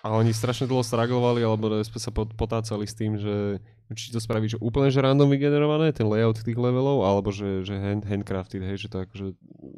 a 0.00 0.06
oni 0.10 0.32
strašne 0.32 0.64
dlho 0.64 0.80
straglovali 0.80 1.44
alebo 1.44 1.68
sa 1.84 2.10
pot, 2.10 2.32
potácali 2.32 2.88
s 2.88 2.96
tým, 2.96 3.20
že 3.20 3.60
či 3.92 4.08
to 4.10 4.18
spravíš 4.18 4.58
úplne 4.58 4.90
že 4.90 5.04
random 5.04 5.30
vygenerované, 5.30 5.92
ten 5.92 6.08
layout 6.08 6.40
tých 6.42 6.58
levelov, 6.58 7.04
alebo 7.06 7.30
že, 7.30 7.62
že 7.62 7.76
hand, 7.76 8.02
handcrafted, 8.08 8.64
hej, 8.64 8.76
že 8.82 8.88
to 8.90 9.04
akože 9.04 9.26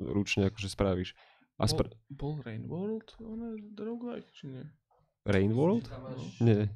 ručne 0.08 0.48
akože 0.48 0.68
spravíš. 0.70 1.12
A 1.58 1.66
Bol, 1.66 1.70
spra- 1.74 1.94
bol 2.08 2.32
Rain 2.40 2.64
World, 2.70 3.18
ono 3.18 3.50
je 3.50 3.58
roguelike, 3.74 4.30
či 4.30 4.46
nie? 4.46 4.62
Rain 5.26 5.50
World? 5.50 5.90
Tam 5.90 6.06
máš, 6.06 6.38
Nie, 6.38 6.70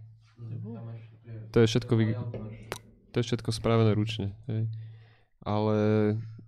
to 1.54 1.62
je 1.62 1.66
všetko, 1.70 1.92
vy- 1.94 2.18
to 3.12 3.16
je 3.16 3.24
všetko 3.24 3.50
spravené 3.54 3.94
ručne. 3.94 4.34
Hej. 4.50 4.66
Ale 5.42 5.76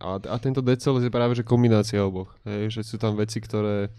a, 0.02 0.18
a 0.18 0.36
tento 0.38 0.62
Cells 0.76 1.02
je 1.02 1.14
práve 1.14 1.34
že 1.34 1.46
kombinácia 1.46 2.02
oboch. 2.02 2.34
Hej, 2.42 2.74
že 2.74 2.80
sú 2.82 2.96
tam 2.98 3.14
veci, 3.14 3.38
ktoré 3.38 3.90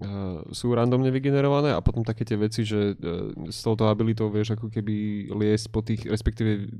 uh, 0.00 0.40
sú 0.50 0.72
randomne 0.72 1.12
vygenerované 1.12 1.72
a 1.72 1.84
potom 1.84 2.04
také 2.04 2.24
tie 2.24 2.36
veci, 2.36 2.64
že 2.64 2.94
uh, 2.94 3.30
s 3.48 3.60
touto 3.60 3.88
abilitou 3.88 4.28
vieš 4.28 4.56
ako 4.56 4.68
keby 4.68 5.28
liesť 5.32 5.66
po 5.68 5.80
tých, 5.80 6.08
respektíve 6.08 6.50
uh, 6.56 6.70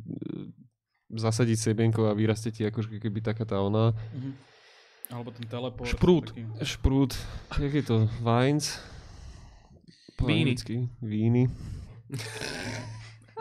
zasadiť 1.15 1.59
sebienko 1.61 2.09
a 2.11 2.17
vyrastie 2.17 2.51
ti 2.51 2.65
ako 2.65 2.81
keby 2.97 3.21
taká 3.21 3.45
tá 3.45 3.61
ona 3.61 3.93
Mhm. 4.17 4.54
Alebo 5.13 5.31
ten 5.31 5.45
teleport. 5.45 5.89
Šprút. 5.91 6.33
Taký. 6.33 6.45
šprút, 6.65 7.13
jak 7.61 7.73
je 7.75 7.85
to, 7.85 7.97
vines? 8.25 8.81
Po 10.17 10.25
Víny. 10.25 10.57
anglicky. 10.57 10.77
Víny. 11.03 11.51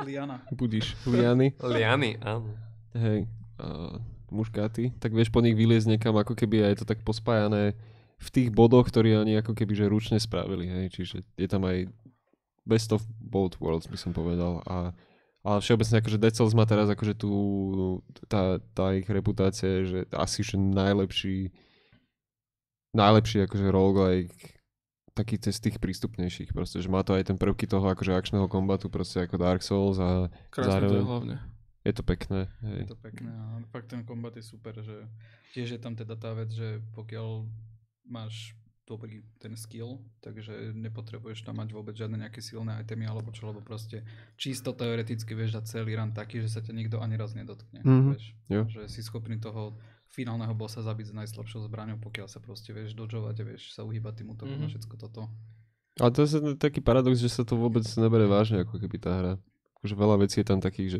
Liana. 0.05 0.41
Budíš. 0.51 0.97
Liany. 1.05 1.53
Liany, 1.61 2.17
áno. 2.19 2.49
hej, 2.97 3.25
uh, 3.61 3.97
muškáty, 4.33 4.91
tak 4.97 5.13
vieš 5.13 5.29
po 5.29 5.39
nich 5.39 5.53
vyliezť 5.53 5.95
niekam, 5.97 6.17
ako 6.17 6.33
keby 6.33 6.73
aj 6.73 6.81
to 6.81 6.85
tak 6.85 7.05
pospájané 7.05 7.77
v 8.17 8.29
tých 8.29 8.49
bodoch, 8.49 8.89
ktorí 8.89 9.13
oni 9.19 9.37
ako 9.39 9.53
keby 9.53 9.73
že 9.77 9.91
ručne 9.91 10.17
spravili, 10.17 10.65
hej, 10.65 10.85
čiže 10.93 11.21
je 11.37 11.47
tam 11.47 11.63
aj 11.69 11.89
best 12.65 12.89
of 12.95 13.03
both 13.19 13.59
worlds, 13.59 13.85
by 13.85 13.99
som 13.99 14.15
povedal. 14.15 14.63
A, 14.65 14.95
ale 15.43 15.59
všeobecne 15.59 15.99
akože 15.99 16.17
Dead 16.17 16.33
Cells 16.33 16.55
má 16.55 16.63
teraz 16.63 16.87
akože 16.87 17.13
tú, 17.13 17.31
tá, 18.25 18.57
tá 18.71 18.95
ich 18.95 19.05
reputácia, 19.05 19.83
že 19.83 19.99
asi 20.09 20.39
že 20.41 20.55
najlepší 20.55 21.51
najlepší 22.93 23.43
akože 23.43 23.67
roguelike 23.69 24.61
taký 25.13 25.37
z 25.37 25.59
tých 25.61 25.77
prístupnejších 25.77 26.57
proste, 26.57 26.81
že 26.81 26.89
má 26.89 27.05
to 27.05 27.13
aj 27.13 27.29
ten 27.29 27.37
prvky 27.37 27.69
toho 27.69 27.85
akože 27.85 28.17
akčného 28.17 28.49
kombatu 28.49 28.89
proste 28.89 29.21
ako 29.21 29.35
Dark 29.37 29.61
Souls 29.61 30.01
a 30.01 30.31
Krásne 30.49 30.49
to 30.49 30.57
je 30.57 30.73
Zároveň- 30.73 31.05
hlavne. 31.05 31.35
je 31.83 31.93
to 31.93 32.03
pekné. 32.03 32.39
Hej. 32.63 32.79
Je 32.79 32.89
to 32.89 32.97
pekné 32.97 33.29
a 33.29 33.45
fakt 33.69 33.93
ten 33.93 34.01
kombat 34.01 34.33
je 34.33 34.43
super, 34.43 34.73
že 34.81 35.05
tiež 35.53 35.77
je 35.77 35.79
tam 35.79 35.93
teda 35.93 36.17
tá 36.17 36.33
vec, 36.33 36.49
že 36.49 36.81
pokiaľ 36.97 37.45
máš 38.09 38.57
dobrý 38.83 39.23
ten 39.39 39.55
skill, 39.55 39.95
takže 40.19 40.75
nepotrebuješ 40.75 41.43
tam 41.43 41.57
mať 41.57 41.71
vôbec 41.71 41.95
žiadne 41.95 42.19
nejaké 42.19 42.43
silné 42.43 42.75
itemy 42.77 43.07
alebo 43.07 43.31
čo, 43.31 43.47
lebo 43.47 43.59
proste 43.59 44.03
čisto 44.35 44.75
teoreticky 44.75 45.31
vieš 45.31 45.55
dať 45.55 45.65
celý 45.65 45.95
run 45.95 46.11
taký, 46.11 46.43
že 46.43 46.51
sa 46.51 46.59
ťa 46.59 46.75
nikto 46.75 46.99
ani 46.99 47.15
raz 47.15 47.31
nedotkne. 47.31 47.79
Mhm, 47.79 48.11
Vieš, 48.11 48.25
jo. 48.51 48.61
že 48.67 48.81
si 48.87 48.99
schopný 48.99 49.39
toho 49.39 49.79
finálneho 50.11 50.51
bossa 50.51 50.83
zabiť 50.83 51.09
s 51.09 51.13
najslabšou 51.15 51.63
zbraňou, 51.63 51.97
pokiaľ 51.97 52.27
sa 52.27 52.37
proste 52.37 52.69
vieš 52.69 52.91
dodžovať 52.93 53.35
a 53.39 53.47
vieš 53.47 53.71
sa 53.71 53.81
uhýbať 53.81 54.19
tým 54.19 54.27
útokom 54.31 54.59
a 54.59 54.67
Mhm. 54.67 54.71
všetko 54.75 54.95
toto. 54.99 55.31
Ale 55.95 56.09
to 56.09 56.25
je 56.25 56.57
taký 56.57 56.81
paradox, 56.81 57.17
že 57.17 57.29
sa 57.29 57.41
to 57.41 57.53
vôbec 57.55 57.85
nebere 57.95 58.25
vážne, 58.25 58.61
ako 58.61 58.77
keby 58.77 58.97
tá 58.97 59.11
hra. 59.15 59.33
Akože 59.77 59.95
veľa 59.95 60.15
vecí 60.19 60.39
je 60.39 60.47
tam 60.47 60.57
takých, 60.57 60.89
že 60.89 60.99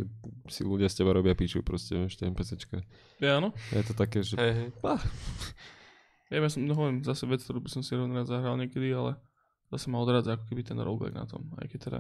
si 0.50 0.62
ľudia 0.62 0.86
z 0.88 1.02
teba 1.02 1.12
robia 1.12 1.34
piču 1.34 1.64
proste, 1.64 1.96
vieš, 1.96 2.16
tie 2.16 2.28
NPCčka. 2.28 2.84
Ja, 3.18 3.40
áno. 3.40 3.56
A 3.72 3.80
je 3.80 3.86
to 3.86 3.94
také, 3.94 4.22
že... 4.22 4.36
Hej, 4.36 4.52
hej. 4.54 4.70
Ja, 6.28 6.38
ja 6.38 6.48
som, 6.48 6.62
no 6.62 6.74
hovorím, 6.74 7.02
zase 7.02 7.26
vec, 7.26 7.40
ktorú 7.40 7.60
by 7.60 7.70
som 7.70 7.82
si 7.82 7.94
rovno 7.94 8.14
rád 8.14 8.28
zahral 8.28 8.56
niekedy, 8.56 8.90
ale 8.90 9.20
zase 9.70 9.88
ma 9.88 9.98
odradza 9.98 10.34
ako 10.34 10.46
keby 10.46 10.62
ten 10.64 10.78
roguelike 10.78 11.14
na 11.14 11.26
tom. 11.26 11.52
Aj 11.56 11.66
keď 11.66 11.80
teda... 11.84 12.00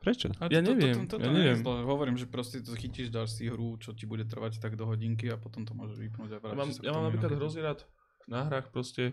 Prečo? 0.00 0.32
A 0.38 0.48
Ja 0.48 0.58
neviem, 0.58 0.96
ja 0.96 1.28
nie 1.28 1.44
je 1.44 1.52
neviem. 1.52 1.60
zle. 1.60 1.84
Hovorím, 1.84 2.16
že 2.16 2.24
proste 2.24 2.58
to 2.58 2.72
chytíš, 2.72 3.08
dáš 3.08 3.36
si 3.36 3.46
hru, 3.46 3.76
čo 3.76 3.92
ti 3.92 4.04
bude 4.04 4.24
trvať 4.24 4.56
tak 4.56 4.72
do 4.74 4.88
hodinky 4.88 5.28
a 5.28 5.36
potom 5.36 5.62
to 5.62 5.76
môžeš 5.76 6.00
vypnúť 6.00 6.30
a 6.32 6.36
Ja 6.36 6.40
vrátiš 6.40 6.56
mám, 6.56 6.68
sa 6.70 6.80
ja 6.80 6.90
mám 6.90 7.04
napríklad 7.04 7.30
hrozne 7.36 7.60
rád 7.62 7.80
na 8.24 8.40
hrách 8.42 8.70
proste 8.70 9.12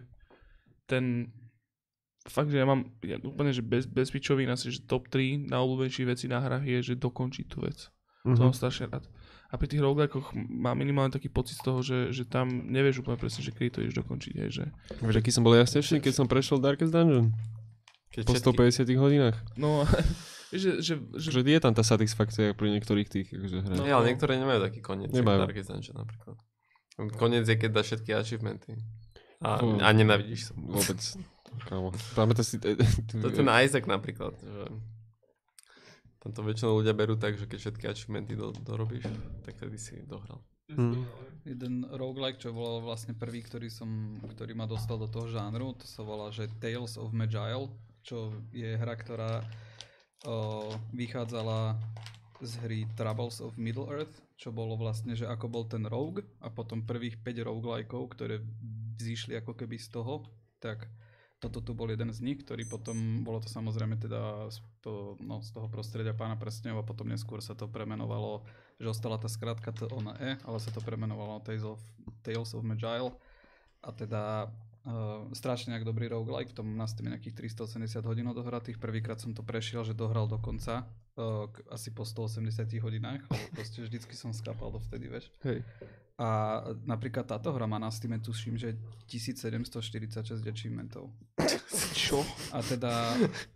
ten 0.85 1.27
fakt, 2.23 2.47
že 2.47 2.57
ja 2.57 2.65
mám 2.65 2.87
ja 3.01 3.19
úplne, 3.19 3.51
že 3.51 3.59
bez, 3.59 3.83
bez 3.83 4.07
pičovín 4.07 4.47
asi, 4.47 4.67
že 4.69 4.79
top 4.81 5.07
3 5.07 5.47
najobľúbenejších 5.47 6.07
vecí 6.07 6.25
na 6.25 6.39
hrách 6.39 6.63
je, 6.63 6.79
že 6.81 6.93
dokončiť 6.95 7.45
tú 7.45 7.61
vec. 7.61 7.91
To 8.23 8.31
Mhm. 8.31 8.39
mám 8.41 8.55
strašne 8.55 8.87
rád. 8.87 9.03
A 9.47 9.55
pri 9.55 9.67
tých 9.71 9.79
roguelikoch 9.79 10.35
mám 10.35 10.75
minimálne 10.75 11.07
taký 11.07 11.31
pocit 11.31 11.55
z 11.55 11.63
toho, 11.63 11.79
že, 11.79 12.11
že 12.11 12.27
tam 12.27 12.51
nevieš 12.67 12.99
úplne 12.99 13.15
presne, 13.15 13.39
že 13.39 13.55
kedy 13.55 13.69
to 13.71 13.79
ideš 13.79 14.03
dokončiť. 14.03 14.33
Hej, 14.43 14.49
že... 14.51 14.63
Vieš, 14.99 15.17
aký 15.23 15.31
som 15.31 15.47
bol 15.47 15.55
jasnejší, 15.55 16.03
keď 16.03 16.13
som 16.19 16.27
prešiel 16.27 16.59
Darkest 16.59 16.91
Dungeon? 16.91 17.31
Keď 18.11 18.27
Po 18.27 18.35
150 18.35 18.83
hodinách. 18.99 19.39
No, 19.55 19.87
že, 20.51 20.83
že, 20.83 20.99
že, 20.99 21.29
Že 21.31 21.47
je 21.47 21.61
tam 21.63 21.71
tá 21.71 21.83
satisfakcia 21.83 22.51
pri 22.59 22.75
niektorých 22.75 23.07
tých 23.07 23.27
akože, 23.31 23.57
hrách. 23.63 23.79
Nie, 23.87 23.95
ale 23.95 24.11
niektoré 24.11 24.35
nemajú 24.35 24.59
taký 24.67 24.79
koniec. 24.83 25.15
Nemajú. 25.15 25.47
Darkest 25.47 25.71
Dungeon 25.71 25.95
napríklad. 26.03 26.35
Koniec 27.15 27.47
je, 27.47 27.55
keď 27.55 27.69
dáš 27.71 27.93
všetky 27.93 28.11
achievementy. 28.19 28.75
A, 29.39 29.61
Fú. 29.61 29.77
a 29.79 29.87
nenavidíš 29.93 30.49
sa. 30.49 30.53
Vôbec. 30.57 30.99
Kámo. 31.69 31.93
Pamätáš 32.17 32.51
si... 32.51 32.55
To 32.59 33.29
ten 33.29 33.47
Isaac 33.47 33.85
napríklad. 33.85 34.33
Že 34.41 34.75
tam 36.27 36.43
to 36.43 36.43
väčšinou 36.43 36.83
ľudia 36.83 36.91
berú 36.91 37.15
tak, 37.15 37.39
že 37.39 37.47
keď 37.47 37.59
všetky 37.63 37.85
achievementy 37.87 38.35
do, 38.35 38.51
dorobíš, 38.51 39.07
tak 39.47 39.55
vtedy 39.55 39.79
si 39.79 40.03
dohral. 40.03 40.43
Hm. 40.67 41.07
Jeden 41.47 41.87
roguelike, 41.87 42.43
čo 42.43 42.51
bol 42.51 42.83
vlastne 42.83 43.15
prvý, 43.15 43.39
ktorý, 43.39 43.71
som, 43.71 44.19
ktorý 44.35 44.51
ma 44.51 44.67
dostal 44.67 44.99
do 44.99 45.07
toho 45.07 45.31
žánru, 45.31 45.71
to 45.79 45.87
sa 45.87 46.03
volá, 46.03 46.27
že 46.27 46.51
Tales 46.59 46.99
of 46.99 47.15
Magile, 47.15 47.71
čo 48.03 48.35
je 48.51 48.75
hra, 48.75 48.99
ktorá 48.99 49.39
o, 50.27 50.67
vychádzala 50.91 51.79
z 52.43 52.51
hry 52.67 52.83
Troubles 52.99 53.39
of 53.39 53.55
Middle 53.55 53.87
Earth, 53.87 54.19
čo 54.35 54.51
bolo 54.51 54.75
vlastne, 54.75 55.15
že 55.15 55.31
ako 55.31 55.47
bol 55.47 55.63
ten 55.63 55.87
rogue 55.87 56.27
a 56.43 56.51
potom 56.51 56.83
prvých 56.83 57.23
5 57.23 57.47
roguelikeov, 57.47 58.03
ktoré 58.11 58.43
vzýšli 58.99 59.39
ako 59.39 59.55
keby 59.55 59.79
z 59.79 59.95
toho, 59.95 60.27
tak 60.59 60.91
toto 61.37 61.61
tu 61.61 61.77
bol 61.77 61.85
jeden 61.93 62.09
z 62.09 62.19
nich, 62.25 62.41
ktorý 62.41 62.65
potom, 62.65 63.21
bolo 63.21 63.37
to 63.37 63.49
samozrejme 63.49 64.01
teda 64.01 64.49
z, 64.49 64.57
to, 64.81 65.13
no, 65.21 65.45
z 65.45 65.53
toho 65.53 65.69
prostredia 65.69 66.17
pána 66.17 66.33
prstňov 66.33 66.81
a 66.81 66.87
potom 66.87 67.05
neskôr 67.05 67.45
sa 67.45 67.53
to 67.53 67.69
premenovalo, 67.69 68.41
že 68.81 68.89
ostala 68.89 69.21
tá 69.21 69.29
skratka 69.29 69.69
T 69.69 69.85
O 69.85 70.01
na 70.01 70.17
E, 70.17 70.41
ale 70.41 70.57
sa 70.57 70.73
to 70.73 70.81
premenovalo 70.81 71.37
Tales 71.45 71.61
of, 71.61 71.77
Tales 72.25 72.57
of 72.57 72.65
Magile. 72.65 73.13
A 73.85 73.93
teda 73.93 74.49
uh, 74.49 75.29
strašne 75.37 75.77
nejak 75.77 75.85
dobrý 75.85 76.09
roguelike, 76.09 76.57
v 76.57 76.65
tom 76.65 76.73
nastavím 76.73 77.13
nejakých 77.13 77.53
380 77.53 78.01
hodín 78.09 78.25
odohratých, 78.33 78.81
prvýkrát 78.81 79.21
som 79.21 79.37
to 79.37 79.45
prešiel, 79.45 79.85
že 79.85 79.93
dohral 79.93 80.25
do 80.25 80.41
konca, 80.41 80.89
asi 81.69 81.89
po 81.91 82.05
180 82.05 82.77
hodinách, 82.77 83.25
lebo 83.29 83.45
proste 83.55 83.81
vždycky 83.81 84.13
som 84.13 84.33
skápal 84.33 84.69
dovtedy, 84.69 85.09
vieš. 85.09 85.33
Hej. 85.41 85.65
A 86.17 86.61
napríklad 86.85 87.29
táto 87.29 87.53
hra 87.53 87.69
má 87.69 87.77
na 87.77 87.93
Steam, 87.93 88.17
tuším, 88.17 88.57
že 88.57 88.73
1746 89.05 90.41
achievementov. 90.45 91.13
čo? 92.07 92.23
A 92.49 92.59
teda, 92.59 92.91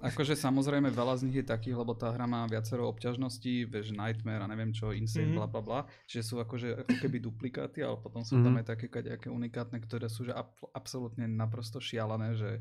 akože 0.02 0.34
samozrejme 0.34 0.90
veľa 0.90 1.16
z 1.16 1.26
nich 1.26 1.38
je 1.38 1.46
takých, 1.46 1.74
lebo 1.74 1.94
tá 1.94 2.10
hra 2.10 2.26
má 2.26 2.44
viacero 2.46 2.86
obťažností, 2.88 3.64
vieš, 3.66 3.92
Nightmare 3.92 4.42
a 4.42 4.48
neviem 4.48 4.70
čo, 4.70 4.92
Insane, 4.92 5.28
Mhm. 5.28 5.36
bla 5.36 5.48
bla 5.48 5.62
bla, 5.62 5.80
čiže 6.06 6.24
sú 6.26 6.36
akože 6.38 6.68
ako 6.82 6.96
keby 6.98 7.18
duplikáty, 7.20 7.80
ale 7.80 7.96
potom 7.96 8.22
sú 8.22 8.36
tam 8.38 8.52
Mhm. 8.52 8.60
aj 8.60 8.66
také 8.68 8.86
kadejaké 8.88 9.28
unikátne, 9.28 9.80
ktoré 9.80 10.06
sú 10.06 10.24
že 10.24 10.32
ab- 10.32 10.52
absolútne 10.72 11.26
naprosto 11.26 11.80
šialené, 11.80 12.34
že 12.34 12.60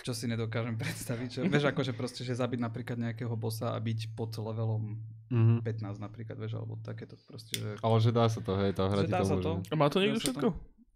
čo 0.00 0.12
si 0.12 0.26
nedokážem 0.26 0.76
predstaviť. 0.76 1.28
Že, 1.30 1.40
vieš, 1.46 1.64
akože 1.66 1.92
proste, 1.92 2.20
že 2.20 2.32
zabiť 2.32 2.60
napríklad 2.60 2.98
nejakého 3.00 3.32
bossa 3.32 3.72
a 3.72 3.78
byť 3.78 4.12
pod 4.12 4.36
levelom 4.36 5.00
Mhm. 5.28 5.62
15 5.62 5.96
napríklad, 5.96 6.36
vieš, 6.36 6.54
alebo 6.54 6.74
takéto 6.76 7.14
proste, 7.22 7.54
že... 7.54 7.68
Ale 7.78 7.96
že 7.98 8.10
dá 8.10 8.26
sa 8.26 8.38
to, 8.38 8.50
hej, 8.56 8.74
tá 8.74 8.84
hra 8.84 9.00
Že 9.00 9.08
dá 9.08 9.18
to 9.18 9.24
sa 9.24 9.34
môže. 9.36 9.46
to. 9.46 9.52
A 9.64 9.74
má 9.74 9.86
to 9.86 9.98
niekto 9.98 10.20
sa 10.20 10.34
to? 10.34 10.50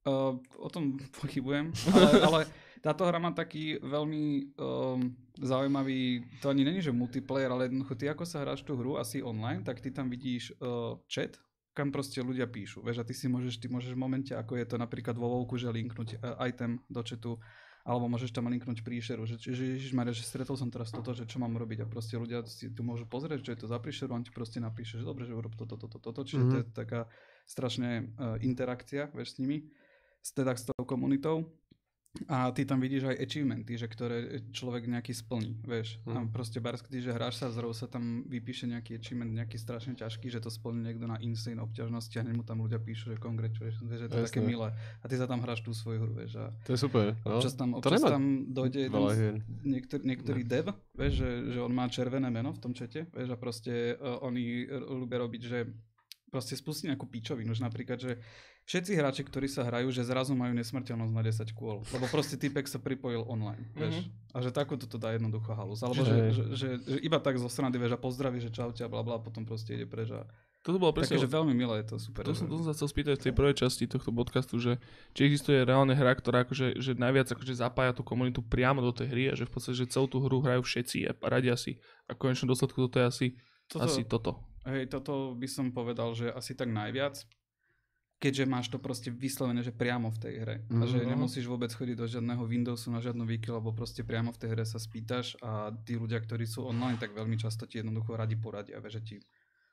Uh, 0.05 0.37
o 0.61 0.69
tom 0.69 1.01
pochybujem, 1.21 1.73
ale, 1.97 2.11
ale 2.21 2.41
táto 2.85 3.09
hra 3.09 3.17
má 3.17 3.33
taký 3.33 3.81
veľmi 3.81 4.53
um, 4.61 5.17
zaujímavý, 5.41 6.21
to 6.45 6.53
ani 6.53 6.69
není, 6.69 6.85
že 6.85 6.93
multiplayer, 6.93 7.49
ale 7.49 7.73
jednoducho 7.73 7.97
ty 7.97 8.13
ako 8.13 8.29
sa 8.29 8.45
hráš 8.45 8.61
tú 8.61 8.77
hru 8.77 9.01
asi 9.01 9.25
online, 9.25 9.65
tak 9.65 9.81
ty 9.81 9.89
tam 9.89 10.13
vidíš 10.13 10.53
uh, 10.61 11.01
chat, 11.09 11.41
kam 11.73 11.89
proste 11.89 12.21
ľudia 12.21 12.45
píšu. 12.45 12.85
Vieš, 12.85 13.01
a 13.01 13.09
ty 13.09 13.17
si 13.17 13.33
môžeš, 13.33 13.57
ty 13.57 13.73
môžeš 13.73 13.97
v 13.97 14.03
momente, 14.05 14.37
ako 14.37 14.61
je 14.61 14.69
to 14.69 14.77
napríklad 14.77 15.17
vo 15.17 15.33
Vovku, 15.33 15.57
že 15.57 15.73
linknúť 15.73 16.21
uh, 16.21 16.37
item 16.45 16.85
do 16.93 17.01
chatu, 17.01 17.41
alebo 17.85 18.09
môžeš 18.09 18.33
tam 18.33 18.49
linknúť 18.53 18.85
príšeru, 18.85 19.25
že, 19.25 19.41
že 19.41 19.81
Ježišmarja, 19.81 20.17
že 20.17 20.25
stretol 20.29 20.57
som 20.61 20.69
teraz 20.69 20.89
toto, 20.93 21.13
že 21.13 21.29
čo 21.29 21.37
mám 21.41 21.57
robiť? 21.57 21.85
A 21.85 21.87
proste 21.89 22.21
ľudia 22.21 22.45
si 22.45 22.69
tu 22.73 22.85
môžu 22.85 23.05
pozrieť, 23.09 23.45
čo 23.45 23.53
je 23.57 23.61
to 23.61 23.69
za 23.69 23.77
príšeru, 23.77 24.13
on 24.13 24.25
ti 24.25 24.33
proste 24.33 24.61
napíše, 24.61 25.01
že 25.01 25.09
dobre, 25.09 25.25
že 25.25 25.37
urob 25.37 25.53
toto, 25.53 25.77
toto, 25.77 25.97
toto, 26.01 26.21
čiže 26.25 26.45
to 26.49 26.57
je 26.61 26.65
taká 26.73 27.09
strašne 27.45 28.13
uh, 28.17 28.41
interakcia, 28.41 29.13
vieš, 29.13 29.37
s 29.37 29.39
nimi, 29.45 29.69
teda 30.31 30.55
s 30.55 30.65
tou 30.65 30.81
komunitou. 30.83 31.45
A 32.31 32.47
ty 32.49 32.63
tam 32.63 32.79
vidíš 32.79 33.11
aj 33.11 33.19
achievementy, 33.19 33.75
že 33.75 33.91
ktoré 33.91 34.17
človek 34.49 34.87
nejaký 34.87 35.11
splní, 35.11 35.59
vieš. 35.61 35.99
A 36.07 36.23
Mhm. 36.23 36.31
proste 36.31 36.63
barský, 36.63 37.03
že 37.03 37.11
hráš 37.11 37.43
sa, 37.43 37.51
zrazu 37.51 37.75
sa 37.75 37.91
tam 37.91 38.23
vypíše 38.25 38.71
nejaký 38.71 38.95
achievement, 38.95 39.35
nejaký 39.35 39.59
strašne 39.59 39.99
ťažký, 39.99 40.31
že 40.31 40.39
to 40.39 40.47
splní 40.47 40.79
niekto 40.85 41.11
na 41.11 41.19
insane 41.19 41.59
obťažnosti 41.59 42.15
a 42.15 42.23
hneď 42.23 42.39
mu 42.39 42.47
tam 42.47 42.63
ľudia 42.63 42.79
píšu, 42.79 43.11
že 43.11 43.19
congratulations, 43.19 43.83
vieš, 43.83 44.01
že 44.01 44.09
to 44.09 44.17
je 44.17 44.27
také 44.31 44.41
milé. 44.41 44.71
A 45.03 45.11
ty 45.11 45.19
sa 45.19 45.27
tam 45.27 45.43
hráš 45.43 45.67
tú 45.67 45.75
svoju 45.75 46.07
hru, 46.07 46.13
vieš. 46.15 46.39
A 46.39 46.55
To 46.63 46.71
je 46.71 46.79
super. 46.79 47.19
No. 47.19 47.35
občas 47.35 47.53
tam, 47.53 47.69
to 47.73 47.79
občas 47.83 47.99
nemá 47.99 48.09
tam 48.09 48.25
dojde 48.47 48.81
jeden 48.81 49.03
z, 49.03 49.15
hier. 49.19 49.37
niektorý, 49.67 50.03
niektorý 50.07 50.43
dev, 50.47 50.67
vieš, 50.95 51.13
že, 51.19 51.31
že 51.51 51.59
on 51.59 51.75
má 51.75 51.91
červené 51.91 52.31
meno 52.31 52.55
v 52.55 52.63
tom 52.63 52.71
čete, 52.71 53.11
vieš, 53.11 53.27
a 53.29 53.37
proste 53.37 53.73
uh, 53.93 54.23
oni 54.23 54.71
ľubia 54.87 55.19
robiť, 55.19 55.43
že 55.43 55.67
proste 56.35 56.59
spustiť 56.59 56.91
nejakú 56.91 57.07
pičovinu, 57.07 57.55
že 57.55 57.63
napríklad, 57.63 58.03
že 58.03 58.19
všetci 58.67 58.99
hráči, 58.99 59.23
ktorí 59.23 59.47
sa 59.47 59.63
hrajú, 59.63 59.95
že 59.95 60.03
zrazu 60.03 60.35
majú 60.35 60.51
nesmrteľnosť 60.59 61.15
na 61.15 61.23
10 61.23 61.55
kôl, 61.55 61.87
lebo 61.95 62.11
proste 62.11 62.35
typek 62.35 62.67
sa 62.67 62.83
pripojil 62.83 63.23
online, 63.31 63.71
vieš. 63.79 64.11
A 64.35 64.43
že 64.43 64.51
takúto 64.51 64.91
to 64.91 64.99
dá 64.99 65.15
jednoducho 65.15 65.55
halus. 65.55 65.87
Alebo 65.87 66.03
že, 66.03 66.35
že, 66.35 66.43
že, 66.59 66.69
že, 66.83 66.97
iba 67.07 67.23
tak 67.23 67.39
zo 67.39 67.47
strany, 67.47 67.79
vieš, 67.79 67.95
a 67.95 68.03
pozdraví, 68.03 68.43
že 68.43 68.51
čaute 68.51 68.83
a 68.83 68.91
bla 68.91 69.07
bla, 69.07 69.23
a 69.23 69.23
potom 69.23 69.47
proste 69.47 69.79
ide 69.79 69.87
preč 69.87 70.11
a 70.11 70.27
Toto 70.67 70.83
bolo 70.83 70.91
presne... 70.91 71.21
Takže 71.21 71.31
veľmi 71.31 71.55
milé 71.55 71.87
je 71.87 71.95
to 71.95 71.97
super. 72.03 72.27
To 72.27 72.35
som, 72.35 72.51
to 72.51 72.59
som 72.59 72.67
sa 72.67 72.75
chcel 72.75 72.89
spýtať 72.91 73.15
v 73.21 73.25
tej 73.31 73.35
prvej 73.37 73.55
časti 73.55 73.87
tohto 73.87 74.11
podcastu, 74.11 74.59
že 74.59 74.83
či 75.15 75.31
existuje 75.31 75.63
reálne 75.63 75.95
hra, 75.95 76.19
ktorá 76.19 76.43
akože, 76.43 76.83
že 76.83 76.99
najviac 76.99 77.31
akože 77.31 77.55
zapája 77.55 77.95
tú 77.95 78.03
komunitu 78.03 78.43
priamo 78.43 78.83
do 78.83 78.91
tej 78.91 79.07
hry 79.13 79.25
a 79.31 79.39
že 79.39 79.47
v 79.47 79.53
podstate, 79.55 79.77
že 79.79 79.93
celú 79.93 80.11
tú 80.11 80.19
hru 80.19 80.43
hrajú 80.43 80.67
všetci 80.67 81.07
a 81.07 81.13
radia 81.31 81.55
si. 81.55 81.79
A 82.11 82.17
v 82.17 82.27
konečnom 82.27 82.51
dôsledku 82.51 82.91
toto 82.91 82.97
je 82.99 83.07
asi 83.07 83.27
toto, 83.69 83.85
asi 83.85 84.03
toto. 84.09 84.54
Hej, 84.65 84.89
toto 84.89 85.13
by 85.33 85.45
som 85.47 85.69
povedal, 85.71 86.13
že 86.13 86.29
asi 86.29 86.53
tak 86.53 86.69
najviac, 86.69 87.21
keďže 88.17 88.45
máš 88.45 88.67
to 88.69 88.79
proste 88.79 89.11
vyslovené, 89.11 89.61
že 89.61 89.69
priamo 89.71 90.09
v 90.09 90.19
tej 90.19 90.35
hre. 90.39 90.57
A 90.73 90.85
že 90.85 90.99
Mhm. 90.99 91.09
nemusíš 91.11 91.45
vôbec 91.45 91.69
chodiť 91.69 91.93
do 91.95 92.07
žiadneho 92.07 92.41
Windowsu 92.43 92.89
na 92.89 92.99
žiadnu 92.99 93.23
wiki, 93.23 93.49
lebo 93.49 93.71
proste 93.71 94.01
priamo 94.01 94.33
v 94.33 94.41
tej 94.41 94.49
hre 94.51 94.65
sa 94.65 94.79
spýtaš 94.79 95.37
a 95.39 95.69
tí 95.79 95.95
ľudia, 95.95 96.17
ktorí 96.19 96.45
sú 96.45 96.65
online, 96.65 96.97
tak 96.97 97.13
veľmi 97.13 97.37
často 97.37 97.65
ti 97.65 97.79
jednoducho 97.79 98.17
radi 98.17 98.35
poradia, 98.35 98.81
že 98.83 99.01
ti 99.01 99.17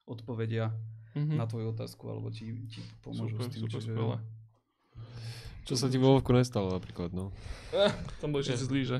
odpovedia 0.03 0.75
Mhm. 1.13 1.35
na 1.35 1.45
tvoju 1.45 1.71
otázku, 1.71 2.03
alebo 2.05 2.27
ti, 2.27 2.51
ti 2.67 2.83
pomôžu 3.01 3.35
Super, 3.35 3.45
s 3.45 3.49
tým. 3.49 3.61
super, 3.61 3.79
čiže... 3.79 3.91
skvelé. 3.91 4.17
Čo 5.61 5.75
sa 5.77 5.87
ti 5.87 5.95
vo 5.95 6.17
Vovku 6.17 6.33
nestalo 6.33 6.73
napríklad, 6.73 7.13
no. 7.13 7.31
Tam 8.19 8.33
boli 8.33 8.43
všetci 8.43 8.65
zlí, 8.65 8.81
že? 8.83 8.99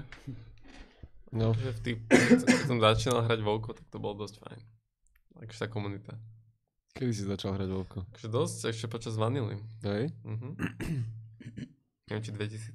No, 1.32 1.52
Že 1.52 1.72
v 1.72 1.80
tý, 1.82 1.92
keď 2.08 2.68
som 2.68 2.78
začínal 2.78 3.24
hrať 3.26 3.40
Volko, 3.42 3.72
tak 3.74 3.88
to 3.88 3.98
bolo 3.98 4.24
dosť 4.24 4.40
fajn. 4.40 4.60
Takže 5.34 5.58
tá 5.58 5.68
komunita. 5.68 6.14
kedy 6.92 7.12
si 7.12 7.24
začal 7.24 7.56
hrať 7.56 7.70
Vovko? 7.70 8.04
Takže 8.12 8.28
dosť 8.28 8.60
ešte 8.70 8.88
počas 8.88 9.16
vanily. 9.16 9.58
Hej? 9.82 10.12
Mhm. 10.24 10.50
Neviem, 12.08 12.24
či 12.24 12.32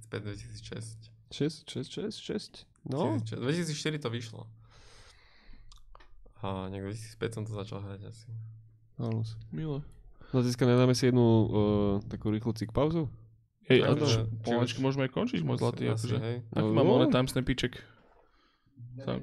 2005-2006. 0.09 1.13
6, 1.29 1.69
6, 1.69 2.09
6, 2.09 2.65
6? 2.65 2.89
No, 2.89 3.19
2004 3.21 3.69
to 3.99 4.09
vyšlo. 4.09 4.47
A 6.39 6.69
nejak 6.69 6.89
2005 6.89 7.35
som 7.35 7.43
to 7.43 7.53
začal 7.53 7.83
hrať 7.83 8.09
asi. 8.09 8.29
halus. 8.97 9.35
Milé. 9.51 9.83
No 10.31 10.41
dneska 10.41 10.65
nedáme 10.65 10.93
si 10.93 11.07
jednu 11.07 11.21
uh, 11.21 11.47
takú 12.05 12.31
rýchlu 12.31 12.51
cik 12.53 12.71
pauzu? 12.71 13.11
Hej, 13.67 13.83
a 13.83 13.93
či 13.93 14.23
pomaličky 14.41 14.79
môžeme 14.79 15.05
aj 15.05 15.13
končiť, 15.13 15.41
môj 15.43 15.59
zlatý. 15.59 15.91
Asi, 15.91 16.07
Akože. 16.07 16.17
hej. 16.19 16.37
Aký 16.49 16.63
No, 16.63 16.71
mám 16.73 16.87
no. 16.87 16.93
oné 16.97 17.07
timesnapiček? 17.11 17.73
Tak. 19.03 19.21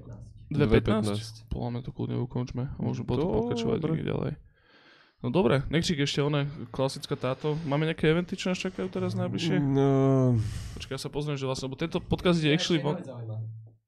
2.15? 0.54 1.50
2.15. 1.50 1.52
Podľa 1.52 1.70
mňa 1.74 1.82
to 1.82 1.92
kľudne 1.92 2.18
ukončme 2.22 2.64
a 2.70 2.80
môžeme 2.80 3.06
potom 3.10 3.28
pokračovať 3.30 3.78
niekde 3.82 4.06
ďalej. 4.06 4.34
No 5.24 5.32
dobre, 5.32 5.64
nechčík 5.72 6.04
ešte 6.04 6.20
one, 6.20 6.52
klasická 6.76 7.16
táto. 7.16 7.56
Máme 7.64 7.88
nejaké 7.88 8.12
eventy, 8.12 8.36
čo 8.36 8.52
nás 8.52 8.60
čakajú 8.60 8.92
teraz 8.92 9.16
najbližšie? 9.16 9.56
No, 9.56 10.36
Počkaj, 10.76 11.00
ja 11.00 11.00
sa 11.00 11.08
pozriem, 11.08 11.40
že 11.40 11.48
vlastne, 11.48 11.72
lebo 11.72 11.80
tento 11.80 12.04
podcast 12.04 12.44
ide 12.44 12.52
actually 12.52 12.84
von. 12.84 13.00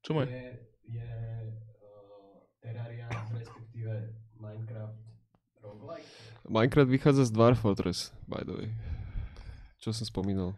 Čo 0.00 0.16
môj? 0.16 0.32
Je, 0.32 0.64
je 0.96 1.04
uh, 1.04 2.40
Terraria, 2.64 3.04
respektíve 3.36 4.16
Minecraft 4.40 4.96
roguelike? 5.60 6.08
Minecraft 6.48 6.88
vychádza 6.88 7.28
z 7.28 7.30
Dwarf 7.36 7.60
Fortress, 7.60 8.16
by 8.24 8.40
the 8.40 8.56
way. 8.56 8.68
Čo 9.84 9.92
som 9.92 10.08
spomínal. 10.08 10.56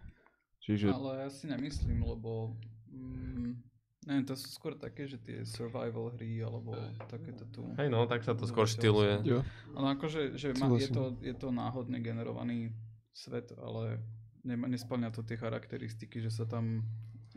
Čiže 0.63 0.95
Ale 0.95 1.27
ja 1.27 1.29
si 1.33 1.51
nemyslím, 1.51 2.07
lebo... 2.07 2.55
Mm, 2.87 3.67
neviem, 4.09 4.25
to 4.25 4.33
sú 4.33 4.49
skôr 4.49 4.73
také, 4.73 5.05
že 5.05 5.21
tie 5.21 5.45
survival 5.45 6.09
hry, 6.17 6.41
alebo 6.41 6.73
takéto 7.13 7.45
tu... 7.53 7.69
Hej 7.77 7.93
no, 7.93 8.09
tak 8.09 8.25
sa 8.25 8.33
to 8.33 8.49
skôr 8.49 8.65
štýluje. 8.65 9.21
Jo. 9.29 9.45
Ale 9.77 10.01
akože, 10.01 10.41
že 10.41 10.57
ma, 10.57 10.73
je, 10.81 10.89
to, 10.89 11.13
je 11.21 11.37
to 11.37 11.53
náhodne 11.53 12.01
generovaný 12.01 12.73
svet, 13.13 13.53
ale 13.61 14.01
ne, 14.49 14.57
nesplňa 14.57 15.13
to 15.13 15.21
tie 15.21 15.37
charakteristiky, 15.37 16.25
že 16.25 16.33
sa 16.33 16.49
tam 16.49 16.89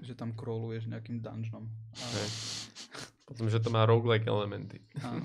že 0.01 0.17
tam 0.17 0.33
crawluješ 0.33 0.89
nejakým 0.89 1.21
dungeonom. 1.21 1.67
A, 1.67 2.05
Hej. 2.17 2.29
Potom, 3.27 3.45
že 3.51 3.61
to 3.61 3.69
má 3.69 3.85
roguelike 3.85 4.25
elementy. 4.25 4.81
áno. 5.03 5.21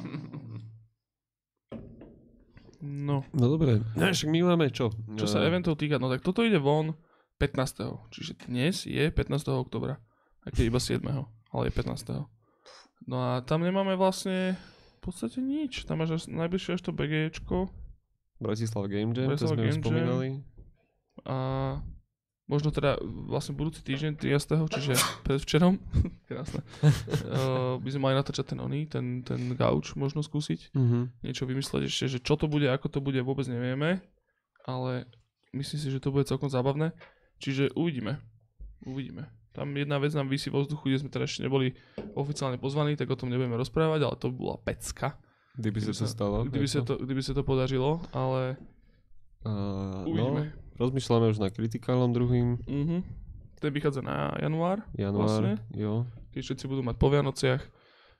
No, 2.83 3.25
No 3.33 3.45
dobre, 3.49 3.81
no, 3.97 4.13
však 4.13 4.29
my 4.31 4.53
máme 4.53 4.69
čo? 4.69 4.93
čo 5.17 5.25
sa 5.25 5.43
eventov 5.43 5.81
týka, 5.81 5.97
no 5.97 6.13
tak 6.13 6.21
toto 6.21 6.45
ide 6.45 6.61
von 6.61 6.93
15. 7.41 8.13
Čiže 8.13 8.33
dnes 8.47 8.85
je 8.85 9.09
15. 9.09 9.49
oktobra. 9.57 9.97
Aj 10.45 10.51
keď 10.55 10.71
iba 10.71 10.79
7. 10.79 11.03
ale 11.57 11.73
je 11.73 11.81
15. 11.81 13.09
No 13.09 13.17
a 13.17 13.41
tam 13.41 13.65
nemáme 13.65 13.97
vlastne 13.97 14.61
v 15.01 15.01
podstate 15.01 15.41
nič. 15.41 15.89
Tam 15.89 16.05
máš 16.05 16.21
až, 16.21 16.23
najbližšie 16.29 16.77
až 16.77 16.83
to 16.85 16.93
BGčko 16.93 17.73
Bratislava 18.41 18.89
Game 18.89 19.17
Jam, 19.17 19.33
to 19.33 19.33
Bratislava 19.33 19.57
sme 19.57 19.65
už 19.65 19.69
Game 19.73 19.83
spomínali. 19.83 20.29
a 21.25 21.37
možno 22.47 22.69
teda 22.71 23.01
vlastne 23.03 23.57
budúci 23.57 23.81
týždeň 23.83 24.21
30. 24.21 24.77
čiže 24.77 24.95
predvčerom, 25.25 25.81
krásne, 26.29 26.61
uh, 26.85 27.81
by 27.81 27.89
sme 27.91 28.03
mali 28.07 28.15
natáčať 28.15 28.55
ten 28.55 28.61
oný, 28.61 28.87
ten, 28.87 29.25
ten 29.25 29.57
gauč 29.57 29.97
možno 29.97 30.21
skúsiť. 30.21 30.77
Mhm. 30.77 31.25
Niečo 31.25 31.49
vymysleť 31.49 31.89
ešte, 31.89 32.05
že 32.07 32.19
čo 32.21 32.37
to 32.37 32.47
bude, 32.47 32.69
ako 32.69 32.87
to 32.93 33.01
bude, 33.01 33.19
vôbec 33.25 33.49
nevieme, 33.49 34.05
ale 34.69 35.09
myslím 35.57 35.81
si, 35.81 35.89
že 35.89 36.03
to 36.03 36.13
bude 36.13 36.29
celkom 36.29 36.53
zábavné. 36.53 36.93
Čiže 37.41 37.73
uvidíme. 37.77 38.21
Uvidíme. 38.85 39.29
Tam 39.57 39.73
jedna 39.73 39.97
vec 39.97 40.13
nám 40.13 40.29
vysí 40.29 40.53
vo 40.53 40.61
vzduchu, 40.61 40.93
kde 40.93 41.01
sme 41.01 41.09
teda 41.09 41.25
ešte 41.25 41.41
neboli 41.43 41.73
oficiálne 42.13 42.61
pozvaní, 42.61 42.93
tak 42.93 43.09
o 43.09 43.17
tom 43.17 43.33
nebudeme 43.33 43.57
rozprávať, 43.57 44.05
ale 44.05 44.15
to 44.15 44.29
bola 44.29 44.61
pecka. 44.61 45.17
Kdyby 45.57 45.81
sa 45.81 45.93
to 45.97 46.05
stalo. 46.05 46.37
Kdyby 46.45 46.69
sa 46.69 46.85
to, 46.85 47.01
kdyby 47.01 47.23
sa 47.25 47.33
to 47.33 47.41
podařilo, 47.41 48.05
ale 48.13 48.61
Uh, 49.47 50.03
no, 50.11 50.27
uvidíme. 50.27 50.43
rozmýšľame 50.75 51.31
už 51.31 51.39
na 51.39 51.55
kritikálom 51.55 52.11
druhým. 52.11 52.59
Mhm. 52.67 52.99
Ten 53.57 53.71
vychádza 53.71 54.03
na 54.03 54.35
január, 54.37 54.83
Január, 54.93 55.23
Vlastne? 55.23 55.55
jo. 55.71 56.03
keď 56.35 56.43
všetci 56.43 56.65
budú 56.67 56.83
mať 56.83 56.99
po 56.99 57.09
Vianociach, 57.09 57.63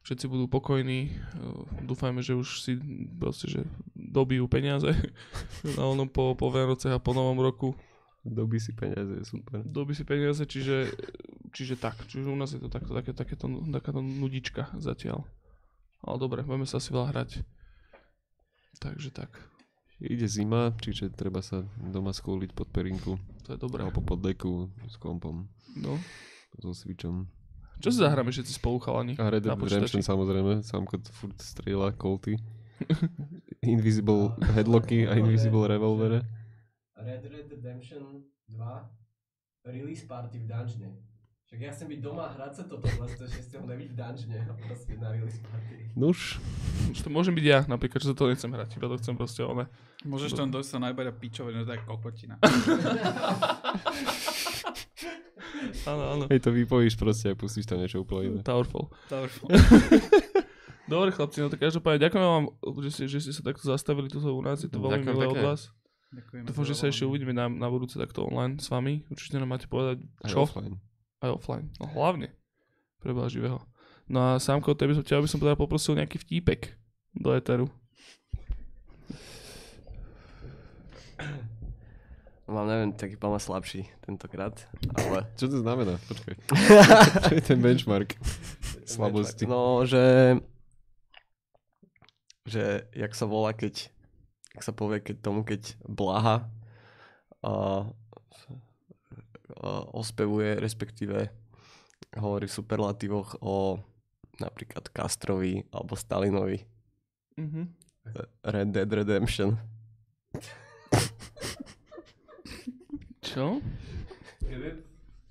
všetci 0.01 0.31
budú 0.31 0.47
pokojní, 0.47 1.11
uh, 1.35 1.67
dúfajme, 1.83 2.23
že 2.23 2.33
už 2.33 2.63
si 2.63 2.79
proste, 3.19 3.51
že 3.51 3.61
dobijú 3.93 4.47
peniaze 4.47 4.87
na 5.77 5.83
onom 5.83 6.07
po, 6.07 6.39
po 6.39 6.47
Vianociach 6.47 6.95
a 6.95 7.03
po 7.03 7.11
novom 7.11 7.43
roku. 7.43 7.75
Doby 8.27 8.59
si 8.59 8.75
peniaze, 8.75 9.23
super. 9.23 9.63
Doby 9.63 9.95
si 9.95 10.03
peniaze, 10.03 10.43
čiže, 10.43 10.91
čiže 11.55 11.79
tak. 11.79 11.95
Čiže 12.11 12.27
u 12.27 12.35
nás 12.35 12.51
je 12.51 12.59
to 12.59 12.67
takto, 12.67 12.91
také, 12.91 13.15
takéto, 13.15 13.47
takáto 13.71 14.03
nudička 14.03 14.75
zatiaľ. 14.77 15.23
Ale 16.03 16.17
dobre, 16.19 16.43
budeme 16.43 16.67
sa 16.67 16.83
asi 16.83 16.91
veľa 16.91 17.15
hrať. 17.15 17.31
Takže 18.77 19.09
tak, 19.15 19.31
Ide 19.97 20.29
zima, 20.29 20.77
čiže 20.77 21.09
treba 21.09 21.41
sa 21.41 21.65
doma 21.81 22.13
skúliť 22.13 22.53
pod 22.53 22.69
perinku. 22.69 23.17
to 23.49 23.57
je 23.57 23.59
dobré. 23.59 23.81
Alebo 23.81 24.05
pod 24.05 24.21
deku 24.21 24.69
s 24.85 25.01
kompom, 25.01 25.49
No. 25.81 25.97
so 26.61 26.77
switchom. 26.77 27.33
Čo 27.81 27.89
si 27.93 27.99
zahráme 28.05 28.29
všetci 28.29 28.61
spolu 28.61 28.77
chalani? 28.81 29.17
A 29.17 29.33
Red 29.33 29.49
Dead. 29.49 29.57
Redemption 29.57 30.05
samozrejme, 30.05 30.61
Samko 30.61 31.01
furt 31.13 31.37
strieľa 31.41 31.97
kolty. 31.97 32.37
Invisible 33.65 34.37
headlocky 34.53 35.09
a 35.09 35.17
Invisible 35.17 35.65
revolvere. 35.65 36.21
Red 36.97 37.29
Red 37.29 37.47
Redemption 37.53 38.25
2 38.49 39.69
release 39.69 40.05
party 40.09 40.39
v 40.39 40.47
dungeone. 40.49 40.97
Však 41.47 41.61
ja 41.63 41.71
chcem 41.71 41.87
byť 41.87 42.01
doma 42.03 42.27
a 42.27 42.35
hrať 42.35 42.53
sa 42.59 42.63
toto, 42.67 42.89
že 42.91 43.39
ste 43.39 43.55
ho 43.61 43.65
nebyť 43.69 43.89
v 43.93 43.97
dungeone 43.97 44.39
a 44.49 44.53
proste 44.57 44.99
na 44.99 45.15
release 45.15 45.39
party. 45.45 45.93
Nuž, 45.95 46.41
Už 46.91 46.99
to 47.05 47.11
môžem 47.13 47.37
byť 47.37 47.47
ja, 47.47 47.59
napríklad, 47.69 48.03
že 48.03 48.17
to 48.17 48.27
nechcem 48.27 48.51
hrať, 48.51 48.81
iba 48.81 48.89
to 48.91 48.99
chcem 48.99 49.15
proste 49.15 49.45
one. 49.45 49.71
Môžeš 50.03 50.35
tam 50.35 50.51
dojsť 50.51 50.71
sa 50.73 50.79
najbať 50.83 51.07
a 51.07 51.13
pičovať, 51.15 51.53
že 51.53 51.65
to 51.69 51.73
je 51.77 51.81
kokotina. 51.87 52.37
Áno, 55.87 56.03
áno. 56.03 56.25
hej 56.31 56.43
to 56.43 56.51
vypojíš 56.51 56.99
proste 56.99 57.33
a 57.33 57.39
pustíš 57.39 57.67
tam 57.67 57.79
niečo 57.79 58.03
úplne 58.03 58.29
iné. 58.29 58.41
Towerfall. 58.43 58.91
Towerfall. 59.07 59.51
Dobre 60.91 61.11
chlapci, 61.11 61.43
no 61.43 61.51
tak 61.51 61.63
každopádne 61.63 62.07
ďakujem 62.07 62.23
vám, 62.23 62.47
že 62.87 62.91
ste, 62.95 63.05
že 63.11 63.19
ste 63.23 63.33
sa 63.35 63.43
takto 63.43 63.67
zastavili 63.67 64.07
tu 64.07 64.23
u 64.23 64.43
nás, 64.43 64.63
je 64.63 64.71
to 64.71 64.79
veľmi 64.79 65.03
milé 65.03 65.27
od 65.27 65.43
vás. 65.43 65.71
Ďakujem. 66.15 66.43
Dúfam, 66.47 66.67
že 66.67 66.75
sa 66.79 66.87
ešte 66.87 67.03
uvidíme 67.03 67.35
na, 67.35 67.51
na 67.51 67.67
budúce 67.67 67.99
takto 67.99 68.27
online 68.31 68.63
s 68.63 68.71
vami. 68.71 69.03
Určite 69.11 69.43
nám 69.43 69.51
máte 69.51 69.67
povedať, 69.67 70.07
Aj 70.23 70.31
čo? 70.31 70.47
offline. 70.47 70.79
Aj 71.19 71.31
offline. 71.35 71.67
No 71.83 71.91
hlavne. 71.91 72.31
Preboha 73.03 73.27
živého. 73.27 73.59
No 74.07 74.23
a 74.23 74.31
Sámko, 74.39 74.79
tebe 74.79 74.95
som, 74.95 75.03
ťa 75.03 75.19
by 75.19 75.29
som 75.29 75.43
teda 75.43 75.59
poprosil 75.59 75.99
nejaký 75.99 76.23
vtípek 76.23 76.79
do 77.11 77.35
Eteru. 77.35 77.67
Mám, 82.47 82.71
neviem, 82.71 82.95
taký 82.95 83.19
pomal 83.19 83.43
slabší 83.43 83.91
tentokrát, 84.07 84.55
ale... 84.95 85.27
Čo 85.35 85.51
to 85.51 85.67
znamená? 85.67 85.99
Počkaj. 86.07 86.35
Čo 87.27 87.33
je 87.35 87.43
ten 87.43 87.59
benchmark 87.59 88.15
slabosti? 88.87 89.51
No, 89.51 89.83
že... 89.83 90.39
Že, 92.47 92.87
jak 92.95 93.13
sa 93.19 93.27
volá, 93.27 93.51
keď... 93.51 93.91
Jak 94.57 94.65
sa 94.65 94.73
povie, 94.73 95.05
keď 95.05 95.17
tomu, 95.21 95.45
keď 95.45 95.77
blaha 95.85 96.49
a, 97.45 97.53
a 97.53 97.55
ospevuje, 99.93 100.57
respektíve 100.57 101.29
hovorí 102.17 102.49
v 102.49 102.57
superlatívoch 102.57 103.45
o 103.45 103.77
napríklad 104.41 104.89
Castrovi 104.93 105.61
alebo 105.69 105.93
Stalinovi. 105.93 106.65
Mhm. 107.37 107.63
Red 108.49 108.69
Dead 108.73 108.89
Redemption. 108.89 109.61
Čo? 113.21 113.61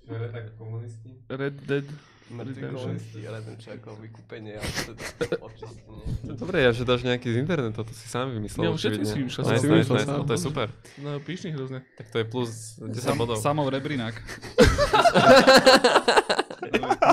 Red 0.06 0.54
komunisti. 0.54 1.18
Red 1.26 1.56
Dead 1.66 1.88
Redemption. 2.26 2.74
komunisti, 2.74 3.22
jeden 3.22 3.54
čo 3.54 3.70
ako 3.70 4.02
vykúpenie 4.02 4.58
a 4.58 4.62
teda 4.66 5.38
očistenie. 5.38 6.34
Dobre, 6.34 6.58
ja 6.58 6.74
že 6.74 6.82
dáš 6.82 7.06
nejaký 7.06 7.30
z 7.30 7.38
internetu, 7.38 7.86
to 7.86 7.94
si 7.94 8.10
sám 8.10 8.34
vymyslel. 8.34 8.66
Ja, 8.66 8.74
všetci 8.74 9.02
si 9.06 9.14
vymýšľal, 9.22 9.44
Nice, 9.46 9.66
nice, 9.70 9.90
nice, 9.94 10.10
no, 10.10 10.26
to 10.26 10.34
je 10.34 10.42
super. 10.42 10.66
No, 10.98 11.22
píšni 11.22 11.54
hrozne. 11.54 11.86
Tak 11.94 12.10
to 12.10 12.18
je 12.18 12.26
plus 12.26 12.82
10 12.82 12.98
Sam, 12.98 13.14
bodov. 13.14 13.38
Samov 13.38 13.70
Rebrinák. 13.70 14.18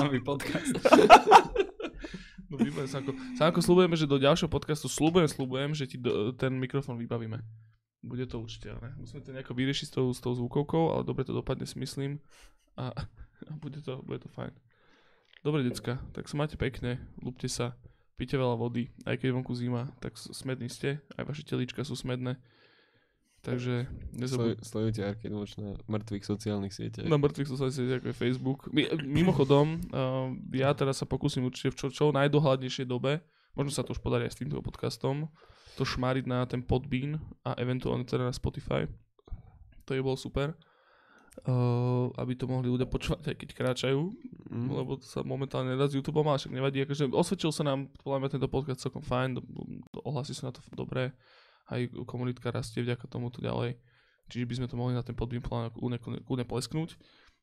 Nový 0.02 0.18
podcast. 0.18 0.82
No 2.50 2.58
výborne, 2.58 2.90
Sanko. 2.90 3.14
Sanko, 3.38 3.62
slúbujeme, 3.62 3.94
že 3.94 4.10
do 4.10 4.18
ďalšieho 4.18 4.50
podcastu 4.50 4.90
slúbujem, 4.90 5.30
slúbujem, 5.30 5.74
že 5.74 5.86
ti 5.90 5.96
do, 5.98 6.30
ten 6.34 6.54
mikrofón 6.54 6.98
vybavíme. 6.98 7.38
Bude 8.04 8.26
to 8.28 8.42
určite, 8.42 8.68
ale 8.74 8.92
musíme 9.00 9.22
to 9.24 9.32
nejako 9.32 9.54
vyriešiť 9.56 9.86
s 9.88 9.92
tou, 9.94 10.06
s 10.12 10.20
tou 10.20 10.34
zvukovkou, 10.36 10.92
ale 10.92 11.02
dobre 11.06 11.24
to 11.24 11.32
dopadne, 11.32 11.64
si 11.64 11.78
myslím. 11.80 12.20
A, 12.76 12.92
a 13.48 13.52
bude, 13.58 13.80
to, 13.80 14.02
bude 14.04 14.20
to 14.20 14.28
fajn. 14.28 14.52
Dobre, 15.44 15.60
decka, 15.62 16.00
tak 16.10 16.24
sa 16.24 16.34
máte 16.34 16.56
pekne, 16.56 16.96
lúbte 17.20 17.46
sa, 17.46 17.76
píte 18.16 18.34
veľa 18.34 18.56
vody, 18.56 18.88
aj 19.04 19.20
keď 19.20 19.28
vonku 19.30 19.52
zima, 19.52 19.92
tak 20.00 20.16
smední 20.16 20.72
ste, 20.72 21.04
aj 21.14 21.24
vaše 21.24 21.44
telička 21.44 21.84
sú 21.84 21.92
smedné. 21.92 22.40
Takže 23.44 23.84
nezabud- 24.16 24.56
Sleduj- 24.56 24.64
Sledujte 24.64 25.00
Arcade 25.04 25.36
Watch 25.36 25.60
na 25.60 25.76
mŕtvych 25.84 26.24
sociálnych 26.24 26.72
sieťach. 26.72 27.04
na 27.04 27.20
mŕtvych 27.20 27.44
sociálnych 27.44 27.76
sieťach 27.76 27.98
ako 28.00 28.08
je 28.08 28.16
Facebook. 28.16 28.60
Mi- 28.72 28.88
Mimochodom, 29.04 29.84
uh, 29.92 30.32
ja 30.56 30.72
teraz 30.72 30.96
sa 30.96 31.04
pokúsim 31.04 31.44
určite 31.44 31.68
v 31.68 31.76
čo, 31.76 31.86
čo 31.92 32.04
najdohľadnejšej 32.10 32.88
dobe, 32.88 33.20
možno 33.52 33.68
sa 33.70 33.84
to 33.84 33.92
už 33.92 34.00
podarí 34.00 34.24
aj 34.24 34.32
s 34.32 34.40
týmto 34.40 34.64
podcastom, 34.64 35.28
to 35.76 35.84
šmáriť 35.84 36.24
na 36.24 36.48
ten 36.48 36.64
Podbean 36.64 37.20
a 37.44 37.52
eventuálne 37.54 38.08
teda 38.08 38.24
na 38.24 38.32
Spotify. 38.32 38.88
To 39.84 39.92
je 39.92 40.00
bol 40.00 40.16
super. 40.16 40.56
Uh, 41.34 42.14
aby 42.14 42.38
to 42.38 42.46
mohli 42.46 42.70
ľudia 42.70 42.86
počúvať, 42.86 43.34
aj 43.34 43.36
keď 43.36 43.48
kráčajú, 43.52 44.00
Mm. 44.44 44.70
lebo 44.70 44.94
to 44.94 45.02
sa 45.02 45.26
momentálne 45.26 45.74
nedá 45.74 45.90
s 45.90 45.98
YouTube, 45.98 46.22
ale 46.22 46.38
však 46.38 46.54
nevadí. 46.54 46.78
Akože 46.86 47.10
osvedčil 47.10 47.50
sa 47.50 47.66
nám, 47.66 47.90
podľa 47.98 48.18
mňa 48.22 48.30
tento 48.38 48.46
podcast 48.46 48.78
celkom 48.78 49.02
fajn, 49.02 49.34
do, 49.34 49.42
do, 49.90 49.98
ohlasy 50.06 50.30
sú 50.30 50.46
na 50.46 50.54
to 50.54 50.62
dobré, 50.70 51.10
aj 51.74 51.90
komunitka 52.06 52.54
rastie 52.54 52.86
vďaka 52.86 53.10
tomuto 53.10 53.42
ďalej. 53.42 53.74
Čiže 54.30 54.46
by 54.46 54.54
sme 54.54 54.66
to 54.70 54.78
mohli 54.78 54.94
na 54.94 55.02
ten 55.02 55.18
podbím 55.18 55.42
plán 55.42 55.74
kľudne 55.74 56.46
plesknúť. 56.46 56.94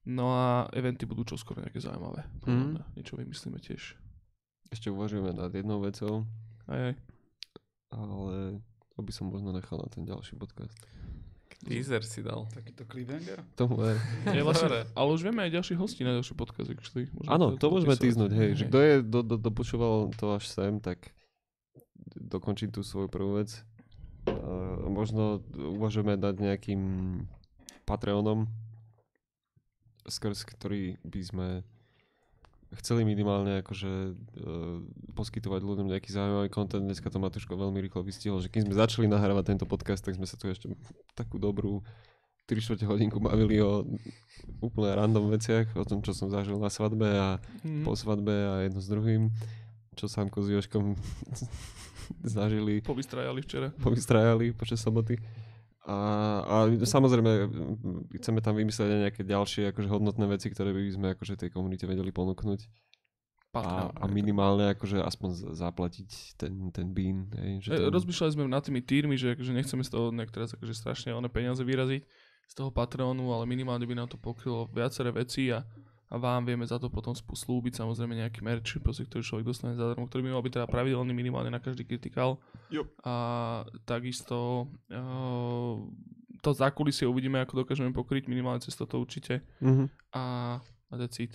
No 0.07 0.31
a 0.31 0.71
eventy 0.71 1.03
budú 1.03 1.27
čoskoro 1.27 1.59
nejaké 1.59 1.83
zaujímavé. 1.83 2.23
Mňa. 2.47 2.95
Niečo 2.95 3.19
vymyslíme 3.19 3.59
tiež. 3.59 3.99
Ešte 4.71 4.87
uvažujeme 4.87 5.35
nad 5.35 5.51
jednou 5.51 5.83
vecou, 5.83 6.23
Aj, 6.71 6.79
aj. 6.89 6.95
ale 7.91 8.63
to 8.95 9.03
by 9.03 9.11
som 9.11 9.27
možno 9.27 9.51
nechal 9.51 9.83
na 9.83 9.91
ten 9.91 10.07
ďalší 10.07 10.39
podcast. 10.39 10.79
Teaser 11.61 12.01
si 12.01 12.25
dal. 12.25 12.49
Takýto 12.49 12.89
cliffhanger. 12.89 13.45
Tomu 13.53 13.77
ver. 13.77 13.97
Je 14.25 14.41
vlastne, 14.47 14.89
ale 14.97 15.09
už 15.13 15.21
vieme 15.21 15.45
aj 15.45 15.51
ďalších 15.61 15.77
hostí 15.77 16.01
na 16.01 16.17
ďalší 16.17 16.33
podcast. 16.33 16.73
Môžeme 16.73 17.29
Áno, 17.29 17.53
to 17.57 17.69
môžeme 17.69 17.93
opisovať. 17.93 18.05
týznuť, 18.09 18.31
hej. 18.33 18.49
Že 18.57 18.63
kto 18.65 18.79
je, 18.81 18.93
do, 19.05 19.19
do, 19.21 19.35
dopočúval 19.37 20.09
to 20.17 20.25
až 20.33 20.49
sem, 20.49 20.81
tak 20.81 21.13
dokončím 22.17 22.73
tú 22.73 22.81
svoju 22.81 23.13
prvú 23.13 23.37
vec. 23.37 23.61
Uh, 24.25 24.89
možno 24.89 25.41
uvažujeme 25.53 26.17
nad 26.17 26.37
nejakým 26.37 26.81
Patreonom, 27.85 28.49
skrz 30.05 30.45
ktorý 30.45 30.97
by 31.05 31.21
sme 31.21 31.47
chceli 32.73 33.03
minimálne 33.03 33.59
akože 33.59 33.91
uh, 34.07 34.79
poskytovať 35.13 35.61
ľuďom 35.61 35.87
nejaký 35.87 36.07
zaujímavý 36.07 36.47
content. 36.47 36.81
Dneska 36.81 37.07
to 37.07 37.17
Matuško 37.17 37.53
veľmi 37.53 37.79
rýchlo 37.79 37.99
vystihol, 38.01 38.37
že 38.37 38.47
keď 38.47 38.61
sme 38.63 38.75
začali 38.77 39.05
nahrávať 39.05 39.43
tento 39.49 39.65
podcast, 39.65 39.99
tak 39.99 40.13
sme 40.13 40.23
sa 40.23 40.35
tu 40.35 40.47
ešte 40.47 40.71
takú 41.11 41.35
dobrú 41.35 41.83
3 42.43 42.57
čtvrte 42.57 42.83
hodinku 42.83 43.17
bavili 43.17 43.59
o 43.59 43.83
úplne 44.59 44.91
random 44.93 45.29
veciach, 45.29 45.71
o 45.73 45.83
tom, 45.83 45.99
čo 45.99 46.11
som 46.11 46.27
zažil 46.27 46.55
na 46.55 46.67
svadbe 46.67 47.07
a 47.07 47.27
Mhm. 47.61 47.83
po 47.83 47.91
svadbe 47.93 48.31
a 48.31 48.53
jedno 48.61 48.77
s 48.77 48.87
druhým, 48.87 49.31
čo 49.93 50.05
Samko 50.05 50.39
s 50.39 50.49
Joškom 50.49 50.95
zažili, 52.25 52.81
Povystrajali 52.81 53.39
včera. 53.39 53.67
povystrajali 53.73 54.51
počas 54.51 54.79
soboty. 54.79 55.15
A, 55.81 55.97
a 56.45 56.55
samozrejme, 56.85 57.31
mm, 57.49 58.01
chceme 58.21 58.37
tam 58.45 58.53
vymyslieť 58.53 58.85
aj 58.85 59.01
nejaké 59.09 59.21
ďalšie 59.25 59.73
akože 59.73 59.89
hodnotné 59.89 60.29
veci, 60.29 60.53
ktoré 60.53 60.69
by 60.69 60.81
sme 60.93 61.07
akože 61.17 61.41
tej 61.41 61.49
komunite 61.49 61.89
vedeli 61.89 62.13
ponúknuť. 62.13 62.69
A, 63.51 63.59
Patreon. 63.59 63.91
a 63.99 64.05
minimálne 64.07 64.65
akože 64.71 65.03
aspoň 65.03 65.57
zaplatiť 65.57 66.39
ten, 66.39 66.71
ten 66.71 66.87
bean. 66.93 67.27
Hej, 67.35 67.67
že 67.67 67.69
ten, 67.75 67.91
Rozmýšľali 67.91 68.31
sme 68.31 68.43
nad 68.47 68.63
tými 68.63 68.79
tírmi, 68.79 69.19
že 69.19 69.35
akože 69.35 69.51
nechceme 69.51 69.83
z 69.83 69.91
toho 69.91 70.13
nejak 70.13 70.31
teraz 70.31 70.55
akože 70.55 70.71
strašne 70.71 71.11
one 71.11 71.27
peniaze 71.27 71.59
vyraziť 71.59 72.01
z 72.47 72.53
toho 72.55 72.71
Patreonu, 72.71 73.27
ale 73.33 73.43
minimálne 73.49 73.83
by 73.83 73.95
nám 73.97 74.07
to 74.07 74.15
pokrylo 74.15 74.71
viaceré 74.71 75.11
veci 75.11 75.51
a, 75.51 75.67
a 76.11 76.19
vám 76.19 76.43
vieme 76.43 76.67
za 76.67 76.75
to 76.75 76.91
potom 76.91 77.15
slúbiť 77.15 77.79
samozrejme 77.79 78.19
nejaký 78.19 78.43
merch, 78.43 78.83
proste, 78.83 79.07
ktorý 79.07 79.23
človek 79.23 79.45
dostane 79.47 79.79
zadarmo, 79.79 80.11
ktorý 80.11 80.27
by 80.27 80.31
mal 80.35 80.43
byť 80.43 80.53
teda 80.59 80.67
pravidelný 80.67 81.15
minimálne 81.15 81.47
na 81.47 81.63
každý 81.63 81.87
kritikál. 81.87 82.35
Jo. 82.67 82.83
A 83.07 83.15
takisto 83.87 84.67
uh, 84.91 85.79
to 86.43 86.49
zákulisie 86.51 87.07
uvidíme, 87.07 87.39
ako 87.39 87.63
dokážeme 87.63 87.95
pokryť 87.95 88.27
minimálne 88.27 88.59
cez 88.59 88.75
toto 88.75 88.99
určite. 88.99 89.39
Mhm. 89.63 89.87
A, 90.11 90.23
a 90.91 90.93
that's 90.99 91.23
it. 91.23 91.31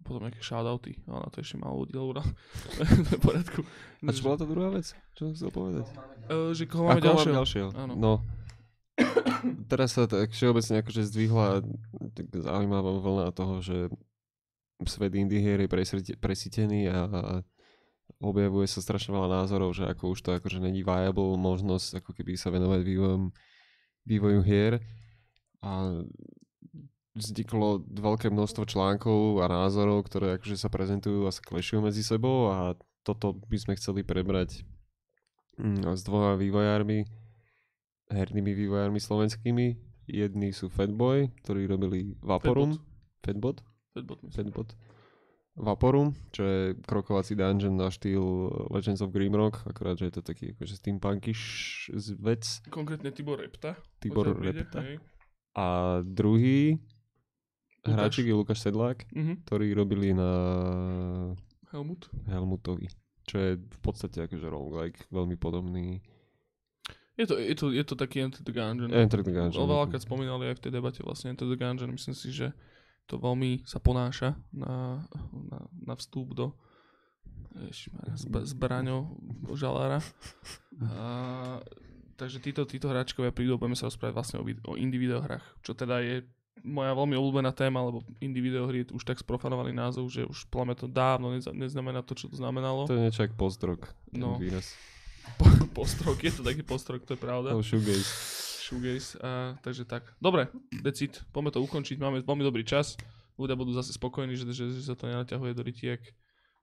Potom 0.00 0.24
nejaké 0.24 0.40
shoutouty, 0.40 0.96
ale 1.10 1.26
na 1.26 1.28
to 1.28 1.44
ešte 1.44 1.60
málo 1.60 1.84
ľudí, 1.84 1.92
to 1.92 2.00
je 2.00 2.86
v 3.18 3.20
poriadku. 3.20 3.60
A 4.06 4.10
čo 4.14 4.22
bola 4.24 4.38
tá 4.40 4.46
druhá 4.48 4.70
vec? 4.72 4.96
Čo 5.12 5.28
som 5.28 5.32
chcel 5.36 5.50
povedať? 5.52 5.84
Uh, 6.30 6.54
že 6.56 6.64
koho 6.70 6.88
máme 6.88 7.02
ďalšieho? 7.02 7.34
ďalšieho? 7.36 7.68
Áno. 7.76 7.94
No. 7.98 8.12
Teraz 9.68 9.98
sa 9.98 10.08
tak 10.08 10.32
všeobecne 10.32 10.80
akože 10.80 11.02
zdvihla 11.08 11.66
tak 12.16 12.26
zaujímavá 12.32 12.90
vlna 12.96 13.26
toho, 13.32 13.60
že 13.60 13.92
svet 14.88 15.12
indie 15.16 15.40
hier 15.40 15.60
je 15.60 15.68
presítený 16.16 16.88
a 16.88 16.98
objavuje 18.18 18.66
sa 18.66 18.82
strašne 18.82 19.14
veľa 19.14 19.44
názorov, 19.44 19.72
že 19.72 19.86
ako 19.86 20.12
už 20.12 20.20
to 20.20 20.30
akože 20.36 20.58
není 20.58 20.84
viable 20.84 21.38
možnosť 21.40 22.04
ako 22.04 22.10
keby 22.16 22.34
sa 22.36 22.52
venovať 22.52 22.80
vývojom, 22.82 23.22
vývoju 24.04 24.40
hier 24.42 24.82
a 25.64 26.02
vzniklo 27.14 27.84
veľké 27.86 28.30
množstvo 28.32 28.64
článkov 28.66 29.42
a 29.42 29.50
názorov, 29.50 30.06
ktoré 30.06 30.38
akože 30.38 30.56
sa 30.56 30.72
prezentujú 30.72 31.26
a 31.26 31.34
sa 31.34 31.42
klešujú 31.42 31.84
medzi 31.84 32.02
sebou 32.02 32.50
a 32.50 32.74
toto 33.02 33.36
by 33.48 33.56
sme 33.56 33.74
chceli 33.80 34.04
prebrať 34.04 34.62
mm, 35.58 35.88
s 35.96 36.00
dvoma 36.04 36.36
vývojármi, 36.36 37.08
hernými 38.12 38.52
vývojármi 38.52 39.00
slovenskými. 39.00 39.66
Jedni 40.10 40.50
sú 40.50 40.66
Fatboy, 40.68 41.30
ktorí 41.46 41.70
robili 41.70 42.18
Vaporum. 42.18 42.74
Fatbot? 42.74 42.88
Fatbot, 43.20 43.56
myslím. 43.96 44.30
Fatbot. 44.30 44.70
Vaporum, 45.56 46.14
čo 46.30 46.42
je 46.42 46.60
krokovací 46.80 47.34
dungeon 47.34 47.74
na 47.74 47.90
štýl 47.90 48.22
Legends 48.70 49.02
of 49.02 49.10
Grimrock, 49.10 49.66
akorát, 49.66 49.98
že 49.98 50.08
je 50.08 50.14
to 50.14 50.22
taký 50.22 50.54
akože 50.54 50.78
steampunkish 50.78 51.44
vec. 52.16 52.62
Konkrétne 52.70 53.10
Tibor 53.10 53.36
Repta. 53.36 53.74
Tibor 53.98 54.30
Repta. 54.32 54.80
A 55.52 55.66
druhý 56.00 56.78
Lukáš. 57.82 57.92
hráčik 57.92 58.26
je 58.26 58.34
Lukáš 58.34 58.62
Sedlák, 58.62 59.04
Mhm. 59.10 59.32
ktorí 59.44 59.74
robili 59.74 60.14
na 60.14 60.30
Helmut. 61.70 62.08
Helmutovi, 62.26 62.86
čo 63.26 63.36
je 63.36 63.50
v 63.58 63.78
podstate 63.80 64.22
akože 64.22 64.46
roguelike, 64.46 65.02
veľmi 65.08 65.34
podobný. 65.34 65.98
Je 67.14 67.26
to, 67.26 67.36
je 67.36 67.52
to, 67.52 67.68
je 67.68 67.84
to 67.84 67.94
taký 67.94 68.22
Enter 68.22 68.40
the 68.40 68.50
Gungeon. 68.50 68.88
Enter 68.88 69.20
the 69.20 69.28
Gungeon. 69.28 69.60
O 69.60 69.68
veľakrát 69.68 70.00
spomínali 70.00 70.48
aj 70.48 70.56
v 70.56 70.62
tej 70.62 70.72
debate 70.72 71.02
vlastne 71.02 71.30
Enter 71.30 71.44
the 71.44 71.54
Gungeon. 71.54 71.90
Myslím 71.90 72.16
si, 72.16 72.32
že 72.32 72.54
to 73.06 73.16
veľmi 73.16 73.62
sa 73.64 73.78
ponáša 73.78 74.34
na, 74.50 75.04
na, 75.30 75.58
na 75.72 75.94
vstup 75.94 76.32
do 76.32 76.46
ježišmarja, 77.50 78.14
zb- 78.16 78.46
zbraňou 78.46 79.00
žalára. 79.54 79.98
A, 80.80 81.58
takže 82.14 82.38
títo, 82.38 82.62
títo 82.64 82.86
hráčkovia 82.86 83.34
prídu, 83.34 83.58
budeme 83.58 83.74
sa 83.74 83.90
rozprávať 83.90 84.14
vlastne 84.14 84.36
o, 84.38 84.44
o 84.46 84.78
indie 84.78 85.02
videohrách, 85.02 85.42
čo 85.60 85.74
teda 85.74 85.98
je 86.00 86.22
moja 86.60 86.92
veľmi 86.92 87.16
obľúbená 87.16 87.56
téma, 87.56 87.80
lebo 87.80 88.04
indie 88.20 88.44
videohry 88.44 88.84
je 88.84 88.92
už 88.92 89.02
tak 89.02 89.16
sprofanovaný 89.16 89.72
názov, 89.72 90.12
že 90.12 90.28
už 90.28 90.44
mňa 90.52 90.76
to 90.76 90.86
dávno 90.86 91.32
neznamená 91.32 92.04
to, 92.04 92.12
čo 92.12 92.28
to 92.28 92.36
znamenalo. 92.36 92.84
To 92.84 92.94
je 92.94 93.08
niečo 93.08 93.24
ako 93.24 93.34
post-rock, 93.34 93.82
ten 94.12 94.20
No. 94.20 94.36
postrok, 95.76 96.20
je 96.20 96.32
to 96.36 96.42
taký 96.44 96.60
postrok, 96.60 97.02
to 97.08 97.16
je 97.16 97.20
pravda. 97.20 97.56
No, 97.56 97.64
shoegaze. 97.64 98.04
Shoegaze, 98.70 99.18
a, 99.18 99.58
takže 99.66 99.82
tak. 99.82 100.06
Dobre, 100.22 100.46
decid, 100.70 101.18
poďme 101.34 101.50
to 101.50 101.58
ukončiť, 101.66 101.98
máme 101.98 102.22
veľmi 102.22 102.46
dobrý 102.46 102.62
čas. 102.62 102.94
Ľudia 103.34 103.58
budú 103.58 103.74
zase 103.74 103.90
spokojní, 103.90 104.38
že, 104.38 104.46
že, 104.54 104.70
že 104.70 104.86
sa 104.86 104.94
to 104.94 105.10
nenaťahuje 105.10 105.58
do 105.58 105.66
rytiek, 105.66 105.98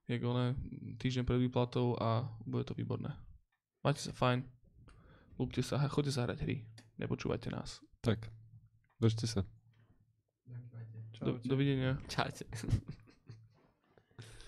jak 0.08 0.22
one, 0.24 0.56
týždeň 1.04 1.28
pred 1.28 1.44
výplatou 1.44 2.00
a 2.00 2.24
bude 2.48 2.64
to 2.64 2.72
výborné. 2.72 3.12
Majte 3.84 4.08
sa 4.08 4.16
fajn, 4.16 4.48
lúbte 5.36 5.60
sa, 5.60 5.84
a 5.84 5.92
choďte 5.92 6.16
sa 6.16 6.24
hrať 6.24 6.48
hry, 6.48 6.64
nepočúvajte 6.96 7.52
nás. 7.52 7.84
Tak, 8.00 8.24
držte 9.04 9.28
sa. 9.28 9.44
Do, 11.20 11.44
dovidenia. 11.44 12.00
Čaute. 12.08 12.48